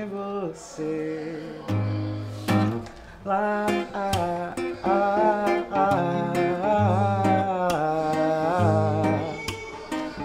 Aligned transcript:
você. 0.00 1.38
Lá, 3.26 3.66
ah, 3.92 4.54
ah, 4.82 5.44
ah, 5.70 6.32
ah, 6.62 7.12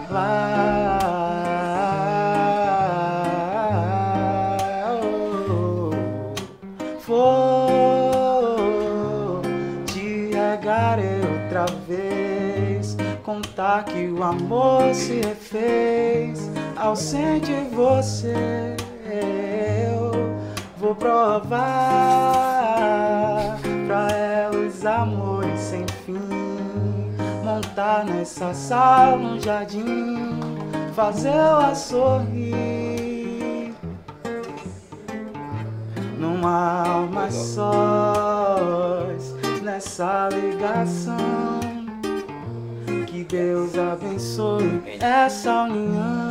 lá, 0.09 0.57
oh, 5.01 5.91
vou 7.05 7.81
te 9.86 10.31
agarrei 10.34 11.20
outra 11.20 11.65
vez, 11.86 12.95
contar 13.21 13.84
que 13.84 14.07
o 14.07 14.23
amor 14.23 14.93
se 14.93 15.20
refez 15.20 16.49
ausente 16.77 17.52
você. 17.73 18.77
Provar 21.00 21.57
pra 23.85 24.08
ela 24.09 24.58
os 24.58 24.85
amores 24.85 25.59
sem 25.59 25.85
fim. 26.05 26.20
Montar 27.44 28.05
nessa 28.05 28.54
sala 28.54 29.18
um 29.18 29.40
jardim, 29.40 30.40
fazer 30.94 31.30
ela 31.30 31.73
sorrir. 31.76 33.73
Numa 36.20 36.88
alma 36.88 37.32
sós, 37.32 38.55
nessa 39.62 40.29
ligação. 40.29 41.18
Que 43.05 43.23
Deus 43.23 43.77
abençoe 43.77 44.82
essa 44.99 45.63
união. 45.63 46.27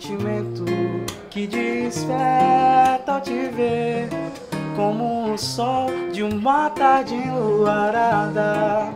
Sentimento 0.00 0.64
que 1.28 1.46
desperta 1.46 3.12
ao 3.12 3.20
te 3.20 3.48
ver. 3.48 4.08
Como 4.74 5.34
o 5.34 5.38
sol 5.38 5.90
de 6.10 6.22
uma 6.22 6.70
tarde 6.70 7.14
enluarada. 7.14 8.88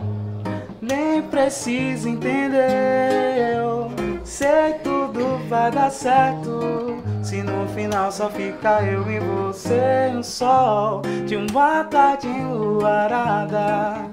Nem 0.81 1.21
precisa 1.21 2.09
entender. 2.09 3.53
Eu 3.55 3.91
sei 4.23 4.73
tudo 4.83 5.47
vai 5.47 5.71
dar 5.71 5.91
certo. 5.91 6.97
Se 7.21 7.41
no 7.43 7.67
final 7.69 8.11
só 8.11 8.29
fica 8.29 8.81
eu 8.83 9.09
e 9.11 9.19
você, 9.19 10.11
um 10.15 10.23
sol 10.23 11.01
de 11.27 11.35
uma 11.35 11.83
tarde 11.83 12.27
enluarada. 12.27 14.09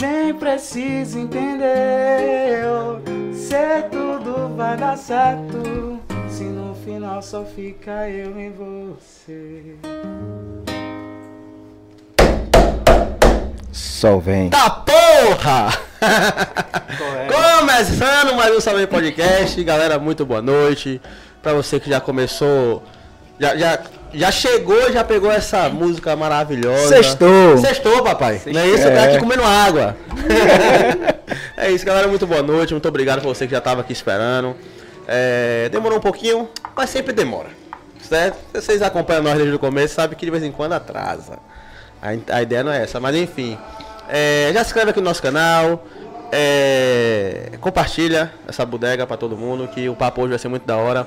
Nem 0.00 0.34
precisa 0.34 1.18
entender. 1.18 2.62
Eu 2.64 3.00
sei 3.32 3.82
tudo 3.90 4.54
vai 4.56 4.76
dar 4.76 4.96
certo. 4.96 5.91
Final 6.92 7.22
só 7.22 7.42
fica 7.42 8.06
eu 8.10 8.38
e 8.38 8.50
você. 8.50 9.76
Sol 13.72 14.20
vem. 14.20 14.50
Tá 14.50 14.68
porra! 14.68 15.70
Começando 17.58 18.36
mais 18.36 18.54
um 18.54 18.60
Salve 18.60 18.86
Podcast. 18.86 19.64
Galera, 19.64 19.98
muito 19.98 20.26
boa 20.26 20.42
noite. 20.42 21.00
Pra 21.42 21.54
você 21.54 21.80
que 21.80 21.88
já 21.88 21.98
começou, 21.98 22.82
já, 23.40 23.56
já, 23.56 23.78
já 24.12 24.30
chegou, 24.30 24.92
já 24.92 25.02
pegou 25.02 25.32
essa 25.32 25.70
música 25.70 26.14
maravilhosa. 26.14 26.88
Sextou. 26.88 27.56
Sextou, 27.56 28.02
papai. 28.02 28.42
Não 28.44 28.60
é 28.60 28.68
isso? 28.68 28.86
É. 28.86 28.94
Tá 28.94 29.04
aqui 29.04 29.18
comendo 29.18 29.42
água. 29.42 29.96
é 31.56 31.70
isso, 31.70 31.86
galera. 31.86 32.06
Muito 32.06 32.26
boa 32.26 32.42
noite. 32.42 32.74
Muito 32.74 32.86
obrigado 32.86 33.22
por 33.22 33.34
você 33.34 33.46
que 33.46 33.52
já 33.52 33.62
tava 33.62 33.80
aqui 33.80 33.94
esperando. 33.94 34.54
É, 35.06 35.68
demorou 35.70 35.98
um 35.98 36.00
pouquinho, 36.00 36.48
mas 36.76 36.90
sempre 36.90 37.12
demora. 37.12 37.48
Certo? 38.00 38.36
Se 38.52 38.60
vocês 38.62 38.82
acompanham 38.82 39.22
nós 39.22 39.36
desde 39.36 39.54
o 39.54 39.58
começo, 39.58 39.94
sabe 39.94 40.16
que 40.16 40.24
de 40.24 40.30
vez 40.30 40.42
em 40.42 40.52
quando 40.52 40.72
atrasa. 40.72 41.38
A, 42.00 42.36
a 42.36 42.42
ideia 42.42 42.64
não 42.64 42.72
é 42.72 42.82
essa, 42.82 42.98
mas 43.00 43.14
enfim. 43.16 43.56
É, 44.08 44.50
já 44.52 44.60
se 44.60 44.66
inscreve 44.70 44.90
aqui 44.90 45.00
no 45.00 45.06
nosso 45.06 45.22
canal. 45.22 45.84
é, 46.30 47.52
compartilha 47.60 48.32
essa 48.48 48.64
bodega 48.66 49.06
pra 49.06 49.16
todo 49.16 49.36
mundo, 49.36 49.68
que 49.68 49.88
o 49.88 49.94
papo 49.94 50.22
hoje 50.22 50.30
vai 50.30 50.38
ser 50.38 50.48
muito 50.48 50.66
da 50.66 50.76
hora. 50.76 51.06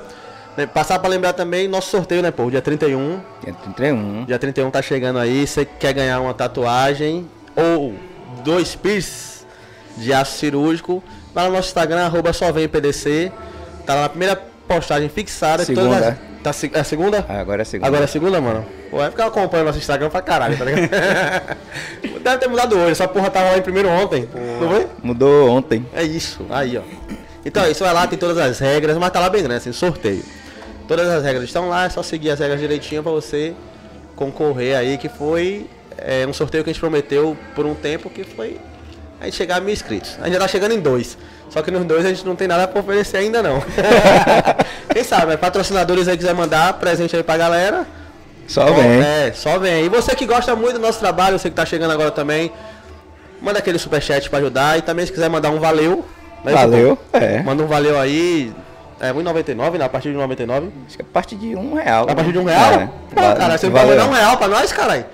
Né, 0.56 0.66
Passar 0.66 1.00
pra 1.00 1.10
lembrar 1.10 1.34
também 1.34 1.68
nosso 1.68 1.90
sorteio, 1.90 2.22
né, 2.22 2.32
pô? 2.32 2.50
Dia 2.50 2.62
31. 2.62 3.20
Dia 3.44 3.54
31. 3.54 4.26
Dia 4.26 4.40
31 4.40 4.72
tá 4.72 4.82
chegando 4.82 5.20
aí. 5.20 5.46
Você 5.46 5.66
quer 5.66 5.94
ganhar 5.94 6.22
uma 6.22 6.34
tatuagem 6.34 7.30
ou 7.56 7.94
dois 8.44 8.76
piercings 8.76 9.46
de 9.98 10.14
aço 10.14 10.38
cirúrgico, 10.38 11.04
vai 11.34 11.46
no 11.48 11.54
nosso 11.54 11.70
Instagram, 11.70 12.06
arroba 12.06 12.34
só 12.34 12.52
vem 12.52 12.68
PDC. 12.68 13.32
Tá 13.86 13.96
na 14.02 14.10
primeira 14.10 14.36
postagem 14.68 15.10
fixada. 15.10 15.64
Segunda. 15.64 15.90
Todas 15.96 16.08
as- 16.08 16.36
Tá, 16.46 16.54
se- 16.54 16.70
é 16.76 16.80
a 16.80 16.84
segunda? 16.84 17.26
Ah, 17.28 17.40
agora 17.40 17.64
é 17.64 17.66
segunda. 17.66 17.88
Agora 17.88 18.04
é 18.04 18.08
segunda, 18.08 18.40
mano? 18.40 18.64
Pô, 18.92 18.98
vai 18.98 19.10
ficar 19.10 19.26
acompanhando 19.26 19.66
nosso 19.66 19.80
Instagram 19.80 20.12
pra 20.12 20.22
caralho, 20.22 20.56
tá 20.56 20.64
ligado? 20.66 20.90
Deve 22.22 22.38
ter 22.38 22.48
mudado 22.48 22.78
hoje, 22.78 22.92
essa 22.92 23.08
porra 23.08 23.32
tava 23.32 23.50
lá 23.50 23.58
em 23.58 23.64
primeiro 23.64 23.90
ontem. 23.90 24.30
Não 24.62 24.70
foi? 24.70 24.88
Mudou 25.02 25.50
ontem. 25.50 25.84
É 25.92 26.04
isso, 26.04 26.46
aí 26.52 26.78
ó. 26.78 26.82
Então 27.44 27.64
é 27.64 27.72
isso, 27.72 27.84
vai 27.84 27.92
lá, 27.94 28.06
tem 28.06 28.18
todas 28.18 28.38
as 28.38 28.60
regras, 28.60 28.96
mas 28.98 29.10
tá 29.12 29.20
lá 29.20 29.28
bem 29.30 29.42
grande, 29.42 29.58
assim, 29.58 29.72
sorteio. 29.72 30.24
Todas 30.88 31.08
as 31.10 31.24
regras 31.24 31.46
estão 31.46 31.68
lá, 31.70 31.86
é 31.86 31.90
só 31.90 32.04
seguir 32.04 32.30
as 32.30 32.40
regras 32.40 32.60
direitinho 32.60 33.02
pra 33.02 33.12
você 33.12 33.56
concorrer 34.16 34.78
aí, 34.78 35.00
que 35.00 35.10
foi 35.10 35.68
é, 35.98 36.28
um 36.28 36.34
sorteio 36.34 36.64
que 36.64 36.70
a 36.70 36.74
gente 36.74 36.80
prometeu 36.80 37.36
por 37.56 37.66
um 37.66 37.74
tempo, 37.74 38.08
que 38.08 38.24
foi 38.24 38.60
a 39.20 39.26
gente 39.26 39.36
chegar 39.36 39.56
a 39.58 39.60
mil 39.62 39.74
inscritos. 39.74 40.16
A 40.22 40.26
gente 40.26 40.34
já 40.34 40.40
tá 40.40 40.48
chegando 40.48 40.74
em 40.74 40.80
dois. 40.80 41.18
Só 41.56 41.62
que 41.62 41.72
nos 41.72 41.86
dois 41.86 42.06
a 42.06 42.10
gente 42.10 42.26
não 42.26 42.36
tem 42.36 42.50
nada 42.50 42.68
pra 42.68 42.82
oferecer 42.82 43.16
ainda 43.16 43.42
não. 43.42 43.64
Quem 44.92 45.06
sabe, 45.06 45.28
né? 45.28 45.38
patrocinadores 45.38 46.06
aí 46.06 46.18
quiser 46.18 46.34
mandar 46.34 46.74
presente 46.74 47.16
aí 47.16 47.24
pra 47.24 47.38
galera. 47.38 47.88
Só 48.46 48.66
Bom, 48.66 48.74
vem. 48.76 49.02
É, 49.02 49.32
só 49.34 49.58
vem. 49.58 49.86
E 49.86 49.88
você 49.88 50.14
que 50.18 50.26
gosta 50.26 50.54
muito 50.54 50.74
do 50.74 50.80
nosso 50.80 51.00
trabalho, 51.00 51.40
você 51.40 51.50
que 51.50 51.56
tá 51.56 51.66
chegando 51.66 51.92
agora 51.92 52.12
também, 52.12 52.52
manda 53.42 53.60
aquele 53.60 53.80
superchat 53.80 54.30
pra 54.30 54.40
ajudar. 54.40 54.78
E 54.78 54.82
também 54.82 55.06
se 55.06 55.14
quiser 55.14 55.30
mandar 55.30 55.50
um 55.50 55.58
valeu. 55.62 56.04
né, 56.44 56.52
Valeu, 56.52 56.98
é. 57.14 57.42
Manda 57.42 57.64
um 57.64 57.68
valeu 57.68 57.98
aí. 57.98 58.54
É 59.00 59.14
1,99, 59.14 59.78
né? 59.78 59.86
A 59.86 59.90
partir 59.90 60.12
de 60.12 60.18
1,99. 60.18 60.70
Acho 60.88 60.98
que 60.98 61.02
é 61.04 61.06
a 61.06 61.14
partir 61.14 61.36
de 61.38 61.56
um 61.56 61.74
real. 61.76 62.06
A 62.10 62.14
partir 62.14 62.34
de 62.34 62.38
um 62.40 62.44
real? 62.44 62.74
É. 62.74 62.90
Pô, 63.16 63.22
cara, 63.38 63.58
você 63.58 63.68
não 63.68 63.74
vai 63.74 63.86
valeu. 63.86 63.98
mandar 64.04 64.12
um 64.12 64.14
real 64.14 64.36
pra 64.38 64.48
nós, 64.50 64.74
caralho? 64.74 65.06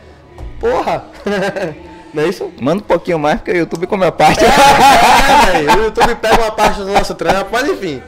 Porra! 0.59 1.03
não 2.13 2.23
é 2.23 2.27
isso? 2.27 2.51
Manda 2.59 2.81
um 2.83 2.85
pouquinho 2.85 3.17
mais, 3.19 3.38
porque 3.38 3.51
o 3.51 3.57
YouTube 3.57 3.88
come 3.88 4.05
a 4.05 4.11
parte. 4.11 4.44
É, 4.44 5.51
velho, 5.51 5.79
o 5.81 5.83
YouTube 5.85 6.16
pega 6.16 6.41
uma 6.41 6.51
parte 6.51 6.79
do 6.79 6.88
nosso 6.91 7.13
trampo, 7.16 7.49
mas 7.51 7.67
enfim. 7.69 8.01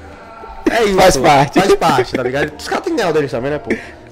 É 0.69 0.83
isso. 0.83 0.95
Faz 0.95 1.17
parte. 1.17 1.59
Faz 1.59 1.75
parte, 1.75 2.13
tá 2.13 2.23
ligado? 2.23 2.53
Os 2.57 2.67
caras 2.67 2.83
têm 2.85 2.95
ganhado 2.95 3.13
deles 3.13 3.31
também, 3.31 3.51
né, 3.51 3.59
pô? 3.59 3.69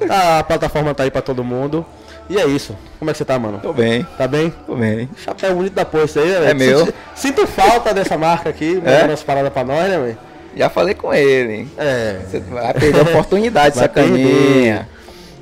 A 0.10 0.44
plataforma 0.44 0.94
tá 0.94 1.04
aí 1.04 1.12
pra 1.12 1.22
todo 1.22 1.44
mundo. 1.44 1.86
E 2.30 2.38
é 2.38 2.46
isso. 2.46 2.78
Como 3.00 3.10
é 3.10 3.14
que 3.14 3.18
você 3.18 3.26
tá, 3.26 3.38
mano? 3.38 3.60
Tô 3.60 3.74
bem, 3.74 4.06
Tá 4.18 4.28
bem? 4.28 4.54
tô 4.66 4.76
bem. 4.76 5.10
Chapéu 5.18 5.54
bonito 5.56 5.74
da 5.74 5.86
isso 6.04 6.20
aí, 6.20 6.28
né, 6.28 6.40
velho? 6.40 6.50
É 6.50 6.54
meu. 6.54 6.94
Sinto, 7.16 7.46
falta 7.48 7.94
dessa 7.94 8.18
marca 8.18 8.50
aqui, 8.50 8.82
É? 8.86 8.92
mandando 8.92 9.14
as 9.14 9.24
paradas 9.24 9.52
pra 9.52 9.64
nós, 9.64 9.90
né, 9.90 9.98
velho? 9.98 10.18
Já 10.56 10.70
falei 10.70 10.94
com 10.94 11.14
ele, 11.14 11.54
hein? 11.54 11.72
É. 11.78 12.20
Você 12.30 12.40
vai 12.40 12.74
perder 12.74 13.00
a 13.00 13.04
oportunidade, 13.04 13.76
sacaninha. 13.80 14.88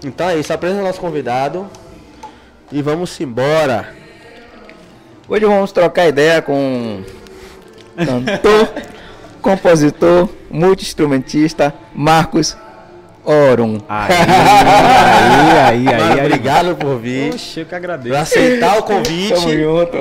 Então 0.03 0.29
é 0.29 0.37
isso, 0.37 0.53
apresenta 0.53 0.81
o 0.81 0.85
nosso 0.85 0.99
convidado. 0.99 1.67
E 2.71 2.81
vamos 2.81 3.19
embora. 3.19 3.89
Hoje 5.29 5.45
vamos 5.45 5.71
trocar 5.71 6.07
ideia 6.07 6.41
com 6.41 7.03
cantor, 7.95 8.73
compositor, 9.41 10.27
multi-instrumentista, 10.49 11.73
Marcos 11.93 12.57
Orum. 13.23 13.77
Aí, 13.87 14.11
aí, 14.11 15.67
aí, 15.67 15.83
Mano, 15.83 16.03
aí, 16.13 16.19
aí. 16.19 16.25
obrigado 16.25 16.75
por 16.75 16.97
vir. 16.97 17.31
Oxe, 17.33 17.59
eu 17.59 17.65
que 17.65 17.69
Por 17.69 17.75
agradeço. 17.75 18.15
aceitar 18.15 18.79
o 18.79 18.81
Tamo 18.81 18.97
convite. 19.03 19.35
junto. 19.61 19.97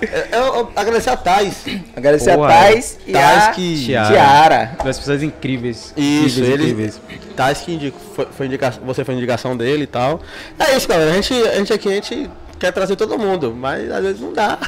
É, 0.00 0.28
Eu, 0.30 0.38
eu 0.54 0.70
agradecer 0.76 1.10
a 1.10 1.16
Thais. 1.16 1.64
Agradecer 1.96 2.34
Porra, 2.36 2.46
a 2.48 2.52
Thais 2.58 2.98
e 3.04 3.12
Thais 3.12 3.44
a 3.44 3.50
que- 3.50 3.84
Tiara. 3.84 4.08
Tiara. 4.12 4.70
Das 4.84 4.98
pessoas 4.98 5.22
incríveis. 5.24 5.92
Isso, 5.96 6.38
incríveis, 6.38 6.48
ele. 6.60 6.62
incríveis. 6.70 7.00
Thais 7.34 7.58
que 7.62 7.74
indica, 7.74 7.96
foi, 8.14 8.26
foi 8.30 8.46
indicação, 8.46 8.82
você 8.84 9.04
foi 9.04 9.14
indicação 9.16 9.56
dele 9.56 9.82
e 9.84 9.86
tal. 9.88 10.20
É 10.56 10.76
isso, 10.76 10.86
galera. 10.86 11.10
A 11.10 11.14
gente, 11.14 11.32
a 11.34 11.54
gente 11.56 11.72
aqui, 11.72 11.88
a 11.88 11.92
gente 11.92 12.30
quer 12.58 12.72
trazer 12.72 12.96
todo 12.96 13.18
mundo, 13.18 13.54
mas 13.54 13.90
às 13.90 14.02
vezes 14.02 14.20
não 14.20 14.32
dá. 14.32 14.58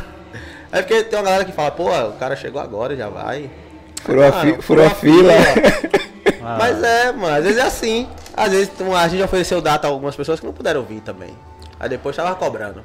É 0.70 0.82
porque 0.82 1.02
tem 1.04 1.18
uma 1.18 1.24
galera 1.24 1.44
que 1.44 1.52
fala, 1.52 1.70
pô, 1.70 1.88
o 1.90 2.12
cara 2.12 2.36
chegou 2.36 2.60
agora, 2.60 2.94
já 2.94 3.08
vai. 3.08 3.50
Furou 4.04 4.24
a, 4.24 4.30
Mano, 4.30 4.54
fi- 4.56 4.62
furou 4.62 4.86
a 4.86 4.90
fila. 4.90 5.32
Ah, 6.44 6.56
Mas 6.58 6.82
é, 6.82 7.12
mano, 7.12 7.36
às 7.36 7.42
vezes 7.44 7.58
é 7.58 7.62
assim. 7.62 8.08
Às 8.36 8.50
vezes 8.50 8.70
um- 8.80 8.94
a 8.94 9.08
gente 9.08 9.22
ofereceu 9.22 9.60
data 9.60 9.86
a 9.86 9.90
algumas 9.90 10.14
pessoas 10.14 10.38
que 10.38 10.46
não 10.46 10.52
puderam 10.52 10.82
vir 10.82 11.00
também. 11.00 11.30
Aí 11.80 11.88
depois 11.88 12.14
tava 12.14 12.34
cobrando. 12.34 12.82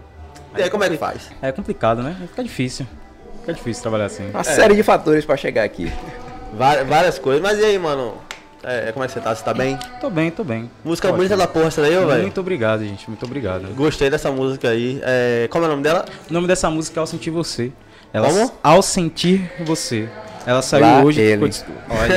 E 0.58 0.62
aí 0.64 0.70
como 0.70 0.84
é 0.84 0.90
que 0.90 0.98
faz? 0.98 1.30
É 1.42 1.52
complicado, 1.52 2.02
né? 2.02 2.16
Fica 2.30 2.44
difícil. 2.44 2.88
Fica 3.42 3.54
difícil 3.54 3.82
trabalhar 3.82 4.06
assim. 4.06 4.30
Uma 4.30 4.44
série 4.44 4.76
de 4.76 4.84
fatores 4.84 5.26
pra 5.26 5.36
chegar 5.36 5.64
aqui. 5.64 5.92
Várias, 6.54 6.88
várias 6.88 7.20
coisas. 7.20 7.42
Mas 7.42 7.60
e 7.60 7.66
aí, 7.66 7.78
mano? 7.78 8.16
É, 8.64 8.92
como 8.94 9.04
é 9.04 9.08
que 9.08 9.14
você 9.14 9.20
tá? 9.20 9.36
Você 9.36 9.44
tá 9.44 9.54
bem? 9.54 9.78
Tô 10.00 10.10
bem, 10.10 10.32
tô 10.32 10.44
bem. 10.44 10.70
Música 10.86 11.08
Ótimo. 11.10 11.18
bonita 11.18 11.36
da 11.36 11.48
porra 11.48 11.68
essa 11.68 11.82
daí, 11.82 11.94
velho. 11.96 12.22
Muito 12.22 12.40
obrigado, 12.40 12.84
gente. 12.84 13.08
Muito 13.10 13.26
obrigado. 13.26 13.68
Gostei 13.76 14.10
dessa 14.10 14.32
música 14.32 14.70
aí. 14.70 15.02
É, 15.04 15.48
como 15.50 15.66
é 15.66 15.68
o 15.68 15.72
nome 15.72 15.84
dela? 15.84 16.06
O 16.30 16.34
nome 16.34 16.48
dessa 16.48 16.70
música 16.70 17.00
é 17.00 17.02
Ao 17.02 17.08
Sentir 17.08 17.30
Você. 17.32 17.72
Ela, 18.14 18.28
Como? 18.28 18.52
Ao 18.64 18.82
Sentir 18.82 19.52
Você. 19.66 20.08
Ela 20.46 20.62
saiu 20.62 20.86
Lá 20.86 21.02
hoje. 21.04 21.20
ele. 21.22 21.52
ficou 21.52 21.76
Olha. 21.90 22.16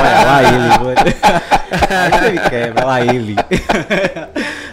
Olha, 0.00 0.24
lá 0.26 0.42
ele. 0.42 1.16
Aí 1.90 2.10
você 2.10 2.30
me 2.32 2.50
quebra, 2.50 2.84
lá 2.84 3.00
ele. 3.00 3.36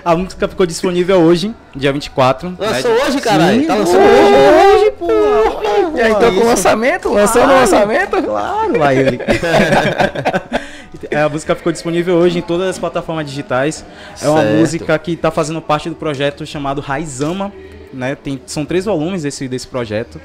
A 0.07 0.15
música 0.15 0.47
ficou 0.47 0.65
disponível 0.65 1.19
hoje, 1.19 1.53
dia 1.75 1.91
24. 1.91 2.55
Lançou 2.57 2.91
né? 2.91 3.03
hoje, 3.03 3.19
caralho? 3.19 3.59
Sim, 3.59 3.67
Tá 3.67 3.75
lançou 3.75 3.99
lançando 3.99 4.15
hoje? 4.15 4.75
hoje, 4.77 4.91
pô. 4.91 5.97
Já 5.97 6.09
então 6.11 6.33
com 6.33 6.39
o 6.39 6.45
lançamento? 6.45 7.13
Lançando 7.13 7.51
o 7.51 7.55
lançamento? 7.55 8.23
Claro, 8.23 8.79
lá 8.79 8.93
ele. 8.93 9.19
É, 11.11 11.21
a 11.21 11.29
música 11.29 11.53
ficou 11.53 11.71
disponível 11.73 12.15
hoje 12.15 12.39
em 12.39 12.41
todas 12.41 12.69
as 12.69 12.79
plataformas 12.79 13.25
digitais. 13.25 13.85
É 14.21 14.29
uma 14.29 14.41
música 14.43 14.97
que 14.97 15.11
está 15.11 15.29
fazendo 15.29 15.61
parte 15.61 15.89
do 15.89 15.95
projeto 15.95 16.45
chamado 16.45 16.79
Raizama. 16.79 17.51
Né? 17.93 18.15
Tem, 18.15 18.41
são 18.45 18.65
três 18.65 18.85
volumes 18.85 19.23
desse, 19.23 19.47
desse 19.49 19.67
projeto. 19.67 20.21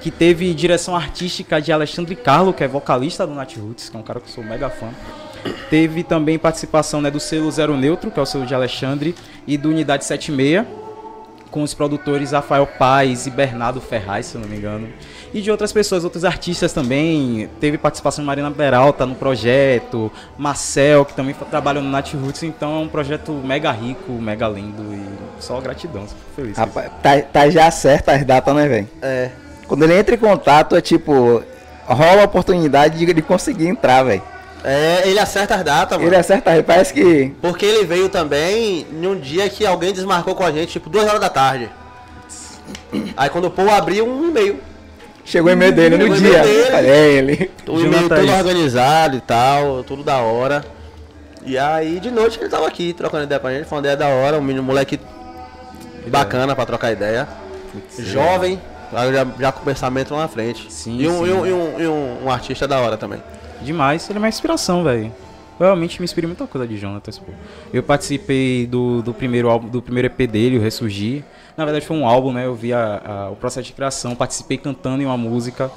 Que 0.00 0.10
teve 0.10 0.52
direção 0.54 0.96
artística 0.96 1.60
de 1.60 1.70
Alexandre 1.70 2.16
Carlo, 2.16 2.52
que 2.54 2.64
é 2.64 2.68
vocalista 2.68 3.26
do 3.26 3.34
Nat 3.34 3.54
Roots, 3.56 3.90
que 3.90 3.96
é 3.96 4.00
um 4.00 4.02
cara 4.02 4.20
que 4.20 4.26
eu 4.28 4.32
sou 4.32 4.42
mega 4.42 4.70
fã. 4.70 4.88
Teve 5.70 6.02
também 6.02 6.38
participação 6.38 7.00
né, 7.00 7.10
do 7.10 7.20
selo 7.20 7.50
Zero 7.50 7.76
Neutro, 7.76 8.10
que 8.10 8.18
é 8.18 8.22
o 8.22 8.26
selo 8.26 8.46
de 8.46 8.54
Alexandre, 8.54 9.14
e 9.46 9.56
do 9.56 9.70
Unidade 9.70 10.04
76, 10.04 10.64
com 11.50 11.62
os 11.62 11.74
produtores 11.74 12.32
Rafael 12.32 12.66
Paz 12.66 13.26
e 13.26 13.30
Bernardo 13.30 13.80
Ferraz, 13.80 14.26
se 14.26 14.34
eu 14.36 14.40
não 14.40 14.48
me 14.48 14.56
engano. 14.56 14.88
E 15.34 15.40
de 15.40 15.50
outras 15.50 15.72
pessoas, 15.72 16.04
outros 16.04 16.24
artistas 16.24 16.72
também. 16.72 17.48
Teve 17.60 17.78
participação 17.78 18.22
de 18.22 18.26
Marina 18.26 18.50
Peralta 18.50 19.06
no 19.06 19.14
projeto, 19.14 20.10
Marcel, 20.36 21.04
que 21.04 21.14
também 21.14 21.34
trabalha 21.50 21.80
no 21.80 21.90
Nat 21.90 22.12
Roots. 22.14 22.42
Então 22.42 22.76
é 22.76 22.78
um 22.80 22.88
projeto 22.88 23.32
mega 23.32 23.70
rico, 23.70 24.12
mega 24.12 24.48
lindo 24.48 24.82
e 24.94 25.42
só 25.42 25.60
gratidão, 25.60 26.06
fico 26.06 26.20
feliz. 26.34 26.56
Rapaz, 26.56 26.90
tá, 27.02 27.20
tá 27.20 27.50
já 27.50 27.70
certo 27.70 28.10
as 28.10 28.24
datas, 28.24 28.54
né, 28.54 28.68
velho? 28.68 28.88
É. 29.00 29.30
Quando 29.66 29.84
ele 29.84 29.98
entra 29.98 30.14
em 30.14 30.18
contato, 30.18 30.76
é 30.76 30.80
tipo, 30.80 31.42
rola 31.86 32.22
a 32.22 32.24
oportunidade 32.24 32.98
de, 32.98 33.12
de 33.12 33.22
conseguir 33.22 33.68
entrar, 33.68 34.02
velho. 34.02 34.22
É, 34.64 35.02
ele 35.08 35.18
acerta 35.18 35.56
as 35.56 35.64
datas, 35.64 35.98
mano. 35.98 36.08
Ele 36.08 36.16
acerta, 36.16 36.62
parece 36.62 36.94
que. 36.94 37.32
Porque 37.40 37.64
ele 37.66 37.84
veio 37.84 38.08
também 38.08 38.86
em 38.92 39.06
um 39.06 39.18
dia 39.18 39.48
que 39.48 39.66
alguém 39.66 39.92
desmarcou 39.92 40.34
com 40.34 40.44
a 40.44 40.52
gente, 40.52 40.72
tipo, 40.72 40.88
duas 40.88 41.06
horas 41.06 41.20
da 41.20 41.28
tarde. 41.28 41.68
Aí 43.16 43.28
quando 43.28 43.46
o 43.46 43.50
povo 43.50 43.70
abriu 43.70 44.06
um 44.06 44.28
e-mail. 44.28 44.60
Chegou 45.24 45.50
o 45.50 45.52
e-mail 45.52 45.72
dele 45.72 45.96
no 45.96 46.14
dia. 46.14 46.42
dele. 46.42 46.88
É 46.88 47.08
ele. 47.12 47.50
O 47.66 47.80
e-mail 47.80 48.08
todo 48.08 48.24
isso. 48.24 48.34
organizado 48.34 49.16
e 49.16 49.20
tal, 49.20 49.82
tudo 49.84 50.02
da 50.04 50.18
hora. 50.18 50.64
E 51.44 51.58
aí 51.58 51.98
de 51.98 52.10
noite 52.10 52.38
ele 52.40 52.48
tava 52.48 52.66
aqui 52.68 52.92
trocando 52.92 53.24
ideia 53.24 53.40
pra 53.40 53.52
gente, 53.52 53.64
foi 53.66 53.76
uma 53.78 53.82
ideia 53.82 53.96
da 53.96 54.08
hora, 54.08 54.38
um 54.38 54.42
menino 54.42 54.62
moleque 54.62 54.98
bacana 56.06 56.54
pra 56.54 56.64
trocar 56.66 56.92
ideia. 56.92 57.26
Jovem, 57.98 58.60
já, 58.92 59.26
já 59.40 59.52
com 59.52 59.64
pensamento 59.64 60.14
lá 60.14 60.20
na 60.22 60.28
frente. 60.28 60.72
Sim, 60.72 60.98
e 61.00 61.08
um, 61.08 61.18
sim. 61.24 61.26
E 61.26 61.32
um, 61.32 61.46
e 61.46 61.52
um, 61.52 61.80
e 61.80 61.86
um- 61.88 62.24
um 62.26 62.30
artista 62.30 62.68
da 62.68 62.78
hora 62.80 62.96
também. 62.96 63.22
Demais, 63.64 64.08
ele 64.08 64.18
é 64.18 64.20
uma 64.20 64.28
inspiração, 64.28 64.82
velho. 64.84 65.12
Realmente 65.58 66.00
me 66.00 66.04
inspirei 66.04 66.26
muita 66.26 66.46
coisa 66.46 66.66
de 66.66 66.76
Jonatas, 66.76 67.18
pô. 67.18 67.30
Eu 67.72 67.82
participei 67.82 68.66
do, 68.66 69.02
do 69.02 69.14
primeiro 69.14 69.48
álbum, 69.48 69.68
do 69.68 69.80
primeiro 69.80 70.06
EP 70.08 70.26
dele, 70.28 70.58
o 70.58 70.60
Ressurgir. 70.60 71.22
Na 71.56 71.64
verdade 71.64 71.86
foi 71.86 71.96
um 71.96 72.06
álbum, 72.06 72.32
né? 72.32 72.46
Eu 72.46 72.54
vi 72.54 72.72
a- 72.72 73.02
a- 73.04 73.30
o 73.30 73.36
processo 73.36 73.66
de 73.66 73.72
criação, 73.72 74.16
participei 74.16 74.56
cantando 74.58 75.02
em 75.02 75.06
uma 75.06 75.16
música. 75.16 75.70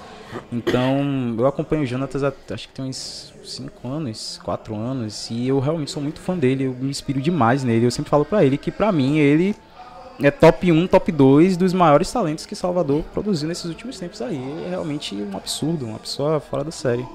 Então, 0.51 1.35
eu 1.37 1.45
acompanho 1.45 1.83
o 1.83 1.85
Jonatas 1.85 2.23
há, 2.23 2.33
acho 2.51 2.67
que 2.67 2.73
tem 2.73 2.85
uns 2.85 3.33
5 3.43 3.87
anos, 3.87 4.39
4 4.43 4.75
anos, 4.75 5.29
e 5.29 5.47
eu 5.47 5.59
realmente 5.59 5.91
sou 5.91 6.01
muito 6.01 6.19
fã 6.19 6.35
dele, 6.35 6.63
eu 6.65 6.71
me 6.73 6.89
inspiro 6.89 7.21
demais 7.21 7.63
nele. 7.63 7.85
Eu 7.85 7.91
sempre 7.91 8.09
falo 8.09 8.25
pra 8.25 8.43
ele 8.43 8.57
que 8.57 8.71
pra 8.71 8.91
mim 8.91 9.17
ele 9.17 9.55
é 10.21 10.31
top 10.31 10.71
1, 10.71 10.87
top 10.87 11.11
2 11.11 11.55
dos 11.57 11.73
maiores 11.73 12.11
talentos 12.11 12.45
que 12.45 12.55
Salvador 12.55 13.03
produziu 13.13 13.47
nesses 13.47 13.65
últimos 13.65 13.99
tempos 13.99 14.21
aí. 14.21 14.41
É 14.65 14.69
realmente 14.71 15.13
um 15.15 15.37
absurdo, 15.37 15.85
uma 15.85 15.99
pessoa 15.99 16.39
fora 16.39 16.63
da 16.63 16.71
série. 16.71 17.05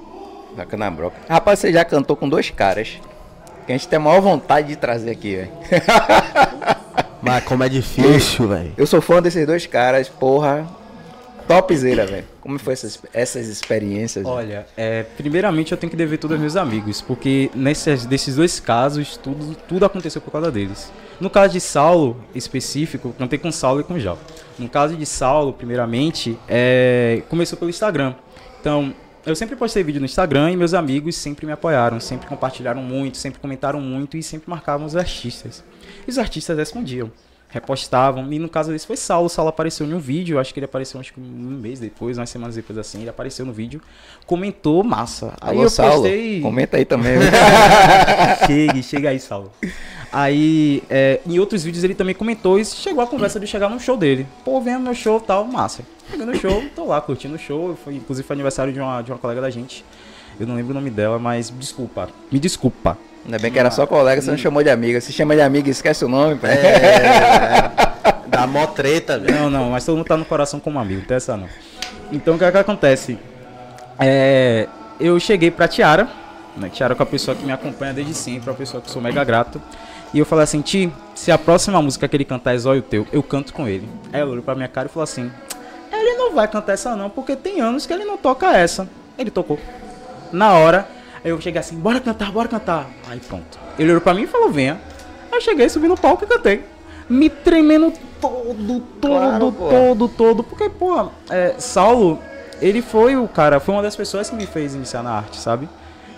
Rapaz, 1.29 1.59
você 1.59 1.73
já 1.73 1.85
cantou 1.85 2.17
com 2.17 2.29
dois 2.29 2.51
caras. 2.51 3.01
Que 3.67 3.73
a 3.73 3.77
gente 3.77 3.89
tem 3.89 3.97
a 3.99 4.01
maior 4.01 4.21
vontade 4.21 4.69
de 4.69 4.77
trazer 4.77 5.11
aqui, 5.11 5.37
velho. 5.37 5.51
Mas 7.23 7.45
como 7.45 7.63
é 7.63 7.69
difícil, 7.69 8.49
velho. 8.49 8.73
Eu 8.77 8.87
sou 8.87 9.01
fã 9.01 9.21
desses 9.21 9.47
dois 9.47 9.67
caras, 9.67 10.09
porra. 10.09 10.67
Topzera, 11.47 12.07
velho. 12.07 12.25
Como 12.41 12.59
foi 12.59 12.73
essas, 12.73 12.99
essas 13.13 13.49
experiências? 13.49 14.25
Olha, 14.25 14.67
é, 14.77 15.03
primeiramente 15.17 15.73
eu 15.73 15.79
tenho 15.79 15.91
que 15.91 15.97
dever 15.97 16.17
tudo 16.17 16.35
aos 16.35 16.41
meus 16.41 16.57
amigos, 16.57 17.03
porque 17.03 17.51
nesses 17.55 18.07
desses 18.07 18.37
dois 18.37 18.61
casos, 18.61 19.17
tudo, 19.17 19.57
tudo 19.69 19.85
aconteceu 19.85 20.21
por 20.21 20.31
causa 20.31 20.51
deles. 20.51 20.93
No 21.21 21.29
caso 21.29 21.53
de 21.53 21.61
Saulo, 21.61 22.17
específico, 22.35 23.13
cantei 23.19 23.39
com 23.39 23.51
Saulo 23.51 23.81
e 23.81 23.85
com 23.85 23.99
Jal. 23.99 24.17
No 24.59 24.69
caso 24.69 24.97
de 24.97 25.05
Saulo, 25.05 25.53
primeiramente, 25.53 26.39
é, 26.49 27.23
começou 27.29 27.59
pelo 27.59 27.69
Instagram. 27.69 28.15
Então, 28.61 28.95
eu 29.27 29.37
sempre 29.37 29.57
postei 29.57 29.83
vídeo 29.83 30.01
no 30.01 30.05
Instagram 30.05 30.53
e 30.53 30.57
meus 30.57 30.75
amigos 30.75 31.17
sempre 31.17 31.47
me 31.47 31.53
apoiaram, 31.53 32.01
sempre 32.01 32.27
compartilharam 32.27 32.83
muito, 32.83 33.17
sempre 33.17 33.41
comentaram 33.41 33.81
muito 33.81 34.17
e 34.17 34.23
sempre 34.23 34.49
marcavam 34.49 34.87
os 34.87 34.97
artistas. 34.97 35.63
E 36.07 36.11
os 36.11 36.19
artistas 36.19 36.57
respondiam 36.57 37.11
repostavam. 37.51 38.33
E 38.33 38.39
no 38.39 38.49
caso 38.49 38.71
desse 38.71 38.87
foi 38.87 38.97
Saulo. 38.97 39.29
Saulo 39.29 39.51
apareceu 39.51 39.87
em 39.87 39.93
um 39.93 39.99
vídeo, 39.99 40.39
acho 40.39 40.55
que 40.55 40.61
ele 40.61 40.65
apareceu 40.65 40.99
acho 41.01 41.13
que 41.13 41.21
um 41.21 41.25
mês 41.25 41.81
depois, 41.81 42.17
umas 42.17 42.31
semanas 42.31 42.55
depois 42.55 42.79
assim. 42.79 43.01
Ele 43.01 43.11
apareceu 43.11 43.45
no 43.45 43.53
vídeo, 43.53 43.81
comentou, 44.27 44.83
massa. 44.83 45.35
Aí 45.41 45.57
Alô, 45.57 45.65
eu 45.65 45.71
Saulo. 45.71 46.03
postei. 46.03 46.41
Comenta 46.41 46.77
aí 46.77 46.85
também. 46.85 47.19
chegue, 48.47 48.83
chega 48.83 49.11
aí, 49.11 49.19
Saulo. 49.19 49.53
Aí, 50.13 50.83
é, 50.91 51.21
em 51.25 51.39
outros 51.39 51.63
vídeos 51.63 51.85
ele 51.85 51.95
também 51.95 52.15
comentou 52.15 52.59
e 52.59 52.65
chegou 52.65 53.03
a 53.03 53.07
conversa 53.07 53.39
de 53.39 53.47
chegar 53.47 53.69
no 53.69 53.79
show 53.79 53.97
dele. 53.97 54.27
Pô, 54.45 54.61
vem 54.61 54.75
no 54.75 54.81
meu 54.81 54.95
show 54.95 55.21
tal, 55.21 55.45
massa. 55.45 55.83
Cheguei 56.11 56.27
no 56.27 56.35
show, 56.35 56.65
tô 56.75 56.85
lá 56.85 57.01
curtindo 57.01 57.37
o 57.37 57.39
show. 57.39 57.77
Foi, 57.85 57.95
inclusive 57.95 58.27
foi 58.27 58.35
aniversário 58.35 58.73
de 58.73 58.81
uma, 58.81 59.03
de 59.03 59.13
uma 59.13 59.19
colega 59.19 59.41
da 59.41 59.51
gente. 59.51 59.85
Eu 60.39 60.47
não 60.47 60.57
lembro 60.57 60.73
o 60.73 60.75
nome 60.75 60.91
dela, 60.91 61.19
mas 61.19 61.51
desculpa. 61.51 62.09
Me 62.31 62.41
desculpa. 62.41 62.99
Ainda 63.25 63.39
bem 63.39 63.53
que 63.53 63.59
era 63.59 63.71
só 63.71 63.87
colega, 63.87 64.21
você 64.21 64.31
não 64.31 64.39
chamou 64.39 64.63
de 64.63 64.71
amiga. 64.71 65.01
Se 65.01 65.13
chama 65.13 65.37
de 65.37 65.43
amiga, 65.43 65.71
esquece 65.71 66.05
o 66.05 66.09
nome, 66.09 66.37
pai. 66.37 66.53
É, 66.53 67.71
dá 68.27 68.47
mó 68.47 68.67
treta, 68.67 69.19
velho. 69.19 69.35
Não, 69.35 69.51
não, 69.51 69.71
mas 69.71 69.85
todo 69.85 69.97
mundo 69.97 70.07
tá 70.07 70.17
no 70.17 70.25
coração 70.25 70.59
como 70.59 70.79
amigo, 70.79 71.01
não 71.01 71.07
tem 71.07 71.17
essa 71.17 71.37
não. 71.37 71.49
Então 72.11 72.35
o 72.35 72.39
que, 72.39 72.45
é 72.45 72.51
que 72.51 72.59
acontece? 72.59 73.19
É, 73.99 74.67
eu 74.99 75.21
cheguei 75.21 75.51
pra 75.51 75.69
Tiara, 75.69 76.09
né? 76.57 76.69
Tiara 76.71 76.97
é 76.99 77.03
a 77.03 77.07
pessoa 77.07 77.37
que 77.37 77.45
me 77.45 77.53
acompanha 77.53 77.93
desde 77.93 78.15
sempre, 78.15 78.49
é 78.49 78.53
uma 78.53 78.59
pessoa 78.59 78.81
que 78.81 78.89
eu 78.89 78.93
sou 78.93 79.03
mega 79.03 79.23
grato. 79.23 79.61
E 80.13 80.19
eu 80.19 80.27
falei 80.27 80.45
assim, 80.45 80.61
Ti, 80.61 80.93
se 81.15 81.31
a 81.31 81.39
próxima 81.39 81.81
música 81.81 82.09
que 82.09 82.17
ele 82.17 82.25
cantar 82.25 82.55
é 82.55 82.59
Zóio 82.59 82.83
Teu, 82.83 83.07
eu 83.13 83.23
canto 83.23 83.55
com 83.55 83.69
ele. 83.69 83.89
Aí 84.13 84.21
ela 84.21 84.31
olhou 84.31 84.43
pra 84.43 84.55
minha 84.55 84.69
cara 84.69 84.89
e 84.89 84.91
falou 84.91 85.05
assim, 85.05 85.31
ele 85.93 86.17
não 86.17 86.35
vai 86.35 86.49
cantar 86.49 86.73
essa 86.73 86.97
não, 86.97 87.09
porque 87.09 87.37
tem 87.37 87.61
anos 87.61 87.87
que 87.87 87.93
ele 87.93 88.05
não 88.05 88.17
toca 88.17 88.57
essa. 88.57 88.89
Ele 89.17 89.31
tocou. 89.31 89.59
Na 90.33 90.55
hora, 90.55 90.89
aí 91.25 91.31
eu 91.31 91.41
cheguei 91.41 91.61
assim, 91.61 91.77
bora 91.77 92.01
cantar, 92.01 92.33
bora 92.33 92.49
cantar. 92.49 92.89
Aí 93.09 93.21
pronto. 93.21 93.59
Ele 93.79 93.91
olhou 93.91 94.01
pra 94.01 94.15
mim 94.15 94.23
e 94.23 94.27
falou, 94.27 94.51
venha. 94.51 94.81
Aí 95.31 95.39
eu 95.39 95.41
cheguei, 95.41 95.69
subi 95.69 95.87
no 95.87 95.97
palco 95.97 96.25
e 96.25 96.27
cantei. 96.27 96.65
Me 97.09 97.31
tremendo 97.31 97.93
todo, 98.21 98.81
todo, 99.01 99.01
Claro, 99.01 99.53
todo, 99.53 100.09
todo. 100.09 100.43
Porque, 100.45 100.69
pô, 100.69 101.09
é, 101.29 101.55
Saulo, 101.59 102.19
ele 102.61 102.83
foi 102.83 103.17
o 103.17 103.27
cara, 103.29 103.61
foi 103.61 103.75
uma 103.75 103.83
das 103.83 103.97
pessoas 103.97 104.29
que 104.29 104.37
me 104.37 104.47
fez 104.47 104.75
iniciar 104.75 105.03
na 105.03 105.13
arte, 105.13 105.39
sabe? 105.39 105.69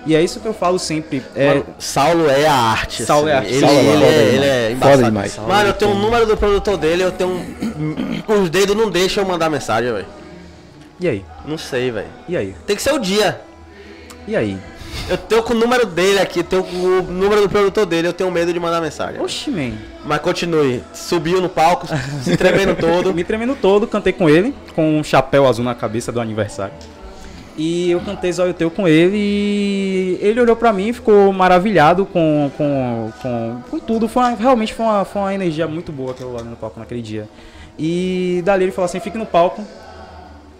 E 0.05 0.17
é 0.17 0.23
isso 0.23 0.41
que 0.41 0.47
eu 0.47 0.55
falo 0.55 0.79
sempre. 0.79 1.23
É, 1.35 1.49
Mano, 1.49 1.67
Saulo 1.79 2.29
é 2.29 2.47
a 2.47 2.55
arte. 2.55 3.05
Saulo 3.05 3.29
é 3.29 3.35
a 3.35 3.39
assim. 3.39 3.47
arte. 3.49 3.57
Ele, 3.57 3.67
Saulo 3.67 3.79
é 3.79 3.93
ele, 3.93 4.05
é, 4.05 4.35
ele 4.35 4.45
é 4.45 4.77
Foda 4.77 4.93
embaçado. 4.93 5.05
demais. 5.05 5.39
Mano, 5.39 5.69
eu 5.69 5.73
tenho 5.75 5.91
o 5.93 5.95
número 5.95 6.27
do 6.27 6.37
produtor 6.37 6.77
dele, 6.77 7.05
eu 7.05 7.13
tenho 7.13 7.31
um... 7.31 8.43
Os 8.43 8.51
dedos 8.51 8.75
não 8.77 8.91
deixam 8.91 9.23
eu 9.23 9.29
mandar 9.29 9.49
mensagem, 9.49 9.93
velho. 9.93 10.07
e 11.01 11.09
aí? 11.09 11.25
Não 11.47 11.57
sei, 11.57 11.91
velho. 11.91 12.09
E 12.29 12.37
aí? 12.37 12.55
Tem 12.67 12.75
que 12.75 12.83
ser 12.83 12.93
o 12.93 12.99
dia. 12.99 13.41
E 14.27 14.35
aí? 14.37 14.59
Eu 15.09 15.17
tenho 15.17 15.43
com 15.43 15.53
o 15.53 15.57
número 15.57 15.87
dele 15.87 16.19
aqui, 16.21 16.41
eu 16.41 16.45
tenho 16.45 16.63
com 16.65 16.77
o 16.77 17.03
número 17.03 17.41
do 17.43 17.49
produtor 17.49 17.87
dele, 17.87 18.09
eu 18.09 18.13
tenho 18.13 18.31
medo 18.31 18.53
de 18.53 18.61
mandar 18.61 18.81
mensagem. 18.81 19.21
Oxi, 19.21 19.51
man. 19.51 19.73
Mas 20.05 20.21
continue. 20.21 20.83
Subiu 20.93 21.41
no 21.41 21.49
palco, 21.49 21.87
se 22.23 22.37
tremendo 22.37 22.77
todo. 22.77 23.13
Me 23.15 23.25
tremendo 23.25 23.57
todo, 23.57 23.87
cantei 23.87 24.13
com 24.13 24.29
ele, 24.29 24.55
com 24.75 24.99
um 24.99 25.03
chapéu 25.05 25.47
azul 25.47 25.65
na 25.65 25.75
cabeça 25.75 26.13
do 26.13 26.21
aniversário. 26.21 26.75
E 27.57 27.91
eu 27.91 28.01
cantei 28.01 28.33
Zóio 28.33 28.55
Teu 28.55 28.71
com 28.71 28.89
ele 28.89 29.17
e 29.17 30.19
ele 30.23 30.41
olhou 30.41 30.57
pra 30.57 30.73
mim 30.73 30.89
e 30.89 30.93
ficou 30.93 31.31
maravilhado 31.33 32.07
com, 32.07 32.51
com, 32.57 33.13
com, 33.21 33.59
com 33.71 33.79
tudo. 33.79 34.09
Foi 34.09 34.23
uma- 34.23 34.35
realmente 34.37 34.73
foi 34.73 34.87
uma, 34.87 35.05
foi 35.05 35.21
uma 35.23 35.35
energia 35.35 35.69
muito 35.69 35.93
boa 35.93 36.15
que 36.15 36.23
eu 36.23 36.33
lá 36.33 36.43
no 36.43 36.57
palco 36.57 36.81
naquele 36.81 37.03
dia. 37.03 37.29
E 37.79 38.41
dali 38.45 38.65
ele 38.65 38.73
falou 38.73 38.87
assim, 38.87 39.01
fique 39.01 39.19
no 39.19 39.27
palco 39.27 39.63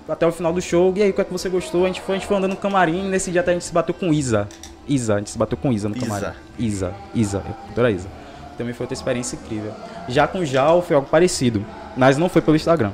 até 0.09 0.27
o 0.27 0.33
final 0.33 0.53
do 0.53 0.61
show. 0.61 0.93
E 0.97 1.03
aí, 1.03 1.11
o 1.11 1.13
que 1.15 1.21
é 1.21 1.25
que 1.25 1.33
você 1.33 1.49
gostou? 1.49 1.85
A 1.85 1.87
gente 1.87 2.01
foi, 2.03 2.17
a 2.17 2.19
gente 2.19 2.27
foi 2.29 2.37
andando 2.37 2.51
no 2.51 2.57
camarim 2.57 3.07
e 3.07 3.09
nesse 3.09 3.31
dia 3.31 3.41
até 3.41 3.53
a 3.53 3.55
gente 3.55 3.65
se 3.65 3.73
bateu 3.73 3.95
com 3.95 4.13
Isa. 4.13 4.47
Isa, 4.87 5.15
a 5.15 5.19
gente 5.19 5.31
se 5.31 5.39
bateu 5.39 5.57
com 5.57 5.73
Isa 5.73 5.89
no 5.89 5.97
Isa. 5.97 6.05
camarim. 6.07 6.27
Isa, 6.59 6.93
Isa, 7.15 7.39
a 7.39 7.65
doutora 7.67 7.91
Isa. 7.91 8.09
Também 8.59 8.75
foi 8.75 8.85
outra 8.85 8.95
experiência 8.95 9.37
incrível. 9.43 9.73
Já 10.09 10.27
com 10.27 10.45
Jal 10.45 10.83
foi 10.83 10.95
algo 10.97 11.09
parecido, 11.09 11.65
mas 11.97 12.19
não 12.19 12.29
foi 12.29 12.43
pelo 12.43 12.57
Instagram. 12.57 12.91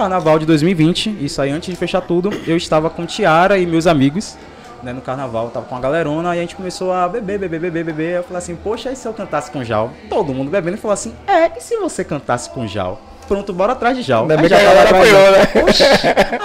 Carnaval 0.00 0.38
de 0.38 0.46
2020, 0.46 1.18
isso 1.20 1.42
aí 1.42 1.50
antes 1.50 1.68
de 1.68 1.76
fechar 1.76 2.00
tudo, 2.00 2.30
eu 2.46 2.56
estava 2.56 2.88
com 2.88 3.04
Tiara 3.04 3.58
e 3.58 3.66
meus 3.66 3.86
amigos 3.86 4.34
né, 4.82 4.94
no 4.94 5.02
carnaval, 5.02 5.50
tava 5.50 5.66
com 5.66 5.76
a 5.76 5.78
galerona, 5.78 6.34
e 6.34 6.38
a 6.38 6.40
gente 6.40 6.56
começou 6.56 6.90
a 6.90 7.06
beber, 7.06 7.38
beber, 7.38 7.60
beber, 7.60 7.84
beber. 7.84 8.16
Eu 8.16 8.22
falei 8.22 8.38
assim, 8.38 8.56
poxa, 8.56 8.90
e 8.90 8.96
se 8.96 9.06
eu 9.06 9.12
cantasse 9.12 9.50
com 9.50 9.62
Jal? 9.62 9.90
Todo 10.08 10.32
mundo 10.32 10.50
bebendo 10.50 10.78
e 10.78 10.80
falou 10.80 10.94
assim, 10.94 11.12
é, 11.26 11.54
e 11.54 11.60
se 11.60 11.76
você 11.76 12.02
cantasse 12.02 12.48
com 12.48 12.66
Jal? 12.66 12.98
Pronto, 13.28 13.52
bora 13.52 13.74
atrás 13.74 13.94
de 13.94 14.02
Jal. 14.02 14.22
Ainda 14.22 14.38
bem 14.38 14.44
que 14.44 14.48
já 14.48 14.58
a 14.58 14.62
galera 14.62 14.88
apoiou, 14.88 15.32
né? 15.32 15.62
Oxi, 15.68 15.84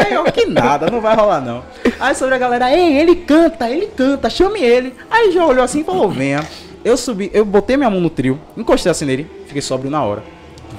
aí 0.03 0.13
eu, 0.13 0.25
que 0.25 0.45
nada, 0.47 0.91
não 0.91 0.99
vai 0.99 1.15
rolar 1.15 1.39
não. 1.39 1.63
Aí 1.97 2.13
sobre 2.13 2.35
a 2.35 2.37
galera, 2.37 2.69
ei, 2.69 2.97
ele 2.97 3.15
canta, 3.15 3.69
ele 3.69 3.87
canta, 3.87 4.29
chame 4.29 4.61
ele. 4.61 4.93
Aí 5.09 5.31
já 5.31 5.45
olhou 5.45 5.63
assim 5.63 5.79
e 5.79 5.83
falou, 5.85 6.11
venha. 6.11 6.45
Eu 6.83 6.97
subi, 6.97 7.31
eu 7.33 7.45
botei 7.45 7.77
minha 7.77 7.89
mão 7.89 8.01
no 8.01 8.09
trio, 8.09 8.37
encostei 8.57 8.91
assim 8.91 9.05
nele, 9.05 9.31
fiquei 9.47 9.61
sóbrio 9.61 9.89
na 9.89 10.03
hora. 10.03 10.21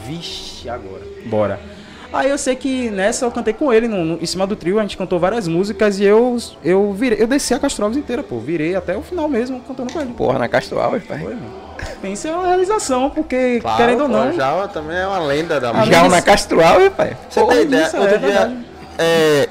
Vixe, 0.07 0.69
agora, 0.69 1.03
bora. 1.25 1.76
Aí 2.17 2.31
eu 2.31 2.39
sei 2.39 2.57
que 2.57 2.89
nessa 2.91 3.25
eu 3.25 3.31
cantei 3.31 3.53
com 3.53 3.73
ele 3.73 3.87
no, 3.89 4.05
no- 4.05 4.19
em 4.23 4.27
cima 4.27 4.47
do 4.47 4.57
trio, 4.57 4.79
a 4.79 4.83
gente 4.83 4.97
cantou 4.97 5.19
várias 5.19 5.47
músicas 5.47 5.99
e 6.01 6.05
eu 6.05 6.37
eu 6.65 6.93
virei, 6.93 7.21
eu 7.23 7.27
desci 7.27 7.53
a 7.55 7.59
Castro 7.59 7.85
Alves 7.85 7.99
inteira, 7.99 8.23
pô, 8.23 8.39
virei 8.39 8.75
até 8.75 8.97
o 8.97 9.03
final 9.03 9.29
mesmo 9.29 9.61
cantando 9.61 9.93
com 9.93 10.01
ele. 10.01 10.13
Porra, 10.15 10.39
na 10.39 10.49
Castro 10.49 10.79
Alves, 10.81 11.05
pai. 11.05 11.19
Foi, 11.19 11.35
mano. 11.35 11.67
Pensa 12.01 12.29
é 12.29 12.33
uma 12.35 12.47
realização, 12.47 13.11
porque 13.11 13.59
Claro, 13.61 13.77
querendo 13.77 14.03
ou 14.05 14.09
não, 14.09 14.33
Já 14.33 14.67
também 14.69 14.97
é 14.97 15.07
uma 15.07 15.19
lenda 15.19 15.61
da 15.61 15.73
música. 15.73 16.01
Mas- 16.03 16.11
na 16.13 16.23
Castro 16.23 16.65
Alves, 16.65 16.89
pai. 16.97 17.17
Você 17.29 17.41
Porra, 17.41 17.55
tem 17.55 17.63
ideia? 17.65 17.85
isso 17.87 17.97
é 17.97 18.01
Outro 18.01 18.19
dia. 18.19 18.29
verdade. 18.29 18.57
É, 18.99 19.49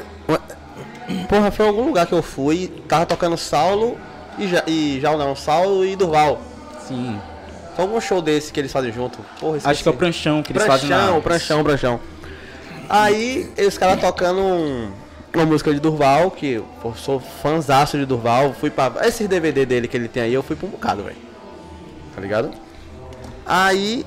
porra, 1.29 1.51
foi 1.51 1.65
em 1.65 1.69
algum 1.69 1.85
lugar 1.85 2.05
que 2.07 2.13
eu 2.13 2.23
fui, 2.23 2.71
tava 2.87 3.05
tocando 3.05 3.37
Saulo 3.37 3.97
e 4.39 4.47
já, 4.47 4.63
e 4.65 4.99
não, 5.03 5.35
Saulo 5.35 5.85
e 5.85 5.95
Durval. 5.95 6.41
sim. 6.87 7.19
Foi 7.75 7.83
algum 7.83 7.99
show 7.99 8.21
desse 8.21 8.53
que 8.53 8.59
eles 8.61 8.71
fazem 8.71 8.89
junto. 8.89 9.19
Porra, 9.37 9.57
Acho 9.65 9.83
que 9.83 9.89
é 9.89 9.91
o 9.91 9.95
pranchão 9.95 10.41
que 10.41 10.53
eles 10.53 10.63
pranchão, 10.63 10.87
fazem 10.89 11.13
na... 11.15 11.19
pranchão, 11.21 11.61
pranchão. 11.61 11.99
Aí, 12.89 13.49
os 13.67 13.77
caras 13.77 13.99
tocando 13.99 14.39
um- 14.39 14.91
uma 15.33 15.45
música 15.45 15.73
de 15.73 15.79
Durval, 15.79 16.31
que 16.31 16.53
eu 16.53 16.93
sou 16.95 17.19
fãzaço 17.19 17.97
de 17.97 18.05
Durval, 18.05 18.53
fui 18.53 18.69
pra. 18.69 18.91
Esses 19.03 19.27
DVD 19.27 19.65
dele 19.65 19.87
que 19.87 19.97
ele 19.97 20.07
tem 20.07 20.23
aí, 20.23 20.33
eu 20.33 20.41
fui 20.43 20.55
pra 20.55 20.67
um 20.67 20.71
bocado, 20.71 21.03
velho. 21.03 21.17
Tá 22.13 22.21
ligado? 22.21 22.51
Aí, 23.45 24.05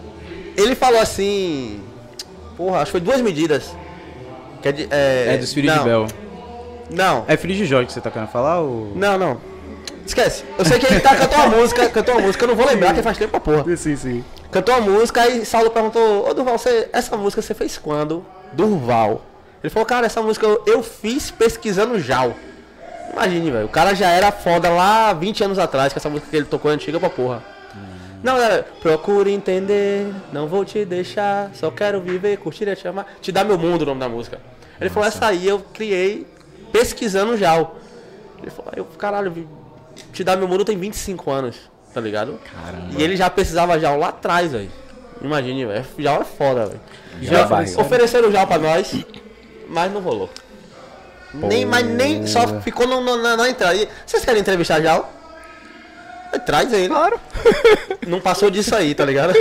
ele 0.57 0.75
falou 0.75 1.01
assim. 1.01 1.81
Porra, 2.57 2.79
acho 2.79 2.87
que 2.87 2.93
foi 2.93 3.01
duas 3.01 3.21
medidas. 3.21 3.71
Que 4.63 4.69
é, 4.69 4.73
de, 4.73 4.89
é, 4.91 5.35
É 5.35 5.39
dos 5.39 5.53
filhos 5.53 5.73
não, 5.75 5.83
de 5.83 5.89
Bel. 5.89 6.07
Não, 6.91 7.25
É 7.29 7.37
filho 7.37 7.55
de 7.55 7.65
Jorge 7.67 7.87
que 7.87 7.93
você 7.93 8.01
tá 8.01 8.11
querendo 8.11 8.31
falar 8.31 8.61
ou... 8.61 8.93
não, 8.97 9.19
não. 9.19 9.41
Esquece. 10.07 10.43
Eu 10.59 10.65
sei 10.65 10.79
que 10.79 10.87
ele 10.87 11.01
tá, 11.01 11.15
cantou 11.15 11.39
uma 11.39 11.57
música, 11.59 11.87
cantou 11.91 12.15
uma 12.15 12.23
música, 12.23 12.43
eu 12.45 12.49
não 12.49 12.57
vou 12.57 12.67
lembrar 12.67 12.95
que 12.95 13.03
faz 13.03 13.19
tempo 13.19 13.33
pra 13.33 13.41
porra. 13.41 13.77
Sim, 13.77 13.95
sim. 13.95 14.25
Cantou 14.51 14.75
a 14.75 14.81
música 14.81 15.21
aí 15.21 15.45
Saulo 15.45 15.71
perguntou, 15.71 16.27
ô 16.27 16.33
Durval, 16.33 16.57
você, 16.57 16.89
essa 16.95 17.15
música 17.15 17.43
você 17.43 17.53
fez 17.53 17.77
quando? 17.77 18.25
Durval. 18.53 19.23
Ele 19.63 19.71
falou, 19.71 19.87
cara, 19.87 20.07
essa 20.07 20.23
música 20.23 20.47
eu, 20.47 20.63
eu 20.67 20.83
fiz 20.83 21.31
pesquisando 21.31 21.99
Jal. 21.99 22.35
Imagine, 23.13 23.51
velho. 23.51 23.67
O 23.67 23.71
cara 23.71 23.95
já 23.95 24.09
era 24.11 24.31
foda 24.31 24.71
lá 24.71 25.13
20 25.13 25.45
anos 25.45 25.59
atrás, 25.59 25.93
que 25.93 25.99
essa 25.99 26.09
música 26.09 26.31
que 26.31 26.37
ele 26.37 26.47
tocou 26.47 26.71
é 26.71 26.75
antiga 26.75 27.01
pra 27.01 27.11
porra. 27.11 27.43
Não, 28.23 28.35
galera, 28.35 28.67
procure 28.81 29.31
entender, 29.31 30.13
não 30.33 30.49
vou 30.49 30.65
te 30.65 30.85
deixar, 30.85 31.51
só 31.55 31.71
quero 31.71 32.01
viver, 32.01 32.37
curtir 32.39 32.67
e 32.67 32.75
te 32.75 32.89
amar. 32.89 33.07
Te 33.21 33.31
dá 33.31 33.45
meu 33.45 33.57
mundo 33.57 33.83
o 33.83 33.87
nome 33.87 34.01
da 34.01 34.09
música. 34.09 34.41
Ele 34.81 34.91
falou, 34.91 35.09
essa 35.09 35.27
aí 35.27 35.47
eu 35.47 35.61
criei 35.73 36.27
pesquisando 36.73 37.37
Jal. 37.37 37.77
Ele 38.43 38.51
falou, 38.51 38.73
eu, 38.75 38.85
caralho, 38.85 39.49
te 40.13 40.25
dá 40.25 40.37
meu 40.37 40.49
mundo 40.49 40.65
tem 40.65 40.77
25 40.77 41.31
anos, 41.31 41.57
tá 41.95 42.01
ligado? 42.01 42.41
Caramba. 42.53 42.89
E 42.99 43.03
ele 43.03 43.17
já 43.17 43.31
precisava 43.31 43.79
Jal 43.79 43.97
lá 43.97 44.09
atrás, 44.09 44.51
velho. 44.51 44.71
Imagine, 45.23 45.67
velho. 45.67 45.85
Jal 45.99 46.23
é 46.23 46.25
foda, 46.25 46.67
velho. 46.67 46.81
Já 47.23 47.39
Já 47.39 47.47
barriga. 47.47 47.81
ofereceram 47.81 48.31
Jal 48.31 48.47
pra 48.47 48.59
nós, 48.59 48.95
mas 49.69 49.93
não 49.93 50.01
rolou. 50.01 50.31
Nem, 51.35 51.67
mas 51.67 51.85
nem, 51.87 52.27
só 52.27 52.61
ficou 52.61 52.87
no- 52.87 53.01
no- 53.01 53.17
na, 53.23 53.37
na 53.37 53.49
entrada. 53.51 53.75
E 53.75 53.89
Vocês 54.07 54.25
querem 54.25 54.41
entrevistar 54.41 54.81
Jal? 54.81 55.13
Aí 56.33 56.39
Traz 56.41 56.73
ele. 56.73 56.89
Claro. 56.89 57.19
Não 58.07 58.21
passou 58.21 58.51
disso 58.51 58.75
aí, 58.75 58.95
tá 58.95 59.05
ligado? 59.05 59.33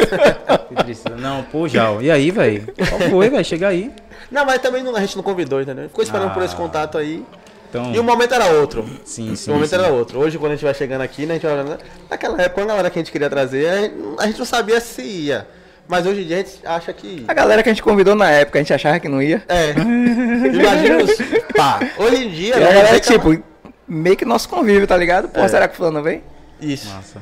Não, 1.17 1.43
pô, 1.43 1.67
Jal. 1.67 2.01
E 2.01 2.09
aí, 2.11 2.31
velho? 2.31 2.67
Qual 2.89 3.09
foi, 3.09 3.29
velho? 3.29 3.45
Chega 3.45 3.67
aí. 3.69 3.91
não, 4.31 4.45
mas 4.45 4.61
também 4.61 4.83
não- 4.83 4.95
a 4.95 4.99
gente 4.99 5.15
não 5.15 5.23
convidou, 5.23 5.61
entendeu? 5.61 5.87
Ficou 5.87 6.03
esperando 6.03 6.31
Ah. 6.31 6.33
por 6.33 6.43
esse 6.43 6.55
contato 6.55 6.97
aí. 6.97 7.25
Então, 7.69 7.93
E 7.93 7.99
o 7.99 8.03
momento 8.03 8.33
era 8.33 8.45
outro. 8.59 8.85
sim, 9.05 9.35
sim. 9.35 9.51
o 9.51 9.53
momento 9.55 9.69
sim. 9.69 9.75
era 9.75 9.87
outro. 9.89 10.19
Hoje, 10.19 10.37
quando 10.37 10.53
a 10.53 10.55
gente 10.55 10.63
vai 10.65 10.73
chegando 10.73 11.01
aqui, 11.01 11.25
né, 11.25 11.33
a 11.33 11.37
gente 11.37 11.45
vai 11.45 11.53
olhando. 11.53 11.77
Naquela 12.09 12.41
época, 12.41 12.61
a 12.61 12.65
galera 12.65 12.89
que 12.89 12.99
a 12.99 13.01
gente 13.01 13.11
queria 13.11 13.29
trazer, 13.29 13.91
a 14.17 14.25
gente 14.27 14.39
não 14.39 14.45
sabia 14.45 14.79
se 14.81 15.01
ia. 15.01 15.47
Mas 15.87 16.05
hoje 16.05 16.21
em 16.21 16.25
dia 16.27 16.35
a 16.35 16.39
gente 16.39 16.59
acha 16.65 16.91
que. 16.93 17.23
A 17.27 17.33
galera 17.33 17.63
que 17.63 17.69
a 17.69 17.71
gente 17.73 17.81
convidou 17.83 18.13
na 18.15 18.29
época, 18.29 18.59
a 18.59 18.61
gente 18.61 18.73
achava 18.73 18.99
que 18.99 19.07
não 19.07 19.21
ia. 19.21 19.41
É. 19.47 19.71
Imagina 20.51 20.97
os. 21.03 21.11
Pá, 21.55 21.79
hoje 21.97 22.25
em 22.25 22.29
dia. 22.29 22.55
E 22.57 22.59
né, 22.59 22.65
a 22.65 22.73
galera, 22.73 22.99
que- 22.99 23.11
tipo, 23.13 23.43
meio 23.87 24.17
que 24.17 24.25
nosso 24.25 24.49
convívio, 24.49 24.85
tá 24.85 24.97
ligado? 24.97 25.29
Pô, 25.29 25.39
É. 25.41 25.47
será 25.47 25.67
que 25.67 25.73
o 25.73 25.77
fulano 25.77 26.03
vem? 26.03 26.21
Isso. 26.59 26.89
Massa. 26.93 27.21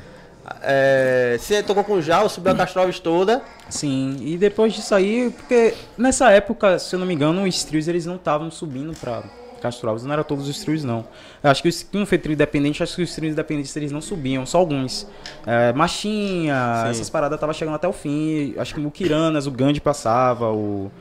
É, 0.62 1.38
se 1.40 1.62
tocou 1.64 1.84
com 1.84 1.94
o 1.94 2.02
Jal, 2.02 2.28
subiu 2.30 2.52
a 2.52 2.56
Castroves 2.56 3.00
toda. 3.00 3.42
Sim, 3.70 4.18
e 4.22 4.38
depois 4.38 4.74
disso 4.74 4.94
aí, 4.94 5.32
porque 5.36 5.74
nessa 5.98 6.30
época, 6.32 6.78
se 6.78 6.94
eu 6.96 7.00
não 7.00 7.06
me 7.08 7.14
engano, 7.16 7.44
os 7.44 7.64
trios 7.64 7.88
eles 7.88 8.06
não 8.06 8.16
estavam 8.16 8.50
subindo 8.52 8.94
pra 9.00 9.24
Castro 9.66 9.90
Alves, 9.90 10.06
não 10.06 10.14
era 10.14 10.24
todos 10.24 10.48
os 10.48 10.60
trios 10.60 10.84
não. 10.84 11.06
Eu 11.44 11.50
acho 11.50 11.62
que 11.64 11.70
os 11.70 11.82
que 11.84 11.98
um 11.98 12.06
foi 12.06 12.18
trio 12.18 12.34
independente, 12.34 12.84
acho 12.84 12.96
que 12.96 13.02
os 13.02 13.14
trios 13.16 13.34
independentes 13.34 13.76
eles 13.76 13.92
não 13.92 14.02
subiam, 14.02 14.46
só 14.46 14.60
alguns. 14.60 15.08
É, 15.46 15.74
Machinha, 15.74 16.84
Sim. 16.84 16.90
essas 16.92 17.10
paradas 17.10 17.40
tava 17.40 17.54
chegando 17.54 17.76
até 17.76 17.88
o 17.88 17.94
fim, 17.94 18.54
acho 18.58 18.74
que 18.74 18.80
o 18.80 18.84
Mukiranas, 18.84 19.48
o 19.48 19.52
Gandhi 19.52 19.80
passava, 19.82 20.52
o 20.52 20.92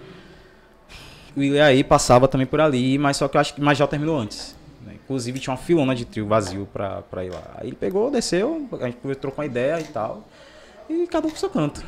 o 1.36 1.42
Ileaí 1.42 1.82
passava 1.82 2.28
também 2.28 2.46
por 2.46 2.60
ali, 2.60 2.96
mas 2.96 3.16
só 3.16 3.26
que 3.26 3.36
eu 3.36 3.40
acho 3.40 3.54
que 3.54 3.60
mas 3.60 3.76
já 3.76 3.86
terminou 3.86 4.16
antes. 4.18 4.54
né? 4.86 4.94
Inclusive 5.04 5.38
tinha 5.40 5.52
uma 5.52 5.58
filona 5.60 5.94
de 5.94 6.04
trio 6.04 6.26
vazio 6.28 6.68
pra, 6.72 7.02
pra 7.02 7.24
ir 7.24 7.30
lá. 7.30 7.42
Aí 7.56 7.66
ele 7.68 7.76
pegou, 7.76 8.08
desceu, 8.10 8.68
a 8.80 8.86
gente 8.86 8.98
trocou 9.16 9.42
uma 9.42 9.46
ideia 9.46 9.80
e 9.80 9.84
tal. 9.84 10.22
E 10.88 11.06
cada 11.08 11.26
um 11.26 11.30
com 11.30 11.36
seu 11.36 11.50
canto. 11.50 11.84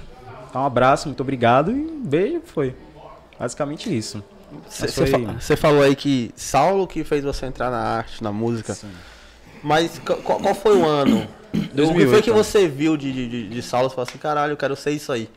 Então, 0.51 0.63
um 0.63 0.67
abraço, 0.67 1.07
muito 1.09 1.21
obrigado 1.21 1.71
e 1.71 1.75
um 1.75 2.03
beijo, 2.03 2.41
foi. 2.45 2.75
Basicamente 3.39 3.95
isso. 3.97 4.25
Você 4.69 5.57
falou 5.57 5.83
aí 5.83 5.97
que 5.97 6.31
Saulo 6.37 6.87
que 6.87 7.03
fez 7.05 7.25
você 7.25 7.47
entrar 7.47 7.71
na 7.71 7.79
arte, 7.79 8.23
na 8.23 8.33
música. 8.33 8.75
Sim. 8.75 8.91
Mas 9.63 9.99
qu- 9.99 10.17
qual, 10.17 10.39
qual 10.39 10.55
foi 10.55 10.77
o 10.77 10.85
ano? 10.85 11.27
O 11.57 11.59
que 11.59 11.75
2008, 11.75 12.11
foi 12.11 12.23
que 12.23 12.31
você 12.31 12.69
viu 12.69 12.99
de, 12.99 13.11
de, 13.11 13.49
de, 13.49 13.63
Saulo 13.63 13.87
e 13.87 13.91
falou 13.91 14.03
assim, 14.03 14.19
caralho, 14.19 14.53
eu 14.53 14.57
quero 14.59 14.77
ser 14.77 14.91
isso 14.91 15.11
aí? 15.11 15.31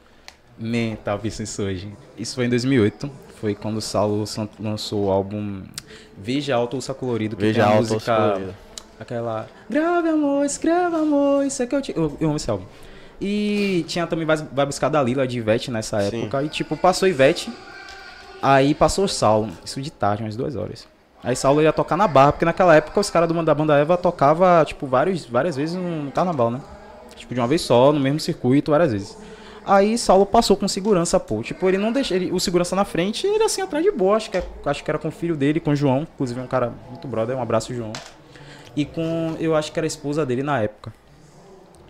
Nem 0.58 0.98
tava 0.98 1.22
pensando 1.22 1.46
isso 1.46 1.63
hoje. 1.63 1.94
Isso 2.18 2.36
foi 2.36 2.46
em 2.46 2.50
2008. 2.50 3.10
Foi 3.39 3.56
quando 3.56 3.78
o 3.78 3.82
Saulo 3.82 4.25
lançou 4.60 5.06
o 5.06 5.12
álbum 5.12 5.63
Veja 6.18 6.56
Alto 6.56 6.75
Ursa 6.75 6.94
Colorido, 6.94 7.38
que 7.38 7.42
Veja 7.44 7.63
tem 7.63 7.72
a 7.72 7.78
Alto, 7.78 7.94
música... 7.94 8.56
Aquela... 9.00 9.48
Grave 9.70 10.10
amor, 10.10 10.46
escreva 10.46 10.98
amor, 10.98 11.46
isso 11.46 11.63
é 11.63 11.68
que 11.68 11.74
eu 11.74 11.82
te... 11.82 11.94
Eu, 11.96 12.18
eu 12.20 12.28
amo 12.28 12.36
esse 12.36 12.51
álbum. 12.51 12.66
E 13.22 13.86
tinha 13.88 14.06
também 14.06 14.25
Vai, 14.25 14.38
Vai 14.38 14.66
Buscar 14.66 14.89
Dalila 14.89 15.25
de 15.25 15.38
Ivete 15.38 15.72
nessa 15.72 16.01
Sim. 16.01 16.24
época. 16.24 16.44
E 16.44 16.50
tipo, 16.50 16.75
passou 16.75 17.08
Ivete, 17.08 17.50
aí 18.41 18.74
passou 18.74 19.05
o 19.05 19.08
Saulo. 19.10 19.50
Isso 19.63 19.81
de 19.81 19.91
tarde, 19.91 20.24
umas 20.24 20.36
duas 20.36 20.55
horas. 20.55 20.88
Aí 21.24 21.36
Saulo 21.36 21.62
ia 21.62 21.74
tocar 21.74 21.98
na 21.98 22.08
barra, 22.08 22.31
porque 22.31 22.46
naquela 22.46 22.75
época 22.75 23.00
os 23.00 23.10
caras 23.10 23.29
da 23.29 23.53
banda 23.53 23.75
Eva 23.77 23.98
tocava, 23.98 24.63
tipo, 24.65 24.88
vários, 24.88 25.25
várias 25.25 25.55
vezes 25.55 25.75
no 25.75 26.12
carnaval, 26.12 26.50
né? 26.50 26.62
Tipo, 27.15 27.34
de 27.34 27.39
uma 27.41 27.48
vez 27.48 27.62
só, 27.62 27.91
no 27.91 28.00
mesmo 28.00 28.19
circuito, 28.19 28.72
várias 28.72 28.93
vezes. 28.93 29.17
Aí 29.65 29.98
Saulo 29.98 30.25
passou 30.25 30.55
com 30.55 30.67
segurança, 30.67 31.19
pô. 31.19 31.43
Tipo, 31.43 31.67
ele 31.67 31.77
não 31.77 31.91
deixa. 31.91 32.15
Ele, 32.15 32.31
o 32.31 32.39
segurança 32.39 32.75
na 32.75 32.86
frente 32.86 33.27
ele 33.27 33.43
assim 33.43 33.62
atrás 33.62 33.84
de 33.84 33.91
boa. 33.91 34.15
Acho 34.15 34.31
que, 34.31 34.38
é- 34.38 34.43
acho 34.65 34.84
que 34.84 34.89
era 34.89 34.98
com 34.98 35.10
o 35.10 35.12
filho 35.12 35.36
dele, 35.36 35.60
com 35.60 35.72
o 35.72 35.75
João. 35.75 36.08
Inclusive 36.13 36.39
um 36.39 36.48
cara 36.48 36.72
muito 36.89 37.08
brother. 37.08 37.36
Um 37.38 37.41
abraço, 37.41 37.74
João. 37.74 37.91
E 38.75 38.86
com. 38.86 39.36
Eu 39.39 39.55
acho 39.55 39.72
que 39.72 39.77
era 39.79 39.86
a 39.86 39.88
esposa 39.88 40.25
dele 40.25 40.41
na 40.41 40.62
época. 40.62 40.93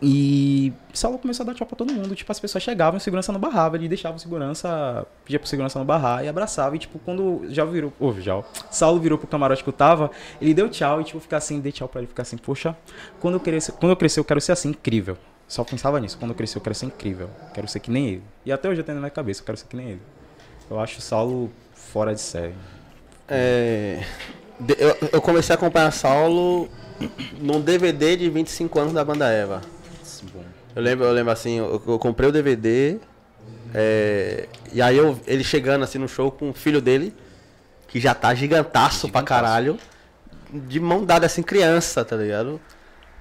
E 0.02 0.72
Saulo 0.94 1.18
começou 1.18 1.44
a 1.44 1.48
dar 1.48 1.54
tchau 1.54 1.68
pra 1.68 1.76
todo 1.76 1.94
mundo. 1.94 2.16
Tipo, 2.16 2.32
as 2.32 2.40
pessoas 2.40 2.64
chegavam 2.64 2.98
e 2.98 3.00
o 3.00 3.02
segurança 3.02 3.32
não 3.32 3.40
barrava. 3.40 3.76
Ele 3.76 3.88
deixava 3.88 4.16
o 4.16 4.20
segurança. 4.20 5.06
Pedia 5.26 5.40
pro 5.40 5.48
segurança 5.48 5.78
não 5.78 5.86
barrar 5.86 6.24
e 6.24 6.28
abraçava. 6.28 6.76
E, 6.76 6.80
tipo, 6.80 6.98
quando 7.00 7.42
já 7.50 7.66
virou. 7.66 7.92
Ô, 8.00 8.14
já. 8.14 8.42
Saulo 8.72 9.00
virou 9.00 9.18
pro 9.18 9.28
camarote 9.28 9.64
que 9.64 9.70
eu 9.70 9.74
tava, 9.74 10.10
ele 10.42 10.54
deu 10.54 10.70
tchau 10.70 11.02
e, 11.02 11.04
tipo, 11.04 11.20
ficar 11.20 11.38
assim, 11.38 11.60
dei 11.60 11.72
tchau 11.72 11.88
pra 11.88 12.00
ele, 12.00 12.08
ficar 12.08 12.24
assim, 12.24 12.38
poxa, 12.38 12.76
quando 13.20 13.34
eu 13.36 13.40
crescer, 13.40 13.74
quando 13.74 13.92
eu 13.92 13.96
crescer, 13.96 14.20
eu 14.20 14.26
quero 14.26 14.40
ser 14.40 14.54
assim, 14.54 14.70
incrível. 14.70 15.18
Só 15.48 15.64
pensava 15.64 16.00
nisso. 16.00 16.18
Quando 16.18 16.32
eu 16.32 16.36
crescer, 16.36 16.58
eu 16.58 16.62
quero 16.62 16.76
ser 16.76 16.86
incrível. 16.86 17.30
Quero 17.54 17.68
ser 17.68 17.80
que 17.80 17.92
nem 17.92 18.08
ele. 18.08 18.24
E 18.46 18.52
até 18.52 18.70
hoje 18.70 18.80
eu 18.80 18.86
tenho 18.86 18.96
na 18.96 19.02
minha 19.02 19.12
cabeça, 19.12 19.42
eu 19.42 19.46
quero 19.46 19.58
ser 19.58 19.68
que 19.68 19.76
nem 19.76 19.90
ele. 19.90 20.02
Eu 20.70 20.80
acho 20.80 21.00
o 21.00 21.02
Saulo 21.02 21.52
fora 21.74 22.14
de 22.14 22.22
série. 22.22 22.54
É, 23.28 24.04
eu, 24.78 25.10
eu 25.14 25.22
comecei 25.22 25.54
a 25.54 25.58
acompanhar 25.58 25.92
Saulo 25.92 26.70
num 27.40 27.60
DVD 27.62 28.16
de 28.16 28.30
25 28.30 28.80
anos 28.80 28.94
da 28.94 29.04
banda 29.04 29.28
Eva. 29.28 29.62
Eu 30.80 30.84
lembro, 30.84 31.06
eu 31.06 31.12
lembro 31.12 31.32
assim, 31.34 31.58
eu, 31.58 31.82
eu 31.86 32.00
comprei 32.00 32.30
o 32.30 32.32
DVD, 32.32 32.98
é, 33.74 34.48
e 34.72 34.82
aí 34.82 34.96
eu, 34.98 35.20
ele 35.28 35.44
chegando 35.44 35.84
assim 35.84 35.98
no 35.98 36.08
show 36.08 36.32
com 36.32 36.50
o 36.50 36.54
filho 36.54 36.80
dele, 36.82 37.14
que 37.90 38.00
já 38.00 38.14
tá 38.16 38.34
gigantaço, 38.34 39.10
pra 39.10 39.20
Gigantaço. 39.20 39.26
caralho, 39.44 39.78
de 40.54 40.80
mão 40.80 41.04
dada 41.04 41.26
assim, 41.26 41.44
criança, 41.44 42.06
tá 42.06 42.16
ligado? 42.16 42.62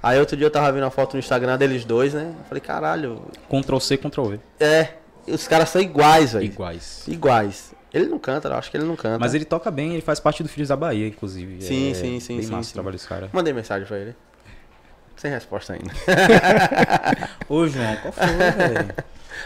Aí 0.01 0.21
outro 0.21 0.37
dia 0.37 0.47
eu 0.47 0.51
tava 0.53 0.71
vendo 0.71 0.85
a 0.85 0.91
foto 0.91 1.15
no 1.15 1.19
Instagram 1.19 1.59
deles 1.59 1.85
dois, 1.85 2.15
né? 2.15 2.33
Eu 2.39 2.45
falei, 2.45 2.61
caralho, 2.61 3.23
Ctrl 3.49 3.79
C, 3.81 3.97
Ctrl 3.97 4.23
V. 4.29 4.41
é, 4.61 4.91
os 5.27 5.49
caras 5.49 5.69
são 5.69 5.83
iguais, 5.83 6.33
velho. 6.35 6.45
Iguais. 6.45 7.03
Iguais. 7.09 7.75
Ele 7.93 8.07
não 8.07 8.19
canta, 8.21 8.49
eu 8.49 8.55
acho 8.55 8.71
que 8.71 8.77
ele 8.77 8.85
não 8.85 8.95
canta. 8.95 9.19
Mas 9.19 9.35
ele 9.35 9.45
toca 9.45 9.69
bem, 9.71 9.95
ele 9.95 10.03
faz 10.03 10.21
parte 10.21 10.43
do 10.45 10.49
Filhos 10.49 10.69
da 10.69 10.77
Bahia, 10.77 11.09
inclusive. 11.09 11.61
Sim, 11.61 11.91
É 11.91 11.95
sim, 11.95 12.21
sim, 12.21 12.37
Bem 12.37 12.47
sim, 12.47 12.53
massa 12.53 12.65
sim. 12.65 12.71
o 12.71 12.75
trabalho 12.75 12.97
desse 12.97 13.09
cara. 13.09 13.29
Mandei 13.33 13.53
mensagem 13.53 13.87
pra 13.89 13.99
ele. 13.99 14.15
Sem 15.19 15.31
resposta 15.31 15.73
ainda. 15.75 15.91
Ô, 17.49 17.67
João, 17.67 17.97
qual 17.97 18.13
foi, 18.13 18.27
velho? 18.27 18.95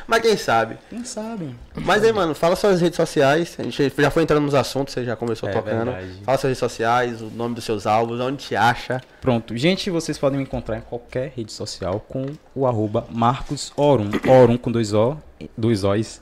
Mas 0.07 0.21
quem 0.23 0.37
sabe? 0.37 0.79
Quem 0.89 1.05
sabe? 1.05 1.55
Mas 1.75 2.03
aí, 2.03 2.13
mano, 2.13 2.35
fala 2.35 2.57
suas 2.57 2.81
redes 2.81 2.97
sociais. 2.97 3.57
A 3.59 3.63
gente 3.63 3.93
já 3.99 4.11
foi 4.11 4.23
entrando 4.23 4.43
nos 4.45 4.55
assuntos, 4.55 4.95
você 4.95 5.05
já 5.05 5.15
começou 5.17 5.49
É 5.49 5.53
tocando. 5.53 5.93
verdade. 5.93 6.23
Fala 6.25 6.39
suas 6.39 6.49
redes 6.51 6.59
sociais, 6.59 7.21
o 7.23 7.27
nome 7.27 7.55
dos 7.55 7.65
seus 7.65 7.87
álbuns, 7.87 8.19
onde 8.21 8.39
te 8.39 8.57
acha. 8.57 9.01
Pronto, 9.21 9.57
gente, 9.57 9.91
vocês 9.91 10.17
podem 10.19 10.39
me 10.39 10.45
encontrar 10.45 10.79
em 10.79 10.81
qualquer 10.81 11.33
rede 11.37 11.53
social 11.53 12.01
com 12.09 12.27
o 12.55 12.67
arroba 12.67 13.07
Marcos 13.11 13.73
Orum, 13.77 14.11
Orum 14.27 14.57
com 14.57 14.73
dois 14.73 14.93
O, 14.95 15.17
dois 15.57 15.85
O's, 15.85 16.21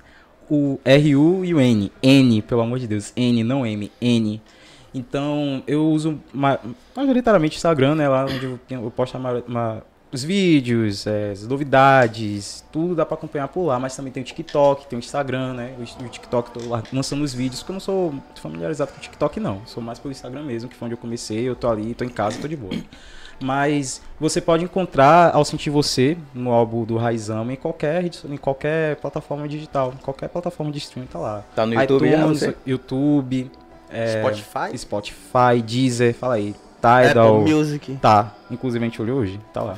o 0.50 0.80
R-U 0.84 1.44
e 1.44 1.54
o 1.54 1.60
N, 1.60 1.92
N, 2.02 2.42
pelo 2.42 2.62
amor 2.62 2.78
de 2.80 2.88
Deus, 2.88 3.12
N, 3.16 3.44
não 3.44 3.64
M, 3.64 3.90
N. 4.00 4.42
Então, 4.92 5.62
eu 5.66 5.86
uso 5.88 6.20
ma- 6.32 6.58
majoritariamente 6.96 7.56
o 7.56 7.58
Instagram, 7.58 7.94
né, 7.94 8.08
lá 8.08 8.24
onde 8.24 8.44
eu, 8.44 8.58
eu 8.70 8.90
posto 8.90 9.16
os 10.12 10.24
vídeos, 10.24 11.06
é, 11.06 11.30
as 11.30 11.46
novidades, 11.46 12.64
tudo 12.72 12.96
dá 12.96 13.06
pra 13.06 13.14
acompanhar 13.14 13.46
por 13.46 13.66
lá, 13.66 13.78
mas 13.78 13.94
também 13.94 14.12
tem 14.12 14.22
o 14.22 14.26
TikTok, 14.26 14.86
tem 14.88 14.98
o 14.98 15.00
Instagram, 15.00 15.54
né, 15.54 15.74
o, 15.78 16.04
o 16.04 16.08
TikTok 16.08 16.50
tô 16.50 16.68
lá 16.68 16.82
lançando 16.92 17.22
os 17.22 17.32
vídeos, 17.32 17.60
porque 17.60 17.70
eu 17.70 17.74
não 17.74 17.80
sou 17.80 18.14
familiarizado 18.34 18.90
com 18.90 18.98
o 18.98 19.00
TikTok 19.00 19.38
não, 19.38 19.62
sou 19.66 19.80
mais 19.82 19.98
pelo 20.00 20.10
Instagram 20.10 20.42
mesmo, 20.42 20.68
que 20.68 20.74
foi 20.74 20.86
onde 20.86 20.94
eu 20.94 20.98
comecei, 20.98 21.48
eu 21.48 21.54
tô 21.54 21.70
ali, 21.70 21.94
tô 21.94 22.04
em 22.04 22.08
casa, 22.08 22.40
tô 22.40 22.48
de 22.48 22.56
boa. 22.56 22.74
Mas 23.42 24.02
você 24.18 24.38
pode 24.38 24.64
encontrar 24.64 25.34
Ao 25.34 25.44
Sentir 25.46 25.70
Você 25.70 26.18
no 26.34 26.50
álbum 26.50 26.84
do 26.84 26.98
Raizama 26.98 27.52
em 27.52 27.56
qualquer, 27.56 28.04
em 28.28 28.36
qualquer 28.36 28.96
plataforma 28.96 29.48
digital, 29.48 29.94
em 29.98 30.02
qualquer 30.04 30.28
plataforma 30.28 30.70
de 30.70 30.78
streaming 30.78 31.06
tá 31.08 31.18
lá. 31.18 31.44
Tá 31.56 31.64
no 31.64 31.72
YouTube 31.74 32.06
iTunes, 32.06 32.38
você? 32.38 32.56
YouTube, 32.66 33.50
é, 33.90 34.20
Spotify? 34.20 34.78
Spotify, 34.78 35.62
Deezer, 35.64 36.14
fala 36.14 36.34
aí, 36.34 36.54
Apple 36.82 37.08
Tidal. 37.08 37.40
Music. 37.42 37.96
Tá, 38.00 38.32
inclusive 38.50 38.84
a 38.84 38.88
gente 38.88 39.00
olhou 39.02 39.20
hoje, 39.20 39.40
tá 39.52 39.62
lá. 39.62 39.76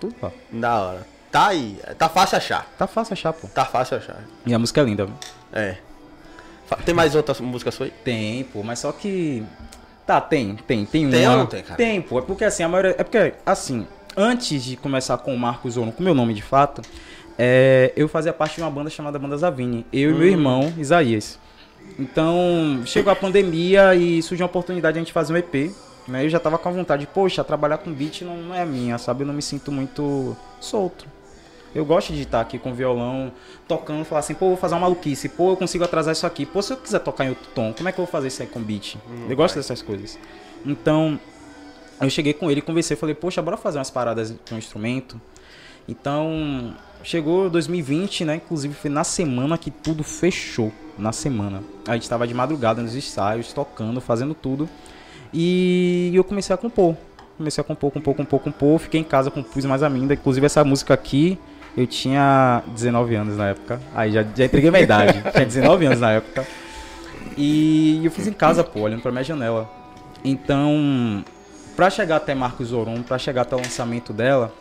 Tudo 0.00 0.14
lá. 0.22 0.30
Da 0.50 0.80
hora. 0.80 1.06
Tá 1.30 1.46
aí. 1.48 1.78
Tá 1.96 2.08
fácil 2.08 2.36
achar. 2.36 2.66
Tá 2.76 2.86
fácil 2.86 3.12
achar, 3.14 3.32
pô. 3.32 3.48
Tá 3.48 3.64
fácil 3.64 3.96
achar. 3.96 4.22
E 4.44 4.52
a 4.52 4.58
música 4.58 4.80
é 4.80 4.84
linda. 4.84 5.06
viu? 5.06 5.14
É. 5.52 5.76
Tem 6.84 6.94
mais 6.94 7.14
outra 7.14 7.34
música 7.42 7.70
sua 7.70 7.86
aí? 7.86 7.92
Tem, 8.04 8.44
pô, 8.44 8.62
mas 8.62 8.78
só 8.80 8.92
que. 8.92 9.42
Tá, 10.06 10.20
tem, 10.20 10.56
tem, 10.56 10.84
tem 10.84 11.08
Tem 11.08 11.22
uma. 11.26 11.32
ou 11.32 11.38
não 11.38 11.46
tem, 11.46 11.62
cara? 11.62 11.76
Tem, 11.76 12.02
pô. 12.02 12.18
É 12.18 12.22
porque 12.22 12.44
assim, 12.44 12.62
a 12.62 12.68
maioria. 12.68 12.94
É 12.98 13.04
porque, 13.04 13.34
assim, 13.46 13.86
antes 14.16 14.62
de 14.64 14.76
começar 14.76 15.16
com 15.18 15.34
o 15.34 15.38
Marcos 15.38 15.76
Ouro, 15.76 15.92
com 15.92 16.02
meu 16.02 16.14
nome 16.14 16.34
de 16.34 16.42
fato, 16.42 16.82
é, 17.38 17.92
eu 17.96 18.08
fazia 18.08 18.32
parte 18.32 18.56
de 18.56 18.62
uma 18.62 18.70
banda 18.70 18.90
chamada 18.90 19.18
Banda 19.18 19.36
Zavini. 19.36 19.86
Eu 19.92 20.10
e 20.10 20.14
meu 20.14 20.22
Hum. 20.28 20.30
irmão, 20.30 20.72
Isaías. 20.76 21.38
Então, 21.98 22.82
chegou 22.84 23.12
a 23.12 23.16
pandemia 23.16 23.94
e 23.94 24.22
surgiu 24.22 24.44
a 24.44 24.48
oportunidade 24.48 24.94
de 24.94 24.98
a 24.98 25.02
gente 25.02 25.12
fazer 25.12 25.32
um 25.32 25.36
EP. 25.36 25.72
Né? 26.08 26.24
Eu 26.24 26.28
já 26.28 26.40
tava 26.40 26.58
com 26.58 26.68
a 26.68 26.72
vontade, 26.72 27.06
poxa, 27.06 27.44
trabalhar 27.44 27.78
com 27.78 27.92
beat 27.92 28.22
não, 28.22 28.36
não 28.36 28.54
é 28.54 28.64
minha, 28.64 28.98
sabe? 28.98 29.22
Eu 29.22 29.26
não 29.26 29.34
me 29.34 29.42
sinto 29.42 29.70
muito 29.70 30.36
solto. 30.60 31.06
Eu 31.74 31.84
gosto 31.84 32.12
de 32.12 32.22
estar 32.22 32.40
aqui 32.40 32.58
com 32.58 32.74
violão, 32.74 33.32
tocando, 33.66 34.04
falar 34.04 34.20
assim, 34.20 34.34
pô, 34.34 34.48
vou 34.48 34.56
fazer 34.56 34.74
uma 34.74 34.82
maluquice, 34.82 35.28
pô, 35.28 35.50
eu 35.50 35.56
consigo 35.56 35.84
atrasar 35.84 36.12
isso 36.12 36.26
aqui. 36.26 36.44
Pô, 36.44 36.60
se 36.60 36.72
eu 36.72 36.76
quiser 36.76 36.98
tocar 36.98 37.24
em 37.24 37.30
outro 37.30 37.48
tom, 37.54 37.72
como 37.72 37.88
é 37.88 37.92
que 37.92 37.98
eu 37.98 38.04
vou 38.04 38.12
fazer 38.12 38.28
isso 38.28 38.42
aí 38.42 38.48
com 38.48 38.60
beat? 38.60 38.96
eu 39.28 39.36
gosto 39.36 39.54
dessas 39.54 39.80
coisas. 39.80 40.18
Então, 40.66 41.18
eu 42.00 42.10
cheguei 42.10 42.34
com 42.34 42.50
ele, 42.50 42.60
conversei, 42.60 42.96
falei, 42.96 43.14
poxa, 43.14 43.40
bora 43.40 43.56
fazer 43.56 43.78
umas 43.78 43.90
paradas 43.90 44.34
com 44.46 44.54
o 44.54 44.58
instrumento. 44.58 45.20
Então, 45.88 46.76
chegou 47.02 47.50
2020, 47.50 48.24
né? 48.24 48.36
Inclusive 48.36 48.74
foi 48.74 48.90
na 48.90 49.04
semana 49.04 49.58
que 49.58 49.70
tudo 49.70 50.02
fechou. 50.02 50.72
Na 50.98 51.12
semana. 51.12 51.62
A 51.88 51.94
gente 51.94 52.08
tava 52.08 52.26
de 52.26 52.34
madrugada 52.34 52.82
nos 52.82 52.94
ensaios, 52.94 53.52
tocando, 53.52 54.00
fazendo 54.00 54.34
tudo. 54.34 54.68
E 55.32 56.10
eu 56.14 56.22
comecei 56.22 56.54
a 56.54 56.56
compor. 56.56 56.94
Comecei 57.38 57.62
a 57.62 57.64
compor, 57.64 57.90
compor, 57.90 58.14
compor, 58.14 58.40
compor. 58.40 58.78
Fiquei 58.78 59.00
em 59.00 59.04
casa, 59.04 59.30
compus 59.30 59.64
mais 59.64 59.82
ainda. 59.82 60.12
Inclusive 60.12 60.44
essa 60.44 60.62
música 60.62 60.92
aqui, 60.92 61.38
eu 61.76 61.86
tinha 61.86 62.62
19 62.74 63.14
anos 63.14 63.36
na 63.36 63.48
época. 63.48 63.80
Aí 63.94 64.12
já, 64.12 64.22
já 64.22 64.44
entreguei 64.44 64.70
minha 64.70 64.82
idade. 64.82 65.22
tinha 65.32 65.46
19 65.46 65.86
anos 65.86 66.00
na 66.00 66.12
época. 66.12 66.46
E 67.36 68.04
eu 68.04 68.10
fiz 68.10 68.26
em 68.26 68.32
casa, 68.32 68.62
pô, 68.62 68.80
olhando 68.80 69.00
pra 69.00 69.10
minha 69.10 69.24
janela. 69.24 69.68
Então, 70.22 71.24
pra 71.74 71.88
chegar 71.88 72.16
até 72.16 72.34
Marcos 72.34 72.72
Orum, 72.72 73.02
pra 73.02 73.18
chegar 73.18 73.42
até 73.42 73.56
o 73.56 73.58
lançamento 73.58 74.12
dela, 74.12 74.52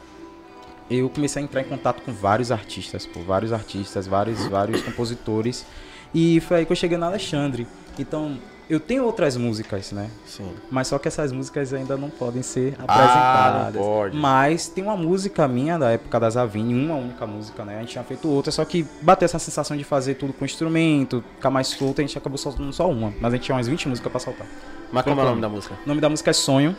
eu 0.98 1.10
comecei 1.10 1.42
a 1.42 1.46
entrar 1.46 1.62
em 1.62 1.66
contato 1.66 2.02
com 2.02 2.12
vários 2.12 2.52
artistas, 2.52 3.06
pô, 3.06 3.22
vários 3.22 3.54
artistas, 3.54 4.08
vários, 4.08 4.46
vários 4.48 4.82
compositores. 4.82 5.66
E 6.14 6.40
foi 6.42 6.58
aí 6.58 6.66
que 6.66 6.72
eu 6.72 6.76
cheguei 6.76 6.98
no 6.98 7.06
Alexandre. 7.06 7.66
Então, 7.98 8.38
eu 8.70 8.80
tenho 8.80 9.04
outras 9.04 9.36
músicas, 9.36 9.92
né? 9.92 10.10
Sim. 10.26 10.50
Mas 10.70 10.88
só 10.88 10.98
que 10.98 11.08
essas 11.08 11.32
músicas 11.32 11.74
ainda 11.74 11.98
não 11.98 12.10
podem 12.10 12.42
ser 12.42 12.76
Ah, 12.80 12.84
apresentadas. 12.84 13.76
não 13.76 13.82
pode. 13.82 14.18
Mas 14.18 14.68
tem 14.70 14.84
uma 14.84 14.96
música 14.96 15.48
minha 15.48 15.78
da 15.78 15.92
época 15.92 16.20
da 16.20 16.30
Zavini, 16.30 16.74
uma 16.86 16.96
única 16.96 17.26
música, 17.28 17.64
né? 17.66 17.78
A 17.78 17.80
gente 17.82 17.92
tinha 17.92 18.04
feito 18.04 18.30
outra, 18.30 18.52
só 18.52 18.64
que 18.66 18.86
bateu 19.02 19.26
essa 19.26 19.40
sensação 19.40 19.76
de 19.76 19.84
fazer 19.84 20.16
tudo 20.16 20.32
com 20.34 20.46
instrumento, 20.46 21.24
ficar 21.36 21.50
mais 21.50 21.68
solto, 21.68 22.00
a 22.00 22.02
gente 22.02 22.18
acabou 22.18 22.38
soltando 22.38 22.72
só 22.74 22.90
uma. 22.90 23.14
Mas 23.20 23.34
a 23.34 23.36
gente 23.36 23.46
tinha 23.46 23.56
umas 23.56 23.68
20 23.68 23.88
músicas 23.90 24.12
pra 24.12 24.20
soltar. 24.20 24.48
Mas 24.92 25.04
como 25.04 25.20
é 25.20 25.24
o 25.24 25.28
nome 25.28 25.42
da 25.42 25.50
música? 25.50 25.76
O 25.86 25.88
nome 25.88 26.02
da 26.02 26.10
música 26.10 26.30
é 26.30 26.34
Sonho. 26.34 26.76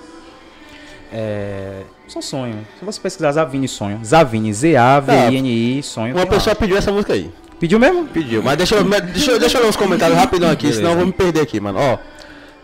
É. 1.13 1.83
Só 2.09 2.21
sonho. 2.21 2.67
Se 2.79 2.85
você 2.85 3.01
pesquisar 3.01 3.33
Zavini 3.33 3.69
Sonho. 3.69 4.01
Zavini, 4.05 4.53
Z-A-V-I-N-I, 4.53 5.83
sonho. 5.83 6.15
Uma 6.15 6.23
tem 6.23 6.31
lá. 6.31 6.37
pessoa 6.37 6.57
pediu 6.57 6.77
essa 6.77 6.91
música 6.93 7.13
aí. 7.13 7.31
Pediu 7.61 7.79
mesmo? 7.79 8.07
Pediu. 8.07 8.43
Mas 8.43 8.57
deixa 8.57 8.75
eu, 8.75 8.85
deixa, 8.85 9.31
eu- 9.33 9.39
deixa 9.39 9.59
eu 9.59 9.63
ler 9.63 9.69
os 9.69 9.77
comentários 9.77 10.19
rapidão 10.19 10.51
aqui, 10.51 10.63
Beleza. 10.63 10.79
senão 10.81 10.93
eu 10.93 10.97
vou 10.97 11.07
me 11.07 11.13
perder 11.13 11.41
aqui, 11.43 11.61
mano. 11.61 11.79
Ó. 11.79 11.99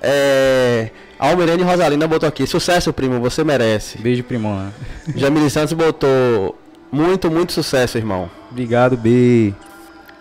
É. 0.02 0.90
Almirene 1.18 1.62
Rosalina 1.62 2.06
botou 2.06 2.28
aqui. 2.28 2.46
Sucesso, 2.46 2.92
primo, 2.92 3.20
você 3.20 3.42
merece. 3.44 3.98
Beijo, 3.98 4.22
primona. 4.24 4.72
Jamile 5.14 5.50
Santos 5.50 5.72
botou. 5.72 6.56
Muito, 6.90 7.30
muito 7.30 7.52
sucesso, 7.52 7.98
irmão. 7.98 8.30
Obrigado, 8.50 8.96
B. 8.96 9.52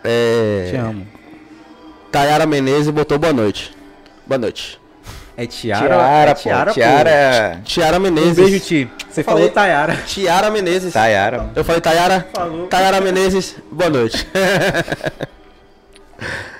É. 0.04 0.68
Te 0.72 0.76
amo. 0.78 1.08
Tayara 2.12 2.46
Menezes 2.46 2.90
botou 2.90 3.18
boa 3.18 3.32
noite. 3.34 3.72
Boa 4.26 4.38
noite. 4.38 4.80
É 5.40 5.46
Tiara? 5.46 5.88
Tiara, 5.88 6.32
é 6.32 6.34
pô. 6.34 6.42
Tiara, 6.42 6.74
Tiara. 6.74 7.62
Tiara 7.64 7.98
pô. 7.98 8.04
Menezes. 8.04 8.32
Um 8.32 8.36
beijo, 8.50 8.60
Ti. 8.66 8.90
Você 9.08 9.24
Falei. 9.24 9.42
falou 9.44 9.54
Tayara. 9.54 9.96
Tiara 10.08 10.50
Menezes. 10.50 10.92
Tayara. 10.94 11.50
Eu 11.56 11.64
falei 11.64 11.80
Tayara? 11.80 12.28
Falou. 12.34 12.66
Tayara 12.68 13.00
Menezes, 13.00 13.56
boa 13.72 13.90
noite. 13.90 14.28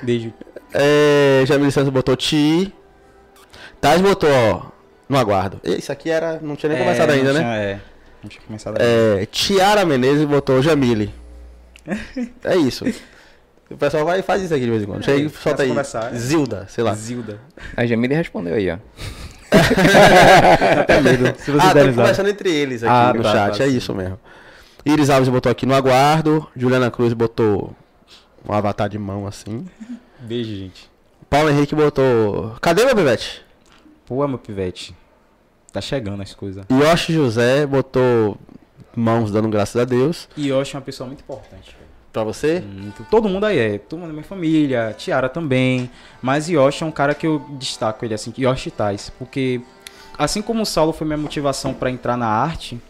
Beijo. 0.04 0.32
é, 0.74 1.44
Jamile 1.46 1.72
Santos 1.72 1.90
botou 1.90 2.16
Ti. 2.16 2.74
Tais 3.82 4.02
botou, 4.02 4.30
ó, 4.32 4.62
no 5.10 5.18
aguardo. 5.18 5.60
Isso 5.64 5.92
aqui 5.92 6.10
era. 6.10 6.40
Não 6.42 6.56
tinha 6.56 6.72
nem 6.72 6.84
começado 6.84 7.10
É, 7.10 7.14
ainda, 7.14 7.34
não 7.34 7.40
né? 7.40 7.40
tinha- 7.40 7.56
é, 7.58 7.80
não 8.24 8.30
tinha 8.30 8.42
começado 8.46 8.78
ainda. 8.82 9.22
É, 9.22 9.26
Tiara 9.26 9.86
Menezes 9.86 10.26
botou 10.26 10.62
Jamile. 10.62 11.14
É 12.44 12.56
isso. 12.56 12.86
O 13.70 13.78
pessoal 13.78 14.06
vai 14.06 14.20
e 14.20 14.22
faz 14.24 14.42
isso 14.42 14.54
aqui 14.54 14.64
de 14.64 14.70
vez 14.72 14.84
em 14.84 14.86
quando. 14.86 15.04
Chega 15.04 15.18
e 15.18 15.22
começa 15.24 15.42
solta 15.42 15.64
aí. 15.64 15.70
conversar, 15.70 16.14
é. 16.14 16.18
Zilda, 16.18 16.66
sei 16.70 16.84
lá. 16.84 16.94
Zilda. 16.96 17.40
A 17.76 17.86
Jamile 17.86 18.14
respondeu 18.16 18.56
aí, 18.56 18.70
ó. 18.72 18.78
Até 20.82 21.02
medo. 21.02 21.34
Se 21.38 21.52
você 21.52 21.60
Ah, 21.66 21.70
risada. 21.74 21.94
conversando 21.94 22.30
entre 22.30 22.50
eles 22.50 22.84
aqui 22.84 22.92
Ah, 22.92 23.14
no 23.14 23.24
tá, 23.24 23.32
chat. 23.32 23.58
tá, 23.58 23.64
é 23.64 23.68
sim. 23.70 23.78
isso 23.78 23.94
mesmo. 23.94 24.20
Iris 24.86 25.10
Alves 25.10 25.30
botou 25.30 25.52
aqui 25.52 25.66
no 25.66 25.74
aguardo. 25.76 26.48
Juliana 26.56 26.90
Cruz 26.90 27.14
botou 27.14 27.76
um 28.48 28.54
avatar 28.54 28.88
de 28.90 28.98
mão 28.98 29.28
assim. 29.28 29.66
Beijo, 30.20 30.56
gente. 30.56 30.90
Paulo 31.30 31.50
Henrique 31.50 31.76
botou. 31.76 32.56
Cadê 32.62 32.86
meu 32.86 32.96
pivete? 32.96 33.44
Pô, 34.06 34.26
meu 34.28 34.38
pivete. 34.38 34.96
Tá 35.74 35.82
chegando 35.82 36.22
as 36.24 36.34
coisas. 36.34 36.66
Yoshi 36.72 37.14
José 37.14 37.66
botou 37.66 38.38
mãos 38.96 39.30
dando 39.32 39.50
graças 39.50 39.80
a 39.80 39.86
Deus. 39.86 40.30
E 40.38 40.48
Yoshi 40.48 40.76
é 40.76 40.80
uma 40.80 40.86
pessoa 40.86 41.06
muito 41.08 41.20
importante. 41.22 41.76
Pra 42.18 42.24
você? 42.24 42.62
Muito. 42.62 43.06
Todo 43.12 43.30
mundo 43.30 43.46
aí 43.46 43.60
é. 43.60 43.78
Todo 43.78 44.00
mundo 44.00 44.08
da 44.08 44.14
minha 44.14 44.26
família. 44.26 44.96
Tiara 44.98 45.30
também. 45.30 45.88
Mas 46.20 46.50
Yoshi 46.50 46.84
é 46.84 46.86
um 46.88 46.92
cara 46.92 47.14
que 47.14 47.28
eu 47.28 47.46
destaco 47.52 48.04
ele 48.04 48.14
assim. 48.16 48.34
Yoshi 48.36 48.72
Tais. 48.72 49.12
Porque 49.12 49.62
assim 50.18 50.42
como 50.42 50.64
o 50.64 50.66
Saulo 50.66 50.92
foi 50.94 51.06
minha 51.06 51.18
motivação 51.18 51.76
pra 51.76 51.92
entrar 51.92 52.18
na 52.18 52.28
arte. 52.28 52.82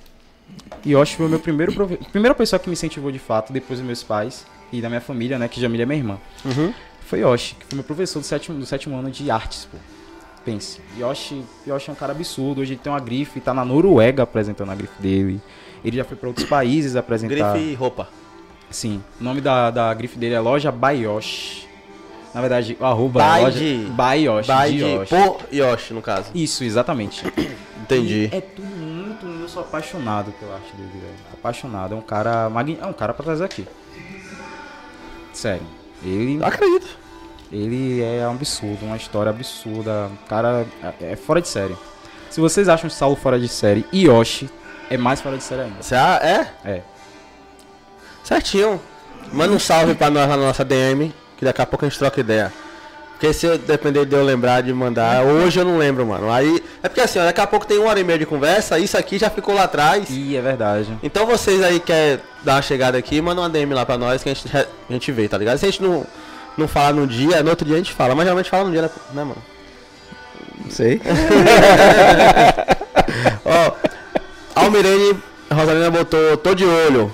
Yoshi 0.85 1.17
foi 1.17 1.25
o 1.25 1.29
meu 1.29 1.39
primeiro 1.39 1.73
profe... 1.73 1.97
primeira 2.09 2.33
pessoa 2.33 2.57
que 2.57 2.69
me 2.69 2.73
incentivou 2.73 3.11
de 3.11 3.19
fato, 3.19 3.51
depois 3.51 3.79
dos 3.79 3.85
meus 3.85 4.01
pais 4.01 4.45
e 4.71 4.79
da 4.79 4.87
minha 4.87 5.01
família, 5.01 5.37
né? 5.37 5.49
Que 5.49 5.59
Jamília 5.59 5.83
é 5.83 5.85
minha 5.85 5.99
irmã. 5.99 6.17
Uhum. 6.45 6.73
Foi 7.01 7.19
Yoshi, 7.19 7.55
que 7.55 7.65
foi 7.65 7.75
meu 7.75 7.83
professor 7.83 8.19
do 8.21 8.25
sétimo, 8.25 8.57
do 8.57 8.65
sétimo 8.65 8.97
ano 8.97 9.11
de 9.11 9.29
artes, 9.29 9.67
pô. 9.69 9.77
Pense. 10.45 10.79
Yoshi, 10.97 11.43
Yoshi 11.67 11.89
é 11.89 11.91
um 11.91 11.95
cara 11.95 12.13
absurdo. 12.13 12.61
Hoje 12.61 12.73
ele 12.73 12.79
tem 12.81 12.89
uma 12.89 13.01
grife, 13.01 13.41
tá 13.41 13.53
na 13.53 13.65
Noruega 13.65 14.23
apresentando 14.23 14.71
a 14.71 14.75
grife 14.75 15.01
dele. 15.01 15.41
Ele 15.83 15.97
já 15.97 16.05
foi 16.05 16.15
pra 16.15 16.29
outros 16.29 16.47
países 16.47 16.95
apresentar. 16.95 17.51
Grife 17.51 17.71
e 17.71 17.73
roupa. 17.75 18.07
Sim. 18.69 19.03
O 19.19 19.23
nome 19.23 19.41
da, 19.41 19.71
da 19.71 19.93
grife 19.93 20.17
dele 20.17 20.35
é 20.35 20.39
Loja 20.39 20.71
Bayoshi. 20.71 21.65
Na 22.33 22.41
verdade, 22.41 22.77
o 22.79 22.85
arroba 22.85 23.19
By 23.21 23.25
é 23.39 23.41
loja 23.43 23.59
de- 23.59 23.75
Bayoshi. 23.91 24.51
By 24.51 24.71
de 24.77 24.83
Yoshi. 24.83 25.09
por 25.09 25.39
Yoshi, 25.51 25.93
no 25.93 26.01
caso. 26.01 26.29
Isso, 26.35 26.63
exatamente. 26.63 27.25
Entendi. 27.81 28.29
É 28.31 28.41
tudo 28.41 28.67
muito. 28.67 29.25
Eu 29.25 29.47
sou 29.49 29.63
apaixonado 29.63 30.31
pela 30.39 30.55
arte 30.55 30.75
dele, 30.75 30.89
velho. 30.93 31.13
Apaixonado. 31.33 31.93
É 31.95 31.97
um 31.97 32.01
cara. 32.01 32.49
magni- 32.49 32.77
É 32.81 32.85
um 32.85 32.93
cara 32.93 33.13
pra 33.13 33.23
trazer 33.23 33.45
aqui. 33.45 33.65
Sério. 35.33 35.63
Ele. 36.03 36.39
Acredito. 36.43 36.87
Ele 37.51 38.01
é 38.03 38.27
um 38.27 38.31
absurdo, 38.31 38.85
uma 38.85 38.97
história 38.97 39.29
absurda. 39.29 40.11
O 40.23 40.27
cara 40.27 40.65
é 41.01 41.11
é 41.13 41.15
fora 41.15 41.41
de 41.41 41.47
série. 41.47 41.75
Se 42.29 42.41
vocês 42.41 42.67
acham 42.67 42.89
Saulo 42.89 43.15
fora 43.15 43.39
de 43.39 43.47
série 43.47 43.85
e 43.91 44.03
Yoshi 44.05 44.49
é 44.89 44.97
mais 44.97 45.21
fora 45.21 45.37
de 45.37 45.43
série 45.43 45.61
ainda. 45.61 45.81
Você 45.81 45.95
é? 45.95 46.51
É. 46.65 46.81
Certinho. 48.27 48.81
Manda 49.31 49.53
um 49.53 49.59
salve 49.59 49.95
pra 49.95 50.09
nós 50.09 50.27
lá 50.27 50.35
na 50.35 50.47
nossa 50.47 50.65
DM, 50.65 51.13
que 51.37 51.45
daqui 51.45 51.61
a 51.61 51.65
pouco 51.65 51.85
a 51.85 51.87
gente 51.87 51.97
troca 51.97 52.19
ideia. 52.19 52.51
Porque 53.11 53.31
se 53.31 53.45
eu 53.45 53.57
depender 53.57 54.05
de 54.05 54.13
eu 54.13 54.21
lembrar 54.21 54.61
de 54.61 54.73
mandar, 54.73 55.23
hoje 55.23 55.57
eu 55.57 55.63
não 55.63 55.77
lembro, 55.77 56.05
mano. 56.05 56.29
Aí. 56.29 56.61
É 56.83 56.89
porque 56.89 56.99
assim, 56.99 57.19
ó, 57.19 57.23
daqui 57.23 57.39
a 57.39 57.47
pouco 57.47 57.65
tem 57.65 57.77
uma 57.77 57.89
hora 57.89 58.01
e 58.01 58.03
meia 58.03 58.19
de 58.19 58.25
conversa, 58.25 58.77
isso 58.77 58.97
aqui 58.97 59.17
já 59.17 59.29
ficou 59.29 59.55
lá 59.55 59.63
atrás. 59.63 60.09
Ih, 60.09 60.35
é 60.35 60.41
verdade. 60.41 60.89
Então 61.01 61.25
vocês 61.25 61.63
aí 61.63 61.79
querem 61.79 62.19
dar 62.43 62.55
uma 62.55 62.61
chegada 62.61 62.97
aqui, 62.97 63.21
manda 63.21 63.39
uma 63.39 63.49
DM 63.49 63.73
lá 63.73 63.85
pra 63.85 63.97
nós 63.97 64.21
que 64.21 64.29
a 64.29 64.33
gente, 64.33 64.57
a 64.57 64.65
gente 64.91 65.09
vê, 65.13 65.29
tá 65.29 65.37
ligado? 65.37 65.57
Se 65.57 65.65
a 65.65 65.71
gente 65.71 65.81
não, 65.81 66.05
não 66.57 66.67
falar 66.67 66.93
no 66.93 67.07
dia, 67.07 67.41
no 67.41 67.49
outro 67.49 67.65
dia 67.65 67.75
a 67.75 67.79
gente 67.79 67.93
fala, 67.93 68.13
mas 68.13 68.25
geralmente 68.25 68.49
fala 68.49 68.65
no 68.65 68.71
dia, 68.71 68.81
né, 68.81 68.89
né, 69.13 69.23
mano? 69.23 69.41
Não 70.65 70.69
sei. 70.69 71.01
Ó, 73.45 73.71
Almirene 74.53 75.17
Rosalina 75.49 75.89
botou, 75.89 76.35
tô 76.35 76.53
de 76.53 76.65
olho. 76.65 77.09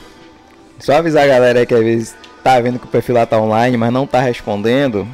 Só 0.80 0.94
avisar 0.98 1.24
a 1.24 1.28
galera 1.28 1.60
aí 1.60 1.66
que 1.66 1.74
às 1.74 1.80
vezes 1.84 2.16
tá 2.44 2.60
vendo 2.60 2.78
que 2.80 2.86
o 2.86 2.90
perfil 2.90 3.16
lá 3.16 3.26
tá 3.26 3.38
online, 3.40 3.78
mas 3.78 3.92
não 3.92 4.06
tá 4.06 4.20
respondendo. 4.20 5.08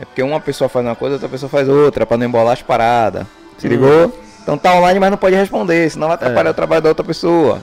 É 0.00 0.04
porque 0.04 0.22
uma 0.22 0.40
pessoa 0.40 0.68
faz 0.68 0.84
uma 0.84 0.96
coisa, 0.96 1.14
outra 1.16 1.28
pessoa 1.28 1.48
faz 1.48 1.68
outra, 1.68 2.04
pra 2.04 2.16
não 2.16 2.26
embolar 2.26 2.54
as 2.54 2.62
paradas. 2.62 3.24
Se 3.58 3.68
ligou? 3.68 4.12
Então 4.42 4.58
tá 4.58 4.74
online, 4.74 4.98
mas 4.98 5.10
não 5.10 5.18
pode 5.18 5.36
responder, 5.36 5.88
senão 5.90 6.08
vai 6.08 6.14
atrapalhar 6.16 6.50
o 6.50 6.54
trabalho 6.54 6.82
da 6.82 6.88
outra 6.88 7.04
pessoa. 7.04 7.62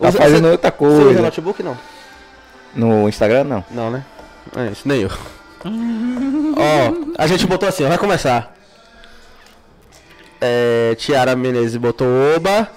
Tá 0.00 0.08
Usa- 0.08 0.18
fazendo 0.18 0.42
você- 0.44 0.50
outra 0.52 0.70
Você 0.76 0.84
usa 0.84 1.04
coisa. 1.04 1.22
notebook 1.22 1.62
não? 1.62 1.76
No 2.74 3.08
Instagram, 3.08 3.44
não. 3.44 3.64
Não, 3.70 3.90
né? 3.90 4.04
É 4.56 4.66
isso, 4.72 4.88
nem 4.88 5.02
eu. 5.02 5.10
Ó, 5.64 7.12
a 7.18 7.26
gente 7.26 7.46
botou 7.46 7.68
assim, 7.68 7.86
vai 7.86 7.98
começar. 7.98 8.54
É, 10.40 10.94
Tiara 10.98 11.36
Menezes 11.36 11.76
botou 11.76 12.06
oba. 12.36 12.68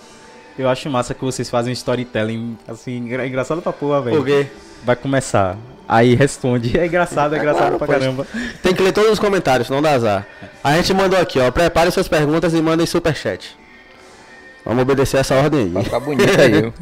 Eu 0.57 0.67
acho 0.69 0.89
massa 0.89 1.13
que 1.13 1.23
vocês 1.23 1.49
fazem 1.49 1.71
um 1.71 1.73
storytelling 1.73 2.57
assim, 2.67 2.97
engra- 2.97 3.27
engraçado 3.27 3.61
pra 3.61 3.71
porra, 3.71 4.01
Por 4.01 4.23
velho. 4.23 4.25
quê? 4.25 4.47
Vai 4.83 4.95
começar. 4.95 5.55
Aí 5.87 6.15
responde. 6.15 6.77
É 6.77 6.85
engraçado, 6.85 7.35
é 7.35 7.37
engraçado 7.37 7.77
claro, 7.77 7.77
pra 7.77 7.87
pois. 7.87 7.99
caramba. 7.99 8.27
Tem 8.63 8.73
que 8.73 8.81
ler 8.81 8.91
todos 8.91 9.11
os 9.11 9.19
comentários, 9.19 9.69
não 9.69 9.81
dá 9.81 9.91
azar. 9.91 10.27
A 10.63 10.75
gente 10.75 10.93
mandou 10.93 11.19
aqui, 11.19 11.39
ó. 11.39 11.49
Prepare 11.51 11.91
suas 11.91 12.07
perguntas 12.07 12.53
e 12.53 12.61
mandem 12.61 12.85
superchat. 12.85 13.55
Vamos 14.65 14.81
obedecer 14.81 15.17
essa 15.17 15.35
ordem 15.35 15.69
Vai 15.69 15.81
aí. 15.81 15.85
ficar 15.85 15.99
bonito 16.01 16.41
aí, 16.41 16.61
viu? 16.61 16.73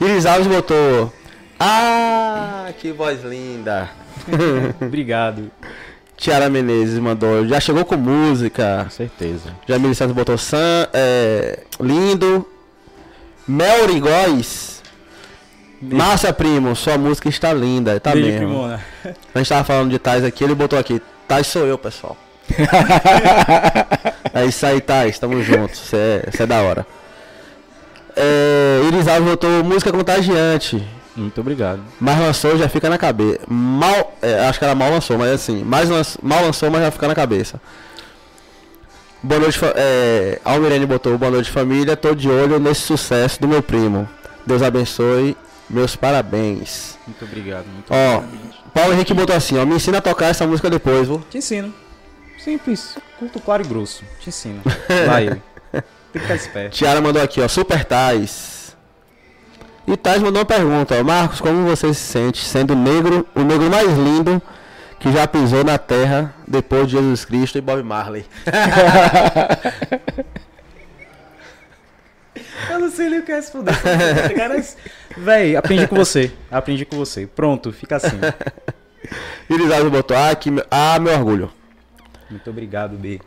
Iris 0.00 0.24
Alves 0.24 0.46
botou. 0.46 1.12
Ah, 1.60 2.70
que 2.78 2.90
voz 2.92 3.22
linda. 3.22 3.90
Obrigado. 4.80 5.50
Tiara 6.16 6.48
Menezes 6.48 6.98
mandou. 6.98 7.46
Já 7.46 7.60
chegou 7.60 7.84
com 7.84 7.96
música. 7.96 8.80
Com 8.84 8.90
certeza. 8.90 9.50
Jamile 9.68 9.94
Santos 9.94 10.14
botou 10.14 10.38
Sam, 10.38 10.88
é, 10.94 11.58
lindo. 11.80 12.46
Melry 13.46 14.00
Góes. 14.00 14.82
Márcia 15.80 16.32
Primo, 16.32 16.76
sua 16.76 16.96
música 16.96 17.28
está 17.28 17.52
linda. 17.52 17.98
Tá 17.98 18.12
Beijo, 18.12 18.28
mesmo. 18.28 18.46
primona. 18.46 18.80
A 19.34 19.38
gente 19.38 19.48
tava 19.48 19.64
falando 19.64 19.90
de 19.90 19.98
Tais 19.98 20.22
aqui, 20.24 20.44
ele 20.44 20.54
botou 20.54 20.78
aqui. 20.78 21.02
Tais 21.26 21.46
sou 21.46 21.66
eu, 21.66 21.76
pessoal. 21.76 22.16
é 24.32 24.44
isso 24.46 24.64
aí, 24.64 24.80
Tais. 24.80 25.18
Tamo 25.18 25.42
juntos. 25.42 25.80
Você 25.80 25.96
é, 25.96 26.42
é 26.42 26.46
da 26.46 26.62
hora. 26.62 26.86
É, 28.14 28.80
Iris 28.86 29.08
Alves 29.08 29.30
botou 29.30 29.64
música 29.64 29.90
contagiante. 29.90 30.86
Muito 31.16 31.40
obrigado. 31.40 31.80
Mas 32.00 32.18
lançou, 32.18 32.56
já 32.56 32.68
fica 32.68 32.88
na 32.88 32.96
cabeça. 32.96 33.40
Mal, 33.48 34.16
é, 34.22 34.46
acho 34.46 34.58
que 34.58 34.64
ela 34.64 34.74
mal 34.74 34.90
lançou, 34.90 35.18
mas 35.18 35.30
assim, 35.32 35.62
mais 35.64 35.88
mal 36.22 36.42
lançou, 36.42 36.70
mas 36.70 36.82
já 36.82 36.90
fica 36.90 37.08
na 37.08 37.14
cabeça. 37.14 37.60
Boa 39.24 39.38
noite, 39.38 39.56
é, 39.76 40.40
Almirene 40.44 40.84
botou 40.84 41.16
boa 41.16 41.30
noite 41.30 41.48
família, 41.48 41.96
tô 41.96 42.12
de 42.12 42.28
olho 42.28 42.58
nesse 42.58 42.80
sucesso 42.80 43.40
do 43.40 43.46
meu 43.46 43.62
primo. 43.62 44.08
Deus 44.44 44.62
abençoe, 44.62 45.36
meus 45.70 45.94
parabéns. 45.94 46.98
Muito 47.06 47.24
obrigado. 47.24 47.66
Muito 47.66 47.86
Ó, 47.88 48.16
obrigado. 48.16 48.72
Paulo 48.74 48.92
Henrique 48.94 49.14
botou 49.14 49.36
assim, 49.36 49.56
ó, 49.58 49.64
me 49.64 49.76
ensina 49.76 49.98
a 49.98 50.00
tocar 50.00 50.26
essa 50.26 50.44
música 50.44 50.68
depois, 50.68 51.06
viu? 51.06 51.22
Te 51.30 51.38
ensino. 51.38 51.72
Simples. 52.36 52.98
Curto, 53.16 53.38
claro 53.38 53.62
e 53.62 53.66
grosso. 53.68 54.02
Te 54.18 54.30
ensino. 54.30 54.60
Vai. 55.06 55.40
Tem 55.70 55.82
que 56.12 56.18
ficar 56.18 56.34
esperto. 56.34 56.76
Tiara 56.76 57.00
mandou 57.00 57.22
aqui, 57.22 57.40
ó, 57.40 57.46
Super 57.46 57.84
Tais. 57.84 58.76
E 59.86 59.96
Tais 59.96 60.20
mandou 60.20 60.40
uma 60.40 60.46
pergunta, 60.46 60.96
ó, 60.98 61.04
Marcos, 61.04 61.40
como 61.40 61.64
você 61.64 61.94
se 61.94 62.00
sente 62.00 62.44
sendo 62.44 62.74
negro, 62.74 63.24
o 63.36 63.42
negro 63.42 63.70
mais 63.70 63.88
lindo 63.96 64.42
que 65.02 65.10
já 65.10 65.26
pisou 65.26 65.64
na 65.64 65.76
terra 65.78 66.32
depois 66.46 66.86
de 66.86 66.92
Jesus 66.92 67.24
Cristo 67.24 67.58
e 67.58 67.60
Bob 67.60 67.82
Marley? 67.82 68.24
Eu 72.70 72.78
não 72.78 72.88
sei 72.88 73.10
nem 73.10 73.18
o 73.18 73.24
que 73.24 73.32
responder. 73.32 73.74
Véi, 75.18 75.56
aprendi 75.56 75.88
com 75.88 75.96
você. 75.96 76.32
Aprendi 76.50 76.84
com 76.86 76.96
você. 76.96 77.26
Pronto, 77.26 77.72
fica 77.72 77.96
assim. 77.96 78.16
Iris 79.50 79.72
Alves 79.72 79.90
botou, 79.90 80.16
ah, 80.16 80.32
que, 80.34 80.48
ah, 80.70 80.98
meu 81.00 81.12
orgulho. 81.12 81.52
Muito 82.30 82.48
obrigado, 82.48 82.96
B. 82.96 83.20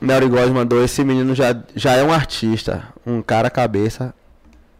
Melry 0.00 0.28
Góes 0.28 0.50
mandou, 0.50 0.82
esse 0.82 1.04
menino 1.04 1.34
já, 1.34 1.62
já 1.76 1.92
é 1.92 2.02
um 2.02 2.12
artista, 2.12 2.88
um 3.06 3.20
cara 3.20 3.50
cabeça, 3.50 4.14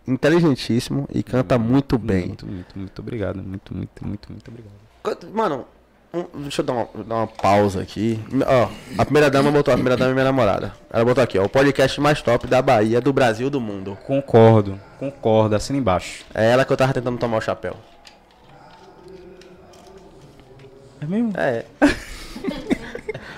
inteligentíssimo 0.06 1.06
e 1.12 1.22
canta 1.22 1.58
muito 1.58 1.98
bem. 1.98 2.28
Muito, 2.28 2.46
muito, 2.46 2.78
muito 2.78 2.98
obrigado. 3.00 3.36
Muito, 3.36 3.76
muito, 3.76 4.06
muito, 4.06 4.32
muito 4.32 4.48
obrigado. 4.48 5.32
Mano, 5.32 5.66
um- 6.12 6.42
deixa 6.42 6.62
eu 6.62 6.66
dar 6.66 6.72
uma, 6.72 6.88
dar 7.06 7.14
uma 7.16 7.26
pausa 7.26 7.82
aqui. 7.82 8.18
Ó, 8.46 8.68
a 8.96 9.04
primeira 9.04 9.30
dama 9.30 9.50
botou, 9.50 9.72
a 9.72 9.76
primeira 9.76 9.96
dama 9.96 10.10
é 10.10 10.14
minha 10.14 10.24
namorada. 10.24 10.72
Ela 10.92 11.04
botou 11.04 11.22
aqui, 11.22 11.38
ó, 11.38 11.44
o 11.44 11.48
podcast 11.48 12.00
mais 12.00 12.22
top 12.22 12.46
da 12.46 12.62
Bahia, 12.62 13.00
do 13.00 13.12
Brasil, 13.12 13.50
do 13.50 13.60
mundo. 13.60 13.96
Concordo, 14.06 14.78
concordo. 14.98 15.54
Assina 15.56 15.78
embaixo. 15.78 16.24
É 16.34 16.50
ela 16.50 16.64
que 16.64 16.72
eu 16.72 16.76
tava 16.76 16.92
tentando 16.94 17.18
tomar 17.18 17.38
o 17.38 17.40
chapéu. 17.40 17.74
É 21.00 21.06
mesmo? 21.06 21.32
É. 21.36 21.64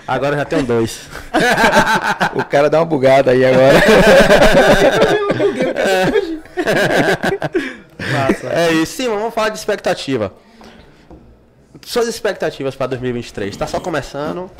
Agora 0.07 0.37
já 0.37 0.45
tem 0.45 0.65
dois. 0.65 1.09
O 2.35 2.45
cara 2.45 2.71
dá 2.71 2.79
uma 2.79 2.85
bugada 2.87 3.33
aí 3.33 3.45
agora. 3.45 3.79
Massa. 8.13 8.49
É 8.49 8.73
isso, 8.73 8.97
sim, 8.97 9.09
vamos 9.09 9.35
falar 9.35 9.51
de 9.51 9.59
expectativa. 9.59 10.33
Suas 11.83 12.09
expectativas 12.09 12.75
pra 12.75 12.87
2023, 12.87 13.57
tá 13.57 13.67
só 13.67 13.81
começando. 13.81 14.51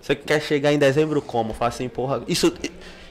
Você 0.00 0.14
quer 0.16 0.40
chegar 0.40 0.72
em 0.72 0.78
dezembro 0.78 1.22
como? 1.22 1.54
Fala 1.54 1.68
assim, 1.68 1.88
porra, 1.88 2.22
isso 2.26 2.52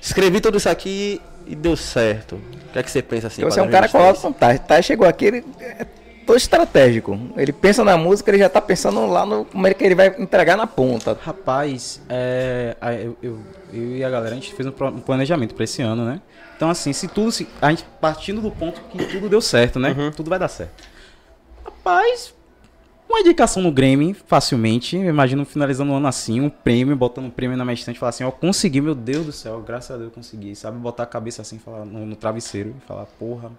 escrevi 0.01 0.41
tudo 0.41 0.57
isso 0.57 0.67
aqui 0.67 1.21
e 1.47 1.55
deu 1.55 1.77
certo. 1.77 2.35
O 2.35 2.73
que 2.73 2.79
é 2.79 2.83
que 2.83 2.91
você 2.91 3.01
pensa 3.01 3.27
assim? 3.27 3.43
Você 3.43 3.59
é 3.59 3.63
um 3.63 3.69
cara 3.69 3.87
que 3.87 3.93
2023? 3.93 4.19
coloca 4.19 4.19
fantástico. 4.19 4.67
Tá, 4.67 4.81
chegou 4.81 5.07
aqui, 5.07 5.25
ele 5.25 5.45
é 5.61 5.85
todo 6.25 6.37
estratégico. 6.37 7.19
Ele 7.37 7.51
pensa 7.51 7.83
na 7.83 7.97
música, 7.97 8.29
ele 8.31 8.39
já 8.39 8.49
tá 8.49 8.61
pensando 8.61 9.05
lá 9.05 9.25
no 9.25 9.45
como 9.45 9.67
é 9.67 9.73
que 9.73 9.83
ele 9.83 9.95
vai 9.95 10.07
entregar 10.19 10.57
na 10.57 10.67
ponta. 10.67 11.17
Rapaz, 11.21 12.01
é, 12.09 12.75
eu, 13.03 13.17
eu, 13.21 13.39
eu 13.73 13.97
e 13.97 14.03
a 14.03 14.09
galera, 14.09 14.33
a 14.33 14.35
gente 14.35 14.53
fez 14.53 14.67
um, 14.67 14.73
um 14.87 14.99
planejamento 14.99 15.55
pra 15.55 15.63
esse 15.63 15.81
ano, 15.81 16.05
né? 16.05 16.21
Então, 16.55 16.69
assim, 16.69 16.93
se 16.93 17.07
tudo. 17.07 17.31
Se, 17.31 17.47
a 17.61 17.69
gente 17.69 17.85
partindo 17.99 18.41
do 18.41 18.51
ponto 18.51 18.81
que 18.91 19.05
tudo 19.05 19.27
deu 19.29 19.41
certo, 19.41 19.79
né? 19.79 19.95
Tudo 20.15 20.29
vai 20.29 20.37
dar 20.37 20.47
certo. 20.47 20.83
Rapaz, 21.65 22.33
uma 23.11 23.19
indicação 23.19 23.61
no 23.61 23.71
Grammy, 23.71 24.13
facilmente. 24.13 24.95
Eu 24.95 25.09
imagino 25.09 25.45
finalizando 25.45 25.91
o 25.91 25.95
ano 25.95 26.07
assim, 26.07 26.39
um 26.39 26.49
prêmio, 26.49 26.95
botando 26.95 27.25
um 27.25 27.29
prêmio 27.29 27.57
na 27.57 27.65
minha 27.65 27.73
estante 27.73 27.97
e 27.97 27.99
falar 27.99 28.11
assim: 28.11 28.23
Ó, 28.23 28.31
consegui, 28.31 28.79
meu 28.79 28.95
Deus 28.95 29.25
do 29.25 29.31
céu, 29.31 29.61
graças 29.61 29.91
a 29.91 29.97
Deus 29.97 30.09
eu 30.09 30.15
consegui. 30.15 30.55
Sabe, 30.55 30.77
botar 30.77 31.03
a 31.03 31.05
cabeça 31.05 31.41
assim 31.41 31.59
falar, 31.59 31.85
no, 31.85 32.05
no 32.05 32.15
travesseiro 32.15 32.73
e 32.77 32.87
falar: 32.87 33.05
Porra, 33.19 33.51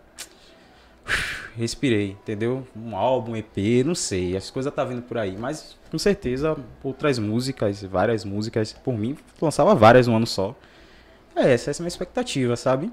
respirei, 1.55 2.12
entendeu? 2.12 2.67
Um 2.75 2.97
álbum, 2.97 3.37
EP, 3.37 3.85
não 3.85 3.95
sei, 3.95 4.37
as 4.37 4.51
coisas 4.51 4.73
tá 4.73 4.85
vindo 4.85 5.03
por 5.03 5.19
aí, 5.19 5.37
mas 5.37 5.77
com 5.91 5.99
certeza 5.99 6.57
outras 6.83 7.19
músicas, 7.19 7.83
várias 7.83 8.25
músicas, 8.25 8.73
por 8.73 8.97
mim, 8.97 9.17
lançava 9.41 9.75
várias 9.75 10.07
no 10.07 10.17
ano 10.17 10.27
só. 10.27 10.57
É, 11.37 11.53
essa, 11.53 11.71
é 11.71 11.73
a 11.73 11.77
minha 11.81 11.88
expectativa, 11.88 12.57
sabe? 12.57 12.91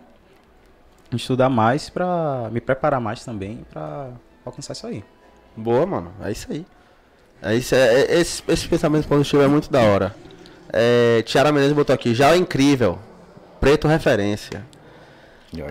Estudar 1.13 1.50
mais 1.50 1.89
pra 1.89 2.50
me 2.52 2.62
preparar 2.62 3.02
mais 3.02 3.24
também 3.26 3.65
pra 3.72 4.12
alcançar 4.45 4.74
isso 4.74 4.86
aí. 4.86 5.04
Boa, 5.60 5.86
mano. 5.86 6.12
É 6.24 6.32
isso 6.32 6.48
aí. 6.52 6.65
É 7.41 7.56
isso, 7.56 7.74
é, 7.76 8.02
é- 8.02 8.19
esse, 8.19 8.43
esse 8.48 8.67
pensamento 8.67 9.08
positivo 9.08 9.41
é 9.41 9.48
muito 9.48 9.72
da 9.72 9.82
hora. 9.82 10.15
É, 10.72 11.22
Tiara 11.26 11.52
Menezes 11.52 11.74
botou 11.76 11.93
aqui, 11.93 12.13
já 12.13 12.32
é 12.32 12.38
incrível. 12.38 13.00
Preto 13.60 13.88
referência. 13.88 14.63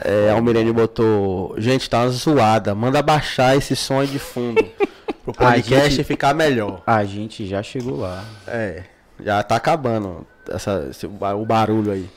É, 0.05 0.31
Almirene 0.31 0.73
botou, 0.73 1.55
gente, 1.59 1.89
tá 1.89 2.01
uma 2.03 2.09
zoada. 2.11 2.75
Manda 2.75 3.01
baixar 3.01 3.57
esse 3.57 3.77
som 3.77 4.05
de 4.05 4.19
fundo. 4.19 4.65
Pro 5.25 5.33
podcast 5.33 5.91
gente- 5.91 6.05
ficar 6.05 6.35
melhor. 6.35 6.83
A 6.87 7.05
gente 7.05 7.47
já 7.47 7.63
chegou 7.63 7.99
lá. 8.01 8.25
É, 8.47 8.83
já 9.23 9.43
tá 9.43 9.57
acabando 9.57 10.27
essa, 10.51 10.87
esse 10.91 11.07
o 11.07 11.45
barulho 11.47 11.93
aí. 11.93 12.09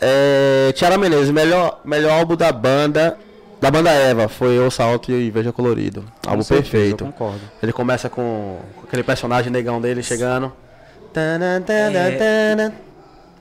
É, 0.00 0.72
Tiara 0.74 0.98
Menezes, 0.98 1.30
melhor, 1.30 1.80
melhor 1.84 2.12
álbum 2.20 2.36
da 2.36 2.52
banda 2.52 3.16
Da 3.64 3.70
banda 3.70 3.90
Eva, 3.90 4.28
foi 4.28 4.58
Ouça 4.58 4.84
Alto 4.84 5.10
e 5.10 5.30
Veja 5.30 5.50
Colorido. 5.50 6.04
Álbum 6.26 6.36
Com 6.36 6.42
certeza, 6.42 6.70
perfeito. 6.70 7.04
Eu 7.04 7.12
concordo. 7.12 7.40
Ele 7.62 7.72
começa 7.72 8.10
com, 8.10 8.58
aquele 8.86 9.02
personagem 9.02 9.50
negão 9.50 9.80
dele 9.80 10.02
chegando. 10.02 10.52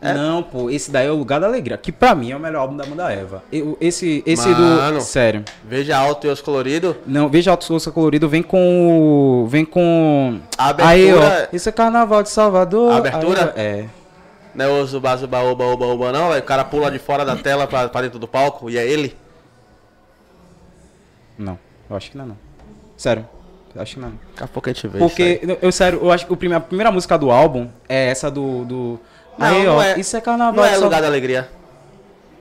É. 0.02 0.14
Não, 0.14 0.42
pô, 0.42 0.70
esse 0.70 0.90
daí 0.90 1.08
é 1.08 1.12
o 1.12 1.16
Lugar 1.16 1.42
da 1.42 1.48
Alegria, 1.48 1.78
que 1.78 1.92
pra 1.92 2.16
mim 2.16 2.32
é 2.32 2.38
o 2.38 2.40
melhor 2.40 2.62
álbum 2.62 2.78
da 2.78 2.86
banda 2.86 3.12
Eva. 3.12 3.44
Eu- 3.52 3.78
esse 3.82 4.24
esse 4.26 4.48
Mano. 4.48 4.94
do. 4.94 5.02
Sério. 5.02 5.44
Veja 5.62 5.98
Alto 5.98 6.26
e 6.26 6.30
os 6.30 6.40
Colorido. 6.40 6.96
Não, 7.06 7.28
veja 7.28 7.52
Alto 7.52 7.66
Souza 7.66 7.92
Colorido, 7.92 8.30
vem 8.30 8.42
com. 8.44 9.44
o- 9.44 9.48
Vem 9.48 9.66
com. 9.66 10.40
A 10.58 10.70
abertura. 10.70 10.90
Aí, 10.90 11.14
ó. 11.14 11.48
Isso 11.52 11.68
é 11.68 11.72
Carnaval 11.74 12.24
de 12.24 12.30
Salvador. 12.30 12.94
A 12.94 12.98
abertura? 12.98 13.54
Aí, 13.58 13.62
é. 13.62 13.86
Não 14.56 14.64
é 14.64 14.70
o 14.70 14.86
Zuba 14.86 15.18
Zuba 15.18 15.40
Oba 15.42 15.66
Oba 15.66 15.86
Oba 15.86 16.12
não, 16.14 16.32
o 16.32 16.42
cara 16.44 16.64
pula 16.64 16.90
de 16.90 17.00
fora 17.00 17.26
da 17.26 17.36
tela 17.36 17.68
pra, 17.68 17.90
pra 17.90 18.02
dentro 18.04 18.20
do 18.20 18.28
palco 18.28 18.70
e 18.70 18.78
é 18.78 18.88
ele. 18.88 19.22
Não, 21.38 21.58
eu 21.90 21.96
acho 21.96 22.12
que 22.12 22.18
não 22.18 22.26
é 22.26 22.28
não. 22.30 22.38
Sério. 22.98 23.28
Eu 23.76 23.82
acho 23.82 23.96
que 23.96 24.00
não. 24.00 24.10
é. 24.10 24.12
Daqui 24.32 24.44
a 24.44 24.48
pouco 24.48 24.70
a 24.70 24.74
gente 24.74 24.88
vê 24.88 25.00
Porque, 25.00 25.40
eu, 25.42 25.58
eu, 25.62 25.72
sério, 25.72 26.00
eu 26.04 26.12
acho 26.12 26.28
que 26.28 26.34
o 26.34 26.38
prime- 26.38 26.54
a 26.56 26.60
primeira 26.60 26.92
música 26.92 27.18
do 27.18 27.32
álbum 27.32 27.68
é 27.90 28.10
essa 28.10 28.30
do. 28.30 28.64
do... 28.66 29.00
Não, 29.38 29.48
Aí, 29.48 29.64
não 29.66 29.76
ó, 29.78 29.82
é- 29.84 30.00
isso 30.00 30.16
é 30.16 30.22
carnaval. 30.22 30.54
Não 30.54 30.66
é 30.66 30.76
de 30.78 30.84
Lugar 30.84 31.02
da 31.02 31.08
Alegria 31.08 31.50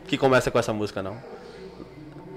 que 0.07 0.19
começa 0.19 0.51
com 0.51 0.59
essa 0.59 0.73
música, 0.75 1.03
não. 1.03 1.17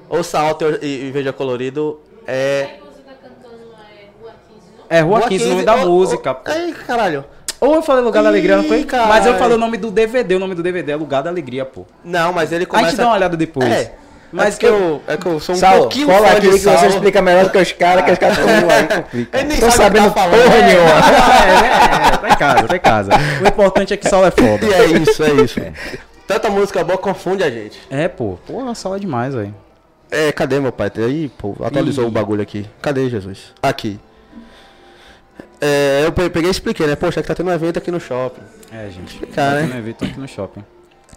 Ouça 0.09 0.39
Alto 0.39 0.63
e, 0.81 1.07
e 1.07 1.11
Veja 1.11 1.33
Colorido 1.33 1.99
é... 2.27 2.69
Aí 2.75 2.79
você 2.79 3.01
tá 3.01 3.13
cantando 3.21 3.69
lá, 3.71 3.79
é 3.99 4.07
Rua 4.21 4.33
15, 4.47 4.67
não? 4.77 4.85
É 4.89 5.01
Rua 5.01 5.21
15, 5.27 5.43
o 5.45 5.49
nome 5.49 5.63
da 5.63 5.75
ô, 5.75 5.85
música. 5.87 6.33
pô. 6.33 6.51
Ei, 6.51 6.71
caralho. 6.73 7.25
Ou 7.59 7.75
eu 7.75 7.81
falei 7.81 8.03
Lugar 8.03 8.21
da 8.23 8.29
Alegria, 8.29 8.57
não 8.57 8.63
foi? 8.63 8.83
Caralho. 8.85 9.09
Mas 9.09 9.25
eu 9.25 9.35
falei 9.35 9.55
o 9.57 9.59
nome 9.59 9.77
do 9.77 9.89
DVD, 9.91 10.35
o 10.35 10.39
nome 10.39 10.55
do 10.55 10.61
DVD 10.63 10.91
é 10.91 10.95
Lugar 10.95 11.21
da 11.23 11.29
Alegria, 11.29 11.65
pô. 11.65 11.85
Não, 12.03 12.31
mas 12.31 12.51
ele 12.51 12.63
A 12.63 12.67
começa... 12.67 12.89
gente 12.91 12.97
dá 12.97 13.07
uma 13.07 13.15
olhada 13.15 13.35
depois. 13.35 13.67
É, 13.69 13.95
Mas 14.31 14.45
mas 14.45 14.57
que 14.57 14.65
eu, 14.65 15.01
é 15.07 15.15
que 15.17 15.25
eu 15.25 15.39
sou 15.39 15.55
um 15.55 15.57
Saulo, 15.57 15.79
pouquinho 15.81 16.07
cola 16.07 16.27
fã 16.27 16.33
aqui 16.33 16.41
de 16.41 16.47
que 16.49 16.57
você 16.59 16.69
Saulo. 16.69 16.87
explica 16.89 17.21
melhor 17.21 17.43
do 17.45 17.49
que 17.51 17.57
os 17.57 17.71
caras, 17.71 18.03
que 18.05 18.11
os 18.11 18.17
caras 18.19 18.37
estão 18.37 18.67
lá 18.67 18.79
e 18.81 18.87
complicam. 18.87 19.39
Ele 19.39 19.49
nem 19.49 19.59
Tô 19.59 19.71
sabe 19.71 19.99
que 19.99 20.05
sabendo 20.05 20.13
tá 20.13 20.23
porra 20.23 20.55
É. 20.55 20.61
nenhuma. 20.67 20.91
é, 22.05 22.07
é, 22.07 22.17
tá 22.17 22.29
em 22.29 22.35
casa, 22.37 22.67
tá 22.67 22.75
em 22.75 22.79
casa. 22.79 23.11
O 23.43 23.47
importante 23.47 23.93
é 23.93 23.97
que 23.97 24.09
Saulo 24.09 24.27
é 24.27 24.31
foda. 24.31 24.65
E 24.65 24.73
é 24.73 24.85
isso, 24.85 25.23
é 25.23 25.29
isso. 25.35 25.59
Tanta 26.27 26.49
música 26.49 26.83
boa 26.83 26.97
confunde 26.97 27.43
a 27.43 27.49
gente. 27.49 27.79
É, 27.89 28.07
pô. 28.07 28.37
Pô, 28.45 28.67
a 28.67 28.75
Saulo 28.75 28.97
é 28.97 28.99
demais, 28.99 29.33
velho. 29.33 29.53
É, 30.11 30.31
cadê 30.31 30.59
meu 30.59 30.71
pai? 30.71 30.91
Aí, 30.97 31.29
pô, 31.37 31.55
atualizou 31.63 32.03
Ih. 32.05 32.07
o 32.07 32.11
bagulho 32.11 32.41
aqui. 32.41 32.65
Cadê 32.81 33.09
Jesus? 33.09 33.53
Aqui. 33.61 33.99
É, 35.61 36.03
eu 36.05 36.11
pe- 36.11 36.29
peguei 36.29 36.49
e 36.49 36.51
expliquei, 36.51 36.85
né? 36.85 36.95
Poxa, 36.95 37.21
que 37.21 37.27
tá 37.27 37.33
tendo 37.35 37.49
um 37.49 37.53
evento 37.53 37.77
aqui 37.77 37.89
no 37.89 37.99
shopping. 37.99 38.41
É, 38.71 38.89
gente. 38.89 39.13
Explicar, 39.13 39.51
Tô 39.51 39.55
né? 39.61 39.63
no 39.73 39.77
evento, 39.77 40.03
aqui 40.05 40.19
no 40.19 40.27
shopping. 40.27 40.63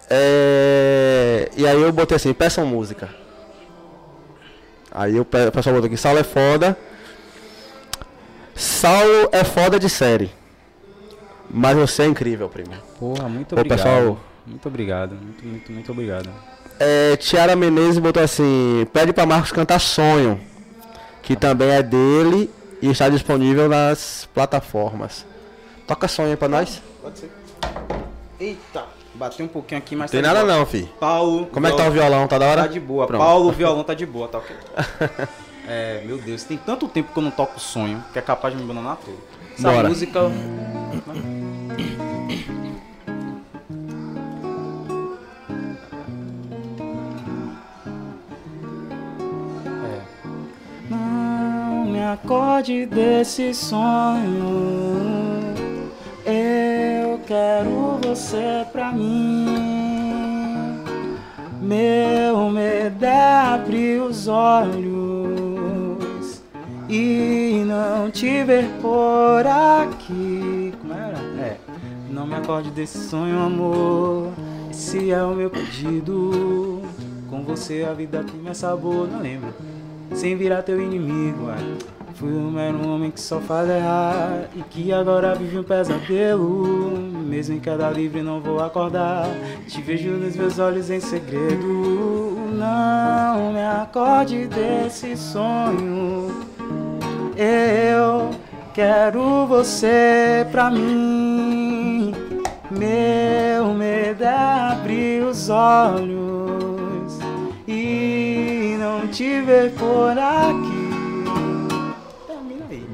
É, 0.09 1.49
e 1.55 1.67
aí 1.67 1.81
eu 1.81 1.91
botei 1.91 2.15
assim, 2.15 2.33
peçam 2.33 2.65
música. 2.65 3.09
Aí 4.91 5.19
o 5.19 5.25
pe- 5.25 5.47
o 5.47 5.51
pessoal 5.51 5.75
botou 5.75 5.87
aqui, 5.87 5.97
Saulo 5.97 6.19
é 6.19 6.23
foda. 6.23 6.77
Saulo 8.55 9.29
é 9.31 9.43
foda 9.43 9.79
de 9.79 9.89
série. 9.89 10.31
Mas 11.49 11.77
você 11.77 12.03
é 12.03 12.05
incrível, 12.05 12.49
primo. 12.49 12.73
Porra, 12.99 13.27
muito 13.29 13.55
Pô, 13.55 13.61
obrigado. 13.61 13.77
pessoal. 13.85 14.19
Muito 14.45 14.67
obrigado. 14.67 15.15
Muito, 15.15 15.45
muito, 15.45 15.71
muito 15.71 15.91
obrigado. 15.91 16.29
É, 16.79 17.15
Tiara 17.17 17.55
Menezes 17.55 17.99
botou 17.99 18.21
assim, 18.23 18.87
pede 18.93 19.13
pra 19.13 19.25
Marcos 19.25 19.51
cantar 19.51 19.79
Sonho. 19.79 20.39
Que 21.21 21.35
também 21.35 21.69
é 21.69 21.83
dele 21.83 22.49
e 22.81 22.89
está 22.89 23.09
disponível 23.09 23.67
nas 23.69 24.27
plataformas. 24.33 25.25
Toca 25.85 26.07
Sonho 26.07 26.29
aí 26.31 26.37
pra 26.37 26.47
nós. 26.47 26.81
Pode 27.01 27.19
ser. 27.19 27.31
Eita, 28.39 28.85
bateu 29.19 29.45
um 29.45 29.49
pouquinho 29.49 29.77
aqui, 29.77 29.95
mas 29.95 30.09
Tem 30.09 30.21
tá 30.21 30.33
nada 30.33 30.45
não, 30.45 30.65
fi. 30.65 30.89
Paulo. 30.97 31.47
Como 31.47 31.67
é 31.67 31.71
que 31.71 31.77
tá 31.77 31.87
o 31.87 31.91
violão? 31.91 32.25
Tá 32.27 32.37
da 32.37 32.45
hora? 32.47 32.61
Tá 32.61 32.67
de 32.67 32.79
boa. 32.79 33.05
Pronto. 33.05 33.21
Paulo, 33.21 33.49
o 33.49 33.51
violão 33.51 33.83
tá 33.83 33.93
de 33.93 34.05
boa, 34.05 34.29
tá 34.29 34.37
ok? 34.37 34.55
é, 35.67 36.01
meu 36.05 36.17
Deus, 36.17 36.43
tem 36.45 36.57
tanto 36.57 36.87
tempo 36.87 37.11
que 37.11 37.19
eu 37.19 37.23
não 37.23 37.31
toco 37.31 37.59
sonho 37.59 38.01
que 38.13 38.17
é 38.17 38.21
capaz 38.21 38.53
de 38.53 38.63
me 38.63 38.71
abandonar 38.71 38.97
todo. 38.97 39.19
Essa 39.53 39.69
Bora. 39.69 39.89
música. 39.89 40.19
É. 49.83 50.01
Não 50.89 51.85
me 51.85 52.01
acorde 52.01 52.85
desse 52.85 53.53
sonho. 53.53 55.18
Eu 56.29 57.19
quero 57.25 57.99
você 58.03 58.65
pra 58.71 58.91
mim. 58.91 59.47
Meu 61.61 62.49
medo 62.49 63.03
é 63.03 63.53
abrir 63.53 64.01
os 64.01 64.27
olhos 64.27 65.49
e 66.87 67.63
não 67.65 68.11
te 68.11 68.43
ver 68.43 68.65
por 68.81 69.45
aqui. 69.45 70.73
Como 70.81 70.93
era? 70.93 71.17
É. 71.41 71.57
Não 72.09 72.25
me 72.27 72.35
acorde 72.35 72.69
desse 72.71 72.97
sonho, 73.09 73.39
amor. 73.39 74.31
Esse 74.69 75.11
é 75.11 75.23
o 75.23 75.35
meu 75.35 75.49
pedido. 75.49 76.81
Com 77.29 77.43
você 77.43 77.85
a 77.89 77.93
vida 77.93 78.23
tem 78.23 78.39
mais 78.39 78.57
sabor, 78.57 79.07
não 79.07 79.19
lembro. 79.19 79.53
Sem 80.13 80.35
virar 80.35 80.63
teu 80.63 80.81
inimigo, 80.81 81.49
ai. 81.49 81.77
Fui 82.19 82.33
um 82.33 82.51
mero 82.51 82.85
homem 82.85 83.09
que 83.09 83.21
só 83.21 83.39
faz 83.39 83.69
errar 83.69 84.49
E 84.53 84.61
que 84.63 84.91
agora 84.91 85.33
vive 85.35 85.57
um 85.57 85.63
pesadelo. 85.63 86.99
Mesmo 87.25 87.55
em 87.55 87.61
queda 87.61 87.89
livre 87.89 88.21
não 88.21 88.41
vou 88.41 88.59
acordar. 88.59 89.25
Te 89.65 89.81
vejo 89.81 90.09
nos 90.09 90.35
meus 90.35 90.59
olhos 90.59 90.89
em 90.89 90.99
segredo. 90.99 92.37
Não 92.57 93.53
me 93.53 93.63
acorde 93.63 94.47
desse 94.47 95.15
sonho. 95.15 96.45
Eu 97.37 98.31
quero 98.73 99.47
você 99.47 100.45
pra 100.51 100.69
mim. 100.69 102.13
Meu 102.69 103.73
medo 103.73 104.25
é 104.25 104.71
abrir 104.73 105.23
os 105.23 105.49
olhos 105.49 107.17
E 107.65 108.75
não 108.77 109.07
te 109.07 109.39
ver 109.39 109.71
por 109.71 110.17
aqui. 110.19 110.78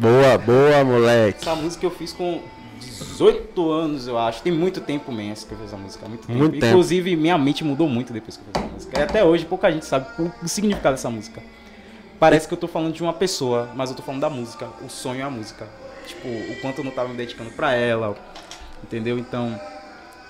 Boa, 0.05 0.37
boa, 0.37 0.83
moleque. 0.83 1.39
Essa 1.41 1.55
música 1.55 1.83
eu 1.83 1.89
fiz 1.89 2.13
com 2.13 2.39
18 2.79 3.71
anos, 3.71 4.07
eu 4.07 4.19
acho. 4.19 4.43
Tem 4.43 4.53
muito 4.53 4.79
tempo 4.81 5.11
mesmo 5.11 5.47
que 5.47 5.53
eu 5.53 5.57
fiz 5.57 5.67
essa 5.67 5.77
música. 5.77 6.07
Muito 6.07 6.27
tempo. 6.27 6.37
Muito 6.37 6.53
tempo. 6.53 6.65
Inclusive, 6.67 7.15
minha 7.15 7.37
mente 7.39 7.63
mudou 7.63 7.89
muito 7.89 8.13
depois 8.13 8.37
que 8.37 8.43
eu 8.43 8.45
fiz 8.53 8.63
essa 8.63 8.73
música. 8.73 8.99
E 8.99 9.03
até 9.03 9.23
hoje, 9.23 9.45
pouca 9.45 9.71
gente 9.71 9.85
sabe 9.85 10.05
o, 10.21 10.31
o 10.43 10.47
significado 10.47 10.95
dessa 10.95 11.09
música. 11.09 11.41
Parece 12.19 12.47
que 12.47 12.53
eu 12.53 12.57
tô 12.57 12.67
falando 12.67 12.93
de 12.93 13.01
uma 13.01 13.13
pessoa, 13.13 13.69
mas 13.75 13.89
eu 13.89 13.95
tô 13.95 14.03
falando 14.03 14.21
da 14.21 14.29
música. 14.29 14.67
O 14.85 14.89
sonho 14.89 15.21
é 15.21 15.23
a 15.23 15.29
música. 15.29 15.67
Tipo, 16.05 16.27
o 16.27 16.61
quanto 16.61 16.79
eu 16.79 16.85
não 16.85 16.91
tava 16.91 17.09
me 17.09 17.15
dedicando 17.17 17.49
pra 17.49 17.73
ela. 17.73 18.15
Entendeu? 18.83 19.17
Então, 19.17 19.59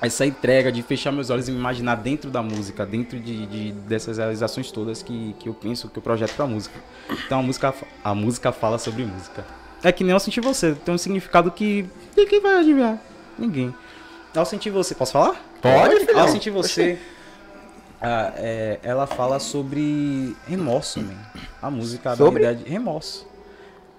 essa 0.02 0.26
entrega 0.26 0.72
de 0.72 0.82
fechar 0.84 1.12
meus 1.12 1.30
olhos 1.30 1.50
e 1.50 1.52
me 1.52 1.58
imaginar 1.58 1.96
dentro 1.96 2.32
da 2.32 2.42
música, 2.42 2.86
dentro 2.86 3.20
de, 3.20 3.46
de- 3.46 3.72
dessas 3.74 4.18
realizações 4.20 4.72
todas 4.72 5.04
que, 5.04 5.36
que 5.38 5.50
eu 5.50 5.54
penso, 5.54 5.90
que 5.90 5.98
eu 6.00 6.02
projeto 6.04 6.34
pra 6.34 6.48
música. 6.48 6.80
Então 7.26 7.40
a 7.40 7.44
música, 7.44 7.74
a 8.04 8.16
música 8.16 8.52
fala 8.54 8.78
sobre 8.80 9.04
música. 9.04 9.44
É 9.86 9.92
que 9.92 10.04
nem 10.04 10.14
eu 10.14 10.20
senti 10.20 10.42
você, 10.42 10.74
tem 10.74 10.96
um 10.96 10.98
significado 10.98 11.52
que 11.52 11.88
ninguém 12.18 12.42
vai 12.42 12.56
adivinhar. 12.56 12.98
Ninguém. 13.38 13.72
Ao 14.36 14.44
sentir 14.44 14.72
você, 14.72 14.96
posso 14.96 15.12
falar? 15.12 15.40
Pode, 15.62 16.00
filhão. 16.08 16.22
Ao 16.22 16.28
sentir 16.28 16.50
você, 16.50 16.98
ah, 18.02 18.34
é, 18.36 18.80
ela 18.82 19.06
fala 19.06 19.40
sobre 19.40 20.36
remorso, 20.48 21.00
man. 21.00 21.14
A 21.62 21.70
música 21.70 22.16
Sobre? 22.16 22.42
da 22.42 22.50
verdade, 22.50 22.68
remorso. 22.68 23.28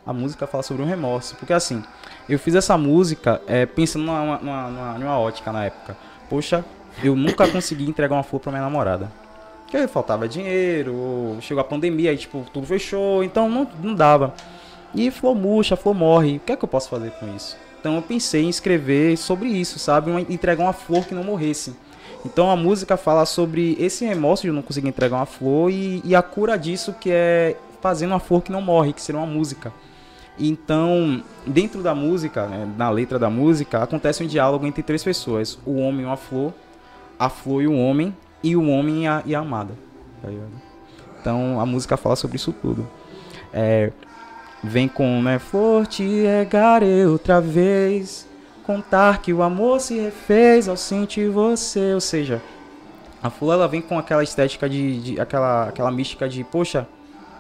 A 0.04 0.12
música 0.12 0.44
fala 0.48 0.64
sobre 0.64 0.82
um 0.82 0.86
remorso. 0.86 1.36
Porque 1.36 1.52
assim, 1.52 1.84
eu 2.28 2.36
fiz 2.36 2.56
essa 2.56 2.76
música 2.76 3.40
é, 3.46 3.64
pensando 3.64 4.06
numa, 4.06 4.38
numa, 4.38 4.68
numa, 4.68 4.98
numa 4.98 5.18
ótica 5.20 5.52
na 5.52 5.66
época. 5.66 5.96
Poxa, 6.28 6.64
eu 7.00 7.14
nunca 7.14 7.46
consegui 7.46 7.88
entregar 7.88 8.16
uma 8.16 8.24
flor 8.24 8.40
pra 8.40 8.50
minha 8.50 8.64
namorada. 8.64 9.08
Porque 9.62 9.86
faltava 9.86 10.28
dinheiro, 10.28 10.92
ou 10.96 11.40
chegou 11.40 11.60
a 11.60 11.64
pandemia, 11.64 12.10
aí 12.10 12.16
tipo, 12.16 12.44
tudo 12.52 12.66
fechou, 12.66 13.22
então 13.22 13.48
não, 13.48 13.68
não 13.80 13.94
dava. 13.94 14.34
E 14.96 15.10
flor 15.10 15.34
murcha, 15.36 15.76
flor 15.76 15.94
morre. 15.94 16.36
O 16.38 16.40
que 16.40 16.52
é 16.52 16.56
que 16.56 16.64
eu 16.64 16.68
posso 16.68 16.88
fazer 16.88 17.10
com 17.12 17.34
isso? 17.36 17.56
Então 17.78 17.94
eu 17.96 18.02
pensei 18.02 18.42
em 18.44 18.48
escrever 18.48 19.16
sobre 19.16 19.48
isso, 19.48 19.78
sabe? 19.78 20.10
Uma- 20.10 20.20
entregar 20.22 20.64
uma 20.64 20.72
flor 20.72 21.04
que 21.06 21.14
não 21.14 21.22
morresse. 21.22 21.74
Então 22.24 22.50
a 22.50 22.56
música 22.56 22.96
fala 22.96 23.24
sobre 23.26 23.76
esse 23.78 24.04
remorso 24.04 24.42
de 24.42 24.48
eu 24.48 24.54
não 24.54 24.62
conseguir 24.62 24.88
entregar 24.88 25.16
uma 25.16 25.26
flor 25.26 25.70
e, 25.70 26.00
e 26.04 26.16
a 26.16 26.22
cura 26.22 26.58
disso 26.58 26.92
que 27.00 27.10
é 27.12 27.56
fazendo 27.80 28.10
uma 28.10 28.18
flor 28.18 28.42
que 28.42 28.50
não 28.50 28.60
morre, 28.60 28.92
que 28.92 29.00
seria 29.02 29.20
uma 29.20 29.26
música. 29.26 29.72
Então, 30.38 31.22
dentro 31.46 31.82
da 31.82 31.94
música, 31.94 32.46
né, 32.46 32.68
na 32.76 32.90
letra 32.90 33.18
da 33.18 33.30
música, 33.30 33.82
acontece 33.82 34.22
um 34.22 34.26
diálogo 34.26 34.66
entre 34.66 34.82
três 34.82 35.02
pessoas: 35.04 35.58
o 35.64 35.76
homem 35.76 36.02
e 36.02 36.04
uma 36.04 36.16
flor, 36.16 36.52
a 37.18 37.28
flor 37.28 37.62
e 37.62 37.66
o 37.66 37.74
homem, 37.76 38.14
e 38.42 38.56
o 38.56 38.68
homem 38.68 39.04
e 39.04 39.06
a, 39.06 39.22
e 39.24 39.34
a 39.34 39.38
amada. 39.40 39.74
tá? 40.20 40.28
Então, 41.20 41.60
a 41.60 41.64
música 41.66 41.96
fala 41.96 42.16
sobre 42.16 42.36
isso 42.36 42.52
tudo. 42.52 42.86
É, 43.52 43.90
vem 44.62 44.88
com, 44.88 45.22
né, 45.22 45.38
flor, 45.38 45.86
te 45.86 46.22
regarei 46.22 47.06
outra 47.06 47.40
vez, 47.40 48.26
contar 48.64 49.22
que 49.22 49.32
o 49.32 49.42
amor 49.42 49.80
se 49.80 49.98
refez 49.98 50.68
ao 50.68 50.76
sentir 50.76 51.28
você. 51.30 51.94
Ou 51.94 52.00
seja, 52.00 52.42
a 53.22 53.30
flor 53.30 53.54
ela 53.54 53.68
vem 53.68 53.80
com 53.80 53.98
aquela 53.98 54.22
estética 54.22 54.68
de, 54.68 55.00
de 55.00 55.20
aquela, 55.20 55.68
aquela 55.68 55.90
mística 55.90 56.28
de, 56.28 56.42
poxa, 56.44 56.86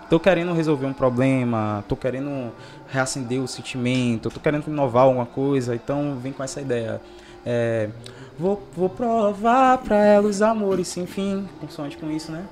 tô 0.08 0.20
querendo 0.20 0.52
resolver 0.52 0.86
um 0.86 0.92
problema, 0.92 1.84
tô 1.88 1.96
querendo 1.96 2.52
reacender 2.88 3.40
o 3.40 3.48
sentimento, 3.48 4.30
tô 4.30 4.40
querendo 4.40 4.68
inovar 4.68 5.04
alguma 5.04 5.26
coisa, 5.26 5.74
então 5.74 6.16
vem 6.20 6.32
com 6.32 6.42
essa 6.42 6.60
ideia. 6.60 7.00
É, 7.44 7.88
vou, 8.38 8.62
vou 8.76 8.88
provar 8.88 9.78
pra 9.78 10.04
ela 10.04 10.26
os 10.26 10.42
amores 10.42 10.88
sem 10.88 11.06
fim, 11.06 11.48
consoante 11.60 11.96
com 11.96 12.10
isso, 12.10 12.32
né? 12.32 12.44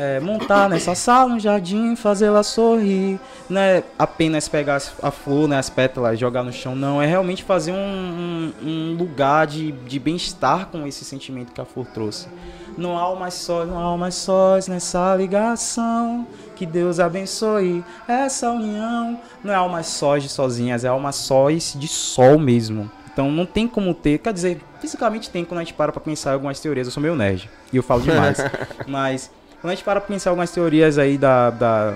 É, 0.00 0.20
montar 0.20 0.68
nessa 0.68 0.94
sala 0.94 1.34
um 1.34 1.40
jardim, 1.40 1.96
fazê-la 1.96 2.44
sorrir. 2.44 3.18
Não 3.50 3.60
é 3.60 3.82
apenas 3.98 4.46
pegar 4.48 4.80
a 5.02 5.10
flor, 5.10 5.48
né, 5.48 5.58
as 5.58 5.68
pétalas, 5.68 6.16
jogar 6.16 6.44
no 6.44 6.52
chão, 6.52 6.76
não. 6.76 7.02
É 7.02 7.06
realmente 7.06 7.42
fazer 7.42 7.72
um, 7.72 7.74
um- 7.76 8.52
um 8.62 8.96
lugar 8.96 9.44
de, 9.48 9.72
de 9.72 9.98
bem-estar 9.98 10.66
com 10.66 10.86
esse 10.86 11.04
sentimento 11.04 11.52
que 11.52 11.60
a 11.60 11.64
flor 11.64 11.84
trouxe. 11.86 12.28
Não 12.76 12.96
há 12.96 13.12
mais 13.18 13.34
sós, 13.34 13.68
não 13.68 13.92
há 13.92 13.96
mais 13.96 14.14
sós 14.14 14.68
nessa 14.68 15.16
ligação. 15.16 16.24
Que 16.54 16.64
Deus 16.64 17.00
abençoe 17.00 17.84
essa 18.06 18.50
união. 18.52 19.18
Não 19.42 19.52
é 19.52 19.56
almas 19.56 19.86
sós 19.88 20.22
de 20.22 20.28
sozinhas, 20.28 20.84
é 20.84 20.88
almas 20.88 21.16
sós 21.16 21.74
de 21.76 21.88
sol 21.88 22.38
mesmo. 22.38 22.88
Então 23.12 23.32
não 23.32 23.44
tem 23.44 23.66
como 23.66 23.92
ter, 23.92 24.18
quer 24.18 24.32
dizer, 24.32 24.60
fisicamente 24.80 25.28
tem 25.28 25.44
quando 25.44 25.58
a 25.58 25.64
gente 25.64 25.74
para 25.74 25.90
pra 25.90 26.00
pensar 26.00 26.34
algumas 26.34 26.60
teorias. 26.60 26.86
Eu 26.86 26.92
sou 26.92 27.02
meio 27.02 27.16
nerd 27.16 27.50
e 27.72 27.76
eu 27.76 27.82
falo 27.82 28.00
demais. 28.02 28.38
Mas 28.86 29.28
quando 29.60 29.72
a 29.72 29.74
gente 29.74 29.84
para 29.84 30.00
pra 30.00 30.08
pensar 30.08 30.30
algumas 30.30 30.50
teorias 30.50 30.98
aí 30.98 31.18
da, 31.18 31.50
da, 31.50 31.94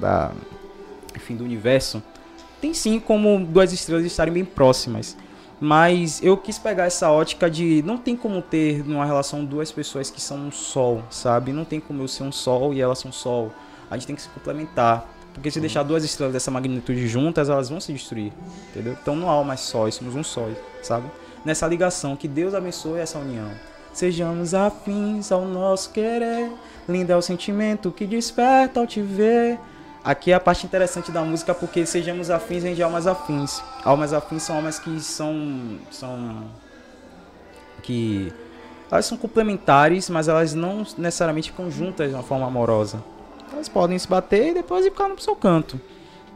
da 0.00 0.32
enfim, 1.14 1.36
do 1.36 1.44
universo, 1.44 2.02
tem 2.60 2.74
sim 2.74 2.98
como 2.98 3.44
duas 3.44 3.72
estrelas 3.72 4.04
estarem 4.04 4.32
bem 4.32 4.44
próximas. 4.44 5.16
Mas 5.60 6.22
eu 6.22 6.36
quis 6.36 6.58
pegar 6.58 6.84
essa 6.84 7.10
ótica 7.10 7.48
de 7.48 7.82
não 7.86 7.96
tem 7.96 8.16
como 8.16 8.42
ter 8.42 8.84
numa 8.84 9.06
relação 9.06 9.44
duas 9.44 9.70
pessoas 9.70 10.10
que 10.10 10.20
são 10.20 10.36
um 10.36 10.50
sol, 10.50 11.02
sabe? 11.10 11.52
Não 11.52 11.64
tem 11.64 11.78
como 11.78 12.02
eu 12.02 12.08
ser 12.08 12.24
um 12.24 12.32
sol 12.32 12.74
e 12.74 12.80
elas 12.80 12.98
são 12.98 13.10
um 13.10 13.12
sol. 13.12 13.52
A 13.90 13.96
gente 13.96 14.06
tem 14.06 14.16
que 14.16 14.22
se 14.22 14.28
complementar. 14.28 15.08
Porque 15.32 15.50
se 15.50 15.60
deixar 15.60 15.82
duas 15.82 16.04
estrelas 16.04 16.32
dessa 16.32 16.50
magnitude 16.50 17.08
juntas, 17.08 17.48
elas 17.48 17.68
vão 17.68 17.80
se 17.80 17.92
destruir. 17.92 18.32
Entendeu? 18.70 18.96
Então 19.00 19.16
não 19.16 19.30
há 19.30 19.42
mais 19.42 19.60
sóis, 19.60 19.94
somos 19.94 20.14
um 20.14 20.22
só, 20.22 20.48
sabe? 20.82 21.08
Nessa 21.44 21.66
ligação, 21.66 22.16
que 22.16 22.28
Deus 22.28 22.54
abençoe 22.54 23.00
essa 23.00 23.18
união. 23.18 23.50
Sejamos 23.94 24.54
afins 24.54 25.30
ao 25.30 25.46
nosso 25.46 25.90
querer. 25.90 26.50
Lindo 26.88 27.12
é 27.12 27.16
o 27.16 27.22
sentimento 27.22 27.92
que 27.92 28.04
desperta 28.04 28.80
ao 28.80 28.86
te 28.88 29.00
ver. 29.00 29.56
Aqui 30.02 30.32
é 30.32 30.34
a 30.34 30.40
parte 30.40 30.66
interessante 30.66 31.12
da 31.12 31.22
música 31.22 31.54
porque 31.54 31.86
sejamos 31.86 32.28
afins 32.28 32.64
vem 32.64 32.74
de 32.74 32.82
almas 32.82 33.06
afins. 33.06 33.62
Almas 33.84 34.12
afins 34.12 34.42
são 34.42 34.56
almas 34.56 34.80
que 34.80 35.00
são 35.00 35.78
são 35.92 36.44
que 37.84 38.32
elas 38.90 39.06
são 39.06 39.16
complementares, 39.16 40.10
mas 40.10 40.26
elas 40.26 40.54
não 40.54 40.84
necessariamente 40.98 41.52
ficam 41.52 41.70
juntas 41.70 42.08
de 42.08 42.14
uma 42.14 42.22
forma 42.24 42.46
amorosa. 42.46 43.02
Elas 43.52 43.68
podem 43.68 43.96
se 43.96 44.08
bater 44.08 44.48
e 44.48 44.54
depois 44.54 44.84
ir 44.84 44.90
ficar 44.90 45.08
no 45.08 45.20
seu 45.20 45.36
canto, 45.36 45.80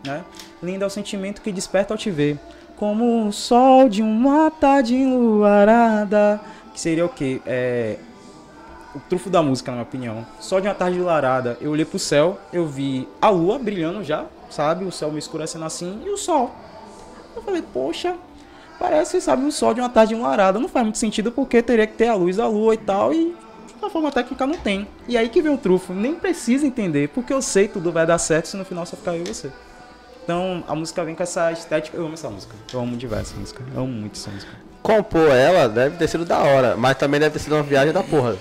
né? 0.06 0.24
Lindo 0.62 0.84
é 0.84 0.86
o 0.86 0.90
sentimento 0.90 1.42
que 1.42 1.50
desperta 1.50 1.92
ao 1.92 1.98
te 1.98 2.10
ver, 2.10 2.38
como 2.76 3.26
o 3.26 3.32
sol 3.32 3.88
de 3.88 4.02
uma 4.02 4.50
tarde 4.50 4.94
enluarada, 4.94 6.40
que 6.78 6.82
seria 6.82 7.04
o 7.04 7.08
quê? 7.08 7.42
É 7.44 7.96
o 8.94 9.00
trufo 9.00 9.28
da 9.28 9.42
música, 9.42 9.72
na 9.72 9.78
minha 9.78 9.82
opinião. 9.82 10.26
Só 10.38 10.60
de 10.60 10.68
uma 10.68 10.74
tarde 10.74 10.96
enluarada, 10.96 11.58
eu 11.60 11.72
olhei 11.72 11.84
pro 11.84 11.98
céu, 11.98 12.38
eu 12.52 12.66
vi 12.66 13.06
a 13.20 13.28
lua 13.28 13.58
brilhando 13.58 14.02
já, 14.04 14.26
sabe? 14.48 14.84
O 14.84 14.92
céu 14.92 15.10
me 15.10 15.18
escurecendo 15.18 15.64
assim 15.64 16.00
e 16.06 16.08
o 16.08 16.16
sol. 16.16 16.54
Eu 17.34 17.42
falei, 17.42 17.62
poxa, 17.62 18.16
parece, 18.78 19.20
sabe, 19.20 19.44
o 19.44 19.50
sol 19.50 19.74
de 19.74 19.80
uma 19.80 19.88
tarde 19.88 20.14
enluarada. 20.14 20.60
Não 20.60 20.68
faz 20.68 20.84
muito 20.84 20.98
sentido 20.98 21.32
porque 21.32 21.60
teria 21.60 21.86
que 21.86 21.94
ter 21.94 22.06
a 22.06 22.14
luz 22.14 22.36
da 22.36 22.46
lua 22.46 22.74
e 22.74 22.78
tal, 22.78 23.12
e 23.12 23.36
da 23.80 23.90
forma 23.90 24.12
técnica 24.12 24.46
não 24.46 24.56
tem. 24.56 24.86
E 25.08 25.18
aí 25.18 25.28
que 25.28 25.42
vem 25.42 25.52
o 25.52 25.58
trufo. 25.58 25.92
Nem 25.92 26.14
precisa 26.14 26.64
entender, 26.64 27.08
porque 27.08 27.32
eu 27.32 27.42
sei 27.42 27.66
tudo 27.66 27.90
vai 27.90 28.06
dar 28.06 28.18
certo 28.18 28.46
se 28.46 28.56
no 28.56 28.64
final 28.64 28.86
só 28.86 28.96
ficar 28.96 29.16
eu 29.16 29.24
e 29.24 29.28
você. 29.28 29.50
Então 30.22 30.62
a 30.68 30.76
música 30.76 31.04
vem 31.04 31.16
com 31.16 31.24
essa 31.24 31.50
estética. 31.50 31.96
Eu 31.96 32.04
amo 32.04 32.14
essa 32.14 32.30
música. 32.30 32.54
Eu 32.72 32.80
amo 32.80 32.96
demais 32.96 33.28
essa 33.28 33.36
música. 33.36 33.64
Eu 33.74 33.82
amo 33.82 33.92
muito 33.92 34.16
essa 34.16 34.30
música. 34.30 34.67
Compor 34.88 35.29
ela 35.31 35.68
deve 35.68 35.98
ter 35.98 36.09
sido 36.09 36.24
da 36.24 36.38
hora, 36.38 36.74
mas 36.74 36.96
também 36.96 37.20
deve 37.20 37.35
ter 37.35 37.40
sido 37.40 37.55
uma 37.55 37.62
viagem 37.62 37.92
da 37.92 38.03
porra. 38.03 38.37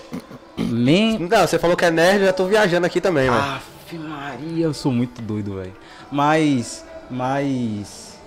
Man, 0.57 1.19
Não, 1.29 1.45
você 1.45 1.59
falou 1.59 1.75
que 1.75 1.83
é 1.83 1.91
nerd, 1.91 2.21
eu 2.21 2.27
já 2.27 2.31
tô 2.33 2.45
viajando 2.45 2.85
aqui 2.87 3.01
também, 3.01 3.29
mano. 3.29 3.55
Aff, 3.57 3.97
Maria, 3.97 4.63
eu 4.65 4.73
sou 4.73 4.89
muito 4.93 5.21
doido, 5.21 5.55
velho. 5.55 5.73
Mas. 6.09 6.85
Mas. 7.11 8.17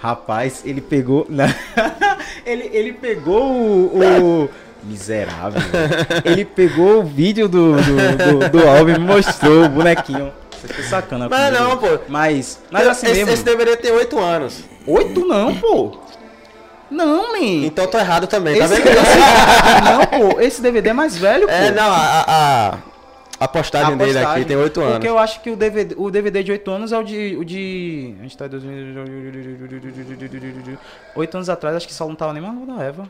Rapaz, 0.00 0.62
ele 0.64 0.80
pegou. 0.80 1.26
Ele, 2.44 2.70
ele 2.72 2.92
pegou 2.92 3.42
o. 3.52 4.42
o- 4.44 4.50
Miserável. 4.84 5.60
Ele 6.24 6.44
pegou 6.44 7.00
o 7.00 7.02
vídeo 7.04 7.48
do, 7.48 7.72
do, 7.74 8.38
do, 8.40 8.48
do 8.50 8.68
álbum 8.68 8.90
e 8.90 8.92
me 8.92 9.04
mostrou 9.04 9.64
o 9.64 9.68
bonequinho. 9.68 10.32
Você 10.60 10.68
tá 10.68 10.82
sacana 10.82 11.28
Mas 11.28 11.56
comigo. 11.56 11.64
não, 11.70 11.78
pô. 11.78 11.98
Mas. 12.08 12.60
Mas 12.70 12.86
assim 12.86 13.06
esse, 13.06 13.14
mesmo. 13.16 13.32
esse 13.32 13.44
deveria 13.44 13.76
ter 13.76 13.90
8 13.92 14.18
anos. 14.18 14.62
Oito 14.86 15.26
não, 15.26 15.54
pô. 15.56 15.98
Não, 16.90 17.32
man. 17.32 17.38
Então 17.66 17.86
tô 17.88 17.98
errado 17.98 18.26
também, 18.26 18.58
tá 18.58 18.64
Esse, 18.66 18.76
vendo? 18.80 18.88
esse- 18.88 20.20
não, 20.20 20.30
pô. 20.30 20.40
Esse 20.40 20.62
DVD 20.62 20.90
é 20.90 20.92
mais 20.92 21.16
velho, 21.18 21.46
pô. 21.46 21.52
É, 21.52 21.72
não, 21.72 21.90
a, 21.90 21.96
a, 21.96 22.68
a, 22.70 22.78
a 23.40 23.48
postagem 23.48 23.94
A 23.94 23.96
dele 23.96 24.10
aqui 24.12 24.18
postagem. 24.20 24.44
tem 24.44 24.56
8 24.56 24.80
anos. 24.80 24.92
Porque 24.94 25.08
eu 25.08 25.18
acho 25.18 25.40
que 25.40 25.50
o 25.50 25.56
DVD, 25.56 25.94
o 25.98 26.10
DVD 26.10 26.42
de 26.44 26.52
8 26.52 26.70
anos 26.70 26.92
é 26.92 26.98
o 26.98 27.02
de. 27.02 27.36
O 27.36 27.44
de. 27.44 28.14
A 28.20 28.22
gente 28.22 28.36
tá 28.38 28.46
em 28.46 28.50
2000. 28.50 30.78
8 31.14 31.34
anos 31.36 31.48
atrás, 31.48 31.76
acho 31.76 31.86
que 31.88 31.94
só 31.94 32.06
não 32.06 32.14
tava 32.14 32.32
nem 32.32 32.42
mais 32.42 32.66
da 32.66 32.82
Eva. 32.84 33.08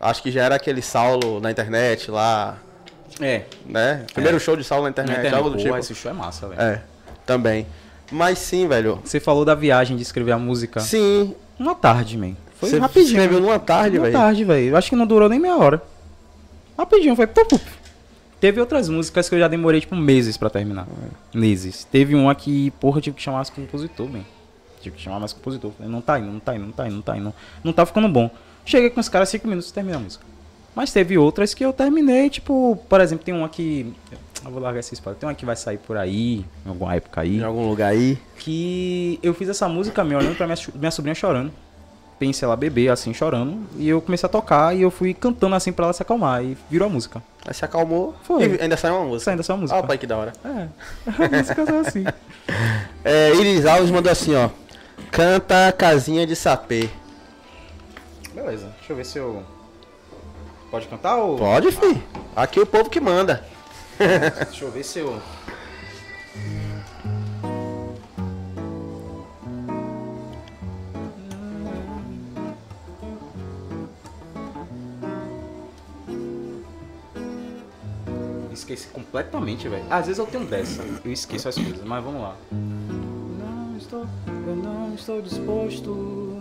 Acho 0.00 0.22
que 0.22 0.30
já 0.30 0.44
era 0.44 0.54
aquele 0.54 0.82
Saulo 0.82 1.40
na 1.40 1.50
internet 1.50 2.10
lá, 2.10 2.58
É. 3.20 3.42
né? 3.64 4.04
Primeiro 4.12 4.38
show 4.40 4.56
de 4.56 4.64
Saulo 4.64 4.84
na 4.84 4.90
internet, 4.90 5.32
algo 5.34 5.50
do 5.50 5.56
Pô, 5.56 5.62
tipo. 5.62 5.76
esse 5.76 5.94
show 5.94 6.10
é 6.10 6.14
massa, 6.14 6.48
velho. 6.48 6.60
É, 6.60 6.82
também. 7.24 7.66
Mas 8.10 8.38
sim, 8.38 8.68
velho. 8.68 9.00
Você 9.04 9.18
falou 9.18 9.44
da 9.44 9.54
viagem 9.54 9.96
de 9.96 10.02
escrever 10.02 10.32
a 10.32 10.38
música. 10.38 10.80
Sim. 10.80 11.34
Uma 11.58 11.74
tarde, 11.74 12.16
man. 12.16 12.34
Foi 12.56 12.70
você 12.70 12.78
rapidinho. 12.78 13.06
escreveu 13.06 13.40
numa 13.40 13.58
tarde, 13.58 13.98
Uma 13.98 14.04
velho. 14.04 14.16
tarde, 14.18 14.44
velho. 14.44 14.68
Eu 14.70 14.76
acho 14.76 14.88
que 14.90 14.96
não 14.96 15.06
durou 15.06 15.28
nem 15.28 15.38
meia 15.38 15.56
hora. 15.56 15.82
Rapidinho, 16.78 17.16
foi. 17.16 17.26
Pup, 17.26 17.48
pup. 17.48 17.62
Teve 18.38 18.60
outras 18.60 18.88
músicas 18.88 19.28
que 19.28 19.34
eu 19.34 19.38
já 19.38 19.48
demorei, 19.48 19.80
tipo, 19.80 19.96
meses 19.96 20.36
pra 20.36 20.50
terminar. 20.50 20.86
Meses. 21.34 21.84
Teve 21.90 22.14
uma 22.14 22.34
que, 22.34 22.70
porra, 22.72 22.98
eu 22.98 23.02
tive 23.02 23.16
que 23.16 23.22
chamar 23.22 23.38
mais 23.38 23.50
compositor, 23.50 24.08
man. 24.08 24.20
Tive 24.80 24.96
que 24.96 25.02
chamar 25.02 25.18
mais 25.18 25.32
compositor. 25.32 25.72
Falei, 25.72 25.90
não 25.90 26.00
tá 26.02 26.18
indo, 26.18 26.30
não 26.30 26.38
tá 26.38 26.54
indo, 26.54 26.64
não 26.66 26.72
tá 26.72 26.86
indo, 26.86 26.94
não 26.96 27.02
tá 27.02 27.16
indo. 27.16 27.34
Não 27.64 27.72
tá 27.72 27.86
ficando 27.86 28.08
bom. 28.08 28.30
Cheguei 28.64 28.90
com 28.90 29.00
os 29.00 29.08
caras 29.08 29.28
5 29.30 29.48
minutos 29.48 29.70
e 29.70 29.72
terminei 29.74 29.98
a 29.98 30.02
música. 30.02 30.24
Mas 30.76 30.92
teve 30.92 31.16
outras 31.16 31.54
que 31.54 31.64
eu 31.64 31.72
terminei, 31.72 32.28
tipo, 32.28 32.78
por 32.86 33.00
exemplo, 33.00 33.24
tem 33.24 33.34
uma 33.34 33.48
que. 33.48 33.92
Eu 34.44 34.50
vou 34.50 34.60
largar 34.60 34.78
esse 34.80 34.92
spoiler. 34.94 35.18
Tem 35.18 35.26
uma 35.26 35.34
que 35.34 35.46
vai 35.46 35.56
sair 35.56 35.78
por 35.78 35.96
aí, 35.96 36.44
em 36.64 36.68
alguma 36.68 36.94
época 36.94 37.22
aí 37.22 37.38
Em 37.38 37.42
algum 37.42 37.66
lugar 37.68 37.88
aí. 37.88 38.18
que 38.38 39.18
eu 39.22 39.32
fiz 39.32 39.48
essa 39.48 39.66
música 39.68 40.04
me 40.04 40.14
olhando 40.14 40.36
pra 40.36 40.46
minha, 40.46 40.58
minha 40.74 40.90
sobrinha 40.90 41.14
chorando. 41.14 41.50
Pensei 42.18 42.46
ela 42.46 42.56
bebê, 42.56 42.88
assim, 42.88 43.12
chorando. 43.14 43.58
E 43.76 43.88
eu 43.88 44.00
comecei 44.02 44.26
a 44.26 44.30
tocar 44.30 44.76
e 44.76 44.82
eu 44.82 44.90
fui 44.90 45.12
cantando 45.14 45.54
assim 45.54 45.72
pra 45.72 45.86
ela 45.86 45.92
se 45.94 46.02
acalmar. 46.02 46.44
E 46.44 46.56
virou 46.70 46.88
a 46.88 46.90
música. 46.90 47.22
Aí 47.46 47.54
se 47.54 47.64
acalmou. 47.64 48.14
Foi. 48.22 48.42
E 48.56 48.60
ainda 48.62 48.76
saiu 48.76 48.96
uma 48.96 49.04
música. 49.06 49.24
Saindo 49.24 49.40
essa 49.40 49.56
música. 49.56 49.78
Ah, 49.78 49.82
pai, 49.82 49.96
que 49.98 50.06
da 50.06 50.16
hora. 50.16 50.32
É. 50.44 50.68
A 51.24 51.36
música 51.38 51.62
é 51.62 51.78
assim. 51.80 52.04
É, 53.04 53.34
Iris 53.34 53.64
Alves 53.66 53.90
mandou 53.90 54.10
assim, 54.12 54.34
ó. 54.34 54.48
Canta 55.10 55.72
Casinha 55.72 56.26
de 56.26 56.34
Sapê. 56.36 56.88
Beleza. 58.34 58.66
Deixa 58.78 58.92
eu 58.92 58.96
ver 58.96 59.04
se 59.06 59.18
eu. 59.18 59.42
Pode 60.76 60.88
cantar 60.88 61.16
ou. 61.16 61.38
Pode, 61.38 61.72
fi. 61.72 62.02
Aqui 62.36 62.60
o 62.60 62.66
povo 62.66 62.90
que 62.90 63.00
manda. 63.00 63.42
Deixa 63.96 64.62
eu 64.62 64.70
ver 64.70 64.84
se 64.84 64.98
eu. 64.98 65.22
Esqueci 78.52 78.88
completamente, 78.88 79.66
velho. 79.70 79.84
Às 79.88 80.08
vezes 80.08 80.18
eu 80.18 80.26
tenho 80.26 80.44
dessa. 80.44 80.82
Eu 81.02 81.10
esqueço 81.10 81.48
as 81.48 81.54
coisas, 81.54 81.82
mas 81.84 82.04
vamos 82.04 82.20
lá. 82.20 82.36
Não 82.52 83.78
estou, 83.78 84.06
eu 84.46 84.56
não 84.56 84.94
estou 84.94 85.22
disposto 85.22 86.35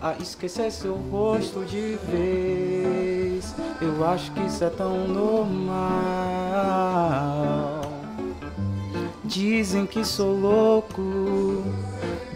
a 0.00 0.14
esquecer 0.14 0.70
seu 0.70 0.94
rosto 0.94 1.64
de 1.64 1.98
vez. 2.10 3.54
Eu 3.80 4.04
acho 4.06 4.30
que 4.32 4.40
isso 4.40 4.64
é 4.64 4.70
tão 4.70 5.08
normal. 5.08 5.78
Dizem 9.24 9.86
que 9.86 10.04
sou 10.04 10.38
louco 10.38 11.64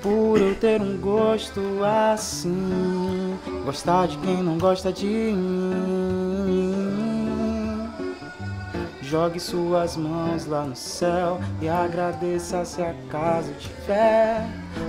por 0.02 0.40
eu 0.40 0.54
ter 0.54 0.80
um 0.80 0.98
gosto 0.98 1.60
assim. 1.84 3.38
Gostar 3.64 4.08
de 4.08 4.18
quem 4.18 4.42
não 4.42 4.58
gosta 4.58 4.92
de 4.92 5.06
mim. 5.06 6.81
Jogue 9.12 9.38
suas 9.38 9.94
mãos 9.94 10.46
lá 10.46 10.64
no 10.64 10.74
céu 10.74 11.38
e 11.60 11.68
agradeça 11.68 12.64
se 12.64 12.80
acaso 12.80 13.52
tiver 13.58 14.42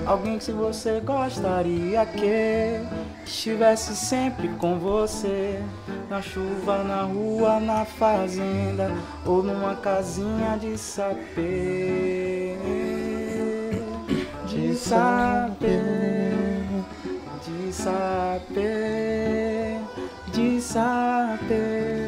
alguém 0.06 0.38
que 0.38 0.50
você 0.50 0.98
gostaria 1.00 2.06
que 2.06 2.80
estivesse 3.26 3.94
sempre 3.94 4.48
com 4.56 4.78
você. 4.78 5.62
Na 6.08 6.22
chuva, 6.22 6.82
na 6.82 7.02
rua, 7.02 7.60
na 7.60 7.84
fazenda 7.84 8.90
ou 9.26 9.42
numa 9.42 9.74
casinha 9.74 10.56
de 10.58 10.78
sapê. 10.78 12.56
De 14.46 14.74
sapê, 14.74 15.82
de 17.44 17.72
sapê, 17.74 18.64
de 20.32 20.62
sapê. 20.62 22.03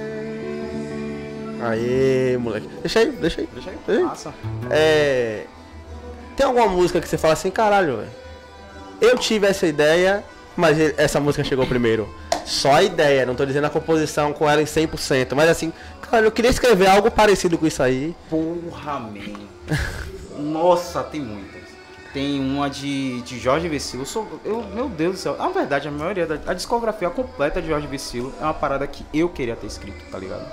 Aê, 1.71 2.37
moleque. 2.37 2.69
Deixa 2.81 3.01
aí, 3.01 3.11
deixa 3.11 3.41
aí. 3.41 3.49
Deixa 3.53 3.71
aí. 3.71 3.77
Ei. 3.89 4.03
Massa. 4.03 4.35
É. 4.71 5.45
Tem 6.37 6.45
alguma 6.45 6.67
música 6.67 7.01
que 7.01 7.09
você 7.09 7.17
fala 7.17 7.33
assim, 7.33 7.51
caralho, 7.51 7.97
velho? 7.97 8.11
Eu 9.01 9.19
tive 9.19 9.47
essa 9.47 9.67
ideia, 9.67 10.23
mas 10.57 10.79
essa 10.99 11.19
música 11.19 11.43
chegou 11.43 11.67
primeiro. 11.67 12.09
Só 12.45 12.75
a 12.75 12.83
ideia, 12.83 13.27
não 13.27 13.35
tô 13.35 13.45
dizendo 13.45 13.67
a 13.67 13.71
composição 13.71 14.33
com 14.33 14.49
ela 14.49 14.63
em 14.63 14.67
100%, 14.67 15.35
mas 15.35 15.49
assim, 15.49 15.73
cara, 16.11 16.25
eu 16.25 16.31
queria 16.31 16.51
escrever 16.51 16.87
algo 16.87 17.11
parecido 17.11 17.59
com 17.59 17.67
isso 17.67 17.83
aí. 17.83 18.15
Porra, 18.31 19.01
man. 19.01 19.15
Nossa, 20.39 21.03
tem 21.03 21.21
muitas. 21.21 21.63
Tem 22.13 22.41
uma 22.41 22.71
de, 22.71 23.21
de 23.23 23.39
Jorge 23.39 23.69
Vecilo. 23.69 24.03
Eu 24.03 24.07
sou, 24.07 24.41
eu, 24.45 24.63
meu 24.75 24.89
Deus 24.89 25.17
do 25.17 25.19
céu. 25.19 25.37
Na 25.37 25.49
verdade, 25.49 25.89
a 25.89 25.91
maioria 25.91 26.27
da 26.27 26.39
a 26.51 26.55
discografia 26.55 27.11
completa 27.11 27.61
de 27.61 27.69
Jorge 27.69 27.87
Vecilo 27.87 28.33
é 28.41 28.45
uma 28.45 28.55
parada 28.55 28.87
que 28.87 29.05
eu 29.13 29.29
queria 29.29 29.57
ter 29.57 29.67
escrito, 29.67 30.03
tá 30.11 30.19
ligado? 30.19 30.47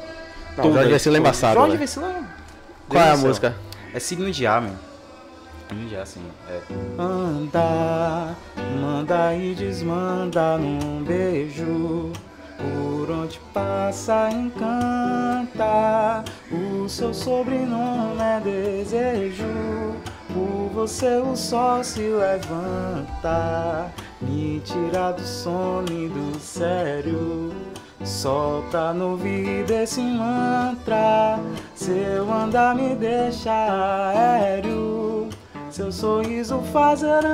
Não, 0.57 0.73
Jorge 0.73 0.89
Vecilo 0.91 1.15
é 1.15 1.19
embaçado, 1.19 1.53
Jorge 1.55 1.71
velho. 1.71 1.79
Vecilo 1.79 2.05
é. 2.05 2.23
Qual 2.87 3.03
é 3.03 3.11
a 3.11 3.17
música? 3.17 3.55
É 3.93 3.99
signo 3.99 4.31
de 4.31 4.45
ar, 4.45 4.61
man. 4.61 4.75
Signo 5.69 5.89
de 5.89 5.95
ar, 5.95 6.03
assim. 6.03 6.21
É. 6.49 6.59
Anda, 6.99 8.35
manda 8.79 9.35
e 9.35 9.55
desmanda 9.55 10.57
num 10.57 11.03
beijo. 11.03 12.11
Por 12.57 13.11
onde 13.11 13.39
passa, 13.53 14.29
encanta. 14.31 16.23
O 16.51 16.87
seu 16.87 17.13
sobrenome 17.13 18.21
é 18.21 18.39
desejo. 18.39 19.43
Por 20.33 20.69
você 20.73 21.17
o 21.17 21.35
sol 21.35 21.83
se 21.83 22.01
levanta. 22.01 23.91
Me 24.21 24.61
tira 24.61 25.11
do 25.11 25.21
sono 25.21 25.91
e 25.91 26.07
do 26.07 26.39
sério. 26.39 27.51
Solta 28.05 28.93
no 28.93 29.11
ouvido 29.11 29.71
esse 29.71 30.01
mantra. 30.01 31.39
Seu 31.75 32.31
andar 32.31 32.75
me 32.75 32.95
deixa 32.95 33.51
aéreo. 33.51 35.03
Seu 35.73 35.91
sorriso 35.91 36.61
fazerão 36.71 37.25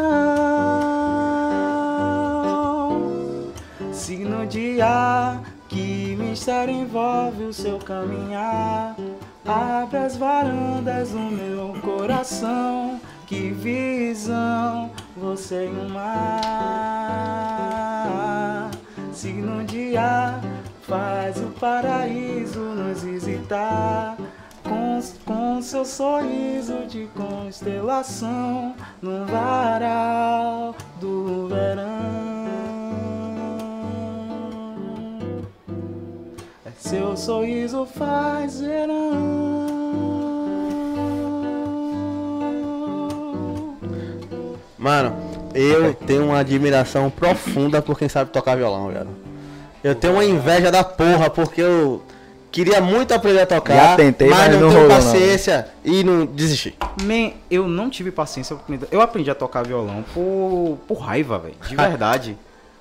Signo 3.92 4.48
de 4.48 4.82
ar 4.82 5.44
Que 5.68 6.16
mistério 6.18 6.74
envolve 6.74 7.44
o 7.44 7.54
seu 7.54 7.78
caminhar 7.80 8.96
Abre 9.46 9.98
as 9.98 10.16
varandas 10.16 11.10
do 11.12 11.20
meu 11.20 11.76
coração 11.82 13.02
Que 13.28 13.52
visão 13.52 14.90
Você 15.18 15.66
e 15.66 15.86
o 15.86 15.90
mar 15.90 17.20
Signo 19.12 19.66
de 19.66 19.98
ar 19.98 20.40
Faz 20.90 21.38
o 21.38 21.50
paraíso 21.60 22.60
nos 22.60 23.04
visitar 23.04 24.18
com, 24.64 25.00
com 25.24 25.62
seu 25.62 25.86
sorriso 25.86 26.88
de 26.88 27.08
constelação 27.16 28.74
no 29.00 29.24
varal 29.28 30.74
do 31.00 31.48
verão. 31.48 31.84
É 36.66 36.72
seu 36.80 37.16
sorriso 37.16 37.86
faz 37.86 38.60
verão. 38.60 39.60
Mano, 44.76 45.16
eu 45.54 45.94
tenho 45.94 46.26
uma 46.26 46.40
admiração 46.40 47.12
profunda 47.12 47.80
por 47.80 47.96
quem 47.96 48.10
sabe 48.10 48.32
tocar 48.32 48.58
violão, 48.58 48.88
velho. 48.88 49.29
Eu 49.84 49.96
tenho 49.96 50.14
uma 50.14 50.26
inveja 50.26 50.72
da 50.72 50.84
porra, 50.84 51.30
porque 51.30 51.62
eu 51.62 52.04
queria 52.52 52.82
muito 52.82 53.14
aprender 53.14 53.42
a 53.42 53.46
tocar, 53.46 53.76
Já 53.76 53.96
tentei, 53.96 54.30
mas 54.30 54.52
não, 54.52 54.62
não 54.62 54.70
tenho 54.70 54.82
rolou, 54.82 54.90
não. 54.90 54.96
paciência 54.96 55.68
e 55.84 56.04
não 56.04 56.26
desisti. 56.26 56.76
Man, 57.04 57.32
eu 57.50 57.68
não 57.68 57.90
tive 57.90 58.12
paciência. 58.12 58.58
Eu 58.92 59.02
aprendi 59.02 59.30
a 59.32 59.36
tocar 59.36 59.66
violão 59.66 60.04
por, 60.14 60.78
por 60.88 60.96
raiva, 60.96 61.40
velho. 61.40 61.56
De 61.68 61.76
verdade. 61.78 62.38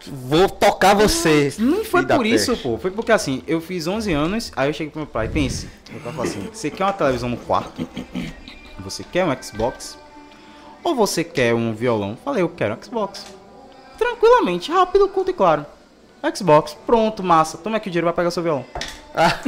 Vou 0.06 0.48
tocar 0.48 0.94
você. 0.94 1.52
Não 1.58 1.78
foi 1.84 2.00
filho 2.00 2.06
da 2.06 2.16
por 2.16 2.24
isso, 2.26 2.52
peste. 2.52 2.62
pô. 2.62 2.78
Foi 2.78 2.90
porque 2.90 3.10
assim, 3.12 3.42
eu 3.46 3.60
fiz 3.60 3.86
11 3.86 4.12
anos, 4.12 4.52
aí 4.56 4.68
eu 4.68 4.72
cheguei 4.72 4.90
pro 4.90 5.00
meu 5.00 5.06
pai, 5.08 5.28
pense. 5.28 5.68
Meu 5.90 6.00
pai 6.00 6.12
falou 6.12 6.26
assim: 6.30 6.48
você 6.52 6.70
quer 6.70 6.84
uma 6.84 6.92
televisão 6.92 7.28
no 7.28 7.36
quarto? 7.36 7.86
Você 8.80 9.04
quer 9.04 9.24
um 9.24 9.42
Xbox? 9.42 9.98
Ou 10.84 10.94
você 10.94 11.24
quer 11.24 11.52
um 11.52 11.74
violão? 11.74 12.16
Falei, 12.24 12.42
eu 12.42 12.48
quero 12.48 12.74
um 12.74 12.82
Xbox. 12.82 13.26
Tranquilamente, 13.98 14.70
rápido, 14.70 15.08
curto 15.08 15.30
e 15.32 15.34
claro. 15.34 15.66
Xbox, 16.34 16.76
pronto, 16.86 17.22
massa. 17.22 17.58
Toma 17.58 17.76
aqui 17.76 17.88
o 17.88 17.92
dinheiro, 17.92 18.06
vai 18.06 18.14
pegar 18.14 18.30
seu 18.30 18.42
violão. 18.42 18.64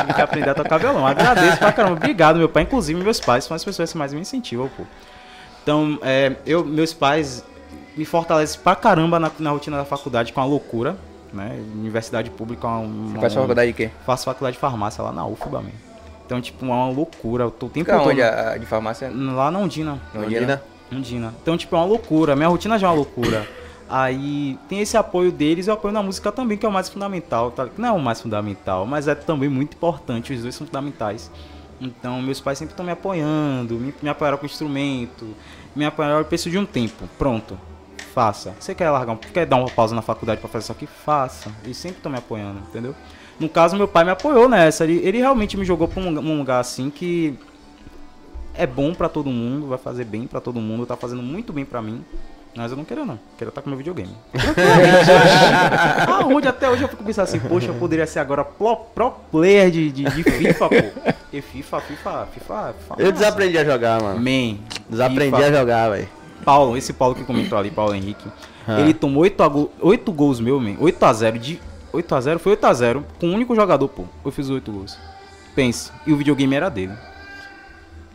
Tive 0.00 0.14
que 0.14 0.20
aprender 0.20 0.50
a 0.50 0.54
tocar 0.54 0.78
violão. 0.78 1.06
Agradeço 1.06 1.58
pra 1.58 1.72
caramba. 1.72 1.96
Obrigado, 1.96 2.36
meu 2.36 2.48
pai. 2.48 2.62
Inclusive, 2.62 3.02
meus 3.02 3.20
pais 3.20 3.44
são 3.44 3.54
as 3.54 3.64
pessoas 3.64 3.90
que 3.90 3.98
mais 3.98 4.12
me 4.12 4.20
incentivam, 4.20 4.68
pô. 4.76 4.84
Então, 5.62 5.98
é, 6.02 6.36
eu, 6.46 6.64
meus 6.64 6.92
pais 6.92 7.44
me 7.96 8.04
fortalecem 8.04 8.60
pra 8.60 8.74
caramba 8.74 9.18
na, 9.18 9.30
na 9.38 9.50
rotina 9.50 9.76
da 9.76 9.84
faculdade 9.84 10.32
com 10.32 10.40
a 10.40 10.44
loucura, 10.44 10.96
né? 11.32 11.60
Universidade 11.74 12.30
pública 12.30 12.66
é 12.66 12.70
uma, 12.70 13.12
Você 13.12 13.20
faz 13.20 13.34
faculdade 13.34 13.68
de 13.68 13.76
quê? 13.76 13.90
Faço 14.06 14.24
faculdade 14.24 14.54
de 14.54 14.60
farmácia 14.60 15.02
lá 15.02 15.12
na 15.12 15.26
UFBA, 15.26 15.60
mesmo. 15.60 15.78
Então, 16.24 16.40
tipo, 16.40 16.64
é 16.64 16.68
uma 16.68 16.88
loucura. 16.88 17.44
Eu 17.44 17.50
tô 17.50 17.66
o 17.66 17.68
tempo 17.68 17.86
Fica 17.86 17.98
todo 17.98 18.10
onde? 18.10 18.22
A, 18.22 18.56
de 18.56 18.64
farmácia? 18.64 19.10
lá 19.12 19.50
na 19.50 19.58
Undina. 19.58 20.00
Ondina? 20.14 20.62
Undina. 20.90 21.34
Então, 21.42 21.56
tipo, 21.56 21.74
é 21.74 21.78
uma 21.78 21.84
loucura. 21.84 22.36
Minha 22.36 22.48
rotina 22.48 22.78
já 22.78 22.86
é 22.86 22.90
uma 22.90 22.96
loucura. 22.96 23.46
Aí 23.90 24.56
tem 24.68 24.78
esse 24.78 24.96
apoio 24.96 25.32
deles 25.32 25.66
e 25.66 25.70
o 25.70 25.72
apoio 25.72 25.92
na 25.92 26.00
música 26.00 26.30
também, 26.30 26.56
que 26.56 26.64
é 26.64 26.68
o 26.68 26.72
mais 26.72 26.88
fundamental. 26.88 27.50
Tá? 27.50 27.68
Não 27.76 27.88
é 27.88 27.92
o 27.92 27.98
mais 27.98 28.20
fundamental, 28.20 28.86
mas 28.86 29.08
é 29.08 29.16
também 29.16 29.48
muito 29.48 29.74
importante. 29.74 30.32
Os 30.32 30.42
dois 30.42 30.54
são 30.54 30.64
fundamentais. 30.64 31.28
Então, 31.80 32.22
meus 32.22 32.40
pais 32.40 32.56
sempre 32.56 32.72
estão 32.72 32.86
me 32.86 32.92
apoiando, 32.92 33.74
me, 33.74 33.92
me 34.00 34.08
apoiaram 34.08 34.38
com 34.38 34.46
instrumento, 34.46 35.34
me 35.74 35.84
apoiaram, 35.84 36.18
eu 36.18 36.24
preciso 36.24 36.50
de 36.50 36.58
um 36.58 36.64
tempo. 36.66 37.08
Pronto, 37.18 37.58
faça. 38.14 38.54
Você 38.60 38.76
quer 38.76 38.90
largar, 38.90 39.16
quer 39.16 39.44
dar 39.44 39.56
uma 39.56 39.68
pausa 39.68 39.92
na 39.92 40.02
faculdade 40.02 40.40
pra 40.40 40.48
fazer 40.48 40.64
isso 40.64 40.72
aqui? 40.72 40.86
Faça. 40.86 41.50
Eles 41.64 41.76
sempre 41.76 41.96
estão 41.96 42.12
me 42.12 42.18
apoiando, 42.18 42.60
entendeu? 42.60 42.94
No 43.40 43.48
caso, 43.48 43.76
meu 43.76 43.88
pai 43.88 44.04
me 44.04 44.10
apoiou 44.10 44.48
nessa. 44.48 44.84
Ele, 44.84 45.00
ele 45.04 45.18
realmente 45.18 45.56
me 45.56 45.64
jogou 45.64 45.88
pra 45.88 46.00
um, 46.00 46.06
um 46.06 46.38
lugar 46.38 46.60
assim 46.60 46.90
que 46.90 47.36
é 48.54 48.68
bom 48.68 48.94
pra 48.94 49.08
todo 49.08 49.30
mundo, 49.30 49.66
vai 49.66 49.78
fazer 49.78 50.04
bem 50.04 50.28
pra 50.28 50.40
todo 50.40 50.60
mundo, 50.60 50.86
tá 50.86 50.96
fazendo 50.96 51.22
muito 51.22 51.52
bem 51.52 51.64
pra 51.64 51.82
mim. 51.82 52.04
Mas 52.54 52.70
eu 52.72 52.76
não 52.76 52.84
quero 52.84 53.04
não, 53.06 53.18
quero 53.38 53.48
estar 53.50 53.62
com 53.62 53.68
meu 53.70 53.76
videogame. 53.78 54.14
Aonde 56.08 56.48
até 56.48 56.68
hoje 56.68 56.82
eu 56.82 56.88
fico 56.88 57.04
pensando 57.04 57.24
assim, 57.24 57.38
poxa, 57.38 57.68
eu 57.68 57.74
poderia 57.74 58.06
ser 58.06 58.18
agora 58.18 58.44
pro, 58.44 58.76
pro 58.76 59.10
player 59.30 59.70
de, 59.70 59.90
de, 59.92 60.04
de 60.04 60.22
FIFA, 60.24 60.68
pô. 60.68 61.12
E 61.32 61.40
FIFA, 61.40 61.80
FIFA, 61.80 62.28
FIFA, 62.32 62.74
FIFA. 62.88 62.94
Eu 63.02 63.12
desaprendi 63.12 63.56
a 63.56 63.64
jogar, 63.64 64.02
mano. 64.02 64.18
Man, 64.20 64.58
Desaprendi 64.88 65.36
FIFA. 65.36 65.46
a 65.46 65.52
jogar, 65.52 65.90
velho. 65.90 66.08
Paulo, 66.44 66.76
esse 66.76 66.92
Paulo 66.92 67.14
que 67.14 67.22
comentou 67.24 67.56
ali, 67.58 67.70
Paulo 67.70 67.94
Henrique, 67.94 68.26
Ah. 68.66 68.80
ele 68.80 68.94
tomou 68.94 69.22
8, 69.22 69.48
go 69.50 69.70
8 69.80 70.10
gols 70.12 70.40
meu, 70.40 70.58
man. 70.58 70.74
8x0 70.76 71.38
de. 71.38 71.60
8x0, 71.92 72.38
foi 72.38 72.56
8x0 72.56 73.02
com 73.20 73.26
um 73.28 73.34
único 73.34 73.54
jogador, 73.54 73.88
pô. 73.88 74.04
Eu 74.24 74.30
fiz 74.32 74.48
8 74.50 74.70
gols. 74.72 74.98
Pense, 75.54 75.90
e 76.06 76.12
o 76.12 76.16
videogame 76.16 76.54
era 76.54 76.68
dele. 76.68 76.92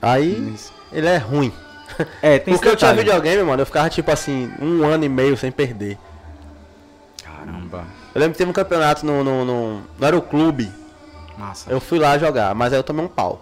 Aí 0.02 0.52
Isso. 0.54 0.74
ele 0.92 1.08
é 1.08 1.18
ruim. 1.18 1.52
É, 2.22 2.40
tem 2.40 2.54
Porque 2.54 2.68
eu 2.70 2.76
tinha 2.76 2.94
videogame, 2.94 3.44
mano, 3.44 3.62
eu 3.62 3.66
ficava 3.66 3.90
tipo 3.90 4.12
assim, 4.12 4.52
um 4.62 4.84
ano 4.86 5.04
e 5.06 5.10
meio 5.10 5.36
sem 5.38 5.52
perder. 5.52 5.98
Caramba, 7.24 7.86
Eu 8.14 8.20
lembro 8.22 8.34
que 8.34 8.38
teve 8.38 8.50
um 8.50 8.54
campeonato 8.54 9.06
no, 9.06 9.24
no, 9.24 9.46
no, 9.46 9.78
no 9.98 10.06
Aeroclube. 10.06 10.72
massa. 11.38 11.70
Eu 11.70 11.80
fui 11.80 12.00
lá 12.00 12.18
jogar, 12.18 12.54
mas 12.56 12.74
aí 12.74 12.80
eu 12.80 12.84
tomei 12.84 13.06
um 13.06 13.08
pau. 13.10 13.42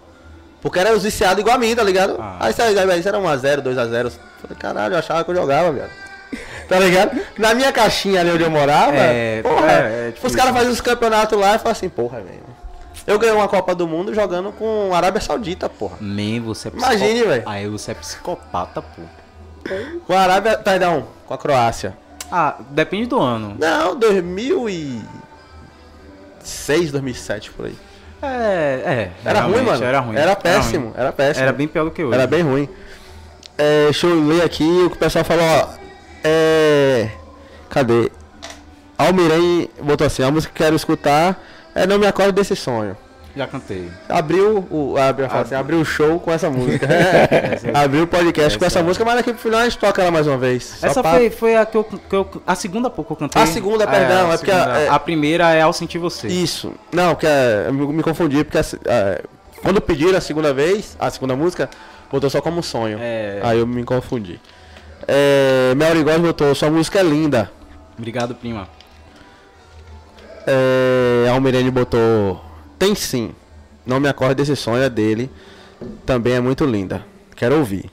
Porque 0.60 0.78
era 0.78 0.94
os 0.94 1.02
viciados 1.02 1.38
igual 1.40 1.56
a 1.56 1.58
mim, 1.58 1.74
tá 1.74 1.82
ligado? 1.82 2.16
Ah. 2.18 2.38
Aí 2.40 2.52
saiu, 2.52 2.78
aí 2.90 2.98
isso 2.98 3.08
era 3.08 3.18
1x0, 3.18 3.60
2x0. 3.62 4.12
Falei, 4.40 4.56
caralho, 4.58 4.94
eu 4.94 4.98
achava 4.98 5.22
que 5.24 5.30
eu 5.30 5.34
jogava, 5.34 5.72
velho. 5.72 5.90
Tá 6.68 6.78
ligado? 6.78 7.20
Na 7.36 7.52
minha 7.54 7.70
caixinha 7.70 8.20
ali 8.20 8.30
onde 8.30 8.42
eu 8.42 8.50
morava, 8.50 8.96
É, 8.96 9.42
porra, 9.42 9.70
é, 9.70 9.74
é 9.74 10.06
difícil. 10.06 10.30
os 10.30 10.34
caras 10.34 10.52
fazem 10.54 10.70
os 10.70 10.80
campeonatos 10.80 11.38
lá 11.38 11.56
e 11.56 11.58
falam 11.58 11.72
assim, 11.72 11.90
porra, 11.90 12.22
velho. 12.22 12.40
Eu 13.06 13.18
ganhei 13.18 13.34
uma 13.34 13.46
Copa 13.48 13.74
do 13.74 13.86
Mundo 13.86 14.14
jogando 14.14 14.50
com 14.52 14.88
a 14.92 14.96
Arábia 14.96 15.20
Saudita, 15.20 15.68
porra. 15.68 15.98
Man, 16.00 16.40
você 16.42 16.68
é 16.68 16.72
Imagine, 16.72 16.98
psicopata. 16.98 17.28
velho. 17.28 17.42
Aí 17.46 17.68
você 17.68 17.90
é 17.90 17.94
psicopata, 17.94 18.82
pô. 18.82 19.02
Com 20.06 20.12
a 20.14 20.20
Arábia, 20.20 20.56
perdão, 20.58 21.06
com 21.26 21.34
a 21.34 21.38
Croácia. 21.38 21.96
Ah, 22.30 22.56
depende 22.70 23.06
do 23.06 23.20
ano. 23.20 23.56
Não, 23.58 23.94
2006, 23.96 26.92
2007 26.92 27.50
por 27.50 27.66
aí. 27.66 27.76
É, 28.22 28.82
é. 28.84 29.10
Era 29.24 29.40
ruim, 29.42 29.62
mano. 29.62 29.84
Era 29.84 30.00
ruim. 30.00 30.16
Era 30.16 30.34
péssimo, 30.34 30.86
ruim. 30.86 30.94
era 30.96 31.12
péssimo. 31.12 31.44
Era 31.44 31.52
bem 31.52 31.68
pior 31.68 31.84
do 31.84 31.90
que 31.90 32.02
hoje. 32.02 32.14
Era 32.14 32.26
bem 32.26 32.42
ruim. 32.42 32.66
É, 33.58 33.84
deixa 33.84 34.06
eu 34.06 34.26
ler 34.26 34.42
aqui 34.42 34.64
o 34.64 34.88
que 34.90 34.96
o 34.96 34.98
pessoal 34.98 35.24
falou, 35.24 35.44
ó. 35.44 35.68
É. 36.24 37.10
Cadê? 37.68 38.10
Almirém 38.96 39.68
botou 39.82 40.06
assim, 40.06 40.22
a 40.22 40.30
música 40.30 40.52
que 40.52 40.62
quero 40.62 40.76
escutar 40.76 41.36
é 41.74 41.86
Não 41.86 41.98
Me 41.98 42.06
Acorde 42.06 42.32
Desse 42.32 42.54
Sonho. 42.56 42.96
Já 43.36 43.48
cantei. 43.48 43.90
Abriu 44.08 44.64
o. 44.70 44.96
Abriu, 44.96 45.26
assim, 45.28 45.56
abriu 45.56 45.80
o 45.80 45.84
show 45.84 46.20
com 46.20 46.30
essa 46.32 46.48
música. 46.48 46.86
abriu 47.74 48.04
o 48.04 48.06
podcast 48.06 48.56
com 48.56 48.64
essa 48.64 48.78
Essa- 48.78 48.86
música, 48.86 49.04
mas 49.04 49.16
daqui 49.16 49.32
pro 49.32 49.42
final 49.42 49.58
a 49.60 49.64
gente 49.64 49.76
toca 49.76 50.00
ela 50.02 50.10
mais 50.12 50.28
uma 50.28 50.38
vez. 50.38 50.62
Só 50.78 50.86
Essa 50.86 51.02
pra- 51.02 51.14
foi, 51.14 51.30
foi 51.30 51.56
a 51.56 51.66
que 51.66 51.76
eu, 51.76 51.82
que 51.82 52.14
eu- 52.14 52.42
A 52.46 52.54
segunda 52.54 52.88
pouco 52.88 53.12
eu 53.12 53.16
cantei. 53.16 53.42
A 53.42 53.46
segunda, 53.46 53.88
perdão, 53.88 54.32
é 54.32 54.36
porque 54.36 54.52
a- 54.52 54.60
segunda- 54.60 54.80
é- 54.82 54.88
a 54.88 54.98
primeira 55.00 55.52
é 55.52 55.62
Ao 55.62 55.72
Sentir 55.72 55.98
Você. 55.98 56.28
Isso. 56.28 56.72
Não, 56.92 57.08
porque 57.14 57.26
é, 57.26 57.64
eu 57.66 57.72
me, 57.74 57.86
me 57.94 58.02
confundi, 58.04 58.44
porque 58.44 58.58
assim, 58.58 58.76
é, 58.84 59.20
quando 59.62 59.80
pediram 59.80 60.16
a 60.16 60.20
segunda 60.20 60.54
vez, 60.54 60.96
a 61.00 61.10
segunda 61.10 61.34
música, 61.34 61.68
botou 62.12 62.30
só 62.30 62.40
como 62.40 62.62
sonho. 62.62 62.98
É. 63.00 63.40
Aí 63.42 63.58
eu 63.58 63.66
me 63.66 63.82
confundi. 63.82 64.40
É, 65.08 65.74
Mel 65.76 65.92
Rigós 65.92 66.20
botou, 66.20 66.54
sua 66.54 66.70
música 66.70 67.00
é 67.00 67.02
linda. 67.02 67.50
Obrigado, 67.98 68.32
prima. 68.32 68.68
É, 70.46 71.28
Almirene 71.30 71.70
botou, 71.70 72.42
tem 72.78 72.94
sim. 72.94 73.32
Não 73.86 74.00
me 74.00 74.08
acordo 74.08 74.34
desse 74.34 74.54
sonho, 74.56 74.82
é 74.82 74.88
dele. 74.90 75.30
Também 76.06 76.34
é 76.34 76.40
muito 76.40 76.64
linda. 76.64 77.04
Quero 77.36 77.58
ouvir. 77.58 77.90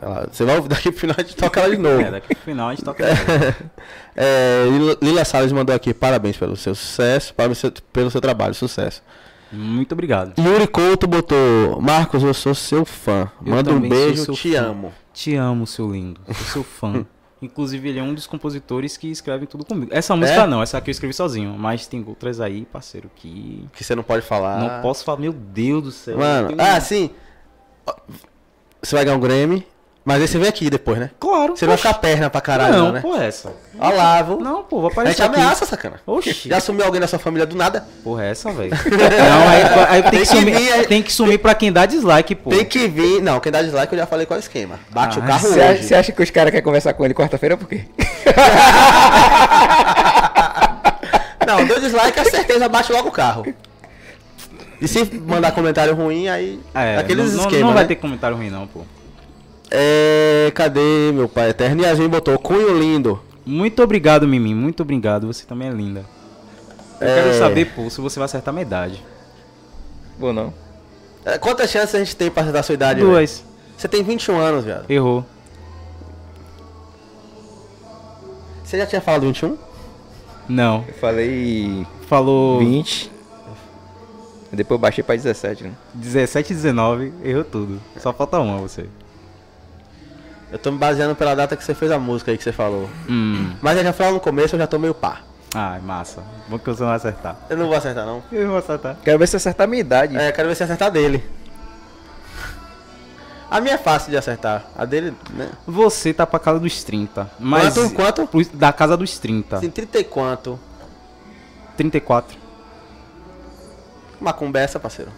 Ela- 0.00 0.28
Você 0.32 0.44
vai 0.44 0.56
ouvir 0.56 0.68
daqui 0.70 0.90
pro 0.90 1.00
final 1.00 1.16
a 1.18 1.22
gente 1.22 1.36
toca 1.36 1.60
ela 1.60 1.70
de 1.70 1.76
novo. 1.80 2.00
É, 2.00 2.10
daqui 2.10 2.34
pro 2.34 2.44
final 2.44 2.68
a 2.68 2.74
gente 2.74 2.84
toca. 2.84 3.04
É, 4.16 4.64
Lila- 5.00 5.24
Salles 5.24 5.52
mandou 5.52 5.74
aqui, 5.74 5.94
parabéns 5.94 6.36
pelo 6.36 6.56
seu 6.56 6.74
sucesso, 6.74 7.32
parabéns 7.32 7.62
pelo 7.92 8.10
seu 8.10 8.20
trabalho, 8.20 8.52
sucesso. 8.54 9.02
Muito 9.52 9.92
obrigado. 9.92 10.34
Yuri 10.40 10.66
Couto 10.66 11.06
botou, 11.06 11.80
Marcos, 11.80 12.22
eu 12.22 12.34
sou 12.34 12.54
seu 12.54 12.84
fã. 12.84 13.30
Manda 13.40 13.72
um 13.72 13.80
beijo, 13.80 14.24
seu 14.24 14.34
te 14.34 14.52
fã. 14.52 14.60
amo. 14.66 14.92
Te 15.14 15.34
amo, 15.36 15.66
seu 15.66 15.90
lindo. 15.92 16.20
Sou 16.52 16.62
fã. 16.62 17.04
Inclusive, 17.42 17.88
ele 17.88 17.98
é 17.98 18.02
um 18.02 18.12
dos 18.12 18.26
compositores 18.26 18.96
que 18.98 19.08
escrevem 19.10 19.46
tudo 19.46 19.64
comigo. 19.64 19.90
Essa 19.94 20.14
música 20.14 20.42
É? 20.42 20.46
não, 20.46 20.62
essa 20.62 20.76
aqui 20.78 20.90
eu 20.90 20.92
escrevi 20.92 21.14
sozinho. 21.14 21.56
Mas 21.58 21.86
tem 21.86 22.04
outras 22.06 22.40
aí, 22.40 22.66
parceiro, 22.66 23.10
que. 23.16 23.66
Que 23.72 23.82
você 23.82 23.94
não 23.94 24.02
pode 24.02 24.22
falar. 24.26 24.58
Não 24.60 24.82
posso 24.82 25.02
falar. 25.04 25.18
Meu 25.18 25.32
Deus 25.32 25.82
do 25.84 25.90
céu. 25.90 26.18
Mano, 26.18 26.48
tenho- 26.48 26.60
ah, 26.60 26.78
sim. 26.80 27.10
Você 28.82 28.94
vai 28.94 29.04
ganhar 29.04 29.16
um 29.16 29.20
Grammy, 29.20 29.66
mas 30.04 30.20
aí 30.22 30.26
você 30.28 30.38
vem 30.38 30.48
aqui 30.48 30.70
depois, 30.70 30.98
né? 30.98 31.10
Claro. 31.20 31.56
Você 31.56 31.66
vai 31.66 31.76
ficar 31.76 31.94
perna 31.94 32.30
pra 32.30 32.40
caralho, 32.40 32.72
Não, 32.72 32.84
não, 32.86 32.92
né? 32.92 33.00
pô, 33.00 33.16
essa. 33.16 33.52
Olha 33.78 33.96
lá, 33.96 34.22
vou. 34.22 34.40
Não, 34.40 34.62
pô, 34.64 34.80
vou 34.80 34.86
A 34.86 34.90
gente 34.90 34.98
aparecer 35.20 35.22
aqui. 35.22 35.34
ameaça, 35.36 35.66
sacana. 35.66 36.00
Oxi. 36.06 36.48
Já 36.48 36.60
sumiu 36.60 36.84
alguém 36.84 37.00
da 37.00 37.06
sua 37.06 37.18
família 37.18 37.46
do 37.46 37.56
nada? 37.56 37.86
Porra, 38.02 38.24
é 38.24 38.30
essa, 38.30 38.50
velho. 38.50 38.70
Não, 38.90 39.48
aí, 39.48 39.62
aí 39.88 40.02
tem, 40.02 40.10
Tem 40.10 40.20
que 40.20 40.20
que 40.20 40.26
sumir, 40.26 40.54
vir, 40.56 40.72
aí- 40.72 40.86
tem 40.86 41.02
que 41.02 41.12
sumir 41.12 41.38
pra 41.38 41.54
quem 41.54 41.72
dá 41.72 41.86
dislike, 41.86 42.34
pô. 42.34 42.50
Tem 42.50 42.64
que 42.64 42.88
vir. 42.88 43.22
Não, 43.22 43.38
quem 43.40 43.52
dá 43.52 43.62
dislike 43.62 43.92
eu 43.92 43.98
já 43.98 44.06
falei 44.06 44.26
qual 44.26 44.36
é 44.36 44.40
o 44.40 44.42
esquema. 44.42 44.78
Bate 44.90 45.18
Ah, 45.18 45.22
o 45.22 45.26
carro 45.26 45.48
hoje. 45.48 45.82
você 45.84 45.94
acha 45.94 46.12
que 46.12 46.22
os 46.22 46.30
caras 46.30 46.50
querem 46.50 46.64
conversar 46.64 46.92
com 46.94 47.04
ele 47.04 47.14
quarta-feira 47.14 47.56
por 47.56 47.68
quê? 47.68 47.84
Não, 51.46 51.64
deu 51.66 51.80
dislike, 51.80 52.18
a 52.20 52.24
certeza 52.24 52.68
bate 52.68 52.92
logo 52.92 53.08
o 53.08 53.12
carro. 53.12 53.46
E 54.80 54.88
se 54.88 55.04
mandar 55.26 55.52
comentário 55.52 55.94
ruim, 55.94 56.28
aí. 56.28 56.58
É, 56.74 56.96
aqueles 56.98 57.32
não, 57.32 57.32
não- 57.32 57.40
esquemas. 57.44 57.66
não 57.66 57.74
vai 57.74 57.82
né? 57.84 57.88
ter 57.88 57.96
comentário 57.96 58.36
ruim, 58.36 58.50
não, 58.50 58.66
pô. 58.66 58.80
É. 59.70 60.50
Cadê 60.54 61.12
meu 61.12 61.28
pai 61.28 61.50
eterno? 61.50 61.82
Yasmin 61.82 62.08
botou 62.08 62.38
cunho 62.38 62.78
lindo. 62.78 63.20
Muito 63.46 63.82
obrigado, 63.82 64.26
Mimi. 64.28 64.54
Muito 64.54 64.82
obrigado. 64.82 65.26
Você 65.26 65.44
também 65.46 65.68
é 65.68 65.72
linda. 65.72 66.04
Eu 67.00 67.08
É. 67.08 67.14
quero 67.22 67.38
saber, 67.38 67.64
pô, 67.74 67.88
se 67.88 68.00
você 68.00 68.18
vai 68.18 68.26
acertar 68.26 68.54
a 68.56 68.60
idade. 68.60 69.02
Vou 70.18 70.32
não. 70.32 70.52
É, 71.24 71.38
Quantas 71.38 71.70
chances 71.70 71.94
a 71.94 71.98
gente 71.98 72.14
tem 72.16 72.30
pra 72.30 72.42
acertar 72.42 72.60
a 72.60 72.62
sua 72.62 72.74
idade? 72.74 73.00
Duas. 73.00 73.42
Você 73.76 73.88
tem 73.88 74.02
21 74.02 74.36
anos, 74.38 74.64
viado. 74.64 74.90
Errou. 74.90 75.24
Você 78.64 78.78
já 78.78 78.86
tinha 78.86 79.00
falado 79.00 79.22
21? 79.22 79.56
Não. 80.48 80.84
Eu 80.86 80.94
falei 80.94 81.86
Falou 82.08 82.58
20. 82.58 83.10
Depois 84.52 84.76
eu 84.76 84.80
baixei 84.80 85.02
pra 85.04 85.14
17, 85.14 85.64
né? 85.64 85.72
17 85.94 86.52
e 86.52 86.56
19. 86.56 87.12
Errou 87.24 87.44
tudo. 87.44 87.80
Só 87.98 88.12
falta 88.12 88.38
uma 88.40 88.58
você. 88.58 88.86
Eu 90.52 90.58
tô 90.58 90.72
me 90.72 90.78
baseando 90.78 91.14
pela 91.14 91.34
data 91.34 91.56
que 91.56 91.62
você 91.64 91.74
fez 91.74 91.90
a 91.92 91.98
música 91.98 92.30
aí 92.30 92.36
que 92.38 92.42
você 92.44 92.52
falou. 92.52 92.88
Hum. 93.08 93.52
Mas 93.60 93.78
eu 93.78 93.84
já 93.84 93.92
falou 93.92 94.14
no 94.14 94.20
começo, 94.20 94.54
eu 94.56 94.58
já 94.58 94.66
tô 94.66 94.78
meio 94.78 94.94
pá. 94.94 95.20
Ai, 95.54 95.80
massa. 95.80 96.22
Bom 96.48 96.58
que 96.58 96.66
você 96.66 96.80
não 96.82 96.88
vai 96.88 96.96
acertar. 96.96 97.36
Eu 97.48 97.56
não 97.56 97.66
vou 97.66 97.76
acertar, 97.76 98.04
não. 98.06 98.22
Eu 98.32 98.48
vou 98.48 98.56
acertar. 98.58 98.96
Quero 99.04 99.18
ver 99.18 99.26
se 99.28 99.36
acertar 99.36 99.64
a 99.64 99.68
minha 99.68 99.80
idade. 99.80 100.16
É, 100.16 100.30
quero 100.32 100.48
ver 100.48 100.54
se 100.54 100.62
acertar 100.62 100.90
dele. 100.90 101.24
A 103.50 103.60
minha 103.60 103.74
é 103.74 103.78
fácil 103.78 104.10
de 104.10 104.16
acertar. 104.16 104.64
A 104.76 104.84
dele, 104.84 105.12
né? 105.30 105.48
Você 105.66 106.14
tá 106.14 106.24
pra 106.26 106.38
casa 106.38 106.60
dos 106.60 106.84
30. 106.84 107.28
Mas 107.38 107.74
Quanto? 107.74 107.94
Quanto? 107.94 108.26
pro- 108.26 108.44
Da 108.56 108.72
casa 108.72 108.96
dos 108.96 109.18
30. 109.18 109.58
Tem 109.58 109.70
30 109.70 109.98
e 109.98 110.04
quanto? 110.04 110.58
34. 111.76 112.38
Uma 114.20 114.32
conversa, 114.32 114.78
parceiro. 114.78 115.10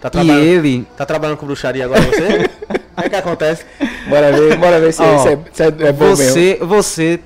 Tá 0.00 0.22
E 0.22 0.30
ele. 0.30 0.86
tá 0.96 1.04
trabalhando 1.06 1.38
com 1.38 1.46
bruxaria 1.46 1.84
agora 1.86 2.00
você? 2.02 2.48
Aí 2.96 3.08
que 3.10 3.16
acontece? 3.16 3.64
Bora 4.08 4.32
ver, 4.32 4.56
bora 4.56 4.80
ver 4.80 4.92
se, 4.92 5.02
Ó, 5.02 5.18
se 5.18 5.28
é, 5.28 5.38
se 5.52 5.62
é, 5.62 5.66
é 5.66 5.92
bom 5.92 6.04
mesmo. 6.08 6.26
Você. 6.26 6.58
Você. 6.60 7.20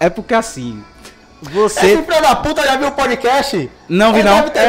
É 0.00 0.08
porque 0.10 0.34
assim. 0.34 0.82
Esse 1.44 1.50
Você. 1.54 1.80
filho 1.80 2.04
da 2.22 2.36
puta 2.36 2.62
já 2.62 2.76
viu 2.76 2.88
o 2.88 2.92
podcast? 2.92 3.68
Não 3.88 4.12
vi 4.12 4.20
Ele 4.20 4.28
não. 4.28 4.36
deve 4.36 4.50
ter 4.50 4.60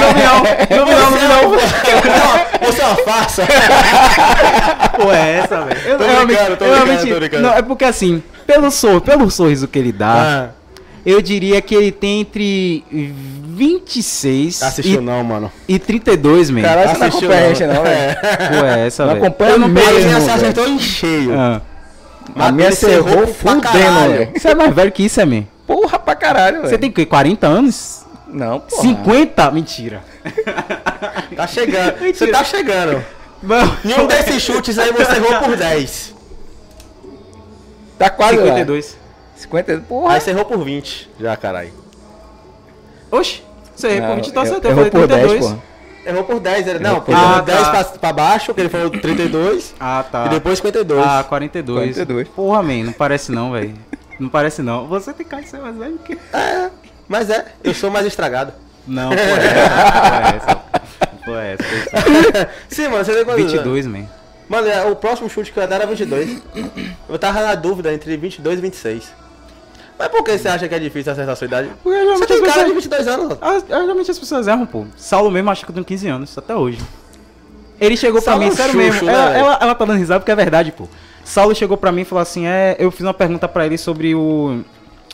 Não 0.00 0.14
vi 0.14 0.22
não. 0.22 0.38
Não 0.78 0.86
vi 0.86 0.92
não, 0.94 1.10
não 1.10 1.18
vi 1.18 1.28
não. 1.28 2.66
Você 2.66 2.80
é 2.82 2.86
uma 2.86 2.96
farsa. 2.96 3.42
Pô, 4.96 5.12
é 5.12 5.38
essa, 5.38 5.60
velho. 5.62 5.80
Eu 5.84 5.98
Tô 5.98 6.04
brincando, 6.04 6.56
tô 6.56 6.64
brincando, 6.64 6.74
realmente- 6.74 7.08
tô 7.12 7.18
brincando. 7.18 7.42
Não, 7.42 7.54
é 7.54 7.62
porque 7.62 7.84
assim, 7.84 8.22
pelo, 8.46 8.70
sor, 8.70 9.00
pelo 9.00 9.30
sorriso 9.30 9.66
que 9.66 9.78
ele 9.78 9.92
dá, 9.92 10.12
Ah, 10.14 10.48
eu 11.06 11.20
diria 11.22 11.60
que 11.60 11.74
ele 11.74 11.90
tem 11.92 12.20
entre 12.20 12.84
26 12.90 14.62
assistiu 14.62 15.00
e, 15.00 15.04
não, 15.04 15.22
mano. 15.24 15.50
e 15.66 15.78
32, 15.78 16.50
man. 16.50 16.62
Caralho, 16.62 16.88
você 16.90 16.98
não 16.98 17.06
Assistiu 17.06 17.28
acompanha 17.32 17.48
não. 17.48 17.54
gente 17.54 17.66
não, 17.66 17.82
velho. 17.82 18.16
Pô, 18.60 18.66
é 18.66 18.86
essa, 18.86 19.06
Não 19.06 19.12
velho. 19.14 19.24
acompanha 19.26 19.50
Eu 19.52 19.58
não 19.58 19.68
mesmo, 19.68 19.88
peguei. 19.88 20.02
você 20.04 20.18
velho. 20.20 20.32
acertou 20.34 20.68
em 20.68 20.78
cheio. 20.78 21.38
Ah, 21.38 21.60
A 22.36 22.52
minha 22.52 22.70
você 22.72 22.90
errou 22.92 23.26
fudendo, 23.26 24.08
velho. 24.08 24.30
Você 24.36 24.48
é 24.48 24.54
mais 24.54 24.74
velho 24.74 24.92
que 24.92 25.02
isso, 25.04 25.20
é, 25.20 25.24
man? 25.24 25.44
Porra 25.66 25.98
pra 25.98 26.14
caralho, 26.14 26.56
velho. 26.58 26.68
Você 26.68 26.78
tem 26.78 26.90
o 26.90 26.92
quê? 26.92 27.04
40 27.06 27.46
anos? 27.46 28.04
Não, 28.28 28.60
porra. 28.60 28.82
50? 28.82 29.50
Mentira. 29.50 30.02
Tá 31.36 31.46
chegando. 31.46 31.94
Você 32.12 32.26
tá 32.26 32.42
chegando. 32.42 33.04
Não. 33.42 33.76
Em 33.84 33.94
um 34.00 34.06
desses 34.08 34.42
chutes 34.42 34.76
aí 34.78 34.92
você 34.92 35.12
errou 35.16 35.40
por 35.40 35.56
10. 35.56 36.14
Tá 37.96 38.10
quase 38.10 38.36
52. 38.38 38.92
lá. 38.92 38.97
50, 39.38 39.84
porra. 39.88 40.14
Aí 40.14 40.20
você 40.20 40.30
errou 40.30 40.44
por 40.44 40.58
20. 40.64 41.10
Já, 41.20 41.36
caralho. 41.36 41.72
Oxi. 43.10 43.42
Você 43.74 43.88
errou 43.88 44.08
por 44.08 44.16
20, 44.16 44.28
então 44.28 44.42
eu- 44.44 44.50
acertou. 44.50 44.74
falei 44.74 44.90
por 44.90 45.06
10, 45.06 45.20
32. 45.20 45.40
porra. 45.46 45.62
Errou 46.06 46.24
por 46.24 46.40
10. 46.40 46.66
Ele, 46.66 46.78
não, 46.78 46.90
Errou 46.90 47.00
por 47.02 47.06
porque 47.12 47.20
Ah, 47.20 47.32
errou 47.32 47.42
10 47.42 47.60
tá. 47.60 47.70
pra, 47.70 47.84
pra 47.84 48.12
baixo, 48.12 48.54
que 48.54 48.60
ele 48.60 48.68
falou 48.68 48.90
32. 48.90 49.74
Ah, 49.80 50.04
tá. 50.10 50.26
E 50.26 50.28
depois 50.30 50.58
52. 50.58 51.04
Ah, 51.06 51.24
42. 51.28 51.94
42. 51.96 52.28
Porra, 52.28 52.62
man, 52.62 52.84
não 52.84 52.92
parece 52.92 53.30
não, 53.30 53.52
velho. 53.52 53.74
Não 54.18 54.28
parece 54.28 54.62
não. 54.62 54.86
Você 54.88 55.12
tem 55.12 55.24
cara 55.26 55.42
de 55.42 55.48
ser 55.48 55.60
mais 55.60 55.76
velho 55.76 55.98
que... 55.98 56.18
Mas 57.06 57.30
é, 57.30 57.46
eu 57.62 57.72
sou 57.72 57.90
mais 57.90 58.04
estragado. 58.06 58.52
Não, 58.86 59.10
pô, 59.10 59.16
é 59.16 60.36
essa. 60.36 60.56
Pô, 61.24 61.34
é 61.36 61.52
essa. 61.52 61.64
Pô, 61.64 61.70
é 62.16 62.32
essa. 62.34 62.50
Sim, 62.68 62.88
mano, 62.88 63.04
você 63.04 63.12
tem 63.14 63.24
quantos 63.24 63.40
anos? 63.42 63.52
22, 63.52 63.86
man. 63.86 64.04
Mano, 64.48 64.66
é, 64.66 64.84
o 64.86 64.96
próximo 64.96 65.28
chute 65.28 65.52
que 65.52 65.58
eu 65.58 65.62
ia 65.62 65.68
dar 65.68 65.76
era 65.76 65.86
22. 65.86 66.42
Eu 67.08 67.18
tava 67.18 67.42
na 67.42 67.54
dúvida 67.54 67.92
entre 67.92 68.16
22 68.16 68.58
e 68.58 68.62
26. 68.62 69.12
Mas 69.98 70.08
por 70.08 70.22
que 70.22 70.38
você 70.38 70.48
acha 70.48 70.68
que 70.68 70.74
é 70.74 70.78
difícil 70.78 71.10
acertar 71.12 71.32
a 71.32 71.36
sua 71.36 71.46
idade? 71.46 71.70
Porque 71.82 71.98
Você 72.04 72.26
tem 72.26 72.36
as 72.36 72.42
cara 72.54 72.64
de 72.68 72.74
pessoas... 72.74 72.84
22 73.04 73.08
anos. 73.08 73.38
Ah, 73.40 73.60
Geralmente 73.68 74.10
as 74.10 74.18
pessoas 74.18 74.46
erram, 74.46 74.64
pô. 74.66 74.84
Saulo 74.96 75.30
mesmo 75.30 75.50
acha 75.50 75.64
que 75.64 75.70
eu 75.70 75.74
tenho 75.74 75.84
15 75.84 76.08
anos, 76.08 76.38
até 76.38 76.54
hoje. 76.54 76.78
Ele 77.80 77.96
chegou 77.96 78.20
pra 78.22 78.32
Saulo 78.32 78.44
é 78.44 78.48
mim, 78.50 78.54
sério 78.56 78.76
mesmo. 78.76 79.06
né, 79.06 79.12
ela, 79.12 79.36
ela, 79.38 79.58
ela 79.62 79.74
tá 79.74 79.84
dando 79.84 79.98
risada 79.98 80.20
porque 80.20 80.32
é 80.32 80.36
verdade, 80.36 80.72
pô. 80.72 80.86
Saulo 81.24 81.54
chegou 81.54 81.76
pra 81.76 81.92
mim 81.92 82.02
e 82.02 82.04
falou 82.04 82.22
assim: 82.22 82.46
é. 82.46 82.74
Eu 82.78 82.90
fiz 82.90 83.02
uma 83.02 83.14
pergunta 83.14 83.46
pra 83.46 83.66
ele 83.66 83.76
sobre 83.78 84.14
o. 84.14 84.60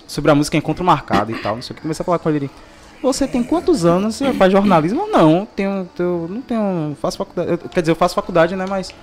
Sobre 0.06 0.30
a 0.30 0.34
música 0.34 0.56
Encontro 0.56 0.84
Marcado 0.84 1.30
e 1.32 1.34
tal. 1.38 1.56
Não 1.56 1.62
sei 1.62 1.72
o 1.72 1.76
que. 1.76 1.82
Comecei 1.82 2.02
a 2.02 2.04
falar 2.04 2.18
com 2.18 2.30
ele. 2.30 2.50
Você 3.02 3.26
tem 3.26 3.42
quantos 3.42 3.84
anos? 3.84 4.14
Você 4.16 4.32
faz 4.32 4.50
jornalismo? 4.52 5.06
Não, 5.08 5.46
tenho, 5.56 5.88
tenho. 5.94 6.26
Não 6.30 6.40
tenho. 6.40 6.96
Faço 7.02 7.18
faculdade. 7.18 7.50
eu- 7.50 7.58
quer 7.68 7.80
dizer, 7.80 7.92
eu 7.92 7.96
faço 7.96 8.14
faculdade, 8.14 8.54
né? 8.56 8.64
Mas. 8.68 8.94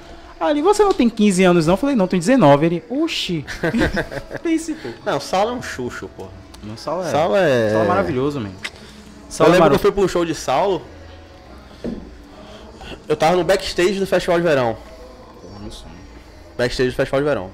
Ali, 0.42 0.60
você 0.64 0.84
não 0.84 0.92
tem 0.92 1.08
15 1.08 1.44
anos, 1.44 1.68
não? 1.68 1.76
Eu 1.76 1.78
falei, 1.78 1.96
não, 1.96 2.08
tenho 2.08 2.20
19. 2.20 2.66
Ele, 2.66 2.84
oxi. 2.89 3.46
Pense, 4.42 4.74
pô. 4.74 4.89
Não, 5.06 5.20
Saulo 5.20 5.52
é 5.52 5.54
um 5.54 5.62
chucho, 5.62 6.10
pô. 6.18 6.26
Não, 6.64 6.76
Saulo 6.76 7.04
é. 7.04 7.12
Saulo 7.12 7.36
é. 7.36 7.70
Saulo 7.70 7.86
é 7.86 7.88
maravilhoso, 7.88 8.39
man. 8.39 8.50
Eu 8.50 8.72
Saulo 9.30 9.54
é 9.54 9.56
lembro 9.56 9.70
que 9.70 9.76
eu 9.76 9.80
fui 9.80 9.92
pro 9.92 10.10
show 10.10 10.26
de 10.26 10.34
Saulo. 10.34 10.82
Eu 13.08 13.16
tava 13.16 13.36
no 13.36 13.44
backstage 13.44 14.00
do 14.00 14.08
Festival 14.08 14.39
de 14.39 14.44
Verão. 14.44 14.76
Backstage 16.58 16.89
do 16.89 16.96
Festival 16.96 17.22
de 17.22 17.28
Verão. 17.28 17.52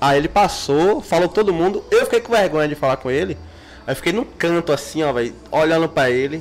Aí 0.00 0.18
ele 0.18 0.28
passou, 0.28 1.00
falou 1.00 1.28
com 1.28 1.34
todo 1.34 1.52
mundo. 1.52 1.84
Eu 1.90 2.04
fiquei 2.04 2.20
com 2.20 2.32
vergonha 2.32 2.68
de 2.68 2.76
falar 2.76 2.98
com 2.98 3.10
ele. 3.10 3.36
Aí 3.84 3.92
eu 3.92 3.96
fiquei 3.96 4.12
num 4.12 4.24
canto 4.24 4.72
assim, 4.72 5.02
ó, 5.02 5.12
velho, 5.12 5.34
olhando 5.50 5.88
pra 5.88 6.08
ele. 6.08 6.40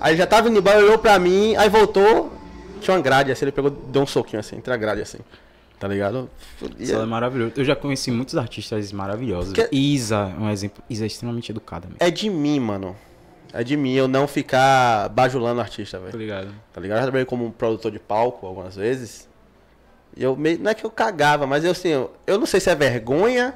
Aí 0.00 0.12
ele 0.12 0.18
já 0.18 0.26
tava 0.26 0.48
indo 0.48 0.58
embora, 0.58 0.78
olhou 0.78 0.98
pra 0.98 1.18
mim, 1.18 1.56
aí 1.56 1.68
voltou, 1.68 2.32
tinha 2.82 2.94
uma 2.96 3.02
grade 3.02 3.32
assim, 3.32 3.44
ele 3.44 3.52
pegou, 3.52 3.70
deu 3.70 4.02
um 4.02 4.06
soquinho 4.06 4.40
assim, 4.40 4.56
entre 4.56 4.72
a 4.72 4.76
grade 4.76 5.00
assim. 5.00 5.18
Tá 5.78 5.88
ligado? 5.88 6.30
Isso 6.78 6.94
é 6.94 7.04
maravilhoso. 7.04 7.54
Eu 7.56 7.64
já 7.64 7.74
conheci 7.74 8.10
muitos 8.12 8.36
artistas 8.36 8.92
maravilhosos. 8.92 9.52
Que- 9.52 9.68
Isa 9.72 10.32
é 10.38 10.40
um 10.40 10.48
exemplo. 10.48 10.82
Isa 10.88 11.04
é 11.04 11.06
extremamente 11.08 11.50
educada, 11.50 11.86
mesmo. 11.86 11.96
É 11.98 12.08
de 12.10 12.30
mim, 12.30 12.60
mano. 12.60 12.94
É 13.52 13.64
de 13.64 13.76
mim 13.76 13.92
eu 13.92 14.06
não 14.06 14.28
ficar 14.28 15.08
bajulando 15.08 15.58
o 15.58 15.60
artista, 15.60 15.98
Tá 15.98 16.04
velho. 16.06 16.18
ligado? 16.18 16.48
Tá 16.72 16.80
ligado? 16.80 16.98
Eu 16.98 17.00
já 17.00 17.06
trabalhei 17.06 17.26
como 17.26 17.50
produtor 17.52 17.90
de 17.90 17.98
palco 17.98 18.46
algumas 18.46 18.76
vezes. 18.76 19.28
E 20.16 20.22
eu 20.22 20.36
meio. 20.36 20.58
Não 20.60 20.70
é 20.70 20.74
que 20.74 20.84
eu 20.86 20.90
cagava, 20.90 21.46
mas 21.48 21.64
eu 21.64 21.72
assim, 21.72 21.88
eu, 21.88 22.12
eu 22.26 22.38
não 22.38 22.46
sei 22.46 22.60
se 22.60 22.70
é 22.70 22.74
vergonha, 22.76 23.52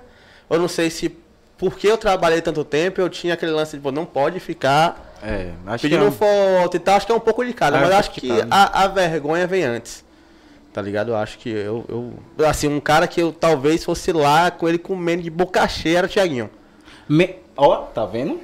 ou 0.48 0.58
não 0.58 0.68
sei 0.68 0.90
se. 0.90 1.16
Porque 1.56 1.86
eu 1.86 1.96
trabalhei 1.96 2.42
tanto 2.42 2.64
tempo, 2.64 3.00
eu 3.00 3.08
tinha 3.08 3.34
aquele 3.34 3.52
lance 3.52 3.76
de, 3.76 3.82
pô, 3.82 3.92
não 3.92 4.04
pode 4.04 4.40
ficar 4.40 5.05
É, 5.22 5.50
acho 5.66 5.82
pedindo 5.82 6.00
que 6.00 6.06
é 6.06 6.10
foto 6.62 6.76
e 6.76 6.80
tal. 6.80 6.96
Acho 6.96 7.06
que 7.06 7.12
é 7.12 7.14
um 7.14 7.20
pouco 7.20 7.44
de 7.44 7.52
cada, 7.52 7.78
Ah, 7.78 7.80
mas 7.80 7.90
é 7.90 7.94
acho 7.96 8.10
que 8.10 8.20
de 8.20 8.28
cada. 8.28 8.46
a, 8.54 8.84
a 8.84 8.88
vergonha 8.88 9.46
vem 9.46 9.62
antes. 9.64 10.04
Tá 10.72 10.82
ligado? 10.82 11.12
Eu 11.12 11.16
acho 11.16 11.38
que 11.38 11.48
eu, 11.48 11.84
eu. 11.88 12.46
Assim, 12.46 12.68
um 12.68 12.80
cara 12.80 13.06
que 13.06 13.20
eu 13.20 13.32
talvez 13.32 13.82
fosse 13.84 14.12
lá 14.12 14.50
com 14.50 14.68
ele 14.68 14.76
comendo 14.78 15.22
de 15.22 15.30
boca 15.30 15.66
cheia 15.68 15.98
era 15.98 16.06
o 16.06 16.10
Thiaguinho. 16.10 16.50
Me- 17.08 17.36
Ó, 17.56 17.76
tá 17.76 18.04
vendo? 18.04 18.38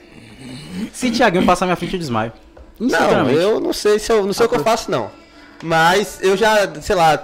Se 0.93 1.11
Thiaguinho 1.11 1.45
passar 1.45 1.66
minha 1.66 1.77
frente, 1.77 1.93
eu 1.93 1.99
desmaio. 1.99 2.33
Não, 2.81 3.31
eu 3.31 3.61
não 3.61 3.73
sei 3.73 3.99
se 3.99 4.11
eu 4.11 4.25
não 4.25 4.33
sei 4.33 4.47
o 4.47 4.49
que 4.49 4.57
eu 4.57 4.64
faço, 4.64 4.91
não. 4.91 5.11
Mas 5.62 6.18
eu 6.23 6.37
já, 6.37 6.68
sei 6.81 6.97
lá, 6.97 7.23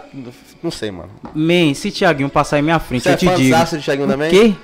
não 0.63 0.71
sei, 0.71 0.91
mano. 0.91 1.11
Man, 1.35 1.73
se 1.75 1.91
Thiaguinho 1.91 2.29
passar 2.29 2.59
em 2.59 2.63
minha 2.63 2.79
frente, 2.79 3.03
Você 3.05 3.09
eu 3.09 3.13
é 3.15 3.17
te 3.17 3.27
digo. 3.27 3.55
fãzaço 3.55 3.79
de 3.79 3.85
Thiaguinho 3.85 4.07
o 4.09 4.11
também? 4.13 4.31
quê? 4.31 4.55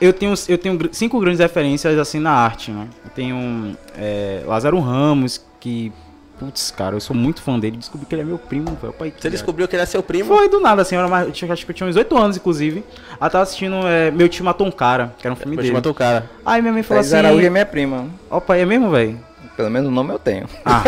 Eu 0.00 0.12
tenho, 0.12 0.34
eu 0.48 0.58
tenho 0.58 0.78
cinco 0.92 1.18
grandes 1.20 1.40
referências 1.40 1.98
assim 1.98 2.18
na 2.18 2.32
arte, 2.32 2.70
né? 2.70 2.88
Eu 3.04 3.10
tenho 3.10 3.76
é, 3.96 4.42
Lázaro 4.46 4.78
Ramos, 4.80 5.44
que. 5.60 5.92
Putz, 6.36 6.72
cara, 6.72 6.96
eu 6.96 7.00
sou 7.00 7.14
muito 7.14 7.40
fã 7.40 7.56
dele. 7.58 7.76
Descobri 7.76 8.06
que 8.06 8.14
ele 8.14 8.22
é 8.22 8.24
meu 8.24 8.38
primo, 8.38 8.76
velho. 8.82 8.92
Pai, 8.92 9.14
Você 9.16 9.30
descobriu 9.30 9.68
que 9.68 9.76
ele 9.76 9.84
é 9.84 9.86
seu 9.86 10.02
primo? 10.02 10.36
Foi 10.36 10.48
do 10.48 10.58
nada, 10.58 10.82
assim, 10.82 10.96
eu 10.96 11.00
era 11.00 11.08
mais, 11.08 11.26
eu 11.42 11.52
acho 11.52 11.64
que 11.64 11.70
eu 11.70 11.74
tinha 11.74 11.88
uns 11.88 11.94
8 11.94 12.16
anos, 12.18 12.36
inclusive. 12.36 12.82
Ela 13.20 13.30
tava 13.30 13.44
assistindo 13.44 13.76
é, 13.86 14.10
Meu 14.10 14.28
Tio 14.28 14.44
Matou 14.44 14.66
um 14.66 14.70
Cara, 14.72 15.14
que 15.16 15.24
era 15.26 15.32
um 15.32 15.36
filme 15.36 15.54
Mas 15.54 15.64
dele. 15.64 15.76
matou 15.76 15.92
o 15.92 15.94
cara. 15.94 16.28
Aí 16.44 16.60
minha 16.60 16.72
mãe 16.72 16.82
falou 16.82 17.02
Thaís 17.04 17.14
assim. 17.14 17.24
Araújo 17.24 17.46
é 17.46 17.50
minha 17.50 17.64
prima. 17.64 18.06
Opa, 18.28 18.56
é 18.56 18.64
mesmo, 18.66 18.90
velho? 18.90 19.16
Pelo 19.56 19.70
menos 19.70 19.88
o 19.88 19.92
nome 19.92 20.12
eu 20.12 20.18
tenho. 20.18 20.46
Opa 20.66 20.82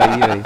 aí, 0.00 0.20
velho. 0.20 0.42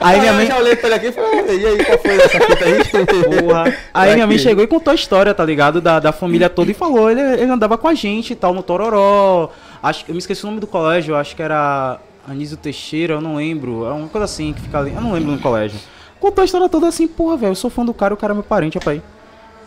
Aí 0.00 0.20
minha 0.20 0.32
eu 0.32 0.36
mãe. 0.36 0.46
já 0.46 0.56
olhei 0.58 0.76
pra 0.76 0.86
ele 0.88 0.94
aqui 0.96 1.06
e 1.06 1.12
falei, 1.12 1.58
e 1.60 1.66
aí, 1.66 1.84
qual 1.84 1.98
foi 1.98 2.16
essa 2.16 2.28
fita 2.40 2.64
aí? 2.64 3.40
Porra. 3.42 3.76
Aí 3.92 4.14
minha 4.14 4.26
mãe 4.26 4.38
chegou 4.38 4.62
e 4.62 4.66
contou 4.66 4.90
a 4.92 4.94
história, 4.94 5.34
tá 5.34 5.44
ligado? 5.44 5.80
Da, 5.80 5.98
da 5.98 6.12
família 6.12 6.48
toda 6.48 6.70
e 6.70 6.74
falou, 6.74 7.10
ele, 7.10 7.20
ele 7.20 7.50
andava 7.50 7.76
com 7.76 7.88
a 7.88 7.94
gente 7.94 8.32
e 8.32 8.36
tal, 8.36 8.54
no 8.54 8.62
Tororó. 8.62 9.50
Acho, 9.82 10.04
que- 10.04 10.10
eu 10.10 10.14
me 10.14 10.18
esqueci 10.18 10.44
o 10.44 10.46
nome 10.46 10.60
do 10.60 10.66
colégio, 10.66 11.16
acho 11.16 11.34
que 11.34 11.42
era 11.42 11.98
Anísio 12.28 12.56
Teixeira, 12.56 13.14
eu 13.14 13.20
não 13.20 13.36
lembro. 13.36 13.84
É 13.86 13.90
uma 13.92 14.08
coisa 14.08 14.24
assim 14.26 14.52
que 14.52 14.60
fica 14.62 14.78
ali. 14.78 14.92
Eu 14.94 15.00
não 15.00 15.12
lembro 15.12 15.32
no 15.32 15.38
colégio. 15.38 15.78
Contou 16.20 16.42
a 16.42 16.44
história 16.44 16.68
toda 16.68 16.88
assim, 16.88 17.06
porra, 17.06 17.36
velho, 17.36 17.50
eu 17.52 17.54
sou 17.54 17.70
fã 17.70 17.84
do 17.84 17.94
cara, 17.94 18.12
o 18.12 18.16
cara 18.16 18.32
é 18.32 18.34
meu 18.34 18.42
parente, 18.42 18.78
rapaz. 18.78 19.00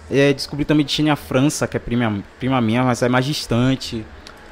É, 0.10 0.34
descobri 0.34 0.66
também 0.66 0.86
de 0.86 0.96
Tânia 0.98 1.16
França, 1.16 1.66
que 1.66 1.78
é 1.78 1.80
prima, 1.80 2.22
prima 2.40 2.60
minha, 2.60 2.84
mas 2.84 3.02
é 3.02 3.08
mais 3.08 3.24
distante. 3.26 4.06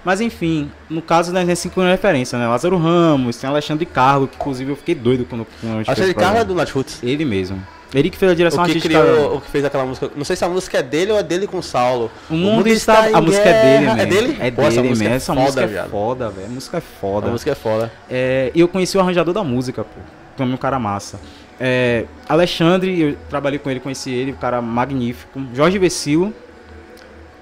Mas 0.10 0.22
enfim, 0.22 0.72
no 0.90 1.04
caso 1.04 1.32
das 1.32 1.44
minhas 1.44 1.60
cinco 1.60 1.80
referências, 1.82 2.42
né? 2.42 2.48
Lázaro 2.48 2.80
Ramos, 2.80 3.38
tem 3.38 3.48
Alexandre 3.48 3.86
Carlo, 3.86 4.28
que 4.28 4.38
inclusive 4.38 4.72
eu 4.72 4.76
fiquei 4.76 4.96
doido 4.96 5.24
quando, 5.24 5.46
quando 5.62 5.74
a 5.74 5.78
gente 5.78 5.92
Acho 5.92 6.02
fez 6.02 6.14
que 6.14 6.18
o 6.18 6.20
ele 6.20 6.28
cara 6.28 6.40
é 6.40 6.44
do 6.44 6.56
Nat 6.56 6.72
Roots. 6.72 6.98
Ele 7.04 7.24
mesmo. 7.24 7.62
Ele 7.94 8.10
que 8.10 8.18
fez 8.18 8.32
a 8.32 8.34
direção 8.34 8.64
O 8.64 8.66
que 8.66 8.72
artística. 8.72 9.00
criou, 9.04 9.36
o 9.36 9.40
que 9.42 9.52
fez 9.52 9.64
aquela 9.64 9.86
música. 9.86 10.10
Não 10.16 10.26
sei 10.26 10.36
se 10.36 10.44
a 10.44 10.50
música 10.50 10.80
é 10.80 10.82
dele 10.82 11.12
ou 11.12 11.20
é 11.20 11.22
dele 11.22 11.46
com 11.46 11.60
o 11.60 11.62
Saulo. 11.62 12.10
O 12.28 12.34
mundo 12.34 12.68
está. 12.70 13.08
em 13.12 13.14
A 13.14 13.22
música 13.22 13.48
é 13.50 13.62
dele, 13.62 13.86
mesmo. 13.86 14.02
É 14.02 14.06
dele? 14.08 14.38
É 14.40 14.50
Pô, 14.50 14.62
essa 14.64 14.78
dele 14.78 14.90
música 14.90 15.10
mesmo. 15.10 15.14
é 15.14 15.18
Essa 15.18 15.34
foda, 15.36 15.44
música 15.44 15.62
é 15.80 15.88
foda, 15.88 16.30
velho. 16.32 16.48
A 16.48 16.50
música 16.50 16.78
é 16.78 16.80
A 16.80 16.82
foda. 16.82 17.28
música 17.30 17.52
é 17.52 17.56
foda. 17.56 17.92
É, 18.10 18.52
e 18.56 18.60
eu 18.62 18.68
conheci 18.68 18.98
o 18.98 19.02
arranjador 19.02 19.32
da 19.32 19.44
música, 19.44 19.84
pô. 19.84 20.00
Também 20.36 20.56
um 20.56 20.58
cara 20.58 20.80
massa. 20.80 21.20
É, 21.60 22.06
Alexandre, 22.28 23.00
eu 23.00 23.18
trabalhei 23.30 23.60
com 23.60 23.70
ele, 23.70 23.80
conheci 23.80 24.10
ele, 24.10 24.32
um 24.32 24.36
cara 24.38 24.60
magnífico. 24.60 25.40
Jorge 25.54 25.78
Vecilo. 25.78 26.34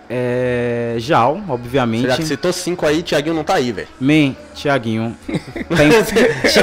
É, 0.10 0.96
Jal, 1.00 1.42
obviamente. 1.50 2.04
Você 2.04 2.08
já 2.22 2.22
citou 2.26 2.54
cinco 2.54 2.86
aí, 2.86 3.04
Thiaguinho 3.04 3.36
não 3.36 3.44
tá 3.44 3.56
aí, 3.56 3.72
velho. 3.72 3.88
Man, 4.00 4.36
Tiaguinho. 4.56 5.16
Tem... 5.28 5.90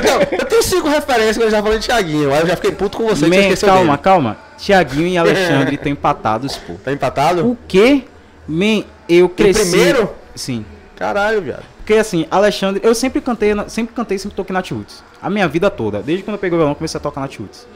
Não, 0.00 0.38
eu 0.38 0.44
tenho 0.46 0.62
cinco 0.62 0.88
referências 0.88 1.36
que 1.36 1.42
eu 1.42 1.50
já 1.50 1.62
falei 1.62 1.78
de 1.78 1.86
Thiaguinho. 1.86 2.32
Aí 2.32 2.40
eu 2.40 2.46
já 2.46 2.56
fiquei 2.56 2.72
puto 2.72 2.96
com 2.96 3.04
você 3.06 3.28
que 3.28 3.56
você 3.56 3.66
Man, 3.66 3.72
calma, 3.72 3.84
dele. 3.92 3.98
calma. 4.02 4.36
Tiaguinho 4.56 5.08
e 5.08 5.18
Alexandre 5.18 5.74
estão 5.76 5.92
empatados, 5.92 6.56
pô. 6.56 6.74
Tá 6.82 6.92
empatado? 6.92 7.46
O 7.46 7.58
quê? 7.68 8.04
Man, 8.48 8.84
eu 9.08 9.28
cresci. 9.28 9.60
primeiro? 9.70 10.10
Sim. 10.34 10.64
Caralho, 10.96 11.42
viado. 11.42 11.64
Porque 11.78 11.94
assim, 11.94 12.26
Alexandre, 12.30 12.80
eu 12.82 12.94
sempre 12.94 13.20
cantei, 13.20 13.52
na- 13.54 13.68
sempre 13.68 13.94
cantei, 13.94 14.16
sempre 14.18 14.34
toquei 14.36 14.54
Nat 14.54 14.70
Roots. 14.70 15.04
A 15.20 15.28
minha 15.28 15.46
vida 15.46 15.68
toda. 15.68 16.00
Desde 16.02 16.24
quando 16.24 16.36
eu 16.36 16.40
peguei 16.40 16.56
o 16.56 16.58
violão, 16.60 16.74
comecei 16.74 16.96
a 16.96 17.00
tocar 17.02 17.20
Nat 17.20 17.36
Roots. 17.38 17.66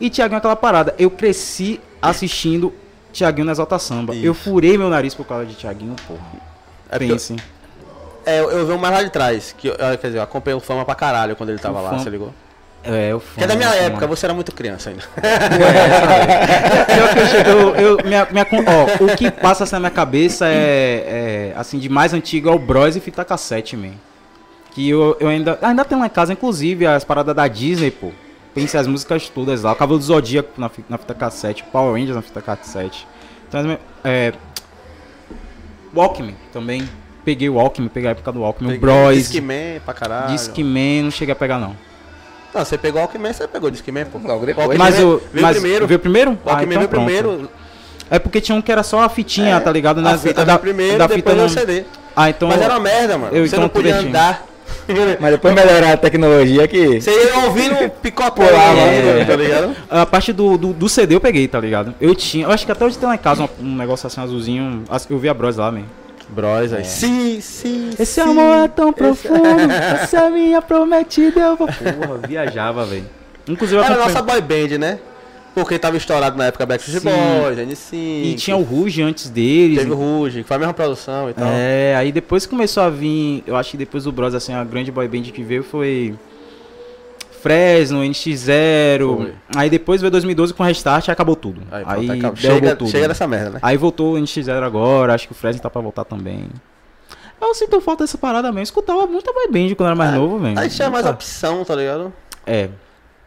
E 0.00 0.08
Tiaguinho 0.08 0.38
aquela 0.38 0.56
parada. 0.56 0.94
Eu 0.98 1.10
cresci 1.10 1.78
assistindo 2.00 2.72
Tiaguinho 3.12 3.46
na 3.46 3.52
Exalta 3.52 3.78
Samba. 3.78 4.14
Eu 4.14 4.32
Isso. 4.32 4.42
furei 4.42 4.76
meu 4.78 4.88
nariz 4.88 5.14
por 5.14 5.26
causa 5.26 5.44
de 5.46 5.54
Tiaguinho, 5.54 5.94
porra. 6.06 6.20
É 6.88 6.98
porque 6.98 7.04
eu, 7.04 7.16
Pense. 7.16 7.36
é, 8.26 8.40
eu, 8.40 8.50
eu 8.50 8.66
vi 8.66 8.72
um 8.72 8.78
mais 8.78 8.94
lá 8.94 9.02
de 9.02 9.10
trás. 9.10 9.54
Que, 9.56 9.68
eu- 9.68 9.76
quer 9.76 10.06
dizer, 10.08 10.18
eu 10.18 10.22
acompanhei 10.22 10.56
o 10.56 10.60
Fama 10.60 10.84
pra 10.84 10.94
caralho 10.94 11.36
quando 11.36 11.50
ele 11.50 11.58
tava 11.58 11.78
O 11.78 11.82
lá, 11.82 11.90
Fama- 11.90 12.02
você 12.02 12.10
ligou? 12.10 12.32
É, 12.82 13.12
eu 13.12 13.20
Que 13.36 13.44
é 13.44 13.46
da 13.46 13.54
minha 13.56 13.68
fui, 13.68 13.78
época, 13.78 14.06
você 14.06 14.24
era 14.24 14.32
muito 14.34 14.52
criança 14.52 14.88
ainda. 14.90 15.02
Que 17.44 17.50
eu, 17.50 17.74
eu, 17.74 17.74
eu- 17.98 17.98
minha, 18.06 18.26
minha 18.30 18.46
ó, 18.66 19.04
o 19.04 19.16
que 19.16 19.30
passa 19.30 19.64
assim 19.64 19.74
na 19.74 19.80
minha 19.80 19.90
cabeça 19.90 20.46
é, 20.46 21.52
é, 21.52 21.52
assim, 21.56 21.78
de 21.78 21.88
mais 21.88 22.14
antigo 22.14 22.48
é 22.48 22.52
o 22.52 22.58
Bros 22.58 22.96
e 22.96 23.00
fita 23.00 23.24
cassete, 23.24 23.76
man. 23.76 23.92
Que 24.72 24.88
eu, 24.88 25.16
eu 25.20 25.28
ainda, 25.28 25.58
ainda 25.60 25.84
tenho 25.84 26.00
lá 26.00 26.06
em 26.06 26.10
casa, 26.10 26.32
inclusive, 26.32 26.86
as 26.86 27.04
paradas 27.04 27.34
da 27.34 27.46
Disney, 27.48 27.90
pô. 27.90 28.12
Pensei 28.54 28.80
as 28.80 28.86
músicas 28.86 29.28
todas 29.28 29.62
lá. 29.62 29.72
O 29.72 29.76
Cavalo 29.76 29.98
do 29.98 30.04
Zodíaco 30.04 30.60
na, 30.60 30.70
na 30.88 30.98
fita 30.98 31.14
cassete, 31.14 31.62
Power 31.64 31.92
Rangers 31.94 32.16
na 32.16 32.22
fita 32.22 32.42
cassete. 32.42 33.06
Então, 33.48 33.78
é, 34.04 34.32
Walkman 35.94 36.34
também. 36.52 36.88
Peguei 37.24 37.48
o 37.48 37.54
Walkman, 37.54 37.88
peguei 37.88 38.08
a 38.08 38.12
época 38.12 38.32
do 38.32 38.40
Walkman. 38.40 38.76
O 38.76 38.80
Bros, 38.80 39.14
Discman 39.16 39.80
pra 39.84 39.92
caralho. 39.94 40.28
Discman, 40.32 41.02
não 41.04 41.10
cheguei 41.10 41.32
a 41.32 41.36
pegar 41.36 41.58
não. 41.58 41.76
Não, 42.54 42.64
você 42.64 42.76
pegou 42.78 43.00
o 43.00 43.04
Walkman, 43.04 43.32
você 43.32 43.46
pegou 43.46 43.68
o 43.68 43.70
Discman, 43.70 44.06
pô. 44.06 44.18
Logo 44.18 44.44
depois. 44.46 44.78
Mas 44.78 44.96
veio- 44.96 45.08
o. 45.16 45.18
veio 45.18 45.42
mas 45.46 45.56
primeiro. 45.58 45.86
Veio 45.86 46.00
primeiro? 46.00 46.30
O 46.44 46.48
Walkman 46.48 46.64
então 46.66 46.78
veio 46.78 46.88
pronto. 46.88 47.04
primeiro. 47.04 47.50
É 48.10 48.18
porque 48.18 48.40
tinha 48.40 48.56
um 48.56 48.62
que 48.62 48.72
era 48.72 48.82
só 48.82 49.02
a 49.02 49.08
fitinha, 49.08 49.56
É, 49.56 49.60
tá 49.60 49.70
ligado? 49.70 49.98
A 49.98 50.02
Nas- 50.02 50.22
fita 50.22 50.44
da- 50.44 50.58
primeiro, 50.58 50.98
da 50.98 51.06
depois 51.06 51.22
fita 51.22 51.32
o 51.32 51.36
não- 51.36 51.48
CD. 51.48 51.84
Ah, 52.16 52.28
então. 52.30 52.48
Mas 52.48 52.60
era 52.60 52.74
uma 52.74 52.80
merda, 52.80 53.16
mano. 53.16 53.36
eu 53.36 53.42
você 53.46 53.54
então 53.54 53.60
não 53.60 53.68
podia 53.68 53.96
andar. 53.98 54.44
Mas 55.20 55.32
depois 55.32 55.54
melhorar 55.54 55.92
a 55.92 55.96
tecnologia 55.96 56.66
que. 56.68 57.00
Você 57.00 57.10
ia 57.10 57.38
ouvindo 57.44 57.90
picotão, 58.02 58.46
Pular, 58.46 58.76
é, 58.76 59.20
é. 59.20 59.24
tá 59.24 59.36
ligado? 59.36 59.76
A 59.88 60.06
parte 60.06 60.32
do, 60.32 60.56
do, 60.56 60.72
do 60.72 60.88
CD 60.88 61.14
eu 61.14 61.20
peguei, 61.20 61.46
tá 61.48 61.60
ligado? 61.60 61.94
Eu 62.00 62.14
tinha. 62.14 62.46
Eu 62.46 62.50
acho 62.50 62.64
que 62.64 62.72
até 62.72 62.84
hoje 62.84 62.98
tem 62.98 63.08
lá 63.08 63.14
em 63.14 63.18
casa 63.18 63.44
um, 63.44 63.64
um 63.64 63.76
negócio 63.76 64.06
assim 64.06 64.20
azulzinho. 64.20 64.84
Eu 65.08 65.18
vi 65.18 65.28
a 65.28 65.34
Bros 65.34 65.56
lá, 65.56 65.70
man. 65.70 65.84
Bros 66.28 66.72
aí. 66.72 66.84
Sim, 66.84 67.40
sim. 67.40 67.90
Esse 67.98 68.04
sim. 68.04 68.20
amor 68.20 68.64
é 68.64 68.68
tão 68.68 68.92
profundo. 68.92 69.72
Essa 70.02 70.24
é 70.24 70.30
minha 70.30 70.62
prometida. 70.62 71.40
Eu 71.40 71.56
vou. 71.56 71.66
Porra, 71.66 72.18
viajava, 72.26 72.84
velho. 72.84 73.06
Inclusive 73.48 73.82
Era 73.82 73.94
a 73.94 73.98
nossa 73.98 74.22
boy 74.22 74.40
band, 74.40 74.78
né? 74.78 74.98
Porque 75.54 75.78
tava 75.78 75.96
estourado 75.96 76.36
na 76.36 76.46
época 76.46 76.64
Backstreet. 76.64 77.02
Boys, 77.02 77.58
N5. 77.58 77.94
E 77.94 78.34
tinha 78.36 78.56
o 78.56 78.62
Ruge 78.62 79.02
antes 79.02 79.28
deles. 79.28 79.78
Teve 79.78 79.90
o 79.90 79.96
Ruge, 79.96 80.42
que 80.42 80.48
foi 80.48 80.56
a 80.56 80.58
mesma 80.60 80.74
produção 80.74 81.28
e 81.28 81.34
tal. 81.34 81.48
É, 81.50 81.94
aí 81.96 82.12
depois 82.12 82.46
começou 82.46 82.82
a 82.82 82.90
vir, 82.90 83.42
eu 83.46 83.56
acho 83.56 83.72
que 83.72 83.76
depois 83.76 84.04
do 84.04 84.12
Bros, 84.12 84.34
assim, 84.34 84.54
a 84.54 84.62
grande 84.62 84.92
boy 84.92 85.08
band 85.08 85.22
que 85.22 85.42
veio 85.42 85.64
foi 85.64 86.14
Fresno, 87.42 88.02
NX0. 88.02 89.16
Foi. 89.16 89.34
Aí 89.56 89.70
depois 89.70 90.00
veio 90.00 90.10
2012 90.10 90.54
com 90.54 90.62
Restart 90.62 91.08
e 91.08 91.10
acabou 91.10 91.34
tudo. 91.34 91.62
Aí, 91.70 91.84
pronto, 91.84 92.06
derrubou 92.06 92.36
chega, 92.36 92.76
tudo. 92.76 92.90
chega 92.90 93.08
nessa 93.08 93.26
merda, 93.26 93.50
né? 93.50 93.58
Aí 93.62 93.76
voltou 93.76 94.14
o 94.14 94.18
NX0 94.18 94.62
agora, 94.62 95.14
acho 95.14 95.26
que 95.26 95.32
o 95.32 95.36
Fresno 95.36 95.62
tá 95.62 95.70
pra 95.70 95.80
voltar 95.80 96.04
também. 96.04 96.46
Eu 97.40 97.54
sinto 97.54 97.80
falta 97.80 98.04
dessa 98.04 98.18
parada 98.18 98.48
mesmo. 98.48 98.60
Eu 98.60 98.64
escutava 98.64 99.06
muita 99.06 99.32
boy 99.32 99.48
band 99.48 99.74
quando 99.74 99.86
era 99.86 99.96
mais 99.96 100.12
É, 100.12 100.16
novo, 100.16 100.38
velho. 100.38 100.58
Aí 100.58 100.68
tinha 100.68 100.90
mais 100.90 101.06
opção, 101.06 101.64
tá 101.64 101.74
ligado? 101.74 102.12
É, 102.46 102.68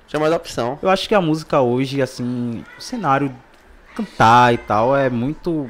Tinha 0.08 0.20
mais 0.20 0.34
opção. 0.34 0.78
eu 0.82 0.90
acho 0.90 1.08
que 1.08 1.16
a 1.16 1.22
música 1.22 1.60
hoje, 1.62 2.02
assim, 2.02 2.64
o 2.78 2.82
cenário 2.82 3.34
cantar 3.96 4.54
e 4.54 4.58
tal 4.58 4.96
é 4.96 5.10
muito 5.10 5.70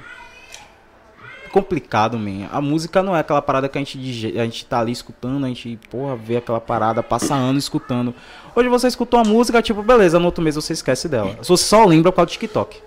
complicado, 1.51 2.17
man. 2.17 2.47
A 2.51 2.59
música 2.59 3.03
não 3.03 3.15
é 3.15 3.19
aquela 3.19 3.41
parada 3.41 3.69
que 3.69 3.77
a 3.77 3.81
gente, 3.81 3.97
a 4.39 4.43
gente 4.43 4.65
tá 4.65 4.79
ali 4.79 4.91
escutando, 4.91 5.45
a 5.45 5.47
gente, 5.47 5.79
porra, 5.89 6.15
vê 6.15 6.37
aquela 6.37 6.59
parada, 6.59 7.03
passa 7.03 7.35
anos 7.35 7.63
escutando. 7.65 8.13
Hoje 8.55 8.67
você 8.69 8.87
escutou 8.87 9.19
a 9.19 9.23
música, 9.23 9.61
tipo, 9.61 9.83
beleza, 9.83 10.17
no 10.19 10.25
outro 10.25 10.43
mês 10.43 10.55
você 10.55 10.73
esquece 10.73 11.07
dela. 11.07 11.35
Você 11.41 11.55
só 11.57 11.85
lembra 11.85 12.11
causa 12.11 12.27
do 12.27 12.31
TikTok. 12.31 12.81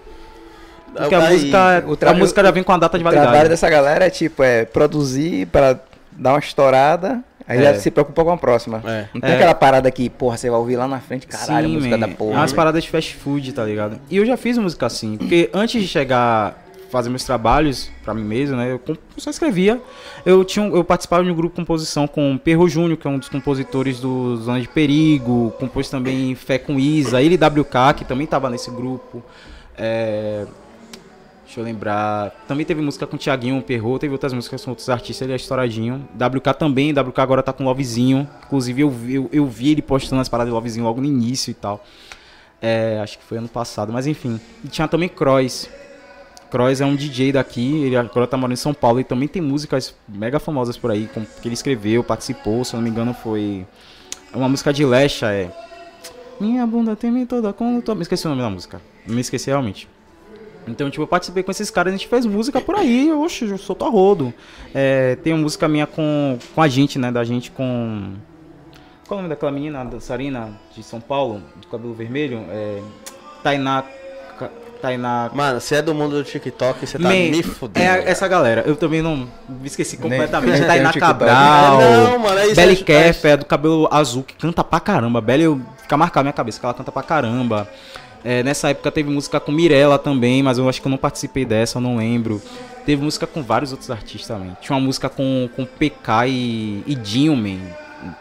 Porque 0.92 1.14
a 1.14 1.26
Aí, 1.26 1.32
música, 1.34 1.84
o 1.86 1.96
tra- 1.96 2.10
a 2.10 2.14
música 2.14 2.42
já 2.42 2.50
vem 2.50 2.62
com 2.62 2.72
a 2.72 2.78
data 2.78 2.98
de 2.98 3.04
O 3.04 3.08
trabalho 3.08 3.26
validade. 3.28 3.48
dessa 3.50 3.68
galera 3.70 4.06
é 4.06 4.10
tipo, 4.10 4.42
é 4.42 4.64
produzir 4.64 5.46
pra 5.46 5.78
dar 6.10 6.32
uma 6.32 6.38
estourada, 6.38 7.22
aí 7.46 7.58
É. 7.58 7.62
já 7.62 7.74
se 7.78 7.90
preocupa 7.90 8.24
com 8.24 8.30
a 8.32 8.36
próxima. 8.36 8.82
É. 8.86 9.06
Não 9.14 9.20
tem 9.20 9.30
É. 9.30 9.34
aquela 9.34 9.54
parada 9.54 9.90
que, 9.90 10.08
porra, 10.10 10.36
você 10.36 10.48
vai 10.50 10.58
ouvir 10.58 10.76
lá 10.76 10.86
na 10.88 11.00
frente, 11.00 11.26
caralho, 11.26 11.66
a 11.66 11.68
Sim, 11.68 11.74
música 11.76 11.96
man. 11.96 12.06
da 12.06 12.12
É 12.12 12.14
porra. 12.16 12.38
umas 12.38 12.52
paradas 12.52 12.82
de 12.84 12.90
fast 12.90 13.14
food, 13.16 13.52
tá 13.52 13.64
ligado? 13.64 13.98
E 14.10 14.16
eu 14.16 14.26
já 14.26 14.36
fiz 14.36 14.58
música 14.58 14.86
assim, 14.86 15.16
porque 15.16 15.50
antes 15.52 15.80
de 15.82 15.88
chegar 15.88 16.62
fazer 16.90 17.08
meus 17.10 17.24
trabalhos 17.24 17.90
pra 18.04 18.14
mim 18.14 18.22
mesmo, 18.22 18.56
né? 18.56 18.70
Eu, 18.72 18.80
só 19.18 19.28
escrevia. 19.28 19.80
Eu 20.24 20.44
tinha 20.44 20.64
um- 20.64 20.74
eu 20.74 20.84
participava 20.84 21.24
de 21.24 21.30
um 21.30 21.34
grupo 21.34 21.54
de 21.54 21.60
composição 21.60 22.06
com 22.06 22.38
Perro 22.38 22.68
Júnior, 22.68 22.96
que 22.96 23.06
é 23.06 23.10
um 23.10 23.18
dos 23.18 23.28
compositores 23.28 23.98
do 23.98 24.36
Zona 24.36 24.60
de 24.60 24.68
Perigo, 24.68 25.52
compôs 25.58 25.90
também 25.90 26.34
Fé 26.36 26.58
com 26.58 26.78
Isa, 26.78 27.20
ele 27.20 27.36
WK, 27.36 27.92
que 27.96 28.04
também 28.04 28.24
tava 28.26 28.48
nesse 28.48 28.70
grupo. 28.70 29.20
É, 29.76 30.46
Deixa 31.46 31.60
eu 31.60 31.64
lembrar. 31.64 32.30
Também 32.48 32.66
teve 32.66 32.82
música 32.82 33.06
com 33.06 33.14
o 33.14 33.18
Thiaguinho, 33.18 33.62
Perro, 33.62 33.98
teve 34.00 34.12
outras 34.12 34.32
músicas 34.32 34.64
com 34.64 34.70
outros 34.70 34.90
artistas, 34.90 35.22
ele 35.22 35.32
é 35.32 35.36
estouradinho. 35.36 36.06
WK 36.14 36.52
também, 36.58 36.92
WK 36.92 37.20
agora 37.20 37.42
tá 37.42 37.52
com 37.52 37.64
Lovezinho. 37.64 38.28
Inclusive 38.44 38.82
eu, 38.82 38.94
eu, 39.08 39.30
eu 39.32 39.46
vi 39.46 39.70
ele 39.70 39.80
postando 39.80 40.20
as 40.20 40.28
paradas 40.28 40.50
de 40.50 40.54
Lovezinho 40.54 40.84
logo 40.84 41.00
no 41.00 41.06
início 41.06 41.52
e 41.52 41.54
tal. 41.54 41.84
É, 42.60 42.98
acho 43.00 43.18
que 43.18 43.24
foi 43.24 43.38
ano 43.38 43.48
passado, 43.48 43.92
mas 43.92 44.08
enfim. 44.08 44.40
E 44.64 44.68
tinha 44.68 44.88
também 44.88 45.08
Croix. 45.08 45.70
Croix 46.50 46.80
é 46.80 46.84
um 46.84 46.96
DJ 46.96 47.32
daqui, 47.32 47.84
ele 47.84 47.96
agora 47.96 48.26
tá 48.26 48.36
morando 48.36 48.54
em 48.54 48.56
São 48.56 48.74
Paulo 48.74 48.98
e 48.98 49.04
também 49.04 49.28
tem 49.28 49.42
músicas 49.42 49.94
mega 50.08 50.40
famosas 50.40 50.76
por 50.76 50.90
aí, 50.90 51.08
que 51.42 51.48
ele 51.48 51.54
escreveu, 51.54 52.04
participou, 52.04 52.64
se 52.64 52.74
eu 52.74 52.78
não 52.78 52.84
me 52.84 52.90
engano 52.90 53.12
foi 53.12 53.66
uma 54.32 54.48
música 54.48 54.72
de 54.72 54.84
Lesha, 54.84 55.32
é 55.32 55.50
Minha 56.40 56.64
bunda 56.64 56.94
tem 56.94 57.26
toda 57.26 57.52
quando 57.52 57.82
tô... 57.82 57.94
Me 57.96 58.02
esqueci 58.02 58.26
o 58.26 58.30
nome 58.30 58.42
da 58.42 58.50
música, 58.50 58.80
me 59.06 59.20
esqueci 59.20 59.50
realmente. 59.50 59.88
Então, 60.66 60.90
tipo, 60.90 61.02
eu 61.02 61.06
participei 61.06 61.42
com 61.42 61.50
esses 61.50 61.70
caras, 61.70 61.92
a 61.92 61.96
gente 61.96 62.08
fez 62.08 62.26
música 62.26 62.60
por 62.60 62.74
aí, 62.74 63.12
oxe, 63.12 63.44
eu 63.44 63.58
solto 63.58 63.84
a 63.84 63.88
rodo. 63.88 64.32
É, 64.74 65.16
tem 65.16 65.32
uma 65.32 65.42
música 65.42 65.68
minha 65.68 65.86
com, 65.86 66.38
com 66.54 66.62
a 66.62 66.68
gente, 66.68 66.98
né, 66.98 67.10
da 67.12 67.24
gente 67.24 67.50
com... 67.50 68.14
Qual 69.06 69.18
é 69.18 69.20
o 69.20 69.22
nome 69.22 69.34
daquela 69.34 69.52
menina, 69.52 69.80
a 69.80 69.84
dançarina 69.84 70.50
de 70.74 70.82
São 70.82 71.00
Paulo, 71.00 71.40
do 71.60 71.66
cabelo 71.68 71.94
vermelho? 71.94 72.44
É, 72.50 72.80
Tainá... 73.42 73.84
Tainá... 74.82 75.30
Mano, 75.32 75.58
você 75.60 75.76
é 75.76 75.82
do 75.82 75.94
mundo 75.94 76.16
do 76.16 76.24
TikTok, 76.24 76.86
você 76.86 76.98
tá 76.98 77.08
me 77.08 77.40
é 77.40 77.42
fudendo. 77.42 77.86
velho. 77.86 78.08
essa 78.08 78.28
galera, 78.28 78.62
eu 78.66 78.76
também 78.76 79.00
não 79.00 79.26
me 79.48 79.66
esqueci 79.66 79.96
completamente. 79.96 80.50
nem 80.58 80.66
Tainá. 80.66 80.92
Cabral, 80.92 81.80
É, 81.80 81.96
não, 81.96 82.18
mano, 82.18 82.38
é 82.38 82.46
isso, 82.46 82.56
Belly 82.56 82.74
é- 82.80 82.84
Keff, 82.84 83.26
é 83.26 83.36
do 83.36 83.46
cabelo 83.46 83.88
azul, 83.90 84.22
que 84.22 84.34
canta 84.34 84.62
pra 84.62 84.78
caramba. 84.78 85.20
Belly, 85.20 85.44
eu- 85.44 85.60
fica 85.80 85.96
marcado 85.96 86.24
na 86.24 86.28
minha 86.28 86.32
cabeça 86.34 86.60
que 86.60 86.66
ela 86.66 86.74
canta 86.74 86.92
pra 86.92 87.02
caramba. 87.02 87.66
É, 88.28 88.42
nessa 88.42 88.70
época 88.70 88.90
teve 88.90 89.08
música 89.08 89.38
com 89.38 89.52
Mirella 89.52 90.00
também, 90.00 90.42
mas 90.42 90.58
eu 90.58 90.68
acho 90.68 90.82
que 90.82 90.88
eu 90.88 90.90
não 90.90 90.98
participei 90.98 91.44
dessa, 91.44 91.78
eu 91.78 91.80
não 91.80 91.98
lembro. 91.98 92.42
Teve 92.84 93.00
música 93.00 93.24
com 93.24 93.40
vários 93.40 93.70
outros 93.70 93.88
artistas 93.88 94.26
também. 94.26 94.56
Tinha 94.60 94.76
uma 94.76 94.84
música 94.84 95.08
com, 95.08 95.48
com 95.54 95.64
PK 95.64 96.26
e, 96.26 96.82
e 96.88 96.94
Dinho, 96.96 97.36
man. 97.36 97.60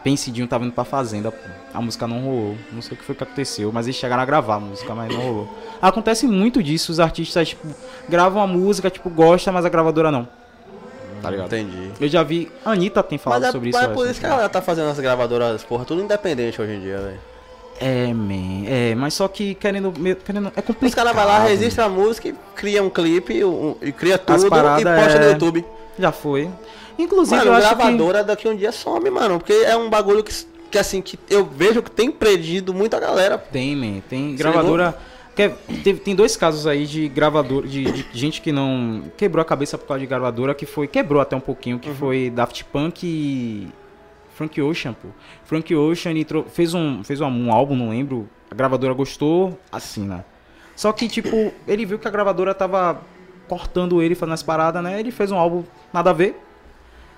Pense 0.03 0.29
Dinho 0.29 0.47
tava 0.47 0.63
indo 0.63 0.73
pra 0.73 0.83
fazenda, 0.83 1.31
pô. 1.31 1.49
A 1.73 1.81
música 1.81 2.05
não 2.05 2.19
rolou. 2.19 2.55
Não 2.71 2.83
sei 2.83 2.93
o 2.93 2.99
que 2.99 3.03
foi 3.03 3.15
que 3.15 3.23
aconteceu, 3.23 3.71
mas 3.73 3.87
eles 3.87 3.95
chegaram 3.95 4.21
a 4.21 4.25
gravar 4.27 4.57
a 4.57 4.59
música, 4.59 4.93
mas 4.93 5.11
não 5.11 5.19
rolou. 5.19 5.57
Acontece 5.81 6.27
muito 6.27 6.61
disso, 6.61 6.91
os 6.91 6.99
artistas, 6.99 7.49
tipo, 7.49 7.67
gravam 8.07 8.43
a 8.43 8.45
música, 8.45 8.91
tipo, 8.91 9.09
gosta, 9.09 9.51
mas 9.51 9.65
a 9.65 9.69
gravadora 9.69 10.11
não. 10.11 10.27
Tá 11.19 11.31
ligado? 11.31 11.47
Entendi. 11.47 11.91
Eu 11.99 12.07
já 12.07 12.21
vi. 12.21 12.51
A 12.63 12.73
Anitta 12.73 13.01
tem 13.01 13.17
falado 13.17 13.41
Mas 13.41 13.49
é, 13.49 13.51
sobre 13.51 13.69
isso. 13.69 13.79
mas 13.79 13.89
é 13.89 13.91
por 13.91 14.07
isso 14.07 14.19
que 14.19 14.25
ela 14.27 14.47
tá 14.49 14.61
fazendo 14.61 14.91
as 14.91 14.99
gravadoras, 14.99 15.63
porra, 15.63 15.83
tudo 15.83 16.03
independente 16.03 16.61
hoje 16.61 16.73
em 16.73 16.79
dia, 16.79 16.99
velho. 16.99 17.34
É, 17.79 18.13
man. 18.13 18.63
É, 18.67 18.95
mas 18.95 19.13
só 19.13 19.27
que 19.27 19.53
querendo. 19.55 19.91
querendo 20.23 20.47
é 20.55 20.61
complicado. 20.61 20.83
Os 20.87 20.95
caras 20.95 21.13
vão 21.15 21.25
lá, 21.25 21.39
resistem 21.43 21.83
a 21.83 21.89
música 21.89 22.29
e 22.29 22.35
cria 22.55 22.81
um 22.81 22.89
clipe 22.89 23.43
um- 23.43 23.75
e 23.81 23.91
cria 23.91 24.15
As 24.15 24.21
tudo 24.21 24.47
e 24.47 24.49
posta 24.49 25.19
no 25.19 25.25
é- 25.25 25.31
YouTube. 25.31 25.65
Já 25.99 26.11
foi. 26.11 26.49
Inclusive, 26.97 27.35
Mano, 27.37 27.51
eu 27.51 27.53
acho 27.55 27.75
gravadora 27.75 28.23
daqui 28.23 28.47
um 28.47 28.55
dia 28.55 28.71
some, 28.71 29.09
mano. 29.09 29.39
Porque 29.39 29.51
é 29.53 29.75
um 29.75 29.89
bagulho 29.89 30.23
que, 30.23 30.33
que 30.71 30.77
assim, 30.77 31.01
que 31.01 31.19
eu 31.29 31.45
vejo 31.45 31.83
que 31.83 31.91
tem 31.91 32.09
predido 32.09 32.73
muita 32.73 32.99
galera. 32.99 33.37
que 33.37 33.51
tem, 33.51 33.75
man. 33.75 34.01
Tem 34.09 34.31
Você 34.31 34.37
gravadora. 34.43 34.97
Que 35.35 35.41
é- 35.41 35.49
teve- 35.83 35.99
tem 35.99 36.15
dois 36.15 36.37
casos 36.37 36.65
aí 36.65 36.85
de 36.85 37.09
gravador, 37.09 37.67
de, 37.67 37.83
de 37.91 38.05
gente 38.13 38.39
que 38.41 38.53
não 38.53 39.03
quebrou 39.17 39.41
a 39.41 39.45
cabeça 39.45 39.77
por 39.77 39.85
causa 39.85 39.99
de 39.99 40.05
gravadora, 40.07 40.55
que 40.55 40.65
foi 40.65 40.87
quebrou 40.87 41.21
até 41.21 41.35
um 41.35 41.41
pouquinho, 41.41 41.75
Uhum. 41.75 41.81
que 41.81 41.93
foi 41.93 42.29
Daft 42.33 42.63
Punk 42.71 43.03
e 43.05 43.67
Frank 44.35 44.61
Ocean, 44.61 44.93
pô. 44.93 45.07
Frank 45.45 45.73
Ocean 45.75 46.11
entrou, 46.13 46.43
fez 46.45 46.73
um 46.73 47.03
fez 47.03 47.19
um, 47.21 47.27
um 47.27 47.51
álbum, 47.51 47.75
não 47.75 47.89
lembro. 47.89 48.29
A 48.51 48.53
gravadora 48.55 48.93
gostou, 48.93 49.59
assina. 49.71 50.23
Só 50.75 50.91
que 50.91 51.07
tipo, 51.07 51.51
ele 51.67 51.85
viu 51.85 51.97
que 51.97 52.07
a 52.07 52.11
gravadora 52.11 52.53
tava 52.53 53.01
cortando 53.47 54.01
ele 54.01 54.13
fazendo 54.13 54.33
as 54.33 54.43
paradas, 54.43 54.83
né? 54.83 54.99
Ele 54.99 55.09
fez 55.11 55.31
um 55.31 55.37
álbum 55.37 55.63
nada 55.93 56.09
a 56.09 56.13
ver. 56.13 56.39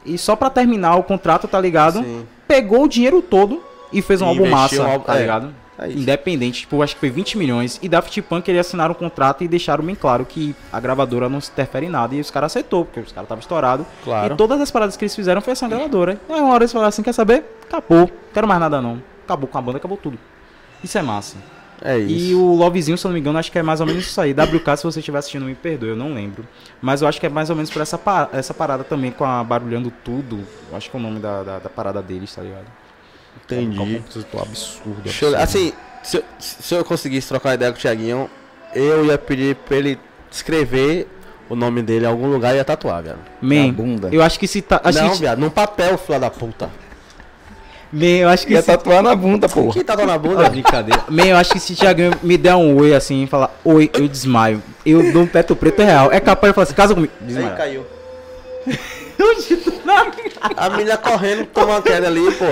E 0.05 0.18
só 0.18 0.36
pra 0.36 0.49
terminar 0.49 0.95
o 0.95 1.03
contrato, 1.03 1.47
tá 1.47 1.59
ligado? 1.59 1.99
Sim. 2.03 2.26
Pegou 2.47 2.84
o 2.84 2.88
dinheiro 2.88 3.22
todo 3.22 3.61
e 3.91 4.01
fez 4.01 4.22
um 4.22 4.26
E 4.26 4.30
álbum 4.30 4.49
massa, 4.49 4.82
um 4.84 4.91
álbum- 4.91 5.05
tá 5.05 5.18
é. 5.18 5.22
ligado? 5.22 5.53
É. 5.80 5.89
Independente, 5.91 6.61
tipo, 6.61 6.82
acho 6.82 6.95
que 6.95 6.99
foi 6.99 7.09
20 7.09 7.38
milhões. 7.38 7.80
E 7.84 7.88
Daft 7.89 8.19
Punk 8.23 8.47
eles 8.49 8.61
assinaram 8.65 8.93
um 8.93 8.95
contrato 8.97 9.43
e 9.43 9.47
deixaram 9.47 9.84
bem 9.84 9.93
claro 9.95 10.25
que 10.25 10.55
a 10.73 10.80
gravadora 10.80 11.30
não 11.30 11.39
se 11.39 11.51
interfere 11.51 11.86
em 11.86 11.89
nada. 11.89 12.15
E 12.15 12.19
os 12.19 12.32
caras 12.32 12.51
aceitou, 12.51 12.86
porque 12.86 12.99
os 12.99 13.11
caras 13.11 13.25
estavam 13.25 13.41
estourados. 13.41 13.86
Claro. 14.03 14.34
E 14.34 14.38
todas 14.38 14.59
as 14.59 14.71
paradas 14.71 14.97
que 14.97 15.03
eles 15.03 15.15
fizeram 15.15 15.39
foi 15.41 15.51
essa 15.53 15.67
gravadora. 15.67 16.19
Aí 16.30 16.39
uma 16.41 16.53
hora 16.53 16.63
eles 16.63 16.71
falaram 16.71 16.89
assim: 16.89 17.03
quer 17.03 17.13
saber? 17.13 17.43
Acabou, 17.67 18.09
quero 18.34 18.47
mais 18.47 18.59
nada 18.59 18.82
não. 18.82 19.01
Acabou 19.23 19.47
com 19.47 19.57
a 19.57 19.61
banda, 19.61 19.78
acabou 19.78 19.97
tudo. 19.97 20.17
Isso 20.84 20.97
é 20.97 21.01
massa. 21.01 21.38
É 21.80 21.95
isso. 21.99 22.32
E 22.32 22.34
o 22.34 22.55
Lovezinho, 22.55 22.97
se 22.97 23.05
eu 23.05 23.09
não 23.09 23.13
me 23.13 23.19
engano, 23.19 23.38
acho 23.38 23.51
que 23.51 23.59
é 23.59 23.61
mais 23.61 23.80
ou 23.80 23.86
menos 23.86 24.03
isso 24.07 24.19
aí. 24.19 24.32
WK, 24.34 24.78
se 24.78 24.84
você 24.84 24.97
estiver 24.97 25.19
assistindo, 25.19 25.45
me 25.45 25.53
perdoe, 25.53 25.89
eu 25.89 25.95
não 25.95 26.11
lembro. 26.11 26.43
Mas 26.82 27.03
eu 27.03 27.07
acho 27.07 27.19
que 27.19 27.28
é 27.28 27.30
mais 27.30 27.51
ou 27.51 27.55
menos 27.55 27.69
por 27.69 27.84
essa, 27.84 27.99
pa- 27.99 28.28
essa 28.34 28.51
parada 28.51 28.84
também, 28.84 29.11
com 29.11 29.23
a 29.23 29.43
Barulhando 29.43 29.93
Tudo. 30.03 30.39
Eu 30.71 30.75
acho 30.75 30.89
que 30.89 30.97
é 30.97 30.99
o 30.99 31.03
nome 31.03 31.19
da, 31.19 31.43
da, 31.43 31.59
da 31.59 31.69
parada 31.69 32.01
deles, 32.01 32.34
tá 32.34 32.41
ligado? 32.41 32.65
Um 33.51 33.61
Entendi. 33.61 33.77
compositor 33.99 34.41
absurdo. 34.41 35.01
Deixa 35.03 35.25
eu- 35.25 35.29
absurdo. 35.37 35.43
assim, 35.43 35.73
se 36.03 36.17
eu, 36.17 36.23
se 36.39 36.75
eu 36.75 36.83
conseguisse 36.85 37.27
trocar 37.27 37.53
ideia 37.55 37.71
com 37.71 37.77
o 37.77 37.81
Thiaguinho, 37.81 38.29
eu 38.75 39.05
ia 39.05 39.17
pedir 39.17 39.55
pra 39.55 39.77
ele 39.77 39.97
escrever 40.31 41.07
o 41.49 41.55
nome 41.55 41.81
dele 41.81 42.05
em 42.05 42.07
algum 42.09 42.27
lugar 42.27 42.53
e 42.53 42.57
ia 42.57 42.65
tatuar, 42.65 43.01
velho. 43.03 43.17
Man, 43.41 43.67
Na 43.67 43.71
bunda. 43.73 44.09
eu 44.11 44.21
acho 44.21 44.37
que 44.37 44.47
se 44.47 44.61
tá. 44.61 44.81
Não, 44.83 44.91
gente, 44.91 45.19
viado, 45.19 45.39
num 45.39 45.49
papel, 45.49 45.97
filha 45.97 46.19
da 46.19 46.29
puta. 46.29 46.69
Man, 47.89 48.05
eu 48.05 48.27
acho 48.27 48.45
que 48.45 48.51
Ia 48.51 48.59
se. 48.61 48.67
tatuar 48.67 49.01
na 49.01 49.15
bunda, 49.15 49.47
pô. 49.47 49.69
Quem 49.71 49.81
tatuou 49.81 50.05
na 50.05 50.15
Ah, 50.15 50.17
bunda? 50.17 50.49
brincadeira. 50.49 51.05
Man, 51.07 51.23
eu 51.27 51.37
acho 51.37 51.53
que 51.53 51.59
se 51.61 51.73
Thiaguinho 51.73 52.11
me 52.21 52.37
der 52.37 52.53
um 52.55 52.75
oi 52.77 52.93
assim 52.93 53.23
e 53.23 53.27
falar 53.27 53.49
oi, 53.63 53.89
eu 53.93 54.09
desmaio. 54.09 54.61
Eu 54.85 55.13
dou 55.13 55.21
um 55.23 55.27
teto 55.27 55.55
preto 55.55 55.81
é 55.81 55.85
real. 55.85 56.11
É 56.11 56.19
capaz 56.19 56.51
de 56.51 56.55
falar 56.55 56.63
assim, 56.65 56.73
casa 56.73 56.93
comigo. 56.93 57.13
Aí 57.21 57.27
Desmaio. 57.27 57.55
caiu. 57.55 57.85
Tá? 59.18 60.49
A 60.55 60.70
menina 60.70 60.97
correndo, 60.97 61.45
tomou 61.47 61.70
uma 61.76 61.82
queda 61.82 62.07
ali, 62.07 62.32
pô. 62.34 62.45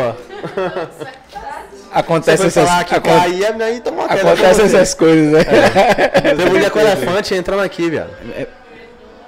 Acontece 1.93 2.47
essas, 2.47 2.67
acon- 2.69 3.09
a 3.11 3.27
menina 3.53 3.81
tomou 3.81 4.01
uma 4.01 4.09
queda. 4.09 4.33
acontece 4.33 4.59
com 4.59 4.65
essas 4.65 4.93
coisas, 4.93 5.31
né? 5.31 5.43
Tem 6.35 6.45
mulher 6.49 6.69
com 6.71 6.79
elefante 6.79 7.33
entrando 7.35 7.61
aqui, 7.61 7.89
viado. 7.89 8.09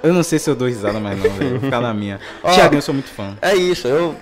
Eu 0.02 0.12
não 0.12 0.22
sei 0.22 0.38
se 0.38 0.48
eu 0.50 0.54
dou 0.54 0.68
risada 0.68 1.00
mais 1.00 1.18
não, 1.22 1.30
velho. 1.30 1.60
Ficar 1.60 1.80
na 1.80 1.94
minha. 1.94 2.20
Ó. 2.42 2.52
Thiaguinho, 2.52 2.78
eu 2.78 2.82
sou 2.82 2.94
muito 2.94 3.10
fã. 3.10 3.36
É 3.40 3.54
isso, 3.54 3.88
eu 3.88 4.14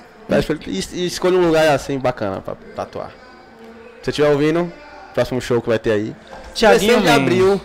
es- 0.67 0.93
escolha 0.93 1.37
um 1.39 1.47
lugar 1.47 1.69
assim 1.69 1.99
bacana 1.99 2.41
pra 2.41 2.55
tatuar. 2.75 3.11
Se 3.11 4.05
você 4.05 4.11
estiver 4.11 4.29
ouvindo, 4.29 4.73
próximo 5.15 5.41
show 5.41 5.61
que 5.61 5.69
vai 5.69 5.79
ter 5.79 5.93
aí. 5.93 6.15
Thiaguinho, 6.55 7.01
16 7.01 7.03
de 7.03 7.09
abril. 7.11 7.61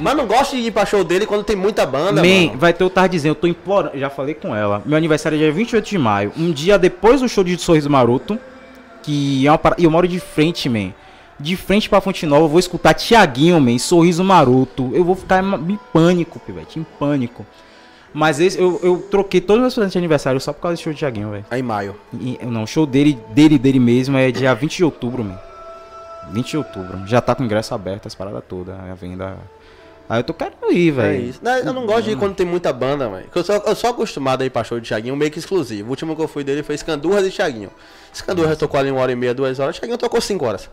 Mas 0.00 0.16
não 0.16 0.26
gosto 0.26 0.56
de 0.56 0.62
ir 0.62 0.70
pra 0.72 0.86
show 0.86 1.04
dele 1.04 1.26
quando 1.26 1.44
tem 1.44 1.54
muita 1.54 1.84
banda, 1.86 2.22
Man, 2.22 2.46
mano. 2.46 2.58
vai 2.58 2.72
ter 2.72 2.82
o 2.84 2.90
Tardezinho, 2.90 3.32
eu 3.32 3.34
tô 3.34 3.46
implorando, 3.46 3.98
já 3.98 4.08
falei 4.10 4.34
com 4.34 4.54
ela. 4.56 4.82
Meu 4.84 4.96
aniversário 4.96 5.36
é 5.36 5.38
dia 5.38 5.52
28 5.52 5.88
de 5.88 5.98
maio, 5.98 6.32
um 6.36 6.50
dia 6.50 6.78
depois 6.78 7.20
do 7.20 7.28
show 7.28 7.44
de 7.44 7.56
Sorriso 7.58 7.90
Maroto, 7.90 8.38
que 9.02 9.46
é 9.46 9.50
uma 9.50 9.58
parada, 9.58 9.80
e 9.80 9.84
eu 9.84 9.90
moro 9.90 10.08
de 10.08 10.18
frente, 10.18 10.68
man. 10.68 10.92
De 11.38 11.56
frente 11.56 11.88
pra 11.88 12.00
Fonte 12.02 12.26
Nova, 12.26 12.44
eu 12.44 12.48
vou 12.48 12.58
escutar 12.60 12.92
Tiaguinho, 12.94 13.58
man, 13.60 13.78
Sorriso 13.78 14.22
Maroto. 14.22 14.90
Eu 14.92 15.02
vou 15.04 15.14
ficar 15.14 15.42
em 15.42 15.78
pânico, 15.92 16.38
pivete, 16.40 16.78
em 16.78 16.82
pânico. 16.98 17.46
Mas 18.12 18.40
esse, 18.40 18.58
eu, 18.60 18.78
eu 18.82 18.98
troquei 19.10 19.40
todos 19.40 19.56
os 19.58 19.62
meus 19.62 19.74
presentes 19.74 19.92
de 19.92 19.98
aniversário 19.98 20.40
só 20.40 20.52
por 20.52 20.60
causa 20.62 20.76
do 20.76 20.80
show 20.82 20.92
de 20.92 20.98
Tiaguinho, 20.98 21.30
velho. 21.30 21.44
Aí 21.50 21.60
em 21.60 21.62
maio. 21.62 21.94
E- 22.12 22.38
Não, 22.44 22.64
o 22.64 22.66
show 22.66 22.84
dele, 22.84 23.18
dele, 23.30 23.56
dele 23.58 23.78
mesmo 23.78 24.18
é 24.18 24.30
dia 24.30 24.52
20 24.54 24.76
de 24.78 24.84
outubro, 24.84 25.24
man. 25.24 25.38
20 26.32 26.50
de 26.50 26.56
outubro. 26.58 27.06
Já 27.06 27.20
tá 27.20 27.34
com 27.34 27.42
ingresso 27.44 27.72
aberto, 27.74 28.06
as 28.06 28.14
paradas 28.14 28.42
todas, 28.48 28.74
a 28.78 28.94
venda. 28.94 29.36
Aí 30.10 30.18
eu 30.18 30.24
tô 30.24 30.34
querendo 30.34 30.72
ir, 30.72 30.88
É 30.88 30.90
velho. 30.90 31.22
isso. 31.22 31.38
Não, 31.40 31.56
eu 31.56 31.72
não 31.72 31.86
gosto 31.86 32.02
de 32.02 32.10
ir 32.10 32.16
quando 32.18 32.34
tem 32.34 32.44
muita 32.44 32.72
banda, 32.72 33.08
velho. 33.08 33.26
Eu 33.32 33.44
sou, 33.44 33.54
eu 33.54 33.74
sou 33.76 33.90
acostumado 33.90 34.42
a 34.42 34.44
ir 34.44 34.50
pra 34.50 34.64
show 34.64 34.80
de 34.80 34.88
Thiaguinho 34.88 35.14
meio 35.14 35.30
que 35.30 35.38
exclusivo. 35.38 35.86
O 35.86 35.90
último 35.90 36.16
que 36.16 36.20
eu 36.22 36.26
fui 36.26 36.42
dele 36.42 36.64
foi 36.64 36.74
Escandurras 36.74 37.24
e 37.24 37.30
Thiaguinho. 37.30 37.70
Escandurras 38.12 38.58
tocou 38.58 38.80
ali 38.80 38.90
uma 38.90 39.00
hora 39.00 39.12
e 39.12 39.14
meia, 39.14 39.32
duas 39.32 39.60
horas. 39.60 39.78
Thiaguinho 39.78 39.96
tocou 39.96 40.20
cinco 40.20 40.44
horas. 40.46 40.68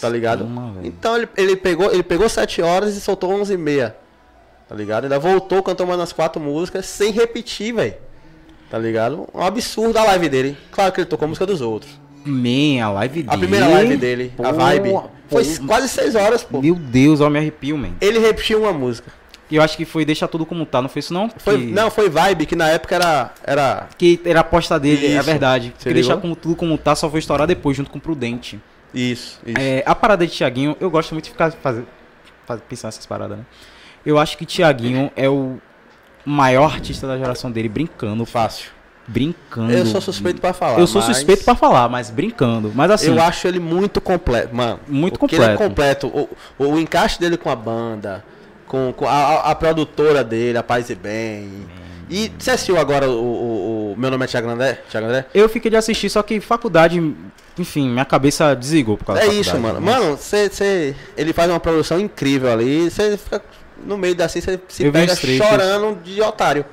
Tá 0.00 0.08
ligado? 0.08 0.46
Então 0.84 1.16
ele, 1.16 1.28
ele, 1.36 1.56
pegou, 1.56 1.92
ele 1.92 2.04
pegou 2.04 2.28
sete 2.28 2.62
horas 2.62 2.96
e 2.96 3.00
soltou 3.00 3.30
onze 3.32 3.54
e 3.54 3.56
meia. 3.58 3.96
Tá 4.68 4.74
ligado? 4.76 5.04
Ainda 5.04 5.18
voltou, 5.18 5.60
cantou 5.60 5.84
mais 5.84 5.98
umas 5.98 6.12
quatro 6.12 6.40
músicas 6.40 6.86
sem 6.86 7.10
repetir, 7.10 7.74
velho. 7.74 7.94
Tá 8.70 8.78
ligado? 8.78 9.28
Um 9.34 9.40
absurdo 9.42 9.98
a 9.98 10.04
live 10.04 10.28
dele. 10.28 10.56
Claro 10.70 10.92
que 10.92 11.00
ele 11.00 11.06
tocou 11.08 11.26
música 11.26 11.44
dos 11.44 11.60
outros. 11.60 12.00
Man, 12.24 12.82
a 12.84 12.90
live 12.90 13.22
dele. 13.22 13.34
A 13.34 13.38
primeira 13.38 13.68
live 13.68 13.96
dele, 13.96 14.32
a 14.38 14.42
Pô, 14.42 14.52
vibe, 14.52 14.88
foi 15.28 15.44
pô, 15.44 15.66
quase 15.66 15.88
seis 15.88 16.14
horas, 16.14 16.42
pô. 16.42 16.60
Meu 16.62 16.74
Deus, 16.74 17.20
ó, 17.20 17.28
me 17.28 17.38
arrepio, 17.38 17.76
man. 17.76 17.90
Ele 18.00 18.18
repetiu 18.18 18.62
uma 18.62 18.72
música. 18.72 19.12
Eu 19.50 19.62
acho 19.62 19.76
que 19.76 19.84
foi 19.84 20.04
Deixa 20.04 20.26
Tudo 20.26 20.46
Como 20.46 20.64
Tá, 20.64 20.80
não 20.80 20.88
foi 20.88 21.00
isso 21.00 21.12
não? 21.12 21.28
Foi, 21.36 21.58
que, 21.58 21.66
Não, 21.66 21.90
foi 21.90 22.08
vibe, 22.08 22.46
que 22.46 22.56
na 22.56 22.68
época 22.70 22.94
era. 22.94 23.30
era 23.44 23.88
Que 23.96 24.18
era 24.24 24.40
a 24.40 24.42
aposta 24.42 24.80
dele, 24.80 25.06
é 25.06 25.10
Isso. 25.16 25.22
verdade. 25.22 25.66
Você 25.66 25.84
Porque 25.84 25.94
Deixar 25.94 26.14
ligou? 26.14 26.22
como, 26.22 26.34
Tudo 26.36 26.56
Como 26.56 26.76
Tá 26.78 26.96
só 26.96 27.08
foi 27.10 27.20
estourar 27.20 27.46
depois, 27.46 27.76
junto 27.76 27.90
com 27.90 27.98
Prudente. 28.00 28.58
isso, 28.92 29.38
isso. 29.46 29.58
É, 29.60 29.82
a 29.86 29.94
parada 29.94 30.26
de 30.26 30.32
Thiaguinho, 30.32 30.76
eu 30.80 30.90
gosto 30.90 31.12
muito 31.12 31.24
de 31.26 31.30
ficar 31.30 31.52
fazer, 31.52 31.84
fazer, 32.46 32.62
pensar 32.62 32.88
nessas 32.88 33.04
paradas, 33.06 33.38
né? 33.38 33.44
Eu 34.04 34.18
acho 34.18 34.36
que 34.38 34.46
Tiaguinho 34.46 35.10
é 35.14 35.28
o 35.28 35.58
maior 36.24 36.72
artista 36.72 37.06
da 37.06 37.16
geração 37.18 37.50
dele, 37.50 37.68
brincando, 37.68 38.24
Fácil. 38.24 38.70
Brincando. 39.06 39.72
Eu 39.72 39.86
sou 39.86 40.00
suspeito 40.00 40.40
pra 40.40 40.52
falar. 40.52 40.78
Eu 40.78 40.86
sou 40.86 41.02
mas 41.02 41.16
suspeito 41.16 41.44
pra 41.44 41.54
falar, 41.54 41.88
mas 41.88 42.10
brincando. 42.10 42.72
Mas 42.74 42.90
assim, 42.90 43.08
Eu 43.08 43.22
acho 43.22 43.46
ele 43.46 43.60
muito 43.60 44.00
completo, 44.00 44.54
mano. 44.54 44.80
Muito 44.88 45.22
o 45.22 45.28
que 45.28 45.34
ele 45.36 45.44
é 45.44 45.56
completo. 45.56 46.08
completo. 46.08 46.36
O, 46.58 46.66
o 46.72 46.78
encaixe 46.78 47.18
dele 47.20 47.36
com 47.36 47.50
a 47.50 47.56
banda, 47.56 48.24
com, 48.66 48.92
com 48.96 49.06
a, 49.06 49.50
a- 49.50 49.54
produtora 49.54 50.24
dele, 50.24 50.56
a 50.58 50.62
Paz 50.62 50.88
e 50.90 50.94
Bem. 50.94 51.66
E 52.10 52.30
você 52.38 52.50
assistiu 52.50 52.78
agora 52.78 53.08
o, 53.08 53.12
o- 53.14 53.92
o 53.92 53.96
Meu 53.98 54.10
Nome 54.10 54.24
é 54.24 54.26
Thiago 54.28 54.48
André? 54.48 54.80
Thiago 54.90 55.06
André? 55.06 55.26
eu 55.34 55.48
fiquei 55.48 55.70
de 55.70 55.76
assistir, 55.76 56.10
só 56.10 56.22
que 56.22 56.38
faculdade, 56.40 57.00
enfim, 57.58 57.88
minha 57.88 58.04
cabeça 58.04 58.54
desligou 58.54 58.96
por 58.98 59.06
causa 59.06 59.22
É 59.22 59.26
isso, 59.28 59.58
mano. 59.58 59.80
mas- 59.80 59.98
Mano, 60.00 60.16
você, 60.16 60.94
ele 61.16 61.32
faz 61.32 61.50
uma 61.50 61.60
produção 61.60 61.98
incrível 61.98 62.52
ali. 62.52 62.90
Você 62.90 63.16
fica 63.16 63.42
no 63.86 63.96
meio 63.96 64.14
da 64.14 64.26
assim, 64.26 64.40
você 64.40 64.58
se 64.68 64.84
Eu 64.84 64.92
pega 64.92 65.14
chorando 65.16 65.98
de 66.02 66.20
otário. 66.20 66.64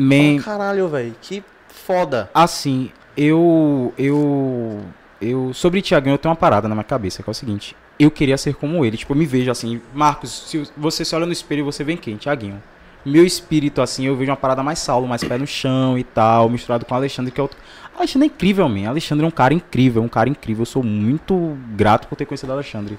Man, 0.00 0.40
caralho, 0.40 0.88
velho. 0.88 1.14
Que 1.20 1.42
foda. 1.68 2.30
assim, 2.32 2.92
eu. 3.16 3.92
Eu. 3.98 4.80
Eu. 5.20 5.52
Sobre 5.52 5.82
Tiaguinho, 5.82 6.14
eu 6.14 6.18
tenho 6.18 6.30
uma 6.30 6.36
parada 6.36 6.68
na 6.68 6.74
minha 6.74 6.84
cabeça, 6.84 7.20
que 7.20 7.28
é 7.28 7.32
o 7.32 7.34
seguinte. 7.34 7.76
Eu 7.98 8.10
queria 8.10 8.38
ser 8.38 8.54
como 8.54 8.84
ele. 8.84 8.96
Tipo, 8.96 9.12
eu 9.12 9.16
me 9.16 9.26
vejo 9.26 9.50
assim. 9.50 9.80
Marcos, 9.92 10.30
se 10.48 10.70
você 10.76 11.04
se 11.04 11.16
olha 11.16 11.26
no 11.26 11.32
espelho, 11.32 11.64
você 11.64 11.82
vem 11.82 11.96
quem? 11.96 12.16
Tiaguinho. 12.16 12.62
Meu 13.04 13.24
espírito, 13.24 13.80
assim, 13.80 14.06
eu 14.06 14.14
vejo 14.14 14.30
uma 14.30 14.36
parada 14.36 14.62
mais 14.62 14.78
Saulo, 14.78 15.08
mais 15.08 15.24
pé 15.24 15.38
no 15.38 15.46
chão 15.46 15.98
e 15.98 16.04
tal, 16.04 16.48
misturado 16.48 16.84
com 16.84 16.94
o 16.94 16.96
Alexandre, 16.96 17.32
que 17.32 17.40
é 17.40 17.42
outro. 17.42 17.58
Alexandre 17.96 18.28
é 18.28 18.30
incrível, 18.30 18.68
man. 18.68 18.88
Alexandre 18.88 19.24
é 19.24 19.28
um 19.28 19.32
cara 19.32 19.52
incrível, 19.52 20.02
um 20.02 20.08
cara 20.08 20.28
incrível. 20.28 20.62
Eu 20.62 20.66
sou 20.66 20.82
muito 20.84 21.56
grato 21.74 22.06
por 22.06 22.14
ter 22.14 22.24
conhecido 22.24 22.50
o 22.50 22.52
Alexandre. 22.52 22.98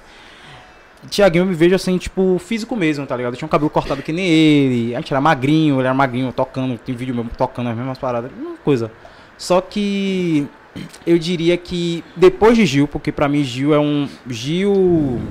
Tiaguinho 1.07 1.43
eu 1.43 1.45
me 1.45 1.53
vejo 1.53 1.75
assim, 1.75 1.97
tipo, 1.97 2.37
físico 2.39 2.75
mesmo, 2.75 3.05
tá 3.05 3.15
ligado? 3.15 3.33
Eu 3.33 3.37
tinha 3.37 3.45
um 3.45 3.49
cabelo 3.49 3.69
cortado 3.69 4.01
que 4.01 4.11
nem 4.11 4.27
ele, 4.27 4.95
a 4.95 4.99
gente 4.99 5.13
era 5.13 5.21
magrinho, 5.21 5.75
ele 5.75 5.87
era 5.87 5.93
magrinho, 5.93 6.31
tocando, 6.33 6.77
tem 6.77 6.93
vídeo 6.93 7.15
mesmo 7.15 7.31
tocando 7.37 7.69
as 7.69 7.75
mesmas 7.75 7.97
paradas, 7.97 8.31
mesma 8.31 8.57
coisa. 8.63 8.91
Só 9.37 9.61
que 9.61 10.47
eu 11.07 11.17
diria 11.17 11.55
que 11.57 12.03
depois 12.15 12.57
de 12.57 12.65
Gil, 12.65 12.87
porque 12.87 13.11
pra 13.11 13.29
mim 13.29 13.43
Gil 13.43 13.73
é 13.73 13.79
um. 13.79 14.07
Gil. 14.29 15.21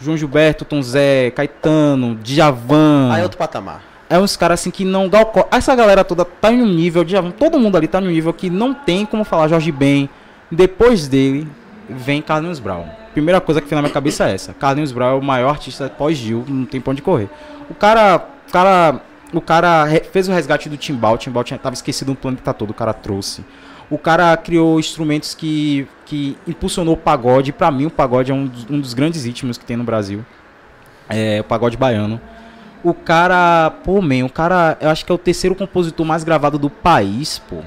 João 0.00 0.16
Gilberto, 0.16 0.64
Tom 0.64 0.82
Zé, 0.82 1.30
Caetano, 1.30 2.16
Djavan. 2.22 3.12
Aí 3.12 3.20
é 3.20 3.22
outro 3.22 3.38
patamar. 3.38 3.82
É 4.10 4.18
uns 4.18 4.36
caras 4.36 4.60
assim 4.60 4.70
que 4.70 4.84
não 4.84 5.08
galco... 5.08 5.46
Essa 5.50 5.76
galera 5.76 6.02
toda 6.02 6.24
tá 6.24 6.52
em 6.52 6.60
um 6.60 6.66
nível, 6.66 7.04
Djavan, 7.04 7.30
todo 7.30 7.58
mundo 7.58 7.76
ali 7.76 7.86
tá 7.86 8.00
em 8.00 8.08
um 8.08 8.10
nível 8.10 8.32
que 8.32 8.50
não 8.50 8.74
tem 8.74 9.06
como 9.06 9.22
falar 9.22 9.46
Jorge 9.46 9.70
Ben. 9.70 10.10
Depois 10.50 11.06
dele, 11.06 11.46
vem 11.88 12.20
Carlinhos 12.20 12.58
Brown. 12.58 13.01
Primeira 13.12 13.40
coisa 13.40 13.60
que 13.60 13.68
vem 13.68 13.76
na 13.76 13.82
minha 13.82 13.92
cabeça 13.92 14.28
é 14.28 14.34
essa. 14.34 14.54
Carlinhos 14.54 14.92
Brown 14.92 15.16
é 15.16 15.18
o 15.18 15.22
maior 15.22 15.50
artista 15.50 15.88
pós-Gil, 15.88 16.44
não 16.48 16.64
tem 16.64 16.80
pra 16.80 16.92
onde 16.92 17.02
correr. 17.02 17.28
O 17.68 17.74
cara, 17.74 18.26
o 18.48 18.52
cara, 18.52 19.00
o 19.32 19.40
cara 19.40 19.86
fez 20.10 20.28
o 20.28 20.32
resgate 20.32 20.68
do 20.68 20.76
timbal, 20.76 21.14
o 21.14 21.18
timbal 21.18 21.44
tinha, 21.44 21.58
tava 21.58 21.74
esquecido 21.74 22.08
no 22.08 22.16
planeta 22.16 22.52
todo, 22.54 22.70
o 22.70 22.74
cara 22.74 22.92
trouxe. 22.92 23.44
O 23.90 23.98
cara 23.98 24.34
criou 24.38 24.80
instrumentos 24.80 25.34
que, 25.34 25.86
que 26.06 26.38
impulsionou 26.46 26.94
o 26.94 26.96
pagode. 26.96 27.52
Pra 27.52 27.70
mim, 27.70 27.86
o 27.86 27.90
pagode 27.90 28.30
é 28.30 28.34
um 28.34 28.46
dos, 28.46 28.70
um 28.70 28.80
dos 28.80 28.94
grandes 28.94 29.24
ritmos 29.24 29.58
que 29.58 29.66
tem 29.66 29.76
no 29.76 29.84
Brasil. 29.84 30.24
É 31.08 31.40
o 31.40 31.44
pagode 31.44 31.76
baiano. 31.76 32.18
O 32.82 32.94
cara, 32.94 33.70
pô, 33.84 34.00
man, 34.00 34.24
o 34.24 34.30
cara, 34.30 34.76
eu 34.80 34.88
acho 34.88 35.04
que 35.04 35.12
é 35.12 35.14
o 35.14 35.18
terceiro 35.18 35.54
compositor 35.54 36.04
mais 36.04 36.24
gravado 36.24 36.58
do 36.58 36.70
país, 36.70 37.38
pô. 37.38 37.58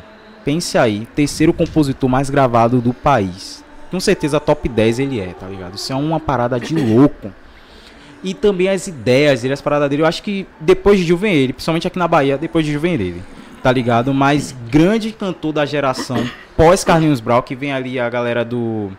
Pense 0.43 0.77
aí, 0.77 1.07
terceiro 1.15 1.53
compositor 1.53 2.09
mais 2.09 2.29
gravado 2.29 2.81
do 2.81 2.93
país. 2.93 3.64
Com 3.95 3.99
certeza 4.01 4.41
top 4.41 4.67
10 4.67 4.99
ele 4.99 5.21
é, 5.21 5.27
tá 5.27 5.47
ligado? 5.47 5.75
Isso 5.75 5.93
é 5.93 5.95
uma 5.95 6.19
parada 6.19 6.59
de 6.59 6.75
louco. 6.75 7.31
E 8.21 8.33
também 8.33 8.67
as 8.67 8.87
ideias 8.87 9.41
dele, 9.41 9.53
as 9.53 9.61
paradas 9.61 9.89
dele, 9.89 10.01
eu 10.01 10.05
acho 10.05 10.21
que 10.21 10.45
depois 10.59 10.99
de 10.99 11.13
vem 11.15 11.33
ele, 11.33 11.53
principalmente 11.53 11.87
aqui 11.87 11.97
na 11.97 12.05
Bahia, 12.09 12.37
depois 12.37 12.65
de 12.65 12.77
vem 12.77 12.95
ele, 12.95 13.23
tá 13.63 13.71
ligado? 13.71 14.13
Mas 14.13 14.53
grande 14.69 15.13
cantor 15.13 15.53
da 15.53 15.65
geração 15.65 16.29
pós 16.57 16.83
Carlinhos 16.83 17.21
Brau, 17.21 17.41
que 17.41 17.55
vem 17.55 17.71
ali 17.71 17.97
a 17.97 18.09
galera 18.09 18.43
do 18.43 18.91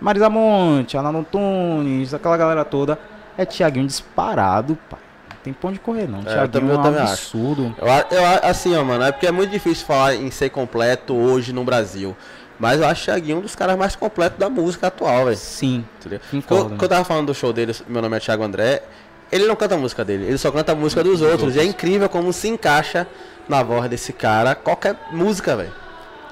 Marisa 0.00 0.30
Monte, 0.30 0.96
Ana 0.96 1.10
Antunes, 1.10 2.14
aquela 2.14 2.38
galera 2.38 2.64
toda, 2.64 2.98
é 3.36 3.44
Tiaguinho 3.44 3.86
disparado, 3.86 4.78
pai. 4.88 4.98
Não 5.30 5.36
tem 5.44 5.52
pra 5.52 5.68
onde 5.68 5.78
correr, 5.78 6.08
não. 6.08 6.20
eu 6.20 6.24
Tiaguinho 6.24 6.48
também- 6.48 6.70
é 6.70 6.74
eu 6.74 6.78
um 6.78 6.82
também 6.82 7.00
acho. 7.02 7.12
absurdo. 7.12 7.74
Eu, 7.78 7.86
eu, 8.18 8.24
assim, 8.44 8.74
ó, 8.74 8.82
mano, 8.82 9.04
é 9.04 9.12
porque 9.12 9.26
é 9.26 9.30
muito 9.30 9.50
difícil 9.50 9.86
falar 9.86 10.14
em 10.14 10.30
ser 10.30 10.48
completo 10.48 11.14
hoje 11.14 11.52
no 11.52 11.64
Brasil. 11.64 12.16
Mas 12.58 12.80
eu 12.80 12.86
acho 12.88 13.02
o 13.02 13.04
Thiaguinho 13.04 13.38
um 13.38 13.40
dos 13.40 13.54
caras 13.54 13.76
mais 13.76 13.94
completos 13.94 14.38
da 14.38 14.48
música 14.48 14.88
atual, 14.88 15.26
velho. 15.26 15.36
Sim, 15.36 15.84
Entendeu? 16.00 16.20
Quando, 16.46 16.68
quando 16.70 16.82
eu 16.82 16.88
tava 16.88 17.04
falando 17.04 17.26
do 17.28 17.34
show 17.34 17.52
dele, 17.52 17.74
meu 17.86 18.02
nome 18.02 18.16
é 18.16 18.20
Thiago 18.20 18.42
André, 18.42 18.82
ele 19.30 19.46
não 19.46 19.54
canta 19.54 19.74
a 19.76 19.78
música 19.78 20.04
dele, 20.04 20.24
ele 20.26 20.38
só 20.38 20.50
canta 20.50 20.72
a 20.72 20.74
música 20.74 21.04
dos 21.04 21.20
outros. 21.22 21.54
E 21.54 21.60
é 21.60 21.64
incrível 21.64 22.08
como 22.08 22.32
se 22.32 22.48
encaixa 22.48 23.06
na 23.48 23.62
voz 23.62 23.88
desse 23.88 24.12
cara 24.12 24.54
qualquer 24.54 24.96
música, 25.12 25.56
velho. 25.56 25.72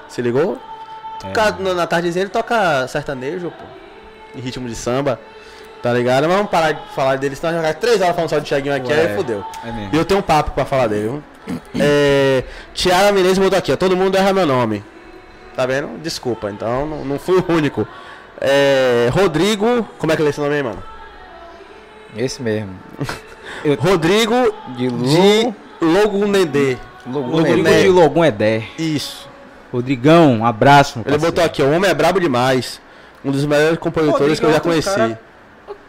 Se 0.08 0.20
ligou? 0.20 0.58
É. 1.24 1.28
Toca- 1.28 1.74
na, 1.74 1.86
tardezinha 1.86 2.24
ele 2.24 2.30
toca 2.30 2.86
sertanejo, 2.88 3.50
pô. 3.50 3.64
Em 4.38 4.40
ritmo 4.40 4.68
de 4.68 4.74
samba. 4.74 5.20
Tá 5.82 5.92
ligado? 5.92 6.26
Mas 6.26 6.36
vamos 6.36 6.50
parar 6.50 6.72
de 6.72 6.80
falar 6.94 7.16
dele, 7.16 7.36
senão 7.36 7.52
vai 7.60 7.68
ficar 7.68 7.80
três 7.80 8.00
horas 8.00 8.14
falando 8.14 8.30
só 8.30 8.38
de 8.40 8.46
Thiaguinho 8.46 8.74
aqui, 8.74 8.90
Ué. 8.92 9.08
aí 9.10 9.14
fodeu. 9.16 9.44
É. 9.64 9.94
E 9.94 9.96
eu 9.96 10.04
tenho 10.04 10.18
um 10.18 10.22
papo 10.22 10.50
pra 10.50 10.64
falar 10.64 10.88
dele, 10.88 11.02
viu? 11.08 11.22
É, 11.78 12.42
Tiara 12.74 13.12
Menezes 13.12 13.38
botou 13.38 13.56
aqui, 13.58 13.70
ó. 13.72 13.76
Todo 13.76 13.96
mundo 13.96 14.16
erra 14.16 14.32
meu 14.32 14.46
nome. 14.46 14.82
Tá 15.56 15.64
vendo? 15.66 15.98
Desculpa, 16.02 16.50
então 16.50 16.86
não, 16.86 17.04
não 17.04 17.18
fui 17.18 17.38
o 17.38 17.52
único. 17.52 17.88
É, 18.40 19.08
Rodrigo. 19.12 19.88
Como 19.98 20.12
é 20.12 20.16
que 20.16 20.22
é 20.22 20.26
esse 20.28 20.38
nome 20.40 20.54
aí, 20.54 20.62
mano? 20.62 20.82
Esse 22.16 22.42
mesmo. 22.42 22.70
Rodrigo 23.80 24.34
De 24.76 24.88
de 24.88 25.54
Logunedê. 25.80 26.76
Rodrigo 27.06 27.62
Nené. 27.62 27.82
de 27.82 27.88
Logum 27.88 28.24
Edé. 28.24 28.64
Isso. 28.78 29.28
Rodrigão, 29.72 30.38
um 30.40 30.44
abraço. 30.46 30.98
Ele 31.00 31.04
parceiro. 31.04 31.26
botou 31.32 31.44
aqui, 31.44 31.62
ó. 31.62 31.66
O 31.66 31.72
homem 31.72 31.90
é 31.90 31.94
brabo 31.94 32.18
demais. 32.20 32.80
Um 33.24 33.30
dos 33.30 33.44
melhores 33.46 33.78
compositores 33.78 34.38
que 34.40 34.46
eu 34.46 34.50
já 34.50 34.58
Rodrigo 34.58 34.78
é 34.78 34.82
conheci. 34.82 35.18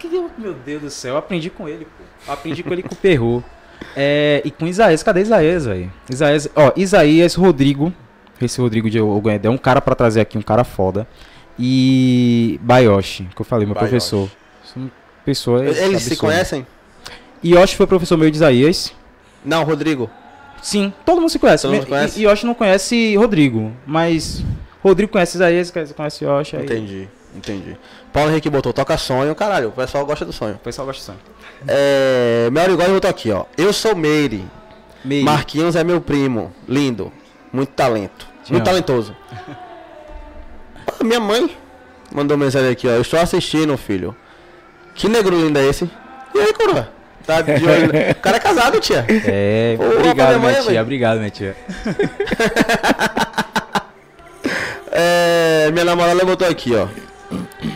cara- 0.09 0.32
Meu 0.38 0.53
Deus 0.53 0.82
do 0.82 0.89
céu, 0.89 1.13
eu 1.13 1.18
aprendi 1.18 1.49
com 1.49 1.68
ele, 1.68 1.86
pô. 1.86 2.03
Eu 2.28 2.34
aprendi 2.34 2.63
com 2.63 2.72
ele 2.74 2.84
com 2.84 2.93
o 2.93 2.97
Perro. 2.97 3.43
É, 3.95 4.41
e 4.45 4.51
com 4.51 4.68
Isaías, 4.68 5.01
cadê 5.03 5.22
Isaías, 5.22 5.65
velho? 5.65 5.91
Isaías, 6.09 6.49
ó, 6.55 6.72
Isaías, 6.76 7.36
Rodrigo. 7.36 7.91
Esse 8.41 8.61
Rodrigo 8.61 8.89
de 8.89 8.99
Ogoedé 8.99 9.47
é 9.47 9.51
um 9.51 9.57
cara 9.57 9.81
pra 9.81 9.95
trazer 9.95 10.21
aqui, 10.21 10.38
um 10.38 10.41
cara 10.41 10.63
foda. 10.63 11.07
E 11.57 12.59
Bayoshi, 12.61 13.27
que 13.35 13.41
eu 13.41 13.45
falei, 13.45 13.65
meu 13.65 13.73
Bayoshi. 13.73 13.89
professor. 13.89 14.29
São 14.73 14.91
pessoas. 15.25 15.61
Eles 15.63 15.77
se 15.77 16.13
absurdas. 16.13 16.17
conhecem? 16.19 16.67
Yoshi 17.43 17.75
foi 17.75 17.88
professor 17.88 18.17
meu 18.17 18.29
de 18.29 18.38
Isaías. 18.38 18.93
Não, 19.43 19.63
Rodrigo. 19.63 20.09
Sim, 20.61 20.93
todo 21.05 21.19
mundo 21.19 21.29
se 21.29 21.39
conhece. 21.39 21.63
Todo 21.63 21.75
mundo 21.75 21.88
conhece? 21.88 22.19
E 22.19 22.27
Yoshi 22.27 22.45
não 22.45 22.53
conhece 22.53 23.15
Rodrigo, 23.15 23.71
mas 23.85 24.43
Rodrigo 24.83 25.11
conhece 25.11 25.38
Isaías, 25.38 25.71
conhece 25.71 26.25
Yoshi. 26.25 26.57
Aí... 26.57 26.63
Entendi, 26.63 27.07
entendi. 27.35 27.77
Paulo 28.11 28.31
Henrique 28.31 28.49
botou, 28.49 28.73
toca 28.73 28.97
sonho, 28.97 29.33
caralho. 29.35 29.69
O 29.69 29.71
pessoal 29.71 30.05
gosta 30.05 30.25
do 30.25 30.33
sonho. 30.33 30.55
O 30.55 30.59
pessoal 30.59 30.85
gosta 30.85 30.99
de 30.99 31.05
sonho. 31.05 31.19
É. 31.67 32.49
Meu 32.51 32.63
Arigói 32.63 32.88
botou 32.88 33.09
aqui, 33.09 33.31
ó. 33.31 33.45
Eu 33.57 33.71
sou 33.71 33.95
Meire. 33.95 34.43
Meio. 35.05 35.23
Marquinhos 35.23 35.75
é 35.75 35.83
meu 35.83 36.01
primo. 36.01 36.51
Lindo. 36.67 37.11
Muito 37.57 37.69
talento. 37.69 38.27
Te 38.43 38.51
Muito 38.51 38.61
amo. 38.61 38.65
talentoso. 38.65 39.15
Ah, 40.87 40.93
Minha 41.03 41.19
mãe 41.19 41.49
mandou 42.13 42.37
mensagem 42.37 42.69
aqui, 42.69 42.87
ó. 42.87 42.91
Eu 42.91 43.01
estou 43.01 43.19
assistindo, 43.19 43.75
filho. 43.77 44.15
Que 44.93 45.09
negro 45.09 45.35
lindo 45.35 45.57
é 45.57 45.65
esse? 45.65 45.89
E 46.35 46.39
aí, 46.39 46.53
coroa? 46.53 46.87
Tá 47.25 47.41
de 47.41 47.51
olho. 47.67 47.91
né? 47.91 48.11
O 48.11 48.15
cara 48.21 48.37
é 48.37 48.39
casado, 48.39 48.79
tia. 48.79 49.03
É, 49.09 49.75
Ô, 49.79 49.81
rapaz, 49.81 49.97
obrigado, 49.99 50.27
minha 50.29 50.39
mãe, 50.39 50.49
minha 50.51 50.61
tia. 50.61 50.69
velho. 50.71 50.81
Obrigado, 50.83 51.17
minha 51.17 51.29
tia. 51.31 51.55
É, 54.99 55.69
minha 55.73 55.85
namorada 55.85 56.25
botou 56.25 56.47
aqui, 56.47 56.73
ó. 56.75 56.87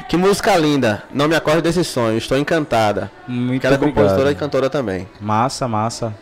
Que 0.10 0.18
música 0.18 0.56
linda. 0.58 1.04
Não 1.14 1.28
me 1.28 1.36
acordo 1.36 1.62
desse 1.62 1.84
sonho. 1.84 2.18
Estou 2.18 2.38
encantada. 2.38 3.12
Muito 3.28 3.62
Que 3.62 3.68
ela 3.68 3.76
é 3.76 3.80
compositora 3.80 4.32
e 4.32 4.36
cantora 4.36 4.70
também. 4.70 5.08
Massa, 5.20 5.68
massa. 5.68 6.14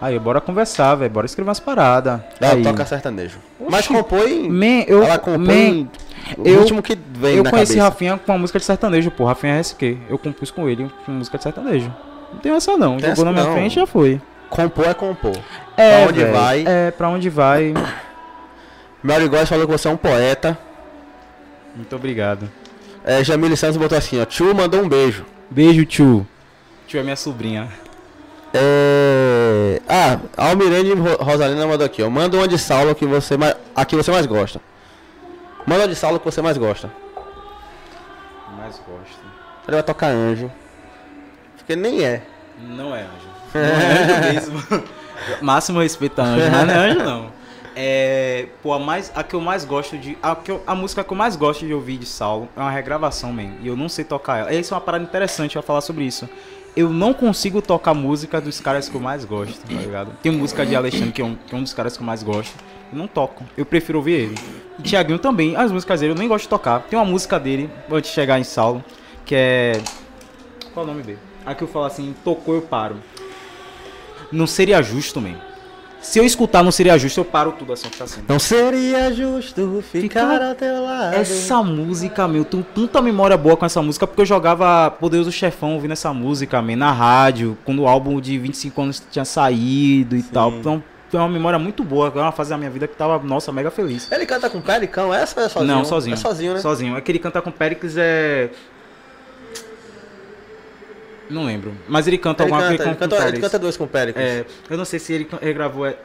Aí, 0.00 0.18
bora 0.18 0.40
conversar, 0.40 0.94
velho. 0.94 1.10
Bora 1.10 1.26
escrever 1.26 1.48
umas 1.48 1.58
paradas. 1.58 2.20
Ela 2.40 2.54
Aí. 2.54 2.62
toca 2.62 2.84
sertanejo. 2.86 3.38
Mas 3.68 3.86
compõe. 3.88 4.48
Man, 4.48 4.84
eu, 4.86 5.02
ela 5.02 5.14
man, 5.14 5.18
compõe 5.18 5.90
o 6.36 6.46
eu- 6.46 6.60
ritmo 6.60 6.80
que 6.82 6.96
vem 7.14 7.36
eu 7.36 7.42
na 7.42 7.50
conheci 7.50 7.72
cabeça. 7.72 7.88
Rafinha 7.88 8.16
com 8.24 8.32
uma 8.32 8.38
música 8.38 8.58
de 8.58 8.64
sertanejo, 8.64 9.10
pô. 9.10 9.24
Rafinha 9.24 9.54
é 9.56 9.58
SQ. 9.60 9.98
Eu 10.08 10.16
compus 10.18 10.50
com 10.52 10.68
ele 10.68 10.88
com 11.04 11.10
música 11.12 11.36
de 11.36 11.42
sertanejo. 11.42 11.92
Não 12.32 12.38
tem 12.40 12.52
essa 12.52 12.76
não. 12.76 12.96
Tem 12.98 13.10
Jogou 13.10 13.12
essa 13.12 13.24
na 13.24 13.32
minha 13.32 13.44
não. 13.44 13.52
frente 13.54 13.72
e 13.72 13.74
já 13.76 13.86
foi. 13.86 14.20
Compor 14.50 14.86
é 14.86 14.94
compor. 14.94 15.36
É, 15.76 16.06
onde 16.06 16.20
velho. 16.20 16.32
vai? 16.32 16.64
É, 16.66 16.90
pra 16.92 17.08
onde 17.08 17.28
vai. 17.28 17.74
Mary 19.02 19.28
Góes 19.28 19.48
falou 19.48 19.66
que 19.66 19.72
você 19.72 19.88
é 19.88 19.90
um 19.90 19.96
poeta. 19.96 20.56
Muito 21.74 21.94
obrigado. 21.96 22.48
É, 23.04 23.22
Jamile 23.24 23.56
Santos 23.56 23.76
botou 23.76 23.96
assim, 23.98 24.20
ó. 24.20 24.24
Tio 24.24 24.54
mandou 24.54 24.80
um 24.82 24.88
beijo. 24.88 25.24
Beijo, 25.50 25.84
tio. 25.84 26.26
Tio 26.86 27.00
é 27.00 27.02
minha 27.02 27.16
sobrinha. 27.16 27.68
É... 28.52 29.37
Ah, 29.88 30.18
Almirante 30.36 30.92
Ro- 30.94 31.16
Rosalina 31.22 31.66
mandou 31.66 31.84
aqui, 31.86 32.02
ó. 32.02 32.10
Manda 32.10 32.36
uma 32.36 32.48
de 32.48 32.58
Saulo 32.58 32.94
que 32.94 33.06
você 33.06 33.36
mais... 33.36 33.54
a 33.74 33.84
que 33.84 33.96
você 33.96 34.10
mais 34.10 34.26
gosta. 34.26 34.60
Manda 35.66 35.82
uma 35.82 35.88
de 35.88 35.94
Saulo 35.96 36.18
que 36.18 36.24
você 36.24 36.40
mais 36.42 36.56
gosta. 36.58 36.90
Mais 38.56 38.76
gosto. 38.78 39.18
Ele 39.66 39.74
vai 39.76 39.82
tocar 39.82 40.08
anjo. 40.08 40.50
Porque 41.56 41.76
nem 41.76 42.04
é. 42.04 42.22
Não 42.60 42.94
é 42.94 43.02
anjo. 43.02 43.28
Não 43.54 43.60
é 43.62 44.02
anjo 44.02 44.32
mesmo. 44.34 44.84
Máximo 45.42 45.80
respeito 45.80 46.18
a 46.20 46.24
anjo, 46.24 46.50
mas 46.50 46.66
não 46.66 46.74
é 46.74 46.78
anjo 46.90 46.98
não. 47.04 47.38
É, 47.80 48.46
pô, 48.60 48.72
a, 48.72 48.78
mais, 48.80 49.12
a 49.14 49.22
que 49.22 49.34
eu 49.36 49.40
mais 49.40 49.64
gosto 49.64 49.96
de. 49.96 50.18
A, 50.20 50.34
que 50.34 50.50
eu- 50.50 50.60
a 50.66 50.74
música 50.74 51.04
que 51.04 51.12
eu 51.12 51.16
mais 51.16 51.36
gosto 51.36 51.64
de 51.64 51.72
ouvir 51.72 51.96
de 51.96 52.06
Saulo 52.06 52.48
é 52.56 52.60
uma 52.60 52.72
regravação, 52.72 53.32
man. 53.32 53.52
E 53.62 53.68
eu 53.68 53.76
não 53.76 53.88
sei 53.88 54.04
tocar 54.04 54.38
ela. 54.38 54.52
Essa 54.52 54.74
é 54.74 54.76
uma 54.76 54.80
parada 54.80 55.04
interessante, 55.04 55.54
eu 55.54 55.60
ia 55.60 55.62
falar 55.62 55.80
sobre 55.80 56.02
isso. 56.02 56.28
Eu 56.78 56.90
não 56.90 57.12
consigo 57.12 57.60
tocar 57.60 57.92
música 57.92 58.40
dos 58.40 58.60
caras 58.60 58.88
que 58.88 58.94
eu 58.94 59.00
mais 59.00 59.24
gosto, 59.24 59.58
tá 59.66 59.74
ligado? 59.74 60.12
Tem 60.22 60.30
música 60.30 60.64
de 60.64 60.76
Alexandre, 60.76 61.10
que 61.10 61.20
é 61.20 61.24
um, 61.24 61.34
que 61.34 61.52
é 61.52 61.58
um 61.58 61.62
dos 61.64 61.74
caras 61.74 61.96
que 61.96 62.02
eu 62.04 62.06
mais 62.06 62.22
gosto. 62.22 62.54
Eu 62.92 62.96
não 62.96 63.08
toco. 63.08 63.42
Eu 63.56 63.66
prefiro 63.66 63.98
ouvir 63.98 64.12
ele. 64.12 64.34
E 64.78 64.82
Tiaguinho 64.82 65.18
também. 65.18 65.56
As 65.56 65.72
músicas 65.72 65.98
dele 65.98 66.12
eu 66.12 66.16
nem 66.16 66.28
gosto 66.28 66.44
de 66.44 66.50
tocar. 66.50 66.82
Tem 66.82 66.96
uma 66.96 67.04
música 67.04 67.36
dele, 67.36 67.68
antes 67.90 68.10
de 68.10 68.14
chegar 68.14 68.38
em 68.38 68.44
Saulo, 68.44 68.84
que 69.24 69.34
é. 69.34 69.82
Qual 70.72 70.86
é 70.86 70.88
o 70.88 70.92
nome 70.92 71.02
dele? 71.02 71.18
Aqui 71.44 71.62
eu 71.62 71.68
falo 71.68 71.84
assim, 71.84 72.14
tocou, 72.22 72.54
eu 72.54 72.62
paro. 72.62 72.98
Não 74.30 74.46
seria 74.46 74.80
justo, 74.80 75.20
man. 75.20 75.34
Se 76.00 76.18
eu 76.18 76.24
escutar 76.24 76.62
não 76.62 76.70
seria 76.70 76.96
justo, 76.96 77.20
eu 77.20 77.24
paro 77.24 77.52
tudo 77.52 77.72
assim, 77.72 77.88
fica 77.88 78.04
assim. 78.04 78.20
Não 78.26 78.38
seria 78.38 79.12
justo 79.12 79.82
ficar 79.82 80.42
ao 80.42 80.54
teu 80.54 80.82
lado. 80.82 81.14
Essa 81.14 81.62
música, 81.62 82.26
meu, 82.28 82.44
tenho 82.44 82.62
tanta 82.62 83.02
memória 83.02 83.36
boa 83.36 83.56
com 83.56 83.66
essa 83.66 83.82
música, 83.82 84.06
porque 84.06 84.22
eu 84.22 84.26
jogava 84.26 84.90
Poderoso 84.90 85.32
Chefão 85.32 85.74
ouvindo 85.74 85.92
essa 85.92 86.12
música, 86.14 86.62
man, 86.62 86.76
na 86.76 86.92
rádio, 86.92 87.58
quando 87.64 87.82
o 87.82 87.88
álbum 87.88 88.20
de 88.20 88.38
25 88.38 88.80
anos 88.80 89.02
tinha 89.10 89.24
saído 89.24 90.16
e 90.16 90.22
tal. 90.22 90.52
Então, 90.52 90.82
foi 91.08 91.18
uma 91.18 91.28
memória 91.28 91.58
muito 91.58 91.82
boa, 91.82 92.10
foi 92.10 92.20
uma 92.20 92.32
fase 92.32 92.50
da 92.50 92.58
minha 92.58 92.70
vida 92.70 92.86
que 92.86 92.94
tava, 92.94 93.18
nossa, 93.24 93.50
mega 93.50 93.70
feliz. 93.70 94.10
Ele 94.12 94.26
canta 94.26 94.50
com 94.50 94.60
Pelicão, 94.60 95.12
essa 95.12 95.40
é 95.40 95.48
sozinho? 95.48 95.74
Não, 95.74 95.84
sozinho. 95.84 96.14
É 96.14 96.16
sozinho, 96.16 96.54
né? 96.54 96.60
Sozinho. 96.60 96.96
É 96.96 97.00
que 97.00 97.10
ele 97.10 97.18
canta 97.18 97.40
com 97.40 97.50
Pericles 97.50 97.96
é. 97.96 98.50
Não 101.30 101.44
lembro. 101.44 101.72
Mas 101.88 102.06
ele 102.06 102.18
canta 102.18 102.42
Ele 102.44 102.52
alguma 102.52 102.68
coisa 102.68 102.82
ele 102.82 102.90
com 102.92 102.98
canta, 102.98 103.28
ele 103.28 103.40
canta 103.40 103.58
dois 103.58 103.76
com 103.76 103.86
Pericles. 103.86 104.24
É, 104.24 104.44
eu 104.70 104.76
não 104.76 104.84
sei 104.84 104.98
se 104.98 105.12
ele 105.12 105.28
regravou. 105.40 105.86
É... 105.86 105.96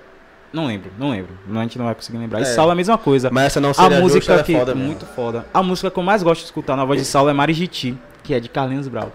Não 0.52 0.68
lembro, 0.68 0.92
não 1.00 1.10
lembro. 1.10 1.34
A 1.56 1.62
gente 1.64 1.78
não 1.80 1.86
vai 1.86 1.96
conseguir 1.96 2.18
lembrar. 2.20 2.40
E 2.40 2.44
É. 2.44 2.46
Saulo 2.46 2.72
é 2.72 2.74
a 2.74 2.76
mesma 2.76 2.98
coisa. 2.98 3.30
Mas 3.32 3.46
essa 3.46 3.60
não 3.60 3.72
a 3.72 3.74
seria 3.74 4.00
música 4.00 4.20
justo, 4.20 4.32
ela 4.32 4.42
é 4.42 4.44
que 4.44 4.54
foda 4.54 4.76
mesmo. 4.76 4.88
muito 4.88 5.06
foda. 5.08 5.46
A 5.54 5.64
música 5.64 5.90
que 5.90 5.98
eu 5.98 6.04
mais 6.04 6.22
gosto 6.22 6.42
de 6.42 6.46
escutar 6.46 6.76
na 6.76 6.86
voz 6.86 7.00
de 7.00 7.06
Saulo 7.08 7.30
é 7.30 7.34
Marigiti, 7.34 7.98
que 8.22 8.34
é 8.34 8.40
de 8.40 8.50
Carlinhos 8.50 8.88
Brau. 8.88 9.12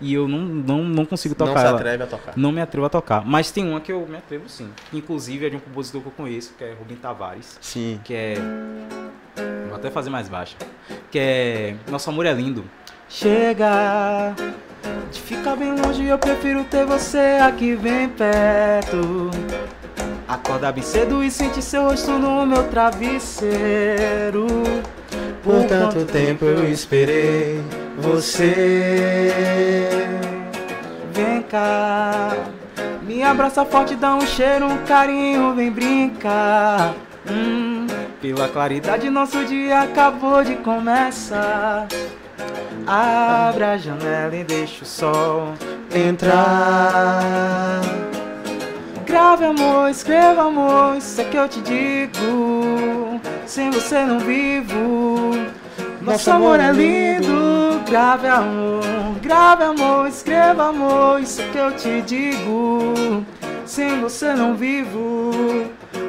E 0.00 0.14
eu 0.14 0.28
não, 0.28 0.38
não, 0.38 0.84
não 0.84 1.04
consigo 1.04 1.34
tocar 1.34 1.52
Não 1.54 1.60
se 1.60 1.66
ela. 1.66 1.76
atreve 1.78 2.02
a 2.04 2.06
tocar. 2.06 2.32
Não 2.36 2.52
me 2.52 2.60
atrevo 2.60 2.86
a 2.86 2.88
tocar. 2.88 3.24
Mas 3.26 3.50
tem 3.50 3.68
uma 3.68 3.80
que 3.80 3.90
eu 3.92 4.06
me 4.06 4.16
atrevo 4.16 4.48
sim. 4.48 4.70
Inclusive 4.92 5.46
é 5.46 5.50
de 5.50 5.56
um 5.56 5.58
compositor 5.60 6.00
que 6.00 6.06
eu 6.06 6.12
conheço, 6.12 6.54
que 6.56 6.62
é 6.62 6.72
Rubem 6.78 6.96
Tavares 6.96 7.58
Sim. 7.60 8.00
que 8.04 8.14
é. 8.14 8.34
Vou 9.66 9.74
até 9.76 9.90
fazer 9.90 10.08
mais 10.08 10.28
baixo. 10.28 10.56
Que 11.10 11.18
é. 11.18 11.74
Nosso 11.90 12.08
amor 12.08 12.26
é 12.26 12.32
lindo. 12.32 12.64
Chega 13.08 14.34
de 15.10 15.20
ficar 15.20 15.56
bem 15.56 15.74
longe, 15.74 16.04
eu 16.04 16.18
prefiro 16.18 16.64
ter 16.64 16.84
você 16.84 17.38
aqui 17.40 17.76
bem 17.76 18.08
perto. 18.08 19.30
Acorda 20.28 20.70
bem 20.70 20.82
cedo 20.82 21.24
e 21.24 21.30
sente 21.30 21.62
seu 21.62 21.84
rosto 21.84 22.12
no 22.12 22.44
meu 22.44 22.64
travesseiro. 22.64 24.46
Por 25.42 25.64
tanto 25.64 26.04
tempo 26.04 26.44
eu 26.44 26.70
esperei 26.70 27.62
você. 27.96 29.32
Vem 31.12 31.42
cá, 31.42 32.36
me 33.02 33.22
abraça 33.22 33.64
forte, 33.64 33.96
dá 33.96 34.14
um 34.14 34.26
cheiro, 34.26 34.66
um 34.66 34.78
carinho, 34.84 35.54
vem 35.54 35.70
brincar. 35.70 36.94
Hum, 37.30 37.86
pela 38.20 38.48
claridade, 38.48 39.08
nosso 39.08 39.44
dia 39.46 39.80
acabou 39.80 40.44
de 40.44 40.56
começar. 40.56 41.88
Abre 42.86 43.64
a 43.64 43.76
janela 43.76 44.34
e 44.34 44.44
deixa 44.44 44.82
o 44.82 44.86
sol 44.86 45.54
entrar. 45.94 47.80
Grave 49.04 49.44
amor, 49.44 49.90
escreva 49.90 50.42
amor, 50.42 50.96
isso 50.96 51.20
é 51.20 51.24
que 51.24 51.36
eu 51.36 51.48
te 51.48 51.60
digo. 51.60 53.20
Sem 53.46 53.70
você 53.70 54.04
não 54.04 54.18
vivo. 54.20 55.32
Nosso 56.00 56.30
amor 56.30 56.60
é 56.60 56.72
lindo. 56.72 57.80
Grave 57.88 58.26
amor, 58.26 58.82
grave 59.22 59.64
amor, 59.64 60.08
escreva 60.08 60.68
amor, 60.68 61.22
isso 61.22 61.40
é 61.40 61.48
que 61.48 61.56
eu 61.58 61.72
te 61.72 62.02
digo. 62.02 63.24
Sem 63.64 64.00
você 64.00 64.34
não 64.34 64.54
vivo. 64.54 65.30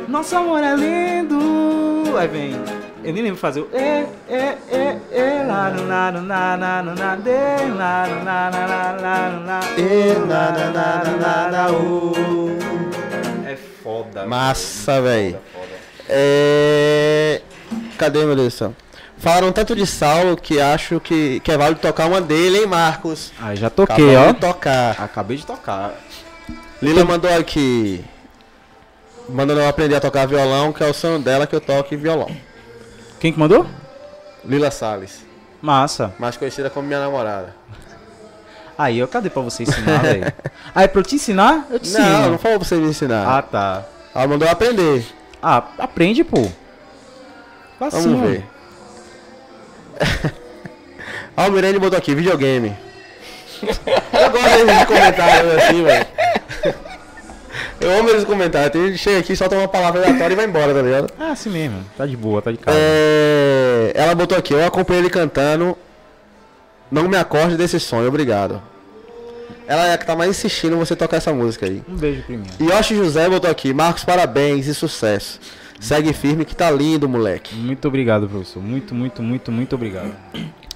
Nosso 0.07 0.36
amor 0.36 0.61
é 0.61 0.75
lindo. 0.75 2.17
Aí 2.17 2.27
vem. 2.27 2.89
Eu 3.04 3.14
nem 3.14 3.24
lembro 3.24 3.38
fazer 3.38 3.62
o 3.62 3.70
e, 3.74 4.06
e, 4.30 4.36
e, 4.76 5.18
e, 5.18 5.47
lá, 5.47 5.70
no, 5.70 5.86
na, 5.86 6.12
no, 6.12 6.22
na, 6.22 6.58
na, 6.58 6.84
no, 6.84 6.95
na, 6.95 7.16
de, 7.16 7.32
lá, 7.76 8.08
no, 8.08 8.24
na, 8.26 8.52
na, 8.52 8.68
na, 8.68 8.93
na, 8.93 9.30
no, 9.30 9.45
na, 9.45 9.60
E, 9.78 10.14
na, 10.28 10.52
na, 10.52 10.70
na, 10.70 11.04
na, 11.04 11.18
na, 11.18 11.52
na, 11.52 11.72
uh. 11.72 12.58
É 13.47 13.56
foda. 13.56 14.26
Massa, 14.26 15.02
velho. 15.02 15.39
É... 16.10 17.41
Cadê, 17.97 18.26
meu 18.26 18.36
Deus 18.36 18.54
do 18.54 18.58
céu? 18.58 18.76
Falaram 19.18 19.52
tanto 19.52 19.76
de 19.76 19.86
Saulo 19.86 20.38
que 20.38 20.60
acho 20.60 21.00
que, 21.00 21.39
que 21.41 21.52
é 21.52 21.58
válido 21.58 21.82
tocar 21.82 22.08
uma 22.08 22.22
dele, 22.22 22.60
hein, 22.60 22.68
Marcos? 22.68 23.32
Aí 23.39 23.56
já 23.56 23.70
toquei, 23.70 24.16
Acabou 24.16 24.30
ó. 24.30 24.32
de 24.34 24.39
tocar. 24.39 24.95
Acabei 25.02 25.38
de 25.38 25.45
tocar. 25.45 25.93
Lila 26.82 27.04
mandou 27.04 27.32
aqui. 27.34 28.04
Mandando 29.28 29.60
eu 29.62 29.68
aprender 29.68 29.95
a 29.95 30.00
tocar 30.00 30.26
violão, 30.26 30.72
que 30.74 30.84
é 30.84 30.88
o 30.88 30.93
sonho 30.93 31.20
dela 31.20 31.45
que 31.45 31.56
eu 31.56 31.62
toque 31.62 31.95
violão. 31.95 32.30
Quem 33.20 33.34
que 33.34 33.39
mandou? 33.39 33.65
Lila 34.45 34.72
Salles, 34.72 35.26
Massa. 35.61 36.13
mais 36.17 36.38
conhecida 36.38 36.70
como 36.70 36.88
minha 36.88 36.99
namorada. 36.99 37.53
Aí, 38.78 38.97
eu 38.97 39.07
cadê 39.09 39.30
pra 39.30 39.41
você 39.41 39.63
ensinar, 39.63 40.01
velho? 40.01 40.32
Aí, 40.74 40.88
pra 40.88 40.99
eu 41.01 41.03
te 41.05 41.15
ensinar, 41.15 41.67
eu 41.70 41.80
te 41.80 41.89
Não, 41.91 41.99
ensino. 42.01 42.32
não 42.32 42.38
falou 42.38 42.59
pra 42.59 42.67
você 42.67 42.76
me 42.76 42.88
ensinar. 42.88 43.28
Ah, 43.38 43.41
tá. 43.41 43.84
Ela 44.15 44.28
mandou 44.28 44.47
aprender. 44.47 45.05
Ah, 45.43 45.63
aprende, 45.78 46.24
pô. 46.24 46.49
Facinho. 47.78 48.15
Vamos 48.17 48.30
ver. 48.30 48.45
Ó, 51.36 51.47
o 51.47 51.51
Mirene 51.51 51.78
botou 51.80 51.97
aqui, 51.97 52.15
videogame. 52.15 52.76
Eu 53.61 54.30
gosto 54.32 54.65
desses 54.65 54.86
comentários 54.86 55.53
assim, 55.55 55.84
velho. 55.84 56.07
Eu 57.80 57.97
amo 57.97 58.09
esses 58.09 58.23
comentários. 58.23 58.71
Tem 58.71 58.97
chega 58.97 59.19
aqui, 59.19 59.36
solta 59.36 59.55
uma 59.55 59.67
palavra 59.67 60.01
aleatória 60.01 60.34
e 60.34 60.36
vai 60.36 60.45
embora, 60.45 60.73
tá 60.73 60.82
ligado? 60.82 61.13
Ah, 61.17 61.32
assim 61.32 61.49
mesmo. 61.49 61.84
Tá 61.97 62.05
de 62.05 62.17
boa, 62.17 62.41
tá 62.41 62.51
de 62.51 62.57
casa. 62.57 62.77
É, 62.80 63.91
ela 63.95 64.13
botou 64.13 64.38
aqui, 64.38 64.53
eu 64.53 64.65
acompanhei 64.65 65.03
ele 65.03 65.09
cantando. 65.09 65.77
Não 66.91 67.07
me 67.07 67.17
acorde 67.17 67.55
desse 67.55 67.80
sonho, 67.80 68.07
obrigado. 68.07 68.61
Ela 69.67 69.88
é 69.88 69.93
a 69.93 69.97
que 69.97 70.05
tá 70.05 70.15
mais 70.15 70.32
insistindo 70.32 70.75
em 70.75 70.80
você 70.80 70.95
tocar 70.95 71.17
essa 71.17 71.32
música 71.32 71.67
aí. 71.67 71.84
Um 71.88 71.95
beijo 71.95 72.23
primeiro. 72.23 72.51
Yoshi 72.59 72.95
José 72.95 73.30
botou 73.30 73.49
aqui, 73.49 73.71
Marcos, 73.73 74.03
parabéns 74.03 74.65
e 74.65 74.73
sucesso. 74.73 75.39
Segue 75.80 76.11
firme 76.11 76.43
que 76.43 76.55
tá 76.55 76.69
lindo, 76.71 77.07
moleque. 77.07 77.55
Muito 77.55 77.88
obrigado, 77.88 78.27
professor. 78.27 78.61
Muito, 78.61 78.93
muito, 78.93 79.21
muito, 79.21 79.51
muito 79.51 79.75
obrigado. 79.75 80.13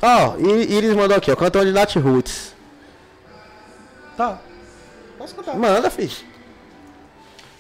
Ó, 0.01 0.35
e 0.37 0.75
Iris 0.77 0.93
mandou 0.93 1.17
aqui, 1.17 1.31
ó, 1.31 1.35
cantor 1.35 1.65
de 1.65 1.71
Nat 1.71 1.95
Roots. 1.95 2.53
Tá. 4.15 4.39
Posso 5.17 5.35
cantar? 5.35 5.55
Manda, 5.55 5.89
fi. 5.89 6.09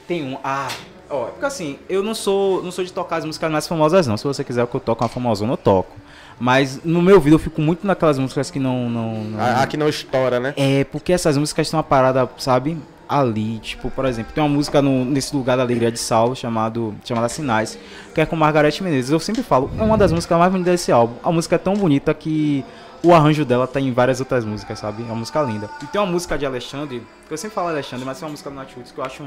Tem 0.07 0.23
um. 0.23 0.37
Ah, 0.43 0.67
ó, 1.09 1.27
é 1.27 1.31
porque 1.31 1.45
assim, 1.45 1.77
eu 1.89 2.03
não 2.03 2.13
sou, 2.15 2.61
não 2.63 2.71
sou 2.71 2.83
de 2.83 2.91
tocar 2.91 3.17
as 3.17 3.25
músicas 3.25 3.51
mais 3.51 3.67
famosas, 3.67 4.07
não. 4.07 4.17
Se 4.17 4.23
você 4.25 4.43
quiser 4.43 4.65
que 4.67 4.75
eu 4.75 4.79
toque 4.79 5.01
uma 5.03 5.09
famosona, 5.09 5.53
eu 5.53 5.57
toco. 5.57 5.91
Mas 6.39 6.83
no 6.83 7.01
meu 7.01 7.15
ouvido 7.15 7.35
eu 7.35 7.39
fico 7.39 7.61
muito 7.61 7.85
naquelas 7.85 8.17
músicas 8.17 8.49
que 8.51 8.59
não. 8.59 8.89
não, 8.89 9.23
não- 9.23 9.39
A, 9.39 9.61
a 9.63 9.67
que 9.67 9.77
não 9.77 9.87
estoura, 9.87 10.39
né? 10.39 10.53
É, 10.57 10.83
porque 10.85 11.13
essas 11.13 11.37
músicas 11.37 11.69
têm 11.69 11.77
uma 11.77 11.83
parada, 11.83 12.29
sabe? 12.37 12.77
Ali, 13.07 13.59
tipo, 13.59 13.91
por 13.91 14.05
exemplo, 14.05 14.31
tem 14.33 14.43
uma 14.43 14.49
música 14.49 14.81
no- 14.81 15.05
nesse 15.05 15.35
lugar 15.35 15.55
da 15.55 15.61
alegria 15.63 15.91
de 15.91 15.99
Saulo 15.99 16.35
chamado, 16.35 16.95
chamada 17.05 17.29
Sinais, 17.29 17.77
que 18.15 18.19
é 18.19 18.25
com 18.25 18.35
Margareth 18.35 18.81
Menezes. 18.81 19.11
Eu 19.11 19.19
sempre 19.19 19.43
falo, 19.43 19.69
é 19.77 19.83
uma 19.83 19.97
das 19.97 20.11
músicas 20.11 20.37
mais 20.39 20.51
bonitas 20.51 20.71
desse 20.73 20.91
álbum. 20.91 21.13
A 21.23 21.31
música 21.31 21.55
é 21.55 21.59
tão 21.59 21.75
bonita 21.75 22.11
que 22.13 22.65
o 23.03 23.13
arranjo 23.13 23.45
dela 23.45 23.67
tá 23.67 23.79
em 23.79 23.91
várias 23.91 24.19
outras 24.19 24.43
músicas, 24.43 24.79
sabe? 24.79 25.03
É 25.03 25.05
uma 25.05 25.15
música 25.15 25.41
linda. 25.43 25.69
E 25.83 25.85
tem 25.85 26.01
uma 26.01 26.09
música 26.11 26.37
de 26.37 26.45
Alexandre, 26.45 27.03
que 27.27 27.33
eu 27.33 27.37
sempre 27.37 27.53
falo 27.53 27.67
Alexandre, 27.67 28.03
mas 28.05 28.17
tem 28.17 28.25
uma 28.25 28.31
música 28.31 28.49
do 28.49 28.55
Nat 28.55 28.73
Roots 28.75 28.91
que 28.91 28.97
eu 28.97 29.03
acho 29.03 29.23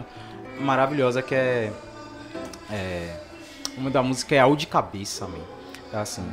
maravilhosa, 0.61 1.23
que 1.23 1.35
é. 1.35 1.73
É. 2.71 3.17
O 3.77 3.81
nome 3.81 3.91
da 3.91 4.03
música 4.03 4.35
é 4.35 4.41
Ao 4.41 4.57
de 4.57 4.67
Cabeça, 4.67 5.27
man. 5.27 5.39
É 5.93 5.99
assim. 5.99 6.27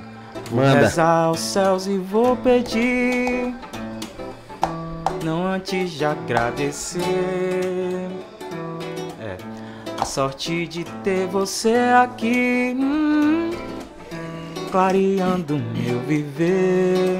Vou 0.49 0.63
Manda. 0.63 0.79
rezar 0.79 1.25
aos 1.25 1.39
céus 1.39 1.87
e 1.87 1.97
vou 1.97 2.35
pedir. 2.37 3.53
Não 5.23 5.45
antes 5.45 5.91
de 5.91 6.05
agradecer. 6.05 7.01
É. 9.21 9.37
A 9.99 10.05
sorte 10.05 10.67
de 10.67 10.83
ter 11.03 11.27
você 11.27 11.75
aqui. 12.01 12.75
hum, 12.77 13.51
clareando 14.71 15.57
meu 15.57 15.99
viver. 15.99 17.19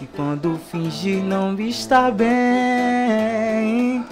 E 0.00 0.06
quando 0.14 0.56
fingir 0.70 1.22
não 1.22 1.58
estar 1.58 2.12
bem, 2.12 4.04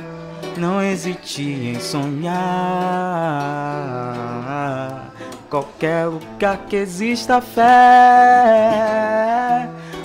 não 0.57 0.82
hesite 0.82 1.42
em 1.42 1.78
sonhar. 1.80 2.34
Qualquer 5.50 6.07
lugar 6.07 6.59
que 6.68 6.76
exista 6.76 7.40
fé, 7.40 7.64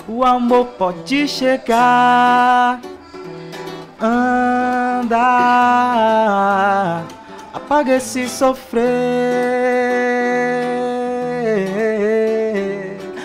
o 0.06 0.24
amor 0.24 0.66
pode 0.78 1.26
chegar. 1.26 2.80
Anda, 4.00 5.18
apaga 7.52 7.96
esse 7.96 8.28
sofrer. 8.28 8.80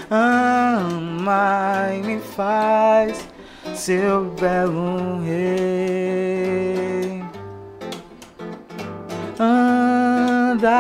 Ama 0.10 1.90
e 1.94 2.02
me 2.02 2.20
faz 2.20 3.28
seu 3.76 4.26
belo 4.40 5.22
rei. 5.24 6.75
Anda, 9.38 10.72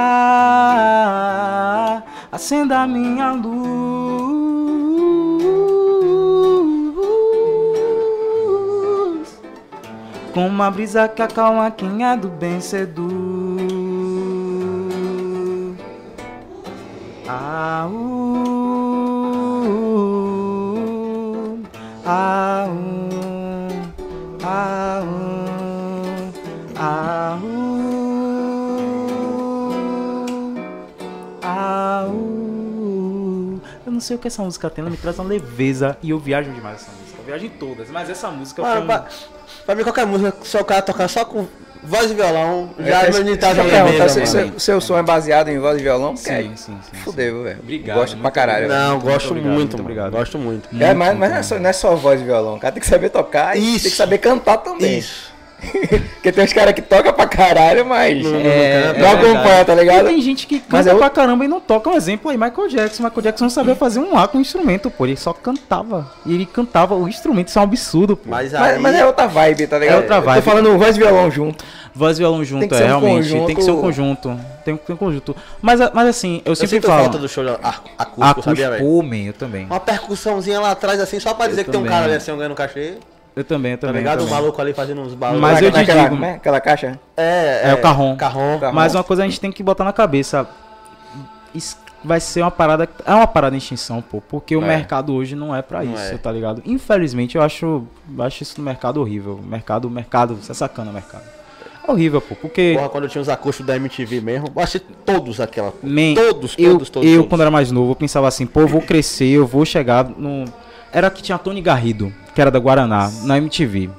acenda 2.31 2.87
minha 2.87 3.33
luz. 3.33 3.75
Com 10.33 10.47
uma 10.47 10.71
brisa 10.71 11.07
que 11.09 11.21
acalma 11.21 11.69
quem 11.69 12.05
é 12.05 12.15
do 12.15 12.29
bem 12.29 12.61
seduz. 12.61 13.65
Ah, 17.27 17.87
uh, 17.91 18.55
ah, 22.05 22.67
uh, 22.69 23.25
ah, 24.43 25.01
uh, 25.03 26.31
ah, 26.77 27.39
uh, 27.43 27.54
não 33.95 34.01
sei 34.01 34.15
o 34.15 34.19
que 34.19 34.27
essa 34.27 34.41
música 34.43 34.69
tem, 34.69 34.81
ela 34.83 34.91
me 34.91 34.97
traz 34.97 35.17
uma 35.19 35.27
leveza 35.27 35.97
e 36.03 36.11
eu 36.11 36.19
viajo 36.19 36.51
demais 36.51 36.75
essa 36.81 36.91
música. 36.91 37.19
Eu 37.19 37.25
viajo 37.25 37.45
em 37.45 37.49
todas, 37.49 37.89
mas 37.89 38.09
essa 38.09 38.29
música 38.29 38.61
foi 38.61 38.69
Mano, 38.71 38.81
um- 38.83 38.85
pra, 38.87 39.05
pra 39.65 39.75
mim 39.75 39.83
qualquer 39.83 40.05
música, 40.05 40.33
só 40.43 40.59
o 40.61 40.65
cara 40.65 40.81
tocar 40.81 41.07
só 41.07 41.25
com 41.25 41.47
voz 41.83 42.09
e 42.09 42.13
violão, 42.15 42.71
já 42.79 43.03
É, 43.03 43.07
é 43.09 43.11
meu 43.23 43.37
tá 43.37 43.53
já 43.53 43.63
perguntar, 43.63 43.83
leveza, 43.91 44.25
se- 44.25 44.37
mano. 44.37 44.53
se- 44.59 44.65
seu 44.65 44.81
som 44.81 44.97
é 44.97 45.03
baseado 45.03 45.49
em 45.49 45.59
voz 45.59 45.79
e 45.79 45.83
violão? 45.83 46.15
Sim, 46.17 46.31
É, 46.31 46.41
sim, 46.43 46.55
sim, 46.55 46.77
sim. 46.81 46.97
Fudeu, 47.03 47.43
velho. 47.43 47.59
Obrigado, 47.61 47.97
Gosto 47.97 48.13
pra 48.13 48.21
muito 48.23 48.33
caralho. 48.33 48.67
Não, 48.67 48.99
gosto 48.99 49.29
obrigado, 49.29 49.51
muito, 49.53 49.69
muito 49.71 49.81
obrigado. 49.81 50.11
Gosto 50.11 50.37
muito. 50.39 50.69
É, 50.73 50.93
mas, 50.93 51.07
Muito, 51.09 51.19
mas 51.19 51.29
não, 51.31 51.37
é 51.37 51.43
só, 51.43 51.59
não 51.59 51.69
é 51.69 51.73
só 51.73 51.95
voz 51.95 52.21
e 52.21 52.23
violão, 52.23 52.55
o 52.55 52.59
cara 52.59 52.71
tem 52.73 52.81
que 52.81 52.87
saber 52.87 53.09
tocar 53.09 53.55
e 53.57 53.75
Isso. 53.75 53.83
tem 53.83 53.91
que 53.91 53.97
saber 53.97 54.17
cantar 54.17 54.57
também. 54.57 54.97
Isso. 54.99 55.34
Porque 56.15 56.31
tem 56.31 56.43
uns 56.43 56.53
caras 56.53 56.73
que 56.73 56.81
tocam 56.81 57.13
pra 57.13 57.25
caralho, 57.27 57.85
mas 57.85 58.21
Não- 58.23 58.31
não, 58.31 58.39
não 58.39 58.45
É, 58.45 58.81
é 58.81 58.89
acompanha, 58.89 59.33
verdade. 59.33 59.65
tá 59.65 59.75
ligado? 59.75 60.05
E 60.05 60.13
tem 60.13 60.21
gente 60.21 60.47
que 60.47 60.59
canta 60.59 60.77
Mas 60.77 60.87
é 60.87 60.89
pra 60.91 61.05
outro- 61.05 61.11
caramba 61.21 61.45
e 61.45 61.47
não 61.47 61.59
toca. 61.59 61.89
Um 61.89 61.95
exemplo 61.95 62.29
aí, 62.31 62.37
Michael 62.37 62.67
Jackson. 62.67 63.03
Michael 63.03 63.21
Jackson 63.21 63.43
não 63.45 63.49
sabia 63.49 63.75
fazer 63.75 63.99
um 63.99 64.17
A 64.17 64.27
com 64.27 64.39
instrumento, 64.39 64.89
pô. 64.91 65.05
Ele 65.05 65.15
só 65.15 65.33
cantava. 65.33 66.11
E 66.25 66.33
ele 66.33 66.45
cantava 66.45 66.95
o 66.95 67.07
instrumento, 67.07 67.47
isso 67.49 67.57
é 67.57 67.61
um 67.61 67.65
absurdo, 67.65 68.15
pô. 68.17 68.29
Mas 68.29 68.53
aí... 68.53 68.61
Mas, 68.73 68.81
mas 68.81 68.95
é 68.95 69.05
outra 69.05 69.27
vibe, 69.27 69.67
tá 69.67 69.79
ligado? 69.79 69.95
É 69.95 69.99
outra 70.01 70.15
Eu 70.17 70.21
vibe. 70.21 70.43
Tô 70.43 70.49
falando 70.49 70.77
voz 70.77 70.95
e 70.95 70.99
violão 70.99 71.31
junto. 71.31 71.63
Voz 71.93 72.17
e 72.17 72.21
violão 72.21 72.43
junto, 72.43 72.73
é 72.75 72.77
ser 72.77 72.83
um 72.83 72.87
realmente. 72.87 73.15
conjunto- 73.29 73.45
Tem 73.47 73.55
que 73.55 73.61
ser 73.63 73.71
um 73.71 73.81
conjunto. 73.81 74.39
Tem 74.65 74.77
que 74.77 74.85
ter 74.85 74.93
um 74.93 74.97
conjunto. 74.97 75.35
Mas, 75.61 75.79
mas 75.93 76.07
assim, 76.09 76.41
eu 76.43 76.51
Eu 76.51 76.55
sempre 76.55 76.81
falo. 76.81 77.03
falta 77.03 77.17
do 77.17 77.29
show 77.29 77.43
de 77.43 77.51
ac- 77.51 77.61
acústico, 77.97 78.23
Acústico, 78.23 78.41
sabia, 78.43 78.69
velho? 78.71 78.85
eu 79.27 79.33
também. 79.33 79.65
Uma 79.65 79.79
percussãozinha 79.79 80.59
lá 80.59 80.71
atrás, 80.71 80.99
assim, 80.99 81.19
só 81.19 81.33
pra 81.33 81.47
dizer 81.47 81.63
que 81.63 81.71
tem 81.71 81.79
um 81.79 81.83
também. 81.83 81.93
cara 81.97 82.05
ali 82.07 82.15
assim, 82.15 82.35
ganhando 82.35 82.55
cachê. 82.55 82.95
Eu 83.35 83.43
também, 83.43 83.73
eu 83.73 83.77
Tá 83.77 83.87
também. 83.87 84.01
ligado? 84.01 84.21
eu 84.21 84.27
O 84.27 84.29
maluco 84.29 84.61
ali 84.61 84.73
fazendo 84.73 85.01
uns 85.01 85.13
barulhos. 85.13 85.41
Mas 85.41 85.61
eu 85.61 85.71
te 85.71 85.77
Naquela- 85.77 86.03
digo- 86.03 86.15
como 86.15 86.25
é? 86.25 86.35
Aquela 86.35 86.61
caixa? 86.61 86.99
É, 87.17 87.69
É 87.69 87.73
o 87.73 87.81
carrom. 87.81 88.15
Carrom. 88.15 88.59
Carrom. 88.59 88.73
Mas 88.73 88.95
uma 88.95 89.03
coisa 89.03 89.23
a 89.23 89.25
gente 89.25 89.39
tem 89.41 89.51
que 89.51 89.61
botar 89.61 89.83
na 89.83 89.91
cabeça. 89.91 90.47
Isso 91.53 91.77
vai 92.03 92.19
ser 92.19 92.41
uma 92.41 92.51
parada. 92.51 92.87
É 93.05 93.13
uma 93.13 93.27
parada 93.27 93.55
em 93.55 93.57
extinção, 93.57 94.01
pô. 94.01 94.21
Porque 94.21 94.55
o 94.55 94.63
É. 94.63 94.67
mercado 94.67 95.13
hoje 95.13 95.35
não 95.35 95.55
é 95.55 95.61
pra 95.61 95.83
Não 95.83 95.93
isso, 95.93 96.13
é. 96.13 96.17
tá 96.17 96.31
ligado? 96.31 96.61
Infelizmente, 96.65 97.35
eu 97.35 97.41
acho, 97.41 97.83
eu 98.17 98.23
acho 98.23 98.43
isso 98.43 98.55
no 98.57 98.63
mercado 98.63 99.01
horrível. 99.01 99.39
Mercado, 99.43 99.89
mercado, 99.89 100.35
você 100.35 100.51
é 100.51 100.55
sacana, 100.55 100.91
mercado. 100.91 101.23
É 101.87 101.91
horrível, 101.91 102.19
pô. 102.21 102.35
Porque. 102.35 102.73
Porra, 102.75 102.89
quando 102.89 103.03
eu 103.03 103.09
tinha 103.09 103.21
os 103.21 103.29
acústicos 103.29 103.67
da 103.67 103.75
MTV 103.75 104.19
mesmo, 104.21 104.47
eu 104.55 104.61
achei 104.61 104.79
todos 105.05 105.39
aquela. 105.39 105.73
Man, 105.83 106.13
todos, 106.15 106.55
eu, 106.57 106.71
todos, 106.73 106.89
todos. 106.89 107.09
eu 107.09 107.15
todos. 107.17 107.29
quando 107.29 107.41
era 107.41 107.51
mais 107.51 107.69
novo, 107.71 107.91
eu 107.91 107.95
pensava 107.95 108.27
assim, 108.27 108.45
pô, 108.45 108.61
eu 108.61 108.67
vou 108.67 108.81
crescer, 108.81 109.27
eu 109.27 109.45
vou 109.45 109.65
chegar 109.65 110.05
no. 110.05 110.45
Era 110.95 111.09
que 111.09 111.21
tinha 111.21 111.37
Tony 111.37 111.61
Garrido, 111.61 112.13
que 112.33 112.39
era 112.39 112.49
da 112.49 112.57
Guaraná, 112.57 113.11
na 113.23 113.37
MTV. 113.37 113.89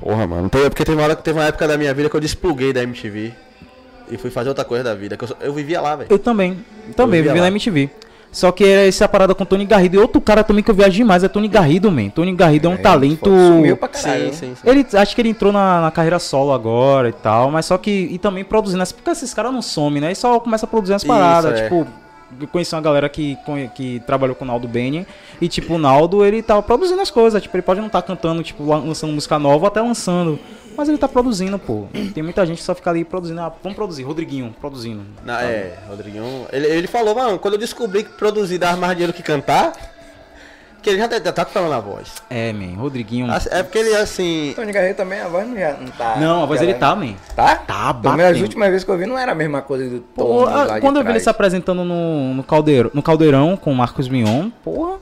Porra, 0.00 0.26
mano. 0.26 0.50
Tem- 0.50 0.62
Porque 0.68 0.84
teve 0.84 0.98
uma, 0.98 1.04
hora, 1.04 1.16
teve 1.16 1.38
uma 1.38 1.46
época 1.46 1.66
da 1.66 1.78
minha 1.78 1.94
vida 1.94 2.10
que 2.10 2.14
eu 2.16 2.20
despluguei 2.20 2.72
da 2.72 2.82
MTV. 2.82 3.32
E 4.10 4.18
fui 4.18 4.30
fazer 4.30 4.50
outra 4.50 4.64
coisa 4.64 4.84
da 4.84 4.94
vida. 4.94 5.16
Que 5.16 5.24
eu, 5.24 5.28
eu 5.40 5.52
vivia 5.54 5.80
lá, 5.80 5.96
velho. 5.96 6.08
Eu 6.10 6.18
também. 6.18 6.58
Também, 6.94 7.20
vivia 7.22 7.32
vivi 7.32 7.40
lá. 7.40 7.46
na 7.46 7.50
MTV. 7.50 7.90
Só 8.30 8.52
que 8.52 8.64
era 8.64 8.86
essa 8.86 9.08
parada 9.08 9.34
com 9.34 9.46
Tony 9.46 9.64
Garrido. 9.64 9.96
E 9.96 9.98
outro 9.98 10.20
cara 10.20 10.44
também 10.44 10.62
que 10.62 10.70
eu 10.70 10.74
viajo 10.74 10.94
demais 10.94 11.24
é 11.24 11.28
Tony 11.28 11.48
Garrido, 11.48 11.90
man. 11.90 12.10
Tony 12.10 12.34
Garrido 12.34 12.68
é 12.68 12.70
um 12.70 12.76
talento. 12.76 13.24
Sumiu 13.30 13.76
pra 13.78 13.88
caralho. 13.88 14.26
Sim, 14.34 14.48
sim, 14.50 14.54
sim. 14.62 14.68
Ele, 14.70 14.86
acho 14.92 15.14
que 15.14 15.22
ele 15.22 15.30
entrou 15.30 15.50
na, 15.52 15.80
na 15.80 15.90
carreira 15.90 16.18
solo 16.18 16.52
agora 16.52 17.08
e 17.08 17.12
tal, 17.12 17.50
mas 17.50 17.64
só 17.64 17.78
que. 17.78 17.90
E 17.90 18.18
também 18.18 18.44
produzindo. 18.44 18.82
as- 18.82 18.92
Porque 18.92 19.08
esses 19.10 19.32
caras 19.32 19.52
não 19.52 19.62
somem, 19.62 20.02
né? 20.02 20.12
E 20.12 20.14
só 20.14 20.38
começa 20.38 20.66
a 20.66 20.68
produzir 20.68 20.92
as 20.92 21.02
Isso, 21.02 21.08
paradas. 21.10 21.58
é. 21.58 21.62
Tipo, 21.64 21.86
conheci 22.52 22.74
uma 22.74 22.80
galera 22.82 23.08
que, 23.08 23.36
que 23.74 24.00
trabalhou 24.06 24.34
com 24.36 24.44
o 24.44 24.48
Naldo 24.48 24.66
Beni. 24.68 25.06
E, 25.40 25.48
tipo, 25.48 25.74
o 25.74 25.78
Naldo, 25.78 26.24
ele 26.24 26.42
tava 26.42 26.62
produzindo 26.62 27.00
as 27.00 27.10
coisas. 27.10 27.42
Tipo, 27.42 27.56
ele 27.56 27.62
pode 27.62 27.80
não 27.80 27.86
estar 27.86 28.02
cantando, 28.02 28.42
tipo, 28.42 28.64
lan- 28.64 28.84
lançando 28.84 29.12
música 29.12 29.38
nova 29.38 29.68
até 29.68 29.80
lançando. 29.80 30.38
Mas 30.76 30.88
ele 30.88 30.98
tá 30.98 31.08
produzindo, 31.08 31.58
pô. 31.58 31.86
Tem 32.12 32.22
muita 32.22 32.44
gente 32.44 32.58
que 32.58 32.64
só 32.64 32.74
fica 32.74 32.90
ali 32.90 33.04
produzindo. 33.04 33.40
Ah, 33.40 33.52
vamos 33.62 33.76
produzir. 33.76 34.02
Rodriguinho, 34.02 34.54
produzindo. 34.60 35.02
Na- 35.24 35.42
é, 35.42 35.78
Rodriguinho. 35.88 36.46
Ele, 36.52 36.66
ele 36.66 36.86
falou, 36.86 37.14
mano, 37.14 37.38
quando 37.38 37.54
eu 37.54 37.60
descobri 37.60 38.04
que 38.04 38.10
produzir 38.10 38.58
dava 38.58 38.76
mais 38.76 38.92
dinheiro 38.92 39.12
que 39.12 39.22
cantar. 39.22 39.72
Que 40.82 40.90
ele 40.90 40.98
já 40.98 41.08
tá, 41.08 41.18
já 41.22 41.32
tá 41.32 41.44
falando 41.44 41.72
a 41.72 41.80
voz. 41.80 42.22
É, 42.30 42.52
man. 42.52 42.76
Rodriguinho. 42.76 43.30
Assim, 43.32 43.48
É 43.50 43.62
porque 43.62 43.78
ele, 43.78 43.94
assim. 43.96 44.52
Tony 44.54 44.72
Garrido 44.72 44.96
também, 44.96 45.20
a 45.20 45.28
voz 45.28 45.48
não, 45.48 45.56
já, 45.56 45.72
não 45.72 45.88
tá. 45.88 46.16
Não, 46.16 46.42
a 46.42 46.46
voz 46.46 46.62
ele 46.62 46.74
tá, 46.74 46.94
man. 46.94 47.14
Tá? 47.34 47.56
Tá 47.56 47.94
Pelo 47.94 48.14
menos 48.14 48.24
as 48.24 48.28
batendo. 48.32 48.42
últimas 48.42 48.68
vezes 48.68 48.84
que 48.84 48.90
eu 48.90 48.98
vi 48.98 49.06
não 49.06 49.18
era 49.18 49.32
a 49.32 49.34
mesma 49.34 49.62
coisa 49.62 49.88
do 49.88 50.00
tom 50.00 50.46
de 50.46 50.80
quando 50.80 50.98
eu 50.98 51.04
vi 51.04 51.10
ele 51.10 51.20
se 51.20 51.28
apresentando 51.28 51.84
no, 51.84 52.34
no, 52.34 52.42
caldeirão, 52.44 52.90
no 52.94 53.02
caldeirão 53.02 53.56
com 53.56 53.72
o 53.72 53.74
Marcos 53.74 54.08
Mion, 54.08 54.50
porra, 54.62 54.94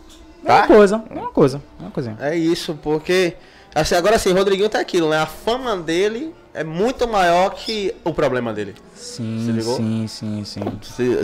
é 0.44 0.46
Tá? 0.46 0.58
uma 0.58 0.66
coisa, 0.66 1.02
é 1.10 1.18
uma 1.18 1.30
coisa, 1.30 1.62
é 1.78 1.82
uma 1.82 1.90
coisinha. 1.90 2.16
É 2.20 2.36
isso, 2.36 2.78
porque. 2.82 3.34
Assim, 3.74 3.96
agora 3.96 4.18
sim, 4.18 4.32
Rodriguinho 4.32 4.68
tá 4.68 4.78
aquilo, 4.78 5.10
né? 5.10 5.18
A 5.18 5.26
fama 5.26 5.76
dele 5.76 6.32
é 6.54 6.62
muito 6.62 7.08
maior 7.08 7.50
que 7.50 7.92
o 8.04 8.14
problema 8.14 8.52
dele. 8.52 8.76
Sim, 8.94 9.60
sim, 9.60 10.06
sim, 10.06 10.44
sim. 10.44 10.60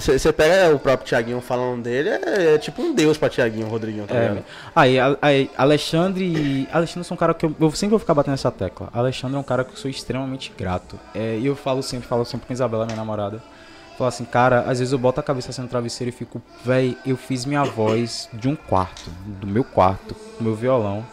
Você 0.01 0.33
pega 0.33 0.75
o 0.75 0.79
próprio 0.79 1.09
Thiaguinho 1.09 1.41
falando 1.41 1.83
dele, 1.85 2.09
é, 2.09 2.55
é 2.55 2.59
tipo 2.59 2.83
um 2.83 2.93
deus 2.93 3.17
pra 3.17 3.29
Thiaguinho, 3.31 3.69
Rodriguinho, 3.69 4.07
tá 4.07 4.15
É, 4.15 4.43
aí, 4.75 4.97
aí, 5.23 5.51
Alexandre. 5.57 6.69
Alexandre 6.73 7.07
são 7.07 7.15
um 7.15 7.19
cara 7.19 7.33
que 7.33 7.47
eu, 7.47 7.55
eu 7.61 7.71
sempre 7.71 7.91
vou 7.91 7.99
ficar 8.01 8.15
batendo 8.15 8.35
essa 8.35 8.51
tecla. 8.51 8.89
Alexandre 8.93 9.37
é 9.37 9.41
um 9.41 9.45
cara 9.45 9.63
que 9.63 9.71
eu 9.71 9.77
sou 9.77 9.91
extremamente 9.91 10.53
grato. 10.59 10.99
É, 11.15 11.39
e 11.39 11.47
eu 11.47 11.55
falo 11.55 11.83
sempre, 11.83 12.09
falo 12.09 12.25
sempre 12.25 12.49
com 12.49 12.53
a 12.53 12.55
Isabela, 12.55 12.85
minha 12.85 12.97
namorada. 12.97 13.41
Falo 13.97 14.09
assim, 14.09 14.25
cara, 14.25 14.63
às 14.63 14.79
vezes 14.81 14.93
eu 14.93 14.99
boto 14.99 15.21
a 15.21 15.23
cabeça 15.23 15.51
assim 15.51 15.63
no 15.63 15.69
travesseiro 15.69 16.09
e 16.09 16.13
fico, 16.13 16.43
véi, 16.65 16.97
eu 17.07 17.17
fiz 17.17 17.45
minha 17.45 17.63
voz 17.63 18.29
de 18.33 18.49
um 18.49 18.57
quarto, 18.57 19.11
do 19.25 19.47
meu 19.47 19.63
quarto, 19.63 20.17
do 20.39 20.45
meu 20.45 20.55
violão. 20.55 21.05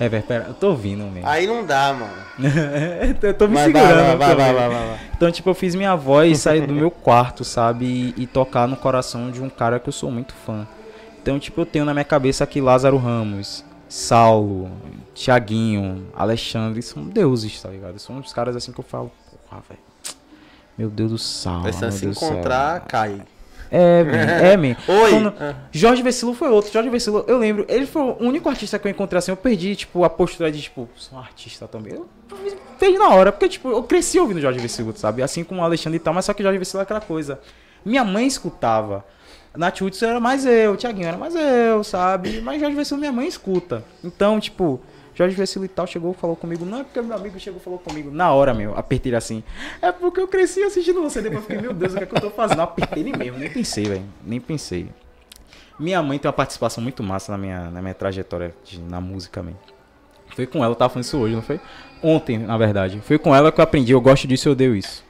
É, 0.00 0.08
velho, 0.08 0.22
pera, 0.22 0.44
eu 0.48 0.54
tô 0.54 0.68
ouvindo, 0.70 1.04
mesmo. 1.04 1.28
Aí 1.28 1.46
não 1.46 1.64
dá, 1.66 1.92
mano. 1.92 2.12
eu 3.20 3.34
tô 3.34 3.48
me 3.48 3.54
Vai, 3.54 3.64
segurando. 3.64 4.18
vai, 4.18 4.34
vai, 4.36 4.54
vai. 4.54 4.98
Então, 5.16 5.30
tipo, 5.32 5.50
eu 5.50 5.54
fiz 5.54 5.74
minha 5.74 5.96
voz 5.96 6.38
sair 6.38 6.66
do 6.66 6.72
meu 6.72 6.88
quarto, 7.02 7.44
sabe? 7.44 8.14
E, 8.16 8.22
e 8.22 8.26
tocar 8.26 8.68
no 8.68 8.76
coração 8.76 9.30
de 9.30 9.42
um 9.42 9.48
cara 9.50 9.80
que 9.80 9.88
eu 9.88 9.92
sou 9.92 10.10
muito 10.10 10.32
fã. 10.46 10.66
Então, 11.20 11.36
tipo, 11.38 11.60
eu 11.60 11.66
tenho 11.66 11.84
na 11.84 11.92
minha 11.92 12.04
cabeça 12.04 12.44
aqui 12.44 12.60
Lázaro 12.60 12.96
Ramos, 12.96 13.64
Saulo, 13.88 14.70
Tiaguinho, 15.14 16.06
Alexandre, 16.14 16.80
são 16.80 17.02
deuses, 17.02 17.60
tá 17.60 17.68
ligado? 17.68 17.98
São 17.98 18.16
uns 18.18 18.32
caras 18.32 18.54
assim 18.54 18.70
que 18.72 18.78
eu 18.78 18.84
falo, 18.84 19.10
porra, 19.50 19.62
velho. 19.68 19.80
Meu 20.78 20.88
Deus 20.88 21.10
do 21.10 21.18
céu. 21.18 21.60
Pensando 21.64 21.90
se 21.90 22.04
Deus 22.04 22.16
do 22.16 22.20
céu. 22.20 22.30
encontrar, 22.30 22.80
cai. 22.82 23.20
É, 23.70 24.52
é, 24.52 24.56
man. 24.56 24.76
Oi. 24.88 25.10
Quando- 25.10 25.34
Ah. 25.40 25.54
Jorge 25.72 26.02
Vecilo 26.02 26.34
foi 26.34 26.48
outro. 26.48 26.72
Jorge 26.72 26.88
Vecilo, 26.90 27.24
eu 27.28 27.38
lembro, 27.38 27.64
ele 27.68 27.86
foi 27.86 28.02
o 28.02 28.16
único 28.20 28.48
artista 28.48 28.78
que 28.78 28.86
eu 28.86 28.90
encontrei 28.90 29.18
assim. 29.18 29.30
Eu 29.30 29.36
perdi, 29.36 29.76
tipo, 29.76 30.04
a 30.04 30.10
postura 30.10 30.50
de, 30.50 30.60
tipo, 30.62 30.88
sou 30.96 31.18
um 31.18 31.20
artista 31.20 31.66
também. 31.68 31.94
Eu 31.94 32.08
perdi 32.78 32.98
na 32.98 33.08
hora, 33.10 33.30
porque, 33.32 33.48
tipo, 33.48 33.68
eu 33.70 33.82
cresci 33.82 34.18
ouvindo 34.18 34.40
Jorge 34.40 34.58
Vecilo, 34.58 34.92
sabe? 34.96 35.22
Assim 35.22 35.44
como 35.44 35.60
o 35.60 35.64
Alexandre 35.64 35.96
e 35.96 36.00
tal, 36.00 36.14
mas 36.14 36.24
só 36.24 36.32
que 36.34 36.42
Jorge 36.42 36.58
Vecilo 36.58 36.80
é 36.80 36.82
aquela 36.82 37.00
coisa. 37.00 37.40
Minha 37.84 38.04
mãe 38.04 38.26
escutava. 38.26 39.04
Nath 39.56 39.80
Hudson 39.80 40.06
era 40.06 40.20
mais 40.20 40.44
eu, 40.46 40.76
Thiaguinho 40.76 41.08
era 41.08 41.16
mais 41.16 41.34
eu, 41.34 41.82
sabe? 41.82 42.40
Mas 42.42 42.60
Jorge 42.60 42.76
Vecilo 42.76 43.00
minha 43.00 43.10
mãe 43.12 43.26
escuta. 43.26 43.82
Então, 44.04 44.38
tipo, 44.38 44.80
Jorge 45.18 45.34
Vecilo 45.34 45.64
e 45.64 45.68
tal 45.68 45.84
chegou 45.84 46.14
falou 46.14 46.36
comigo. 46.36 46.64
Não 46.64 46.78
é 46.78 46.84
porque 46.84 47.02
meu 47.02 47.16
amigo 47.16 47.40
chegou 47.40 47.60
e 47.60 47.64
falou 47.64 47.80
comigo. 47.80 48.08
Na 48.08 48.32
hora, 48.32 48.54
meu, 48.54 48.78
apertei 48.78 49.12
assim. 49.16 49.42
É 49.82 49.90
porque 49.90 50.20
eu 50.20 50.28
cresci 50.28 50.62
assistindo 50.62 51.02
você. 51.02 51.20
Depois 51.20 51.42
fiquei, 51.42 51.60
meu 51.60 51.74
Deus, 51.74 51.92
o 51.92 51.96
que 51.96 52.04
é 52.04 52.06
que 52.06 52.14
eu 52.16 52.20
tô 52.20 52.30
fazendo? 52.30 52.60
Apertei 52.62 53.02
ele 53.02 53.16
mesmo, 53.16 53.36
nem 53.36 53.50
pensei, 53.50 53.84
velho. 53.84 54.04
Nem 54.24 54.40
pensei. 54.40 54.88
Minha 55.76 56.00
mãe 56.04 56.20
tem 56.20 56.28
uma 56.28 56.32
participação 56.32 56.80
muito 56.80 57.02
massa 57.02 57.32
na 57.32 57.38
minha, 57.38 57.68
na 57.68 57.82
minha 57.82 57.94
trajetória 57.94 58.54
de- 58.64 58.80
na 58.80 59.00
música, 59.00 59.42
man. 59.42 59.54
Foi 60.36 60.46
com 60.46 60.58
ela, 60.62 60.70
eu 60.72 60.76
tava 60.76 60.90
falando 60.90 61.04
isso 61.04 61.18
hoje, 61.18 61.34
não 61.34 61.42
foi? 61.42 61.58
Ontem, 62.00 62.38
na 62.38 62.56
verdade. 62.56 63.00
Foi 63.04 63.18
com 63.18 63.34
ela 63.34 63.50
que 63.50 63.58
eu 63.60 63.64
aprendi, 63.64 63.90
eu 63.92 64.00
gosto 64.00 64.26
disso, 64.28 64.48
eu 64.48 64.52
odeio 64.52 64.76
isso. 64.76 65.04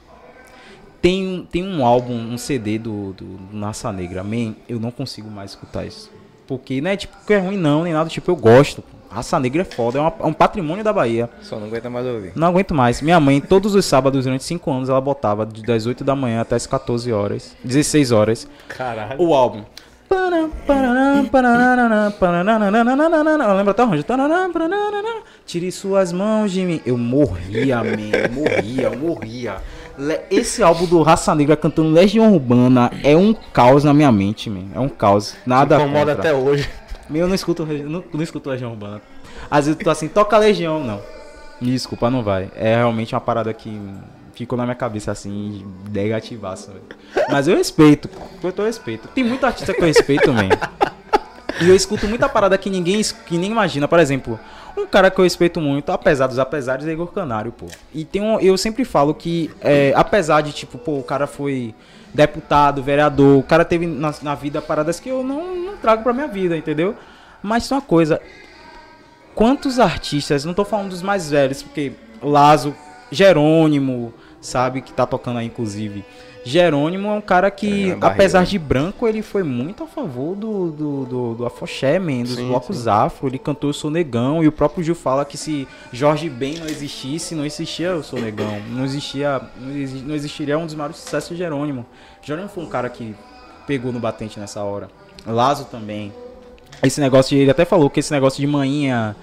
Tem, 1.02 1.26
um- 1.26 1.44
tem 1.44 1.62
um 1.62 1.85
álbum, 1.85 2.14
um 2.14 2.36
CD 2.39 2.78
do, 2.78 3.12
do, 3.12 3.24
do 3.24 3.93
Negra, 3.93 4.24
man, 4.24 4.55
eu 4.68 4.80
não 4.80 4.90
consigo 4.90 5.30
mais 5.30 5.51
escutar 5.51 5.85
isso. 5.86 6.10
Porque, 6.47 6.80
não 6.80 6.90
é 6.90 6.97
tipo 6.97 7.14
que 7.26 7.32
é 7.35 7.39
ruim 7.39 7.56
não, 7.59 7.85
nem 7.85 7.93
nada, 7.93 8.09
tipo, 8.09 8.30
eu 8.30 8.36
gosto. 8.36 8.80
pô. 8.82 8.97
Raça 9.10 9.39
Negra 9.40 9.62
é 9.62 9.64
foda, 9.64 9.98
é, 9.98 10.01
uma- 10.01 10.12
é 10.20 10.26
um 10.26 10.32
patrimônio 10.32 10.85
da 10.85 10.93
Bahia. 10.93 11.28
Só 11.43 11.56
não 11.56 11.66
aguenta 11.66 11.89
mais 11.89 12.06
ouvir. 12.06 12.32
Não 12.36 12.48
aguento 12.48 12.74
mais. 12.74 13.01
Minha 13.01 13.18
mãe, 13.18 13.40
todos 13.40 13.74
os 13.74 13.85
sábados, 13.85 14.24
durante 14.24 14.44
5 14.44 14.70
anos, 14.70 14.89
ela 14.89 15.01
botava 15.01 15.47
de- 15.47 15.62
das 15.62 15.86
8 15.86 16.05
da 16.05 16.14
manhã 16.14 16.43
até 16.43 16.56
as 16.56 16.66
14 16.66 17.12
horas, 17.12 17.56
16 17.64 18.12
horas, 18.12 18.47
Caralho. 18.68 19.20
o 19.20 19.35
álbum. 19.35 19.62
Eu 20.10 20.30
lembro 23.56 23.70
até 23.70 23.85
onde. 23.85 24.02
Tire 25.47 25.72
suas 25.72 26.12
mãos 26.12 26.52
de 26.52 26.64
mim. 26.64 26.80
Eu 26.85 26.97
morria, 26.98 27.76
man. 27.78 28.30
Morria, 28.32 28.90
morria. 28.90 29.56
Esse 30.30 30.62
álbum 30.62 30.86
do 30.86 31.02
Raça 31.02 31.35
Negra 31.35 31.56
cantando 31.56 31.90
Legião 31.90 32.32
Urbana 32.32 32.90
é 33.02 33.16
um 33.16 33.35
caos 33.52 33.82
na 33.85 33.93
minha 33.93 34.12
mente, 34.12 34.48
man. 34.48 34.66
É 34.74 34.78
um 34.80 34.89
caos. 34.89 35.35
Nada 35.44 35.76
Incomoda 35.76 36.14
contra. 36.14 36.30
até 36.30 36.35
hoje. 36.35 36.68
Meu, 37.09 37.22
eu 37.22 37.28
não 37.28 37.35
escuto, 37.35 37.64
não, 37.64 38.05
não 38.12 38.22
escuto 38.22 38.51
Legião 38.51 38.72
Urbana. 38.72 39.01
Às 39.51 39.66
vezes 39.66 39.78
eu 39.78 39.85
tô 39.85 39.90
assim, 39.90 40.09
toca 40.09 40.36
Legião, 40.36 40.82
não. 40.85 41.01
Me 41.60 41.70
desculpa, 41.70 42.10
não 42.10 42.22
vai. 42.22 42.51
É 42.55 42.76
realmente 42.76 43.14
uma 43.14 43.20
parada 43.20 43.52
que 43.52 43.80
ficou 44.35 44.56
na 44.56 44.64
minha 44.64 44.76
cabeça 44.76 45.10
assim, 45.10 45.66
negativaço, 45.90 46.70
velho. 46.70 46.85
Mas 47.28 47.48
eu 47.48 47.56
respeito, 47.56 48.09
eu 48.43 48.52
tô 48.52 48.64
respeito. 48.64 49.09
Tem 49.09 49.24
muita 49.24 49.48
artista 49.48 49.74
que 49.74 49.80
eu 49.80 49.86
respeito, 49.86 50.32
man. 50.32 50.48
E 51.60 51.68
eu 51.68 51.74
escuto 51.74 52.06
muita 52.06 52.28
parada 52.28 52.56
que 52.56 52.70
ninguém 52.70 53.02
que 53.26 53.36
nem 53.36 53.51
imagina. 53.51 53.89
Por 53.89 53.98
exemplo, 53.98 54.39
um 54.76 54.86
cara 54.86 55.10
que 55.10 55.18
eu 55.18 55.24
respeito 55.24 55.60
muito, 55.60 55.90
apesar 55.90 56.28
dos 56.28 56.39
apesares, 56.39 56.86
é 56.86 56.93
Igor 56.93 57.09
Canário, 57.09 57.51
pô. 57.51 57.66
E 57.93 58.05
tem 58.05 58.22
um, 58.22 58.39
eu 58.39 58.56
sempre 58.56 58.85
falo 58.85 59.12
que, 59.12 59.51
é, 59.60 59.93
apesar 59.97 60.40
de, 60.40 60.52
tipo, 60.52 60.78
pô, 60.78 60.98
o 60.98 61.02
cara 61.02 61.26
foi 61.26 61.74
deputado, 62.12 62.82
vereador, 62.82 63.39
o 63.39 63.43
cara 63.43 63.64
teve 63.64 63.86
na, 63.86 64.14
na 64.22 64.35
vida 64.35 64.60
paradas 64.62 64.98
que 64.98 65.09
eu 65.09 65.22
não, 65.22 65.55
não 65.55 65.76
trago 65.76 66.02
pra 66.02 66.12
minha 66.12 66.28
vida, 66.28 66.56
entendeu? 66.56 66.97
Mas 67.43 67.68
tem 67.68 67.76
uma 67.76 67.82
coisa, 67.82 68.20
quantos 69.35 69.78
artistas, 69.78 70.44
não 70.44 70.55
tô 70.55 70.64
falando 70.64 70.90
dos 70.90 71.02
mais 71.02 71.30
velhos, 71.30 71.62
porque 71.62 71.93
Lazo, 72.22 72.74
Jerônimo, 73.10 74.12
sabe, 74.40 74.80
que 74.80 74.93
tá 74.93 75.06
tocando 75.06 75.39
aí, 75.39 75.47
inclusive. 75.47 76.05
Jerônimo 76.48 77.08
é 77.08 77.12
um 77.12 77.20
cara 77.20 77.50
que, 77.50 77.68
Barreiro, 77.94 78.06
apesar 78.06 78.44
de 78.44 78.58
branco, 78.58 79.06
ele 79.06 79.22
foi 79.22 79.42
muito 79.42 79.84
a 79.84 79.86
favor 79.86 80.34
do, 80.34 80.70
do, 80.70 81.04
do, 81.04 81.34
do 81.34 81.46
afoxé, 81.46 81.98
man, 81.98 82.22
dos 82.22 82.36
Sim, 82.36 82.48
blocos 82.48 82.88
afro. 82.88 83.26
Ele 83.28 83.38
cantou 83.38 83.70
Eu 83.70 83.74
Sou 83.74 83.90
Negão. 83.90 84.42
E 84.42 84.48
o 84.48 84.52
próprio 84.52 84.82
Gil 84.82 84.94
fala 84.94 85.24
que 85.24 85.36
se 85.36 85.68
Jorge 85.92 86.28
Ben 86.30 86.54
não 86.58 86.66
existisse, 86.66 87.34
não 87.34 87.44
existia 87.44 87.88
Eu 87.88 88.02
Sou 88.02 88.20
Negão. 88.20 88.60
Não 88.70 88.84
existia, 88.84 89.40
não, 89.60 89.76
exi- 89.76 90.02
não 90.02 90.14
existiria 90.14 90.58
um 90.58 90.64
dos 90.66 90.74
maiores 90.74 90.96
sucessos 90.96 91.30
de 91.30 91.36
Jerônimo. 91.36 91.84
Jerônimo 92.22 92.48
foi 92.50 92.64
um 92.64 92.68
cara 92.68 92.88
que 92.88 93.14
pegou 93.66 93.92
no 93.92 94.00
batente 94.00 94.40
nessa 94.40 94.62
hora. 94.62 94.88
Lazo 95.26 95.66
também. 95.66 96.12
Esse 96.82 97.00
negócio 97.00 97.36
de, 97.36 97.42
ele 97.42 97.50
até 97.50 97.64
falou 97.64 97.90
que 97.90 98.00
esse 98.00 98.12
negócio 98.12 98.40
de 98.40 98.46
manhinha, 98.46 99.16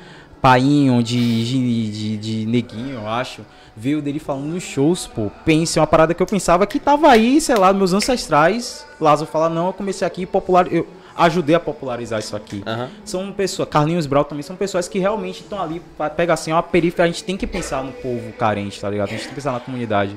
painho, 0.46 1.02
de, 1.02 1.44
de, 1.44 1.90
de, 1.90 2.18
de 2.18 2.46
neguinho, 2.46 3.00
eu 3.00 3.08
acho, 3.08 3.42
veio 3.76 4.00
dele 4.00 4.20
falando 4.20 4.46
nos 4.46 4.62
shows, 4.62 5.08
pô. 5.08 5.32
Pense, 5.44 5.80
é 5.80 5.82
uma 5.82 5.88
parada 5.88 6.14
que 6.14 6.22
eu 6.22 6.28
pensava 6.28 6.68
que 6.68 6.80
tava 6.80 7.10
aí, 7.10 7.42
sei 7.42 7.56
lá, 7.56 7.74
meus 7.74 7.94
ancestrais. 7.94 8.86
Lázaro 9.02 9.28
fala, 9.28 9.50
não, 9.50 9.66
eu 9.66 9.74
comecei 9.74 10.06
aqui 10.06 10.22
e 10.22 10.26
popular, 10.28 10.72
eu 10.72 10.88
ajudei 11.18 11.56
a 11.56 11.60
popularizar 11.60 12.20
isso 12.20 12.36
aqui. 12.36 12.62
Aham. 12.64 12.90
São 13.04 13.32
pessoas, 13.32 13.68
Carlinhos 13.70 14.06
Brau 14.06 14.24
também 14.24 14.44
são 14.44 14.56
pessoas 14.56 14.88
que 14.88 15.00
realmente 15.00 15.42
estão 15.42 15.60
ali, 15.60 15.82
pega 16.16 16.34
assim, 16.34 16.52
é 16.52 16.54
uma 16.54 16.62
periferia, 16.62 17.06
a 17.06 17.08
gente 17.08 17.24
tem 17.24 17.36
que 17.36 17.48
pensar 17.48 17.84
no 17.84 17.92
povo 17.94 18.32
carente, 18.34 18.80
tá 18.80 18.88
ligado? 18.88 19.08
A 19.08 19.12
gente 19.14 19.22
tem 19.22 19.30
que 19.30 19.36
pensar 19.36 19.52
na 19.52 19.60
comunidade. 19.60 20.16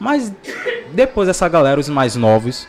Mas 0.00 0.32
depois 0.92 1.28
dessa 1.28 1.48
galera, 1.48 1.78
os 1.78 1.88
mais 1.88 2.16
novos, 2.16 2.66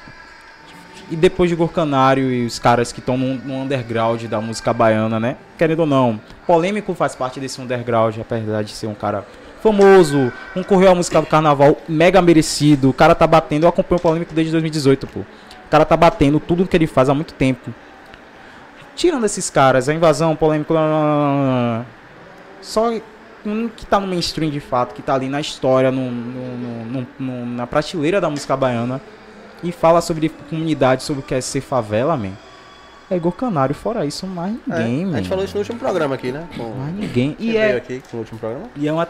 e 1.12 1.16
depois 1.16 1.50
de 1.50 1.56
Gorcanário 1.56 2.32
e 2.32 2.46
os 2.46 2.60
caras 2.60 2.92
que 2.92 3.00
estão 3.00 3.18
no, 3.18 3.36
no 3.36 3.62
underground 3.64 4.24
da 4.26 4.40
música 4.42 4.74
baiana, 4.74 5.20
né? 5.20 5.38
Querendo 5.58 5.82
ou 5.82 5.86
não, 5.86 6.20
Polêmico 6.48 6.94
faz 6.94 7.16
parte 7.16 7.40
desse 7.40 7.60
underground, 7.62 8.18
apesar 8.20 8.64
de 8.64 8.72
ser 8.72 8.88
um 8.88 8.94
cara 8.96 9.26
famoso, 9.62 10.32
concorreu 10.54 10.92
à 10.92 10.96
música 10.96 11.22
do 11.22 11.28
carnaval, 11.28 11.78
mega 11.88 12.22
merecido. 12.22 12.90
O 12.90 12.94
cara 12.94 13.16
tá 13.16 13.26
batendo, 13.26 13.64
eu 13.64 13.70
acompanho 13.70 13.98
o 13.98 14.02
Polêmico 14.02 14.34
desde 14.34 14.52
2018, 14.52 15.08
pô. 15.08 15.20
O 15.22 15.26
cara 15.70 15.86
tá 15.86 15.96
batendo 15.96 16.40
tudo 16.40 16.68
que 16.68 16.76
ele 16.76 16.86
faz 16.88 17.10
há 17.10 17.14
muito 17.14 17.34
tempo. 17.34 17.74
Tirando 18.96 19.26
esses 19.26 19.50
caras, 19.50 19.90
a 19.90 19.94
invasão, 19.94 20.36
polêmico. 20.36 20.74
Só 22.62 22.92
um 23.46 23.68
que 23.68 23.86
tá 23.86 24.00
no 24.00 24.08
mainstream 24.08 24.50
de 24.52 24.60
fato, 24.60 24.94
que 24.94 25.02
tá 25.02 25.16
ali 25.16 25.28
na 25.28 25.42
história, 25.42 25.92
no- 25.92 26.12
no- 26.12 27.08
no- 27.20 27.46
na 27.46 27.66
prateleira 27.68 28.22
da 28.22 28.30
música 28.30 28.56
baiana, 28.56 29.02
e 29.64 29.72
fala 29.72 30.02
sobre 30.02 30.30
comunidade, 30.50 31.04
sobre 31.04 31.22
o 31.22 31.26
que 31.26 31.34
é 31.34 31.42
ser 31.42 31.62
favela, 31.62 32.16
man. 32.18 32.32
É 33.10 33.16
Igor 33.18 33.32
Canário, 33.34 33.76
fora 33.76 34.06
isso, 34.06 34.26
mais 34.28 34.56
É, 34.70 34.80
ninguém, 34.80 35.04
a 35.04 35.08
man. 35.08 35.18
gente 35.18 35.30
falou 35.30 35.44
isso 35.44 35.54
no 35.54 35.60
último 35.60 35.78
programa 35.80 36.16
aqui, 36.16 36.32
né? 36.32 36.48
Com... 36.56 36.72
Mais 36.76 36.96
ninguém. 36.96 37.36
E 37.40 37.56
é, 37.58 37.76
aqui 37.76 38.02
no 38.12 38.20
último 38.20 38.40
programa? 38.40 38.66
e 38.76 38.88
é 38.88 38.92
uma 38.94 39.08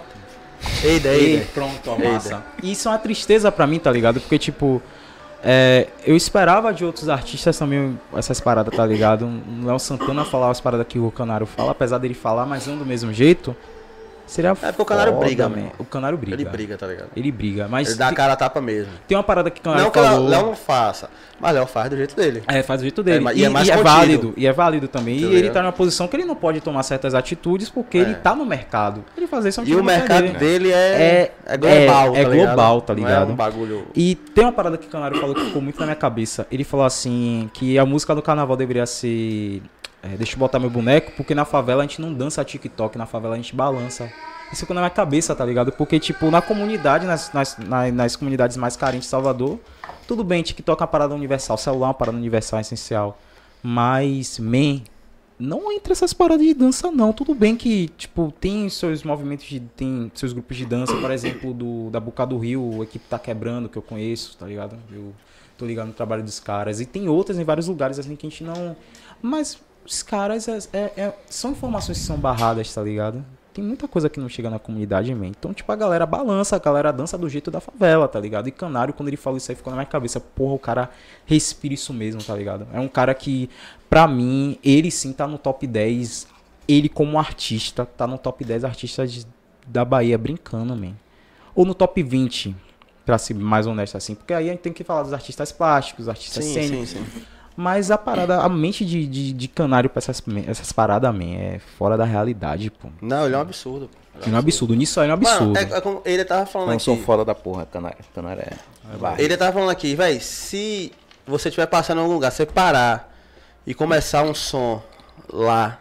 Eida, 0.83 1.09
Ei, 1.09 1.33
Eida. 1.35 1.45
pronto, 1.53 1.89
ó, 1.89 1.95
Eida. 1.95 2.11
massa. 2.13 2.43
E 2.61 2.71
Isso 2.71 2.87
é 2.87 2.91
uma 2.91 2.97
tristeza 2.97 3.51
pra 3.51 3.67
mim, 3.67 3.79
tá 3.79 3.91
ligado? 3.91 4.19
Porque, 4.21 4.39
tipo, 4.39 4.81
é, 5.43 5.87
eu 6.05 6.15
esperava 6.15 6.73
de 6.73 6.85
outros 6.85 7.09
artistas 7.09 7.57
também 7.57 7.99
essas 8.15 8.39
paradas, 8.39 8.73
tá 8.75 8.85
ligado? 8.85 9.25
Um 9.25 9.65
Léo 9.65 9.77
Santana 9.79 10.23
falar 10.23 10.49
as 10.51 10.61
paradas 10.61 10.87
que 10.87 10.97
o 10.99 11.11
Canário 11.11 11.45
fala, 11.45 11.71
apesar 11.71 11.97
dele 11.97 12.13
falar, 12.13 12.45
mas 12.45 12.65
não 12.65 12.77
do 12.77 12.85
mesmo 12.85 13.11
jeito. 13.13 13.55
Seria 14.25 14.51
É 14.51 14.53
porque 14.71 14.81
o 14.81 14.85
Canário 14.85 15.13
foda, 15.13 15.25
briga, 15.25 15.49
man. 15.49 15.69
O 15.77 15.83
Canário 15.85 16.17
briga. 16.17 16.35
Ele 16.35 16.45
briga, 16.45 16.77
tá 16.77 16.87
ligado? 16.87 17.09
Ele 17.15 17.31
briga, 17.31 17.67
mas 17.67 17.89
Ele 17.89 17.97
dá 17.97 18.07
a 18.07 18.13
cara 18.13 18.33
a 18.33 18.35
tapa 18.35 18.61
mesmo. 18.61 18.91
tem 19.07 19.17
uma 19.17 19.23
parada 19.23 19.51
que 19.51 19.59
o 19.59 19.63
Canário 19.63 19.83
Não 19.85 19.91
que 19.91 19.99
o 19.99 20.03
falou... 20.03 20.27
Léo 20.29 20.45
não 20.47 20.55
faça, 20.55 21.09
mas 21.39 21.53
Léo 21.53 21.67
faz 21.67 21.89
do 21.89 21.97
jeito 21.97 22.15
dele. 22.15 22.41
É, 22.47 22.63
faz 22.63 22.79
do 22.79 22.83
jeito 22.83 23.03
dele. 23.03 23.27
É, 23.27 23.33
e, 23.33 23.39
e 23.39 23.45
é 23.45 23.49
mais 23.49 23.67
e 23.67 23.71
é 23.71 23.77
válido. 23.77 24.33
E 24.37 24.47
é 24.47 24.51
válido 24.53 24.87
também. 24.87 25.19
Tá 25.19 25.27
e 25.27 25.35
ele 25.35 25.49
tá 25.49 25.61
numa 25.61 25.73
posição 25.73 26.07
que 26.07 26.15
ele 26.15 26.25
não 26.25 26.35
pode 26.35 26.61
tomar 26.61 26.83
certas 26.83 27.13
atitudes 27.13 27.69
porque 27.69 27.97
É. 27.97 28.01
ele 28.01 28.15
tá 28.15 28.33
no 28.33 28.45
mercado. 28.45 29.03
Ele 29.17 29.27
fazer 29.27 29.49
isso 29.49 29.59
é 29.59 29.63
um 29.63 29.67
E 29.67 29.75
o 29.75 29.83
mercado 29.83 30.21
dele. 30.23 30.37
dele 30.39 30.71
é, 30.71 30.75
É- 30.75 31.31
é 31.45 31.57
global, 31.57 32.15
é- 32.15 32.21
é 32.21 32.23
tá 32.23 32.29
ligado? 32.29 32.45
global, 32.47 32.81
tá 32.81 32.93
ligado? 32.93 33.29
é 33.29 33.33
um 33.33 33.35
bagulho... 33.35 33.87
E 33.93 34.15
tem 34.15 34.45
uma 34.45 34.53
parada 34.53 34.77
que 34.77 34.87
o 34.87 34.89
Canário 34.89 35.19
falou 35.19 35.35
que 35.35 35.45
ficou 35.45 35.61
muito 35.61 35.79
na 35.79 35.85
minha 35.85 35.95
cabeça. 35.95 36.47
Ele 36.51 36.63
falou 36.63 36.85
assim 36.85 37.49
que 37.53 37.77
a 37.77 37.85
música 37.85 38.15
do 38.15 38.21
carnaval 38.21 38.55
deveria 38.55 38.85
ser. 38.85 39.61
É, 40.03 40.09
deixa 40.17 40.33
eu 40.35 40.39
botar 40.39 40.59
meu 40.59 40.69
boneco, 40.69 41.11
porque 41.15 41.33
na 41.33 41.45
favela 41.45 41.81
a 41.83 41.87
gente 41.87 42.01
não 42.01 42.13
dança 42.13 42.43
TikTok, 42.43 42.97
na 42.97 43.05
favela 43.05 43.35
a 43.35 43.37
gente 43.37 43.55
balança. 43.55 44.11
Isso 44.51 44.61
ficou 44.61 44.75
na 44.75 44.81
minha 44.81 44.89
cabeça, 44.91 45.33
tá 45.33 45.43
ligado? 45.45 45.71
Porque, 45.71 45.99
tipo, 45.99 46.29
na 46.29 46.41
comunidade, 46.41 47.07
nas, 47.07 47.31
nas, 47.33 47.57
na- 47.57 47.91
nas 47.91 48.15
comunidades 48.15 48.55
mais 48.57 48.75
carentes 48.75 49.05
de 49.07 49.09
Salvador, 49.09 49.59
tudo 50.07 50.23
bem, 50.23 50.43
TikTok 50.43 50.79
é 50.79 50.83
uma 50.83 50.87
parada 50.87 51.15
universal, 51.15 51.57
celular 51.57 51.87
é 51.87 51.89
uma 51.89 51.93
parada 51.93 52.17
universal, 52.17 52.59
essencial. 52.59 53.17
Mas, 53.63 54.37
man, 54.37 54.81
não 55.39 55.71
entra 55.71 55.93
essas 55.93 56.13
paradas 56.13 56.45
de 56.45 56.53
dança, 56.53 56.91
não. 56.91 57.11
Tudo 57.13 57.33
bem 57.33 57.55
que, 57.55 57.87
tipo, 57.97 58.31
tem 58.39 58.69
seus 58.69 59.03
movimentos 59.03 59.45
de. 59.45 59.59
tem 59.59 60.11
seus 60.13 60.33
grupos 60.33 60.57
de 60.57 60.65
dança, 60.65 60.93
por 60.97 61.09
exemplo, 61.09 61.53
do 61.53 61.89
da 61.89 61.99
Boca 61.99 62.25
do 62.25 62.37
Rio, 62.37 62.81
a 62.81 62.83
equipe 62.83 63.05
tá 63.09 63.17
quebrando, 63.17 63.67
que 63.69 63.77
eu 63.77 63.81
conheço, 63.81 64.37
tá 64.37 64.45
ligado? 64.45 64.77
Eu 64.91 65.13
tô 65.57 65.65
ligado 65.65 65.87
no 65.87 65.93
trabalho 65.93 66.21
dos 66.23 66.39
caras. 66.39 66.79
E 66.79 66.85
tem 66.85 67.07
outras 67.09 67.39
em 67.39 67.43
vários 67.43 67.67
lugares 67.67 67.97
assim 67.97 68.15
que 68.15 68.27
a 68.27 68.29
gente 68.29 68.43
não. 68.43 68.75
Mas 69.21 69.59
os 69.85 70.01
caras 70.03 70.47
é- 70.47 70.59
é- 70.73 70.91
é- 70.97 71.13
são 71.29 71.51
informações 71.51 71.97
que 71.99 72.03
são 72.05 72.17
barradas, 72.17 72.73
tá 72.73 72.81
ligado? 72.81 73.23
Tem 73.53 73.63
muita 73.63 73.87
coisa 73.87 74.09
que 74.09 74.19
não 74.19 74.27
chega 74.27 74.49
na 74.49 74.57
comunidade, 74.57 75.13
man. 75.13 75.27
Então, 75.27 75.53
tipo, 75.53 75.71
a 75.71 75.75
galera 75.75 76.05
balança, 76.07 76.55
a 76.55 76.59
galera 76.59 76.91
dança 76.91 77.17
do 77.19 77.29
jeito 77.29 77.51
da 77.51 77.59
favela, 77.59 78.07
tá 78.07 78.19
ligado? 78.19 78.47
E 78.47 78.51
Canário, 78.51 78.93
quando 78.95 79.09
ele 79.09 79.17
falou 79.17 79.37
isso 79.37 79.51
aí, 79.51 79.55
ficou 79.55 79.69
na 79.69 79.77
minha 79.77 79.85
cabeça. 79.85 80.19
Porra, 80.19 80.53
o 80.55 80.59
cara 80.59 80.89
respira 81.25 81.73
isso 81.75 81.93
mesmo, 81.93 82.23
tá 82.23 82.35
ligado? 82.35 82.65
É 82.73 82.79
um 82.79 82.87
cara 82.87 83.13
que, 83.13 83.47
pra 83.87 84.07
mim, 84.07 84.57
ele 84.63 84.89
sim 84.89 85.13
tá 85.13 85.27
no 85.27 85.37
top 85.37 85.67
10. 85.67 86.25
Ele, 86.67 86.89
como 86.89 87.19
artista, 87.19 87.85
tá 87.85 88.07
no 88.07 88.17
top 88.17 88.43
10 88.43 88.63
artistas 88.65 89.11
de- 89.13 89.27
da 89.67 89.85
Bahia 89.85 90.17
brincando, 90.17 90.75
man. 90.75 90.93
Ou 91.53 91.63
no 91.63 91.75
top 91.75 92.01
20, 92.01 92.55
pra 93.05 93.19
ser 93.19 93.35
mais 93.35 93.67
honesto 93.67 93.95
assim. 93.97 94.15
Porque 94.15 94.33
aí 94.33 94.47
a 94.49 94.51
gente 94.51 94.61
tem 94.61 94.73
que 94.73 94.83
falar 94.83 95.03
dos 95.03 95.13
artistas 95.13 95.51
plásticos, 95.51 96.09
artistas 96.09 96.43
Sim, 96.43 96.53
cênicos. 96.53 96.89
sim, 96.89 97.05
sim. 97.05 97.21
Mas 97.55 97.91
a 97.91 97.97
parada, 97.97 98.41
a 98.41 98.49
mente 98.49 98.83
de, 98.85 99.05
de, 99.05 99.33
de 99.33 99.47
canário 99.47 99.89
pra 99.89 99.99
essas, 99.99 100.21
essas 100.47 100.71
paradas, 100.71 101.13
man, 101.13 101.35
é 101.35 101.59
fora 101.77 101.95
da 101.95 102.03
realidade, 102.05 102.71
pô. 102.71 102.89
Não, 103.01 103.25
ele 103.25 103.35
é 103.35 103.37
um 103.37 103.41
absurdo. 103.41 103.89
É 104.25 104.29
um 104.29 104.37
absurdo. 104.37 104.75
Nisso 104.75 104.99
aí 104.99 105.07
é 105.09 105.11
um 105.11 105.13
absurdo. 105.15 105.53
Mano, 105.53 105.57
é, 105.73 105.77
é 105.77 105.81
como 105.81 106.01
ele 106.05 106.23
tava 106.25 106.45
falando 106.45 106.67
Não 106.69 106.75
aqui. 106.75 106.83
sou 106.83 106.97
foda 106.97 107.23
da 107.25 107.35
porra, 107.35 107.65
canário. 107.65 107.97
Canário 108.13 108.41
é. 108.41 108.53
é. 108.53 109.23
Ele 109.23 109.37
tava 109.37 109.51
falando 109.53 109.69
aqui, 109.69 109.95
véi, 109.95 110.19
se 110.19 110.91
você 111.27 111.49
estiver 111.49 111.67
passando 111.67 111.99
em 111.99 112.01
algum 112.01 112.13
lugar, 112.15 112.31
você 112.31 112.45
parar 112.45 113.11
e 113.65 113.73
começar 113.73 114.23
um 114.23 114.33
som 114.33 114.81
lá 115.31 115.79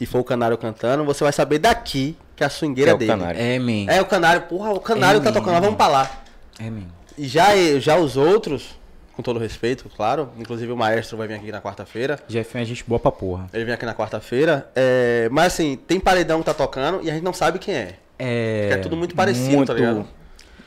e 0.00 0.06
for 0.06 0.20
o 0.20 0.24
canário 0.24 0.56
cantando, 0.56 1.04
você 1.04 1.24
vai 1.24 1.32
saber 1.32 1.58
daqui 1.58 2.16
que 2.36 2.44
a 2.44 2.48
swingueira 2.48 2.90
Que 2.90 2.92
é 2.92 2.94
o 2.94 2.98
dele. 2.98 3.10
canário. 3.10 3.40
É, 3.40 3.58
man. 3.58 3.90
É 3.92 4.00
o 4.00 4.06
canário, 4.06 4.42
porra, 4.42 4.70
o 4.70 4.80
canário 4.80 5.20
É 5.20 5.24
tá 5.24 5.32
tocando, 5.32 5.54
lá, 5.54 5.60
vamos 5.60 5.76
pra 5.76 5.88
lá. 5.88 6.10
É, 6.58 6.70
man. 6.70 6.86
E 7.16 7.26
já, 7.26 7.48
já 7.80 7.96
os 7.96 8.16
outros, 8.16 8.78
com 9.18 9.22
todo 9.24 9.40
respeito, 9.40 9.90
claro, 9.96 10.28
inclusive 10.38 10.70
o 10.70 10.76
maestro 10.76 11.16
vai 11.16 11.26
vir 11.26 11.34
aqui 11.34 11.50
na 11.50 11.60
quarta-feira. 11.60 12.20
Jeff 12.28 12.56
é 12.56 12.64
gente 12.64 12.84
boa 12.86 13.00
pra 13.00 13.10
porra. 13.10 13.48
Ele 13.52 13.64
vem 13.64 13.74
aqui 13.74 13.84
na 13.84 13.92
quarta-feira. 13.92 14.70
É, 14.76 15.28
mas 15.32 15.48
assim, 15.54 15.76
tem 15.88 15.98
paredão 15.98 16.38
que 16.38 16.44
tá 16.44 16.54
tocando 16.54 17.00
e 17.02 17.10
a 17.10 17.14
gente 17.14 17.24
não 17.24 17.32
sabe 17.32 17.58
quem 17.58 17.74
é. 17.74 17.94
É. 18.16 18.60
Porque 18.68 18.74
é 18.74 18.82
tudo 18.82 18.96
muito 18.96 19.16
parecido, 19.16 19.56
muito- 19.56 19.66
tá 19.66 19.74
ligado? 19.74 20.06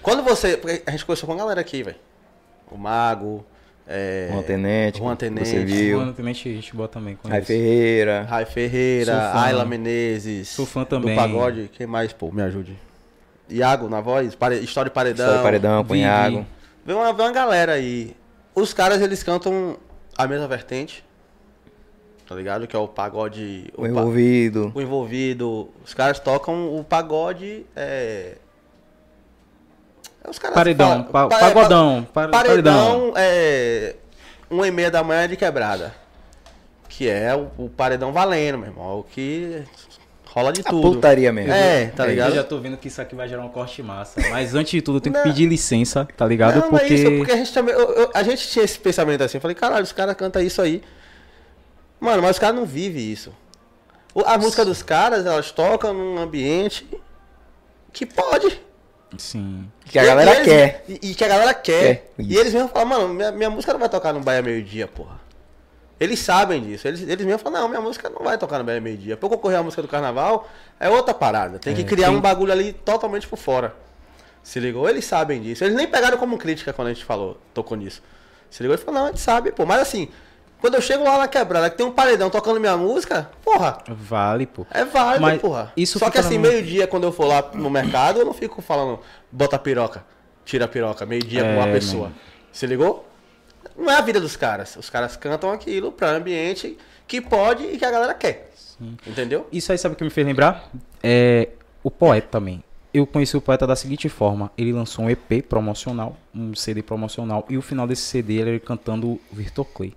Quando 0.01 0.21
você. 0.21 0.57
porque 0.57 0.83
A 0.85 0.91
gente 0.91 1.05
conversou 1.05 1.27
com 1.27 1.33
a 1.33 1.37
galera 1.37 1.61
aqui, 1.61 1.81
velho. 1.81 1.95
O 2.69 2.77
Mago, 2.77 3.45
É, 3.87 4.27
Juan 4.33 4.41
Tenente, 4.43 4.97
Juan 4.99 5.15
Tenente. 5.15 5.47
você 5.47 5.63
viu. 5.63 5.99
Mano, 5.99 6.13
também 6.13 6.31
a 6.31 6.35
gente 6.35 6.75
bota 6.75 6.99
também. 6.99 7.17
Rai. 7.25 7.41
Ferreira. 7.41 8.23
Rai 8.29 8.45
Ferreira. 8.45 9.31
Ayla 9.41 9.63
Menezes. 9.63 10.49
Sou 10.49 10.65
fã 10.65 10.83
também. 10.83 11.15
Do 11.15 11.21
pagode, 11.21 11.69
quem 11.73 11.87
mais, 11.87 12.11
pô, 12.11 12.29
me 12.33 12.41
ajude. 12.41 12.77
Iago 13.49 13.87
na 13.87 14.01
voz, 14.01 14.35
pare... 14.35 14.57
História 14.59 14.89
de 14.89 14.93
Paredão. 14.93 15.25
História 15.25 15.37
de 15.37 15.43
Paredão, 15.65 15.85
com. 15.85 15.95
Iago. 15.95 16.45
Vem 16.85 16.95
uma, 16.95 17.13
vem 17.13 17.25
uma 17.25 17.31
galera 17.31 17.73
aí. 17.73 18.13
Os 18.53 18.73
caras, 18.73 19.01
eles 19.01 19.23
cantam 19.23 19.77
a 20.17 20.27
mesma 20.27 20.47
vertente. 20.47 21.03
Tá 22.27 22.35
ligado? 22.35 22.65
Que 22.67 22.75
é 22.75 22.79
o 22.79 22.87
pagode... 22.87 23.69
O 23.75 23.81
pa- 23.81 23.87
envolvido. 23.89 24.71
o 24.73 24.81
envolvido. 24.81 25.69
Os 25.83 25.93
caras 25.93 26.19
tocam 26.19 26.75
o 26.77 26.83
pagode. 26.83 27.65
É... 27.75 28.37
é 30.23 30.29
Os 30.29 30.39
caras 30.39 30.55
Paredão, 30.55 30.87
falam- 30.87 31.05
pa- 31.11 31.27
pa- 31.27 31.39
pagodão, 31.39 32.07
pa- 32.13 32.27
Paredão 32.29 33.13
é. 33.15 33.95
Uma 34.49 34.67
e 34.67 34.71
meia 34.71 34.89
da 34.91 35.03
manhã 35.03 35.27
de 35.27 35.35
quebrada. 35.35 35.93
Que 36.89 37.07
é 37.09 37.33
o, 37.35 37.49
o 37.65 37.69
paredão 37.69 38.11
valendo, 38.13 38.57
meu 38.57 38.67
irmão. 38.67 38.99
O 38.99 39.03
que 39.03 39.63
rola 40.33 40.51
de 40.53 40.61
A 40.61 40.63
tudo. 40.63 40.81
putaria 40.93 41.31
mesmo. 41.31 41.51
É, 41.53 41.87
tá 41.87 42.05
Eu 42.05 42.09
ligado? 42.11 42.33
já 42.35 42.43
tô 42.43 42.57
vendo 42.59 42.77
que 42.77 42.87
isso 42.87 43.01
aqui 43.01 43.13
vai 43.15 43.27
gerar 43.27 43.43
um 43.43 43.49
corte 43.49 43.83
massa. 43.83 44.21
Mas 44.29 44.55
antes 44.55 44.71
de 44.71 44.81
tudo, 44.81 44.97
eu 44.97 45.01
tenho 45.01 45.13
Não. 45.15 45.23
que 45.23 45.29
pedir 45.29 45.45
licença, 45.45 46.07
tá 46.15 46.25
ligado? 46.25 46.59
Não, 46.61 46.69
porque. 46.69 46.85
é 46.85 46.97
isso, 46.97 47.11
porque 47.17 47.31
a 47.31 47.35
gente 47.37 47.53
também. 47.53 47.73
eu- 47.75 47.89
eu- 47.93 48.11
a 48.13 48.23
gente 48.23 48.47
tinha 48.47 48.63
esse 48.63 48.79
pensamento 48.79 49.21
assim. 49.23 49.37
Eu 49.37 49.41
falei, 49.41 49.55
caralho, 49.55 49.83
os 49.83 49.91
caras 49.91 50.15
cantam 50.15 50.41
isso 50.41 50.61
aí. 50.61 50.81
Mano, 51.99 52.21
mas 52.21 52.31
os 52.31 52.39
caras 52.39 52.55
não 52.55 52.65
vivem 52.65 53.11
isso. 53.11 53.33
O- 54.13 54.21
A 54.25 54.37
música 54.37 54.65
dos 54.65 54.81
caras, 54.81 55.25
elas 55.25 55.51
tocam 55.51 55.93
num 55.93 56.17
ambiente 56.17 56.87
que 57.93 58.05
pode. 58.05 58.59
Sim. 59.17 59.69
Que 59.85 59.99
a 59.99 60.03
E- 60.03 60.05
galera 60.07 60.31
e 60.31 60.35
eles- 60.37 60.45
quer. 60.47 60.85
E, 60.87 61.11
e 61.11 61.13
que 61.15 61.23
a 61.23 61.27
galera 61.27 61.53
quer. 61.53 61.81
Quer, 61.95 62.11
e 62.19 62.37
eles 62.37 62.53
mesmo 62.53 62.69
falam, 62.69 62.87
mano, 62.87 63.13
minha, 63.13 63.31
minha 63.31 63.49
música 63.49 63.73
não 63.73 63.79
vai 63.79 63.89
tocar 63.89 64.13
no 64.13 64.21
Bahia 64.21 64.41
meio-dia, 64.41 64.87
porra. 64.87 65.19
Eles 66.01 66.19
sabem 66.19 66.61
disso. 66.63 66.87
Eles, 66.87 67.01
eles 67.07 67.23
mesmo 67.25 67.37
falam, 67.39 67.61
não, 67.61 67.69
minha 67.69 67.79
música 67.79 68.09
não 68.09 68.23
vai 68.25 68.35
tocar 68.37 68.57
no 68.57 68.63
Bahia 68.63 68.81
meio-dia. 68.81 69.15
Pra 69.15 69.27
eu 69.27 69.29
concorrer 69.29 69.59
à 69.59 69.63
música 69.63 69.81
do 69.83 69.87
carnaval, 69.87 70.49
é 70.79 70.89
outra 70.89 71.13
parada. 71.13 71.59
Tem 71.59 71.75
que 71.75 71.81
É, 71.81 71.85
criar 71.85 72.07
tem- 72.07 72.15
um 72.17 72.19
bagulho 72.19 72.51
ali 72.51 72.73
totalmente 72.73 73.27
por 73.27 73.37
fora. 73.37 73.75
Se 74.41 74.59
ligou? 74.59 74.89
Eles 74.89 75.05
sabem 75.05 75.39
disso. 75.41 75.63
Eles 75.63 75.75
nem 75.75 75.87
pegaram 75.87 76.17
como 76.17 76.37
crítica 76.39 76.73
quando 76.73 76.87
a 76.87 76.93
gente 76.93 77.05
falou, 77.05 77.37
tocou 77.53 77.77
nisso. 77.77 78.01
Se 78.49 78.63
ligou? 78.63 78.75
Ele 78.75 78.83
falou, 78.83 78.99
não, 78.99 79.05
a 79.07 79.09
gente 79.11 79.21
sabe, 79.21 79.51
pô. 79.51 79.63
Mas 79.65 79.79
assim, 79.81 80.09
quando 80.59 80.73
eu 80.73 80.81
chego 80.81 81.03
lá 81.03 81.19
na 81.19 81.27
quebrada, 81.27 81.69
que 81.69 81.77
tem 81.77 81.85
um 81.85 81.91
paredão 81.91 82.31
tocando 82.31 82.59
minha 82.59 82.75
música, 82.75 83.29
porra, 83.45 83.77
Vale, 83.87 84.47
pô. 84.47 84.65
é 84.71 84.83
válido, 84.83 85.21
Mas 85.21 85.39
porra. 85.39 85.71
isso 85.77 85.99
Só 85.99 86.09
que 86.09 86.17
assim, 86.17 86.39
meio-dia, 86.39 86.87
quando 86.87 87.03
eu 87.03 87.11
for 87.11 87.25
lá 87.25 87.47
no 87.53 87.69
mercado, 87.69 88.19
eu 88.19 88.25
não 88.25 88.33
fico 88.33 88.59
falando, 88.61 88.99
bota 89.31 89.55
a 89.55 89.59
piroca, 89.59 90.03
tira 90.43 90.65
a 90.65 90.67
piroca, 90.67 91.05
meio-dia 91.05 91.43
com 91.43 91.49
É, 91.49 91.53
uma 91.53 91.61
mano. 91.61 91.73
pessoa. 91.73 92.11
Se 92.51 92.65
ligou? 92.65 93.07
Não 93.77 93.91
é 93.91 93.97
a 93.97 94.01
vida 94.01 94.19
dos 94.19 94.35
caras. 94.35 94.75
Os 94.75 94.89
caras 94.89 95.15
cantam 95.15 95.51
aquilo 95.51 95.91
pra 95.91 96.11
ambiente 96.11 96.77
que 97.07 97.21
pode 97.21 97.63
e 97.63 97.77
que 97.77 97.85
a 97.85 97.91
galera 97.91 98.13
quer. 98.13 98.51
Entendeu? 99.05 99.47
Isso 99.51 99.71
aí 99.71 99.77
sabe 99.77 99.93
o 99.93 99.97
que 99.97 100.03
me 100.03 100.09
fez 100.09 100.25
lembrar? 100.25 100.69
É 101.03 101.49
o 101.83 101.91
poeta 101.91 102.27
também. 102.27 102.63
Eu 102.93 103.07
conheci 103.07 103.37
o 103.37 103.41
poeta 103.41 103.65
da 103.65 103.75
seguinte 103.75 104.09
forma: 104.09 104.51
ele 104.57 104.73
lançou 104.73 105.05
um 105.05 105.09
EP 105.09 105.43
promocional, 105.47 106.17
um 106.33 106.53
CD 106.55 106.81
promocional, 106.81 107.45
e 107.49 107.57
o 107.57 107.61
final 107.61 107.87
desse 107.87 108.01
CD 108.01 108.35
ele 108.35 108.49
era 108.51 108.59
cantando 108.59 109.19
Victor 109.31 109.65
Clay. 109.65 109.93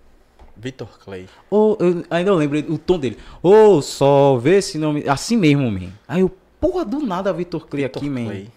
Vitor 0.56 0.98
Clay. 1.00 1.28
Ô, 1.50 1.76
eu 1.80 2.04
ainda 2.08 2.32
lembro 2.34 2.58
o 2.72 2.78
tom 2.78 2.98
dele. 2.98 3.18
Ô, 3.42 3.82
sol, 3.82 4.38
vê 4.38 4.58
esse 4.58 4.78
nome. 4.78 5.04
Assim 5.08 5.36
mesmo, 5.36 5.68
man. 5.70 5.90
Aí 6.06 6.20
eu, 6.20 6.30
porra, 6.60 6.84
do 6.84 7.00
nada 7.00 7.32
Victor 7.32 7.66
Clay 7.66 7.84
Vitor 7.84 8.00
aqui, 8.00 8.10
man. 8.10 8.26
Clay. 8.26 8.50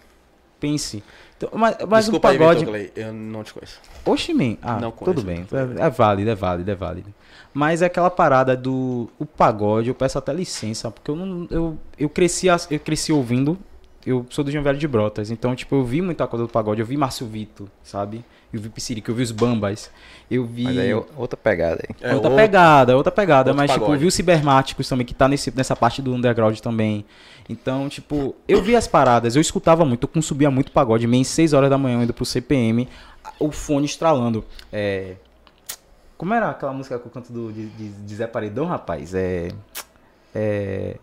Pense. 0.60 1.02
Então, 1.38 1.50
mas 1.56 1.76
mas 1.88 2.04
Desculpa 2.04 2.28
o 2.28 2.30
aí, 2.32 2.38
pagode. 2.38 2.58
Vitor 2.64 2.74
Clay. 2.74 2.92
Eu 2.96 3.12
não 3.12 3.44
te 3.44 3.54
conheço. 3.54 3.80
Oxe, 4.04 4.34
man. 4.34 4.56
Ah, 4.60 4.80
Não 4.80 4.90
tudo 4.90 5.22
conheço, 5.22 5.26
bem. 5.26 5.36
Vitor 5.42 5.80
É, 5.80 5.86
é 5.86 5.90
válido, 5.90 6.30
é 6.30 6.34
válido, 6.34 6.70
é 6.70 6.74
válido. 6.74 7.14
Mas 7.54 7.80
é 7.80 7.86
aquela 7.86 8.10
parada 8.10 8.56
do 8.56 9.08
o 9.18 9.24
pagode, 9.24 9.88
eu 9.88 9.94
peço 9.94 10.18
até 10.18 10.32
licença, 10.32 10.90
porque 10.90 11.10
eu 11.10 11.16
não. 11.16 11.46
Eu, 11.50 11.78
eu, 11.98 12.08
cresci, 12.08 12.48
eu 12.48 12.80
cresci 12.80 13.12
ouvindo. 13.12 13.56
Eu 14.04 14.26
sou 14.30 14.42
do 14.44 14.50
João 14.50 14.64
Velho 14.64 14.78
de 14.78 14.88
Brotas, 14.88 15.30
então, 15.30 15.54
tipo, 15.54 15.74
eu 15.76 15.84
vi 15.84 16.00
muita 16.00 16.26
coisa 16.26 16.46
do 16.46 16.50
pagode. 16.50 16.80
Eu 16.80 16.86
vi 16.86 16.96
Márcio 16.96 17.26
Vitor, 17.26 17.68
sabe? 17.82 18.24
Eu 18.52 18.60
vi 18.60 18.68
Piscirica, 18.70 19.10
eu 19.10 19.14
vi 19.14 19.22
os 19.22 19.30
Bambas. 19.30 19.90
Eu 20.30 20.44
vi. 20.46 20.62
Mas 20.64 20.78
aí 20.78 20.90
é 20.90 21.02
outra 21.16 21.36
pegada 21.36 21.82
aí. 21.86 21.94
É 22.00 22.14
outra 22.14 22.30
outro- 22.30 22.36
pegada, 22.36 22.96
outra 22.96 23.12
pegada. 23.12 23.50
outro 23.50 23.56
Mas, 23.62 23.70
tipo, 23.70 23.82
eu 23.82 23.86
pagode. 23.86 24.00
vi 24.00 24.06
os 24.06 24.14
cibermáticos 24.14 24.88
também, 24.88 25.04
que 25.06 25.12
tá 25.14 25.28
nesse, 25.28 25.54
nessa 25.54 25.76
parte 25.76 26.00
do 26.00 26.14
underground 26.14 26.58
também. 26.60 27.04
Então, 27.48 27.88
tipo, 27.88 28.34
eu 28.46 28.62
vi 28.62 28.74
as 28.76 28.86
paradas, 28.86 29.34
eu 29.36 29.40
escutava 29.42 29.84
muito, 29.84 30.04
eu 30.04 30.08
consumia 30.08 30.50
muito 30.50 30.70
pagode, 30.72 31.06
meio 31.06 31.24
6 31.24 31.52
horas 31.52 31.68
da 31.70 31.76
manhã, 31.78 32.02
indo 32.02 32.12
pro 32.14 32.24
CPM, 32.24 32.88
o 33.38 33.50
fone 33.50 33.84
estralando. 33.86 34.44
É. 34.72 35.14
Como 36.16 36.32
era 36.34 36.48
aquela 36.50 36.72
música 36.72 36.98
que 36.98 37.06
eu 37.06 37.10
canto 37.10 37.32
do, 37.32 37.52
de, 37.52 37.66
de, 37.68 37.88
de 37.90 38.14
Zé 38.14 38.26
Paredão, 38.26 38.64
rapaz? 38.66 39.14
É. 39.14 39.48
É. 40.34 40.96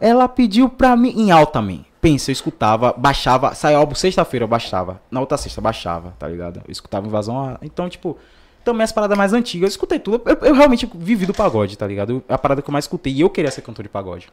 Ela 0.00 0.28
pediu 0.28 0.68
pra 0.68 0.94
mim 0.96 1.10
em 1.16 1.30
alta, 1.30 1.60
man. 1.62 1.80
Pensa, 2.06 2.30
eu 2.30 2.34
escutava, 2.34 2.92
baixava, 2.96 3.52
saiu 3.52 3.78
álbum 3.78 3.96
sexta-feira, 3.96 4.44
eu 4.44 4.48
baixava. 4.48 5.00
Na 5.10 5.18
outra 5.18 5.36
sexta, 5.36 5.60
baixava, 5.60 6.14
tá 6.16 6.28
ligado? 6.28 6.58
Eu 6.64 6.70
escutava 6.70 7.04
invasão. 7.04 7.36
a- 7.42 7.58
Então, 7.60 7.88
tipo, 7.88 8.16
também 8.64 8.84
as 8.84 8.92
paradas 8.92 9.18
mais 9.18 9.32
antigas, 9.32 9.64
eu 9.66 9.68
escutei 9.70 9.98
tudo. 9.98 10.22
Eu, 10.24 10.36
eu 10.50 10.54
realmente 10.54 10.88
vivi 10.94 11.26
do 11.26 11.34
pagode, 11.34 11.76
tá 11.76 11.84
ligado? 11.84 12.22
A 12.28 12.38
parada 12.38 12.62
que 12.62 12.70
eu 12.70 12.72
mais 12.72 12.84
escutei. 12.84 13.12
E 13.12 13.22
eu 13.22 13.28
queria 13.28 13.50
ser 13.50 13.62
cantor 13.62 13.82
de 13.82 13.88
pagode. 13.88 14.28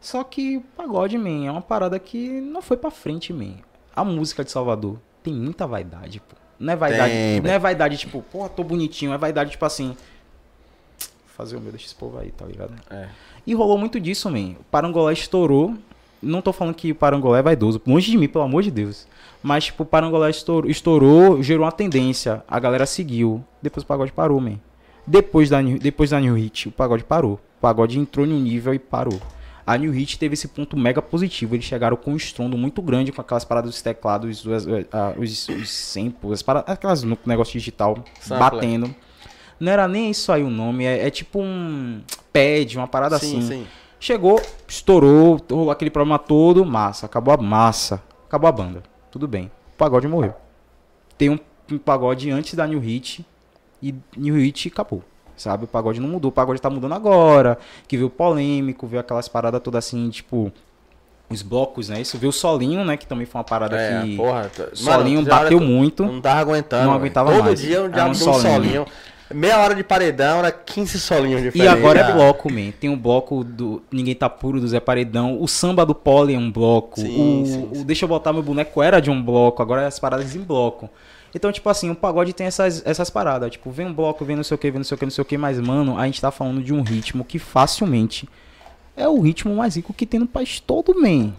Só 0.00 0.24
que 0.24 0.56
o 0.56 0.60
pagode, 0.76 1.16
man, 1.16 1.46
é 1.46 1.50
uma 1.52 1.62
parada 1.62 1.96
que 2.00 2.28
não 2.40 2.60
foi 2.60 2.76
pra 2.76 2.90
frente, 2.90 3.32
man. 3.32 3.54
A 3.94 4.02
música 4.04 4.42
de 4.42 4.50
Salvador 4.50 4.98
tem 5.22 5.32
muita 5.32 5.64
vaidade, 5.64 6.18
pô. 6.18 6.34
Não 6.58 6.72
é 6.72 6.76
vaidade, 6.76 7.12
Tem, 7.12 7.40
não 7.40 7.50
é 7.50 7.58
vaidade 7.60 7.96
tipo, 7.98 8.20
porra, 8.20 8.48
tô 8.48 8.64
bonitinho. 8.64 9.12
É 9.12 9.18
vaidade 9.18 9.52
tipo 9.52 9.64
assim, 9.64 9.96
fazer 11.36 11.56
o 11.56 11.60
meu 11.60 11.70
desse 11.70 11.94
povo 11.94 12.18
aí, 12.18 12.32
tá 12.32 12.44
ligado? 12.44 12.74
É. 12.90 13.08
E 13.46 13.54
rolou 13.54 13.78
muito 13.78 14.00
disso, 14.00 14.28
man. 14.28 14.56
O 14.60 14.64
Parangolé 14.72 15.12
estourou. 15.12 15.76
Não 16.22 16.40
tô 16.40 16.52
falando 16.52 16.74
que 16.74 16.92
o 16.92 16.94
Parangolé 16.94 17.40
é 17.40 17.42
vaidoso. 17.42 17.80
Longe 17.86 18.10
de 18.10 18.16
mim, 18.16 18.28
pelo 18.28 18.44
amor 18.44 18.62
de 18.62 18.70
Deus. 18.70 19.06
Mas, 19.42 19.64
tipo, 19.64 19.82
o 19.82 19.86
Parangolé 19.86 20.30
estourou, 20.30 20.70
estourou, 20.70 21.42
gerou 21.42 21.64
uma 21.64 21.72
tendência. 21.72 22.44
A 22.46 22.60
galera 22.60 22.86
seguiu. 22.86 23.42
Depois 23.60 23.82
o 23.82 23.86
pagode 23.86 24.12
parou, 24.12 24.40
man. 24.40 24.58
Depois 25.06 25.50
da, 25.50 25.60
New- 25.60 25.80
depois 25.80 26.10
da 26.10 26.20
New 26.20 26.34
Hit, 26.34 26.68
o 26.68 26.72
pagode 26.72 27.02
parou. 27.02 27.34
O 27.34 27.60
pagode 27.60 27.98
entrou 27.98 28.24
em 28.24 28.32
um 28.32 28.38
nível 28.40 28.72
e 28.72 28.78
parou. 28.78 29.20
A 29.66 29.76
New 29.76 29.90
Hit 29.92 30.16
teve 30.18 30.34
esse 30.34 30.46
ponto 30.46 30.76
mega 30.76 31.02
positivo. 31.02 31.54
Eles 31.56 31.64
chegaram 31.64 31.96
com 31.96 32.12
um 32.12 32.16
estrondo 32.16 32.56
muito 32.56 32.80
grande 32.80 33.10
com 33.10 33.20
aquelas 33.20 33.44
paradas 33.44 33.70
dos 33.72 33.82
teclados, 33.82 34.44
os, 34.46 34.66
os, 35.18 35.48
os 35.48 35.70
samples, 35.70 36.32
as 36.34 36.42
paradas, 36.42 36.72
aquelas 36.72 37.02
no- 37.02 37.18
negócio 37.26 37.52
digital 37.54 37.96
Sampler. 38.20 38.38
batendo. 38.50 38.94
Não 39.58 39.70
era 39.72 39.86
nem 39.86 40.10
isso 40.10 40.30
aí 40.32 40.42
o 40.42 40.50
nome, 40.50 40.84
é, 40.84 41.06
é 41.06 41.10
tipo 41.10 41.40
um 41.40 42.00
pad, 42.32 42.76
uma 42.76 42.88
parada 42.88 43.18
sim, 43.18 43.38
assim. 43.38 43.48
sim. 43.48 43.66
Chegou, 44.02 44.42
estourou, 44.66 45.40
rolou 45.48 45.70
aquele 45.70 45.88
problema 45.88 46.18
todo, 46.18 46.64
massa, 46.66 47.06
acabou 47.06 47.32
a 47.34 47.36
massa, 47.36 48.02
acabou 48.26 48.48
a 48.48 48.52
banda. 48.52 48.82
Tudo 49.12 49.28
bem. 49.28 49.44
O 49.74 49.76
pagode 49.78 50.08
morreu. 50.08 50.34
Tem 51.16 51.30
um, 51.30 51.38
um 51.70 51.78
pagode 51.78 52.28
antes 52.28 52.54
da 52.54 52.66
New 52.66 52.80
Hit 52.80 53.24
e 53.80 53.94
New 54.16 54.34
Hit 54.34 54.66
acabou. 54.66 55.04
Sabe? 55.36 55.64
O 55.64 55.68
pagode 55.68 56.00
não 56.00 56.08
mudou, 56.08 56.30
o 56.30 56.32
pagode 56.32 56.60
tá 56.60 56.68
mudando 56.68 56.94
agora. 56.94 57.56
Que 57.86 57.96
veio 57.96 58.10
polêmico, 58.10 58.88
veio 58.88 58.98
aquelas 59.00 59.28
paradas 59.28 59.60
todas 59.62 59.86
assim, 59.86 60.10
tipo. 60.10 60.50
Os 61.30 61.40
blocos, 61.42 61.88
né? 61.88 62.00
Isso 62.00 62.18
veio 62.18 62.30
o 62.30 62.32
solinho, 62.32 62.84
né? 62.84 62.96
Que 62.96 63.06
também 63.06 63.24
foi 63.24 63.38
uma 63.38 63.44
parada 63.44 63.76
É, 63.80 64.02
que. 64.02 64.16
porra. 64.16 64.50
tá- 64.54 64.66
solinho 64.74 65.18
Mano, 65.22 65.30
bateu 65.30 65.60
muito. 65.60 66.04
Não 66.04 66.20
tava 66.20 66.40
aguentando. 66.40 66.86
Não 66.86 66.92
aguentava 66.94 67.30
Todo 67.32 67.44
mais. 67.44 67.60
dia 67.60 67.82
um 67.84 67.88
diabo 67.88 68.10
um 68.10 68.14
solinho. 68.14 68.42
solinho. 68.42 68.86
Meia 69.34 69.58
hora 69.58 69.74
de 69.74 69.82
paredão 69.84 70.38
era 70.40 70.50
15 70.50 70.98
solinhos 71.00 71.40
E 71.40 71.44
diferentes. 71.44 71.72
agora 71.72 72.00
é 72.00 72.12
bloco, 72.12 72.52
man. 72.52 72.70
Tem 72.78 72.88
um 72.90 72.96
bloco 72.98 73.42
do 73.44 73.82
Ninguém 73.90 74.14
Tá 74.14 74.28
Puro, 74.28 74.60
do 74.60 74.68
Zé 74.68 74.80
Paredão. 74.80 75.40
O 75.40 75.46
samba 75.48 75.84
do 75.86 75.94
Poli 75.94 76.34
é 76.34 76.38
um 76.38 76.50
bloco. 76.50 77.00
Sim, 77.00 77.42
o, 77.42 77.46
sim, 77.46 77.68
o 77.70 77.74
sim. 77.76 77.84
Deixa 77.84 78.04
Eu 78.04 78.08
Botar 78.08 78.32
Meu 78.32 78.42
Boneco 78.42 78.82
era 78.82 79.00
de 79.00 79.10
um 79.10 79.22
bloco. 79.22 79.62
Agora 79.62 79.82
é 79.82 79.86
as 79.86 79.98
paradas 79.98 80.34
em 80.34 80.40
bloco. 80.40 80.88
Então, 81.34 81.50
tipo 81.50 81.68
assim, 81.70 81.90
o 81.90 81.94
pagode 81.94 82.32
tem 82.32 82.46
essas, 82.46 82.82
essas 82.84 83.08
paradas. 83.08 83.50
Tipo, 83.52 83.70
vem 83.70 83.86
um 83.86 83.92
bloco, 83.92 84.24
vem 84.24 84.36
não 84.36 84.44
sei 84.44 84.54
o 84.54 84.58
que, 84.58 84.70
vem 84.70 84.78
não 84.78 84.84
sei 84.84 84.94
o 84.94 84.98
que, 84.98 85.04
não 85.06 85.10
sei 85.10 85.22
o 85.22 85.24
que. 85.24 85.38
Mas, 85.38 85.58
mano, 85.58 85.96
a 85.98 86.04
gente 86.06 86.20
tá 86.20 86.30
falando 86.30 86.62
de 86.62 86.74
um 86.74 86.82
ritmo 86.82 87.24
que 87.24 87.38
facilmente 87.38 88.28
é 88.96 89.08
o 89.08 89.18
ritmo 89.20 89.54
mais 89.56 89.76
rico 89.76 89.94
que 89.94 90.04
tem 90.04 90.20
no 90.20 90.26
país 90.26 90.60
todo, 90.60 90.94
man. 91.00 91.32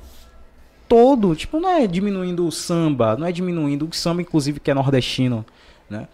Todo. 0.88 1.36
Tipo, 1.36 1.60
não 1.60 1.70
é 1.70 1.88
diminuindo 1.88 2.45
o 2.48 2.52
samba. 2.52 3.15
Não 3.15 3.28
é 3.28 3.32
diminuindo 3.32 3.88
o 3.88 3.94
samba, 3.94 4.22
inclusive, 4.22 4.60
que 4.60 4.72
é 4.72 4.74
nordestino, 4.74 5.45
né? 5.90 6.07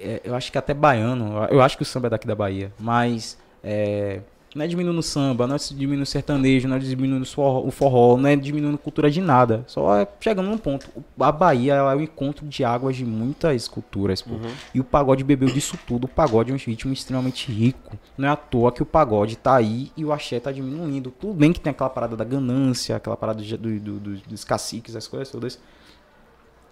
É, 0.00 0.20
eu 0.24 0.34
acho 0.34 0.50
que 0.50 0.58
até 0.58 0.72
baiano, 0.74 1.46
eu 1.50 1.60
acho 1.60 1.76
que 1.76 1.82
o 1.82 1.86
samba 1.86 2.06
é 2.08 2.10
daqui 2.10 2.26
da 2.26 2.34
Bahia, 2.34 2.72
mas 2.78 3.36
é, 3.62 4.20
não 4.54 4.64
é 4.64 4.66
diminuindo 4.66 4.98
o 4.98 5.02
samba, 5.02 5.46
não 5.46 5.54
é 5.54 5.58
diminuindo 5.58 6.02
o 6.02 6.06
sertanejo, 6.06 6.66
não 6.66 6.74
é 6.76 6.78
diminuindo 6.80 7.22
o 7.22 7.70
forró, 7.70 8.16
não 8.16 8.28
é 8.28 8.34
diminuindo 8.34 8.76
cultura 8.78 9.08
de 9.08 9.20
nada, 9.20 9.62
só 9.68 9.96
é 10.00 10.08
chegando 10.18 10.48
num 10.48 10.58
ponto. 10.58 10.88
A 11.20 11.30
Bahia 11.30 11.74
ela 11.74 11.92
é 11.92 11.96
o 11.96 12.00
encontro 12.00 12.44
de 12.48 12.64
águas 12.64 12.96
de 12.96 13.04
muitas 13.04 13.68
culturas, 13.68 14.20
pô. 14.22 14.34
E 14.74 14.80
o 14.80 14.84
pagode 14.84 15.22
bebeu 15.22 15.48
disso 15.50 15.78
tudo, 15.86 16.06
o 16.06 16.08
pagode 16.08 16.50
é 16.50 16.54
um 16.54 16.58
ritmo 16.58 16.92
extremamente 16.92 17.52
rico, 17.52 17.96
não 18.18 18.26
é 18.28 18.32
à 18.32 18.36
toa 18.36 18.72
que 18.72 18.82
o 18.82 18.86
pagode 18.86 19.36
tá 19.36 19.54
aí 19.54 19.92
e 19.96 20.04
o 20.04 20.12
axé 20.12 20.40
tá 20.40 20.50
diminuindo. 20.50 21.12
Tudo 21.12 21.32
bem 21.34 21.52
que 21.52 21.60
tem 21.60 21.70
aquela 21.70 21.90
parada 21.90 22.16
da 22.16 22.24
ganância, 22.24 22.96
aquela 22.96 23.16
parada 23.16 23.40
do- 23.42 23.56
do- 23.78 24.00
do- 24.00 24.16
dos 24.28 24.42
caciques, 24.44 24.96
as 24.96 25.06
coisas 25.06 25.28
todas, 25.30 25.60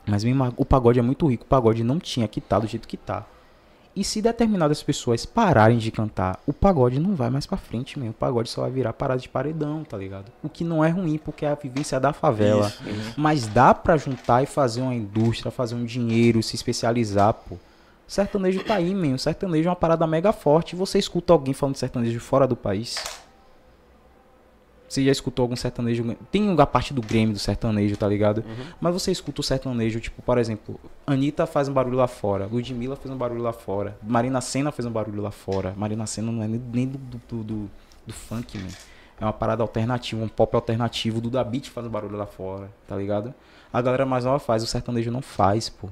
Mas 0.09 0.25
mesmo 0.25 0.53
o 0.57 0.65
pagode 0.65 0.99
é 0.99 1.03
muito 1.03 1.27
rico. 1.27 1.45
O 1.45 1.49
pagode 1.49 1.85
não 1.85 1.99
tinha 1.99 2.27
que 2.27 2.39
estar 2.39 2.59
do 2.59 2.67
jeito 2.67 2.89
que 2.89 2.97
tá. 2.97 3.27
E 3.95 4.05
se 4.05 4.23
determinadas 4.23 4.81
pessoas 4.83 5.27
pararem 5.27 5.77
de 5.77 5.91
cantar, 5.91 6.39
o 6.47 6.53
pagode 6.53 7.01
não 7.01 7.17
vai 7.17 7.31
mais 7.31 7.47
pra 7.47 7.59
frente, 7.59 7.99
mesmo. 7.99 8.13
O 8.13 8.15
pagode 8.15 8.49
só 8.49 8.61
vai 8.63 8.71
virar 8.71 8.93
parada 8.93 9.21
de 9.21 9.29
paredão, 9.29 9.83
tá 9.83 9.97
ligado? 9.97 10.31
O 10.41 10.49
que 10.49 10.63
não 10.63 10.85
é 10.85 10.89
ruim, 10.89 11.19
porque 11.19 11.45
é 11.45 11.51
a 11.51 11.57
vivência 11.57 11.99
da 11.99 12.13
favela. 12.13 12.69
Isso, 12.69 12.89
isso. 12.89 13.15
Mas 13.17 13.49
dá 13.49 13.75
pra 13.75 13.97
juntar 13.97 14.43
e 14.43 14.47
fazer 14.47 14.83
uma 14.83 14.95
indústria, 14.95 15.51
fazer 15.51 15.75
um 15.75 15.85
dinheiro, 15.85 16.43
se 16.43 16.55
especializar, 16.55 17.35
pô. 17.35 17.57
O 17.57 17.59
sertanejo 18.07 18.63
tá 18.63 18.77
aí. 18.77 18.95
O 19.13 19.19
sertanejo 19.19 19.69
é 19.69 19.71
uma 19.71 19.77
parada 19.77 20.07
mega 20.07 20.33
forte. 20.33 20.77
Você 20.77 20.99
escuta 20.99 21.33
alguém 21.33 21.53
falando 21.53 21.75
de 21.75 21.81
sertanejo 21.81 22.21
fora 22.21 22.47
do 22.47 22.55
país? 22.55 22.97
Você 24.89 25.05
já 25.05 25.13
escutou 25.13 25.43
algum 25.43 25.55
sertanejo? 25.55 26.17
Tem 26.33 26.55
a 26.59 26.67
parte 26.67 26.95
do 26.95 27.03
Grêmio 27.03 27.35
do 27.35 27.39
sertanejo, 27.39 27.97
tá 27.97 28.09
ligado? 28.09 28.43
Mas 28.81 28.95
você 28.95 29.13
escuta 29.13 29.41
o 29.41 29.45
sertanejo, 29.45 30.01
tipo, 30.01 30.23
por 30.23 30.39
exemplo, 30.39 30.81
Anitta 31.07 31.47
faz 31.47 31.69
um 31.69 31.73
barulho 31.73 31.97
lá 31.97 32.07
fora, 32.09 32.47
Ludmilla 32.47 32.97
fez 32.97 33.15
um 33.15 33.17
barulho 33.19 33.43
lá 33.43 33.53
fora, 33.53 33.99
Marina 34.03 34.41
Senna 34.41 34.73
fez 34.73 34.87
um 34.87 34.91
barulho 34.91 35.21
lá 35.21 35.31
fora. 35.31 35.75
Marina 35.77 36.07
Senna 36.07 36.33
não 36.33 36.43
é 36.43 36.49
nem- 36.49 36.89
do, 36.89 36.99
do, 36.99 37.45
do, 37.45 37.71
do 38.07 38.13
funk, 38.15 38.57
man. 38.57 38.69
É 39.21 39.25
uma 39.25 39.33
parada 39.33 39.63
alternativa, 39.63 40.23
um 40.25 40.29
pop 40.29 40.55
alternativo. 40.55 41.21
Do 41.21 41.29
Da 41.29 41.43
Beat 41.45 41.69
faz 41.69 41.87
um 41.87 41.91
barulho 41.91 42.17
lá 42.17 42.25
fora, 42.27 42.71
tá 42.87 42.97
ligado? 42.97 43.35
A 43.73 43.83
galera 43.83 44.07
mais 44.07 44.25
nova 44.25 44.39
faz, 44.39 44.63
o 44.63 44.67
sertanejo 44.67 45.11
não 45.11 45.21
faz, 45.21 45.69
pô. 45.69 45.89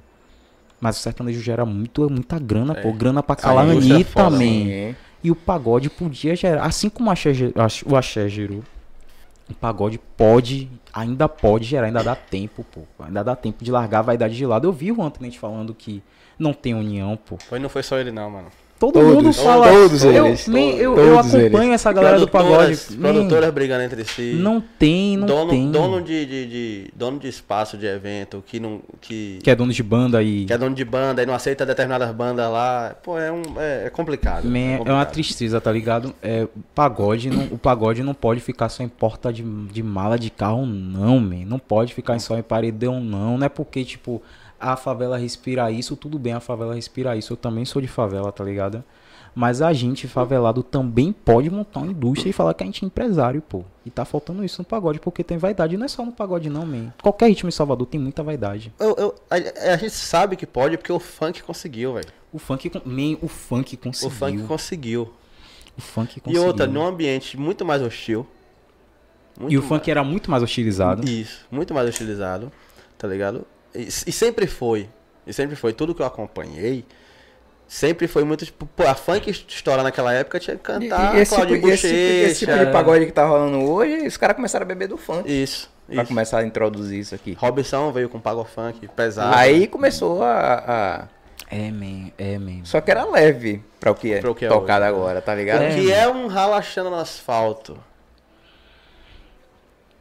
Mas 0.80 0.98
o 0.98 1.00
sertanejo 1.00 1.40
gera 1.40 1.66
muito, 1.66 2.08
muita 2.08 2.38
grana, 2.38 2.74
pô. 2.74 2.92
Grana 2.92 3.22
pra 3.22 3.34
calar 3.36 3.66
a 3.66 3.68
é 3.68 3.72
Anitta, 3.72 4.30
man. 4.30 4.38
Sim. 4.38 4.94
E 5.24 5.30
o 5.30 5.34
pagode 5.34 5.90
podia 5.90 6.36
gerar, 6.36 6.64
assim 6.64 6.88
como 6.88 7.08
o 7.08 7.12
axé, 7.12 7.32
o 7.84 7.96
axé 7.96 8.28
gerou, 8.28 8.62
o 9.48 9.54
pagode 9.54 9.98
pode, 10.16 10.68
ainda 10.92 11.28
pode 11.28 11.64
gerar, 11.64 11.86
ainda 11.86 12.02
dá 12.02 12.16
tempo, 12.16 12.64
pô. 12.64 12.82
Ainda 12.98 13.22
dá 13.22 13.36
tempo 13.36 13.64
de 13.64 13.70
largar 13.70 14.00
a 14.00 14.02
vaidade 14.02 14.36
de 14.36 14.46
lado. 14.46 14.66
Eu 14.66 14.72
vi 14.72 14.90
o 14.90 15.02
Anthony 15.02 15.30
falando 15.36 15.74
que 15.74 16.02
não 16.38 16.52
tem 16.52 16.74
união, 16.74 17.16
pô. 17.16 17.36
Foi, 17.38 17.58
não 17.58 17.68
foi 17.68 17.82
só 17.82 17.98
ele 17.98 18.10
não, 18.10 18.30
mano. 18.30 18.48
Todo 18.78 18.92
Todos, 18.92 19.14
mundo 19.14 19.32
fala. 19.32 19.68
todos 19.70 20.04
eu, 20.04 20.26
eles, 20.26 20.46
eu, 20.46 20.54
eu 20.78 20.94
todos 20.94 21.34
acompanho 21.34 21.72
essa 21.72 21.90
galera 21.90 22.20
do 22.20 22.28
pagode. 22.28 22.76
Produtoras- 22.76 23.50
brigando 23.54 23.84
entre 23.84 24.04
si. 24.04 24.34
não 24.38 24.60
tem, 24.60 25.16
não 25.16 25.26
dono, 25.26 25.50
tem. 25.50 25.70
dono 25.70 26.02
de, 26.02 26.26
de, 26.26 26.46
de- 26.46 26.90
dono 26.94 27.18
de 27.18 27.26
espaço 27.26 27.78
de 27.78 27.86
evento 27.86 28.44
que 28.46 28.60
não 28.60 28.82
que, 29.00 29.38
Que 29.42 29.50
é 29.50 29.56
dono 29.56 29.72
de 29.72 29.82
banda 29.82 30.22
e. 30.22 30.44
que 30.44 30.52
é 30.52 30.58
dono 30.58 30.74
de 30.74 30.84
banda 30.84 31.22
e 31.22 31.26
não 31.26 31.32
aceita 31.32 31.64
determinadas 31.64 32.14
bandas 32.14 32.50
lá. 32.50 32.94
Pô, 33.02 33.18
é 33.18 33.32
um 33.32 33.42
é, 33.56 33.86
é 33.86 33.90
complicado. 33.90 34.44
Man, 34.44 34.58
é 34.58 34.70
uma 34.74 34.78
complicado. 34.80 35.10
tristeza, 35.12 35.58
tá 35.58 35.72
ligado? 35.72 36.14
É, 36.22 36.44
o 36.44 36.60
pagode 36.74 37.30
não, 37.30 37.44
o 37.50 37.56
pagode 37.58 38.02
não 38.02 38.12
pode 38.12 38.40
ficar 38.42 38.68
só 38.68 38.82
em 38.82 38.88
porta 38.88 39.32
de, 39.32 39.42
de 39.42 39.82
mala 39.82 40.18
de 40.18 40.28
carro, 40.28 40.66
não, 40.66 41.18
man. 41.18 41.46
Não 41.46 41.58
pode 41.58 41.94
ficar 41.94 42.18
só 42.18 42.36
em 42.36 42.42
paredão, 42.42 43.00
não. 43.00 43.38
Não 43.38 43.46
é 43.46 43.48
porque, 43.48 43.82
tipo, 43.86 44.20
a 44.60 44.76
favela 44.76 45.16
respira 45.18 45.70
isso, 45.70 45.96
tudo 45.96 46.18
bem, 46.18 46.32
a 46.32 46.40
favela 46.40 46.74
respira 46.74 47.16
isso. 47.16 47.32
Eu 47.32 47.36
também 47.36 47.64
sou 47.64 47.80
de 47.82 47.88
favela, 47.88 48.30
tá 48.32 48.42
ligado? 48.44 48.82
Mas 49.34 49.60
a 49.60 49.70
gente, 49.74 50.08
favelado, 50.08 50.62
também 50.62 51.12
pode 51.12 51.50
montar 51.50 51.80
uma 51.80 51.92
indústria 51.92 52.30
e 52.30 52.32
falar 52.32 52.54
que 52.54 52.62
a 52.62 52.66
gente 52.66 52.82
é 52.82 52.86
empresário, 52.86 53.42
pô. 53.42 53.64
E 53.84 53.90
tá 53.90 54.02
faltando 54.02 54.42
isso 54.42 54.62
no 54.62 54.64
pagode, 54.64 54.98
porque 54.98 55.22
tem 55.22 55.36
vaidade. 55.36 55.76
Não 55.76 55.84
é 55.84 55.88
só 55.88 56.02
no 56.06 56.10
pagode, 56.12 56.48
não, 56.48 56.64
man. 56.64 56.90
Qualquer 57.02 57.28
ritmo 57.28 57.48
em 57.48 57.52
Salvador 57.52 57.86
tem 57.86 58.00
muita 58.00 58.22
vaidade. 58.22 58.72
Eu- 58.80 58.94
eu- 58.96 59.14
a, 59.30 59.34
a 59.74 59.76
gente 59.76 59.90
sabe 59.90 60.36
que 60.36 60.46
pode 60.46 60.78
porque 60.78 60.90
o 60.90 60.98
funk 60.98 61.42
conseguiu, 61.42 61.92
velho. 61.92 62.08
O 62.32 62.38
funk, 62.38 62.70
man, 62.86 63.18
o 63.20 63.28
funk 63.28 63.74
O 63.74 63.78
conseguiu. 63.78 64.10
funk 64.16 64.42
conseguiu. 64.44 65.12
O 65.76 65.80
funk 65.82 66.16
E 66.16 66.20
conseguiu. 66.22 66.46
outra, 66.46 66.66
num 66.66 66.86
ambiente 66.86 67.36
muito 67.38 67.62
mais 67.62 67.82
hostil. 67.82 68.26
Muito 69.38 69.52
E 69.52 69.58
o 69.58 69.60
mais- 69.60 69.68
funk 69.68 69.90
era 69.90 70.02
muito 70.02 70.30
mais 70.30 70.42
hostilizado. 70.42 71.06
Isso, 71.06 71.44
muito 71.50 71.74
mais 71.74 71.86
utilizado, 71.94 72.50
tá 72.96 73.06
ligado? 73.06 73.46
E, 73.74 73.88
e 73.88 74.12
sempre 74.12 74.46
foi, 74.46 74.88
e 75.26 75.32
sempre 75.32 75.54
foi, 75.56 75.72
tudo 75.72 75.94
que 75.94 76.00
eu 76.02 76.06
acompanhei, 76.06 76.84
sempre 77.68 78.06
foi 78.06 78.24
muito, 78.24 78.44
tipo, 78.44 78.64
pô, 78.66 78.84
a 78.84 78.94
funk 78.94 79.28
estourar 79.30 79.82
naquela 79.84 80.12
época 80.12 80.38
tinha 80.40 80.56
que 80.56 80.62
cantar 80.62 81.14
e 81.16 81.20
esse, 81.20 81.34
Claudinho 81.34 81.58
tipo, 81.58 81.68
esse, 81.70 81.88
tipo- 81.88 81.94
esse 81.98 82.38
tipo 82.40 82.52
Bochecha. 82.52 82.66
de 82.66 82.72
pagode 82.72 83.06
que 83.06 83.12
tá 83.12 83.26
rolando 83.26 83.62
hoje, 83.70 84.06
os 84.06 84.16
caras 84.16 84.36
começaram 84.36 84.64
a 84.64 84.66
beber 84.66 84.88
do 84.88 84.96
funk. 84.96 85.30
Isso, 85.30 85.70
Pra 85.86 85.96
isso. 86.02 86.06
começar 86.06 86.38
a 86.38 86.44
introduzir 86.44 87.00
isso 87.00 87.14
aqui. 87.14 87.34
Robson 87.34 87.92
veio 87.92 88.08
com 88.08 88.18
pago 88.20 88.44
funk, 88.44 88.86
pesado. 88.88 89.34
Aí 89.36 89.66
começou 89.66 90.22
a, 90.22 90.54
a- 90.66 91.08
É, 91.50 91.70
man, 91.70 92.10
é, 92.18 92.38
man. 92.38 92.64
Só 92.64 92.80
que 92.80 92.90
era 92.90 93.04
leve 93.04 93.62
pra 93.78 93.90
o 93.90 93.94
que 93.94 94.12
é 94.14 94.20
Pra 94.20 94.30
o 94.30 94.34
que 94.34 94.44
é 94.46 94.48
tocado 94.48 94.84
hoje. 94.84 94.94
agora, 94.94 95.20
tá 95.20 95.34
ligado? 95.34 95.62
É. 95.62 95.74
que 95.74 95.92
é 95.92 96.08
um 96.08 96.26
ralachando 96.28 96.88
no 96.90 96.96
asfalto. 96.96 97.76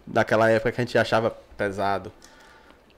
Daquela 0.07 0.49
época 0.51 0.71
que 0.71 0.81
a 0.81 0.83
gente 0.85 0.97
achava 0.97 1.35
pesado 1.57 2.11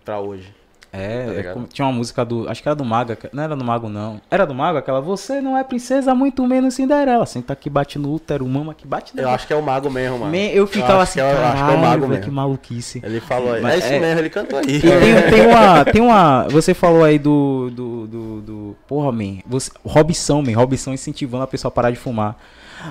pra 0.08 0.22
hoje. 0.22 0.56
É, 0.94 1.26
Tá 1.44 1.60
é 1.60 1.64
tinha 1.72 1.86
uma 1.86 1.92
música 1.92 2.24
do. 2.24 2.50
Acho 2.50 2.64
que 2.64 2.70
era 2.70 2.74
do 2.76 2.86
Mago. 2.86 3.16
Não 3.34 3.44
era 3.44 3.56
do 3.58 3.64
Mago, 3.64 3.90
não. 3.90 4.22
Era 4.32 4.48
do 4.48 4.54
Mago 4.56 4.78
aquela. 4.78 5.02
Você 5.02 5.42
não 5.42 5.58
é 5.58 5.64
princesa, 5.64 6.16
muito 6.16 6.48
menos 6.48 6.76
Cinderela. 6.76 7.26
Senta 7.26 7.52
aqui, 7.52 7.70
bate 7.70 8.00
no 8.00 8.14
útero, 8.14 8.48
mama 8.48 8.74
que 8.74 8.88
bate. 8.88 9.12
Eu 9.16 9.30
acho 9.30 9.46
que 9.46 9.52
é 9.52 9.56
o 9.58 9.62
mago 9.62 9.90
mesmo, 9.92 10.18
mano. 10.18 10.32
Man, 10.32 10.46
eu 10.54 10.66
ficava 10.66 11.02
acho 11.04 11.20
assim, 11.20 11.20
que 11.20 11.26
é- 11.26 11.34
eu 11.34 11.46
acho 11.46 11.66
que 11.66 11.72
é 11.72 11.76
o 11.76 11.78
mago 11.78 12.08
mesmo. 12.08 12.24
que 12.24 12.32
maluquice. 12.32 13.02
Ele 13.04 13.20
falou 13.20 13.52
aí. 13.54 13.62
Mas 13.62 13.74
é 13.74 13.78
isso 13.80 13.88
é- 13.88 14.00
mesmo, 14.00 14.20
ele 14.22 14.30
cantou 14.30 14.60
aí. 14.60 14.66
E 14.66 14.80
tem, 14.80 14.90
tem 15.30 15.46
uma. 15.46 15.86
Tem 15.92 16.02
uma. 16.02 16.48
Você 16.50 16.74
falou 16.74 17.04
aí 17.04 17.20
do. 17.20 17.70
do, 17.70 18.08
do, 18.08 18.42
do 18.42 18.76
porra, 18.88 19.12
man. 19.12 19.40
Você, 19.46 19.70
Robson, 19.86 20.42
man. 20.42 20.56
Robson 20.56 20.94
incentivando 20.94 21.44
a 21.44 21.48
pessoa 21.48 21.68
a 21.70 21.72
parar 21.72 21.92
de 21.92 21.98
fumar. 21.98 22.38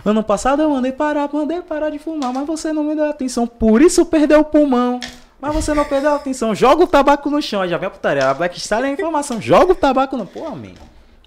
Ano 0.05 0.23
passado 0.23 0.61
eu 0.61 0.69
mandei 0.69 0.93
parar, 0.93 1.31
mandei 1.33 1.63
parar 1.63 1.89
de 1.89 1.99
fumar, 1.99 2.31
mas 2.33 2.47
você 2.47 2.75
não 2.75 2.85
me 2.85 2.95
deu 2.95 3.07
atenção, 3.09 3.47
por 3.47 3.81
isso 3.81 4.05
perdeu 4.05 4.41
o 4.41 4.45
pulmão. 4.45 5.01
Mas 5.47 5.55
você 5.65 5.73
não 5.75 5.85
perdeu 5.85 6.11
a 6.11 6.17
atenção, 6.17 6.55
joga 6.55 6.83
o 6.83 6.87
tabaco 6.87 7.31
no 7.31 7.41
chão, 7.41 7.67
já 7.69 7.77
vem 7.79 7.87
a 7.87 7.91
putaria. 7.91 8.29
A 8.29 8.35
Black 8.35 8.59
Star 8.61 8.83
é 8.83 8.87
a 8.87 8.91
informação, 8.91 9.41
joga 9.41 9.73
o 9.73 9.75
tabaco 9.75 10.17
no. 10.17 10.27
Porra, 10.27 10.57
man. 10.57 10.73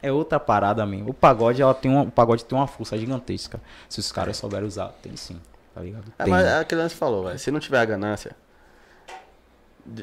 É 0.02 0.12
outra 0.12 0.40
parada, 0.40 0.86
man. 0.86 1.04
O 1.08 1.14
pagode, 1.14 1.62
ela 1.62 1.74
tem 1.74 1.90
uma, 1.92 2.04
o 2.04 2.12
pagode 2.12 2.44
tem 2.46 2.58
uma 2.58 2.68
força 2.68 2.98
gigantesca. 2.98 3.62
Se 3.88 4.00
os 4.00 4.12
caras 4.12 4.38
souberem 4.38 4.68
usar, 4.68 4.90
tem 5.02 5.16
sim. 5.16 5.40
Tá 5.74 5.82
ligado? 5.82 6.04
É, 6.18 6.24
Tem. 6.24 6.32
mas 6.32 6.46
é 6.46 6.60
aquele 6.60 6.82
lance 6.82 6.96
falou, 6.96 7.24
velho. 7.26 7.40
Se 7.40 7.52
não 7.52 7.60
tiver 7.60 7.80
a 7.80 7.86
ganância, 7.86 8.36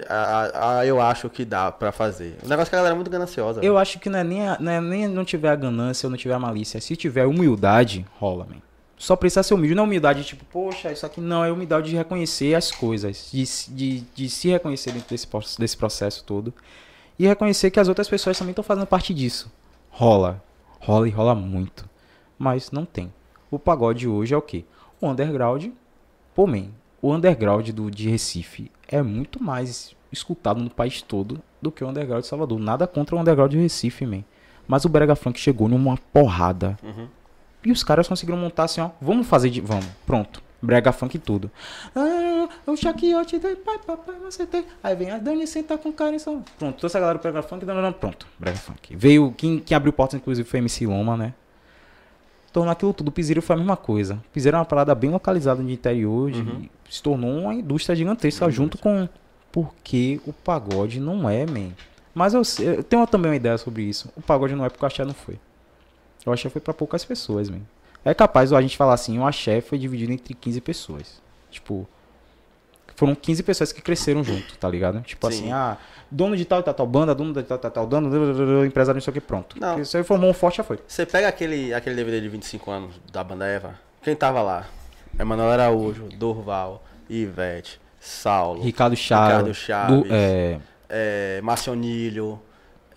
a- 0.09 0.14
a- 0.14 0.78
a- 0.80 0.86
eu 0.86 1.01
acho 1.01 1.28
que 1.30 1.44
dá 1.44 1.70
pra 1.70 1.93
fazer. 1.93 2.36
O 2.44 2.48
negócio 2.48 2.68
é 2.68 2.70
que 2.70 2.74
a 2.74 2.78
galera 2.78 2.94
é 2.94 2.97
muito 2.97 3.10
gananciosa. 3.10 3.60
Eu 3.64 3.76
acho 3.78 3.98
que 3.98 4.09
não 4.10 4.18
é 4.18 4.24
nem, 4.24 4.48
a- 4.48 4.56
não 4.59 4.72
é 4.72 4.80
nem 4.80 5.06
não 5.09 5.24
tiver 5.24 5.51
a 5.51 5.56
ganância 5.56 6.06
ou 6.06 6.10
não 6.10 6.16
tiver 6.18 6.34
a 6.34 6.38
malícia. 6.38 6.80
Se 6.80 6.97
tiver 6.97 7.26
humildade, 7.26 8.05
rola, 8.18 8.47
man. 8.48 8.56
Só 8.97 9.14
precisa 9.14 9.43
ser 9.43 9.55
humilde. 9.55 9.74
Não 9.74 9.85
é 9.85 9.86
humildade 9.86 10.24
tipo, 10.24 10.44
poxa, 10.47 10.90
isso 10.90 11.05
aqui 11.05 11.20
não. 11.20 11.44
É 11.44 11.52
humildade 11.52 11.90
de 11.90 11.97
reconhecer 11.97 12.55
as 12.55 12.70
coisas. 12.70 13.31
De, 13.32 13.44
de, 13.74 14.01
de 14.14 14.31
se 14.31 14.48
reconhecer 14.48 14.93
dentro 14.93 15.10
desse, 15.10 15.28
desse 15.59 15.77
processo 15.77 16.24
todo. 16.24 16.52
E 17.18 17.27
reconhecer 17.27 17.70
que 17.70 17.81
as 17.81 17.89
outras 17.89 18.09
pessoas 18.09 18.39
também 18.39 18.52
estão 18.52 18.64
fazendo 18.64 18.86
parte 18.86 19.12
disso. 19.12 19.52
Rola. 19.90 20.43
Rola 20.81 21.09
e 21.09 21.10
rola 21.10 21.35
muito. 21.35 21.89
Mas 22.39 22.70
não 22.70 22.85
tem. 22.85 23.12
O 23.51 23.59
pagode 23.59 24.09
hoje 24.09 24.35
é 24.35 24.36
o 24.36 24.43
quê? 24.43 24.64
O 25.01 25.09
underground. 25.09 25.66
Pô, 26.35 26.47
man, 26.47 26.68
o 27.01 27.12
underground 27.12 27.68
do, 27.70 27.90
de 27.90 28.09
Recife 28.09 28.70
é 28.89 29.02
muito 29.02 29.43
mais 29.43 29.94
escutado 30.12 30.60
no 30.60 30.70
país 30.70 31.02
todo 31.02 31.43
do 31.60 31.70
que 31.70 31.85
o 31.85 31.89
underground 31.89 32.23
de 32.23 32.28
Salvador. 32.28 32.59
Nada 32.59 32.86
contra 32.86 33.16
o 33.16 33.20
underground 33.20 33.51
de 33.51 33.59
Recife, 33.59 34.06
man. 34.06 34.24
Mas 34.66 34.85
o 34.85 34.89
Brega 34.89 35.14
Funk 35.14 35.39
chegou 35.39 35.68
numa 35.68 35.97
porrada. 36.12 36.77
Uhum. 36.82 37.09
E 37.66 37.72
os 37.72 37.82
caras 37.82 38.06
conseguiram 38.06 38.38
montar 38.38 38.64
assim, 38.64 38.80
ó. 38.80 38.90
Vamos 39.01 39.26
fazer 39.26 39.51
de. 39.51 39.60
Vamos, 39.60 39.86
pronto. 40.06 40.43
Brega 40.62 40.90
funk 40.93 41.16
e 41.16 41.18
tudo. 41.18 41.51
Ah, 41.94 42.48
o 42.66 42.76
Shaquiote 42.76 43.38
pai, 43.38 43.78
papai, 43.86 44.14
você 44.24 44.47
tem. 44.47 44.64
Aí 44.82 44.94
vem 44.97 45.10
a 45.10 45.18
Dani 45.18 45.47
senta 45.47 45.76
com 45.76 45.93
cara 45.93 46.16
e 46.16 46.20
só. 46.20 46.38
Pronto, 46.59 46.76
toda 46.76 46.86
essa 46.86 46.98
galera 47.01 47.18
Brega 47.18 47.43
Funk, 47.43 47.64
não, 47.66 47.74
não, 47.82 47.93
pronto. 47.93 48.26
Brega 48.38 48.56
Funk. 48.56 48.97
Veio. 48.97 49.32
Quem, 49.36 49.59
quem 49.59 49.76
abriu 49.76 49.93
portas, 49.93 50.18
inclusive, 50.18 50.48
foi 50.48 50.59
MC 50.60 50.86
Loma, 50.86 51.16
né? 51.16 51.34
Tornou 52.52 52.72
aquilo 52.72 52.93
tudo. 52.94 53.09
O 53.09 53.12
Piseiro 53.12 53.43
foi 53.43 53.55
a 53.55 53.59
mesma 53.59 53.76
coisa. 53.76 54.18
Piseiro 54.32 54.56
é 54.56 54.59
uma 54.60 54.64
parada 54.64 54.94
bem 54.94 55.10
localizada 55.10 55.62
no 55.62 55.70
interior. 55.70 56.30
de- 56.30 56.70
Se 56.88 57.02
tornou 57.02 57.30
uma 57.40 57.52
indústria 57.55 57.94
gigantesca 57.94 58.48
junto 58.51 58.78
com. 58.78 59.09
Porque 59.52 60.20
o 60.26 60.32
pagode 60.32 61.01
não 61.01 61.28
é, 61.28 61.44
man. 61.47 61.70
Mas 62.14 62.32
eu, 62.32 62.43
eu 62.64 62.82
tenho 62.82 63.06
também 63.06 63.30
uma 63.30 63.36
ideia 63.36 63.59
sobre 63.59 63.82
isso. 63.82 64.10
O 64.16 64.22
pagode 64.22 64.55
não 64.55 64.64
é 64.64 64.68
porque 64.70 64.84
o 64.84 64.86
axé 64.86 65.05
não 65.05 65.12
foi. 65.14 65.38
O 66.27 66.32
axé 66.32 66.48
foi 66.51 66.61
pra 66.61 66.74
poucas 66.74 67.05
pessoas, 67.05 67.48
man. 67.48 67.61
É 68.05 68.12
capaz 68.12 68.53
a 68.53 68.61
gente 68.61 68.77
falar 68.77 68.94
assim, 68.94 69.19
o 69.19 69.27
axé 69.27 69.61
foi 69.61 69.78
dividido 69.78 70.12
entre 70.12 70.35
15 70.35 70.61
pessoas. 70.61 71.23
Tipo, 71.51 71.89
foram 72.94 73.15
15 73.15 73.43
pessoas 73.43 73.73
que 73.73 73.81
cresceram 73.81 74.23
junto, 74.24 74.57
tá 74.59 74.69
ligado? 74.69 75.01
Tipo 75.03 75.31
Sim. 75.31 75.39
assim, 75.39 75.53
ah, 75.53 75.77
dono 76.11 76.36
de 76.36 76.44
tal 76.44 76.61
e 76.61 76.62
tal, 76.62 76.74
tal 76.74 76.86
banda, 76.86 77.15
dono 77.15 77.32
de 77.32 77.43
tal, 77.43 77.59
tal, 77.59 77.70
tal, 77.70 77.86
dono, 77.86 78.65
empresário, 78.65 78.97
não 78.97 79.03
sei 79.03 79.11
o 79.11 79.15
que, 79.15 79.20
pronto. 79.20 79.59
Não. 79.61 79.81
Isso 79.81 79.97
aí 79.97 80.03
formou 80.05 80.28
um 80.31 80.32
forte, 80.35 80.57
já 80.59 80.65
foi. 80.65 80.78
Você 80.86 81.05
pega 81.07 81.28
aquele, 81.28 81.73
aquele 81.74 81.94
DVD 81.97 82.20
de 82.20 82.28
25 82.28 82.70
anos 82.70 83.01
da 83.12 83.23
banda 83.23 83.47
Eva, 83.47 83.78
quem 84.03 84.15
tava 84.16 84.43
lá? 84.43 84.66
Emanuel 85.19 85.51
Araújo, 85.51 86.09
Dorval, 86.16 86.85
Ivete, 87.09 87.81
Saulo, 88.01 88.62
Ricardo 88.62 88.97
Chaves. 88.97 89.28
Ricardo 89.28 89.55
Chaves. 89.55 90.03
Do, 90.03 90.07
é, 90.15 90.61
é, 90.89 91.40
Marcionilho, 91.43 92.40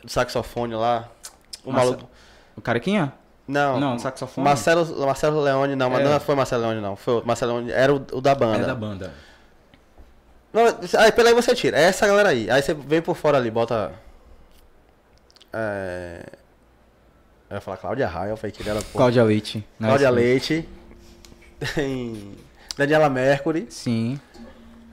saxofone 0.05 0.75
lá. 0.75 1.09
O 1.63 1.71
Marce- 1.71 1.91
maluco. 1.91 2.09
o 2.55 2.61
Carequinha? 2.61 3.13
Não, 3.49 3.79
Não, 3.79 3.97
saxofone. 3.97 4.45
Marcelo, 4.45 5.05
Marcelo 5.05 5.41
Leone, 5.41 5.75
não, 5.75 5.89
mas 5.89 6.01
É. 6.01 6.03
não 6.03 6.19
foi 6.19 6.35
Marcelo 6.35 6.61
Leone, 6.63 6.81
não. 6.81 6.95
Foi 6.95 7.15
outro. 7.15 7.27
Marcelo 7.27 7.53
Leone, 7.53 7.71
era 7.71 7.91
o, 7.91 7.95
o 8.13 8.21
da 8.21 8.35
banda. 8.35 8.63
É 8.63 8.65
da 8.67 8.75
banda. 8.75 9.11
Não, 10.53 10.63
aí 10.99 11.11
pela 11.11 11.29
aí 11.29 11.35
você 11.35 11.55
tira. 11.55 11.77
É 11.77 11.83
essa 11.83 12.05
galera 12.05 12.29
aí. 12.29 12.49
Aí 12.49 12.61
você 12.61 12.73
vem 12.75 13.01
por 13.01 13.15
fora 13.15 13.37
ali, 13.37 13.49
bota. 13.49 13.91
É. 15.51 16.21
Eu 17.49 17.55
ia 17.55 17.61
falar 17.61 17.77
Cláudia 17.77 18.07
Raia, 18.07 18.29
eu 18.29 18.37
falei 18.37 18.51
que 18.51 18.63
dela. 18.63 18.81
pô. 18.81 18.97
Cláudia 18.99 19.23
Leite. 19.23 19.65
né? 19.79 19.87
Cláudia. 19.87 20.09
Leite. 20.11 20.69
Tem. 21.73 22.35
Daniela 22.77 23.09
Mercury. 23.09 23.65
Sim. 23.69 24.19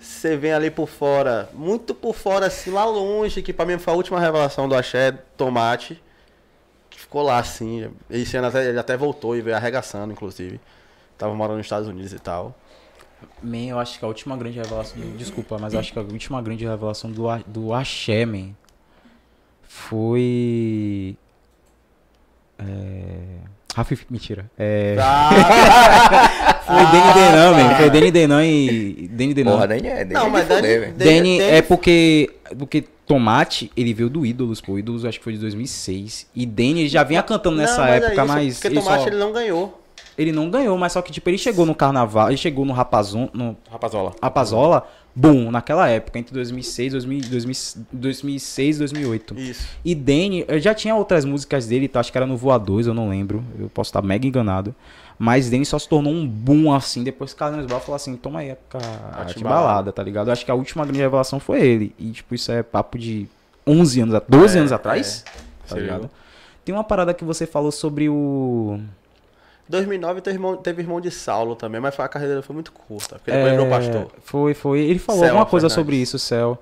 Você 0.00 0.36
vem 0.36 0.52
ali 0.52 0.70
por 0.70 0.88
fora, 0.88 1.48
muito 1.52 1.94
por 1.94 2.14
fora, 2.14 2.46
assim, 2.46 2.70
lá 2.70 2.84
longe, 2.84 3.42
que 3.42 3.52
pra 3.52 3.66
mim 3.66 3.76
foi 3.78 3.92
a 3.92 3.96
última 3.96 4.20
revelação 4.20 4.68
do 4.68 4.74
Axé, 4.74 5.12
Tomate. 5.36 6.00
Ficou 7.06 7.22
lá, 7.22 7.38
assim. 7.38 7.88
Esse 8.10 8.36
ano 8.36 8.48
até, 8.48 8.68
ele 8.68 8.78
até 8.80 8.96
voltou 8.96 9.36
e 9.36 9.40
veio 9.40 9.54
arregaçando, 9.54 10.12
inclusive. 10.12 10.60
Tava 11.16 11.32
morando 11.36 11.58
nos 11.58 11.66
Estados 11.66 11.88
Unidos 11.88 12.12
e 12.12 12.18
tal. 12.18 12.52
Man, 13.40 13.68
eu 13.68 13.78
acho 13.78 13.96
que 13.96 14.04
a 14.04 14.08
última 14.08 14.36
grande 14.36 14.58
revelação. 14.58 15.00
Desculpa, 15.16 15.56
mas 15.56 15.72
acho 15.72 15.92
que 15.92 15.98
a 16.00 16.02
última 16.02 16.42
grande 16.42 16.66
revelação 16.66 17.10
do, 17.12 17.24
do 17.46 17.72
Axé, 17.72 18.26
man, 18.26 18.50
foi. 19.62 21.16
É. 22.58 23.38
Rafa, 23.76 23.94
mentira. 24.08 24.46
É. 24.58 24.96
Foi 26.66 26.74
Danny 26.76 27.12
Denan, 27.14 27.52
man. 27.52 27.74
Foi 27.76 27.90
Danny 27.90 28.10
Denan 28.10 28.44
e. 28.44 29.08
Danny 29.12 29.34
Denan. 29.34 29.50
Porra, 29.52 29.66
nem 29.66 29.86
é. 29.86 30.04
Nem 30.04 30.14
Não, 30.14 30.26
é 30.26 30.30
mas 30.30 30.48
velho. 30.48 30.62
Danny- 30.62 30.92
Danny 30.92 31.38
Danny- 31.38 31.40
é 31.42 31.60
porque. 31.62 32.30
Porque 32.58 32.84
Tomate, 33.06 33.70
ele 33.76 33.92
veio 33.94 34.08
do 34.08 34.24
Ídolos, 34.26 34.60
pô. 34.60 34.78
Ídolos 34.78 35.04
acho 35.04 35.18
que 35.18 35.24
foi 35.24 35.34
de 35.34 35.38
2006. 35.40 36.26
E 36.34 36.44
Danny 36.46 36.80
ele 36.80 36.88
já 36.88 37.04
vinha 37.04 37.22
cantando 37.22 37.56
nessa 37.56 37.76
Não, 37.76 37.84
mas 37.84 37.90
é 37.92 37.96
época, 38.06 38.22
isso, 38.24 38.32
mas. 38.32 38.58
Porque 38.60 38.70
Tomate 38.80 39.02
só- 39.02 39.06
ele 39.08 39.16
não 39.16 39.32
ganhou. 39.32 39.82
Ele 40.18 40.32
não 40.32 40.50
ganhou, 40.50 40.76
mas 40.78 40.92
só 40.92 41.02
que, 41.02 41.12
tipo, 41.12 41.28
ele 41.30 41.38
chegou 41.38 41.66
no 41.66 41.74
carnaval, 41.74 42.28
ele 42.28 42.36
chegou 42.36 42.64
no 42.64 42.72
Rapazon, 42.72 43.28
no 43.32 43.56
Rapazola. 43.70 44.12
Rapazola, 44.22 44.88
boom, 45.14 45.50
naquela 45.50 45.88
época, 45.88 46.18
entre 46.18 46.32
2006, 46.34 46.92
2000, 46.92 47.20
2000, 47.28 47.54
2006 47.92 48.76
e 48.76 48.78
2008. 48.78 49.38
Isso. 49.38 49.68
E 49.84 49.94
Danny, 49.94 50.44
eu 50.48 50.58
já 50.58 50.74
tinha 50.74 50.94
outras 50.94 51.24
músicas 51.24 51.66
dele, 51.66 51.88
tá? 51.88 52.00
acho 52.00 52.10
que 52.10 52.18
era 52.18 52.26
no 52.26 52.36
Voadores, 52.36 52.86
eu 52.86 52.94
não 52.94 53.08
lembro, 53.08 53.44
eu 53.58 53.68
posso 53.68 53.88
estar 53.88 54.02
mega 54.02 54.26
enganado. 54.26 54.74
Mas 55.18 55.48
Danny 55.48 55.64
só 55.64 55.78
se 55.78 55.88
tornou 55.88 56.12
um 56.12 56.26
boom 56.28 56.72
assim, 56.74 57.02
depois 57.02 57.32
que 57.32 57.38
Carlinhos 57.38 57.64
Brown 57.66 57.80
falou 57.80 57.96
assim, 57.96 58.16
toma 58.16 58.40
aí 58.40 58.50
a, 58.50 58.56
a, 59.14 59.22
a 59.22 59.24
timbalada, 59.24 59.90
tá 59.90 60.02
ligado? 60.02 60.28
Eu 60.28 60.32
acho 60.32 60.44
que 60.44 60.50
a 60.50 60.54
última 60.54 60.84
grande 60.84 60.98
revelação 61.00 61.40
foi 61.40 61.60
ele. 61.62 61.94
E, 61.98 62.10
tipo, 62.10 62.34
isso 62.34 62.52
é 62.52 62.62
papo 62.62 62.98
de 62.98 63.26
11 63.66 64.00
anos, 64.02 64.14
a- 64.14 64.22
12 64.28 64.56
É, 64.56 64.60
anos 64.60 64.72
atrás, 64.72 65.24
é. 65.26 65.68
tá 65.68 65.76
ligado? 65.80 66.10
Tem 66.66 66.74
uma 66.74 66.84
parada 66.84 67.14
que 67.14 67.24
você 67.24 67.46
falou 67.46 67.72
sobre 67.72 68.10
o... 68.10 68.78
2009 69.68 70.20
teve 70.20 70.36
irmão, 70.36 70.56
teve 70.56 70.82
irmão 70.82 71.00
de 71.00 71.10
Saulo 71.10 71.56
também, 71.56 71.80
mas 71.80 71.98
a 71.98 72.08
carreira 72.08 72.34
dele 72.34 72.46
foi 72.46 72.54
muito 72.54 72.72
curta. 72.72 73.16
Porque 73.16 73.30
depois 73.32 73.50
virou 73.52 73.66
pastor. 73.68 74.02
É, 74.02 74.06
Foi, 74.22 74.54
foi. 74.54 74.80
Ele 74.80 74.98
falou 74.98 75.20
Céu 75.20 75.30
alguma 75.30 75.46
coisa 75.46 75.68
Fernandes. 75.68 75.74
sobre 75.74 75.96
isso, 75.96 76.18
Céu. 76.18 76.58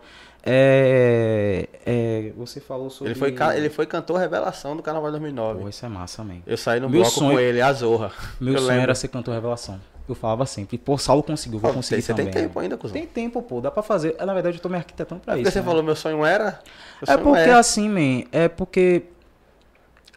É, 0.46 1.68
é, 1.86 2.32
você 2.36 2.60
falou 2.60 2.90
sobre. 2.90 3.12
Ele 3.12 3.18
foi, 3.18 3.34
ele 3.56 3.70
foi 3.70 3.86
cantor 3.86 4.18
revelação 4.18 4.76
do 4.76 4.82
Carnaval 4.82 5.10
de 5.10 5.18
2009. 5.18 5.60
Pô, 5.62 5.68
isso 5.68 5.84
é 5.84 5.88
massa, 5.88 6.22
man. 6.22 6.36
Eu 6.46 6.56
saí 6.56 6.80
no 6.80 6.88
Meu 6.88 7.00
bloco 7.00 7.14
sonho- 7.18 7.32
com 7.34 7.40
ele, 7.40 7.60
a 7.60 7.72
Zorra. 7.72 8.12
Meu 8.40 8.52
Eu 8.54 8.58
sonho 8.58 8.68
lembro. 8.68 8.82
era 8.84 8.94
ser 8.94 9.08
cantor 9.08 9.34
revelação. 9.34 9.80
Eu 10.06 10.14
falava 10.14 10.44
sempre. 10.44 10.76
Pô, 10.76 10.98
Saulo 10.98 11.22
conseguiu, 11.22 11.58
vou 11.58 11.70
Pô, 11.70 11.76
conseguir 11.76 12.02
Você 12.02 12.12
também. 12.12 12.30
tem 12.30 12.42
tempo 12.42 12.60
ainda, 12.60 12.76
cuzão. 12.76 12.92
Tem 12.92 13.06
tempo, 13.06 13.40
pô, 13.40 13.60
dá 13.62 13.70
pra 13.70 13.82
fazer. 13.82 14.16
Na 14.18 14.34
verdade, 14.34 14.58
eu 14.58 14.62
tô 14.62 14.68
me 14.68 14.76
arquitetando 14.76 15.22
pra 15.22 15.32
Porque 15.32 15.42
isso. 15.48 15.52
você 15.52 15.60
né? 15.60 15.64
falou 15.64 15.82
meu 15.82 15.96
sonho 15.96 16.24
era? 16.26 16.44
Meu 16.44 16.58
É 17.02 17.06
sonho 17.06 17.24
porque 17.24 17.50
assim, 17.50 17.88
man, 17.88 18.24
é 18.30 18.48
porque. 18.48 19.04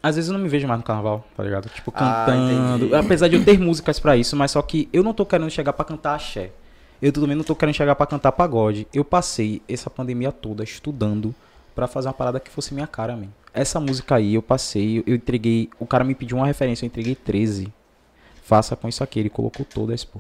Às 0.02 0.16
vezes 0.16 0.30
eu 0.30 0.34
não 0.38 0.44
me 0.44 0.50
vejo 0.50 0.68
mais 0.68 0.80
no 0.80 0.84
carnaval, 0.86 1.26
tá 1.36 1.44
ligado? 1.44 1.70
Tipo, 1.70 1.92
Ah, 1.96 2.24
cantando. 2.28 2.86
entendi. 2.86 2.96
apesar 2.96 3.28
de 3.28 3.36
eu 3.36 3.44
ter 3.44 3.60
músicas 3.60 4.00
pra 4.00 4.16
isso, 4.16 4.36
mas 4.36 4.52
só 4.52 4.62
que 4.62 4.88
eu 4.94 5.04
não 5.04 5.14
tô 5.14 5.26
querendo 5.26 5.50
chegar 5.50 5.74
pra 5.74 5.84
cantar 5.84 6.16
axé. 6.16 6.52
Eu 7.02 7.12
também 7.12 7.36
não 7.36 7.44
tô 7.44 7.56
querendo 7.56 7.76
chegar 7.76 7.96
pra 7.96 8.06
cantar 8.06 8.32
pagode. 8.32 8.88
Eu 8.94 9.04
passei 9.06 9.62
essa 9.68 9.90
pandemia 9.90 10.32
toda 10.32 10.64
estudando 10.64 11.34
pra 11.76 11.88
fazer 11.88 12.08
uma 12.08 12.14
parada 12.14 12.40
que 12.40 12.50
fosse 12.50 12.74
minha 12.74 12.88
cara, 12.88 13.16
man. 13.16 13.28
Essa 13.54 13.80
música 13.80 14.16
aí 14.16 14.36
eu 14.36 14.42
passei, 14.42 15.04
eu 15.06 15.16
entreguei. 15.16 15.70
O 15.80 15.86
cara 15.86 16.04
me 16.04 16.14
pediu 16.16 16.38
uma 16.38 16.46
referência, 16.48 16.86
eu 16.86 16.88
entreguei 16.88 17.14
13. 17.16 17.72
Faça 18.44 18.76
com 18.76 18.88
isso 18.88 19.04
aqui. 19.04 19.20
Ele 19.20 19.30
colocou 19.30 19.66
todas, 19.66 20.04
pô. 20.06 20.20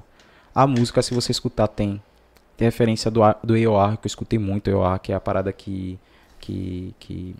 A 0.53 0.65
música, 0.67 1.01
se 1.01 1.13
você 1.13 1.31
escutar, 1.31 1.67
tem, 1.67 2.01
tem 2.55 2.67
referência 2.67 3.09
do, 3.09 3.21
do 3.43 3.55
EOR, 3.55 3.97
que 3.97 4.05
eu 4.05 4.07
escutei 4.07 4.37
muito 4.39 4.69
EOR, 4.69 4.99
que 4.99 5.11
é 5.11 5.15
a 5.15 5.19
parada 5.19 5.51
que. 5.53 5.97
que, 6.39 6.93
que 6.99 7.35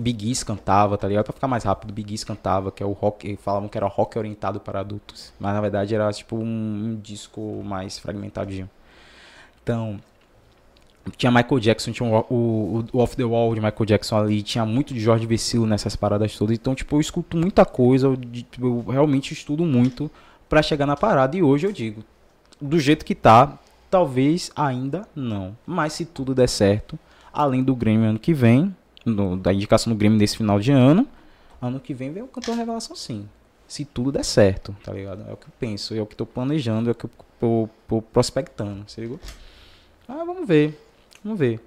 Big 0.00 0.28
East 0.28 0.44
cantava, 0.44 0.96
tá 0.96 1.06
ligado? 1.06 1.24
Pra 1.24 1.32
ficar 1.34 1.46
mais 1.46 1.62
rápido, 1.62 1.92
Big 1.92 2.12
East 2.12 2.24
cantava, 2.24 2.72
que 2.72 2.82
é 2.82 2.86
o 2.86 2.92
rock, 2.92 3.36
falavam 3.36 3.68
que 3.68 3.76
era 3.76 3.86
rock 3.86 4.18
orientado 4.18 4.58
para 4.58 4.80
adultos. 4.80 5.32
Mas 5.38 5.52
na 5.52 5.60
verdade 5.60 5.94
era 5.94 6.10
tipo 6.10 6.36
um, 6.36 6.42
um 6.42 7.00
disco 7.00 7.62
mais 7.64 7.98
fragmentadinho. 7.98 8.68
Então, 9.62 10.00
tinha 11.16 11.30
Michael 11.30 11.60
Jackson, 11.60 11.92
tinha 11.92 12.08
o, 12.08 12.24
o, 12.30 12.84
o 12.92 12.98
Off 12.98 13.14
the 13.14 13.24
Wall 13.24 13.54
de 13.54 13.60
Michael 13.60 13.84
Jackson 13.84 14.16
ali, 14.16 14.42
tinha 14.42 14.64
muito 14.64 14.94
de 14.94 15.00
Jorge 15.00 15.26
Vecilo 15.26 15.66
nessas 15.66 15.94
paradas 15.94 16.36
todas. 16.36 16.56
Então, 16.56 16.74
tipo, 16.74 16.96
eu 16.96 17.00
escuto 17.00 17.36
muita 17.36 17.66
coisa, 17.66 18.06
eu, 18.06 18.16
tipo, 18.16 18.66
eu 18.66 18.84
realmente 18.88 19.34
estudo 19.34 19.64
muito 19.64 20.10
pra 20.48 20.62
chegar 20.62 20.86
na 20.86 20.96
parada. 20.96 21.36
E 21.36 21.42
hoje 21.42 21.66
eu 21.66 21.72
digo, 21.72 22.02
do 22.58 22.78
jeito 22.78 23.04
que 23.04 23.14
tá, 23.14 23.58
talvez 23.90 24.50
ainda 24.56 25.06
não. 25.14 25.54
Mas 25.66 25.92
se 25.92 26.06
tudo 26.06 26.34
der 26.34 26.48
certo, 26.48 26.98
além 27.30 27.62
do 27.62 27.76
Grêmio 27.76 28.08
ano 28.08 28.18
que 28.18 28.32
vem, 28.32 28.74
no- 29.04 29.36
da 29.36 29.52
indicação 29.52 29.92
do 29.92 29.96
Grêmio 29.98 30.18
nesse 30.18 30.36
final 30.36 30.58
de 30.60 30.72
ano, 30.72 31.06
ano 31.60 31.80
que 31.80 31.92
vem 31.94 32.12
vem 32.12 32.22
o 32.22 32.26
cantor 32.28 32.56
revelação 32.56 32.94
sim. 32.96 33.28
Se 33.68 33.84
tudo 33.84 34.10
der 34.12 34.24
certo, 34.24 34.74
tá 34.82 34.92
ligado? 34.92 35.24
É 35.28 35.32
o 35.32 35.36
que 35.36 35.46
eu 35.46 35.52
penso, 35.58 35.94
é 35.94 36.00
o 36.00 36.06
que 36.06 36.16
tô 36.16 36.26
planejando, 36.26 36.88
é 36.90 36.92
o 36.92 36.94
que 36.94 37.06
eu 37.06 37.10
tô, 37.38 37.68
tô 37.88 38.02
prospectando, 38.02 38.84
você 38.88 39.00
ligou? 39.02 39.20
Ah, 40.08 40.24
vamos 40.24 40.46
ver. 40.46 40.76
Vamos 41.22 41.38
ver. 41.38 41.60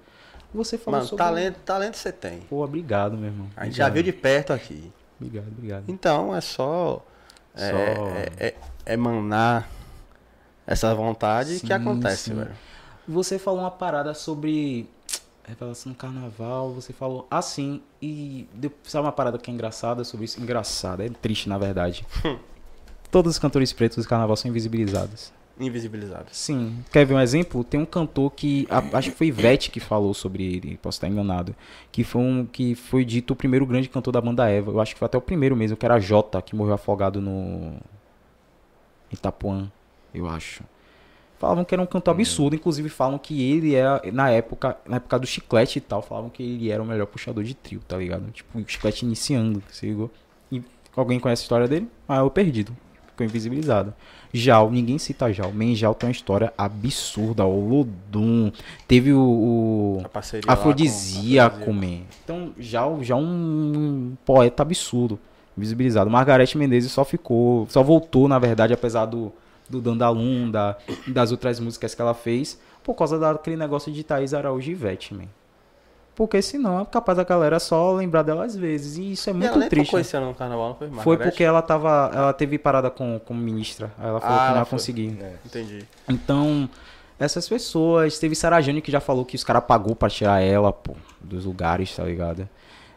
Você 0.52 0.76
falou 0.78 0.98
Mano, 0.98 1.08
sobre... 1.08 1.24
talento, 1.24 1.56
talento 1.64 1.96
você 1.96 2.12
tem. 2.12 2.40
Pô, 2.40 2.62
obrigado, 2.62 3.16
meu 3.16 3.30
irmão. 3.30 3.48
A 3.56 3.64
gente 3.64 3.76
já 3.76 3.88
viu 3.88 4.02
de 4.02 4.12
perto 4.12 4.52
aqui. 4.52 4.92
Obrigado, 5.20 5.48
obrigado. 5.48 5.84
Então 5.88 6.34
é 6.36 6.40
só. 6.40 7.04
É, 7.56 7.70
Só- 7.70 7.76
é, 7.76 8.54
é- 8.86 8.92
emanar 8.94 9.68
essa 10.66 10.94
vontade 10.94 11.60
que 11.60 11.66
Sim, 11.68 11.72
acontece, 11.72 12.30
sim. 12.30 12.34
velho. 12.34 12.52
Você 13.08 13.38
falou 13.38 13.60
uma 13.60 13.70
parada 13.70 14.12
sobre 14.14 14.88
revelação 15.46 15.90
no 15.90 15.96
carnaval, 15.96 16.72
você 16.72 16.92
falou 16.92 17.26
assim, 17.30 17.80
e 18.00 18.48
deu- 18.54 18.72
sabe 18.84 19.06
uma 19.06 19.12
parada 19.12 19.38
que 19.38 19.50
é 19.50 19.54
engraçada 19.54 20.02
sobre 20.04 20.24
isso? 20.24 20.40
Engraçada, 20.40 21.04
é 21.04 21.08
triste 21.08 21.48
na 21.48 21.58
verdade. 21.58 22.06
Todos 23.10 23.32
os 23.32 23.38
cantores 23.38 23.72
pretos 23.72 24.02
do 24.04 24.08
carnaval 24.08 24.36
são 24.36 24.48
invisibilizados. 24.50 25.32
Invisibilizados. 25.60 26.36
Sim. 26.36 26.82
Quer 26.90 27.06
ver 27.06 27.14
um 27.14 27.20
exemplo? 27.20 27.62
Tem 27.62 27.78
um 27.78 27.86
cantor 27.86 28.32
que. 28.32 28.66
a- 28.68 28.98
acho 28.98 29.12
que 29.12 29.16
foi 29.16 29.28
Ivete 29.28 29.70
que 29.70 29.78
falou 29.78 30.12
sobre 30.12 30.42
ele, 30.42 30.76
posso 30.78 30.96
estar 30.96 31.06
enganado. 31.06 31.54
Que 31.92 32.02
foi 32.02 32.20
um. 32.22 32.44
Que 32.44 32.74
foi 32.74 33.04
dito 33.04 33.34
o 33.34 33.36
primeiro 33.36 33.64
grande 33.64 33.88
cantor 33.88 34.12
da 34.12 34.20
banda 34.20 34.50
Eva. 34.50 34.72
Eu 34.72 34.80
acho 34.80 34.94
que 34.94 34.98
foi 34.98 35.06
até 35.06 35.16
o 35.16 35.20
primeiro 35.20 35.54
mesmo, 35.54 35.76
que 35.76 35.86
era 35.86 36.00
Jota, 36.00 36.42
que 36.42 36.56
morreu 36.56 36.74
afogado 36.74 37.20
no. 37.20 37.74
Itapuã, 39.12 39.70
eu 40.12 40.28
acho. 40.28 40.64
Falavam 41.38 41.64
que 41.64 41.74
era 41.74 41.82
um 41.82 41.86
cantor 41.86 42.12
absurdo, 42.12 42.54
inclusive 42.54 42.88
falam 42.88 43.18
que 43.18 43.42
ele 43.50 43.74
era, 43.74 44.00
na 44.12 44.30
época, 44.30 44.76
na 44.86 44.96
época 44.96 45.18
do 45.18 45.26
chiclete 45.26 45.78
e 45.78 45.80
tal, 45.80 46.00
falavam 46.00 46.30
que 46.30 46.42
ele 46.42 46.70
era 46.70 46.82
o 46.82 46.86
melhor 46.86 47.06
puxador 47.06 47.42
de 47.42 47.54
trio, 47.54 47.80
tá 47.86 47.96
ligado? 47.96 48.30
Tipo, 48.30 48.58
o 48.58 48.64
chiclete 48.66 49.04
iniciando, 49.04 49.62
você 49.68 49.86
ligou? 49.86 50.10
E 50.50 50.62
alguém 50.96 51.18
conhece 51.18 51.42
a 51.42 51.44
história 51.44 51.68
dele? 51.68 51.88
Ah, 52.08 52.18
eu 52.18 52.30
perdido. 52.30 52.74
Ficou 53.08 53.26
invisibilizado. 53.26 53.92
Jal, 54.32 54.68
ninguém 54.70 54.98
cita 54.98 55.32
Jal. 55.32 55.52
Men 55.52 55.76
Jal 55.76 55.94
tem 55.94 56.08
uma 56.08 56.12
história 56.12 56.52
absurda. 56.58 57.44
O 57.44 57.68
Lodum. 57.68 58.50
Teve 58.88 59.12
o. 59.12 59.20
o 59.20 60.02
A 60.48 60.52
afrodisíaco, 60.52 61.72
man. 61.72 62.00
Então, 62.24 62.52
Jal, 62.58 62.98
já 63.04 63.14
um 63.14 64.16
poeta 64.26 64.64
absurdo. 64.64 65.20
Invisibilizado. 65.56 66.10
Margarete 66.10 66.58
Menezes 66.58 66.90
só 66.90 67.04
ficou. 67.04 67.68
Só 67.70 67.80
voltou, 67.84 68.26
na 68.26 68.40
verdade, 68.40 68.72
apesar 68.72 69.06
do, 69.06 69.32
do 69.68 69.80
Dandalum, 69.80 70.50
da, 70.50 70.76
das 71.06 71.30
outras 71.32 71.58
músicas 71.60 71.94
que 71.94 72.00
ela 72.02 72.14
fez, 72.14 72.60
por 72.82 72.94
causa 72.94 73.18
daquele 73.18 73.56
negócio 73.56 73.90
de 73.92 74.02
Thaís 74.04 74.34
Araújo 74.34 74.68
e 74.68 74.72
Ivete, 74.72 75.14
man. 75.14 75.24
Porque 76.14 76.40
senão 76.40 76.80
é 76.80 76.84
capaz 76.84 77.16
da 77.18 77.24
galera 77.24 77.58
só 77.58 77.92
lembrar 77.92 78.22
dela 78.22 78.44
às 78.44 78.54
vezes. 78.54 78.96
E 78.98 79.12
isso 79.12 79.28
é 79.28 79.32
E 79.32 79.34
muito 79.36 79.48
ela 79.48 79.56
nem 79.58 79.68
triste. 79.68 79.86
tocou 79.86 79.98
né? 79.98 80.02
esse 80.02 80.16
ano 80.16 80.26
no 80.26 80.34
carnaval, 80.34 80.68
não 80.68 80.74
foi? 80.76 80.88
Foi 80.88 80.96
Margarete? 80.96 81.24
porque 81.32 81.42
ela 81.42 81.60
tava. 81.60 82.10
Ela 82.14 82.32
teve 82.32 82.56
parada 82.56 82.88
com, 82.88 83.18
como 83.24 83.40
ministra. 83.40 83.90
Aí 83.98 84.06
ela 84.08 84.20
falou 84.20 84.36
Ah, 84.36 84.38
que 84.38 84.44
não 84.44 84.50
ela 84.50 84.58
ia 84.60 84.64
foi. 84.64 84.70
conseguir. 84.78 85.18
Entendi. 85.44 85.84
Então, 86.08 86.70
essas 87.18 87.48
pessoas. 87.48 88.16
Teve 88.16 88.36
Sarajane 88.36 88.80
que 88.80 88.92
já 88.92 89.00
falou 89.00 89.24
que 89.24 89.34
os 89.34 89.42
caras 89.42 89.64
pagou 89.64 89.96
pra 89.96 90.08
tirar 90.08 90.40
ela, 90.40 90.72
pô, 90.72 90.94
dos 91.20 91.46
lugares, 91.46 91.96
tá 91.96 92.04
ligado? 92.04 92.48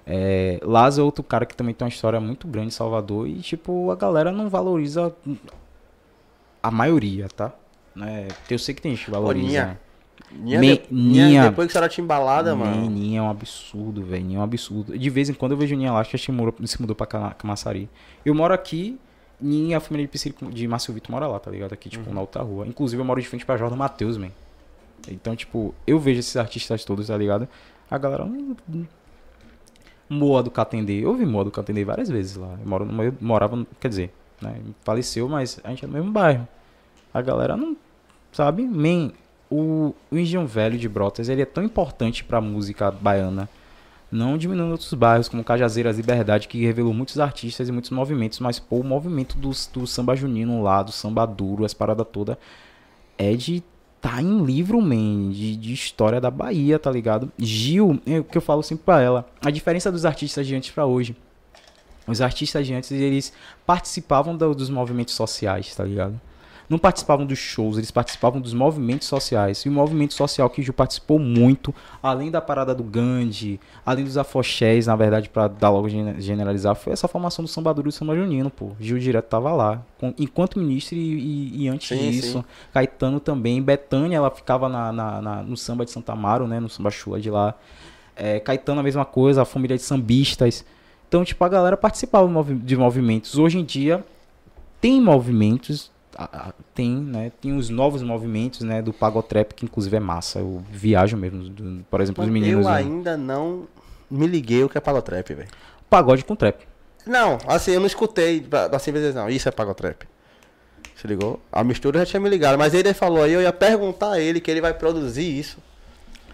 É, 0.06 0.60
Lázaro 0.62 1.02
é 1.02 1.06
outro 1.06 1.24
cara 1.24 1.44
que 1.46 1.56
também 1.56 1.74
tem 1.74 1.86
uma 1.86 1.90
história 1.90 2.20
muito 2.20 2.48
grande 2.48 2.68
em 2.68 2.72
Salvador 2.72 3.28
e, 3.28 3.40
tipo, 3.40 3.90
a 3.90 3.96
galera 3.96 4.32
não 4.32 4.48
valoriza 4.48 5.12
a 6.68 6.72
maioria, 6.72 7.28
tá? 7.30 7.54
Né? 7.96 8.28
Eu 8.50 8.60
sei 8.60 8.76
que 8.76 8.82
tem 8.82 8.96
gente 8.96 9.06
que 9.06 9.12
valoriza. 9.12 9.48
Ninha. 9.48 9.80
Ninha, 10.32 10.60
Me- 10.60 10.78
de- 10.78 10.84
Ninha, 10.92 11.26
Ninha. 11.28 11.50
depois 11.50 11.68
que 11.68 11.72
você 11.74 11.78
era 11.78 11.88
timbalada, 11.90 12.56
mano. 12.56 12.90
Ninha 12.90 13.20
é 13.20 13.22
um 13.22 13.30
absurdo, 13.30 14.04
velho. 14.04 14.26
Ninha 14.26 14.38
é 14.38 14.42
um 14.42 14.44
absurdo. 14.44 14.98
De 14.98 15.10
vez 15.10 15.30
em 15.30 15.34
quando 15.34 15.54
eu 15.54 15.58
vejo 15.58 15.76
Ninha 15.76 15.92
lá, 15.92 16.00
acho 16.02 16.12
que 16.12 16.18
se 16.18 16.32
mudou, 16.32 16.54
se 16.68 16.80
mudou 16.82 16.96
pra 16.96 17.08
Camaçari. 17.34 17.90
Eu 18.26 18.36
moro 18.36 18.54
aqui, 18.54 19.00
Ninha, 19.40 19.78
a 19.78 19.80
família 19.80 20.06
de 20.06 20.10
Priscila 20.10 20.36
de 20.52 20.68
Márcio 20.68 20.94
Vitor 20.94 21.12
mora 21.12 21.28
lá, 21.28 21.40
tá 21.40 21.50
ligado? 21.52 21.72
Aqui, 21.74 21.88
Uhum. 21.88 22.04
tipo, 22.04 22.14
na 22.14 22.22
outra 22.22 22.42
rua. 22.44 22.68
Inclusive, 22.68 23.00
eu 23.02 23.06
moro 23.06 23.22
de 23.22 23.28
frente 23.28 23.46
pra 23.46 23.56
Jordan 23.58 23.76
Matheus, 23.78 24.18
man. 24.18 24.32
Então, 25.10 25.36
tipo, 25.36 25.74
eu 25.86 25.98
vejo 26.00 26.20
esses 26.20 26.36
artistas 26.36 26.84
todos, 26.84 27.08
tá 27.08 27.16
ligado? 27.18 27.48
A 27.90 27.98
galera 27.98 28.26
não. 28.26 28.56
não- 28.68 28.88
Moa 30.10 30.42
do 30.42 30.50
Catendê. 30.50 31.04
Eu 31.06 31.14
vi 31.16 31.26
Moa 31.26 31.44
do 31.44 31.52
Catendê 31.52 31.84
várias 31.84 32.10
vezes 32.10 32.36
lá. 32.38 32.56
Eu, 32.62 32.68
moro 32.68 32.86
no 32.86 32.94
meio- 32.94 33.16
morava, 33.22 33.66
quer 33.80 33.90
dizer, 33.90 34.14
né? 34.42 34.56
Faleceu, 34.84 35.28
mas 35.28 35.60
a 35.64 35.70
gente 35.70 35.84
é 35.84 35.88
no 35.88 35.94
mesmo 35.94 36.12
bairro. 36.12 36.48
A 37.14 37.22
galera 37.22 37.56
não. 37.58 37.76
Sabe? 38.32 38.64
Man, 38.64 39.12
o, 39.50 39.94
o 40.12 40.18
Engenho 40.18 40.46
Velho 40.46 40.78
de 40.78 40.88
Brotas, 40.90 41.30
ele 41.30 41.42
é 41.42 41.46
tão 41.46 41.64
importante 41.64 42.24
pra 42.24 42.40
música 42.42 42.92
baiana. 42.92 43.50
Não 44.12 44.38
diminuindo 44.38 44.72
outros 44.72 44.94
bairros, 44.94 45.28
como 45.28 45.44
Cajazeiras 45.44 45.98
Liberdade, 45.98 46.48
que 46.48 46.64
revelou 46.66 46.94
muitos 46.94 47.20
artistas 47.20 47.68
e 47.68 47.72
muitos 47.74 47.92
movimentos, 47.92 48.40
mas 48.40 48.58
pô, 48.58 48.78
o 48.78 48.84
movimento 48.84 49.38
do, 49.38 49.50
do 49.74 49.86
samba 49.88 50.16
junino 50.16 50.62
lá, 50.64 50.82
do 50.82 50.94
samba 50.94 51.26
duro, 51.26 51.66
as 51.66 51.74
paradas 51.74 52.08
todas, 52.12 52.38
é 53.18 53.34
de 53.34 53.62
tá 54.00 54.22
em 54.22 54.46
livro, 54.46 54.80
man, 54.82 55.32
de, 55.32 55.58
de 55.58 55.74
história 55.74 56.22
da 56.22 56.32
Bahia, 56.32 56.80
tá 56.80 56.90
ligado? 56.90 57.30
Gil, 57.38 58.00
é 58.06 58.20
o 58.20 58.24
que 58.24 58.38
eu 58.38 58.42
falo 58.42 58.64
sempre 58.64 58.86
pra 58.86 59.02
ela, 59.02 59.28
a 59.44 59.50
diferença 59.52 59.92
dos 59.92 60.06
artistas 60.06 60.48
de 60.48 60.56
antes 60.56 60.72
pra 60.72 60.86
hoje. 60.86 61.14
Os 62.08 62.22
artistas 62.22 62.66
de 62.66 62.74
antes, 62.74 62.90
eles 62.92 63.34
participavam 63.66 64.38
do- 64.38 64.56
dos 64.56 64.70
movimentos 64.70 65.16
sociais, 65.16 65.76
tá 65.76 65.84
ligado? 65.84 66.18
Não 66.70 66.78
participavam 66.78 67.26
dos 67.26 67.40
shows, 67.40 67.78
eles 67.78 67.92
participavam 67.92 68.42
dos 68.42 68.54
movimentos 68.54 69.08
sociais. 69.08 69.60
E 69.60 69.70
o 69.70 69.72
movimento 69.72 70.14
social 70.14 70.50
que 70.50 70.60
o 70.60 70.64
Gil 70.64 70.74
participou 70.74 71.18
muito, 71.18 71.74
além 72.04 72.30
da 72.30 72.42
parada 72.42 72.76
do 72.76 72.84
Gandhi, 72.84 73.58
além 73.86 74.04
dos 74.04 74.18
afoxés, 74.18 74.86
na 74.88 74.96
verdade, 74.96 75.30
pra 75.30 75.48
dar 75.48 75.70
logo 75.70 75.88
gene- 75.88 76.20
generalizar, 76.20 76.76
foi 76.76 76.92
essa 76.92 77.08
formação 77.08 77.44
do 77.46 77.48
samba 77.48 77.74
duro 77.74 77.88
e 77.88 77.90
do 77.90 77.94
samba 77.94 78.16
junino, 78.18 78.50
pô. 78.50 78.72
Gil 78.82 79.00
direto 79.00 79.28
tava 79.30 79.54
lá, 79.54 79.82
com- 79.98 80.14
enquanto 80.20 80.60
ministro 80.60 80.98
e, 80.98 81.00
e- 81.00 81.64
e 81.64 81.68
antes 81.70 81.88
Sim, 81.88 82.12
disso. 82.12 82.40
sim. 82.40 82.44
Caetano 82.74 83.22
também. 83.22 83.62
Betânia, 83.62 84.18
ela 84.18 84.30
ficava 84.30 84.68
na, 84.68 84.92
na- 84.92 85.22
na- 85.22 85.44
no 85.44 85.56
samba 85.56 85.86
de 85.86 85.92
Santa 85.92 86.12
Amaro, 86.12 86.48
né? 86.48 86.60
No 86.60 86.68
samba 86.70 86.92
chula 86.92 87.18
de 87.20 87.30
lá. 87.32 87.54
É, 88.14 88.42
Caetano, 88.42 88.82
a 88.82 88.84
mesma 88.84 89.06
coisa, 89.06 89.44
a 89.44 89.46
família 89.46 89.78
de 89.78 89.84
sambistas. 89.84 90.66
Então, 91.08 91.24
tipo, 91.24 91.42
a 91.46 91.48
galera 91.48 91.78
participava 91.78 92.28
de 92.56 92.76
movimentos. 92.76 93.38
Hoje 93.38 93.58
em 93.58 93.64
dia, 93.64 94.04
tem 94.82 95.00
movimentos, 95.02 95.90
a- 96.18 96.48
a- 96.50 96.54
tem, 96.74 96.96
né? 96.96 97.32
Tem 97.42 97.56
os 97.56 97.70
novos 97.70 98.02
movimentos, 98.02 98.62
né? 98.62 98.82
Do 98.82 98.92
Pagotrap, 98.92 99.54
que 99.54 99.66
inclusive 99.66 99.96
é 99.96 100.00
massa. 100.00 100.40
Eu 100.40 100.64
viajo 100.72 101.16
mesmo, 101.18 101.44
do- 101.50 101.84
por 101.90 102.02
exemplo, 102.02 102.24
os 102.24 102.30
Mano, 102.30 102.40
meninos. 102.40 102.66
eu 102.66 102.72
né? 102.72 102.78
ainda 102.78 103.16
não 103.18 103.68
me 104.10 104.26
liguei 104.28 104.64
o 104.64 104.70
que 104.70 104.78
é 104.78 104.82
pagotrap, 104.82 105.28
velho. 105.34 105.48
Pagode 105.90 106.24
com 106.26 106.36
trap. 106.36 106.66
Não, 107.06 107.38
assim, 107.48 107.72
eu 107.72 107.80
não 107.80 107.88
escutei 107.88 108.46
assim 108.74 108.92
dizer, 108.92 109.14
não, 109.14 109.30
isso 109.30 109.48
é 109.48 109.52
pagotrap. 109.52 110.04
Se 110.96 111.06
ligou? 111.08 111.40
A 111.52 111.64
mistura 111.64 112.00
já 112.00 112.06
tinha 112.06 112.20
me 112.20 112.28
ligado, 112.30 112.58
mas 112.58 112.74
ele 112.74 112.94
falou 112.94 113.22
aí, 113.24 113.32
eu 113.34 113.42
ia 113.42 113.54
perguntar 113.54 114.14
a 114.14 114.20
ele 114.20 114.42
que 114.42 114.50
ele 114.50 114.60
vai 114.62 114.74
produzir 114.74 115.24
isso. 115.40 115.58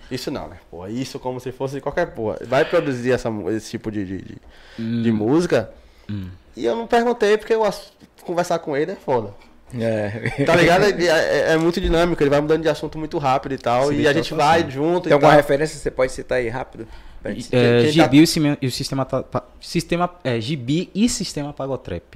Isso 0.09 0.29
não, 0.31 0.47
né? 0.47 0.57
Pô, 0.71 0.87
isso 0.87 1.19
como 1.19 1.39
se 1.39 1.51
fosse 1.51 1.81
qualquer 1.81 2.13
porra. 2.13 2.37
Vai 2.47 2.63
produzir 2.65 3.11
essa, 3.11 3.29
esse 3.51 3.71
tipo 3.71 3.91
de, 3.91 4.05
de, 4.05 4.37
de- 4.77 5.03
de 5.03 5.11
música. 5.11 5.71
E 6.55 6.63
eu 6.65 6.75
não 6.75 6.85
perguntei 6.87 7.37
porque 7.37 7.53
eu 7.53 7.63
conversar 8.23 8.59
com 8.59 8.75
ele 8.77 8.91
é 8.91 8.95
foda. 8.95 9.33
É. 9.79 10.43
Tá 10.45 10.55
ligado? 10.55 10.83
É, 11.03 11.49
é- 11.51 11.53
é 11.53 11.57
muito 11.57 11.79
dinâmico, 11.81 12.21
ele 12.21 12.29
vai 12.29 12.39
mudando 12.41 12.61
de 12.61 12.69
assunto 12.69 12.97
muito 12.97 13.17
rápido 13.17 13.53
e 13.53 13.57
tal. 13.57 13.87
Sim, 13.87 13.95
e 13.95 14.07
a 14.07 14.11
então 14.11 14.13
gente 14.23 14.29
tá 14.31 14.35
vai 14.35 14.61
assim. 14.61 14.71
junto 14.71 15.03
Tem 15.03 15.11
e 15.11 15.13
alguma 15.13 15.31
tal. 15.31 15.37
referência 15.37 15.75
que 15.75 15.81
você 15.81 15.91
pode 15.91 16.11
citar 16.11 16.37
aí 16.37 16.49
rápido? 16.49 16.87
Gente- 17.25 17.55
É, 17.55 17.77
quem 17.83 17.85
tá- 17.85 17.91
Gibi 18.03 18.17
e 18.61 18.67
o 18.67 18.71
sistema, 18.71 19.07
sistema 19.61 20.09
é, 20.23 20.39
Gibi 20.41 20.89
e 20.93 21.07
sistema 21.07 21.53
Pagotrap. 21.53 22.15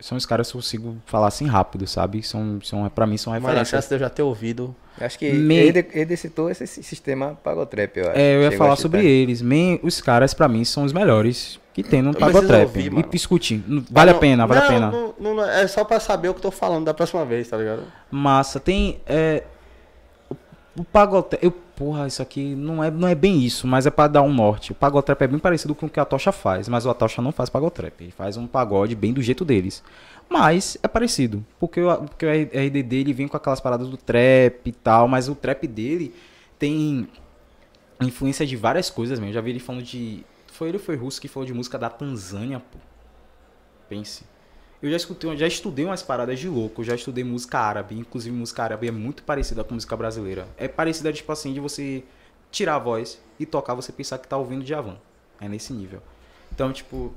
São 0.00 0.16
os 0.16 0.24
caras 0.24 0.50
que 0.50 0.56
eu 0.56 0.60
consigo 0.60 0.96
falar 1.04 1.28
assim 1.28 1.46
rápido, 1.46 1.86
sabe? 1.86 2.22
São, 2.22 2.58
são, 2.64 2.88
pra 2.88 3.06
mim 3.06 3.18
são 3.18 3.32
a 3.34 3.36
referências. 3.36 3.68
chance 3.68 3.88
de 3.88 3.94
eu 3.94 3.98
já 3.98 4.08
ter 4.08 4.22
ouvido. 4.22 4.74
Acho 4.98 5.18
que 5.18 5.30
Me- 5.30 5.54
ele, 5.56 5.86
ele 5.92 6.16
citou 6.16 6.50
esse 6.50 6.66
sistema 6.66 7.38
Pagotrap, 7.44 7.94
eu 7.98 8.08
acho. 8.08 8.18
É, 8.18 8.34
eu 8.36 8.40
ia 8.42 8.50
Chegou 8.50 8.58
falar 8.66 8.76
sobre 8.76 9.04
eles. 9.04 9.42
Man, 9.42 9.78
os 9.82 10.00
caras, 10.00 10.32
pra 10.32 10.48
mim, 10.48 10.64
são 10.64 10.84
os 10.84 10.92
melhores 10.92 11.59
que 11.72 11.82
tem 11.82 12.02
no 12.02 12.12
Pagotrap. 12.14 12.62
ouvir, 12.62 12.92
E 12.98 13.02
discutir. 13.04 13.62
Vale 13.90 14.10
a 14.10 14.14
Não, 14.14 14.20
pena, 14.20 14.46
vale 14.46 14.60
não, 14.60 14.66
a 14.66 14.70
pena. 14.70 14.90
não- 15.20 15.34
não- 15.36 15.44
é 15.44 15.66
só 15.66 15.84
pra 15.84 16.00
saber 16.00 16.28
o 16.28 16.34
que 16.34 16.38
eu 16.38 16.42
tô 16.42 16.50
falando 16.50 16.84
da 16.86 16.94
próxima 16.94 17.24
vez, 17.24 17.48
tá 17.48 17.56
ligado? 17.56 17.82
Massa. 18.10 18.58
Tem. 18.58 19.00
É, 19.06 19.44
o, 20.76 20.82
Pagotrap. 20.84 21.42
Eu, 21.42 21.50
porra, 21.52 22.06
isso 22.06 22.20
aqui 22.20 22.54
não 22.54 22.82
é, 22.84 22.90
não 22.90 23.06
é 23.08 23.14
bem 23.14 23.40
isso, 23.42 23.66
mas 23.66 23.86
é 23.86 23.90
pra 23.90 24.06
dar 24.08 24.22
um 24.22 24.32
norte. 24.32 24.72
O 24.72 24.74
Pagotrap 24.74 25.22
é 25.22 25.26
bem 25.26 25.38
parecido 25.38 25.74
com 25.74 25.86
o 25.86 25.88
que 25.88 25.98
a 26.00 26.04
Tocha 26.04 26.32
faz, 26.32 26.68
mas 26.68 26.84
o 26.86 26.92
Tocha 26.92 27.22
não 27.22 27.32
faz 27.32 27.48
Pagotrap. 27.48 28.00
Ele 28.00 28.10
faz 28.10 28.36
um 28.36 28.46
pagode 28.46 28.94
bem 28.94 29.12
do 29.12 29.22
jeito 29.22 29.44
deles. 29.44 29.82
Mas 30.28 30.76
é 30.82 30.86
parecido, 30.88 31.44
porque 31.58 31.80
o, 31.80 31.96
porque 32.04 32.24
o 32.26 32.28
RD 32.30 32.82
dele 32.84 33.12
vem 33.12 33.26
com 33.26 33.36
aquelas 33.36 33.60
paradas 33.60 33.88
do 33.88 33.96
trap 33.96 34.60
e 34.64 34.70
tal, 34.72 35.08
mas 35.08 35.28
o 35.28 35.34
trap 35.34 35.66
dele 35.66 36.14
tem 36.58 37.08
influência 38.00 38.46
de 38.46 38.54
várias 38.56 38.88
coisas 38.90 39.18
mesmo. 39.18 39.30
Eu 39.30 39.34
já 39.34 39.40
vi 39.40 39.50
ele 39.50 39.58
falando 39.58 39.82
de. 39.82 40.24
Foi 40.60 40.68
ele 40.68 40.78
foi 40.78 40.94
russo 40.94 41.18
que 41.18 41.26
falou 41.26 41.46
de 41.46 41.54
música 41.54 41.78
da 41.78 41.88
Tanzânia, 41.88 42.60
pô. 42.60 42.76
Pense. 43.88 44.24
Eu 44.82 44.90
já 44.90 44.96
escutei, 44.98 45.34
já 45.34 45.46
estudei 45.46 45.86
umas 45.86 46.02
paradas 46.02 46.38
de 46.38 46.50
louco, 46.50 46.84
já 46.84 46.94
estudei 46.94 47.24
música 47.24 47.58
árabe, 47.58 47.98
inclusive 47.98 48.36
música 48.36 48.64
árabe 48.64 48.86
é 48.86 48.90
muito 48.90 49.22
parecida 49.22 49.64
com 49.64 49.72
música 49.72 49.96
brasileira. 49.96 50.46
É 50.58 50.68
parecida 50.68 51.10
tipo 51.14 51.32
assim 51.32 51.54
de 51.54 51.60
você 51.60 52.04
tirar 52.50 52.74
a 52.74 52.78
voz 52.78 53.18
e 53.38 53.46
tocar, 53.46 53.72
você 53.72 53.90
pensar 53.90 54.18
que 54.18 54.28
tá 54.28 54.36
ouvindo 54.36 54.62
Djavan. 54.62 54.98
É 55.40 55.48
nesse 55.48 55.72
nível. 55.72 56.02
Então, 56.52 56.70
tipo, 56.74 57.10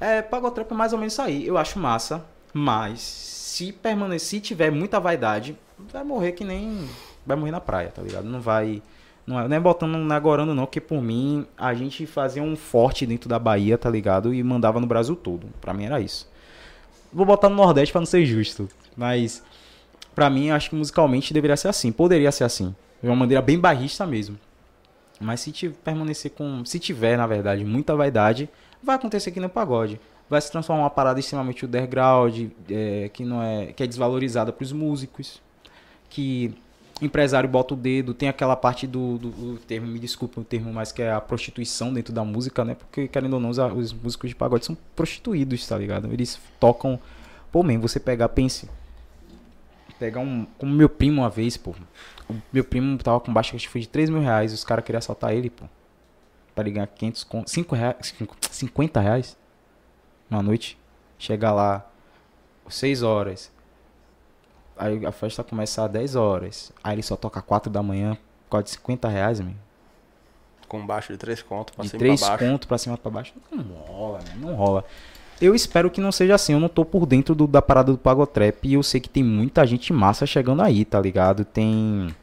é, 0.00 0.22
Pagotrap 0.22 0.72
é 0.72 0.74
mais 0.74 0.94
ou 0.94 0.98
menos 0.98 1.12
isso 1.12 1.20
aí. 1.20 1.46
Eu 1.46 1.58
acho 1.58 1.78
massa, 1.78 2.24
mas 2.54 3.02
se 3.02 3.70
permanecer, 3.70 4.26
se 4.26 4.40
tiver 4.40 4.70
muita 4.70 4.98
vaidade, 4.98 5.58
vai 5.78 6.04
morrer 6.04 6.32
que 6.32 6.42
nem. 6.42 6.88
Vai 7.26 7.36
morrer 7.36 7.52
na 7.52 7.60
praia, 7.60 7.90
tá 7.90 8.00
ligado? 8.00 8.24
Não 8.24 8.40
vai. 8.40 8.82
Não 9.28 9.38
é, 9.38 9.46
não 9.46 9.56
é 9.58 9.60
botando, 9.60 9.98
não 9.98 10.14
é 10.14 10.16
agorando 10.16 10.54
não, 10.54 10.64
porque 10.64 10.80
por 10.80 11.02
mim 11.02 11.46
a 11.58 11.74
gente 11.74 12.06
fazia 12.06 12.42
um 12.42 12.56
forte 12.56 13.04
dentro 13.04 13.28
da 13.28 13.38
Bahia, 13.38 13.76
tá 13.76 13.90
ligado? 13.90 14.32
E 14.32 14.42
mandava 14.42 14.80
no 14.80 14.86
Brasil 14.86 15.14
todo. 15.14 15.48
Pra 15.60 15.74
mim 15.74 15.84
era 15.84 16.00
isso. 16.00 16.26
Vou 17.12 17.26
botar 17.26 17.50
no 17.50 17.56
Nordeste 17.56 17.92
pra 17.92 18.00
não 18.00 18.06
ser 18.06 18.24
justo, 18.24 18.70
mas 18.96 19.42
pra 20.14 20.30
mim 20.30 20.48
acho 20.48 20.70
que 20.70 20.76
musicalmente 20.76 21.34
deveria 21.34 21.58
ser 21.58 21.68
assim. 21.68 21.92
Poderia 21.92 22.32
ser 22.32 22.44
assim. 22.44 22.74
De 23.02 23.08
uma 23.10 23.16
maneira 23.16 23.42
bem 23.42 23.58
barrista 23.58 24.06
mesmo. 24.06 24.38
Mas 25.20 25.40
se 25.40 25.52
tiver, 25.52 25.76
permanecer 25.84 26.30
com. 26.30 26.64
Se 26.64 26.78
tiver, 26.78 27.18
na 27.18 27.26
verdade, 27.26 27.66
muita 27.66 27.94
vaidade, 27.94 28.48
vai 28.82 28.96
acontecer 28.96 29.28
aqui 29.28 29.40
no 29.40 29.50
pagode. 29.50 30.00
Vai 30.30 30.40
se 30.40 30.50
transformar 30.50 30.84
uma 30.84 30.90
parada 30.90 31.20
extremamente 31.20 31.66
underground, 31.66 32.46
é, 32.70 33.10
que 33.12 33.26
não 33.26 33.42
é. 33.42 33.74
que 33.74 33.82
é 33.82 33.86
desvalorizada 33.86 34.54
pros 34.54 34.72
músicos. 34.72 35.42
Que 36.08 36.54
empresário 37.00 37.48
bota 37.48 37.74
o 37.74 37.76
dedo, 37.76 38.12
tem 38.12 38.28
aquela 38.28 38.56
parte 38.56 38.86
do, 38.86 39.18
do, 39.18 39.30
do 39.30 39.58
termo, 39.58 39.86
me 39.86 39.98
desculpa 39.98 40.40
o 40.40 40.44
termo, 40.44 40.72
mas 40.72 40.90
que 40.90 41.02
é 41.02 41.12
a 41.12 41.20
prostituição 41.20 41.92
dentro 41.92 42.12
da 42.12 42.24
música, 42.24 42.64
né? 42.64 42.74
Porque, 42.74 43.06
querendo 43.08 43.34
ou 43.34 43.40
não, 43.40 43.50
os, 43.50 43.58
os 43.58 43.92
músicos 43.92 44.30
de 44.30 44.36
pagode 44.36 44.66
são 44.66 44.76
prostituídos, 44.96 45.66
tá 45.66 45.78
ligado? 45.78 46.12
Eles 46.12 46.40
tocam. 46.58 46.98
Pô, 47.52 47.62
man, 47.62 47.78
você 47.78 48.00
pegar, 48.00 48.28
pense. 48.30 48.68
Pegar 49.98 50.20
um. 50.20 50.46
Como 50.58 50.72
meu 50.72 50.88
primo 50.88 51.22
uma 51.22 51.30
vez, 51.30 51.56
pô. 51.56 51.74
Meu 52.52 52.64
primo 52.64 52.98
tava 52.98 53.20
com 53.20 53.32
baixa 53.32 53.56
que 53.56 53.68
foi 53.68 53.80
de 53.80 53.88
3 53.88 54.10
mil 54.10 54.20
reais. 54.20 54.52
Os 54.52 54.64
caras 54.64 54.84
queriam 54.84 54.98
assaltar 54.98 55.32
ele, 55.32 55.50
pô. 55.50 55.64
Pra 56.54 56.64
ligar 56.64 56.86
500 56.86 57.24
conto. 57.24 57.50
5 57.50 57.74
reais. 57.74 58.14
50 58.50 59.00
reais. 59.00 59.36
Uma 60.30 60.42
noite. 60.42 60.78
Chegar 61.18 61.52
lá. 61.52 61.88
6 62.68 63.02
horas. 63.02 63.50
Aí 64.78 65.04
a 65.04 65.12
festa 65.12 65.42
começa 65.44 65.84
às 65.84 65.90
10 65.90 66.14
horas. 66.16 66.72
Aí 66.82 66.94
ele 66.94 67.02
só 67.02 67.16
toca 67.16 67.40
4 67.42 67.70
da 67.70 67.82
manhã. 67.82 68.16
Por 68.46 68.52
causa 68.52 68.64
de 68.64 68.70
50 68.70 69.08
reais, 69.08 69.40
meu. 69.40 69.54
Com 70.68 70.86
baixo 70.86 71.12
de 71.12 71.18
três 71.18 71.40
contos, 71.42 71.74
pra 71.74 71.82
De 71.84 71.90
cima 71.90 71.98
3 71.98 72.20
pra 72.20 72.28
baixo. 72.30 72.44
conto 72.44 72.68
pra 72.68 72.78
cima 72.78 72.98
pra 72.98 73.10
baixo. 73.10 73.32
Não 73.50 73.64
rola, 73.64 74.18
né? 74.18 74.34
Não 74.38 74.54
rola. 74.54 74.84
Eu 75.40 75.54
espero 75.54 75.90
que 75.90 76.00
não 76.00 76.12
seja 76.12 76.34
assim. 76.34 76.52
Eu 76.52 76.60
não 76.60 76.68
tô 76.68 76.84
por 76.84 77.06
dentro 77.06 77.34
do- 77.34 77.46
da 77.46 77.62
parada 77.62 77.92
do 77.92 77.98
Pagotrap. 77.98 78.64
E 78.64 78.74
eu 78.74 78.82
sei 78.82 79.00
que 79.00 79.08
tem 79.08 79.22
muita 79.22 79.66
gente 79.66 79.92
massa 79.92 80.26
chegando 80.26 80.62
aí, 80.62 80.84
tá 80.84 81.00
ligado? 81.00 81.44
Tem. 81.44 82.14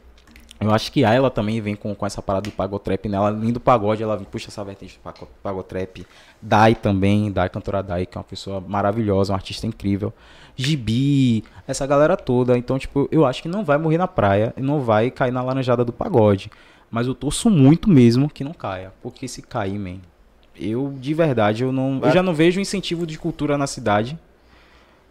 Eu 0.60 0.72
acho 0.72 0.90
que 0.92 1.04
a 1.04 1.12
ela 1.12 1.30
também 1.30 1.60
vem 1.60 1.74
com, 1.74 1.94
com 1.94 2.06
essa 2.06 2.22
parada 2.22 2.48
do 2.48 2.54
Pagotrap, 2.54 3.06
né? 3.08 3.16
Ela, 3.16 3.28
além 3.28 3.52
do 3.52 3.60
pagode, 3.60 4.02
ela 4.02 4.16
puxa 4.18 4.48
essa 4.48 4.64
vertente 4.64 4.96
do 4.96 5.00
Pago- 5.00 5.28
Pagotrap. 5.42 6.06
Dai 6.40 6.74
também, 6.74 7.30
Dai, 7.32 7.48
cantora 7.50 7.82
Dai, 7.82 8.06
que 8.06 8.16
é 8.16 8.18
uma 8.18 8.24
pessoa 8.24 8.60
maravilhosa, 8.60 9.32
um 9.32 9.36
artista 9.36 9.66
incrível. 9.66 10.12
Gibi, 10.56 11.44
essa 11.66 11.86
galera 11.86 12.16
toda. 12.16 12.56
Então, 12.56 12.78
tipo, 12.78 13.08
eu 13.12 13.26
acho 13.26 13.42
que 13.42 13.48
não 13.48 13.64
vai 13.64 13.76
morrer 13.76 13.98
na 13.98 14.08
praia 14.08 14.54
e 14.56 14.60
não 14.60 14.80
vai 14.80 15.10
cair 15.10 15.30
na 15.30 15.42
laranjada 15.42 15.84
do 15.84 15.92
pagode. 15.92 16.50
Mas 16.90 17.06
eu 17.06 17.14
torço 17.14 17.50
muito 17.50 17.90
mesmo 17.90 18.30
que 18.30 18.42
não 18.42 18.52
caia. 18.52 18.92
Porque 19.02 19.28
se 19.28 19.42
cair, 19.42 19.78
man, 19.78 19.98
eu 20.58 20.94
de 20.98 21.12
verdade, 21.12 21.62
eu 21.62 21.72
não. 21.72 22.00
Eu 22.02 22.10
já 22.10 22.22
não 22.22 22.34
vejo 22.34 22.60
incentivo 22.60 23.06
de 23.06 23.18
cultura 23.18 23.58
na 23.58 23.66
cidade. 23.66 24.18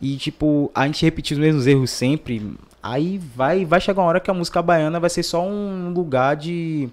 E, 0.02 0.18
tipo, 0.18 0.72
a 0.74 0.86
gente 0.86 1.06
repetir 1.06 1.36
os 1.36 1.42
mesmos 1.42 1.68
erros 1.68 1.90
sempre. 1.90 2.56
Aí 2.82 3.18
vai, 3.18 3.66
vai 3.66 3.80
chegar 3.82 4.02
uma 4.02 4.10
hora 4.10 4.20
que 4.20 4.30
a 4.30 4.34
música 4.34 4.62
baiana 4.62 5.00
vai 5.00 5.10
ser 5.10 5.24
só 5.24 5.46
um 5.46 5.94
lugar 5.94 6.36
de. 6.36 6.90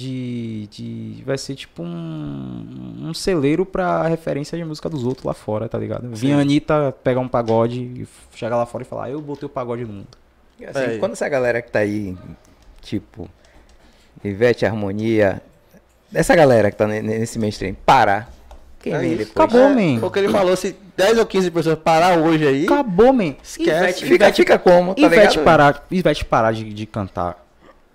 De. 0.00 0.66
de 0.70 1.22
vai 1.24 1.38
ser 1.38 1.54
tipo 1.54 1.82
um. 1.82 3.06
Um 3.08 3.14
celeiro 3.14 3.64
pra 3.64 4.06
referência 4.06 4.58
de 4.58 4.64
música 4.64 4.88
dos 4.90 5.04
outros 5.04 5.24
lá 5.24 5.32
fora, 5.32 5.68
tá 5.68 5.78
ligado? 5.78 6.08
Vinha 6.14 6.36
a 6.36 6.40
Anitta 6.40 6.94
pegar 7.02 7.20
um 7.20 7.28
pagode 7.28 7.80
e 7.80 8.06
chegar 8.36 8.56
lá 8.56 8.66
fora 8.66 8.82
e 8.82 8.86
falar, 8.86 9.08
eu 9.10 9.20
botei 9.20 9.46
o 9.46 9.48
pagode 9.48 9.84
no 9.84 9.92
mundo. 9.94 10.08
Assim, 10.68 10.94
É. 10.96 10.98
quando 10.98 11.12
essa 11.12 11.28
galera 11.28 11.62
que 11.62 11.70
tá 11.70 11.78
aí, 11.78 12.16
tipo, 12.82 13.28
Ivete 14.22 14.66
Harmonia, 14.66 15.40
essa 16.12 16.34
galera 16.36 16.70
que 16.70 16.76
tá 16.76 16.86
ne- 16.86 17.00
nesse 17.02 17.38
mainstream, 17.38 17.74
parar, 17.86 18.30
quem 18.80 18.92
É 18.92 18.98
vem 18.98 19.16
depois? 19.16 19.30
Acabou, 19.30 19.60
É, 19.60 19.74
man. 19.74 20.00
Foi 20.00 20.08
o 20.08 20.12
que 20.12 20.18
ele 20.18 20.28
falou, 20.28 20.56
se 20.56 20.76
10 20.96 21.18
ou 21.18 21.26
15 21.26 21.50
pessoas 21.50 21.78
parar 21.78 22.18
hoje 22.18 22.46
aí, 22.46 22.64
Acabou, 22.64 23.12
man. 23.12 23.34
Esquece. 23.42 24.04
Fica, 24.04 24.32
fica 24.32 24.58
como, 24.58 24.94
tá 24.94 25.02
Ivete 25.02 25.30
ligado? 25.32 25.44
parar, 25.44 25.86
Ivete 25.90 26.24
parar 26.24 26.52
de, 26.52 26.64
de 26.72 26.86
cantar. 26.86 27.45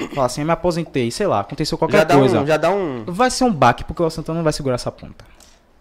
Falar 0.10 0.26
assim, 0.26 0.42
eu 0.42 0.46
me 0.48 0.52
aposentei, 0.54 1.10
sei 1.12 1.28
lá, 1.28 1.40
aconteceu 1.42 1.78
qualquer 1.78 1.98
já 2.00 2.04
dá, 2.04 2.16
coisa. 2.16 2.42
um, 2.42 2.46
já 2.48 2.58
dá 2.58 2.72
um... 2.72 3.04
Vai 3.08 3.30
ser 3.32 3.44
um 3.44 3.54
baque, 3.54 3.84
porque 3.84 4.02
o 4.02 4.06
Léo 4.06 4.12
Santana 4.12 4.38
não 4.38 4.44
vai 4.44 4.54
segurar 4.54 4.76
essa 4.76 4.92
ponta. 4.92 5.26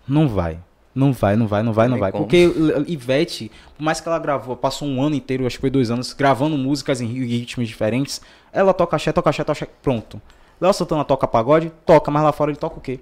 Não 0.06 0.28
vai. 0.28 0.58
Não 0.94 1.12
vai, 1.12 1.36
não 1.36 1.46
vai, 1.46 1.62
não 1.62 1.72
vai, 1.72 1.86
não 1.88 1.98
vai. 1.98 2.10
como. 2.10 2.24
Porque 2.24 2.50
Ivete, 2.88 3.50
por 3.76 3.82
mais 3.84 4.00
que 4.00 4.08
ela 4.08 4.18
gravou, 4.18 4.56
passou 4.56 4.88
um 4.88 5.00
ano 5.02 5.14
inteiro, 5.14 5.46
acho 5.46 5.56
que 5.56 5.60
foi 5.60 5.70
dois 5.70 5.90
anos, 5.90 6.12
gravando 6.12 6.58
músicas 6.58 7.00
em 7.00 7.06
ri- 7.06 7.24
ritmos 7.38 7.68
diferentes, 7.68 8.20
ela 8.52 8.74
toca 8.74 8.96
axé, 8.96 9.12
toca 9.12 9.30
axé, 9.30 9.44
toca 9.44 9.52
axé, 9.52 9.68
pronto. 9.82 10.20
Léo 10.60 10.72
Santana 10.72 11.04
toca 11.04 11.28
pagode, 11.28 11.70
toca, 11.86 12.10
mas 12.10 12.22
lá 12.24 12.32
fora 12.32 12.50
ele 12.50 12.58
toca 12.58 12.76
o 12.78 12.80
quê? 12.80 12.98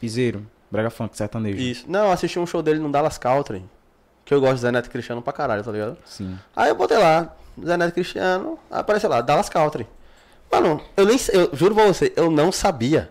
Piseiro, 0.00 0.44
brega 0.68 0.90
funk, 0.90 1.16
sertanejo. 1.16 1.58
Isso. 1.58 1.84
Não, 1.88 2.06
eu 2.06 2.12
assisti 2.12 2.38
um 2.40 2.46
show 2.46 2.60
dele 2.60 2.80
no 2.80 2.90
Dallas 2.90 3.18
Country, 3.18 3.64
que 4.24 4.34
eu 4.34 4.40
gosto 4.40 4.54
de 4.56 4.60
Zé 4.62 4.72
Neto 4.72 4.90
Cristiano 4.90 5.22
pra 5.22 5.32
caralho, 5.32 5.62
tá 5.62 5.70
ligado? 5.70 5.96
Sim. 6.04 6.36
Aí 6.56 6.70
eu 6.70 6.74
botei 6.74 6.98
lá, 6.98 7.32
Zé 7.64 7.76
Neto 7.76 7.94
Cristiano, 7.94 8.58
apareceu 8.68 9.08
lá, 9.08 9.20
Dallas 9.20 9.48
Country. 9.48 9.86
Mano, 10.52 10.82
eu 10.98 11.06
nem 11.06 11.16
eu 11.32 11.48
juro 11.54 11.74
pra 11.74 11.86
você, 11.86 12.12
eu 12.14 12.30
não 12.30 12.52
sabia. 12.52 13.10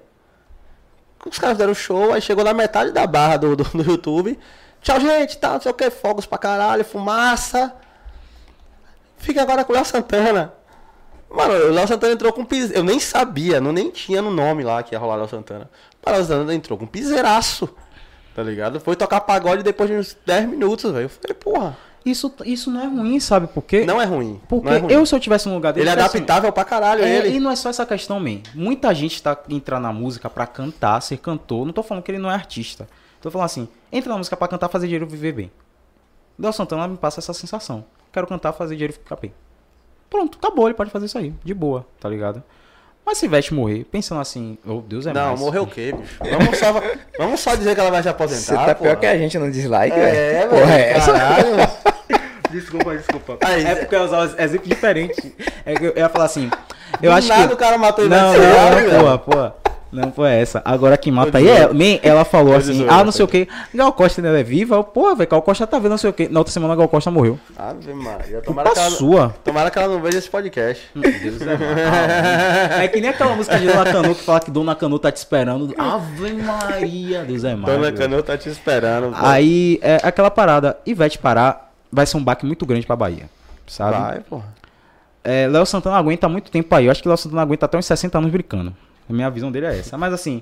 Os 1.25 1.39
caras 1.39 1.57
deram 1.57 1.73
show, 1.73 2.13
aí 2.13 2.21
chegou 2.21 2.43
na 2.43 2.53
metade 2.53 2.91
da 2.91 3.07
barra 3.07 3.37
do, 3.37 3.55
do, 3.55 3.63
do 3.63 3.83
YouTube. 3.83 4.37
Tchau, 4.79 4.99
gente, 4.99 5.37
tá, 5.39 5.53
não 5.53 5.61
sei 5.61 5.71
o 5.71 5.73
que, 5.73 5.89
fogos 5.89 6.27
pra 6.27 6.37
caralho, 6.37 6.85
fumaça. 6.85 7.73
Fica 9.17 9.41
agora 9.41 9.63
com 9.63 9.73
o 9.73 9.75
Léo 9.75 9.85
Santana. 9.85 10.53
Mano, 11.29 11.53
o 11.53 11.71
Léo 11.71 11.87
Santana 11.87 12.13
entrou 12.13 12.31
com 12.31 12.45
pis... 12.45 12.71
Eu 12.71 12.83
nem 12.83 12.99
sabia, 12.99 13.59
não 13.59 13.71
nem 13.71 13.89
tinha 13.89 14.21
no 14.21 14.31
nome 14.31 14.63
lá 14.63 14.83
que 14.83 14.93
ia 14.93 14.99
rolar 14.99 15.15
Léo 15.15 15.29
Santana. 15.29 15.69
O 16.05 16.09
Léo 16.09 16.23
Santana 16.23 16.53
entrou 16.53 16.77
com 16.77 16.85
piseiraço. 16.85 17.69
Tá 18.35 18.43
ligado? 18.43 18.79
Foi 18.79 18.95
tocar 18.95 19.21
pagode 19.21 19.63
depois 19.63 19.89
de 19.89 19.95
uns 19.95 20.17
10 20.25 20.47
minutos, 20.47 20.91
velho. 20.91 21.05
Eu 21.05 21.09
falei, 21.09 21.33
porra, 21.33 21.77
Isso, 22.03 22.33
isso 22.45 22.71
não 22.71 22.81
é 22.81 22.87
ruim, 22.87 23.19
sabe 23.19 23.47
por 23.47 23.61
quê? 23.61 23.85
não 23.85 24.01
é 24.01 24.05
ruim. 24.05 24.41
Porque 24.49 24.67
não 24.67 24.75
é 24.75 24.79
ruim. 24.79 24.91
eu, 24.91 25.05
se 25.05 25.13
eu 25.13 25.19
tivesse 25.19 25.47
no 25.47 25.53
lugar 25.53 25.71
dele... 25.71 25.87
Ele 25.87 25.99
é 25.99 26.03
adaptável 26.03 26.51
pra 26.51 26.65
caralho, 26.65 27.03
É, 27.03 27.17
ele. 27.17 27.37
E 27.37 27.39
não 27.39 27.51
é 27.51 27.55
só 27.55 27.69
essa 27.69 27.85
questão, 27.85 28.19
man. 28.19 28.39
Muita 28.55 28.93
gente 28.93 29.21
tá 29.21 29.37
entrando 29.49 29.83
na 29.83 29.93
música 29.93 30.29
pra 30.29 30.47
cantar, 30.47 30.99
ser 31.01 31.17
cantor. 31.17 31.65
Não 31.65 31.73
tô 31.73 31.83
falando 31.83 32.03
que 32.03 32.11
ele 32.11 32.17
não 32.17 32.31
é 32.31 32.33
artista. 32.33 32.87
Tô 33.21 33.29
falando 33.29 33.45
assim, 33.45 33.67
entra 33.91 34.11
na 34.11 34.17
música 34.17 34.35
pra 34.35 34.47
cantar, 34.47 34.67
fazer 34.67 34.87
dinheiro, 34.87 35.05
viver 35.05 35.31
bem. 35.31 35.51
Léo 36.39 36.51
Santana 36.51 36.87
me 36.87 36.97
passa 36.97 37.19
essa 37.19 37.33
sensação. 37.33 37.85
Quero 38.11 38.25
cantar, 38.25 38.51
fazer 38.53 38.75
dinheiro 38.75 38.93
ficar 38.93 39.15
bem. 39.15 39.31
Pronto, 40.09 40.39
acabou, 40.39 40.67
ele 40.67 40.73
pode 40.73 40.89
fazer 40.89 41.05
isso 41.05 41.17
aí, 41.17 41.33
de 41.43 41.53
boa, 41.53 41.85
tá 41.99 42.09
ligado? 42.09 42.43
Mas 43.05 43.17
se 43.17 43.25
Ivete 43.25 43.53
morrer, 43.53 43.83
pensando 43.91 44.21
assim, 44.21 44.57
oh 44.65 44.81
Deus 44.81 45.05
é 45.07 45.13
Não, 45.13 45.29
mais. 45.29 45.39
morreu 45.39 45.63
o 45.63 45.67
quê, 45.67 45.93
bicho? 45.93 46.17
Vamos 46.19 46.57
só, 46.57 46.81
vamos 47.17 47.39
só 47.39 47.55
dizer 47.55 47.73
que 47.75 47.81
ela 47.81 47.89
vai 47.91 48.01
se 48.01 48.03
Você 48.03 48.09
aposentar. 48.09 48.65
tá 48.67 48.75
porra. 48.75 48.91
pior 48.91 48.99
que 48.99 49.05
a 49.05 49.17
gente 49.17 49.37
no 49.37 49.51
dislike, 49.51 49.95
É, 49.97 49.99
velho. 50.11 50.49
velho. 50.49 50.49
Porra, 50.49 50.73
é? 50.73 50.93
Caralho. 50.93 51.55
Desculpa, 52.51 52.93
desculpa. 52.97 53.37
Aí, 53.45 53.65
É 53.65 53.75
porque 53.75 53.95
eu 53.95 54.03
usava 54.03 54.25
exemplo 54.43 54.67
diferente. 54.67 55.33
É 55.65 55.73
que 55.73 55.85
eu 55.85 55.93
ia 55.95 56.09
falar 56.09 56.25
assim, 56.25 56.49
eu 57.01 57.09
do 57.11 57.17
acho 57.17 57.27
nada 57.29 57.47
que... 57.47 57.53
o 57.53 57.57
cara 57.57 57.77
matou 57.77 58.03
ele 58.03 58.13
Não, 58.13 58.33
não, 58.33 58.81
não, 58.81 58.99
porra, 58.99 59.17
porra. 59.19 59.55
Não 59.91 60.11
foi 60.11 60.29
essa. 60.31 60.61
Agora 60.63 60.97
quem 60.97 61.11
mata 61.11 61.37
aí 61.37 61.47
é. 61.49 61.67
Man, 61.67 61.99
ela 62.01 62.23
falou 62.23 62.55
assim: 62.55 62.85
ah, 62.87 63.03
não 63.03 63.11
sei 63.11 63.25
o 63.25 63.27
que. 63.27 63.47
Gal 63.73 63.91
Costa 63.91 64.21
ainda 64.21 64.39
é 64.39 64.43
viva. 64.43 64.81
Porra, 64.83 65.15
velho, 65.15 65.29
Gal 65.29 65.41
Costa 65.41 65.67
tá 65.67 65.77
vendo 65.77 65.91
não 65.91 65.97
sei 65.97 66.09
o 66.09 66.13
que. 66.13 66.29
Na 66.29 66.39
outra 66.39 66.53
semana, 66.53 66.75
Gal 66.75 66.87
Costa 66.87 67.11
morreu. 67.11 67.37
Ave 67.57 67.93
Maria. 67.93 68.41
Tomara 68.41 68.71
que, 68.71 68.79
ela, 68.79 68.89
sua. 68.91 69.35
tomara 69.43 69.69
que 69.69 69.77
ela 69.77 69.93
não 69.93 70.01
veja 70.01 70.17
esse 70.17 70.29
podcast. 70.29 70.89
Deus 70.95 71.41
é. 71.41 72.83
É 72.85 72.87
que 72.87 73.01
nem 73.01 73.09
aquela 73.09 73.35
música 73.35 73.59
de 73.59 73.67
Dona 73.67 73.91
Canu 73.91 74.15
que 74.15 74.23
fala 74.23 74.39
que 74.39 74.51
Dona 74.51 74.75
Canu 74.75 74.97
tá 74.97 75.11
te 75.11 75.17
esperando. 75.17 75.73
Ave 75.77 76.33
Maria, 76.33 77.23
Deus 77.25 77.43
é 77.43 77.55
mais. 77.55 77.75
Dona 77.75 77.91
Canu 77.91 78.23
tá 78.23 78.37
te 78.37 78.49
esperando. 78.49 79.11
pô. 79.11 79.25
Aí, 79.25 79.79
é 79.81 79.99
aquela 80.03 80.31
parada. 80.31 80.77
Ivete 80.85 81.17
parar 81.17 81.71
vai 81.91 82.05
ser 82.05 82.17
um 82.17 82.23
baque 82.23 82.45
muito 82.45 82.65
grande 82.65 82.85
pra 82.85 82.95
Bahia. 82.95 83.29
Sabe? 83.67 83.97
Vai, 83.97 84.19
porra. 84.21 84.45
É, 85.23 85.47
Léo 85.47 85.65
Santana 85.65 85.97
aguenta 85.97 86.25
há 86.25 86.29
muito 86.29 86.49
tempo 86.49 86.73
aí. 86.73 86.85
Eu 86.85 86.91
acho 86.91 87.01
que 87.01 87.07
Léo 87.07 87.17
Santana 87.17 87.41
aguenta 87.41 87.65
até 87.65 87.77
uns 87.77 87.85
60 87.85 88.17
anos 88.17 88.31
brincando. 88.31 88.75
A 89.11 89.15
minha 89.15 89.29
visão 89.29 89.51
dele 89.51 89.65
é 89.67 89.79
essa. 89.79 89.97
Mas 89.97 90.13
assim, 90.13 90.41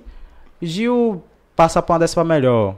Gil 0.62 1.24
passa 1.56 1.82
pra 1.82 1.94
uma 1.94 2.00
décima 2.00 2.24
melhor. 2.24 2.76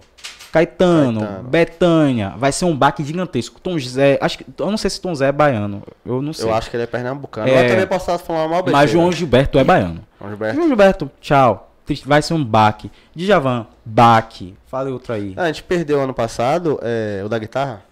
Caetano, 0.52 1.22
Caetano. 1.22 1.50
Betânia, 1.50 2.34
vai 2.38 2.52
ser 2.52 2.66
um 2.66 2.76
baque 2.76 3.04
gigantesco. 3.04 3.60
Tom 3.62 3.80
Zé, 3.80 4.20
acho 4.22 4.38
que, 4.38 4.46
eu 4.58 4.70
não 4.70 4.78
sei 4.78 4.90
se 4.90 5.00
Tom 5.00 5.16
Zé 5.16 5.28
é 5.28 5.32
baiano. 5.32 5.82
Eu 6.06 6.22
não 6.22 6.34
sei. 6.34 6.46
Eu 6.46 6.54
acho 6.54 6.70
que 6.70 6.76
ele 6.76 6.84
é 6.84 6.88
pernambucano. 6.88 7.48
É. 7.48 7.66
Eu 7.66 7.70
também 7.70 7.88
posso 7.88 8.06
falando 8.20 8.50
mal 8.50 8.62
besteira. 8.62 8.78
Mas 8.78 8.92
João 8.92 9.12
Gilberto 9.12 9.58
é 9.58 9.64
baiano. 9.64 10.04
João 10.20 10.30
Gilberto. 10.30 10.56
João 10.56 10.68
Gilberto, 10.68 11.12
tchau. 11.22 11.72
Vai 12.06 12.22
ser 12.22 12.34
um 12.34 12.44
baque. 12.44 12.92
Djavan, 13.16 13.66
baque. 13.84 14.56
Fala 14.68 14.90
outro 14.90 15.14
aí. 15.14 15.34
Ah, 15.38 15.44
a 15.44 15.48
gente 15.48 15.64
perdeu 15.64 16.02
ano 16.02 16.14
passado 16.14 16.80
é, 16.82 17.22
o 17.26 17.30
da 17.30 17.38
guitarra. 17.40 17.84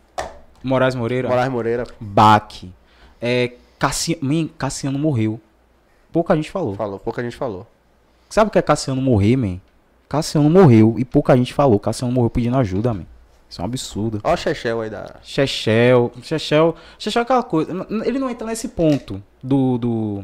Moraes 0.64 0.96
Moreira, 0.96 1.30
Moraes 1.30 1.50
Moreira 1.50 1.84
baque. 2.00 2.72
É, 3.22 3.54
Cassi... 3.78 4.18
Man, 4.22 4.48
Cassiano 4.58 5.00
morreu. 5.00 5.40
Pouca 6.12 6.36
gente 6.36 6.52
falou. 6.52 6.76
falou, 6.76 7.00
pouca 7.00 7.22
gente 7.24 7.36
falou. 7.36 7.66
Sabe 8.30 8.50
o 8.50 8.52
que 8.52 8.60
é 8.60 8.62
Cassiano 8.62 9.02
morrer, 9.02 9.36
man? 9.36 9.60
Cassiano 10.08 10.50
morreu 10.50 10.96
e 10.98 11.06
pouca 11.06 11.36
gente 11.36 11.54
falou. 11.54 11.80
Cassiano 11.80 12.14
morreu 12.14 12.30
pedindo 12.30 12.58
ajuda, 12.58 12.94
man. 12.94 13.06
Isso 13.50 13.60
é 13.60 13.64
um 13.64 13.66
absurdo. 13.66 14.22
Olha 14.24 14.34
o 14.34 14.38
Chechel 14.38 14.82
aí 14.82 14.90
da. 14.90 15.16
Chechel, 15.24 16.12
Chechel, 16.22 16.76
Chechel 17.00 17.20
é 17.22 17.24
aquela 17.24 17.42
coisa. 17.44 17.72
Ele 18.06 18.20
não 18.20 18.30
entra 18.30 18.46
nesse 18.46 18.68
ponto 18.70 19.22
do. 19.42 19.78
do 19.80 20.24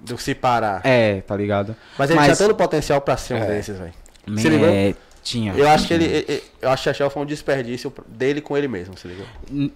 Do 0.00 0.16
se 0.18 0.34
parar. 0.34 0.80
é, 0.84 1.20
tá 1.20 1.36
ligado? 1.36 1.76
Mas 1.98 2.08
ele 2.10 2.18
Mas- 2.18 2.26
tinha 2.38 2.48
todo 2.48 2.54
o 2.54 2.56
potencial 2.56 3.00
pra 3.02 3.16
ser 3.18 3.34
um 3.34 3.38
É. 3.38 3.46
desses, 3.46 3.78
velho. 3.78 3.92
Se 4.38 4.48
ligou? 4.48 4.68
é, 4.68 4.94
tinha. 5.22 5.52
Eu 5.52 5.68
acho 5.68 5.86
que 5.86 5.92
ele- 5.94 6.42
Eu 6.62 6.70
acho 6.70 6.82
que 6.82 6.88
Chechel 6.90 7.10
foi 7.10 7.22
um 7.22 7.26
desperdício 7.26 7.92
dele 8.08 8.40
com 8.40 8.56
ele 8.56 8.68
mesmo, 8.68 8.96
se 8.96 9.06
ligou? 9.06 9.26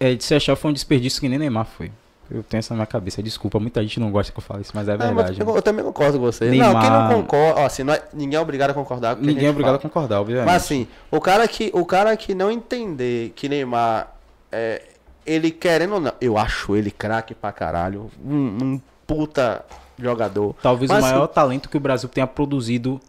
É, 0.00 0.14
de 0.14 0.24
Chechel 0.24 0.56
foi 0.56 0.70
um 0.70 0.74
desperdício 0.74 1.20
que 1.20 1.28
nem 1.28 1.38
Neymar 1.38 1.66
foi. 1.66 1.92
Eu 2.30 2.42
tenho 2.42 2.58
isso 2.60 2.72
na 2.72 2.76
minha 2.76 2.86
cabeça. 2.86 3.22
Desculpa, 3.22 3.60
muita 3.60 3.80
gente 3.82 4.00
não 4.00 4.10
gosta 4.10 4.32
que 4.32 4.38
eu 4.38 4.42
fale 4.42 4.62
isso, 4.62 4.72
mas 4.74 4.88
é 4.88 4.96
mas 4.96 5.06
verdade. 5.14 5.40
eu, 5.40 5.56
eu 5.56 5.62
também 5.62 5.84
concordo 5.84 6.18
com 6.18 6.24
você. 6.24 6.50
Neymar- 6.50 6.72
Não, 6.72 6.80
quem 6.80 6.90
não 6.90 7.22
concorda, 7.22 7.60
ó, 7.60 7.66
assim, 7.66 7.82
não 7.84 7.94
é- 7.94 8.02
ninguém 8.12 8.36
é 8.36 8.40
obrigado 8.40 8.70
a 8.70 8.74
concordar 8.74 9.12
a 9.12 9.14
Ninguém 9.14 9.46
é 9.46 9.50
obrigado 9.50 9.74
a 9.76 9.78
fala. 9.78 9.82
concordar, 9.90 10.20
obviamente. 10.20 10.46
Mas 10.46 10.62
assim, 10.64 10.88
o 11.10 11.20
cara 11.20 11.46
que, 11.46 11.70
o 11.72 11.84
cara 11.86 12.16
que 12.16 12.34
não 12.34 12.50
entender 12.50 13.32
que 13.36 13.48
Neymar 13.48 14.12
é, 14.50 14.82
ele 15.24 15.50
querendo 15.50 15.94
ou 15.94 16.00
não, 16.00 16.12
eu 16.20 16.36
acho 16.36 16.74
ele 16.74 16.90
craque 16.90 17.34
pra 17.34 17.52
caralho, 17.52 18.10
um, 18.24 18.34
um 18.62 18.80
puta 19.06 19.64
jogador. 19.98 20.54
Talvez 20.62 20.90
Mas, 20.90 21.02
o 21.02 21.06
assim, 21.06 21.14
maior 21.14 21.26
talento 21.28 21.68
que 21.68 21.76
o 21.76 21.80
Brasil 21.80 22.08
tenha 22.08 22.26
produzido 22.26 23.00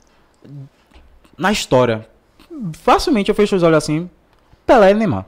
na 1.38 1.52
história. 1.52 2.08
Facilmente 2.74 3.30
eu 3.30 3.36
fecho 3.36 3.56
os 3.56 3.64
olhos 3.64 3.78
assim. 3.78 4.10
Pelé 4.66 4.92
e 4.92 4.94
Neymar. 4.94 5.26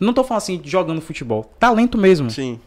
Não 0.00 0.12
tô 0.12 0.24
falando 0.24 0.38
assim 0.42 0.60
jogando 0.64 1.00
futebol. 1.00 1.50
Talento 1.60 1.96
mesmo. 1.96 2.30
Sim. 2.30 2.58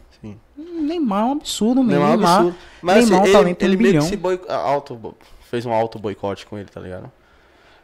Neymar 0.56 1.22
é 1.22 1.24
um 1.26 1.32
absurdo, 1.32 1.82
mesmo. 1.84 2.04
Neymar 2.06 2.12
é 2.12 2.16
um 2.16 2.36
absurdo. 2.36 2.58
Mas 2.82 2.96
Neymar 3.10 3.18
é 3.18 3.20
um 3.20 3.22
assim, 3.24 3.32
talento 3.32 3.62
ele, 3.62 3.76
um 3.76 3.80
ele 3.80 3.90
meio 3.90 4.02
que 4.02 4.08
se 4.08 4.16
boi, 4.16 4.40
auto, 4.48 5.14
fez 5.50 5.66
um 5.66 5.72
auto 5.72 5.98
boicote 5.98 6.46
com 6.46 6.56
ele, 6.58 6.68
tá 6.68 6.80
ligado? 6.80 7.10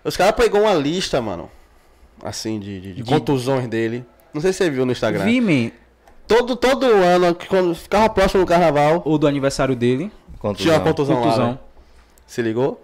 Os 0.05 0.17
caras 0.17 0.35
pegou 0.35 0.63
uma 0.63 0.75
lista, 0.75 1.21
mano, 1.21 1.51
assim, 2.23 2.59
de, 2.59 2.81
de- 2.81 2.95
de 2.95 3.03
De- 3.03 3.11
contusões 3.11 3.69
dele. 3.69 4.05
Não 4.33 4.41
sei 4.41 4.53
se 4.53 4.59
você 4.59 4.71
viu 4.71 4.87
no 4.87 4.93
Instagram. 4.93 5.25
Vi, 5.25 5.41
man, 5.41 5.71
Todo, 6.27 6.57
todo 6.57 6.87
ano, 6.87 7.37
quando 7.49 7.75
ficava 7.75 8.09
próximo 8.09 8.45
do 8.45 8.49
carnaval, 8.49 9.03
o 9.05 9.19
do 9.19 9.27
aniversário 9.27 9.77
dele. 9.77 10.11
tinha 10.57 10.75
uma 10.75 10.81
contusão, 10.81 11.17
lá, 11.17 11.23
Contusão. 11.23 11.51
né? 11.53 11.59
Se 12.27 12.41
ligou? 12.41 12.83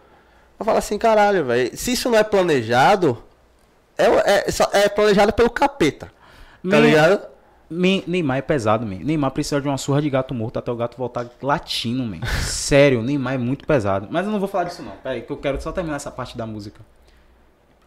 Eu 0.59 0.67
falo 0.67 0.77
assim, 0.77 0.99
caralho, 0.99 1.45
velho. 1.47 1.71
Se 1.77 1.93
isso 1.93 2.11
não 2.11 2.19
é 2.19 2.25
planejado, 2.25 3.17
é, 3.97 4.05
é, 4.05 4.45
é 4.85 4.89
planejado 4.89 5.33
pelo 5.33 5.49
capeta. 5.49 6.07
Tá 6.07 6.13
Man, 6.63 6.81
ligado? 6.81 7.21
Man, 7.71 8.03
Neymar 8.07 8.39
é 8.39 8.43
pesado, 8.43 8.87
man. 8.87 8.97
Neymar 9.03 9.31
precisa 9.31 9.61
de 9.61 9.69
uma 9.69 9.79
surra 9.79 10.01
de 10.03 10.09
gato 10.11 10.33
morto 10.35 10.59
até 10.59 10.71
o 10.71 10.77
gato 10.77 10.97
voltar 10.97 11.27
latino, 11.43 12.05
man. 12.05 12.25
Sério, 12.43 13.03
Neymar 13.03 13.35
é 13.35 13.39
muito 13.39 13.67
pesado. 13.67 14.09
Mas 14.11 14.27
eu 14.27 14.33
não 14.33 14.39
vou 14.39 14.49
falar 14.49 14.65
disso 14.65 14.83
não. 14.83 14.93
Pera 15.03 15.15
aí, 15.15 15.23
que 15.23 15.31
eu 15.31 15.37
quero 15.37 15.61
só 15.61 15.73
terminar 15.73 15.97
essa 15.97 16.11
parte 16.11 16.37
da 16.37 16.47
música. 16.47 16.81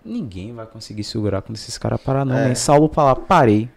Ninguém 0.04 0.54
vai 0.54 0.66
conseguir 0.66 1.04
segurar 1.04 1.42
quando 1.42 1.56
esses 1.58 1.78
caras 1.78 2.02
parar, 2.02 2.26
não, 2.26 2.36
É. 2.36 2.48
man. 2.48 2.56
Saulo 2.56 2.90
falar, 2.92 3.16
parei. 3.16 3.70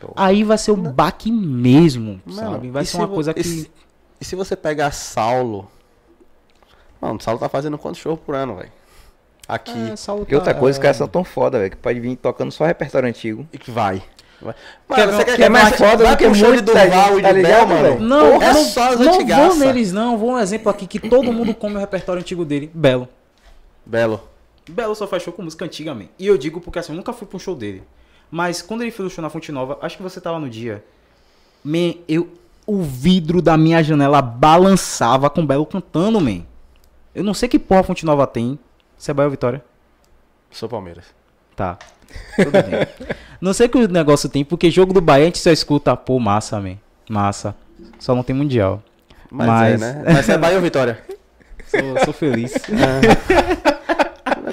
Tô. 0.00 0.12
Aí 0.14 0.44
vai 0.44 0.58
ser 0.58 0.70
o 0.72 0.76
baque 0.76 1.32
mesmo, 1.32 2.20
Mano, 2.24 2.38
sabe? 2.52 2.70
Vai 2.70 2.82
e 2.82 2.86
ser 2.86 2.92
se 2.92 2.96
uma 2.98 3.08
coisa 3.08 3.30
e 3.32 3.34
que. 3.34 3.42
se- 3.44 3.70
E 4.20 4.24
se 4.24 4.36
você 4.36 4.54
pegar 4.56 4.90
Saulo. 4.92 5.70
Mano, 7.00 7.16
o 7.18 7.22
Saulo 7.22 7.38
tá 7.40 7.48
fazendo 7.48 7.76
quantos 7.76 8.00
shows 8.00 8.18
por 8.20 8.34
ano, 8.34 8.56
velho? 8.56 8.72
Aqui. 9.48 9.90
É, 9.90 9.96
Saulo 9.96 10.26
E 10.28 10.34
outra 10.34 10.54
tá- 10.54 10.60
coisa, 10.60 10.78
os 10.78 10.82
caras 10.82 10.96
são 10.96 11.06
tão 11.08 11.22
foda, 11.24 11.58
velho, 11.58 11.70
que 11.70 11.76
pode 11.76 12.00
vir 12.00 12.16
tocando 12.16 12.50
só 12.52 12.64
repertório 12.64 13.08
antigo. 13.08 13.46
E 13.52 13.58
que 13.58 13.70
vai. 13.70 14.02
Quer 14.38 15.06
Mano, 15.06 15.12
você 15.12 15.24
que 15.36 15.42
é 15.42 15.48
mais 15.48 15.76
foda 15.76 16.08
do 16.08 16.16
que 16.16 16.24
pro 16.24 16.34
show 16.34 16.52
de 16.52 16.58
gente, 16.58 16.70
e 16.70 16.74
tá 16.74 17.32
de 17.32 17.32
ligado, 17.32 17.66
Bel, 17.68 17.82
mano? 17.82 18.00
Não, 18.00 18.42
é 18.42 18.52
não, 18.52 18.64
só 18.64 18.92
as 18.92 18.98
não 18.98 19.06
vou 19.06 19.14
antigaças. 19.14 19.58
neles, 19.58 19.92
não. 19.92 20.18
Vou 20.18 20.30
um 20.32 20.38
exemplo 20.38 20.70
aqui 20.70 20.86
que 20.86 21.00
todo 21.00 21.32
mundo 21.32 21.54
come 21.54 21.76
o 21.76 21.78
repertório 21.78 22.20
antigo 22.20 22.44
dele. 22.44 22.70
Belo. 22.74 23.08
Belo. 23.84 24.20
Belo 24.68 24.94
só 24.94 25.06
faz 25.06 25.22
show 25.22 25.32
com 25.32 25.42
música 25.42 25.64
antiga, 25.64 25.94
man. 25.94 26.06
E 26.18 26.26
eu 26.26 26.36
digo 26.36 26.60
porque 26.60 26.78
assim, 26.78 26.92
eu 26.92 26.96
nunca 26.96 27.12
fui 27.12 27.26
pra 27.26 27.36
um 27.36 27.40
show 27.40 27.54
dele. 27.54 27.82
Mas 28.30 28.60
quando 28.60 28.82
ele 28.82 28.90
fez 28.90 29.06
o 29.06 29.10
show 29.10 29.22
na 29.22 29.30
Fonte 29.30 29.50
Nova, 29.52 29.78
acho 29.80 29.96
que 29.96 30.02
você 30.02 30.20
tava 30.20 30.38
no 30.38 30.50
dia. 30.50 30.84
Man, 31.64 31.94
eu. 32.08 32.28
o 32.66 32.82
vidro 32.82 33.40
da 33.40 33.56
minha 33.56 33.82
janela 33.82 34.20
balançava 34.20 35.30
com 35.30 35.42
o 35.42 35.46
Belo 35.46 35.64
cantando, 35.64 36.20
man. 36.20 36.42
Eu 37.14 37.24
não 37.24 37.32
sei 37.32 37.48
que 37.48 37.58
porra 37.58 37.80
a 37.80 37.84
Fonte 37.84 38.04
Nova 38.04 38.26
tem. 38.26 38.58
Você 38.98 39.10
é 39.10 39.14
Bahia 39.14 39.26
ou 39.26 39.30
Vitória? 39.30 39.64
Sou 40.50 40.68
Palmeiras. 40.68 41.04
Tá. 41.54 41.78
Não 43.40 43.52
sei 43.52 43.68
que 43.68 43.76
o 43.78 43.88
negócio 43.88 44.28
tem, 44.28 44.44
porque 44.44 44.70
jogo 44.70 44.92
do 44.92 45.00
Bahia 45.00 45.24
a 45.24 45.26
gente 45.26 45.38
só 45.38 45.50
escuta, 45.50 45.96
pô, 45.96 46.18
massa, 46.18 46.60
man. 46.60 46.76
Massa. 47.08 47.54
Só 47.98 48.14
não 48.14 48.22
tem 48.22 48.34
mundial. 48.34 48.82
Mas, 49.30 49.46
Mas- 49.46 49.74
é, 49.82 49.84
né? 49.94 50.02
Mas 50.06 50.28
é 50.28 50.38
Bahia 50.38 50.56
ou 50.56 50.62
Vitória? 50.62 50.98
Sou, 51.68 52.04
sou 52.04 52.12
feliz. 52.14 52.52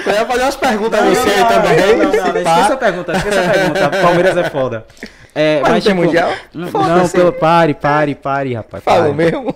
Eu 0.05 0.11
ia 0.13 0.25
fazer 0.25 0.41
umas 0.43 0.55
perguntas 0.55 0.99
a 0.99 1.03
você 1.05 1.29
aí 1.29 1.45
também. 1.47 1.97
Não, 1.97 2.11
não, 2.11 2.33
não, 2.33 2.37
esqueça 2.41 2.73
a 2.73 2.77
pergunta, 2.77 3.13
esqueça 3.13 3.39
a 3.41 3.49
pergunta. 3.49 3.89
Palmeiras 4.01 4.37
é 4.37 4.49
foda. 4.49 4.85
É, 5.33 5.61
Mas 5.61 5.71
não 5.71 5.81
tem 5.81 5.93
mundial? 5.93 6.31
Não, 6.53 6.67
Foda-se. 6.67 7.13
pelo, 7.13 7.31
pare, 7.31 7.73
pare, 7.73 8.13
pare, 8.13 8.53
rapaz. 8.53 8.83
Falou 8.83 9.13
pare. 9.13 9.31
mesmo. 9.31 9.53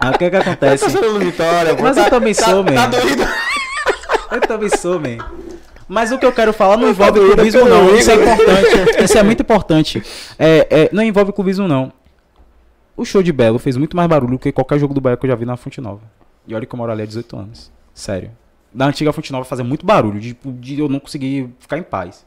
Ah, 0.00 0.10
o 0.10 0.18
que 0.18 0.30
que 0.30 0.36
Eu 0.36 0.40
acontece? 0.40 0.84
tô 0.84 0.90
sendo 0.90 1.18
Vitória. 1.18 1.76
Mas 1.80 1.96
eu 1.96 2.08
também 2.08 2.32
sou, 2.32 2.64
tá, 2.64 2.70
man. 2.70 2.74
Tá 2.76 2.86
doido? 2.86 3.28
Eu 4.30 4.40
também 4.42 4.68
sou, 4.70 5.00
man. 5.00 5.18
Mas 5.88 6.10
o 6.10 6.18
que 6.18 6.26
eu 6.26 6.32
quero 6.32 6.52
falar 6.52 6.76
não 6.76 6.84
Eu 6.84 6.90
envolve 6.90 7.20
clubismo, 7.20 7.64
não. 7.64 7.94
Isso 7.94 8.10
é 8.10 8.14
importante. 8.14 9.04
Isso 9.04 9.18
é 9.18 9.22
muito 9.22 9.42
importante. 9.42 10.02
É, 10.38 10.66
é, 10.70 10.90
não 10.92 11.02
envolve 11.02 11.32
clubismo, 11.32 11.68
não. 11.68 11.92
O 12.96 13.04
show 13.04 13.22
de 13.22 13.32
Belo 13.32 13.58
fez 13.58 13.76
muito 13.76 13.96
mais 13.96 14.08
barulho 14.08 14.38
que 14.38 14.50
qualquer 14.50 14.78
jogo 14.78 14.94
do 14.94 15.00
Bahia 15.00 15.16
que 15.16 15.26
eu 15.26 15.30
já 15.30 15.36
vi 15.36 15.44
na 15.44 15.56
Fonte 15.56 15.80
Nova. 15.80 16.02
E 16.46 16.54
olha 16.54 16.64
que 16.64 16.74
eu 16.74 16.76
moro 16.76 16.90
ali 16.90 17.02
há 17.02 17.06
18 17.06 17.36
anos. 17.36 17.70
Sério. 17.94 18.30
Da 18.72 18.86
antiga 18.86 19.12
Fonte 19.12 19.30
Nova 19.32 19.44
fazia 19.44 19.64
muito 19.64 19.86
barulho, 19.86 20.18
de, 20.18 20.36
de 20.44 20.80
eu 20.80 20.88
não 20.88 20.98
conseguir 20.98 21.50
ficar 21.58 21.78
em 21.78 21.82
paz. 21.82 22.24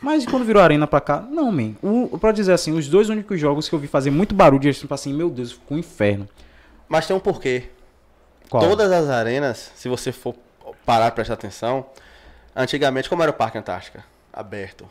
Mas 0.00 0.24
quando 0.26 0.44
virou 0.44 0.62
arena 0.62 0.86
pra 0.86 1.00
cá, 1.00 1.20
não, 1.20 1.50
man. 1.50 1.74
O, 1.82 2.18
pra 2.18 2.32
dizer 2.32 2.52
assim, 2.52 2.72
os 2.72 2.88
dois 2.88 3.08
únicos 3.08 3.40
jogos 3.40 3.68
que 3.68 3.74
eu 3.74 3.78
vi 3.78 3.86
fazer 3.86 4.10
muito 4.10 4.34
barulho, 4.34 4.68
e 4.68 4.74
tipo 4.74 4.92
assim, 4.94 5.12
meu 5.12 5.28
Deus, 5.28 5.52
ficou 5.52 5.76
um 5.76 5.80
inferno. 5.80 6.28
Mas 6.88 7.06
tem 7.06 7.16
um 7.16 7.20
porquê. 7.20 7.64
Qual? 8.48 8.62
Todas 8.62 8.90
as 8.92 9.08
arenas, 9.08 9.72
se 9.74 9.88
você 9.88 10.12
for 10.12 10.34
parar 10.86 11.08
e 11.08 11.10
prestar 11.10 11.34
atenção, 11.34 11.86
antigamente, 12.62 13.08
como 13.08 13.22
era 13.22 13.30
o 13.30 13.34
Parque 13.34 13.56
Antártica? 13.58 14.04
Aberto. 14.32 14.88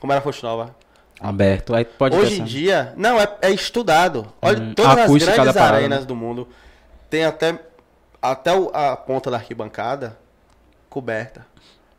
Como 0.00 0.12
era 0.12 0.20
a 0.20 0.22
Fonte 0.22 0.42
Nova? 0.42 0.74
Aberto. 1.20 1.74
Aí 1.74 1.84
pode 1.84 2.16
Hoje 2.16 2.34
em 2.34 2.38
pensar. 2.38 2.46
dia, 2.50 2.92
não, 2.96 3.20
é, 3.20 3.28
é 3.42 3.50
estudado. 3.50 4.26
Olha, 4.42 4.58
Hum, 4.60 4.74
todas 4.74 4.98
as 4.98 5.06
grandes 5.10 5.54
parada, 5.54 5.76
arenas 5.76 6.00
né? 6.00 6.06
do 6.06 6.16
mundo 6.16 6.48
tem 7.08 7.24
até, 7.24 7.58
até 8.20 8.52
o- 8.56 8.70
a 8.74 8.96
ponta 8.96 9.30
da 9.30 9.36
arquibancada 9.36 10.18
coberta. 10.90 11.46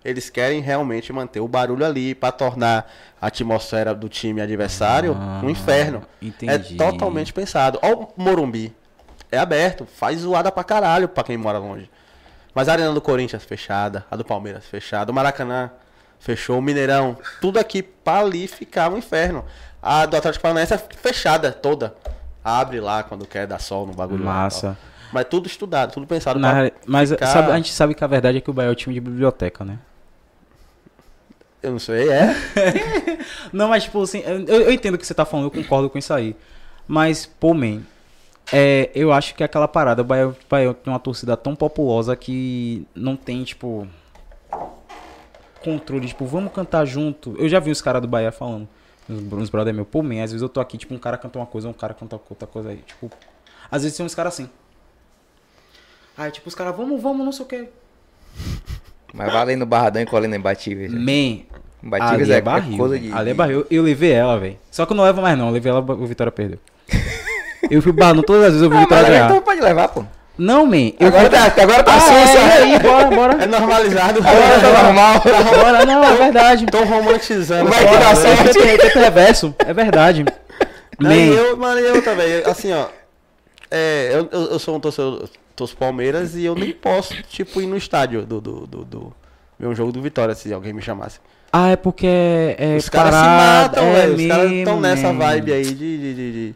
Eles 0.03 0.29
querem 0.29 0.59
realmente 0.59 1.13
manter 1.13 1.39
o 1.39 1.47
barulho 1.47 1.85
ali 1.85 2.13
para 2.13 2.33
tornar 2.33 2.91
a 3.21 3.27
atmosfera 3.27 3.95
do 3.95 4.09
time 4.09 4.41
adversário 4.41 5.15
um 5.41 5.49
inferno. 5.49 6.03
É 6.21 6.25
entendi. 6.25 6.75
totalmente 6.75 7.31
pensado. 7.31 7.79
Olha 7.81 7.95
o 7.99 8.07
Morumbi. 8.17 8.75
É 9.31 9.37
aberto, 9.37 9.85
faz 9.85 10.19
zoada 10.19 10.51
pra 10.51 10.63
caralho 10.63 11.07
pra 11.07 11.23
quem 11.23 11.37
mora 11.37 11.57
longe. 11.57 11.89
Mas 12.53 12.69
a 12.69 12.73
Arena 12.73 12.93
do 12.93 13.01
Corinthians 13.01 13.43
fechada, 13.43 14.05
a 14.11 14.15
do 14.15 14.23
Palmeiras 14.23 14.65
fechada, 14.65 15.11
o 15.11 15.15
Maracanã 15.15 15.71
fechou, 16.19 16.59
o 16.59 16.61
Mineirão, 16.61 17.17
tudo 17.41 17.57
aqui 17.59 17.81
pra 17.81 18.19
ali 18.19 18.47
ficar 18.47 18.91
um 18.91 18.97
inferno. 18.97 19.43
A 19.81 20.05
do 20.05 20.15
Atlético 20.15 20.41
Paranaense 20.43 20.73
é 20.73 20.77
fechada 20.77 21.51
toda. 21.51 21.95
Abre 22.43 22.79
lá 22.79 23.03
quando 23.03 23.25
quer 23.25 23.47
dar 23.47 23.59
sol 23.59 23.85
no 23.87 23.93
bagulho. 23.93 24.23
lá 24.23 24.33
Massa. 24.43 24.77
tal. 24.79 24.93
Mas 25.11 25.25
tudo 25.29 25.47
estudado, 25.47 25.91
tudo 25.93 26.07
pensado 26.07 26.39
Na 26.39 26.71
mas 26.87 27.09
ficar- 27.11 27.27
sabe- 27.27 27.51
a 27.51 27.55
gente 27.57 27.71
sabe 27.73 27.93
que 27.93 28.03
a 28.03 28.07
verdade 28.07 28.37
é 28.37 28.41
que 28.41 28.49
o 28.49 28.53
Bahia 28.53 28.69
é 28.69 28.71
o 28.71 28.75
time 28.75 28.93
de 28.93 28.99
biblioteca, 29.01 29.63
né? 29.63 29.77
Eu 31.61 31.71
não 31.71 31.79
sei, 31.79 32.09
é? 32.09 32.35
Não, 33.53 33.69
mas 33.69 33.83
tipo 33.85 34.01
assim, 34.01 34.21
eu, 34.25 34.45
eu 34.63 34.71
entendo 34.71 34.95
o 34.95 34.97
que 34.97 35.05
você 35.07 35.13
tá 35.13 35.23
falando, 35.23 35.45
eu 35.45 35.51
concordo 35.51 35.89
com 35.89 35.97
isso 35.97 36.13
aí. 36.13 36.35
Mas, 36.85 37.25
pô, 37.25 37.53
man, 37.53 37.81
é, 38.51 38.89
eu 38.93 39.11
acho 39.11 39.35
que 39.35 39.43
aquela 39.43 39.67
parada, 39.67 40.01
o 40.01 40.05
Bahia, 40.05 40.27
o 40.29 40.35
Bahia 40.49 40.73
tem 40.73 40.91
uma 40.91 40.99
torcida 40.99 41.37
tão 41.37 41.55
populosa 41.55 42.15
que 42.15 42.85
não 42.93 43.15
tem, 43.15 43.43
tipo, 43.43 43.87
controle, 45.63 46.07
tipo, 46.07 46.25
vamos 46.25 46.51
cantar 46.51 46.85
junto. 46.85 47.35
Eu 47.37 47.47
já 47.47 47.59
vi 47.59 47.71
os 47.71 47.81
caras 47.81 48.01
do 48.01 48.07
Bahia 48.07 48.31
falando, 48.31 48.67
uns, 49.09 49.49
brother 49.49 49.73
meu, 49.73 49.85
pô, 49.85 50.03
man, 50.03 50.23
às 50.23 50.31
vezes 50.31 50.41
eu 50.41 50.49
tô 50.49 50.59
aqui, 50.59 50.77
tipo, 50.77 50.93
um 50.93 50.99
cara 50.99 51.17
canta 51.17 51.39
uma 51.39 51.45
coisa, 51.45 51.69
um 51.69 51.73
cara 51.73 51.93
canta 51.93 52.19
outra 52.29 52.47
coisa 52.47 52.69
aí, 52.69 52.77
tipo, 52.77 53.09
às 53.71 53.83
vezes 53.83 53.97
tem 53.97 54.05
uns 54.05 54.15
caras 54.15 54.33
assim. 54.33 54.49
Aí, 56.17 56.31
tipo, 56.31 56.47
os 56.47 56.53
caras, 56.53 56.75
vamos, 56.75 57.01
vamos, 57.01 57.25
não 57.25 57.31
sei 57.31 57.45
o 57.45 57.47
que. 57.47 57.69
Mas 59.13 59.57
no 59.57 59.65
Barradão 59.65 60.01
e 60.01 60.35
Imbatíveis. 60.35 60.91
né? 60.91 60.99
Man, 60.99 61.43
Imbatíveis 61.83 62.29
ali 62.29 62.31
é, 62.31 62.35
é 62.35 62.37
é 62.37 62.41
barril. 62.41 62.77
coisa 62.77 62.99
de... 62.99 63.11
Ali 63.11 63.29
é 63.29 63.33
barril. 63.33 63.59
Eu, 63.59 63.67
eu 63.69 63.83
levei 63.83 64.11
ela, 64.11 64.39
velho. 64.39 64.57
Só 64.71 64.85
que 64.87 64.91
eu 64.91 64.97
não 64.97 65.03
levo 65.03 65.21
mais, 65.21 65.37
não. 65.37 65.47
Eu 65.47 65.53
levei 65.53 65.71
ela, 65.71 65.79
o 65.81 66.05
Vitória 66.07 66.31
perdeu. 66.31 66.59
Eu 67.69 67.81
fui 67.81 67.91
barrando 67.91 68.23
todas 68.23 68.43
as 68.45 68.49
vezes, 68.53 68.61
eu 68.63 68.69
vi 68.69 68.75
o 68.75 68.79
Vitória 68.79 69.03
mas 69.03 69.09
agora 69.13 69.19
ganhar. 69.27 69.31
então 69.31 69.41
pode 69.41 69.61
levar, 69.61 69.87
pô. 69.89 70.03
Não, 70.37 70.65
man. 70.65 70.91
Eu 70.99 71.07
Agora 71.07 71.29
tá, 71.29 71.43
agora 71.61 71.83
tá 71.83 71.93
Ah, 71.93 71.97
assim, 71.97 72.37
é, 72.37 72.53
aí, 72.63 72.79
bora, 72.79 73.09
bora. 73.11 73.43
É 73.43 73.45
normalizado. 73.45 74.19
Agora 74.19 74.59
tá 74.59 74.83
normal. 74.83 75.21
Bora, 75.63 75.85
não, 75.85 76.03
é 76.03 76.15
verdade. 76.15 76.65
Tô 76.65 76.83
romantizando. 76.83 77.69
Vai 77.69 77.87
que 77.87 77.97
dá. 77.97 78.11
Efeito 78.13 78.57
efeito 78.59 78.99
reverso. 78.99 79.55
É 79.59 79.71
verdade. 79.73 80.25
Não, 80.99 81.09
Man, 81.09 81.15
eu, 81.15 81.55
mano, 81.57 81.79
eu 81.79 82.01
também. 82.03 82.41
Assim, 82.45 82.73
ó. 82.73 82.85
É, 83.69 84.09
eu, 84.13 84.29
eu, 84.31 84.47
eu 84.53 84.59
sou 84.59 84.75
um 84.75 84.79
torcedor 84.79 85.27
torço 85.55 85.77
Palmeiras 85.77 86.35
e 86.35 86.43
eu 86.45 86.55
nem 86.55 86.71
posso, 86.71 87.13
tipo, 87.29 87.61
ir 87.61 87.67
no 87.67 87.77
estádio 87.77 88.25
do, 88.25 88.41
do, 88.41 88.65
do, 88.67 88.85
do- 88.85 89.13
ver 89.59 89.67
um 89.67 89.75
jogo 89.75 89.91
do 89.91 90.01
Vitória, 90.01 90.33
se 90.33 90.51
alguém 90.51 90.73
me 90.73 90.81
chamasse. 90.81 91.19
Ah, 91.51 91.69
é 91.69 91.75
porque 91.75 92.07
é, 92.07 92.55
é 92.57 92.75
Os 92.75 92.89
caras 92.89 93.13
se 93.13 93.21
matam, 93.21 93.83
é 93.85 93.93
velho. 94.07 94.15
Os 94.15 94.27
caras 94.27 94.51
estão 94.51 94.79
nessa 94.79 95.13
vibe 95.13 95.53
aí 95.53 95.63
de, 95.63 95.75
de, 95.75 95.97
de- 96.15 96.31
de- 96.31 96.55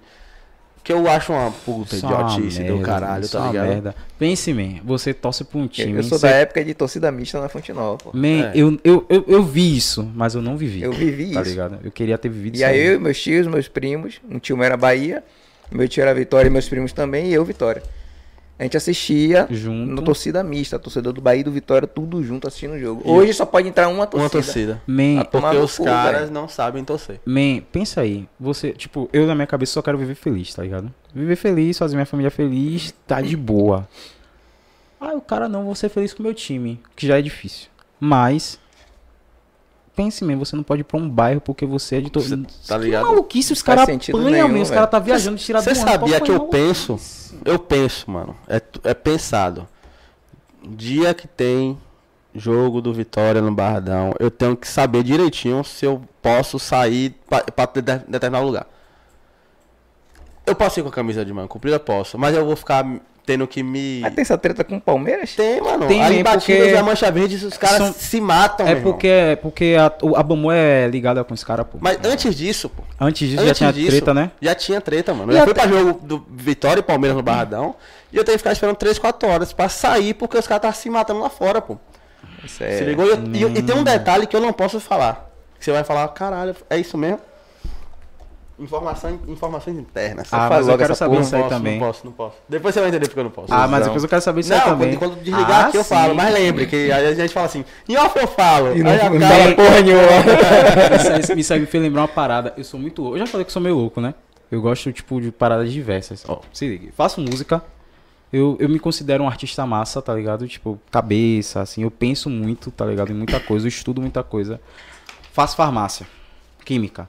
Que 0.88 0.94
eu 0.94 1.06
acho 1.10 1.34
uma 1.34 1.52
puta 1.52 1.98
idiotice 1.98 2.64
do 2.64 2.80
caralho, 2.80 3.28
tá 3.28 3.48
ligado? 3.48 3.68
merda. 3.68 3.96
Pense, 4.18 4.54
man, 4.54 4.76
você 4.86 5.14
torce 5.14 5.44
pra 5.44 5.60
um 5.60 5.68
time. 5.68 5.98
Eu 5.98 6.04
sou 6.04 6.18
você- 6.18 6.28
da 6.28 6.34
época 6.34 6.64
de 6.64 6.74
torcida 6.74 7.12
mista 7.12 7.42
na 7.42 7.50
Fonte 7.50 7.74
Nova, 7.74 7.98
pô. 7.98 8.12
Man, 8.14 8.28
É. 8.46 8.52
eu, 8.56 8.80
eu, 8.86 9.06
eu, 9.10 9.26
eu 9.28 9.44
vi 9.44 9.76
isso, 9.76 10.10
mas 10.16 10.34
eu 10.34 10.42
não 10.42 10.56
vivi. 10.56 10.82
Eu 10.82 10.94
vivi 10.94 11.34
Tá 11.34 11.42
isso. 11.42 11.50
ligado? 11.50 11.80
Eu 11.84 11.92
queria 11.92 12.18
ter 12.18 12.30
vivido 12.30 12.56
E 12.56 12.60
isso 12.60 12.66
aí 12.66 12.80
eu, 12.94 13.02
meus 13.02 13.22
tios, 13.22 13.46
meus 13.48 13.68
primos, 13.68 14.22
um 14.32 14.40
tio 14.40 14.56
meu 14.56 14.64
era 14.66 14.78
Bahia, 14.78 15.22
meu 15.70 15.90
tio 15.90 16.02
era 16.04 16.14
Vitória 16.14 16.48
e 16.48 16.52
meus 16.52 16.70
primos 16.70 16.94
também, 16.94 17.28
e 17.28 17.34
eu 17.34 17.44
Vitória. 17.44 17.84
A 18.60 18.64
gente 18.64 18.76
assistia 18.76 19.48
Junto. 19.52 19.92
no 19.94 20.02
torcida 20.02 20.44
mista, 20.44 20.80
torcedor 20.80 21.14
do 21.14 21.22
Bahia 21.22 21.42
e 21.42 21.44
do 21.44 21.52
Vitória, 21.52 21.88
tudo 21.88 22.24
junto 22.24 22.48
assistindo 22.48 22.74
o 22.74 22.80
jogo. 22.80 23.02
Hoje 23.06 23.32
só 23.34 23.46
pode 23.46 23.68
entrar 23.68 23.88
uma 23.88 24.08
torcida. 24.08 24.24
Uma 24.24 24.30
torcida. 24.44 24.82
Man, 24.88 25.20
A 25.22 25.26
tomar 25.26 25.50
Porque 25.52 25.64
os 25.64 25.78
cu, 25.78 25.84
caras 25.86 26.22
velho. 26.22 26.34
não 26.34 26.48
sabem 26.48 26.84
torcer. 26.84 27.20
Man, 27.24 27.62
pensa 27.72 28.02
aí. 28.02 28.28
Você, 28.40 28.72
tipo, 28.72 29.08
eu 29.14 29.28
na 29.28 29.36
minha 29.36 29.46
cabeça 29.46 29.74
só 29.74 29.82
quero 29.84 29.98
viver 29.98 30.16
feliz, 30.16 30.56
tá 30.56 30.64
ligado? 30.64 30.92
Viver 31.14 31.36
feliz, 31.36 31.78
fazer 31.78 31.96
minha 31.96 32.06
família 32.08 32.32
feliz, 32.32 32.94
tá 33.06 33.22
de 33.22 33.38
boa. 33.38 33.88
Ah, 35.00 35.14
o 35.14 35.22
cara 35.22 35.48
não, 35.48 35.64
vou 35.66 35.76
ser 35.76 35.90
feliz 35.90 36.12
com 36.12 36.22
o 36.22 36.26
meu 36.26 36.34
time, 36.34 36.80
que 36.96 37.06
já 37.06 37.20
é 37.20 37.22
difícil. 37.22 37.68
Mas, 38.00 38.60
pense 39.98 40.24
mesmo, 40.24 40.46
você 40.46 40.56
não 40.56 40.62
pode 40.64 40.82
ir 40.82 40.84
pra 40.84 40.98
um 40.98 41.10
bairro 41.10 41.42
porque 41.42 41.66
você 41.66 41.96
é 41.96 42.02
de 42.02 42.10
todo. 42.12 42.46
Tá 42.68 42.78
Que 42.78 42.86
ligado? 42.86 43.06
maluquice, 43.08 43.52
os 43.52 43.64
caras 43.64 43.84
apanham, 43.84 44.62
os 44.62 44.70
caras 44.70 44.90
tá 44.92 45.00
viajando, 45.00 45.38
tiraram 45.38 45.64
Você 45.66 45.74
do 45.74 45.80
ônibus 45.80 45.98
pra 45.98 46.10
sabia 46.10 46.22
que 46.22 46.32
eu 46.32 46.40
penso? 46.48 47.00
Eu 47.44 47.58
penso, 47.60 48.10
mano. 48.12 48.36
É, 48.48 48.62
é 48.84 48.94
pensado. 48.94 49.68
Dia 50.64 51.14
que 51.16 51.28
tem 51.28 51.78
jogo 52.36 52.80
do 52.82 52.94
Vitória 52.94 53.42
no 53.42 53.52
Barradão, 53.52 54.14
eu 54.20 54.30
tenho 54.30 54.56
que 54.56 54.68
saber 54.68 55.02
direitinho 55.04 55.64
se 55.64 55.86
eu 55.86 56.02
posso 56.22 56.60
sair 56.60 57.10
de- 57.10 58.00
determinado 58.08 58.46
lugar. 58.46 58.68
Eu 60.46 60.56
posso 60.56 60.80
ir 60.80 60.84
com 60.84 60.90
a 60.90 60.92
camisa 60.92 61.26
de 61.26 61.34
manga 61.34 61.48
comprida? 61.48 61.80
Posso. 61.80 62.18
Mas 62.18 62.36
eu 62.36 62.46
vou 62.46 62.56
ficar 62.56 62.86
tendo 63.28 63.46
que 63.46 63.62
me. 63.62 64.00
Mas 64.02 64.16
tem 64.16 64.22
essa 64.22 64.38
treta 64.38 64.64
com 64.64 64.78
o 64.78 64.82
Palmeiras? 64.82 65.36
Tem, 65.36 65.62
mano. 65.62 65.86
Tem, 65.86 66.02
Aí 66.02 66.10
mesmo, 66.12 66.24
batidas 66.24 66.44
porque 66.64 66.74
e 66.74 66.78
a 66.78 66.82
mancha 66.82 67.12
verde, 67.12 67.46
os 67.46 67.58
caras 67.58 67.78
são- 67.78 67.94
se 67.94 68.22
matam, 68.22 68.66
É 68.66 68.70
meu 68.70 68.78
irmão. 68.80 68.94
porque, 68.94 69.08
é 69.08 69.36
porque 69.36 69.76
a, 69.78 69.86
a 70.20 70.24
Bamu 70.24 70.50
é 70.52 70.88
ligada 70.88 71.24
com 71.26 71.34
os 71.34 71.44
caras, 71.44 71.68
pô. 71.70 71.78
Mas 71.82 72.00
antes 72.04 72.34
disso, 72.34 72.70
pô. 72.70 72.82
Antes 73.00 73.28
disso 73.30 73.44
já 73.44 73.50
Antes 73.50 73.58
tinha 73.58 73.74
disso, 73.74 73.90
treta, 73.92 74.14
né? 74.14 74.32
Já 74.42 74.56
tinha 74.56 74.80
treta, 74.82 75.14
mano. 75.14 75.32
E 75.32 75.36
Eu 75.36 75.40
já 75.40 75.44
fui 75.44 75.52
até- 75.52 75.62
pra 75.68 75.70
jogo 75.78 76.00
do 76.02 76.26
Vitória 76.32 76.80
e 76.80 76.84
Palmeiras 76.84 77.18
no 77.18 77.22
Barradão. 77.22 77.76
E 78.12 78.16
eu 78.18 78.24
tenho 78.24 78.36
que 78.36 78.40
ficar 78.40 78.54
esperando 78.54 78.78
3, 78.78 78.98
4 78.98 79.30
horas 79.30 79.52
pra 79.52 79.68
sair 79.68 80.14
porque 80.14 80.38
os 80.38 80.48
caras 80.48 80.60
estavam 80.60 80.80
se 80.82 80.90
matando 80.90 81.20
lá 81.20 81.30
fora, 81.30 81.62
pô. 81.62 81.78
Isso 82.46 82.58
Se 82.60 82.64
é... 82.64 82.80
ligou? 82.86 83.06
E, 83.06 83.10
eu- 83.10 83.24
e 83.34 83.42
eu- 83.42 83.50
e 83.58 83.62
tem 83.62 83.76
um 83.76 83.84
detalhe 83.84 84.26
que 84.26 84.36
eu 84.36 84.40
não 84.42 84.54
posso 84.54 84.80
falar. 84.80 85.30
Que 85.60 85.66
você 85.66 85.72
vai 85.74 85.84
falar, 85.84 86.08
caralho, 86.10 86.56
é 86.70 86.78
isso 86.78 86.98
mesmo? 86.98 87.20
Informação, 88.60 89.20
informações 89.28 89.78
internas. 89.78 90.28
Ah, 90.32 90.50
mas 90.50 90.68
eu 90.68 90.76
quero 90.78 90.96
saber 90.96 91.20
isso 91.20 91.36
aí 91.36 91.44
posso, 91.44 91.54
também. 91.56 91.80
Não 91.80 91.88
posso, 91.88 92.06
não 92.06 92.12
posso. 92.12 92.36
Depois 92.50 92.74
você 92.74 92.80
vai 92.80 92.90
entender 92.90 93.08
porque 93.08 93.20
eu 93.20 93.24
não 93.26 93.30
posso. 93.30 93.54
Ah, 93.54 93.68
mas 93.68 93.82
Não. 93.82 93.88
depois 93.88 94.04
eu 94.04 94.10
quero 94.10 94.22
saber 94.24 94.40
isso 94.40 94.52
aí 94.52 94.60
não, 94.60 94.66
também. 94.70 94.96
quando, 94.96 95.12
quando 95.12 95.24
desligar 95.24 95.52
Ah, 95.66 95.68
aqui 95.68 95.78
eu 95.78 95.84
sim. 95.84 95.90
falo. 95.90 96.16
Mas 96.16 96.34
lembre 96.34 96.66
que 96.66 96.92
aí 96.92 97.06
a 97.06 97.14
gente 97.14 97.32
fala 97.32 97.46
assim, 97.46 97.64
em 97.88 97.96
off 97.98 98.18
eu 98.18 98.28
falo. 98.28 98.76
E 98.76 98.82
não, 98.82 98.90
aí 98.90 99.00
a 99.00 99.10
não 99.12 99.20
fala 99.28 99.54
porra 99.56 99.82
nenhuma. 99.82 100.02
isso, 101.22 101.32
aí, 101.32 101.40
isso 101.40 101.54
aí 101.54 101.60
me 101.60 101.66
fez 101.68 101.84
lembrar 101.84 102.02
uma 102.02 102.08
parada. 102.08 102.52
Eu 102.58 102.64
sou 102.64 102.80
muito 102.80 103.00
louco. 103.04 103.16
Eu 103.16 103.20
já 103.20 103.28
falei 103.28 103.46
que 103.46 103.52
sou 103.52 103.62
meio 103.62 103.76
louco, 103.76 104.02
né? 104.02 104.16
Eu 104.52 104.60
gosto, 104.60 104.92
tipo, 104.92 105.22
de 105.22 105.32
paradas 105.32 105.72
diversas. 105.72 106.24
Ó, 106.28 106.42
se 106.52 106.68
liga. 106.68 106.92
Faço 106.98 107.22
música. 107.22 107.62
Eu, 108.34 108.58
eu 108.60 108.68
me 108.68 108.80
considero 108.80 109.24
um 109.24 109.28
artista 109.28 109.66
massa, 109.68 110.02
tá 110.02 110.16
ligado? 110.16 110.48
Tipo, 110.48 110.80
cabeça, 110.90 111.62
assim. 111.62 111.84
Eu 111.84 111.92
penso 111.92 112.28
muito, 112.28 112.72
tá 112.72 112.86
ligado? 112.86 113.12
Em 113.12 113.16
muita 113.16 113.40
coisa. 113.40 113.66
Eu 113.66 113.70
estudo 113.70 114.02
muita 114.02 114.24
coisa. 114.24 114.60
Faço 115.32 115.56
farmácia. 115.56 116.08
Química. 116.66 117.08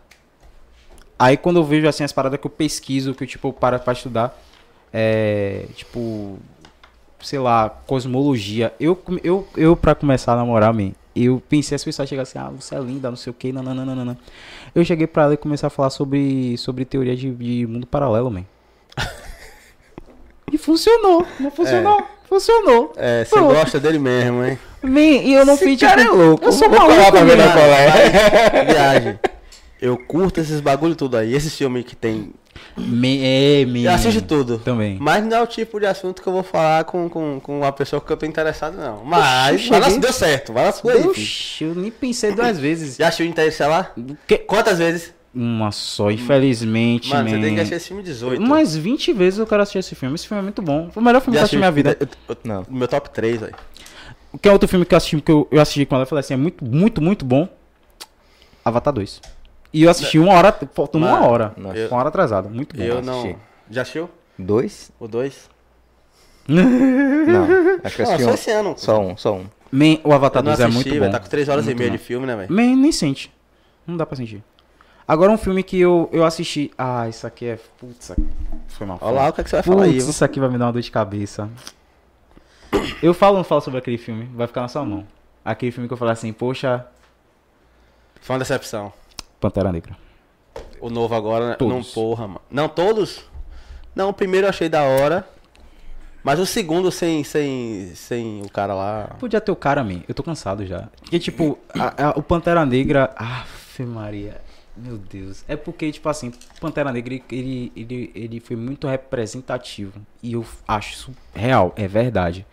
Aí 1.19 1.37
quando 1.37 1.57
eu 1.57 1.65
vejo 1.65 1.89
assim 1.89 2.05
as 2.05 2.13
paradas 2.13 2.39
que 2.39 2.47
eu 2.47 2.51
pesquiso, 2.51 3.15
que 3.15 3.25
eu 3.25 3.29
tipo 3.29 3.53
para 3.53 3.79
pra 3.79 3.93
estudar, 3.93 4.39
é, 4.93 5.67
tipo, 5.75 6.39
sei 7.21 7.41
lá, 7.41 7.69
cosmologia. 7.87 8.73
Eu 8.79 8.97
eu 9.25 9.47
eu 9.57 9.77
para 9.77 9.95
começar 9.97 10.35
a 10.35 10.37
namorar, 10.37 10.73
man, 10.73 10.93
eu 11.17 11.43
pensei 11.49 11.75
as 11.75 11.83
pessoas 11.83 12.09
chegassem 12.09 12.41
assim: 12.41 12.55
"Ah, 12.55 12.57
você 12.57 12.77
é 12.77 12.79
linda, 12.79 13.11
não 13.11 13.17
sei 13.17 13.33
o 13.33 13.35
quê, 13.35 13.53
nananana". 13.53 14.17
Eu 14.75 14.85
cheguei 14.85 15.09
pra 15.09 15.25
ela 15.25 15.35
e 15.35 15.37
comecei 15.37 15.67
a 15.67 15.71
falar 15.71 15.91
sobre 15.91 16.57
sobre 16.57 16.85
teoria 16.85 17.17
de, 17.17 17.31
de 17.31 17.67
mundo 17.67 17.87
paralelo, 17.87 18.31
man. 18.31 18.45
e 20.53 20.57
funcionou, 20.57 21.27
não 21.41 21.51
funcionou, 21.51 22.07
funcionou. 22.29 22.93
É, 22.97 23.25
você 23.25 23.41
gosta 23.41 23.81
dele 23.81 23.99
mesmo, 23.99 24.45
hein? 24.45 24.57
Man, 24.83 25.01
e 25.01 25.35
eu 25.35 25.45
não 25.45 25.57
fiz 25.57 25.81
cara 25.81 26.01
tipo, 26.01 26.15
é 26.15 26.17
louco. 26.17 26.45
Eu 26.45 26.53
sou 26.53 26.69
maluco, 26.69 26.95
na 26.97 27.53
colé. 27.53 28.63
Viagem. 28.73 29.19
Eu 29.81 29.97
curto 29.97 30.41
esses 30.41 30.61
bagulho 30.61 30.95
tudo 30.97 31.17
aí. 31.17 31.35
Esses 31.35 31.55
filmes 31.57 31.85
que 31.85 31.95
tem. 31.95 32.33
Me, 32.77 33.21
é, 33.23 33.65
me. 33.65 33.85
Eu 33.85 33.93
assisto 33.93 34.21
tudo. 34.23 34.59
Também. 34.59 34.99
Mas 35.01 35.25
não 35.25 35.37
é 35.37 35.43
o 35.43 35.47
tipo 35.47 35.79
de 35.79 35.87
assunto 35.87 36.21
que 36.21 36.29
eu 36.29 36.33
vou 36.33 36.43
falar 36.43 36.83
com, 36.85 37.09
com, 37.09 37.39
com 37.41 37.59
uma 37.61 37.71
pessoa 37.73 38.01
que 38.01 38.11
eu 38.13 38.17
tô 38.17 38.27
interessado, 38.27 38.77
não. 38.77 39.05
Mas 39.05 39.55
Oxi, 39.55 39.69
vai 39.69 39.79
lá, 39.81 39.87
cheguei. 39.87 40.01
deu 40.01 40.13
certo. 40.13 40.53
Vai 40.53 40.65
lá 40.65 40.73
sua 40.73 40.93
aí. 40.93 41.07
Oxi, 41.07 41.65
eu 41.65 41.75
nem 41.75 41.91
pensei 41.91 42.33
duas 42.33 42.59
vezes. 42.61 42.97
Já 42.97 43.07
assistiu 43.09 43.27
Interestelar? 43.27 43.95
Que- 44.27 44.39
Quantas 44.39 44.79
vezes? 44.79 45.15
Uma 45.33 45.71
só, 45.71 46.11
infelizmente, 46.11 47.11
Mano, 47.11 47.29
você 47.29 47.37
man. 47.37 47.43
tem 47.43 47.55
que 47.55 47.61
assistir 47.61 47.77
esse 47.77 47.89
filme 47.89 48.03
18. 48.03 48.43
Umas 48.43 48.75
20 48.77 49.13
vezes 49.13 49.39
eu 49.39 49.47
quero 49.47 49.63
assistir 49.63 49.79
esse 49.79 49.95
filme. 49.95 50.15
Esse 50.17 50.27
filme 50.27 50.41
é 50.41 50.43
muito 50.43 50.61
bom. 50.63 50.91
Foi 50.91 51.01
o 51.01 51.07
melhor 51.07 51.21
filme 51.21 51.37
que 51.37 51.41
eu 51.41 51.45
assisti 51.45 51.57
na 51.57 51.61
minha 51.61 51.71
vida. 51.71 51.97
Eu- 52.01 52.09
eu- 52.31 52.37
Não. 52.43 52.67
Meu 52.69 52.89
top 52.89 53.11
3, 53.11 53.41
velho. 53.41 53.55
Que 54.43 54.49
é 54.49 54.53
outro 54.53 54.67
filme 54.67 54.85
que 54.85 54.95
eu 54.95 54.97
assisti, 54.97 55.21
que 55.21 55.31
eu, 55.31 55.47
eu 55.53 55.61
assisti 55.61 55.87
com 55.87 55.95
ela 55.95 56.05
e 56.05 56.09
falei 56.09 56.21
assim, 56.21 56.35
é 56.35 56.37
muito, 56.37 56.65
muito, 56.65 57.01
muito 57.01 57.25
bom. 57.25 57.49
Avatar 58.65 58.93
2. 58.93 59.21
E 59.73 59.83
eu 59.83 59.91
assisti 59.91 60.19
uma 60.19 60.33
hora, 60.35 60.53
faltando 60.73 61.07
uma 61.07 61.27
hora. 61.27 61.53
não. 61.57 61.75
eu- 61.75 61.89
Uma 61.89 61.99
hora 61.99 62.09
atrasada. 62.09 62.49
Muito 62.49 62.77
bom. 62.77 62.83
Eu 62.83 62.99
assisti. 62.99 63.07
não. 63.29 63.37
Já 63.71 63.83
assistiu? 63.83 64.11
Dois? 64.39 64.91
O 64.99 65.07
2? 65.09 65.51
Não. 66.49 66.65
Acho 67.85 67.97
que 67.97 68.03
eu 68.03 68.07
Não, 68.07 68.15
assisti 68.15 68.25
só 68.25 68.31
um. 68.31 68.35
esse 68.35 68.51
ano. 68.51 68.75
Só 68.79 69.01
um, 69.01 69.17
só 69.17 69.35
um. 69.35 69.47
Man, 69.71 69.99
o 70.05 70.13
Avatar 70.15 70.41
Eu 70.41 70.45
não 70.45 70.53
2 70.53 70.61
é 70.61 70.65
assisti, 70.65 70.75
muito 70.75 70.91
velho. 70.91 71.05
bom. 71.05 71.11
Tá 71.11 71.21
com 71.21 71.29
3 71.29 71.49
horas 71.49 71.65
Muito 71.67 71.77
e 71.77 71.79
meia 71.79 71.91
bom. 71.91 71.97
de 71.97 72.03
filme, 72.03 72.27
né, 72.27 72.37
velho? 72.37 72.51
Man, 72.55 72.77
nem 72.81 72.91
sente. 72.93 73.31
Não 73.87 73.97
dá 73.97 74.07
pra 74.07 74.17
sentir. 74.17 74.43
Agora 75.07 75.31
um 75.31 75.37
filme 75.39 75.63
que 75.63 75.79
eu, 75.79 76.09
eu 76.13 76.25
assisti. 76.25 76.71
Ah, 76.79 77.07
isso 77.09 77.27
aqui 77.27 77.47
é. 77.47 77.59
Putz, 77.79 78.13
foi 78.69 78.87
mal. 78.87 78.99
Olha 79.03 79.15
lá 79.15 79.29
o 79.29 79.33
que, 79.33 79.41
é 79.41 79.45
que 79.45 79.51
você 79.51 79.57
vai 79.57 79.63
falar 79.63 79.83
aí. 79.85 79.91
Putz, 79.93 80.05
viu? 80.05 80.11
isso 80.11 80.25
aqui 80.25 80.41
vai 80.41 80.49
me 80.49 80.57
dar 80.59 80.67
uma 80.67 80.73
dor 80.73 80.83
de 80.83 80.91
cabeça. 80.91 81.49
Eu 83.03 83.13
falo 83.13 83.33
ou 83.33 83.39
não 83.39 83.45
falo 83.45 83.61
sobre 83.61 83.79
aquele 83.79 83.99
filme? 83.99 84.29
Vai 84.35 84.47
ficar 84.47 84.63
na 84.63 84.69
sua 84.69 84.85
mão. 84.85 85.07
Aquele 85.45 85.73
filme 85.73 85.87
que 85.89 85.93
eu 85.93 85.99
falei 85.99 86.13
assim, 86.13 86.33
poxa, 86.33 86.87
Foi 88.21 88.35
uma 88.35 88.39
decepção. 88.41 88.93
Pantera 89.41 89.71
Negra. 89.73 89.97
O 90.81 90.91
novo 90.91 91.15
agora, 91.15 91.55
Todos. 91.57 91.75
não, 91.75 91.83
porra, 91.85 92.27
mano. 92.29 92.41
Não, 92.51 92.69
todos? 92.69 93.25
Não, 93.95 94.11
o 94.11 94.13
primeiro 94.13 94.47
eu 94.47 94.51
achei 94.51 94.69
da 94.69 94.83
hora. 94.83 95.29
Mas 96.23 96.39
o 96.39 96.47
segundo 96.47 96.91
sem, 96.91 97.23
sem, 97.25 97.93
sem 97.95 98.43
o 98.43 98.51
cara 98.51 98.75
lá. 98.75 99.17
Podia 99.19 99.41
ter 99.41 99.51
o 99.53 99.57
cara, 99.57 99.83
man. 99.83 100.03
Eu 100.09 100.15
tô 100.15 100.23
cansado 100.23 100.67
já. 100.67 100.89
Porque, 101.01 101.19
tipo, 101.19 101.59
a- 101.75 102.09
a- 102.09 102.19
o 102.19 102.23
Pantera 102.23 102.67
Negra. 102.67 103.13
Aff, 103.17 103.83
Maria. 103.85 104.41
Meu 104.77 104.99
Deus. 104.99 105.45
É 105.49 105.57
porque, 105.57 105.91
tipo 105.91 106.09
assim, 106.09 106.33
Pantera 106.61 106.93
Negra, 106.93 107.15
ele- 107.15 107.25
ele, 107.31 107.73
ele, 107.75 108.13
ele 108.15 108.41
foi 108.41 108.57
muito 108.57 108.87
representativo. 108.87 110.01
E 110.23 110.33
eu 110.35 110.45
acho 110.67 110.93
isso 110.95 111.15
real, 111.35 111.73
é 111.77 111.87
verdade. 111.89 112.45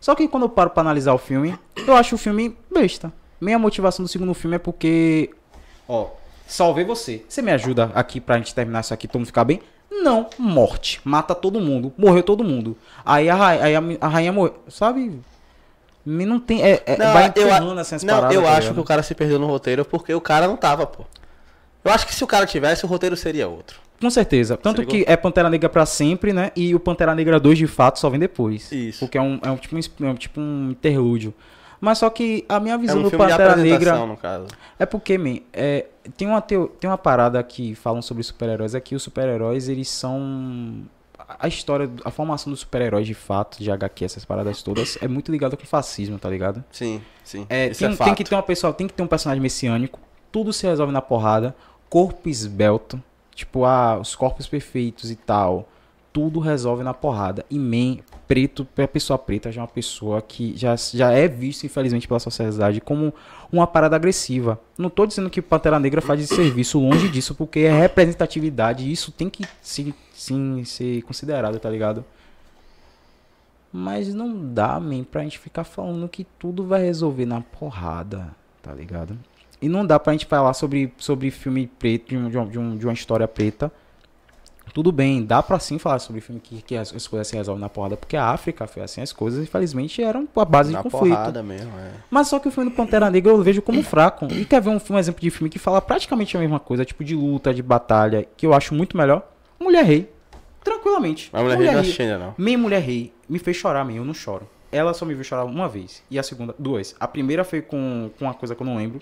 Só 0.00 0.14
que 0.14 0.28
quando 0.28 0.44
eu 0.44 0.48
paro 0.48 0.70
pra 0.70 0.82
analisar 0.82 1.12
o 1.14 1.18
filme, 1.18 1.58
eu 1.86 1.94
acho 1.96 2.14
o 2.14 2.18
filme 2.18 2.56
besta. 2.72 3.12
Minha 3.40 3.58
motivação 3.58 4.04
do 4.04 4.08
segundo 4.08 4.32
filme 4.34 4.56
é 4.56 4.58
porque. 4.58 5.30
Ó, 5.88 6.10
salvei 6.46 6.84
você. 6.84 7.24
Você 7.28 7.42
me 7.42 7.50
ajuda 7.52 7.90
aqui 7.94 8.20
pra 8.20 8.38
gente 8.38 8.54
terminar 8.54 8.80
isso 8.80 8.94
aqui, 8.94 9.06
todo 9.06 9.18
mundo 9.18 9.26
ficar 9.26 9.44
bem? 9.44 9.60
Não, 9.90 10.28
morte. 10.38 11.00
Mata 11.04 11.34
todo 11.34 11.60
mundo. 11.60 11.92
Morreu 11.96 12.22
todo 12.22 12.44
mundo. 12.44 12.76
Aí 13.04 13.28
a, 13.28 13.34
ra- 13.34 13.48
aí 13.50 13.74
a, 14.00 14.08
rainha 14.08 14.32
morreu. 14.32 14.54
Sabe? 14.68 15.20
Não 16.04 16.38
tem. 16.38 16.62
É, 16.62 16.82
é, 16.86 16.96
Não, 16.96 17.12
vai 17.12 17.26
empurrando 17.26 17.78
assim 17.78 17.94
as 17.96 18.02
não, 18.02 18.14
paradas, 18.14 18.36
eu 18.36 18.42
tá 18.42 18.48
acho 18.50 18.60
ligado? 18.60 18.74
que 18.74 18.80
o 18.80 18.84
cara 18.84 19.02
se 19.02 19.14
perdeu 19.14 19.38
no 19.38 19.46
roteiro 19.46 19.84
porque 19.84 20.14
o 20.14 20.20
cara 20.20 20.46
não 20.46 20.56
tava, 20.56 20.86
pô. 20.86 21.04
Eu 21.84 21.92
acho 21.92 22.06
que 22.06 22.14
se 22.14 22.22
o 22.22 22.26
cara 22.26 22.46
tivesse, 22.46 22.84
o 22.84 22.88
roteiro 22.88 23.16
seria 23.16 23.48
outro. 23.48 23.80
Com 24.00 24.10
certeza. 24.10 24.56
Tanto 24.56 24.84
que 24.84 25.04
é 25.08 25.16
Pantera 25.16 25.48
Negra 25.48 25.68
pra 25.68 25.86
sempre, 25.86 26.32
né? 26.32 26.50
E 26.54 26.74
o 26.74 26.80
Pantera 26.80 27.14
Negra 27.14 27.40
2 27.40 27.56
de 27.58 27.66
fato 27.66 27.98
só 27.98 28.10
vem 28.10 28.20
depois. 28.20 28.70
Isso. 28.70 29.00
Porque 29.00 29.16
é 29.16 29.22
um, 29.22 29.40
é 29.42 29.50
um, 29.50 29.56
tipo, 29.56 29.74
um, 29.76 30.06
é 30.06 30.10
um 30.10 30.14
tipo 30.14 30.40
um 30.40 30.70
interlúdio. 30.70 31.32
Mas 31.80 31.98
só 31.98 32.08
que 32.10 32.44
a 32.48 32.58
minha 32.58 32.74
É 32.74 32.78
visão 32.78 32.98
um 33.00 33.02
do 33.02 33.10
Pantera 33.10 33.56
Negra. 33.56 34.06
no 34.06 34.16
caso. 34.16 34.46
É 34.78 34.86
porque, 34.86 35.16
man, 35.18 35.38
é, 35.52 35.86
tem, 36.16 36.26
uma 36.26 36.40
teo- 36.40 36.68
tem 36.80 36.88
uma 36.88 36.96
parada 36.98 37.42
que 37.42 37.74
falam 37.74 38.00
sobre 38.02 38.22
super-heróis, 38.22 38.74
é 38.74 38.80
que 38.80 38.94
os 38.94 39.02
super-heróis, 39.02 39.68
eles 39.68 39.88
são... 39.88 40.82
A 41.40 41.48
história, 41.48 41.90
a 42.04 42.10
formação 42.10 42.50
dos 42.52 42.60
super-heróis 42.60 43.04
de 43.06 43.14
fato, 43.14 43.58
de 43.58 43.68
HQ, 43.70 44.04
essas 44.04 44.24
paradas 44.24 44.62
todas, 44.62 44.96
é 45.02 45.08
muito 45.08 45.32
ligada 45.32 45.56
com 45.56 45.64
o 45.64 45.66
fascismo, 45.66 46.18
tá 46.20 46.30
ligado? 46.30 46.62
Sim, 46.70 47.02
sim. 47.24 47.44
É, 47.48 47.70
tem, 47.70 47.88
é 47.88 47.96
tem 47.96 48.14
que 48.14 48.22
ter 48.22 48.34
uma 48.36 48.42
pessoa, 48.44 48.72
tem 48.72 48.86
que 48.86 48.94
ter 48.94 49.02
um 49.02 49.08
personagem 49.08 49.42
messiânico, 49.42 49.98
tudo 50.30 50.52
se 50.52 50.66
resolve 50.66 50.92
na 50.92 51.02
porrada, 51.02 51.54
corpo 51.90 52.28
esbelto, 52.28 53.02
tipo, 53.34 53.64
ah, 53.64 53.98
os 53.98 54.14
corpos 54.14 54.46
perfeitos 54.46 55.10
e 55.10 55.16
tal, 55.16 55.68
tudo 56.12 56.38
resolve 56.38 56.84
na 56.84 56.94
porrada. 56.94 57.44
E 57.50 57.58
man, 57.58 57.98
preto, 58.26 58.66
a 58.76 58.88
pessoa 58.88 59.18
preta 59.18 59.50
já 59.52 59.60
é 59.60 59.62
uma 59.62 59.68
pessoa 59.68 60.20
que 60.20 60.56
já, 60.56 60.74
já 60.76 61.12
é 61.12 61.28
vista, 61.28 61.66
infelizmente, 61.66 62.06
pela 62.08 62.18
sociedade 62.20 62.80
como 62.80 63.12
uma 63.52 63.66
parada 63.66 63.94
agressiva. 63.96 64.60
Não 64.76 64.90
tô 64.90 65.06
dizendo 65.06 65.30
que 65.30 65.40
Pantera 65.40 65.78
Negra 65.78 66.00
faz 66.02 66.20
de 66.20 66.26
serviço, 66.26 66.78
longe 66.80 67.08
disso, 67.08 67.34
porque 67.34 67.60
é 67.60 67.72
representatividade 67.78 68.90
isso 68.90 69.12
tem 69.12 69.30
que 69.30 69.44
sim, 69.62 69.94
sim 70.12 70.64
ser 70.64 71.02
considerado, 71.02 71.58
tá 71.60 71.70
ligado? 71.70 72.04
Mas 73.72 74.14
não 74.14 74.52
dá, 74.54 74.78
man, 74.80 75.04
pra 75.04 75.22
gente 75.22 75.38
ficar 75.38 75.64
falando 75.64 76.08
que 76.08 76.24
tudo 76.38 76.64
vai 76.64 76.82
resolver 76.82 77.26
na 77.26 77.40
porrada, 77.40 78.28
tá 78.62 78.72
ligado? 78.72 79.18
E 79.60 79.68
não 79.68 79.84
dá 79.86 79.98
pra 79.98 80.12
gente 80.12 80.26
falar 80.26 80.54
sobre, 80.54 80.92
sobre 80.98 81.30
filme 81.30 81.66
preto, 81.66 82.08
de, 82.08 82.16
um- 82.38 82.48
de, 82.48 82.58
um- 82.58 82.76
de 82.76 82.86
uma 82.86 82.92
história 82.92 83.26
preta. 83.28 83.70
Tudo 84.76 84.92
bem, 84.92 85.24
dá 85.24 85.42
pra 85.42 85.58
sim 85.58 85.78
falar 85.78 85.98
sobre 86.00 86.20
filme 86.20 86.38
que, 86.38 86.60
que 86.60 86.76
as, 86.76 86.94
as 86.94 87.06
coisas 87.08 87.26
se 87.26 87.34
resolvem 87.34 87.62
na 87.62 87.68
porrada, 87.70 87.96
porque 87.96 88.14
a 88.14 88.26
África 88.26 88.66
foi 88.66 88.82
assim, 88.82 89.00
as 89.00 89.10
coisas, 89.10 89.42
infelizmente, 89.42 90.02
eram 90.02 90.28
a 90.36 90.44
base 90.44 90.70
Na 90.70 90.82
de 90.82 90.90
conflito. 90.90 91.14
porrada 91.16 91.42
mesmo, 91.42 91.70
é. 91.78 91.92
Mas 92.10 92.28
só 92.28 92.38
que 92.38 92.46
o 92.46 92.50
filme 92.50 92.68
do 92.68 92.76
Pantera 92.76 93.08
Negra 93.10 93.32
eu 93.32 93.42
vejo 93.42 93.62
como 93.62 93.82
fraco. 93.82 94.26
E 94.30 94.44
quer 94.44 94.60
ver 94.60 94.68
um, 94.68 94.78
filme- 94.78 94.98
um 94.98 95.00
exemplo 95.00 95.22
de 95.22 95.30
filme 95.30 95.48
que 95.48 95.58
fala 95.58 95.80
praticamente 95.80 96.36
a 96.36 96.40
mesma 96.40 96.60
coisa, 96.60 96.84
tipo 96.84 97.02
de 97.02 97.14
luta, 97.14 97.54
de 97.54 97.62
batalha, 97.62 98.26
que 98.36 98.44
eu 98.46 98.52
acho 98.52 98.74
muito 98.74 98.98
melhor? 98.98 99.26
Mulher 99.58 99.82
Rei. 99.82 100.10
Tranquilamente. 100.62 101.30
Mas 101.32 101.42
mulher, 101.42 101.56
mulher 101.56 101.72
não 101.72 101.80
assisti 101.80 102.02
ainda, 102.02 102.18
não. 102.18 102.34
Minha 102.36 102.58
mulher 102.58 102.82
rei 102.82 103.12
me 103.28 103.38
fez 103.38 103.56
chorar, 103.56 103.82
man, 103.84 103.92
eu 103.94 104.04
não 104.04 104.12
choro. 104.12 104.46
Ela 104.70 104.92
só 104.92 105.06
me 105.06 105.14
viu 105.14 105.24
chorar 105.24 105.44
uma 105.44 105.68
vez. 105.68 106.02
E 106.10 106.18
a 106.18 106.22
segunda, 106.22 106.54
duas. 106.58 106.94
A 107.00 107.08
primeira 107.08 107.44
foi 107.44 107.62
com, 107.62 108.10
com 108.18 108.24
uma 108.26 108.34
coisa 108.34 108.54
que 108.54 108.60
eu 108.62 108.66
não 108.66 108.76
lembro. 108.76 109.00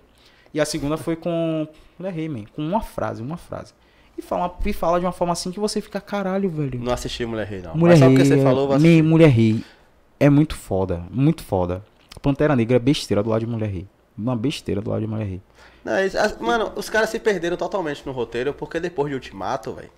E 0.53 0.61
a 0.61 0.65
segunda 0.65 0.97
foi 0.97 1.17
com. 1.17 1.67
Mulher 1.99 2.13
rei, 2.13 2.29
man. 2.29 2.45
Com 2.55 2.63
uma 2.63 2.81
frase, 2.81 3.23
uma 3.23 3.37
frase. 3.37 3.73
E 4.17 4.23
fala, 4.23 4.55
e 4.65 4.73
fala 4.73 5.01
de 5.01 5.07
uma 5.07 5.13
forma 5.13 5.33
assim 5.33 5.51
que 5.51 5.59
você 5.59 5.81
fica, 5.81 6.01
caralho, 6.01 6.49
velho. 6.49 6.79
Não 6.81 6.93
assisti 6.93 7.27
Mulher 7.27 7.47
Rei, 7.47 7.61
não. 7.63 7.75
Mulher 7.77 7.93
Mas 7.95 7.99
só 7.99 8.07
rei. 8.07 8.15
porque 8.17 8.29
você 8.29 8.39
é- 8.41 8.43
falou, 8.43 8.73
assistir. 8.73 9.03
mulher 9.03 9.29
rei. 9.29 9.65
É 10.21 10.31
muito 10.31 10.55
foda. 10.57 11.03
Muito 11.11 11.43
foda. 11.43 11.83
Pantera 12.23 12.55
Negra 12.55 12.77
é 12.77 12.79
besteira 12.79 13.23
do 13.23 13.31
lado 13.31 13.41
de 13.41 13.47
mulher 13.47 13.69
rei. 13.69 13.87
Uma 14.17 14.37
besteira 14.37 14.81
do 14.81 14.91
lado 14.91 15.01
de 15.01 15.07
mulher 15.09 15.27
rei. 15.27 15.43
Não, 15.85 15.99
eles- 15.99 16.15
as- 16.15 16.39
mano, 16.39 16.73
os 16.77 16.89
caras 16.89 17.11
se 17.11 17.19
perderam 17.19 17.57
totalmente 17.57 18.07
no 18.07 18.13
roteiro, 18.13 18.55
porque 18.55 18.79
depois 18.81 19.09
de 19.09 19.15
Ultimato, 19.15 19.73
velho, 19.73 19.91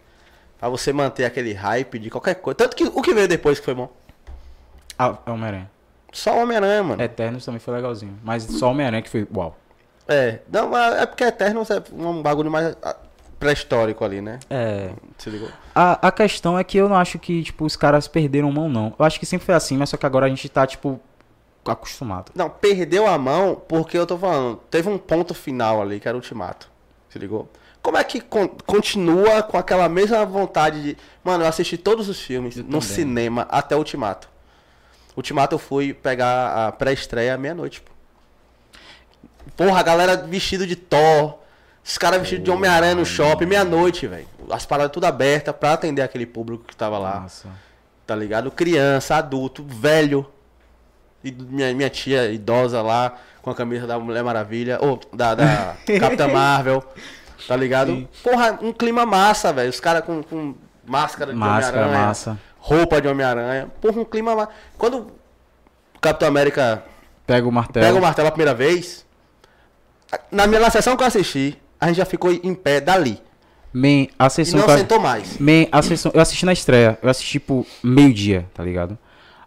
pra 0.58 0.68
você 0.70 0.92
manter 0.92 1.24
aquele 1.26 1.52
hype 1.52 1.98
de 1.98 2.08
qualquer 2.10 2.34
coisa. 2.36 2.56
Tanto 2.56 2.74
que 2.74 2.84
o 2.84 3.02
que 3.02 3.12
veio 3.14 3.28
depois 3.28 3.58
que 3.60 3.64
foi 3.64 3.74
bom? 3.74 3.92
Ah, 4.98 5.18
é 5.26 5.30
Homem-Aranha. 5.30 5.70
Só 6.10 6.42
Homem-Aranha, 6.42 6.82
mano. 6.82 7.02
Eternos 7.02 7.44
também 7.44 7.60
foi 7.60 7.74
legalzinho. 7.74 8.18
Mas 8.24 8.42
só 8.44 8.70
Homem-Aranha 8.70 9.02
que 9.02 9.10
foi. 9.10 9.28
Uau. 9.36 9.56
É, 10.08 10.38
não, 10.50 10.70
mas 10.70 10.94
é 11.02 11.04
porque 11.06 11.22
Eternos 11.24 11.68
é 11.70 11.82
um 11.92 12.22
bagulho 12.22 12.50
mais 12.50 12.74
pré-histórico 13.46 14.04
ali, 14.04 14.20
né? 14.20 14.40
É. 14.50 14.90
Se 15.18 15.30
ligou? 15.30 15.48
A, 15.74 16.08
a 16.08 16.12
questão 16.12 16.58
é 16.58 16.64
que 16.64 16.76
eu 16.76 16.88
não 16.88 16.96
acho 16.96 17.18
que, 17.18 17.42
tipo, 17.42 17.64
os 17.64 17.76
caras 17.76 18.08
perderam 18.08 18.50
mão, 18.50 18.68
não. 18.68 18.94
Eu 18.98 19.04
acho 19.04 19.18
que 19.20 19.26
sempre 19.26 19.46
foi 19.46 19.54
assim, 19.54 19.76
mas 19.76 19.88
só 19.90 19.96
que 19.96 20.04
agora 20.06 20.26
a 20.26 20.28
gente 20.28 20.48
tá, 20.48 20.66
tipo, 20.66 21.00
acostumado. 21.64 22.32
Não, 22.34 22.50
perdeu 22.50 23.06
a 23.06 23.16
mão 23.18 23.54
porque 23.68 23.96
eu 23.96 24.06
tô 24.06 24.16
falando, 24.18 24.56
teve 24.70 24.88
um 24.88 24.98
ponto 24.98 25.32
final 25.34 25.80
ali 25.80 26.00
que 26.00 26.08
era 26.08 26.16
o 26.16 26.20
Ultimato. 26.20 26.68
Se 27.08 27.18
ligou? 27.18 27.48
Como 27.82 27.96
é 27.96 28.02
que 28.02 28.20
con- 28.20 28.48
continua 28.66 29.42
com 29.44 29.56
aquela 29.56 29.88
mesma 29.88 30.24
vontade 30.26 30.82
de. 30.82 30.96
Mano, 31.22 31.44
eu 31.44 31.48
assisti 31.48 31.78
todos 31.78 32.08
os 32.08 32.20
filmes 32.20 32.56
Eu 32.56 32.64
no 32.64 32.70
também. 32.80 32.88
cinema 32.88 33.46
até 33.48 33.76
o 33.76 33.78
Ultimato. 33.78 34.28
Ultimato 35.16 35.54
eu 35.54 35.58
fui 35.58 35.94
pegar 35.94 36.66
a 36.66 36.72
pré-estreia 36.72 37.38
meia-noite, 37.38 37.80
pô. 37.80 37.92
Porra, 39.56 39.78
a 39.78 39.82
galera 39.84 40.16
vestido 40.16 40.66
de 40.66 40.74
Thor. 40.76 41.38
Os 41.86 41.96
caras 41.96 42.18
vestidos 42.20 42.44
de 42.44 42.50
Homem-Aranha 42.50 42.96
no 42.96 43.06
shopping, 43.06 43.46
meia-noite, 43.46 44.06
velho. 44.08 44.26
As 44.50 44.66
paradas 44.66 44.92
tudo 44.92 45.04
abertas 45.04 45.54
pra 45.54 45.74
atender 45.74 46.02
aquele 46.02 46.26
público 46.26 46.64
que 46.64 46.74
tava 46.74 46.98
lá 46.98 47.20
Nossa. 47.20 47.48
tá 48.06 48.14
ligado? 48.16 48.50
Criança, 48.50 49.16
adulto, 49.16 49.64
velho. 49.64 50.26
E 51.22 51.30
minha, 51.30 51.72
minha 51.74 51.90
tia 51.90 52.30
idosa 52.30 52.82
lá, 52.82 53.14
com 53.40 53.50
a 53.50 53.54
camisa 53.54 53.86
da 53.86 53.98
Mulher 53.98 54.22
Maravilha, 54.24 54.78
ou 54.80 55.00
da, 55.12 55.34
da 55.34 55.76
Capitã 56.00 56.26
Marvel. 56.28 56.82
Tá 57.46 57.54
ligado? 57.54 58.08
Porra, 58.22 58.58
um 58.60 58.72
clima 58.72 59.06
massa, 59.06 59.52
velho. 59.52 59.70
Os 59.70 59.78
caras 59.80 60.04
com, 60.04 60.22
com 60.22 60.54
máscara 60.84 61.32
de 61.32 61.38
Máscara, 61.38 61.78
Homem-Aranha. 61.82 62.06
massa. 62.08 62.38
Roupa 62.58 63.00
de 63.00 63.06
Homem-Aranha. 63.06 63.68
Porra, 63.80 64.00
um 64.00 64.04
clima 64.04 64.34
massa. 64.34 64.50
Quando 64.76 64.98
o 65.94 65.98
Capitão 66.00 66.26
América 66.28 66.82
Pega 67.24 67.46
o 67.46 67.52
martelo. 67.52 67.86
pega 67.86 67.98
o 67.98 68.02
martelo 68.02 68.28
a 68.28 68.30
primeira 68.32 68.54
vez, 68.54 69.04
na 70.30 70.46
minha 70.46 70.60
na 70.60 70.70
sessão 70.70 70.96
que 70.96 71.02
eu 71.02 71.06
assisti, 71.06 71.60
a 71.80 71.86
gente 71.88 71.96
já 71.96 72.04
ficou 72.04 72.30
em 72.32 72.54
pé 72.54 72.80
dali. 72.80 73.20
Man, 73.72 74.06
a 74.18 74.26
E 74.26 74.30
sessão 74.30 74.60
não 74.60 74.66
que 74.66 74.72
eu- 74.72 74.78
sentou 74.78 74.98
mais. 75.00 75.38
Man, 75.38 75.66
a 75.70 75.82
sessão, 75.82 76.10
eu 76.14 76.20
assisti 76.20 76.46
na 76.46 76.52
estreia, 76.52 76.98
eu 77.02 77.10
assisti 77.10 77.32
tipo 77.32 77.66
meio-dia, 77.82 78.46
tá 78.54 78.62
ligado? 78.62 78.96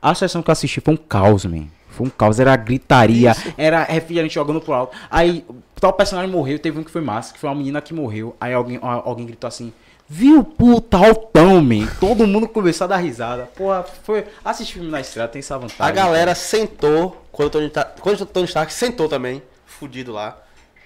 A 0.01 0.13
sessão 0.13 0.41
que 0.43 0.49
eu 0.49 0.53
assisti 0.53 0.79
foi 0.79 0.93
um 0.93 0.97
caos, 0.97 1.45
man. 1.45 1.65
Foi 1.89 2.05
um 2.05 2.09
caos, 2.09 2.39
era 2.39 2.55
gritaria, 2.55 3.35
era 3.57 3.83
refrigerante 3.83 4.35
jogando 4.35 4.61
pro 4.61 4.73
alto. 4.73 4.95
Aí, 5.09 5.43
tal 5.81 5.91
personagem 5.93 6.31
morreu, 6.31 6.59
teve 6.59 6.79
um 6.79 6.83
que 6.83 6.91
foi 6.91 7.01
massa, 7.01 7.33
que 7.33 7.39
foi 7.39 7.49
uma 7.49 7.55
menina 7.55 7.81
que 7.81 7.93
morreu. 7.93 8.35
Aí 8.39 8.53
alguém, 8.53 8.79
alguém 8.81 9.25
gritou 9.25 9.47
assim: 9.47 9.73
Viu, 10.07 10.43
puta, 10.43 10.97
altão, 10.97 11.61
man. 11.61 11.87
Todo 11.99 12.25
mundo 12.27 12.47
começou 12.47 12.85
a 12.85 12.87
dar 12.87 12.97
risada. 12.97 13.49
Porra, 13.55 13.83
foi. 14.03 14.25
Assistir 14.45 14.75
filme 14.75 14.89
na 14.89 15.01
estreia 15.01 15.27
tem 15.27 15.39
essa 15.39 15.57
vantagem. 15.57 15.85
A 15.85 15.91
galera 15.91 16.33
sentou, 16.35 17.25
quando 17.31 17.47
o 17.47 17.51
Tony, 17.51 17.71
quando 17.99 18.21
o 18.21 18.25
Tony 18.25 18.45
Stark 18.45 18.71
sentou 18.71 19.09
também, 19.09 19.41
fudido 19.65 20.11
lá, 20.13 20.37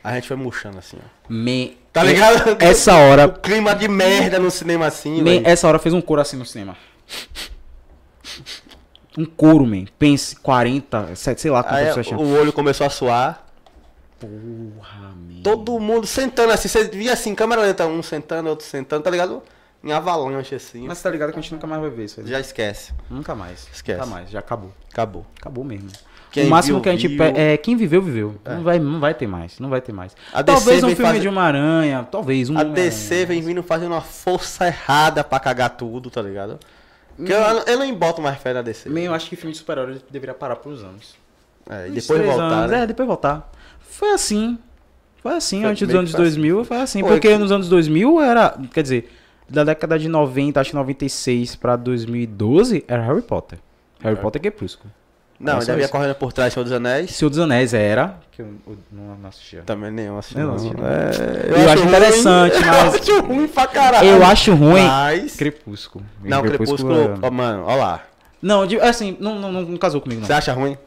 a 0.03 0.13
gente 0.15 0.27
foi 0.27 0.37
murchando 0.37 0.77
assim, 0.77 0.97
ó. 0.97 1.07
Man, 1.29 1.69
Tá 1.93 2.03
ligado? 2.03 2.57
Essa 2.59 2.95
O 2.95 2.97
hora, 2.97 3.29
clima 3.29 3.75
de 3.75 3.87
merda 3.87 4.39
no 4.39 4.49
cinema 4.49 4.87
assim, 4.87 5.23
velho. 5.23 5.45
essa 5.47 5.67
hora 5.67 5.77
fez 5.77 5.93
um 5.93 6.01
coro 6.01 6.19
assim 6.19 6.35
no 6.35 6.45
cinema. 6.45 6.75
Um 9.15 9.25
couro, 9.25 9.65
man. 9.65 9.85
Pense, 9.99 10.35
40, 10.37 11.15
sei 11.15 11.37
sei 11.37 11.51
lá 11.51 11.63
pessoas 11.63 12.07
tinha. 12.07 12.17
o 12.19 12.35
olho 12.35 12.51
começou 12.51 12.87
a 12.87 12.89
suar. 12.89 13.45
Porra, 14.19 15.13
man. 15.15 15.43
Todo 15.43 15.79
mundo 15.79 16.07
sentando 16.07 16.51
assim, 16.51 16.67
você 16.67 16.85
via 16.85 17.13
assim, 17.13 17.35
câmera 17.35 17.61
lenta, 17.61 17.85
um 17.85 18.01
sentando, 18.01 18.49
outro 18.49 18.65
sentando, 18.65 19.03
tá 19.03 19.11
ligado? 19.11 19.43
Em 19.83 19.91
avalanche 19.91 20.55
assim. 20.55 20.87
Mas 20.87 20.99
tá 20.99 21.11
ligado 21.11 21.31
que 21.31 21.37
a 21.37 21.41
gente 21.41 21.53
nunca 21.53 21.67
mais 21.67 21.79
vai 21.81 21.91
ver 21.91 22.05
isso 22.05 22.21
aí. 22.21 22.25
Já 22.27 22.39
esquece. 22.39 22.91
Nunca 23.07 23.35
mais. 23.35 23.67
Esquece. 23.71 23.99
Nunca 23.99 24.09
mais, 24.09 24.29
já 24.31 24.39
acabou. 24.39 24.73
Acabou. 24.91 25.25
Acabou 25.39 25.63
mesmo. 25.63 25.89
Quem 26.33 26.47
o 26.47 26.49
máximo 26.49 26.77
viu, 26.77 26.83
que 26.83 26.89
a 26.89 26.91
gente 26.93 27.07
viu. 27.07 27.23
é 27.23 27.55
quem 27.57 27.75
viveu 27.77 28.01
viveu. 28.01 28.35
Não 28.43 28.63
vai 28.63 28.79
não 28.79 28.99
vai 28.99 29.13
ter 29.13 29.27
mais, 29.27 29.59
não 29.59 29.69
vai 29.69 29.79
ter 29.79 29.93
mais. 29.93 30.15
A 30.33 30.41
DC 30.41 30.55
talvez 30.57 30.83
um 30.83 30.87
vem 30.87 30.95
filme 30.95 31.19
de 31.19 31.29
uma 31.29 31.43
aranha, 31.43 32.07
talvez 32.11 32.49
um 32.49 32.57
A. 32.57 32.63
DC 32.63 33.25
vem 33.27 33.39
vindo 33.39 33.61
fazendo 33.61 33.91
uma 33.91 34.01
força 34.01 34.65
errada 34.65 35.23
pra 35.23 35.39
cagar 35.39 35.69
tudo, 35.69 36.09
tá 36.09 36.23
ligado? 36.23 36.59
Que 37.23 37.31
eu, 37.31 37.37
eu 37.39 37.77
não 37.77 37.95
boto 37.95 38.19
mais 38.19 38.39
fé 38.39 38.51
na 38.51 38.63
DC. 38.63 38.89
Meio, 38.89 39.07
eu 39.07 39.13
acho 39.13 39.29
que 39.29 39.35
filme 39.35 39.51
de 39.51 39.59
super-herói 39.59 40.01
deveria 40.09 40.33
parar 40.33 40.55
por 40.55 40.73
uns 40.73 40.83
anos. 40.83 41.15
É, 41.69 41.87
e 41.87 41.91
depois 41.91 42.25
voltar. 42.25 42.43
anos, 42.43 42.71
né? 42.71 42.83
É, 42.83 42.87
depois 42.87 43.07
voltar. 43.07 43.51
Foi 43.79 44.11
assim. 44.11 44.57
Foi 45.21 45.33
assim 45.35 45.61
Foi 45.61 45.69
antes 45.69 45.87
dos 45.87 45.95
anos 45.95 46.09
que 46.11 46.17
foi 46.17 46.25
2000, 46.25 46.65
foi 46.65 46.77
assim. 46.77 47.01
Porque 47.01 47.27
é 47.27 47.31
que- 47.33 47.37
nos 47.37 47.51
anos 47.51 47.69
2000 47.69 48.19
era, 48.19 48.57
quer 48.73 48.81
dizer, 48.81 49.09
da 49.47 49.63
década 49.63 49.99
de 49.99 50.09
90, 50.09 50.59
acho 50.59 50.71
que 50.71 50.75
96 50.75 51.55
pra 51.55 51.75
2012 51.75 52.83
era 52.87 53.03
Harry 53.03 53.21
Potter. 53.21 53.59
Harry 54.01 54.17
Potter 54.17 54.39
é 54.39 54.41
Crepúsculo. 54.41 54.91
Não, 55.43 55.59
ainda 55.59 55.73
havia 55.73 55.89
correndo 55.89 56.15
por 56.15 56.31
trás 56.31 56.53
Senhor 56.53 56.63
dos 56.63 56.71
Anéis. 56.71 57.11
Senhor 57.11 57.29
dos 57.29 57.39
Anéis 57.39 57.73
era, 57.73 58.17
que 58.31 58.41
eu, 58.41 58.47
eu 58.65 58.77
não, 58.91 59.15
não 59.17 59.27
assistia. 59.29 59.61
Também 59.63 59.91
nenhum. 59.91 60.17
Eu 60.35 60.39
não 60.39 60.47
não. 60.47 60.55
assisti, 60.55 60.77
não. 60.77 60.87
É, 60.87 61.61
Eu 61.61 61.69
acho 61.69 61.83
interessante, 61.83 62.55
ruim, 62.55 62.65
mas- 62.71 62.93
Eu 62.93 62.99
acho 62.99 63.21
ruim 63.27 63.47
pra 63.47 63.67
caralho. 63.67 64.07
Eu 64.07 64.25
acho 64.25 64.53
ruim 64.55 64.83
Mas... 64.87 65.35
Crepúsculo. 65.35 66.05
Não, 66.23 66.41
Crepúsculo, 66.41 66.95
é- 66.95 67.17
ó, 67.21 67.29
mano, 67.29 67.65
ó 67.67 67.75
lá. 67.75 68.03
Não, 68.41 68.61
assim, 68.81 69.17
não, 69.19 69.37
não, 69.37 69.51
não, 69.51 69.77
casou 69.77 69.99
comigo, 69.99 70.21
não. 70.21 70.27
Você 70.27 70.33
acha 70.33 70.53
ruim? 70.53 70.77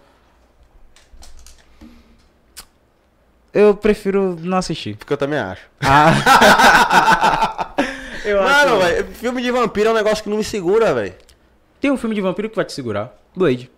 Eu 3.53 3.75
prefiro 3.75 4.37
não 4.41 4.59
assistir. 4.59 4.97
Porque 4.97 5.13
eu 5.13 5.17
também 5.17 5.39
acho. 5.39 5.63
Ah. 5.81 7.73
eu 8.25 8.43
Mano, 8.43 8.79
velho, 8.79 9.07
filme 9.13 9.43
de 9.43 9.51
vampiro 9.51 9.89
é 9.89 9.93
um 9.93 9.95
negócio 9.95 10.23
que 10.25 10.29
não 10.31 10.37
me 10.39 10.45
segura, 10.45 10.95
velho. 10.95 11.15
Tem 11.81 11.91
um 11.91 11.97
filme 11.97 12.15
de 12.15 12.21
vampiro 12.21 12.51
que 12.51 12.57
vai 12.57 12.65
te 12.65 12.73
segurar. 12.73 13.15
Blade. 13.35 13.71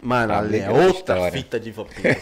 Mano, 0.00 0.32
ali 0.32 0.58
é 0.60 0.70
outra 0.70 0.90
história. 1.16 1.32
fita 1.32 1.58
de 1.58 1.70
vampiro. 1.72 2.16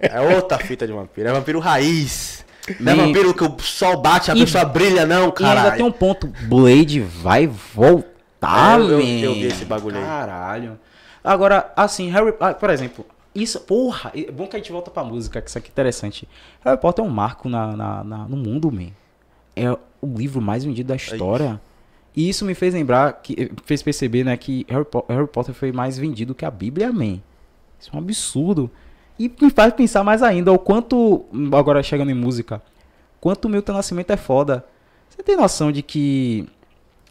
é 0.00 0.20
outra 0.34 0.58
fita 0.58 0.86
de 0.86 0.92
vampiro. 0.92 1.28
É 1.28 1.32
vampiro 1.32 1.58
raiz. 1.60 2.44
Não 2.78 2.92
é 2.92 2.96
vampiro 2.96 3.32
que 3.34 3.44
o 3.44 3.56
sol 3.60 3.96
bate, 4.00 4.30
a 4.30 4.34
E- 4.34 4.40
pessoa 4.40 4.64
brilha, 4.64 5.06
não, 5.06 5.32
E 5.38 5.44
ainda 5.44 5.70
tem 5.72 5.84
um 5.84 5.90
ponto. 5.92 6.26
Blade 6.44 7.00
vai 7.00 7.46
voltar, 7.46 8.78
É, 8.78 8.82
eu- 8.82 9.00
eu 9.00 9.34
vi 9.34 9.46
esse 9.46 9.64
bagulho 9.64 9.96
aí. 9.98 10.04
Caralho. 10.04 10.78
Agora, 11.22 11.72
assim, 11.76 12.10
Harry... 12.10 12.34
ah, 12.40 12.54
por 12.54 12.70
exemplo... 12.70 13.04
Isso, 13.32 13.60
porra, 13.60 14.10
é 14.14 14.30
bom 14.32 14.46
que 14.48 14.56
a 14.56 14.58
gente 14.58 14.72
volta 14.72 14.90
pra 14.90 15.04
música, 15.04 15.40
que 15.40 15.48
isso 15.48 15.56
aqui 15.56 15.68
é 15.68 15.70
interessante. 15.70 16.28
Harry 16.64 16.80
Potter 16.80 17.04
é 17.04 17.06
um 17.06 17.10
marco 17.10 17.48
na, 17.48 17.76
na- 17.76 18.02
na- 18.04 18.28
no 18.28 18.36
mundo, 18.36 18.72
man. 18.72 18.88
É 19.54 19.70
o 19.70 19.78
livro 20.16 20.40
mais 20.42 20.64
vendido 20.64 20.88
da 20.88 20.96
história. 20.96 21.60
E 22.20 22.28
isso 22.28 22.44
me 22.44 22.54
fez 22.54 22.74
lembrar, 22.74 23.14
que 23.22 23.50
fez 23.64 23.82
perceber, 23.82 24.24
né, 24.24 24.36
que 24.36 24.66
Harry, 24.68 24.84
Po- 24.84 25.06
Harry 25.08 25.26
Potter 25.26 25.54
foi 25.54 25.72
mais 25.72 25.96
vendido 25.96 26.34
que 26.34 26.44
a 26.44 26.50
Bíblia, 26.50 26.92
man. 26.92 27.18
Isso 27.78 27.88
é 27.90 27.96
um 27.96 27.98
absurdo. 27.98 28.70
E 29.18 29.32
me 29.40 29.48
faz 29.48 29.72
pensar 29.72 30.04
mais 30.04 30.22
ainda 30.22 30.52
o 30.52 30.58
quanto, 30.58 31.24
agora 31.56 31.82
chegando 31.82 32.10
em 32.10 32.14
música, 32.14 32.60
quanto 33.20 33.46
o 33.46 33.48
Milton 33.48 33.72
Nascimento 33.72 34.10
é 34.10 34.18
foda. 34.18 34.66
Você 35.08 35.22
tem 35.22 35.34
noção 35.34 35.72
de 35.72 35.80
que 35.82 36.46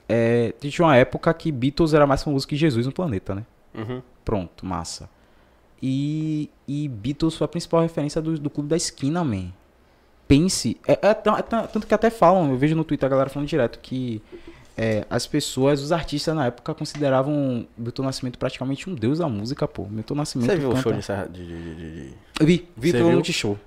é, 0.07 0.53
tinha 0.59 0.85
uma 0.85 0.95
época 0.95 1.33
que 1.33 1.51
Beatles 1.51 1.93
era 1.95 2.05
mais 2.05 2.21
famoso 2.21 2.47
que 2.47 2.55
Jesus 2.55 2.85
no 2.85 2.91
planeta, 2.91 3.33
né? 3.33 3.43
Uhum. 3.75 4.01
Pronto, 4.23 4.63
massa. 4.63 5.09
E, 5.81 6.51
e 6.67 6.87
Beatles 6.87 7.35
foi 7.35 7.45
a 7.45 7.47
principal 7.47 7.81
referência 7.81 8.21
do, 8.21 8.37
do 8.37 8.49
clube 8.49 8.69
da 8.69 8.77
esquina, 8.77 9.23
man. 9.23 9.47
Pense. 10.27 10.77
É, 10.87 10.93
é 11.01 11.09
é 11.09 11.13
tanto 11.13 11.87
que 11.87 11.93
até 11.95 12.11
falam, 12.11 12.51
eu 12.51 12.57
vejo 12.57 12.75
no 12.75 12.83
Twitter 12.83 13.07
a 13.07 13.09
galera 13.09 13.29
falando 13.29 13.47
direto 13.47 13.79
que 13.79 14.21
é, 14.81 15.03
as 15.09 15.27
pessoas, 15.27 15.81
os 15.81 15.91
artistas 15.91 16.33
na 16.33 16.45
época 16.45 16.73
consideravam 16.73 17.67
Milton 17.77 18.03
Nascimento 18.03 18.39
praticamente 18.39 18.89
um 18.89 18.95
deus 18.95 19.19
da 19.19 19.27
música, 19.27 19.67
pô. 19.67 19.85
Milton 19.89 20.15
Nascimento. 20.15 20.49
Você 20.49 20.55
viu 20.55 20.69
o 20.69 20.73
canta- 20.73 21.01
show 21.01 21.27
de, 21.29 21.45
de, 21.45 21.47
de- 21.47 21.75
de- 21.75 21.91
de- 22.05 22.13
Eu 22.39 22.45
vi, 22.45 22.69
vi 22.77 22.91
Você 22.91 22.97
pelo? 22.97 23.11
Multishow. 23.11 23.59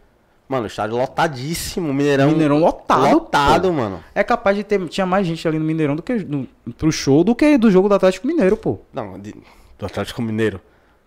Mano, 0.48 0.64
o 0.64 0.66
estádio 0.66 0.96
lotadíssimo. 0.96 1.92
Mineirão. 1.92 2.30
Mineirão 2.30 2.58
lotado. 2.58 3.12
Lotado, 3.12 3.68
pô. 3.68 3.74
mano. 3.74 4.02
É 4.14 4.22
capaz 4.24 4.56
de 4.56 4.64
ter. 4.64 4.82
Tinha 4.88 5.06
mais 5.06 5.26
gente 5.26 5.46
ali 5.46 5.58
no 5.58 5.64
Mineirão 5.64 5.94
do 5.96 6.02
que 6.02 6.14
no, 6.14 6.46
pro 6.78 6.90
show 6.90 7.22
do 7.22 7.34
que 7.34 7.56
do 7.58 7.70
jogo 7.70 7.88
do 7.88 7.94
Atlético 7.94 8.26
Mineiro, 8.26 8.56
pô. 8.56 8.78
Não, 8.92 9.18
de- 9.18 9.34
do 9.78 9.86
Atlético 9.86 10.20
Mineiro. 10.22 10.60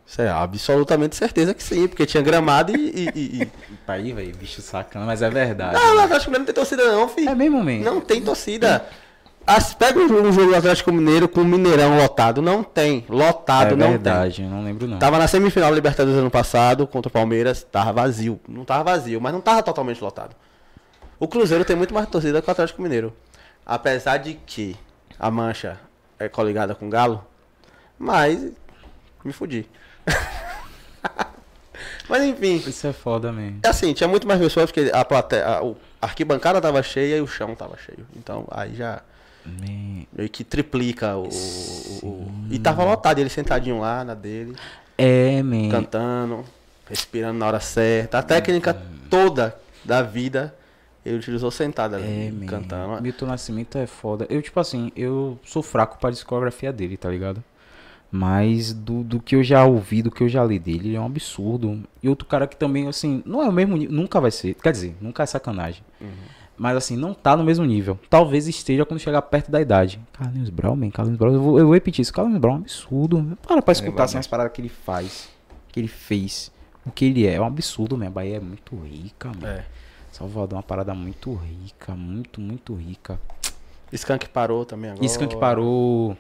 Isso 0.08 0.22
é 0.22 0.30
absolutamente 0.30 1.16
certeza 1.16 1.52
que 1.54 1.64
sim, 1.64 1.88
porque 1.88 2.06
tinha 2.06 2.22
gramado 2.22 2.76
e. 2.76 2.90
e, 2.90 3.10
e- 3.16 3.42
e- 3.44 3.50
Aí, 3.88 4.14
velho, 4.14 4.36
bicho 4.36 4.62
sacana, 4.62 5.04
mas 5.06 5.22
é 5.24 5.30
verdade. 5.32 5.74
Não, 5.74 5.96
o 5.96 6.00
Atlético 6.02 6.30
Mineiro 6.32 6.40
não 6.42 6.46
tem 6.46 6.54
torcida, 6.56 6.92
não, 6.92 7.08
filho. 7.10 7.30
É 7.30 7.34
mesmo, 7.36 7.64
man. 7.64 7.80
Não 7.80 8.00
tem 8.02 8.22
torcida. 8.22 8.86
As, 9.48 9.76
pega 9.76 10.00
um 10.00 10.08
jogo, 10.08 10.32
do 10.32 10.56
Atlético 10.56 10.92
Mineiro 10.92 11.30
com 11.30 11.42
o 11.42 11.46
Mineirão 11.46 11.98
lotado. 11.98 12.42
Não 12.42 12.64
tem. 12.64 13.06
Lotado, 13.08 13.74
é 13.74 13.76
não 13.76 13.90
verdade, 13.90 14.42
eu 14.42 14.50
não 14.50 14.64
lembro 14.64 14.88
não. 14.88 14.98
Tava 14.98 15.20
na 15.20 15.28
semifinal 15.28 15.70
da 15.70 15.76
Libertadores 15.76 16.18
ano 16.18 16.32
passado 16.32 16.88
contra 16.88 17.10
o 17.10 17.12
Palmeiras, 17.12 17.64
tava 17.64 17.94
vazio. 17.94 18.40
Não 18.48 18.66
tava 18.66 18.84
vazio, 18.84 19.22
mas 19.22 19.32
não 19.32 19.42
tava 19.42 19.62
totalmente 19.62 20.04
lotado. 20.04 20.36
O 21.20 21.28
Cruzeiro 21.28 21.64
tem 21.64 21.76
muito 21.76 21.94
mais 21.94 22.10
torcida 22.10 22.42
que 22.42 22.48
o 22.48 22.52
Atlético 22.52 22.82
Mineiro. 22.82 23.14
Apesar 23.64 24.18
de 24.18 24.34
que 24.34 24.76
a 25.20 25.30
mancha 25.30 25.80
é 26.18 26.28
coligada 26.28 26.74
com 26.74 26.88
o 26.88 26.90
Galo, 26.90 27.24
mas 28.00 28.52
me 29.24 29.32
fudi. 29.32 29.70
mas 32.10 32.24
enfim, 32.24 32.56
Isso 32.56 32.88
é 32.88 32.94
foda, 32.94 33.32
man. 33.32 33.54
assim, 33.64 33.94
tinha 33.94 34.08
muito 34.08 34.28
mais 34.28 34.40
pessoas 34.40 34.72
porque 34.72 34.92
a 34.94 35.06
plateia, 35.06 35.46
a, 35.46 35.60
a 35.60 35.74
arquibancada 36.02 36.60
tava 36.60 36.82
cheia 36.82 37.18
e 37.18 37.22
o 37.22 37.28
chão 37.28 37.56
tava 37.56 37.78
cheio. 37.78 38.06
Então 38.16 38.48
aí 38.52 38.76
já 38.76 39.02
Man. 39.46 40.06
meio 40.16 40.30
que 40.30 40.44
triplica 40.44 41.16
o, 41.18 41.28
o- 41.28 42.32
e 42.50 42.58
tava 42.60 42.84
lotado, 42.84 43.20
ele 43.20 43.30
sentadinho 43.30 43.80
lá 43.80 44.04
na 44.04 44.14
dele 44.14 44.56
É, 44.98 45.42
man. 45.44 45.70
cantando, 45.70 46.44
respirando 46.90 47.38
na 47.40 47.48
hora 47.48 47.60
certa. 47.60 48.20
A 48.20 48.24
técnica 48.24 48.74
toda 49.10 49.56
da 49.84 50.02
vida 50.02 50.56
ele 51.06 51.18
utilizou 51.18 51.52
sentado 51.52 51.96
ali, 51.96 52.28
É, 52.28 52.32
man. 52.32 52.46
cantando. 52.48 53.02
Milton 53.02 53.28
Nascimento 53.28 53.78
é 53.78 53.86
foda. 53.86 54.26
Eu, 54.30 54.42
tipo 54.42 54.60
assim, 54.60 54.92
eu 54.96 55.38
sou 55.44 55.62
fraco 55.62 56.00
pra 56.00 56.10
discografia 56.10 56.74
dele, 56.74 56.98
tá 56.98 57.10
ligado? 57.10 57.44
Mas 58.12 58.72
do, 58.72 59.04
do 59.04 59.20
que 59.20 59.36
eu 59.36 59.44
já 59.44 59.66
ouvi, 59.66 60.02
do 60.02 60.10
que 60.10 60.24
eu 60.24 60.30
já 60.30 60.44
li 60.44 60.58
dele, 60.58 60.90
ele 60.90 60.96
é 60.96 61.00
um 61.00 61.06
absurdo. 61.06 61.84
E 62.02 62.08
outro 62.08 62.26
cara 62.28 62.48
que 62.48 62.56
também, 62.56 62.88
assim, 62.88 63.22
não 63.26 63.44
é 63.44 63.50
o 63.50 63.52
mesmo 63.52 63.76
nunca 63.78 64.22
vai 64.22 64.32
ser. 64.32 64.54
Quer 64.56 64.72
dizer, 64.72 64.96
nunca 65.02 65.22
é 65.24 65.26
sacanagem. 65.26 65.84
Mas 66.58 66.78
assim, 66.78 66.96
não 66.96 67.14
tá 67.14 67.36
no 67.36 67.44
mesmo 67.44 67.66
nível. 67.66 68.00
Talvez 68.10 68.48
esteja 68.48 68.86
quando 68.86 69.00
chegar 69.00 69.22
perto 69.24 69.52
da 69.52 69.60
idade. 69.60 70.00
Carlinhos 70.14 70.50
Brown, 70.50 70.76
man, 70.76 70.90
Carlinhos 70.90 71.20
Brown, 71.20 71.34
eu 71.34 71.42
vou, 71.42 71.60
eu 71.60 71.66
vou 71.66 71.74
repetir 71.74 72.02
isso. 72.02 72.14
Carlinhos 72.14 72.40
Brown 72.40 72.54
é 72.54 72.58
um 72.58 72.62
absurdo. 72.62 73.38
Para 73.46 73.62
pra 73.62 73.72
escutar 73.74 74.04
assim, 74.06 74.18
as 74.18 74.28
paradas 74.28 74.54
que 74.54 74.62
ele 74.62 74.70
faz, 74.70 75.28
que 75.70 75.80
ele 75.80 75.88
fez, 75.90 76.52
o 76.86 76.92
que 76.92 77.06
ele 77.06 77.28
é. 77.28 77.34
É 77.36 77.42
um 77.42 77.46
absurdo, 77.46 77.98
minha 77.98 78.10
Bahia 78.10 78.38
é 78.38 78.40
muito 78.40 78.76
rica, 78.78 79.28
mano. 79.30 79.48
É. 79.48 79.66
Salvador 80.12 80.54
é 80.54 80.56
uma 80.56 80.64
parada 80.64 80.94
muito 80.94 81.34
rica, 81.34 81.94
muito, 81.94 82.40
muito 82.40 82.74
rica. 82.74 83.20
Skank 83.92 84.30
parou 84.30 84.64
também 84.66 84.92
agora. 84.92 85.06
Skank 85.06 85.36
parou. 85.38 86.18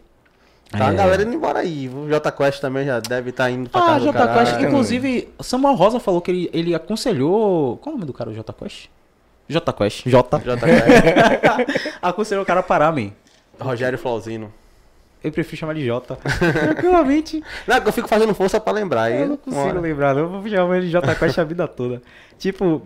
Tá 0.70 0.90
a 0.90 0.91
É. 0.94 0.95
galera 0.95 1.24
indo 1.24 1.34
embora 1.34 1.60
aí. 1.60 1.88
O 1.88 2.10
J 2.10 2.32
Quest 2.32 2.60
também 2.60 2.86
já 2.86 2.99
deve 2.99 3.30
estar 3.30 3.49
indo 3.49 3.70
pra 3.70 3.82
Ah, 3.82 3.86
casa 3.86 4.06
Jota 4.06 4.34
Quest. 4.34 4.62
Inclusive, 4.62 5.30
Samuel 5.40 5.76
Rosa 5.76 5.99
falou 5.99 6.20
que 6.22 6.30
ele, 6.32 6.49
ele 6.52 6.76
aconselhou. 6.76 7.78
Qual 7.78 7.94
é 7.94 7.95
o 7.95 7.98
nome 7.99 8.06
do 8.06 8.14
cara, 8.14 8.30
o 8.32 8.34
Jota 8.34 8.52
Quest? 8.52 8.88
J 9.47 9.73
Quest. 9.73 10.07
J. 10.07 10.39
JK. 10.39 11.99
Aconselho 12.01 12.41
o 12.41 12.45
cara 12.45 12.59
a 12.61 12.63
parar, 12.63 12.91
man. 12.91 13.11
Rogério 13.59 13.97
Flauzino. 13.97 14.51
Eu 15.23 15.31
prefiro 15.31 15.57
chamar 15.57 15.73
de 15.73 15.84
J. 15.85 16.15
Tranquilamente. 16.53 17.43
Não, 17.67 17.77
eu 17.77 17.91
fico 17.91 18.07
fazendo 18.07 18.34
força 18.35 18.59
pra 18.59 18.72
lembrar. 18.73 19.03
aí 19.03 19.22
Eu 19.22 19.27
não 19.30 19.38
consigo 19.38 19.80
lembrar, 19.80 20.13
não. 20.13 20.22
Eu 20.23 20.30
vou 20.30 20.47
chamar 20.47 20.77
ele 20.77 20.85
de 20.88 20.91
J 20.91 21.15
Quest 21.15 21.39
a 21.39 21.43
vida 21.43 21.67
toda. 21.67 22.01
Tipo, 22.38 22.81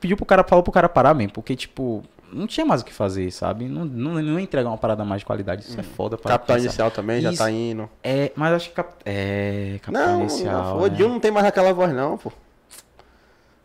pediu 0.00 0.16
pro 0.16 0.24
cara, 0.26 0.44
falou 0.44 0.62
pro 0.62 0.72
cara 0.72 0.88
parar, 0.88 1.12
man. 1.14 1.28
Porque, 1.28 1.56
tipo, 1.56 2.04
não 2.32 2.46
tinha 2.46 2.64
mais 2.64 2.82
o 2.82 2.84
que 2.84 2.92
fazer, 2.92 3.30
sabe? 3.32 3.64
Não, 3.68 3.84
não, 3.84 4.12
não 4.22 4.38
ia 4.38 4.42
entregar 4.44 4.68
uma 4.68 4.78
parada 4.78 5.04
mais 5.04 5.22
de 5.22 5.26
qualidade. 5.26 5.62
Isso 5.62 5.78
é 5.78 5.82
foda 5.82 6.16
pra 6.16 6.32
Capitão 6.32 6.54
pensar. 6.54 6.66
Inicial 6.66 6.90
também 6.92 7.20
já 7.20 7.30
Isso. 7.30 7.42
tá 7.42 7.50
indo. 7.50 7.90
É, 8.02 8.30
mas 8.36 8.52
acho 8.54 8.68
que. 8.68 8.74
Cap... 8.76 8.94
É, 9.04 9.78
Capitão 9.82 10.06
Não, 10.06 10.20
Inicial. 10.20 10.64
não, 10.64 10.78
o 10.78 10.82
né? 10.82 10.88
Dio 10.90 11.08
não 11.08 11.18
tem 11.18 11.30
mais 11.32 11.46
aquela 11.46 11.72
voz 11.72 11.92
não, 11.92 12.16
pô. 12.16 12.30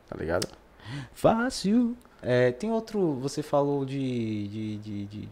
Tá 0.09 0.15
ligado? 0.19 0.47
Fácil. 1.13 1.95
É, 2.29 2.51
tem 2.51 2.69
outro. 2.69 3.13
Você 3.21 3.41
falou 3.41 3.85
de. 3.85 4.47
de, 4.49 4.77
de, 4.79 5.05
de, 5.05 5.21
de- 5.21 5.29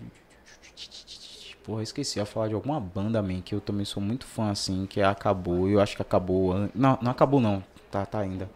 Porra, 1.64 1.80
eu 1.80 1.84
esqueci. 1.84 2.20
Ia 2.20 2.26
falar 2.26 2.48
de 2.48 2.54
alguma 2.54 2.80
banda, 2.80 3.22
man, 3.22 3.42
que 3.44 3.54
eu 3.54 3.60
também 3.60 3.84
sou 3.86 4.02
muito 4.02 4.26
fã, 4.26 4.50
assim, 4.52 4.86
que 4.90 5.02
acabou. 5.02 5.68
Eu 5.68 5.82
acho 5.82 5.96
que 5.96 6.02
acabou. 6.02 6.70
Não, 6.74 6.98
não 7.02 7.12
acabou, 7.12 7.42
não. 7.42 7.62
Tá, 7.92 8.06
tá 8.06 8.20
ainda. 8.20 8.50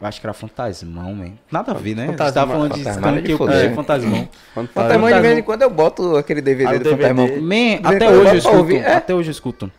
Eu 0.00 0.06
acho 0.06 0.20
que 0.20 0.26
era 0.26 0.32
Fantasmão, 0.32 1.14
man. 1.14 1.32
Nada 1.50 1.72
a 1.72 1.74
ver, 1.74 1.94
né? 1.96 2.06
Você 2.06 2.12
Fantasma- 2.12 2.32
tava 2.32 2.52
falando 2.52 2.74
de 2.74 2.84
Fantasmão 2.84 3.10
é 3.10 3.18
skunk, 3.18 3.26
de 3.26 3.32
eu 3.32 3.38
curti 3.38 3.74
Fantasmão. 3.74 4.28
Fantasmão 4.54 5.10
de 5.12 5.20
vez 5.20 5.38
em 5.38 5.42
quando 5.42 5.62
eu 5.62 5.70
boto 5.70 6.16
aquele 6.16 6.40
DVD 6.40 6.66
Ah, 6.74 6.78
do 6.78 6.84
DVD. 6.84 7.02
Fantasmão. 7.08 7.42
Man, 7.42 7.80
até 7.82 8.06
eu 8.06 8.20
hoje 8.20 8.30
eu 8.30 8.36
escuto. 8.38 8.72
é. 8.72 8.94
Até 8.94 9.14
hoje 9.14 9.28
eu 9.28 9.32
escuto. 9.32 9.72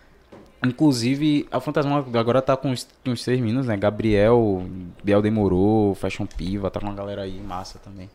Inclusive, 0.64 1.48
a 1.52 1.60
Fantasma 1.60 2.06
agora 2.14 2.42
tá 2.42 2.56
com 2.56 2.70
uns, 2.70 2.88
uns 3.06 3.24
três 3.24 3.40
meninos, 3.40 3.66
né? 3.66 3.76
Gabriel, 3.76 4.64
Biel 5.04 5.22
Demorou, 5.22 5.96
Fashion 5.96 6.26
Piva, 6.26 6.70
tá 6.70 6.80
com 6.80 6.86
uma 6.86 6.96
galera 6.96 7.24
aí 7.24 7.40
massa 7.40 7.80
também. 7.80 8.10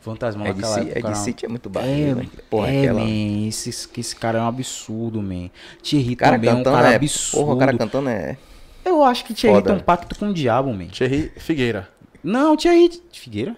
Fantasma 0.00 0.46
É 0.46 0.52
de, 0.52 0.60
naquela 0.60 0.80
época. 0.80 0.98
é 1.08 1.12
de 1.12 1.18
City 1.18 1.46
é 1.46 1.48
muito 1.48 1.68
É, 1.68 1.72
barriga. 1.72 2.14
né? 2.14 2.28
Porra, 2.50 2.68
é, 2.68 2.80
aquela. 2.82 3.00
man, 3.00 3.48
esse, 3.48 3.70
esse 3.70 4.14
cara 4.14 4.38
é 4.38 4.42
um 4.42 4.46
absurdo, 4.46 5.22
man. 5.22 5.50
Thierry 5.82 6.14
cara 6.14 6.32
também 6.36 6.50
é 6.50 6.52
um 6.52 6.56
cantando 6.58 6.76
cara 6.76 6.92
é. 6.92 6.96
absurdo. 6.96 7.44
Porra, 7.44 7.54
o 7.54 7.58
cara 7.58 7.76
cantando 7.78 8.08
é. 8.10 8.38
Eu 8.84 9.02
acho 9.02 9.24
que 9.24 9.34
Thierry 9.34 9.56
Foda. 9.56 9.70
tem 9.70 9.80
um 9.80 9.82
pacto 9.84 10.16
com 10.16 10.28
o 10.28 10.34
diabo, 10.34 10.72
man. 10.72 10.86
Thierry 10.86 11.32
Figueira. 11.36 11.88
Não, 12.22 12.56
Thierry 12.56 13.02
Figueira? 13.12 13.56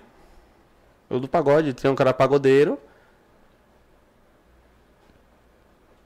O 1.11 1.19
do 1.19 1.29
pagode, 1.29 1.75
tem 1.75 1.91
um 1.91 1.95
cara 1.95 2.15
pagodeiro. 2.15 2.79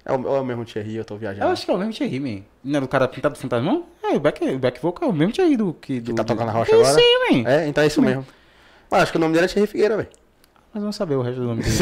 É 0.05 0.13
o, 0.13 0.37
é 0.37 0.41
o 0.41 0.45
mesmo 0.45 0.65
Thierry, 0.65 0.97
eu 0.97 1.05
tô 1.05 1.17
viajando. 1.17 1.47
Eu 1.47 1.51
acho 1.53 1.65
que 1.65 1.71
é 1.71 1.75
o 1.75 1.79
mesmo 1.79 1.93
Thierry, 1.93 2.19
man. 2.19 2.43
Não 2.65 2.79
é 2.79 2.81
do 2.81 2.89
cara 2.89 3.07
pintado 3.07 3.35
do 3.35 3.41
fantasmão? 3.41 3.85
É, 4.03 4.17
o 4.17 4.21
back, 4.21 4.45
o 4.45 4.59
back 4.59 4.81
vocal 4.83 5.09
é 5.09 5.13
o 5.13 5.15
mesmo 5.15 5.33
Thierry 5.33 5.57
do 5.57 5.73
que... 5.75 6.01
Do, 6.01 6.13
tá 6.15 6.23
do- 6.23 6.27
tocando 6.27 6.47
na 6.49 6.53
rocha 6.53 6.75
agora? 6.75 6.93
sei, 6.95 7.05
man. 7.43 7.49
É, 7.49 7.69
então 7.69 7.85
é 7.85 7.87
isso 7.87 8.03
mesmo. 8.03 8.27
Mas 8.91 9.03
acho 9.05 9.13
que 9.13 9.19
o 9.19 9.21
nome 9.21 9.33
dele 9.35 9.47
é 9.47 9.49
Thierry 9.49 9.67
Figueira, 9.69 9.97
velho. 9.97 10.09
Mas 10.75 10.81
vamos 10.83 10.97
saber 10.97 11.15
o 11.15 11.23
resto 11.23 11.41
do 11.41 11.47
nome 11.47 11.63
dele. 11.63 11.77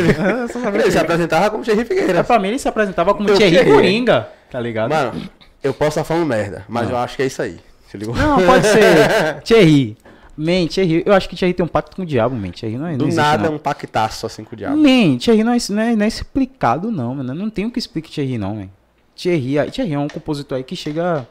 Sabia 0.53 0.69
Ele 0.83 0.91
se 0.91 0.91
que- 0.91 0.99
apresentava 0.99 1.51
como 1.51 1.65
Thierry 1.65 1.81
É, 1.81 1.85
Figueira. 1.85 2.25
pra 2.25 2.39
mim 2.39 2.49
ele 2.49 2.59
se 2.59 2.69
apresentava 2.69 3.15
como 3.15 3.27
Thierry 3.35 3.51
Thierry. 3.51 3.71
Coringa, 3.71 4.29
tá 4.51 4.61
ligado? 4.61 4.91
Mano, 4.91 5.31
eu 5.63 5.73
posso 5.73 5.91
estar 6.01 6.05
falando 6.05 6.27
merda, 6.27 6.65
mas 6.69 6.91
eu 6.91 6.97
acho 6.99 7.17
que 7.17 7.23
é 7.23 7.27
isso 7.27 7.41
aí. 7.41 7.59
Não, 7.95 8.45
pode 8.47 8.67
ser 8.67 9.41
Thierry. 9.43 9.97
Man, 10.43 10.67
Thierry, 10.69 11.03
eu 11.05 11.13
acho 11.13 11.29
que 11.29 11.37
Thierry 11.37 11.53
tem 11.53 11.65
um 11.65 11.69
pacto 11.69 11.95
com 11.95 12.03
o 12.03 12.07
diabo, 12.07 12.35
man. 12.35 12.51
Thierry 12.51 12.79
não 12.79 12.87
é 12.87 12.93
Do 12.93 12.99
não 13.01 13.09
existe, 13.09 13.21
nada, 13.23 13.49
não. 13.49 13.57
um 13.57 13.59
pactaço 13.59 14.25
assim 14.25 14.43
com 14.43 14.55
o 14.55 14.57
diabo. 14.57 14.77
Man, 14.77 15.19
Thierry 15.19 15.45
não 15.45 15.53
é, 15.53 15.59
não, 15.69 15.83
é, 15.83 15.97
não 15.97 16.05
é 16.05 16.09
explicado, 16.09 16.91
não, 16.91 17.15
mano. 17.17 17.35
Não 17.35 17.51
tem 17.51 17.67
o 17.67 17.71
que 17.71 17.79
explicar 17.79 18.09
Thierry, 18.11 18.39
não, 18.39 18.55
man. 18.55 18.69
Thierry, 19.15 19.59
aí- 19.59 19.71
Thierry 19.71 19.93
é 19.93 19.99
um 19.99 20.09
compositor 20.09 20.57
aí 20.57 20.65
que 20.65 20.75
chega. 20.75 21.29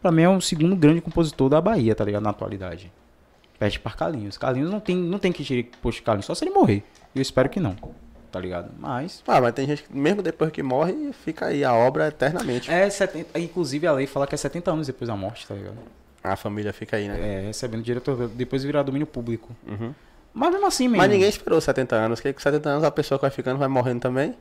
Pra 0.00 0.12
mim 0.12 0.22
é 0.22 0.28
o 0.28 0.40
segundo 0.40 0.76
grande 0.76 1.00
compositor 1.00 1.48
da 1.48 1.60
Bahia, 1.60 1.94
tá 1.94 2.04
ligado? 2.04 2.22
Na 2.22 2.30
atualidade. 2.30 2.92
Perde 3.58 3.80
para 3.80 3.92
Carlinhos. 3.92 4.38
Carlinhos 4.38 4.70
não 4.70 4.78
tem, 4.78 4.94
não 4.94 5.18
tem 5.18 5.32
que 5.32 5.42
tirar 5.42 5.64
posto 5.82 6.02
Carlinhos, 6.04 6.26
só 6.26 6.34
se 6.34 6.44
ele 6.44 6.52
morrer. 6.52 6.84
Eu 7.14 7.22
espero 7.22 7.48
que 7.48 7.58
não, 7.58 7.74
tá 8.30 8.38
ligado? 8.38 8.70
Mas. 8.78 9.24
Ah, 9.26 9.40
mas 9.40 9.54
tem 9.54 9.66
gente 9.66 9.82
que, 9.82 9.96
mesmo 9.96 10.22
depois 10.22 10.52
que 10.52 10.62
morre, 10.62 11.10
fica 11.24 11.46
aí 11.46 11.64
a 11.64 11.72
obra 11.74 12.06
eternamente. 12.08 12.70
É 12.70 12.88
70. 12.88 13.40
Inclusive 13.40 13.86
a 13.88 13.92
lei 13.92 14.06
fala 14.06 14.26
que 14.26 14.34
é 14.34 14.38
70 14.38 14.70
anos 14.70 14.86
depois 14.86 15.08
da 15.08 15.16
morte, 15.16 15.46
tá 15.48 15.54
ligado? 15.54 15.78
A 16.32 16.36
família 16.36 16.72
fica 16.72 16.96
aí, 16.96 17.08
né? 17.08 17.18
É, 17.18 17.46
recebendo 17.46 17.82
diretor, 17.82 18.28
depois 18.28 18.62
virar 18.64 18.82
domínio 18.82 19.06
público. 19.06 19.54
Uhum. 19.66 19.94
Mas 20.32 20.50
mesmo 20.50 20.66
assim, 20.66 20.84
mesmo. 20.88 20.98
Mas 20.98 21.10
ninguém 21.10 21.28
esperou 21.28 21.60
70 21.60 21.96
anos, 21.96 22.20
que 22.20 22.32
com 22.32 22.40
70 22.40 22.68
anos 22.68 22.84
a 22.84 22.90
pessoa 22.90 23.18
que 23.18 23.22
vai 23.22 23.30
ficando 23.30 23.58
vai 23.58 23.68
morrendo 23.68 24.00
também. 24.00 24.34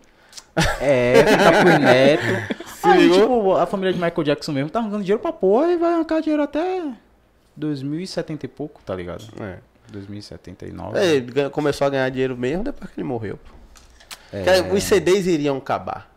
É, 0.81 1.23
fica 1.25 1.51
pro 1.61 1.79
neto. 1.79 2.65
Se 2.75 2.87
Aí, 2.87 3.07
ligou? 3.07 3.21
tipo, 3.21 3.55
a 3.55 3.65
família 3.65 3.93
de 3.93 3.99
Michael 3.99 4.23
Jackson 4.23 4.51
mesmo 4.51 4.69
tá 4.69 4.79
arrancando 4.79 5.03
dinheiro 5.03 5.21
pra 5.21 5.31
porra 5.31 5.71
e 5.71 5.77
vai 5.77 5.93
arrancar 5.93 6.21
dinheiro 6.21 6.43
até 6.43 6.83
2070 7.55 8.45
e 8.45 8.49
pouco, 8.49 8.81
tá 8.85 8.93
ligado? 8.93 9.23
É. 9.39 9.57
2079. 9.91 10.97
É, 10.97 11.15
ele 11.15 11.49
começou 11.49 11.87
a 11.87 11.89
ganhar 11.89 12.09
dinheiro 12.09 12.35
mesmo 12.35 12.63
depois 12.63 12.91
que 12.91 12.99
ele 12.99 13.07
morreu. 13.07 13.37
Pô. 13.37 13.55
É. 14.33 14.73
Os 14.73 14.83
CDs 14.83 15.27
iriam 15.27 15.57
acabar. 15.57 16.11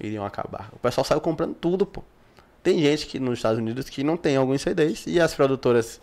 Iriam 0.00 0.24
acabar. 0.24 0.70
O 0.72 0.78
pessoal 0.78 1.04
saiu 1.04 1.20
comprando 1.20 1.54
tudo, 1.54 1.84
pô. 1.84 2.02
Tem 2.62 2.78
gente 2.78 3.06
que 3.06 3.18
nos 3.18 3.38
Estados 3.38 3.58
Unidos 3.58 3.88
que 3.88 4.04
não 4.04 4.16
tem 4.16 4.36
alguns 4.36 4.60
CDs 4.62 5.04
e 5.06 5.18
as 5.20 5.34
produtoras 5.34 6.00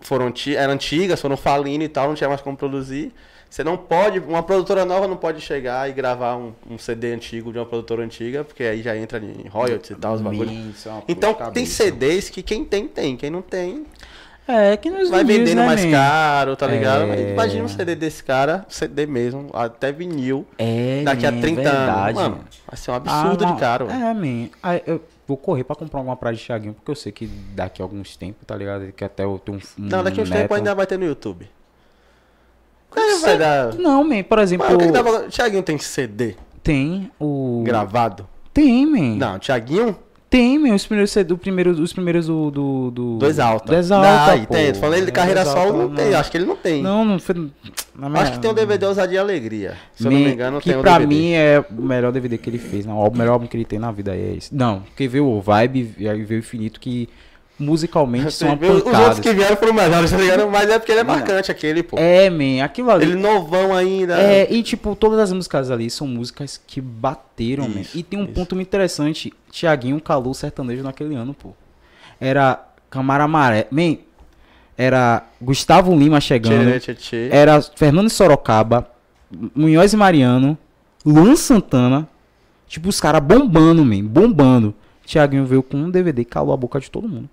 foram 0.00 0.32
eram 0.56 0.72
antigas, 0.74 1.20
foram 1.20 1.36
falindo 1.36 1.84
e 1.84 1.88
tal, 1.88 2.08
não 2.08 2.14
tinha 2.14 2.28
mais 2.28 2.40
como 2.40 2.56
produzir. 2.56 3.12
Você 3.48 3.62
não 3.62 3.76
pode, 3.76 4.18
uma 4.18 4.42
produtora 4.42 4.84
nova 4.84 5.06
não 5.06 5.16
pode 5.16 5.40
chegar 5.40 5.88
e 5.88 5.92
gravar 5.92 6.36
um, 6.36 6.52
um 6.68 6.76
CD 6.78 7.12
antigo 7.12 7.52
de 7.52 7.58
uma 7.58 7.64
produtora 7.66 8.02
antiga, 8.02 8.42
porque 8.44 8.64
aí 8.64 8.82
já 8.82 8.96
entra 8.96 9.18
em 9.18 9.46
royalties 9.48 9.90
e 9.90 9.94
tal, 9.94 10.14
os 10.14 10.20
bagulhos. 10.20 10.86
É 10.86 10.90
Então 11.08 11.32
tem. 11.52 11.64
CDs 11.64 12.28
que 12.28 12.42
quem 12.42 12.64
tem, 12.64 12.88
tem. 12.88 13.16
Quem 13.16 13.30
não 13.30 13.40
tem, 13.42 13.86
É, 14.48 14.76
que 14.76 14.90
nos 14.90 15.08
vai 15.10 15.22
vídeos, 15.24 15.38
vendendo 15.48 15.60
né, 15.60 15.66
mais 15.66 15.84
man? 15.84 15.90
caro, 15.92 16.56
tá 16.56 16.66
ligado? 16.66 17.04
É. 17.12 17.32
Imagina 17.32 17.64
um 17.64 17.68
CD 17.68 17.94
desse 17.94 18.22
cara, 18.22 18.66
CD 18.68 19.06
mesmo, 19.06 19.48
até 19.54 19.92
vinil, 19.92 20.44
É, 20.58 21.02
daqui 21.04 21.24
a 21.24 21.30
man, 21.32 21.40
30 21.40 21.62
verdade. 21.62 21.98
anos. 22.18 22.22
Mano, 22.22 22.44
vai 22.66 22.76
ser 22.76 22.90
um 22.90 22.94
absurdo 22.94 23.44
Ah, 23.44 23.52
de 23.52 23.60
caro. 23.60 23.86
É, 23.88 24.12
man. 24.14 24.48
Eu 24.86 25.00
vou 25.26 25.36
correr 25.36 25.64
pra 25.64 25.74
comprar 25.74 25.98
alguma 25.98 26.16
praia 26.16 26.36
de 26.36 26.44
Thiaguinho, 26.44 26.74
porque 26.74 26.90
eu 26.90 26.94
sei 26.94 27.12
que 27.12 27.26
daqui 27.26 27.82
a 27.82 27.84
alguns 27.84 28.16
tempos, 28.16 28.46
tá 28.46 28.56
ligado? 28.56 28.92
Que 28.92 29.04
até 29.04 29.24
eu 29.24 29.38
tenho 29.38 29.58
um. 29.58 29.60
Não, 29.76 30.04
daqui 30.04 30.20
a 30.20 30.22
uns 30.22 30.30
neto. 30.30 30.42
tempos 30.42 30.56
ainda 30.56 30.74
vai 30.74 30.86
ter 30.86 30.98
no 30.98 31.04
YouTube. 31.04 31.48
Quando 32.88 33.20
vai 33.20 33.36
dar... 33.36 33.74
Não, 33.74 34.04
man, 34.04 34.22
por 34.22 34.38
exemplo. 34.38 34.66
Mano, 34.66 34.78
o 34.78 34.92
que 34.92 35.22
que? 35.24 35.28
Thiaguinho 35.30 35.62
tem 35.62 35.76
CD 35.76 36.36
Tem 36.62 37.10
o. 37.20 37.62
gravado? 37.64 38.26
Tem, 38.54 38.86
man. 38.86 39.16
Não, 39.16 39.38
Thiaguinho, 39.38 39.98
Tem, 40.36 40.58
man. 40.58 40.74
Os 40.74 40.86
primeiros, 40.86 41.14
do 41.24 41.38
primeiro, 41.38 41.70
os 41.70 41.92
primeiros 41.92 42.26
do. 42.26 42.50
do, 42.50 42.90
do... 42.90 43.18
dois 43.18 43.38
alta. 43.38 43.72
Do 43.72 43.78
Exalta. 43.78 44.36
Não, 44.36 44.44
pô. 44.44 44.54
tem. 44.54 44.72
Tô 44.72 44.78
falando 44.80 44.96
ele 44.98 45.06
de 45.06 45.12
carreira 45.12 45.40
Exalta, 45.40 45.60
solo, 45.62 45.88
não 45.88 45.94
tem. 45.94 46.14
Acho 46.14 46.30
que 46.30 46.36
ele 46.36 46.44
não 46.46 46.56
tem. 46.56 46.82
Não, 46.82 47.04
não 47.04 47.18
foi. 47.18 47.34
na 47.98 48.08
minha- 48.08 48.22
Acho 48.22 48.32
que 48.32 48.38
tem 48.40 48.50
o 48.50 48.54
DVD 48.54 48.84
Ousadia 48.86 49.16
e 49.16 49.18
Alegria. 49.18 49.74
Se 49.94 50.06
eu 50.06 50.10
não 50.10 50.18
Me- 50.18 50.24
me 50.26 50.32
engano, 50.32 50.58
que 50.60 50.68
tem 50.68 50.78
o 50.78 50.82
pra 50.82 50.98
DVD. 50.98 51.14
mim 51.14 51.30
é 51.32 51.64
o 51.70 51.82
melhor 51.82 52.12
DVD 52.12 52.36
que 52.36 52.50
ele 52.50 52.58
fez, 52.58 52.84
não, 52.84 52.98
o 52.98 53.16
melhor 53.16 53.32
álbum 53.32 53.46
que 53.46 53.56
ele 53.56 53.64
tem 53.64 53.78
na 53.78 53.90
vida 53.90 54.14
é 54.14 54.34
esse. 54.36 54.54
Não, 54.54 54.80
porque 54.80 55.08
veio 55.08 55.26
o 55.26 55.40
Vibe 55.40 55.94
e 55.98 56.08
aí 56.08 56.22
veio 56.22 56.40
o 56.40 56.44
Infinito 56.44 56.78
que 56.78 57.08
musicalmente 57.58 58.30
são 58.32 58.52
Assim, 58.52 58.66
Os 58.70 58.98
outros 58.98 59.20
que 59.20 59.32
vieram 59.32 59.56
foram 59.56 59.72
melhores, 59.72 60.10
tá 60.10 60.16
ligado? 60.16 60.48
Mas 60.50 60.68
é 60.70 60.78
porque 60.78 60.92
ele 60.92 61.00
é 61.00 61.04
marcante 61.04 61.50
aquele, 61.50 61.82
pô. 61.82 61.96
É, 61.98 62.28
man, 62.28 62.62
aquilo 62.62 62.90
ali. 62.90 63.06
Ele 63.06 63.16
novão 63.16 63.74
ainda. 63.74 64.18
É, 64.20 64.52
e 64.52 64.62
tipo, 64.62 64.94
todas 64.94 65.18
as 65.18 65.32
músicas 65.32 65.70
ali 65.70 65.90
são 65.90 66.06
músicas 66.06 66.60
que 66.66 66.80
bateram, 66.80 67.68
man. 67.68 67.80
Isso, 67.80 67.96
E 67.96 68.02
tem 68.02 68.18
um 68.18 68.24
isso. 68.24 68.32
ponto 68.32 68.54
muito 68.54 68.68
interessante. 68.68 69.32
Tiaguinho 69.50 70.00
calou 70.00 70.30
o 70.30 70.34
sertanejo 70.34 70.82
naquele 70.82 71.14
ano, 71.14 71.34
pô. 71.34 71.52
Era 72.20 72.62
Camara 72.90 73.26
Maré. 73.26 73.66
Man, 73.70 73.96
era 74.76 75.24
Gustavo 75.40 75.94
Lima 75.96 76.20
chegando. 76.20 76.78
Tchê, 76.78 76.94
tchê, 76.94 76.94
tchê. 76.94 77.28
Era 77.32 77.62
Fernando 77.62 78.10
Sorocaba, 78.10 78.90
Munhoz 79.54 79.92
e 79.92 79.96
Mariano, 79.96 80.58
Luan 81.04 81.36
Santana. 81.36 82.08
Tipo, 82.68 82.88
os 82.88 83.00
caras 83.00 83.22
bombando, 83.22 83.84
man, 83.84 84.04
bombando. 84.04 84.74
Tiaguinho 85.04 85.46
veio 85.46 85.62
com 85.62 85.76
um 85.76 85.90
DVD 85.90 86.22
e 86.22 86.24
calou 86.24 86.52
a 86.52 86.56
boca 86.56 86.80
de 86.80 86.90
todo 86.90 87.08
mundo. 87.08 87.30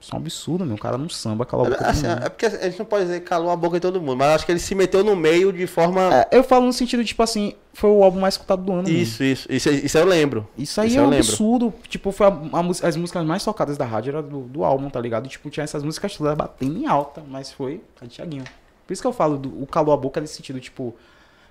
Isso 0.00 0.14
é 0.14 0.14
um 0.14 0.20
absurdo, 0.20 0.64
meu. 0.64 0.76
O 0.76 0.78
cara 0.78 0.98
não 0.98 1.08
samba, 1.08 1.44
calou 1.46 1.66
a 1.66 1.70
boca 1.70 1.82
de 1.82 1.90
Assim, 1.90 2.06
é 2.06 2.28
porque 2.28 2.46
a 2.46 2.50
gente 2.50 2.78
não 2.78 2.86
pode 2.86 3.04
dizer 3.04 3.20
que 3.20 3.26
calou 3.26 3.50
a 3.50 3.56
boca 3.56 3.76
de 3.76 3.80
todo 3.80 4.00
mundo, 4.00 4.16
mas 4.18 4.28
acho 4.28 4.46
que 4.46 4.52
ele 4.52 4.58
se 4.58 4.74
meteu 4.74 5.02
no 5.02 5.16
meio 5.16 5.52
de 5.52 5.66
forma. 5.66 6.14
É, 6.14 6.28
eu 6.32 6.44
falo 6.44 6.66
no 6.66 6.72
sentido, 6.72 7.04
tipo 7.04 7.22
assim, 7.22 7.54
foi 7.72 7.90
o 7.90 8.02
álbum 8.04 8.20
mais 8.20 8.34
escutado 8.34 8.62
do 8.62 8.72
ano. 8.72 8.88
Isso, 8.88 9.24
isso, 9.24 9.50
isso. 9.50 9.70
Isso 9.70 9.98
eu 9.98 10.04
lembro. 10.04 10.46
Isso 10.56 10.80
aí 10.80 10.88
Isso 10.88 10.98
é 10.98 11.02
um 11.02 11.08
lembro. 11.08 11.26
absurdo. 11.26 11.74
Tipo, 11.88 12.12
foi 12.12 12.26
a, 12.26 12.30
a 12.30 12.88
as 12.88 12.96
músicas 12.96 13.24
mais 13.24 13.44
tocadas 13.44 13.76
da 13.76 13.84
rádio 13.84 14.10
era 14.10 14.22
do, 14.22 14.42
do 14.42 14.64
álbum, 14.64 14.88
tá 14.90 15.00
ligado? 15.00 15.26
E, 15.26 15.28
tipo, 15.28 15.48
tinha 15.50 15.64
essas 15.64 15.82
músicas 15.82 16.14
todas 16.16 16.34
batendo 16.36 16.78
em 16.78 16.86
alta, 16.86 17.22
mas 17.28 17.50
foi 17.50 17.80
a 18.00 18.04
de 18.04 18.16
Thiaguinho. 18.16 18.44
Por 18.86 18.92
isso 18.92 19.02
que 19.02 19.08
eu 19.08 19.12
falo 19.12 19.36
do 19.38 19.62
o 19.62 19.66
calou 19.66 19.92
a 19.92 19.96
boca 19.96 20.20
nesse 20.20 20.34
sentido, 20.34 20.60
tipo, 20.60 20.94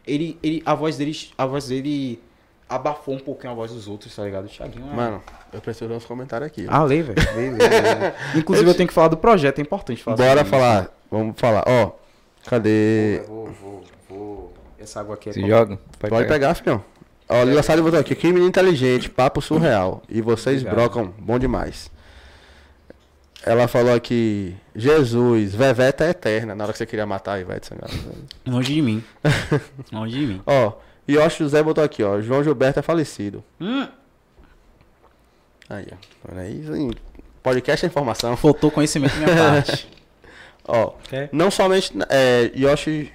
ele, 0.07 0.37
ele, 0.41 0.63
a 0.65 0.73
voz 0.73 0.97
dele, 0.97 1.17
a 1.37 1.45
voz 1.45 1.67
dele 1.67 2.21
abafou 2.67 3.15
um 3.15 3.19
pouquinho 3.19 3.53
a 3.53 3.55
voz 3.55 3.71
dos 3.71 3.87
outros, 3.87 4.15
tá 4.15 4.23
ligado? 4.23 4.45
O 4.45 4.47
Thiaguinho 4.49 4.89
é... 4.91 4.95
Mano, 4.95 5.23
eu 5.53 5.61
preciso 5.61 5.87
dar 5.89 5.95
uns 5.95 6.05
comentários 6.05 6.47
aqui. 6.47 6.65
Ah, 6.67 6.83
lei, 6.83 7.01
velho. 7.03 7.17
Inclusive, 8.35 8.69
eu 8.69 8.73
tenho 8.75 8.87
que 8.87 8.93
falar 8.93 9.07
do 9.09 9.17
projeto, 9.17 9.59
é 9.59 9.61
importante 9.61 10.01
falar 10.03 10.17
Bora 10.17 10.45
falar. 10.45 10.89
Vamos 11.11 11.39
falar. 11.39 11.63
Ó, 11.67 11.91
cadê. 12.47 13.21
Vou, 13.27 13.47
vou, 13.61 13.83
vou. 14.09 14.53
Essa 14.79 14.99
água 14.99 15.15
aqui 15.15 15.29
é 15.29 15.33
Se 15.33 15.39
pra- 15.39 15.49
joga. 15.49 15.79
Pode 15.99 16.27
pegar, 16.27 16.53
filhão. 16.55 16.83
Ó, 17.27 17.43
Lila 17.43 17.63
Salles 17.63 17.83
botou 17.83 17.99
aqui. 17.99 18.13
Que 18.15 18.27
menino 18.27 18.47
inteligente, 18.47 19.09
papo 19.09 19.41
surreal. 19.41 20.03
E 20.09 20.21
vocês 20.21 20.61
Obrigado. 20.61 20.75
brocam, 20.75 21.13
bom 21.17 21.39
demais. 21.39 21.89
Ela 23.43 23.67
falou 23.67 23.93
aqui, 23.93 24.55
Jesus, 24.75 25.53
Veveta 25.53 26.03
é 26.05 26.09
eterna, 26.09 26.55
na 26.55 26.63
hora 26.63 26.73
que 26.73 26.79
você 26.79 26.85
queria 26.85 27.05
matar 27.05 27.33
a 27.33 27.39
Ivete 27.39 27.67
Sangalo. 27.67 27.93
Longe 28.45 28.73
de 28.73 28.81
mim. 28.81 29.03
Longe 29.93 30.17
de 30.19 30.25
mim. 30.25 30.41
Ó, 30.47 30.73
Yoshi 31.07 31.39
José 31.43 31.61
botou 31.61 31.83
aqui, 31.83 32.03
ó, 32.03 32.19
João 32.21 32.43
Gilberto 32.43 32.79
é 32.79 32.81
falecido. 32.81 33.43
Hum, 33.61 33.87
Aí, 35.69 35.87
ó. 35.91 36.31
Olha 36.31 36.41
aí, 36.41 36.63
sim. 36.65 36.91
podcast 37.41 37.85
é 37.85 37.87
informação. 37.89 38.35
faltou 38.37 38.69
conhecimento 38.71 39.13
da 39.15 39.25
minha 39.25 39.35
parte. 39.35 39.87
Ó, 40.67 40.93
Quer? 41.07 41.29
não 41.31 41.51
somente, 41.51 41.91
é, 42.09 42.51
Yoshi 42.55 43.11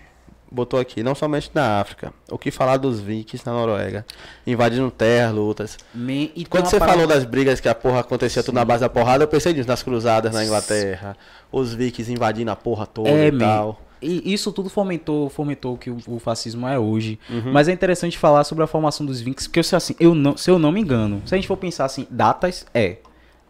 botou 0.49 0.79
aqui, 0.79 1.03
não 1.03 1.17
somente 1.17 1.51
na 1.53 1.81
África. 1.81 2.13
O 2.31 2.39
que 2.39 2.51
falar 2.53 2.77
dos 2.77 3.01
vikings 3.01 3.45
na 3.45 3.53
Noruega, 3.53 4.07
invadindo 4.47 4.89
terra, 4.89 5.33
lutas. 5.33 5.77
Me- 5.93 6.31
e 6.37 6.45
Quando 6.45 6.67
você 6.67 6.79
parada- 6.79 6.99
falou 6.99 7.09
das 7.13 7.25
brigas 7.25 7.59
que 7.61 7.69
a 7.69 7.75
porra 7.75 8.01
acontecia 8.01 8.43
tudo 8.45 8.55
na 8.55 8.65
base 8.65 8.83
da 8.83 8.89
porrada, 8.89 9.25
eu 9.25 9.29
pensei 9.29 9.53
nisso, 9.53 9.69
nas 9.69 9.83
cruzadas 9.83 10.33
na 10.33 10.45
Inglaterra, 10.45 11.17
os 11.51 11.75
vikings 11.75 12.13
invadindo 12.13 12.53
a 12.53 12.57
porra 12.57 12.87
toda 12.87 13.09
É, 13.11 13.27
e 13.29 13.33
man. 13.33 13.39
tal. 13.41 13.81
E 14.03 14.33
isso 14.33 14.51
tudo 14.53 14.69
fomentou, 14.71 15.29
fomentou 15.29 15.75
o 15.75 15.79
que 15.79 15.91
o, 15.91 15.99
o 16.07 16.19
fascismo 16.19 16.67
é 16.67 16.79
hoje. 16.79 17.19
Uhum. 17.29 17.53
Mas 17.53 17.69
é 17.69 17.73
interessante 17.73 18.17
falar 18.17 18.45
sobre 18.45 18.65
a 18.65 18.67
formação 18.67 19.05
dos 19.05 19.21
Vinks, 19.21 19.47
porque 19.47 19.63
se, 19.63 19.77
assim, 19.77 19.95
eu 20.01 20.15
não, 20.15 20.37
se 20.37 20.51
eu 20.51 20.59
não 20.59 20.73
me 20.73 20.81
engano, 20.81 21.21
se 21.27 21.35
a 21.35 21.39
gente 21.39 21.47
for 21.49 21.57
pensar 21.57 21.85
assim, 21.85 22.07
datas 22.11 22.67
é. 22.73 22.97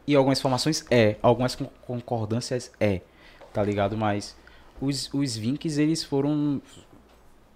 E 0.06 0.14
algumas 0.16 0.38
informações 0.38 0.84
é. 0.90 1.16
Algumas 1.22 1.54
con- 1.54 1.68
concordâncias 1.86 2.70
é. 2.80 3.00
Tá 3.52 3.62
ligado? 3.62 3.96
Mas 3.96 4.36
os, 4.80 5.08
os 5.12 5.36
Vinks, 5.36 5.78
eles 5.78 6.02
foram. 6.02 6.60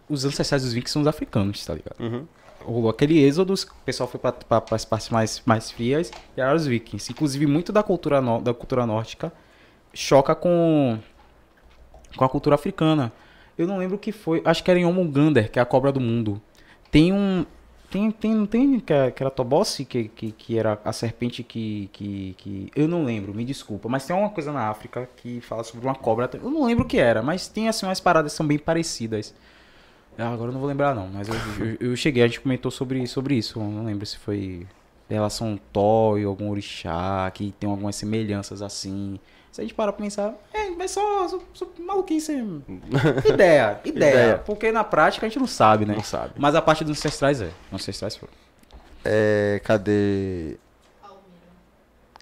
Os 0.09 0.25
ancestrais 0.25 0.63
dos 0.63 0.73
Vinks 0.73 0.93
são 0.93 1.03
os 1.03 1.09
africanos, 1.09 1.65
tá 1.65 1.75
ligado? 1.75 1.99
Uhum. 1.99 2.27
rolou 2.63 2.91
aquele 2.91 3.19
êxodo, 3.23 3.55
o 3.55 3.85
pessoal 3.85 4.09
foi 4.09 4.21
para 4.21 4.35
as 4.71 4.85
partes 4.85 5.09
mais, 5.11 5.43
mais 5.47 5.71
frias 5.71 6.11
e 6.37 6.41
eram 6.41 6.55
os 6.55 6.67
vikings. 6.67 7.11
Inclusive, 7.11 7.47
muito 7.47 7.73
da 7.73 7.83
cultura, 7.83 8.21
no- 8.21 8.41
da 8.41 8.53
cultura 8.55 8.87
nórdica 8.87 9.33
choca 9.93 10.35
com, 10.35 10.99
com 12.17 12.25
a 12.25 12.29
cultura 12.29 12.55
africana. 12.55 13.13
Eu 13.57 13.67
não 13.67 13.79
lembro 13.79 13.97
o 13.97 13.99
que 13.99 14.13
foi, 14.13 14.43
acho 14.45 14.63
que 14.65 14.71
era 14.71 14.81
em 14.81 14.85
Omungander, 14.85 15.51
que 15.51 15.59
é 15.59 15.63
a 15.63 15.65
cobra 15.67 15.93
do 15.93 16.01
mundo. 16.01 16.41
Tem 16.91 17.13
um. 17.13 17.45
Tem, 17.91 18.11
tem, 18.11 18.35
não 18.35 18.47
tem 18.47 18.81
que, 18.81 18.93
era- 18.93 19.31
Tobossi, 19.31 19.85
que, 19.85 20.09
que, 20.09 20.33
que 20.33 20.59
era 20.59 20.81
a 20.85 20.93
serpente 20.93 21.45
que, 21.45 21.89
que, 21.93 22.35
que. 22.37 22.71
Eu 22.75 22.89
não 22.89 23.05
lembro, 23.05 23.33
me 23.33 23.45
desculpa. 23.45 23.89
Mas 23.89 24.05
tem 24.05 24.17
uma 24.17 24.31
coisa 24.31 24.53
na 24.53 24.69
África 24.69 25.09
que 25.17 25.41
fala 25.41 25.63
sobre 25.63 25.87
uma 25.87 25.95
cobra. 25.95 26.29
Eu 26.35 26.51
não 26.51 26.65
lembro 26.65 26.85
o 26.85 26.89
que 26.89 26.99
era, 26.99 27.23
mas 27.23 27.47
tem 27.47 27.69
assim 27.69 27.87
umas 27.87 28.01
paradas 28.01 28.33
que 28.33 28.37
são 28.37 28.47
bem 28.47 28.59
parecidas. 28.59 29.33
Ah, 30.19 30.33
agora 30.33 30.49
eu 30.51 30.53
não 30.53 30.61
vou 30.61 30.69
lembrar 30.69 30.95
não, 30.95 31.09
mas 31.09 31.29
eu, 31.29 31.35
eu, 31.59 31.91
eu 31.91 31.97
cheguei, 31.97 32.23
a 32.23 32.27
gente 32.27 32.41
comentou 32.41 32.71
sobre, 32.71 33.05
sobre 33.07 33.37
isso. 33.37 33.59
Eu 33.61 33.65
não 33.65 33.85
lembro 33.85 34.07
se 34.07 34.19
foi 34.19 34.67
relação 35.09 35.59
Thor 35.73 36.19
ou 36.21 36.29
algum 36.29 36.51
orixá, 36.51 37.31
que 37.33 37.53
tem 37.59 37.69
algumas 37.69 37.97
semelhanças 37.97 38.63
assim. 38.63 39.19
Se 39.55 39.61
a 39.61 39.65
gente 39.65 39.73
parar 39.73 39.93
pra 39.93 40.03
pensar, 40.03 40.35
é, 40.53 40.69
mas 40.71 40.91
só, 40.91 41.29
só, 41.29 41.39
só 41.55 41.69
maluquice. 41.79 42.33
Ideia, 43.25 43.79
ideia, 43.85 44.11
Ideia. 44.11 44.39
Porque 44.39 44.73
na 44.73 44.83
prática 44.83 45.25
a 45.25 45.29
gente 45.29 45.39
não 45.39 45.47
sabe, 45.47 45.87
né? 45.87 45.95
Não 45.95 46.03
sabe. 46.03 46.33
Mas 46.37 46.57
a 46.57 46.61
parte 46.61 46.83
dos 46.83 46.99
ancestrais 46.99 47.41
é. 47.41 47.51
Ancestrais 47.73 48.17
foram. 48.17 48.33
É, 49.05 49.61
cadê? 49.63 50.57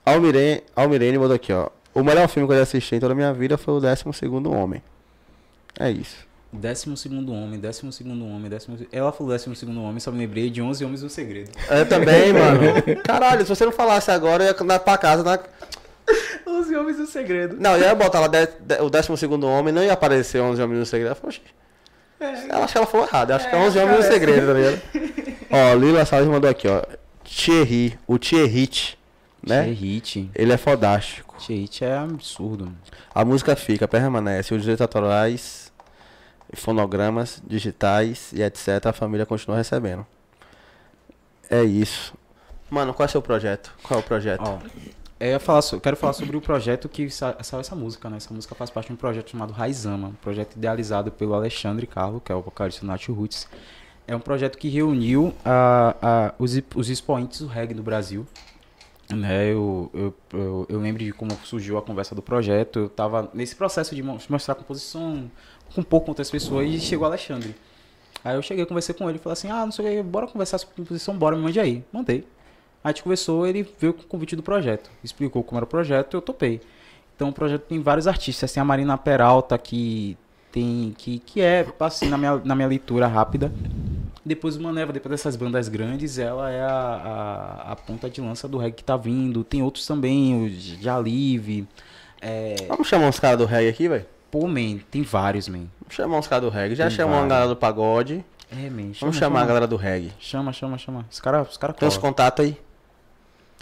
Almirene, 0.05 0.63
Almirene 0.77 1.17
mandou 1.17 1.35
aqui, 1.35 1.55
ó. 1.55 1.71
O 1.95 2.05
melhor 2.05 2.29
filme 2.29 2.47
que 2.47 2.53
eu 2.53 2.59
já 2.59 2.65
assisti 2.65 2.97
em 2.97 3.01
toda 3.01 3.15
a 3.15 3.17
minha 3.17 3.33
vida 3.33 3.57
foi 3.57 3.73
o 3.73 3.81
12 3.81 4.05
Homem. 4.55 4.83
É 5.81 5.91
isso. 5.91 6.27
Décimo 6.53 6.99
segundo 6.99 7.33
homem, 7.33 7.59
décimo 7.59 7.91
segundo 7.91 8.27
homem, 8.27 8.51
décimo... 8.51 8.77
Ela 8.93 9.11
falou 9.11 9.33
décimo 9.33 9.57
segundo 9.57 9.83
homem, 9.83 9.99
só 10.01 10.13
me 10.13 10.19
lembrei 10.19 10.51
de 10.51 10.61
11 10.61 10.85
Homens 10.85 11.01
do 11.01 11.09
Segredo. 11.09 11.51
Eu 11.71 11.89
também, 11.89 12.31
mano. 12.31 13.03
Caralho, 13.03 13.41
se 13.41 13.49
você 13.49 13.65
não 13.65 13.73
falasse 13.73 14.11
agora, 14.11 14.45
eu 14.45 14.55
ia 14.55 14.65
na, 14.65 14.79
pra 14.79 14.99
casa. 14.99 15.23
Na... 15.23 15.41
11 16.47 16.77
Homens 16.77 16.97
do 16.97 17.07
Segredo. 17.07 17.57
Não, 17.59 17.77
eu 17.77 17.83
ia 17.83 17.95
botar 17.95 18.21
lá 18.21 18.27
de- 18.27 18.47
de- 18.47 18.81
o 18.83 18.89
12 18.91 19.27
Homem, 19.45 19.73
não 19.73 19.83
ia 19.83 19.93
aparecer 19.93 20.41
11 20.41 20.61
Homens 20.63 20.79
no 20.81 20.87
Segredo. 20.87 21.11
Eu 21.13 21.17
falei, 21.17 21.37
"Oxi." 21.39 21.43
Ela 22.49 22.65
acho 22.65 22.73
que 22.73 22.79
ela 22.79 22.87
falou 22.87 23.07
errado. 23.07 23.31
Eu 23.31 23.37
acho 23.37 23.49
que 23.51 23.55
é 23.55 23.59
11 23.59 23.79
Homens 23.79 23.99
no 23.99 24.13
Segredo, 24.13 24.47
tá 24.47 24.53
ligado? 24.53 24.81
ó, 25.51 25.75
Lila 25.75 26.05
Salles 26.05 26.29
mandou 26.29 26.49
aqui, 26.49 26.69
ó. 26.69 26.83
Thierry, 27.25 27.99
o 28.07 28.19
Thierry, 28.19 28.71
né? 29.45 29.63
Hit. 29.63 30.31
Ele 30.35 30.53
é 30.53 30.57
fodástico. 30.57 31.35
Hit 31.49 31.85
é 31.85 31.97
absurdo. 31.97 32.65
mano. 32.67 32.79
A 33.15 33.25
música 33.25 33.57
fica, 33.57 33.89
permanece. 33.89 34.55
Os 34.55 34.61
direitos 34.63 34.83
autorais, 34.83 35.73
fonogramas, 36.55 37.43
digitais 37.47 38.33
e 38.33 38.43
etc. 38.43 38.87
A 38.87 38.93
família 38.93 39.27
continua 39.27 39.57
recebendo. 39.57 40.07
É 41.51 41.63
isso. 41.65 42.15
Mano, 42.71 42.95
qual 42.95 43.05
é 43.07 43.09
o 43.09 43.11
seu 43.11 43.21
projeto? 43.23 43.75
Qual 43.83 43.99
é 43.99 44.03
o 44.03 44.07
projeto? 44.07 44.41
Ó, 44.43 44.59
eu 45.29 45.33
ia 45.33 45.41
falar 45.41 45.63
so- 45.63 45.81
quero 45.81 45.97
falar 45.97 46.13
sobre 46.13 46.37
o 46.37 46.41
projeto 46.41 46.89
que 46.89 47.09
sa- 47.11 47.37
saiu 47.43 47.61
essa 47.61 47.75
música, 47.77 48.09
né? 48.11 48.17
Essa 48.17 48.33
música 48.35 48.55
faz 48.55 48.71
parte 48.71 48.89
de 48.89 48.93
um 48.93 48.97
projeto 48.97 49.31
chamado 49.31 49.53
Raizama, 49.53 50.09
um 50.09 50.13
projeto 50.15 50.57
idealizado 50.57 51.11
pelo 51.13 51.35
Alexandre 51.35 51.87
Carlo, 51.87 52.21
que 52.21 52.31
é 52.33 52.35
o 52.35 52.41
vocalista 52.43 52.81
do 52.83 52.87
Nat 52.89 53.07
Roots. 53.09 53.49
É 54.07 54.17
um 54.17 54.21
projeto 54.21 54.59
que 54.59 54.69
reuniu 54.69 55.33
os, 56.39 56.59
os 56.75 56.89
expoentes 56.89 57.41
do 57.41 57.47
reggae 57.47 57.75
do 57.75 57.83
Brasil. 57.83 58.27
Né, 59.11 59.53
eu, 59.53 59.91
eu, 59.93 60.15
eu, 60.33 60.67
eu 60.71 60.81
lembro 60.81 61.05
de 61.05 61.13
como 61.13 61.33
surgiu 61.45 61.77
a 61.77 61.83
conversa 61.83 62.15
do 62.15 62.23
projeto. 62.23 62.79
Eu 62.79 62.89
tava 62.89 63.31
nesse 63.35 63.55
processo 63.55 63.95
de 63.95 64.03
mo- 64.03 64.19
mostrar 64.29 64.53
a 64.53 64.57
composição 64.57 65.31
com 65.75 65.81
um 65.83 65.85
pouco 65.85 66.07
com 66.07 66.13
outras 66.13 66.31
pessoas 66.31 66.67
e 66.69 66.81
chegou 66.81 67.05
o 67.05 67.09
Alexandre. 67.09 67.55
Aí 68.25 68.37
eu 68.37 68.43
cheguei, 68.43 68.65
conversei 68.65 68.95
com 68.95 69.09
ele 69.11 69.19
e 69.19 69.21
falei 69.21 69.35
assim: 69.35 69.51
Ah, 69.51 69.65
não 69.67 69.73
sei 69.73 69.85
o 69.85 69.97
que, 69.99 70.03
bora 70.09 70.27
conversar 70.27 70.57
sobre 70.59 70.75
composição, 70.77 71.17
bora, 71.17 71.37
me 71.37 71.43
mande 71.43 71.61
aí. 71.61 71.85
Mandei. 71.93 72.27
A 72.83 72.89
gente 72.89 73.03
conversou, 73.03 73.47
ele 73.47 73.67
veio 73.79 73.93
com 73.95 74.03
o 74.03 74.07
convite 74.07 74.35
do 74.35 74.43
projeto, 74.43 74.91
explicou 75.05 75.43
como 75.43 75.59
era 75.59 75.65
o 75.65 75.69
projeto, 75.69 76.15
eu 76.17 76.21
topei. 76.23 76.61
Então 77.15 77.29
o 77.29 77.33
projeto 77.33 77.63
tem 77.63 77.81
vários 77.81 78.07
artistas, 78.09 78.53
tem 78.53 78.61
a 78.61 78.65
Marina 78.65 78.99
Peralta 78.99 79.57
que 79.57 80.17
tem 80.51 80.95
que, 80.99 81.19
que 81.21 81.41
é 81.41 81.67
assim 81.81 82.09
na 82.09 82.19
minha, 82.19 82.37
na 82.45 82.55
minha 82.55 82.69
leitura 82.69 83.07
rápida. 83.07 83.53
Depois 84.25 84.57
o 84.57 84.63
Maneva, 84.63 84.93
depois 84.93 85.11
dessas 85.11 85.35
bandas 85.37 85.69
grandes, 85.69 86.19
ela 86.19 86.51
é 86.51 86.61
a, 86.63 86.69
a, 87.69 87.73
a 87.73 87.77
ponta 87.77 88.09
de 88.11 88.21
lança 88.21 88.47
do 88.49 88.59
reggae 88.59 88.77
que 88.77 88.85
tá 88.85 88.97
vindo. 88.97 89.43
Tem 89.45 89.63
outros 89.63 89.87
também, 89.87 90.45
o 90.47 90.51
Jalive. 90.83 91.67
É, 92.21 92.55
Vamos 92.69 92.87
chamar 92.87 93.07
uns 93.09 93.19
caras 93.19 93.39
do 93.39 93.45
reggae 93.47 93.69
aqui, 93.69 93.89
velho? 93.89 94.07
pô, 94.31 94.47
man, 94.49 94.79
tem 94.91 95.03
vários, 95.03 95.47
man. 95.49 95.67
Vamos 95.81 95.95
chamar 95.95 96.19
uns 96.19 96.27
caras 96.27 96.45
do 96.45 96.51
reggae. 96.51 96.75
Já 96.75 96.87
Tem 96.89 96.97
chamou 96.97 97.19
a 97.19 97.27
galera 97.27 97.49
do 97.49 97.57
pagode. 97.57 98.25
É, 98.51 98.71
man. 98.71 98.93
Vamos 99.01 99.17
chamar 99.17 99.43
a 99.43 99.47
galera 99.47 99.67
do 99.67 99.77
reggae. 99.77 100.11
Chama, 100.19 100.53
chama, 100.53 100.79
chama. 100.79 101.05
Os 101.11 101.21
caras 101.21 101.51
os 101.51 101.57
cara 101.57 101.73
Tem 101.73 101.87
uns 101.87 101.97
colam. 101.97 102.13
contatos 102.13 102.45
aí? 102.45 102.57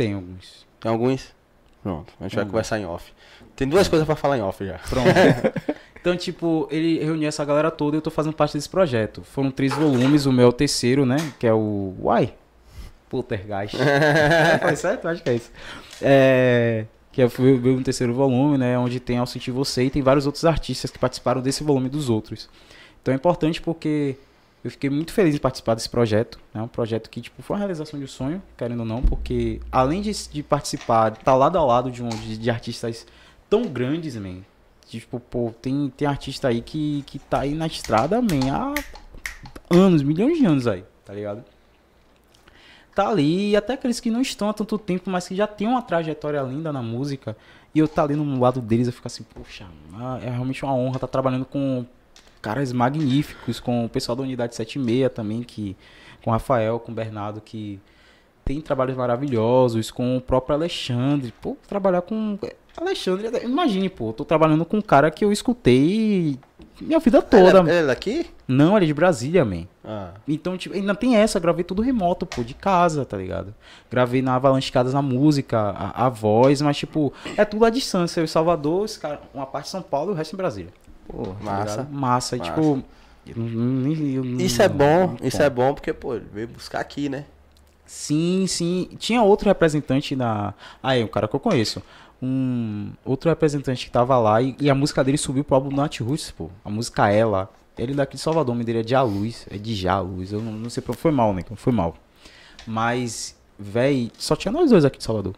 Tem 0.01 0.15
alguns. 0.15 0.67
Tem 0.81 0.91
alguns? 0.91 1.35
Pronto, 1.83 2.11
a 2.19 2.23
gente 2.23 2.35
vai 2.35 2.47
conversar 2.47 2.79
em 2.79 2.87
off. 2.87 3.13
Tem 3.55 3.69
duas 3.69 3.87
coisas 3.87 4.07
pra 4.07 4.17
falar 4.17 4.39
em 4.39 4.41
off 4.41 4.65
já. 4.65 4.79
Pronto. 4.79 5.11
então, 6.01 6.17
tipo, 6.17 6.67
ele 6.71 7.05
reuniu 7.05 7.29
essa 7.29 7.45
galera 7.45 7.71
toda 7.71 7.97
e 7.97 7.99
eu 7.99 8.01
tô 8.01 8.11
fazendo 8.11 8.33
parte 8.33 8.55
desse 8.55 8.69
projeto. 8.69 9.23
Foram 9.23 9.51
três 9.51 9.75
volumes, 9.75 10.25
o 10.25 10.33
meu 10.33 10.47
é 10.47 10.49
o 10.49 10.53
terceiro, 10.55 11.05
né? 11.05 11.19
Que 11.39 11.47
é 11.47 11.53
o. 11.53 11.95
Uai! 12.01 12.33
Poltergeist. 13.11 13.77
foi 14.63 14.77
certo? 14.77 15.07
Acho 15.07 15.23
que 15.23 15.29
é 15.29 15.35
isso. 15.35 15.53
É. 16.01 16.87
Que 17.13 17.21
é 17.21 17.27
o 17.27 17.31
meu 17.61 17.83
terceiro 17.83 18.15
volume, 18.15 18.57
né? 18.57 18.79
Onde 18.79 19.01
tem 19.01 19.19
Ao 19.19 19.27
Sentir 19.27 19.51
Você 19.51 19.85
e 19.85 19.91
tem 19.91 20.01
vários 20.01 20.25
outros 20.25 20.47
artistas 20.47 20.91
que 20.91 20.99
participaram 20.99 21.43
desse 21.43 21.63
volume 21.63 21.91
dos 21.91 22.09
outros. 22.09 22.49
Então 23.03 23.13
é 23.13 23.17
importante 23.17 23.61
porque 23.61 24.17
eu 24.63 24.71
fiquei 24.71 24.91
muito 24.91 25.13
feliz 25.13 25.35
em 25.35 25.39
participar 25.39 25.75
desse 25.75 25.89
projeto. 25.89 26.39
É 26.55 26.59
né? 26.59 26.65
um 26.65 26.69
projeto 26.69 27.09
que 27.09 27.21
tipo, 27.21 27.43
foi 27.43 27.55
uma 27.57 27.61
realização 27.61 27.99
de 27.99 28.05
um 28.05 28.09
sonho, 28.09 28.43
querendo 28.57 28.81
ou 28.81 28.87
não, 28.87 29.03
porque 29.03 29.61
além 29.73 30.03
de, 30.03 30.13
de 30.29 30.43
participar, 30.43 31.11
de 31.11 31.19
estar 31.19 31.35
lado 31.35 31.57
a 31.59 31.65
lado 31.65 31.91
de, 31.91 32.03
um, 32.03 32.09
de, 32.09 32.37
de 32.37 32.51
artistas 32.51 33.07
tão 33.49 33.63
grandes, 33.63 34.17
man. 34.17 34.39
Tipo, 34.87 35.21
pô, 35.21 35.55
tem, 35.63 35.89
tem 35.97 36.07
artista 36.07 36.49
aí 36.49 36.61
que, 36.61 37.03
que 37.07 37.19
tá 37.19 37.41
aí 37.41 37.55
na 37.55 37.67
estrada, 37.67 38.21
man, 38.21 38.51
há 38.53 38.75
anos, 39.71 40.03
milhões 40.03 40.37
de 40.37 40.45
anos 40.45 40.67
aí, 40.67 40.85
tá 41.05 41.15
ligado? 41.15 41.45
Tá 42.95 43.09
ali, 43.09 43.51
e 43.51 43.57
até 43.57 43.75
aqueles 43.75 44.01
que 44.01 44.11
não 44.11 44.21
estão 44.21 44.49
há 44.51 44.53
tanto 44.53 44.77
tempo, 44.77 45.09
mas 45.09 45.29
que 45.29 45.35
já 45.35 45.47
tem 45.47 45.69
uma 45.69 45.81
trajetória 45.81 46.43
linda 46.43 46.73
na 46.73 46.83
música, 46.83 47.37
e 47.73 47.79
eu 47.79 47.87
tá 47.87 48.03
ali 48.03 48.17
no 48.17 48.41
lado 48.41 48.61
deles, 48.61 48.89
eu 48.89 48.93
fico 48.93 49.07
assim, 49.07 49.23
poxa, 49.23 49.65
é 50.23 50.29
realmente 50.29 50.65
uma 50.65 50.75
honra 50.75 50.97
estar 50.97 51.07
trabalhando 51.07 51.45
com 51.45 51.87
caras 52.41 52.73
magníficos, 52.73 53.61
com 53.61 53.85
o 53.85 53.89
pessoal 53.89 54.17
da 54.17 54.23
Unidade 54.23 54.55
76 54.55 55.13
também, 55.13 55.43
que, 55.43 55.77
com 56.23 56.31
o 56.31 56.33
Rafael, 56.33 56.79
com 56.79 56.93
o 56.93 56.95
Bernardo, 56.95 57.41
que 57.41 57.81
tem 58.45 58.61
trabalhos 58.61 58.97
maravilhosos, 58.97 59.91
com 59.91 60.17
o 60.17 60.21
próprio 60.21 60.57
Alexandre. 60.57 61.33
Pô, 61.41 61.57
trabalhar 61.69 62.03
com. 62.03 62.39
Alexandre, 62.77 63.29
imagine, 63.45 63.89
pô, 63.89 64.09
eu 64.09 64.13
tô 64.13 64.25
trabalhando 64.25 64.65
com 64.65 64.79
um 64.79 64.83
cara 64.83 65.11
que 65.11 65.25
eu 65.25 65.33
escutei 65.33 66.39
minha 66.81 66.99
vida 66.99 67.21
toda. 67.21 67.61
Ele 67.61 67.71
é, 67.71 67.73
ele 67.73 67.83
é 67.83 67.87
daqui? 67.87 68.27
Não, 68.49 68.77
ele 68.77 68.87
é 68.87 68.89
de 68.89 68.95
Brasília, 68.95 69.45
man. 69.45 69.67
Ah. 69.85 70.13
Então, 70.27 70.57
tipo, 70.57 70.75
ainda 70.75 70.95
tem 70.95 71.17
essa, 71.17 71.39
gravei 71.39 71.63
tudo 71.63 71.83
remoto, 71.83 72.25
pô, 72.25 72.43
de 72.43 72.55
casa, 72.55 73.05
tá 73.05 73.17
ligado? 73.17 73.55
Gravei 73.91 74.23
na 74.23 74.35
Avalanche 74.35 74.73
Casas 74.73 74.95
na 74.95 75.03
música, 75.03 75.59
a, 75.59 76.07
a 76.07 76.09
voz, 76.09 76.63
mas, 76.63 76.77
tipo, 76.79 77.13
é 77.37 77.45
tudo 77.45 77.65
à 77.65 77.71
distância. 77.71 78.21
Eu 78.21 78.25
em 78.25 78.29
Salvador, 78.29 78.85
os 78.85 78.97
cara, 78.97 79.21
uma 79.35 79.47
parte 79.47 79.67
em 79.67 79.71
São 79.71 79.83
Paulo 79.83 80.11
e 80.11 80.15
o 80.15 80.17
resto 80.17 80.35
em 80.35 80.39
Brasília. 80.39 80.73
Pô, 81.11 81.27
tá 81.27 81.45
massa. 81.45 81.89
Massa, 81.91 82.37
e, 82.37 82.39
Massa. 82.39 82.51
tipo. 82.51 82.85
eu 83.27 84.25
eu 84.25 84.25
Isso 84.41 84.63
é 84.63 84.69
bom, 84.69 85.17
isso 85.23 85.43
é 85.43 85.51
bom 85.51 85.75
porque, 85.75 85.93
pô, 85.93 86.15
ele 86.15 86.27
veio 86.33 86.49
buscar 86.49 86.81
aqui, 86.81 87.09
né? 87.09 87.25
Sim, 87.85 88.47
sim. 88.47 88.89
Tinha 88.99 89.23
outro 89.23 89.49
representante 89.49 90.15
na. 90.15 90.55
Aí, 90.83 91.03
um 91.03 91.09
cara 91.09 91.27
que 91.27 91.35
eu 91.35 91.41
conheço. 91.41 91.83
Um 92.23 92.93
outro 93.05 93.29
representante 93.31 93.87
que 93.87 93.91
tava 93.91 94.17
lá 94.19 94.41
e, 94.41 94.55
e 94.61 94.71
a 94.71 94.75
música 94.75 95.03
dele 95.03 95.17
subiu 95.17 95.43
pro 95.43 95.57
álbum 95.57 95.75
Nat 95.75 95.99
Roots, 96.01 96.31
pô. 96.31 96.51
A 96.65 96.71
música 96.71 97.11
Ela. 97.11 97.51
Ele 97.77 97.95
daqui 97.95 98.17
de 98.17 98.23
Salvador, 98.23 98.53
o 98.53 98.55
nome 98.55 98.65
dele 98.65 98.81
é 98.81 98.83
de 98.83 98.95
A 98.95 99.03
Luz. 99.03 99.47
É 99.51 99.57
de 99.57 99.75
Já 99.75 99.99
Luz. 100.01 100.33
Eu 100.33 100.41
não, 100.41 100.53
não 100.53 100.71
sei 100.71 100.83
pra 100.83 100.93
foi 100.93 101.11
mal, 101.11 101.33
né? 101.33 101.43
Foi 101.57 101.73
mal. 101.73 101.97
Mas, 102.67 103.35
véi, 103.59 104.13
só 104.19 104.37
tinha 104.37 104.53
nós 104.53 104.71
dois 104.71 104.85
aqui 104.85 104.99
de 104.99 105.05
Salvador. 105.05 105.35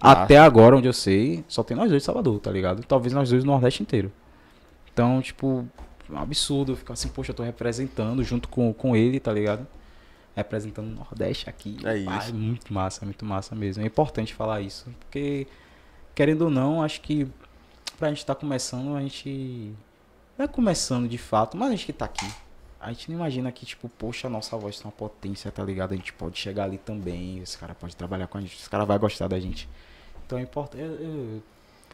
Massa. 0.00 0.22
Até 0.22 0.38
agora, 0.38 0.76
onde 0.76 0.86
eu 0.86 0.92
sei, 0.92 1.44
só 1.48 1.62
tem 1.62 1.76
nós 1.76 1.88
dois 1.88 2.02
de 2.02 2.06
Salvador, 2.06 2.38
tá 2.38 2.50
ligado? 2.50 2.84
Talvez 2.84 3.12
nós 3.12 3.30
dois 3.30 3.42
no 3.42 3.52
Nordeste 3.52 3.82
inteiro. 3.82 4.12
Então, 4.98 5.22
tipo, 5.22 5.64
é 6.10 6.12
um 6.12 6.18
absurdo 6.18 6.74
ficar 6.74 6.94
assim, 6.94 7.08
poxa, 7.08 7.30
eu 7.30 7.34
tô 7.36 7.44
representando 7.44 8.24
junto 8.24 8.48
com, 8.48 8.74
com 8.74 8.96
ele, 8.96 9.20
tá 9.20 9.32
ligado? 9.32 9.64
Representando 10.34 10.88
o 10.88 10.90
Nordeste 10.90 11.48
aqui. 11.48 11.76
É 11.84 11.98
isso. 11.98 12.34
muito 12.34 12.74
massa, 12.74 13.04
muito 13.04 13.24
massa 13.24 13.54
mesmo. 13.54 13.80
É 13.84 13.86
importante 13.86 14.34
falar 14.34 14.60
isso. 14.60 14.92
Porque, 14.98 15.46
querendo 16.16 16.42
ou 16.42 16.50
não, 16.50 16.82
acho 16.82 17.00
que 17.00 17.28
pra 17.96 18.08
gente 18.08 18.26
tá 18.26 18.34
começando, 18.34 18.96
a 18.96 19.00
gente. 19.00 19.72
Não 20.36 20.46
é 20.46 20.48
começando 20.48 21.08
de 21.08 21.16
fato, 21.16 21.56
mas 21.56 21.68
a 21.68 21.70
gente 21.70 21.86
que 21.86 21.92
tá 21.92 22.06
aqui. 22.06 22.28
A 22.80 22.88
gente 22.88 23.08
não 23.08 23.18
imagina 23.18 23.52
que, 23.52 23.64
tipo, 23.64 23.88
poxa, 23.88 24.26
a 24.26 24.30
nossa 24.30 24.56
voz 24.56 24.80
tem 24.80 24.86
uma 24.86 24.92
potência, 24.92 25.48
tá 25.52 25.62
ligado? 25.62 25.92
A 25.92 25.96
gente 25.96 26.12
pode 26.12 26.36
chegar 26.36 26.64
ali 26.64 26.78
também, 26.78 27.38
esse 27.38 27.56
cara 27.56 27.72
pode 27.72 27.94
trabalhar 27.94 28.26
com 28.26 28.36
a 28.36 28.40
gente, 28.40 28.56
esse 28.56 28.68
cara 28.68 28.84
vai 28.84 28.98
gostar 28.98 29.28
da 29.28 29.38
gente. 29.38 29.68
Então 30.26 30.40
é 30.40 30.42
importante. 30.42 30.82
Eu, 30.82 30.90
eu, 30.90 31.42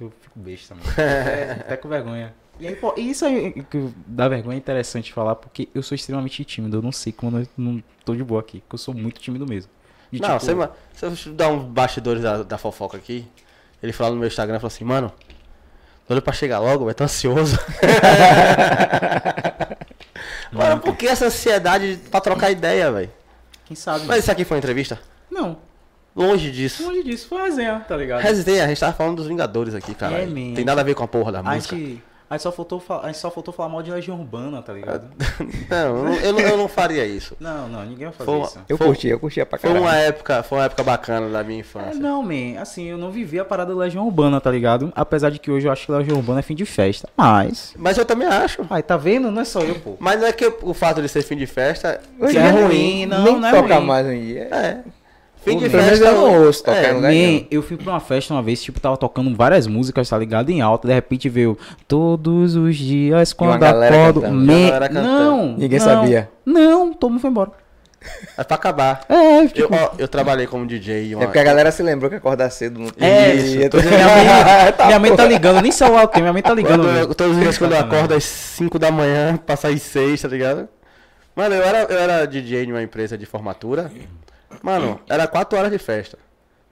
eu 0.01 0.10
fico 0.22 0.39
besta, 0.39 0.74
mano. 0.74 0.86
É, 0.97 1.52
até 1.60 1.76
com 1.76 1.86
vergonha. 1.86 2.35
E, 2.60 2.66
impo- 2.68 2.94
e 2.97 3.10
isso 3.10 3.24
aí 3.24 3.52
que 3.70 3.89
dá 4.06 4.28
vergonha 4.28 4.56
é 4.56 4.59
interessante 4.59 5.12
falar, 5.12 5.35
porque 5.35 5.68
eu 5.74 5.82
sou 5.82 5.94
extremamente 5.97 6.44
tímido. 6.44 6.76
Eu 6.78 6.82
não 6.82 6.93
sei 6.93 7.12
como 7.12 7.39
eu 7.39 7.47
não, 7.56 7.82
tô 8.05 8.14
de 8.14 8.22
boa 8.22 8.40
aqui, 8.40 8.60
porque 8.60 8.74
eu 8.74 8.78
sou 8.78 8.94
muito 8.94 9.20
tímido 9.20 9.47
mesmo. 9.47 9.70
De, 10.10 10.20
Não, 10.20 10.39
tipo, 10.39 10.55
você, 10.93 11.06
eu 11.06 11.35
dar 11.35 11.48
uns 11.48 11.64
bastidores 11.64 12.22
da, 12.22 12.43
da 12.44 12.56
fofoca 12.59 12.97
aqui, 12.97 13.26
ele 13.82 13.93
falou 13.93 14.12
no 14.14 14.20
meu 14.20 14.28
Instagram, 14.28 14.59
falou 14.60 14.68
assim, 14.68 14.85
mano, 14.85 15.12
doido 16.09 16.22
pra 16.22 16.32
chegar 16.32 16.60
logo, 16.60 16.85
vai 16.85 16.94
tô 16.94 17.02
ansioso. 17.05 17.59
mano, 20.52 20.81
por 20.81 20.97
que 20.97 21.06
essa 21.06 21.26
ansiedade 21.26 21.98
pra 22.10 22.20
trocar 22.20 22.51
ideia, 22.51 22.90
velho? 22.93 23.10
Quem 23.64 23.76
sabe? 23.76 24.05
Mas 24.06 24.20
isso 24.20 24.31
aqui 24.31 24.44
foi 24.44 24.56
uma 24.56 24.60
entrevista? 24.60 24.98
Não, 25.31 25.59
Longe 26.14 26.52
disso. 26.52 26.85
longe 26.86 27.02
disso, 27.02 27.26
foi 27.28 27.39
uma 27.39 27.44
resenha, 27.47 27.81
tá 27.89 27.97
ligado? 27.97 28.20
Resenha, 28.22 28.64
a 28.64 28.68
gente 28.68 28.78
tava 28.78 28.93
falando 28.93 29.16
dos 29.16 29.26
Vingadores 29.26 29.74
aqui, 29.74 29.97
cara. 29.97 30.18
É, 30.18 30.26
man. 30.26 30.55
Tem 30.55 30.64
nada 30.64 30.81
a 30.81 30.85
ver 30.85 30.94
com 30.94 31.02
a 31.02 31.09
porra 31.09 31.32
da 31.32 31.40
A 31.40 31.43
música. 31.43 31.74
gente, 31.74 32.01
a, 32.35 32.36
gente 32.36 32.43
só 32.43 32.52
faltou, 32.52 32.81
fa- 32.81 33.01
a 33.02 33.06
gente 33.06 33.19
só 33.19 33.31
faltou 33.31 33.52
falar 33.55 33.69
mal 33.69 33.82
de 33.82 33.90
Legião 33.90 34.19
Urbana, 34.19 34.61
tá 34.62 34.73
ligado? 34.73 35.05
Não, 35.70 35.78
eu, 35.78 36.05
não- 36.05 36.15
eu, 36.16 36.32
não- 36.32 36.40
eu 36.40 36.56
não 36.56 36.69
faria 36.69 37.05
isso. 37.06 37.36
Não, 37.40 37.69
não, 37.69 37.85
ninguém 37.85 38.06
vai 38.06 38.12
fazer 38.12 38.31
Foi 38.31 38.40
isso. 38.40 38.59
Eu 38.69 38.77
Foi- 38.77 38.86
curti, 38.89 39.09
eu 39.09 39.19
curtia 39.19 39.47
pra 39.47 39.59
Foi 39.59 39.70
caralho. 39.70 39.85
uma 39.86 39.97
época, 39.97 40.43
foi 40.43 40.59
uma 40.59 40.65
época 40.65 40.82
bacana 40.82 41.28
da 41.28 41.43
minha 41.43 41.59
É, 41.59 41.61
infância. 41.61 41.94
não, 41.94 42.23
man, 42.23 42.61
assim, 42.61 42.85
eu 42.86 42.98
não 42.98 43.11
vivi 43.11 43.39
a 43.39 43.44
parada 43.44 43.73
da 43.74 43.81
Legião 43.81 44.05
Urbana, 44.06 44.40
tá 44.40 44.51
ligado? 44.51 44.93
Apesar 44.94 45.31
de 45.31 45.39
que 45.39 45.51
hoje 45.51 45.66
eu 45.69 45.73
acho 45.73 45.86
que 45.86 45.93
Legião 45.93 46.16
Urbana 46.19 46.40
é 46.40 46.43
fim 46.43 46.55
de 46.55 46.65
festa. 46.66 47.09
Mas. 47.16 47.73
Mas 47.77 47.97
eu 47.98 48.05
também 48.05 48.27
acho. 48.28 48.65
Aí, 48.70 48.82
tá 48.82 48.97
vendo? 48.97 49.31
Não 49.31 49.43
é 49.43 49.44
só 49.44 49.61
eu, 49.61 49.74
pô. 49.77 49.97
Mas 49.98 50.20
não 50.20 50.27
é 50.27 50.32
que 50.32 50.47
o 50.62 50.74
fato 50.74 51.01
de 51.01 51.09
ser 51.09 51.23
fim 51.23 51.36
de 51.36 51.47
festa 51.47 52.01
Hoje 52.19 52.36
é 52.36 52.40
em 52.40 52.52
dia 52.52 52.66
ruim, 52.66 53.06
não, 53.06 53.24
nem 53.24 53.40
não 53.40 53.48
é 53.48 53.52
toca 53.52 53.74
ruim. 53.77 53.86
mais 53.86 54.06
hoje 54.06 54.16
em 54.16 54.24
dia. 54.27 54.48
É. 54.52 54.78
Fim 55.44 55.58
de 55.58 55.68
festa. 55.68 56.04
eu 56.06 56.12
não 56.14 56.44
ouço 56.46 56.64
tocar 56.64 56.76
é, 56.84 56.90
em 56.90 56.94
lugar 56.94 57.08
Man, 57.08 57.14
nenhum. 57.18 57.46
eu 57.50 57.62
fui 57.62 57.76
pra 57.76 57.92
uma 57.92 58.00
festa 58.00 58.32
uma 58.34 58.42
vez, 58.42 58.62
tipo, 58.62 58.80
tava 58.80 58.96
tocando 58.96 59.34
várias 59.36 59.66
músicas, 59.66 60.08
tá 60.08 60.18
ligado? 60.18 60.50
Em 60.50 60.60
alta, 60.60 60.88
de 60.88 60.94
repente 60.94 61.28
veio 61.28 61.56
todos 61.86 62.56
os 62.56 62.76
dias 62.76 63.32
quando 63.32 63.58
galera 63.58 63.94
acordo. 63.94 64.22
cantando. 64.22 64.92
não, 65.02 65.56
Ninguém 65.56 65.78
não, 65.78 65.86
sabia. 65.86 66.30
Não, 66.44 66.92
todo 66.94 67.10
mundo 67.12 67.20
foi 67.20 67.30
embora. 67.30 67.50
É 68.36 68.44
pra 68.44 68.56
acabar. 68.56 69.00
É, 69.08 69.40
Eu, 69.44 69.48
tipo, 69.48 69.74
ó, 69.74 69.92
eu 69.98 70.06
trabalhei 70.06 70.46
como 70.46 70.66
DJ. 70.66 71.14
Uma... 71.14 71.24
É 71.24 71.26
porque 71.26 71.38
a 71.38 71.44
galera 71.44 71.70
se 71.72 71.82
lembrou 71.82 72.10
que 72.10 72.16
acordar 72.16 72.50
cedo 72.50 72.78
no 72.78 72.90
É, 73.00 73.34
isso. 73.34 73.56
minha 73.56 73.68
mãe, 74.06 74.86
minha 74.86 74.98
mãe 74.98 75.16
tá 75.16 75.24
ligando, 75.24 75.62
nem 75.62 75.72
celular 75.72 76.02
eu 76.02 76.08
tenho, 76.08 76.24
minha 76.24 76.32
mãe 76.34 76.42
tá 76.42 76.52
ligando. 76.52 76.86
Eu- 76.86 77.14
todos 77.14 77.34
os 77.36 77.42
dias 77.42 77.56
quando 77.56 77.72
eu 77.72 77.78
acordo 77.80 78.12
às 78.12 78.24
5 78.24 78.78
da 78.78 78.90
manhã, 78.90 79.38
pra 79.38 79.56
sair 79.56 79.78
6, 79.78 80.20
tá 80.20 80.28
ligado? 80.28 80.68
Mano, 81.34 81.54
eu 81.54 81.62
era, 81.62 81.78
eu 81.90 81.98
era 81.98 82.26
DJ 82.26 82.66
de 82.66 82.72
uma 82.72 82.82
empresa 82.82 83.16
de 83.16 83.24
formatura. 83.24 83.90
Mano, 84.62 85.01
era 85.09 85.26
4 85.28 85.59
horas 85.59 85.70
de 85.70 85.78
festa. 85.78 86.18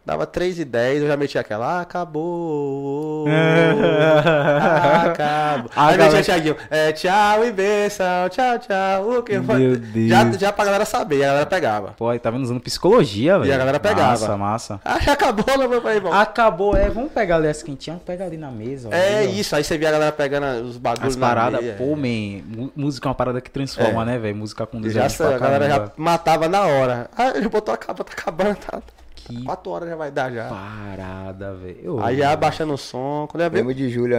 Dava 0.04 0.26
3 0.26 0.58
e 0.58 0.64
10, 0.64 1.02
eu 1.02 1.06
já 1.08 1.16
metia 1.16 1.40
aquela, 1.40 1.78
ah, 1.78 1.80
acabou. 1.82 3.24
ah, 3.30 5.02
acabou. 5.06 5.70
A 5.76 5.86
Aí 5.86 5.96
galera- 5.96 6.16
metia 6.16 6.34
Thiaguinho, 6.34 6.56
é, 6.68 6.90
tchau 6.92 7.44
e 7.44 7.52
benção, 7.52 8.28
tchau, 8.28 8.58
tchau. 8.58 9.10
O 9.18 9.22
que? 9.22 9.38
Meu 9.38 9.76
Deus. 9.76 10.08
Já, 10.08 10.32
já 10.32 10.52
pra 10.52 10.64
galera 10.64 10.84
saber, 10.84 11.22
a 11.22 11.26
galera 11.28 11.46
pegava. 11.46 11.94
Pô, 11.96 12.08
aí 12.08 12.18
tava 12.18 12.36
usando 12.36 12.58
psicologia, 12.60 13.38
velho. 13.38 13.54
a 13.54 13.56
galera 13.58 13.78
pegava. 13.78 14.10
Massa, 14.10 14.36
massa. 14.36 14.80
Ah, 14.92 14.98
já 15.00 15.12
acabou, 15.12 15.44
não 15.56 15.68
meu 15.68 15.88
irmão. 15.88 16.12
Acabou, 16.12 16.76
é, 16.76 16.90
vamos 16.90 17.12
pegar 17.12 17.36
ali 17.36 17.46
as 17.48 17.62
quentinhas, 17.62 17.96
vamos 17.98 18.04
pegar 18.06 18.24
ali 18.26 18.36
na 18.36 18.50
mesa. 18.50 18.88
ó, 18.88 18.92
É 18.94 19.18
ali, 19.20 19.28
ó. 19.28 19.30
isso, 19.40 19.54
aí 19.54 19.62
você 19.62 19.78
via 19.78 19.88
a 19.88 19.92
galera 19.92 20.12
pegando 20.12 20.64
os 20.66 20.76
bagulhos 20.78 21.14
As 21.14 21.16
paradas, 21.16 21.60
pô, 21.78 21.94
man, 21.96 22.42
mu- 22.44 22.72
música 22.74 23.06
é 23.06 23.10
uma 23.10 23.14
parada 23.14 23.40
que 23.40 23.50
transforma, 23.50 24.02
É. 24.02 24.06
né, 24.06 24.18
velho? 24.18 24.34
Música 24.36 24.66
com 24.66 24.78
Já, 24.82 25.02
desejo 25.04 25.16
pra 25.18 25.36
a 25.36 25.38
galera 25.38 25.68
já 25.68 25.88
matava 25.96 26.48
na 26.48 26.62
hora. 26.62 27.08
Ah, 27.16 27.28
ele 27.36 27.48
botou 27.48 27.72
a 27.72 27.76
capa, 27.76 28.02
tá 28.02 28.12
acabando, 28.12 28.56
tá. 28.56 28.82
Que 29.26 29.44
4 29.44 29.70
horas 29.70 29.88
já 29.88 29.96
vai 29.96 30.10
dar 30.10 30.32
já. 30.32 30.48
parada, 30.48 31.54
velho. 31.54 32.00
Aí 32.02 32.18
já 32.18 32.32
abaixando 32.32 32.74
o 32.74 32.78
som. 32.78 33.26
Quando 33.30 33.42
eu. 33.44 33.50
Lembro 33.50 33.74
de 33.74 33.88
Júlia, 33.88 34.18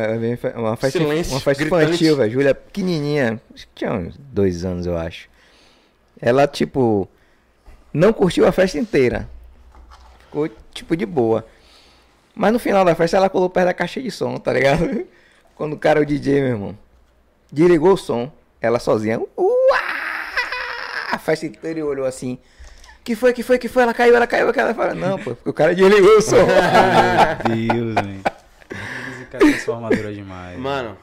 uma 0.55 0.75
festa, 0.75 0.99
Silêncio, 0.99 1.33
uma 1.33 1.41
festa 1.41 1.63
infantil, 1.63 2.15
velho. 2.15 2.31
Júlia 2.31 2.55
pequenininha, 2.55 3.41
acho 3.53 3.67
que 3.67 3.73
tinha 3.75 3.91
uns 3.93 4.17
dois 4.17 4.63
anos, 4.63 4.85
eu 4.85 4.97
acho. 4.97 5.27
Ela, 6.21 6.47
tipo, 6.47 7.07
não 7.93 8.13
curtiu 8.13 8.47
a 8.47 8.51
festa 8.51 8.77
inteira. 8.77 9.29
Ficou, 10.19 10.49
tipo, 10.73 10.95
de 10.95 11.05
boa. 11.05 11.45
Mas 12.33 12.51
no 12.51 12.59
final 12.59 12.83
da 12.83 12.95
festa 12.95 13.17
ela 13.17 13.29
colou 13.29 13.49
perto 13.49 13.67
da 13.67 13.73
caixa 13.73 14.01
de 14.01 14.09
som, 14.09 14.37
tá 14.37 14.53
ligado? 14.53 15.05
Quando 15.55 15.73
o 15.73 15.77
cara, 15.77 16.01
o 16.01 16.05
DJ, 16.05 16.41
meu 16.41 16.49
irmão, 16.49 16.77
desligou 17.51 17.93
o 17.93 17.97
som, 17.97 18.31
ela 18.59 18.79
sozinha, 18.79 19.19
uá! 19.19 19.79
A 21.11 21.17
festa 21.19 21.45
inteira 21.45 21.85
olhou 21.85 22.05
assim. 22.07 22.39
Que 23.03 23.15
foi, 23.15 23.33
que 23.33 23.43
foi, 23.43 23.57
que 23.59 23.67
foi? 23.67 23.83
Ela 23.83 23.93
caiu, 23.93 24.15
ela 24.15 24.25
caiu, 24.27 24.49
ela 24.55 24.73
fala, 24.73 24.93
não, 24.93 25.17
pô, 25.19 25.35
porque 25.35 25.49
o 25.49 25.53
cara 25.53 25.75
desligou 25.75 26.17
o 26.17 26.21
som. 26.21 26.37
Meu 26.37 27.65
Deus, 27.67 27.95
velho. 28.05 28.21
Música 29.09 29.37
é 29.37 29.39
transformadora 29.39 30.13
demais. 30.13 30.57
Mano, 30.57 30.97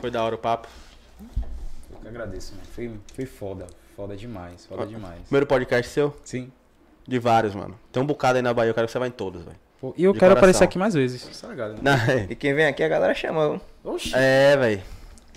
foi 0.00 0.10
da 0.10 0.22
hora 0.24 0.34
o 0.34 0.38
papo. 0.38 0.66
Eu 1.92 1.98
que 2.00 2.08
agradeço, 2.08 2.54
mano. 2.54 2.66
Foi, 2.74 2.90
foi 3.14 3.26
foda. 3.26 3.66
Foda 3.94 4.16
demais, 4.16 4.66
foda 4.66 4.84
demais. 4.86 5.20
Primeiro 5.24 5.46
podcast 5.46 5.92
seu? 5.92 6.16
Sim. 6.24 6.50
De 7.06 7.18
vários, 7.18 7.54
mano. 7.54 7.78
Tem 7.92 8.02
um 8.02 8.06
bocado 8.06 8.36
aí 8.38 8.42
na 8.42 8.52
Bahia, 8.54 8.70
eu 8.70 8.74
quero 8.74 8.86
que 8.86 8.92
você 8.92 8.98
vá 8.98 9.06
em 9.06 9.10
todos, 9.12 9.44
velho. 9.44 9.56
E 9.96 10.04
eu 10.04 10.12
De 10.12 10.18
quero 10.18 10.30
coração. 10.30 10.38
aparecer 10.38 10.64
aqui 10.64 10.78
mais 10.78 10.94
vezes. 10.94 11.40
Tá 11.40 11.48
ligado, 11.48 11.72
né? 11.74 11.78
Não, 11.82 11.96
E 12.30 12.34
quem 12.36 12.54
vem 12.54 12.66
aqui, 12.66 12.82
a 12.82 12.88
galera 12.88 13.14
chama. 13.14 13.60
Oxi. 13.84 14.12
É, 14.14 14.56
velho. 14.56 14.82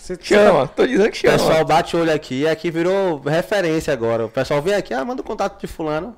Você- 0.06 0.16
você 0.16 0.24
Chama, 0.24 0.68
tô 0.68 0.86
dizendo 0.86 1.10
que 1.10 1.18
O 1.18 1.22
chama. 1.22 1.34
pessoal 1.38 1.66
bate 1.66 1.96
o 1.96 2.00
olho 2.02 2.14
aqui 2.14 2.48
aqui 2.48 2.70
virou 2.70 3.20
referência 3.22 3.92
agora. 3.92 4.26
O 4.26 4.30
pessoal 4.30 4.62
vem 4.62 4.76
aqui, 4.76 4.94
ah, 4.94 5.04
manda 5.04 5.22
o 5.22 5.26
contato 5.26 5.60
de 5.60 5.66
fulano. 5.66 6.16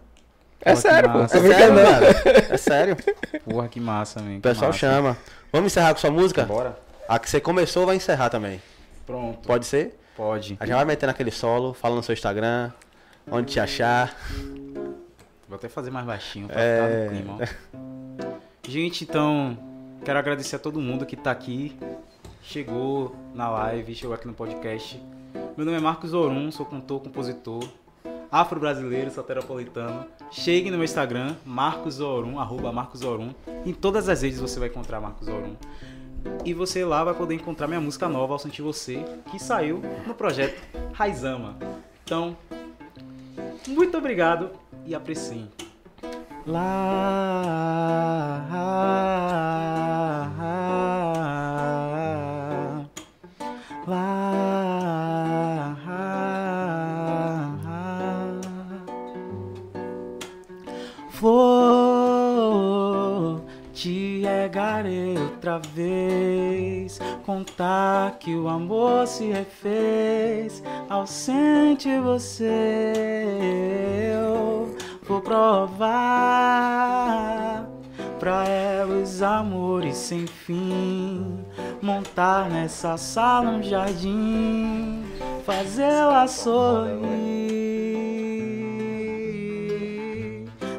É 0.59 0.75
sério, 0.75 1.09
pô. 1.11 1.19
É 1.19 1.27
sério, 1.29 1.73
não. 1.73 1.83
cara. 1.85 2.05
É 2.53 2.57
sério. 2.57 2.95
tá- 2.97 3.39
Porra, 3.45 3.67
que 3.69 3.79
massa, 3.79 4.21
man. 4.21 4.37
O 4.37 4.41
pessoal 4.41 4.67
massa. 4.71 4.79
chama. 4.79 5.17
Vamos 5.53 5.71
encerrar 5.71 5.93
com 5.93 5.99
sua 6.01 6.11
música? 6.11 6.43
Bora. 6.43 6.77
A 7.07 7.17
que 7.17 7.29
você 7.29 7.39
começou 7.39 7.85
vai 7.85 7.95
encerrar 7.95 8.29
também. 8.29 8.61
Pronto. 9.05 9.47
Pode 9.47 9.65
ser? 9.65 9.97
Pode. 10.17 10.57
A 10.59 10.65
gente 10.65 10.75
vai 10.75 10.83
meter 10.83 11.05
naquele 11.07 11.31
solo, 11.31 11.73
fala 11.73 11.95
no 11.95 12.03
seu 12.03 12.11
Instagram, 12.11 12.71
onde 13.31 13.53
te 13.53 13.59
achar. 13.61 14.13
Vou 15.47 15.55
até 15.55 15.69
fazer 15.69 15.91
mais 15.91 16.05
baixinho 16.05 16.47
pra 16.49 16.59
É. 16.61 16.81
ficar 16.81 17.13
no 17.15 17.21
clima. 17.21 17.37
ó. 17.39 18.27
Gente, 18.67 19.05
então, 19.05 19.57
quero 20.03 20.19
agradecer 20.19 20.57
a 20.57 20.59
todo 20.59 20.81
mundo 20.81 21.05
que 21.05 21.15
tá 21.15 21.31
aqui. 21.31 21.77
Chegou 22.47 23.13
na 23.35 23.49
live, 23.49 23.93
chegou 23.93 24.15
aqui 24.15 24.25
no 24.25 24.33
podcast. 24.33 25.03
Meu 25.57 25.65
nome 25.65 25.77
é 25.77 25.81
Marcos 25.81 26.13
Orum, 26.13 26.49
sou 26.49 26.65
cantor, 26.65 27.01
compositor, 27.01 27.61
afro-brasileiro, 28.31 29.11
soteropolitano. 29.11 30.05
Chegue 30.31 30.71
no 30.71 30.77
meu 30.77 30.85
Instagram, 30.85 31.35
Marcos 31.45 31.99
Orum, 31.99 32.39
arroba 32.39 32.71
Marcos 32.71 33.01
Orum. 33.01 33.33
Em 33.65 33.73
todas 33.73 34.07
as 34.07 34.21
redes 34.21 34.39
você 34.39 34.61
vai 34.61 34.69
encontrar 34.69 35.01
Marcos 35.01 35.27
Orum. 35.27 35.57
E 36.45 36.53
você 36.53 36.85
lá 36.85 37.03
vai 37.03 37.13
poder 37.13 37.35
encontrar 37.35 37.67
minha 37.67 37.81
música 37.81 38.07
nova, 38.07 38.31
Ao 38.31 38.39
Sentir 38.39 38.61
Você, 38.61 39.03
que 39.29 39.37
saiu 39.37 39.81
no 40.07 40.13
projeto 40.15 40.57
Raizama. 40.93 41.57
Então, 42.05 42.37
muito 43.67 43.97
obrigado 43.97 44.51
e 44.85 44.95
apreciem. 44.95 45.51
Lá, 46.45 46.87
regarei 64.77 65.17
outra 65.17 65.59
vez, 65.59 66.99
contar 67.25 68.17
que 68.19 68.35
o 68.35 68.47
amor 68.47 69.07
se 69.07 69.25
refez 69.31 70.61
ao 70.89 71.07
sentir 71.07 71.99
você. 72.01 73.33
Eu 74.13 74.75
vou 75.03 75.21
provar 75.21 75.97
pra 78.19 78.45
os 78.87 79.21
amores 79.21 79.95
sem 79.97 80.27
fim. 80.27 81.39
Montar 81.81 82.49
nessa 82.49 82.97
sala 82.97 83.51
um 83.51 83.63
jardim, 83.63 85.03
fazê-la 85.45 86.27
sorrir. 86.27 86.97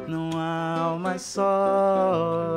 Não 0.07 0.29
há 0.35 0.97
mais 0.99 1.21
sóis 1.21 2.49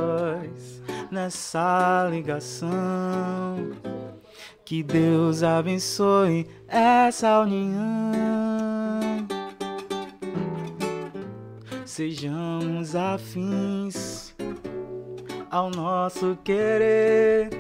nessa 1.13 2.09
ligação. 2.11 2.71
Que 4.65 4.83
Deus 4.83 5.43
abençoe 5.43 6.49
essa 6.67 7.41
união. 7.41 9.29
Sejamos 11.85 12.97
afins 12.97 14.35
ao 15.51 15.69
nosso 15.69 16.39
querer. 16.43 17.51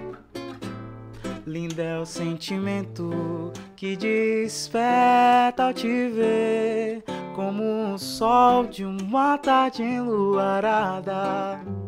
Lindo 1.46 1.82
é 1.82 1.98
o 1.98 2.06
sentimento 2.06 3.52
que 3.76 3.94
desperta 3.94 5.64
ao 5.64 5.74
te 5.74 6.08
ver, 6.08 7.04
como 7.34 7.92
o 7.92 7.98
sol 7.98 8.66
de 8.66 8.86
uma 8.86 9.36
tarde 9.36 9.82
enluarada. 9.82 11.81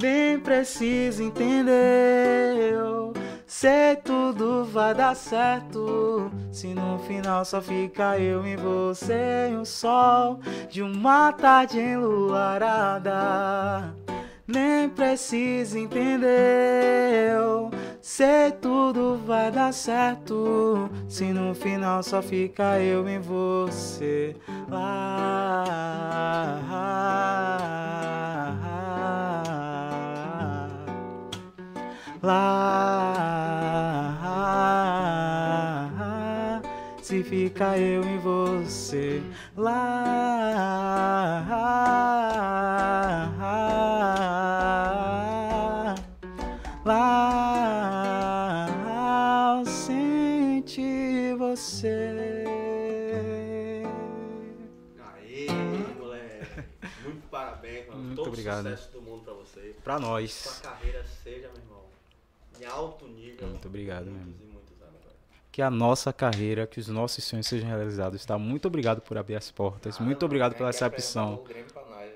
Nem 0.00 0.38
preciso 0.38 1.24
entender, 1.24 2.72
eu 2.72 3.12
sei 3.44 3.96
tudo 3.96 4.64
vai 4.64 4.94
dar 4.94 5.16
certo. 5.16 6.30
Se 6.52 6.68
no 6.68 7.00
final 7.00 7.44
só 7.44 7.60
fica 7.60 8.16
eu 8.16 8.46
e 8.46 8.54
você 8.54 9.50
e 9.50 9.56
o 9.56 9.64
sol 9.64 10.38
de 10.70 10.82
uma 10.82 11.32
tarde 11.32 11.80
enluarada. 11.80 13.12
Nem 14.46 14.88
preciso 14.88 15.76
entender, 15.76 17.32
eu 17.34 17.68
sei 18.00 18.52
tudo 18.52 19.20
vai 19.26 19.50
dar 19.50 19.72
certo. 19.72 20.88
Se 21.08 21.24
no 21.32 21.56
final 21.56 22.04
só 22.04 22.22
fica 22.22 22.78
eu 22.78 23.08
e 23.08 23.18
você 23.18 24.36
lá. 24.70 25.98
Lá, 35.68 36.62
se 37.02 37.22
fica 37.22 37.76
eu 37.78 38.02
e 38.04 38.18
você 38.18 39.22
lá. 39.56 39.84
Lá, 48.68 49.62
sente 49.64 51.34
você. 51.38 52.44
Aê, 55.14 55.46
moleque. 55.98 56.64
Muito 57.04 57.28
parabéns, 57.30 57.86
mano. 57.88 58.02
Muito 58.02 58.16
Todo 58.16 58.28
obrigado. 58.28 58.64
sucesso 58.64 58.92
do 58.92 59.02
mundo 59.02 59.22
pra 59.24 59.34
você. 59.34 59.74
Pra 59.84 59.98
Sua 59.98 60.06
nós. 60.08 60.60
carreira 60.62 61.04
seja, 61.22 61.48
meu 61.48 61.62
irmão, 61.62 61.67
em 62.60 62.66
alto 62.66 63.06
nível. 63.06 63.48
Muito 63.48 63.66
obrigado 63.68 64.06
muitos 64.06 64.26
mesmo. 64.26 64.34
e 64.48 64.52
muitos 64.52 64.82
anos, 64.82 64.94
velho. 65.04 65.14
Que 65.52 65.62
a 65.62 65.70
nossa 65.70 66.12
carreira, 66.12 66.66
que 66.66 66.78
os 66.80 66.88
nossos 66.88 67.22
sonhos 67.24 67.46
sejam 67.46 67.68
realizados. 67.68 68.24
Tá? 68.24 68.38
Muito 68.38 68.66
obrigado 68.68 69.00
por 69.00 69.16
abrir 69.18 69.36
as 69.36 69.50
portas. 69.50 69.98
Muito 69.98 70.24
obrigado 70.24 70.54
pela 70.54 70.68
recepção. 70.68 71.42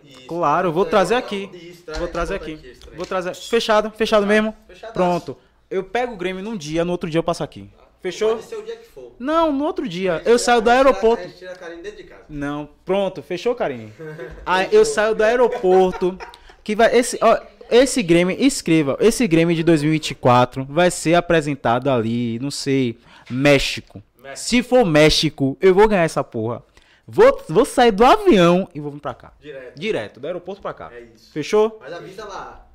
Isso. 0.04 0.26
Claro, 0.26 0.72
vou 0.72 0.84
trazer 0.84 1.14
aqui. 1.14 1.48
Isso, 1.52 1.84
traz, 1.84 1.98
Vou 1.98 2.08
trazer 2.08 2.34
aqui. 2.34 2.56
trem. 2.56 2.96
Vou 2.96 3.06
trazer. 3.06 3.34
Fechado, 3.34 3.90
fechado 3.92 4.26
mesmo. 4.26 4.54
Fechadaço. 4.66 4.92
Pronto. 4.92 5.36
Eu 5.70 5.84
pego 5.84 6.12
o 6.14 6.16
Grêmio 6.16 6.42
num 6.42 6.56
dia, 6.56 6.84
no 6.84 6.90
outro 6.92 7.08
dia 7.08 7.18
eu 7.20 7.22
passo 7.22 7.42
aqui. 7.42 7.70
Fechou? 8.00 8.30
Pode 8.34 8.42
ser 8.48 8.56
o 8.56 8.62
dia 8.64 8.76
que 8.76 8.88
for. 8.88 9.14
Não, 9.18 9.52
no 9.52 9.64
outro 9.64 9.88
dia. 9.88 10.14
gente 10.18 10.20
Eu 10.22 10.36
tira- 10.36 10.38
saio 10.40 10.60
do 10.60 10.64
tira- 10.64 10.76
aeroporto. 10.76 11.28
Tira 11.30 11.52
a 11.52 11.56
Karine 11.56 11.82
dentro 11.82 11.98
de 11.98 12.04
casa. 12.04 12.24
Não, 12.28 12.68
pronto, 12.84 13.22
fechou, 13.22 13.54
Karine? 13.54 13.92
Aí 14.44 14.68
eu 14.72 14.84
saio 14.84 15.14
do 15.14 15.22
aeroporto. 15.22 16.18
Que 16.64 16.74
vai. 16.76 16.94
Esse, 16.96 17.18
ó, 17.22 17.40
esse 17.72 18.02
Grêmio, 18.02 18.36
escreva, 18.38 18.96
esse 19.00 19.26
Grêmio 19.26 19.56
de 19.56 19.62
2024 19.62 20.64
vai 20.68 20.90
ser 20.90 21.14
apresentado 21.14 21.88
ali, 21.90 22.38
não 22.38 22.50
sei, 22.50 22.98
México. 23.30 24.02
México. 24.18 24.38
Se 24.38 24.62
for 24.62 24.84
México, 24.84 25.56
eu 25.60 25.74
vou 25.74 25.88
ganhar 25.88 26.04
essa 26.04 26.22
porra. 26.22 26.62
Vou, 27.06 27.42
vou 27.48 27.64
sair 27.64 27.90
do 27.90 28.04
avião 28.04 28.68
e 28.74 28.80
vou 28.80 28.92
vir 28.92 29.00
pra 29.00 29.14
cá. 29.14 29.32
Direto. 29.40 29.78
Direto, 29.78 30.20
do 30.20 30.26
aeroporto 30.26 30.62
pra 30.62 30.72
cá. 30.72 30.90
É 30.92 31.00
isso. 31.14 31.32
Fechou? 31.32 31.78
Mas 31.80 31.92
avisa 31.92 32.24
lá. 32.24 32.66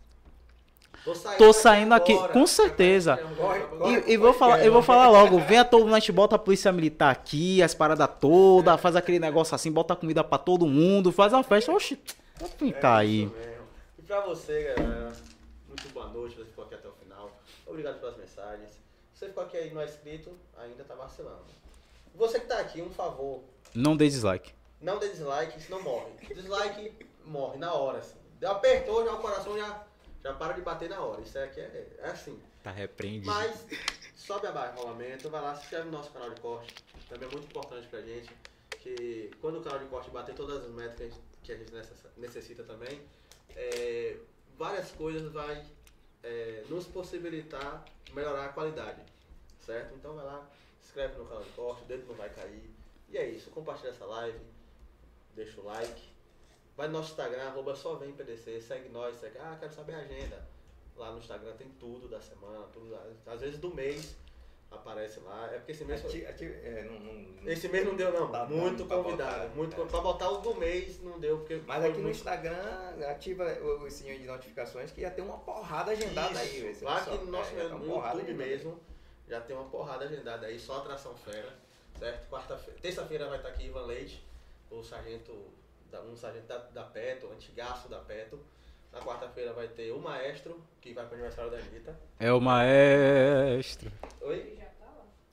Tô 1.06 1.16
saindo, 1.16 1.38
Tô 1.38 1.54
saindo 1.54 1.94
aqui, 1.94 2.14
agora. 2.14 2.34
com 2.34 2.46
certeza. 2.46 3.16
Corre, 3.38 3.60
corre. 3.62 4.04
E, 4.08 4.14
e 4.14 4.18
vou 4.18 4.34
falar, 4.34 4.66
eu 4.66 4.74
vou 4.74 4.82
falar 4.82 5.08
logo, 5.08 5.40
venha 5.40 5.64
todo 5.64 5.88
mundo, 5.88 6.14
bota 6.14 6.36
a 6.36 6.40
polícia 6.40 6.70
militar 6.72 7.10
aqui, 7.12 7.64
as 7.64 7.74
paradas 7.74 8.10
todas, 8.20 8.82
faz 8.82 8.98
aquele 8.98 9.18
negócio 9.18 9.56
assim, 9.56 9.72
bota 9.72 9.96
comida 9.96 10.22
pra 10.22 10.38
todo 10.38 10.68
mundo, 10.68 11.12
faz 11.14 11.32
uma 11.32 11.44
festa. 11.44 11.72
Oxi, 11.72 11.98
vou 12.38 12.50
ficar 12.50 12.98
aí. 12.98 13.22
É 13.22 13.24
Isso 13.24 13.34
mesmo. 13.36 13.57
Pra 14.08 14.22
você, 14.22 14.64
galera, 14.64 15.12
muito 15.68 15.90
boa 15.90 16.08
noite, 16.08 16.36
você 16.38 16.46
ficou 16.46 16.64
aqui 16.66 16.76
até 16.76 16.88
o 16.88 16.94
final. 16.94 17.30
Obrigado 17.66 18.00
pelas 18.00 18.16
mensagens. 18.18 18.70
Se 19.14 19.20
você 19.20 19.28
ficou 19.28 19.44
aqui 19.44 19.58
aí 19.58 19.74
não 19.74 19.82
é 19.82 19.86
inscrito, 19.86 20.32
ainda 20.58 20.84
tá 20.86 20.96
vacilando. 20.96 21.44
Você 22.16 22.40
que 22.40 22.46
tá 22.48 22.60
aqui, 22.60 22.82
um 22.82 22.90
favor, 22.90 23.44
Não 23.76 23.96
dê 23.98 24.08
dislike. 24.08 24.54
não 24.82 24.98
dê 24.98 25.10
dislike, 25.10 25.62
senão 25.62 25.82
morre. 25.82 26.12
Dislike 26.34 26.94
morre 27.26 27.58
na 27.58 27.74
hora, 27.74 27.98
assim. 28.00 28.18
Apertou, 28.46 29.04
já 29.06 29.14
o 29.14 29.20
coração 29.20 29.58
já, 29.58 29.86
já 30.24 30.34
para 30.34 30.54
de 30.54 30.62
bater 30.62 30.90
na 30.90 31.02
hora. 31.02 31.22
Isso 31.22 31.38
aqui 31.38 31.60
é, 31.60 31.88
é 32.00 32.06
assim. 32.10 32.40
Tá 32.64 32.72
repreendido. 32.72 33.26
Mas 33.28 33.66
sobe 34.16 34.48
a 34.48 34.52
barra 34.52 34.72
rolamento, 34.76 35.30
vai 35.30 35.42
lá, 35.42 35.54
se 35.56 35.64
inscreve 35.64 35.86
no 35.86 35.92
nosso 35.92 36.12
canal 36.12 36.30
de 36.30 36.40
corte. 36.42 36.74
Também 37.10 37.28
é 37.28 37.32
muito 37.32 37.46
importante 37.48 37.88
pra 37.88 38.02
gente. 38.02 38.30
Que 38.80 39.32
quando 39.42 39.60
o 39.60 39.62
canal 39.62 39.80
de 39.80 39.86
corte 39.86 40.10
bater 40.12 40.34
todas 40.34 40.64
as 40.64 40.72
métricas 40.72 41.14
que 41.44 41.52
a 41.52 41.58
gente 41.58 41.74
necess- 41.74 42.06
necessita 42.16 42.64
também, 42.64 43.02
é, 43.56 44.18
várias 44.58 44.92
coisas 44.92 45.32
vai 45.32 45.64
é, 46.24 46.64
nos 46.70 46.86
possibilitar 46.86 47.86
melhorar 48.14 48.46
a 48.46 48.50
qualidade. 48.50 49.02
Certo? 49.60 49.94
Então 49.96 50.16
vai 50.16 50.26
lá, 50.26 50.50
inscreve 50.82 51.18
no 51.18 51.26
canal 51.26 51.44
de 51.44 51.50
corte, 51.52 51.84
o 51.84 51.86
dedo 51.86 52.08
não 52.08 52.16
vai 52.16 52.30
cair. 52.30 52.70
E 53.10 53.18
é 53.18 53.28
isso, 53.30 53.50
compartilha 53.50 53.90
essa 53.90 54.06
live, 54.06 54.40
deixa 55.36 55.60
o 55.60 55.66
like. 55.66 56.02
Vai 56.76 56.88
no 56.88 56.94
nosso 56.94 57.12
Instagram, 57.12 57.44
arroba 57.44 57.76
só 57.76 57.96
vem 57.96 58.14
PDC, 58.14 58.62
segue 58.62 58.90
nós, 58.90 59.18
segue, 59.20 59.38
ah, 59.40 59.58
quero 59.60 59.74
saber 59.74 59.94
a 59.96 60.00
agenda. 60.00 60.48
Lá 60.96 61.12
no 61.12 61.20
Instagram 61.20 61.56
tem 61.56 61.70
tudo 61.80 62.08
da 62.08 62.20
semana, 62.20 62.66
tudo 62.74 62.98
às 63.26 63.42
vezes 63.42 63.60
do 63.60 63.74
mês 63.74 64.16
aparece 64.72 65.20
lá. 65.22 65.50
É 65.54 65.58
porque 65.58 65.72
esse 65.72 65.86
mês, 65.86 66.02
foi- 66.02 66.22
é, 66.22 66.84
não, 66.84 67.00
não- 67.00 67.50
esse 67.52 67.68
mês 67.70 67.86
não 67.86 67.96
deu 67.96 68.12
não, 68.12 68.32
Tá 68.32 68.46
muito 68.46 68.86
convidado, 68.86 69.40
botar, 69.48 69.56
muito 69.56 69.82
é. 69.82 69.86
pra 69.86 70.02
botar 70.02 70.30
o 70.30 70.38
do 70.38 70.56
mês 70.56 71.02
não 71.02 71.20
deu 71.20 71.38
porque 71.40 71.62
Mas 71.66 71.84
aqui 71.84 71.98
no 71.98 72.04
muito- 72.04 72.16
Instagram, 72.16 72.56
ativa 73.10 73.46
o, 73.62 73.84
o 73.84 73.90
sininho 73.92 74.20
de 74.20 74.26
notificações 74.26 74.92
que 74.92 75.02
já 75.02 75.12
tem 75.12 75.24
uma 75.24 75.38
porrada 75.40 75.92
agendada 75.92 76.38
aí. 76.40 76.58
Isso, 76.58 76.66
esse 76.68 76.84
lá 76.86 77.02
no 77.06 77.26
nosso 77.32 77.56
É, 77.56 77.68
tá 77.68 77.76
no 77.76 77.86
porrada 77.86 78.20
YouTube 78.20 78.34
mesmo 78.38 78.80
já 79.28 79.42
tem 79.42 79.56
uma 79.56 79.66
porrada 79.70 80.06
agendada 80.06 80.48
aí, 80.48 80.58
só 80.60 80.78
atração 80.78 81.14
fera, 81.16 81.54
certo? 82.00 82.30
Quarta-feira, 82.30 82.80
terça-feira 82.82 83.28
vai 83.28 83.38
estar 83.38 83.50
aqui 83.50 83.66
Ivan 83.66 83.86
Leite, 83.86 84.26
o 84.72 84.82
sargento, 84.84 85.34
um 86.10 86.16
sargento 86.16 86.46
da, 86.48 86.58
da 86.58 86.84
Peto, 86.84 87.30
antigaço 87.32 87.90
da 87.90 88.00
Peto. 88.00 88.40
Na 88.98 89.04
quarta-feira 89.06 89.54
vai 89.54 89.68
ter 89.68 89.92
o 89.92 90.00
maestro, 90.00 90.60
que 90.82 90.92
vai 90.94 91.06
pro 91.06 91.14
aniversário 91.14 91.52
da 91.52 91.58
Anitta. 91.58 91.96
É 92.20 92.32
o 92.34 92.42
maestro. 92.42 93.92
Oi? 94.22 94.58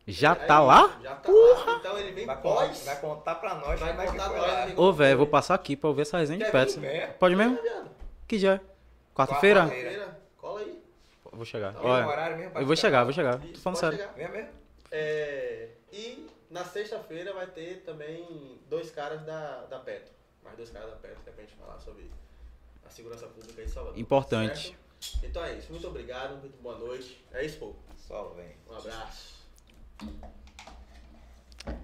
Já 0.07 0.33
É 0.33 0.35
tá 0.35 0.57
isso, 0.59 0.65
lá? 0.67 1.01
Já 1.03 1.15
tá 1.17 1.33
lá. 1.33 1.77
Então 1.81 1.99
ele 1.99 2.13
vem 2.13 2.27
Vai, 2.27 2.41
pós. 2.43 2.79
con- 2.81 2.85
vai 2.85 3.01
contar 3.01 3.35
pra 3.37 3.55
nós 3.55 3.81
Vai 3.81 3.91
é 3.91 3.97
que 3.97 4.07
contar 4.13 4.29
pra 4.31 4.67
nós. 4.67 4.79
Ô, 4.79 4.93
velho, 4.93 5.17
vou 5.17 5.27
passar 5.27 5.55
aqui 5.55 5.75
pra 5.77 5.89
eu 5.89 5.95
ver 5.95 6.03
essa 6.03 6.19
resenha 6.19 6.39
de 6.41 6.45
Quer 6.45 6.53
pets. 6.53 6.77
vir? 6.77 6.87
É. 6.87 7.07
Pode 7.07 7.35
mesmo? 7.35 7.61
Viado. 7.63 7.91
Que 8.29 8.37
dia? 8.37 8.61
Quarta-feira? 9.15 9.61
Quarta-feira, 9.61 10.19
cola 10.37 10.61
aí. 10.61 10.83
Eu 11.25 11.37
Vou 11.37 11.45
chegar. 11.47 11.73
Tá 11.73 11.81
Olha, 11.81 12.07
horário 12.07 12.37
mesmo 12.37 12.59
eu 12.59 12.67
vou 12.67 12.77
chegar, 12.77 13.05
vou 13.05 13.13
chegar. 13.15 13.39
Tô 13.41 13.47
Isso, 13.47 13.63
falando 13.63 13.79
sério. 13.79 13.99
chegar. 13.99 14.13
Vem 14.13 14.29
mesmo? 14.29 14.51
É, 14.93 15.69
e 15.91 16.27
na 16.51 16.65
sexta-feira 16.65 17.33
vai 17.33 17.47
ter 17.47 17.83
também 17.87 18.61
dois 18.69 18.91
caras 18.91 19.23
da, 19.23 19.65
da 19.71 19.79
Petro. 19.79 20.13
Mais 20.45 20.55
dois 20.57 20.69
caras 20.71 20.91
da 20.91 20.97
Petro 20.97 21.17
que 21.25 21.31
é 21.31 21.33
pra 21.33 21.43
gente 21.45 21.55
falar 21.57 21.81
sobre 21.81 22.11
a 22.85 22.91
segurança 22.91 23.27
pública 23.27 23.63
em 23.63 23.69
Salvador. 23.69 23.99
Importante. 23.99 24.77
certo? 25.01 25.25
Então 25.27 25.45
é 25.45 25.59
isso. 25.59 25.71
Muito 25.71 25.87
obrigado, 25.87 26.39
muito 26.39 26.57
boa 26.63 26.79
noite. 26.79 27.25
É 27.33 27.45
isso, 27.45 27.59
pô. 27.59 27.75
Vem. 28.37 28.57
Um 28.69 28.75
abraço. 28.75 29.35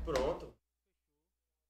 Pronto. 0.05 0.60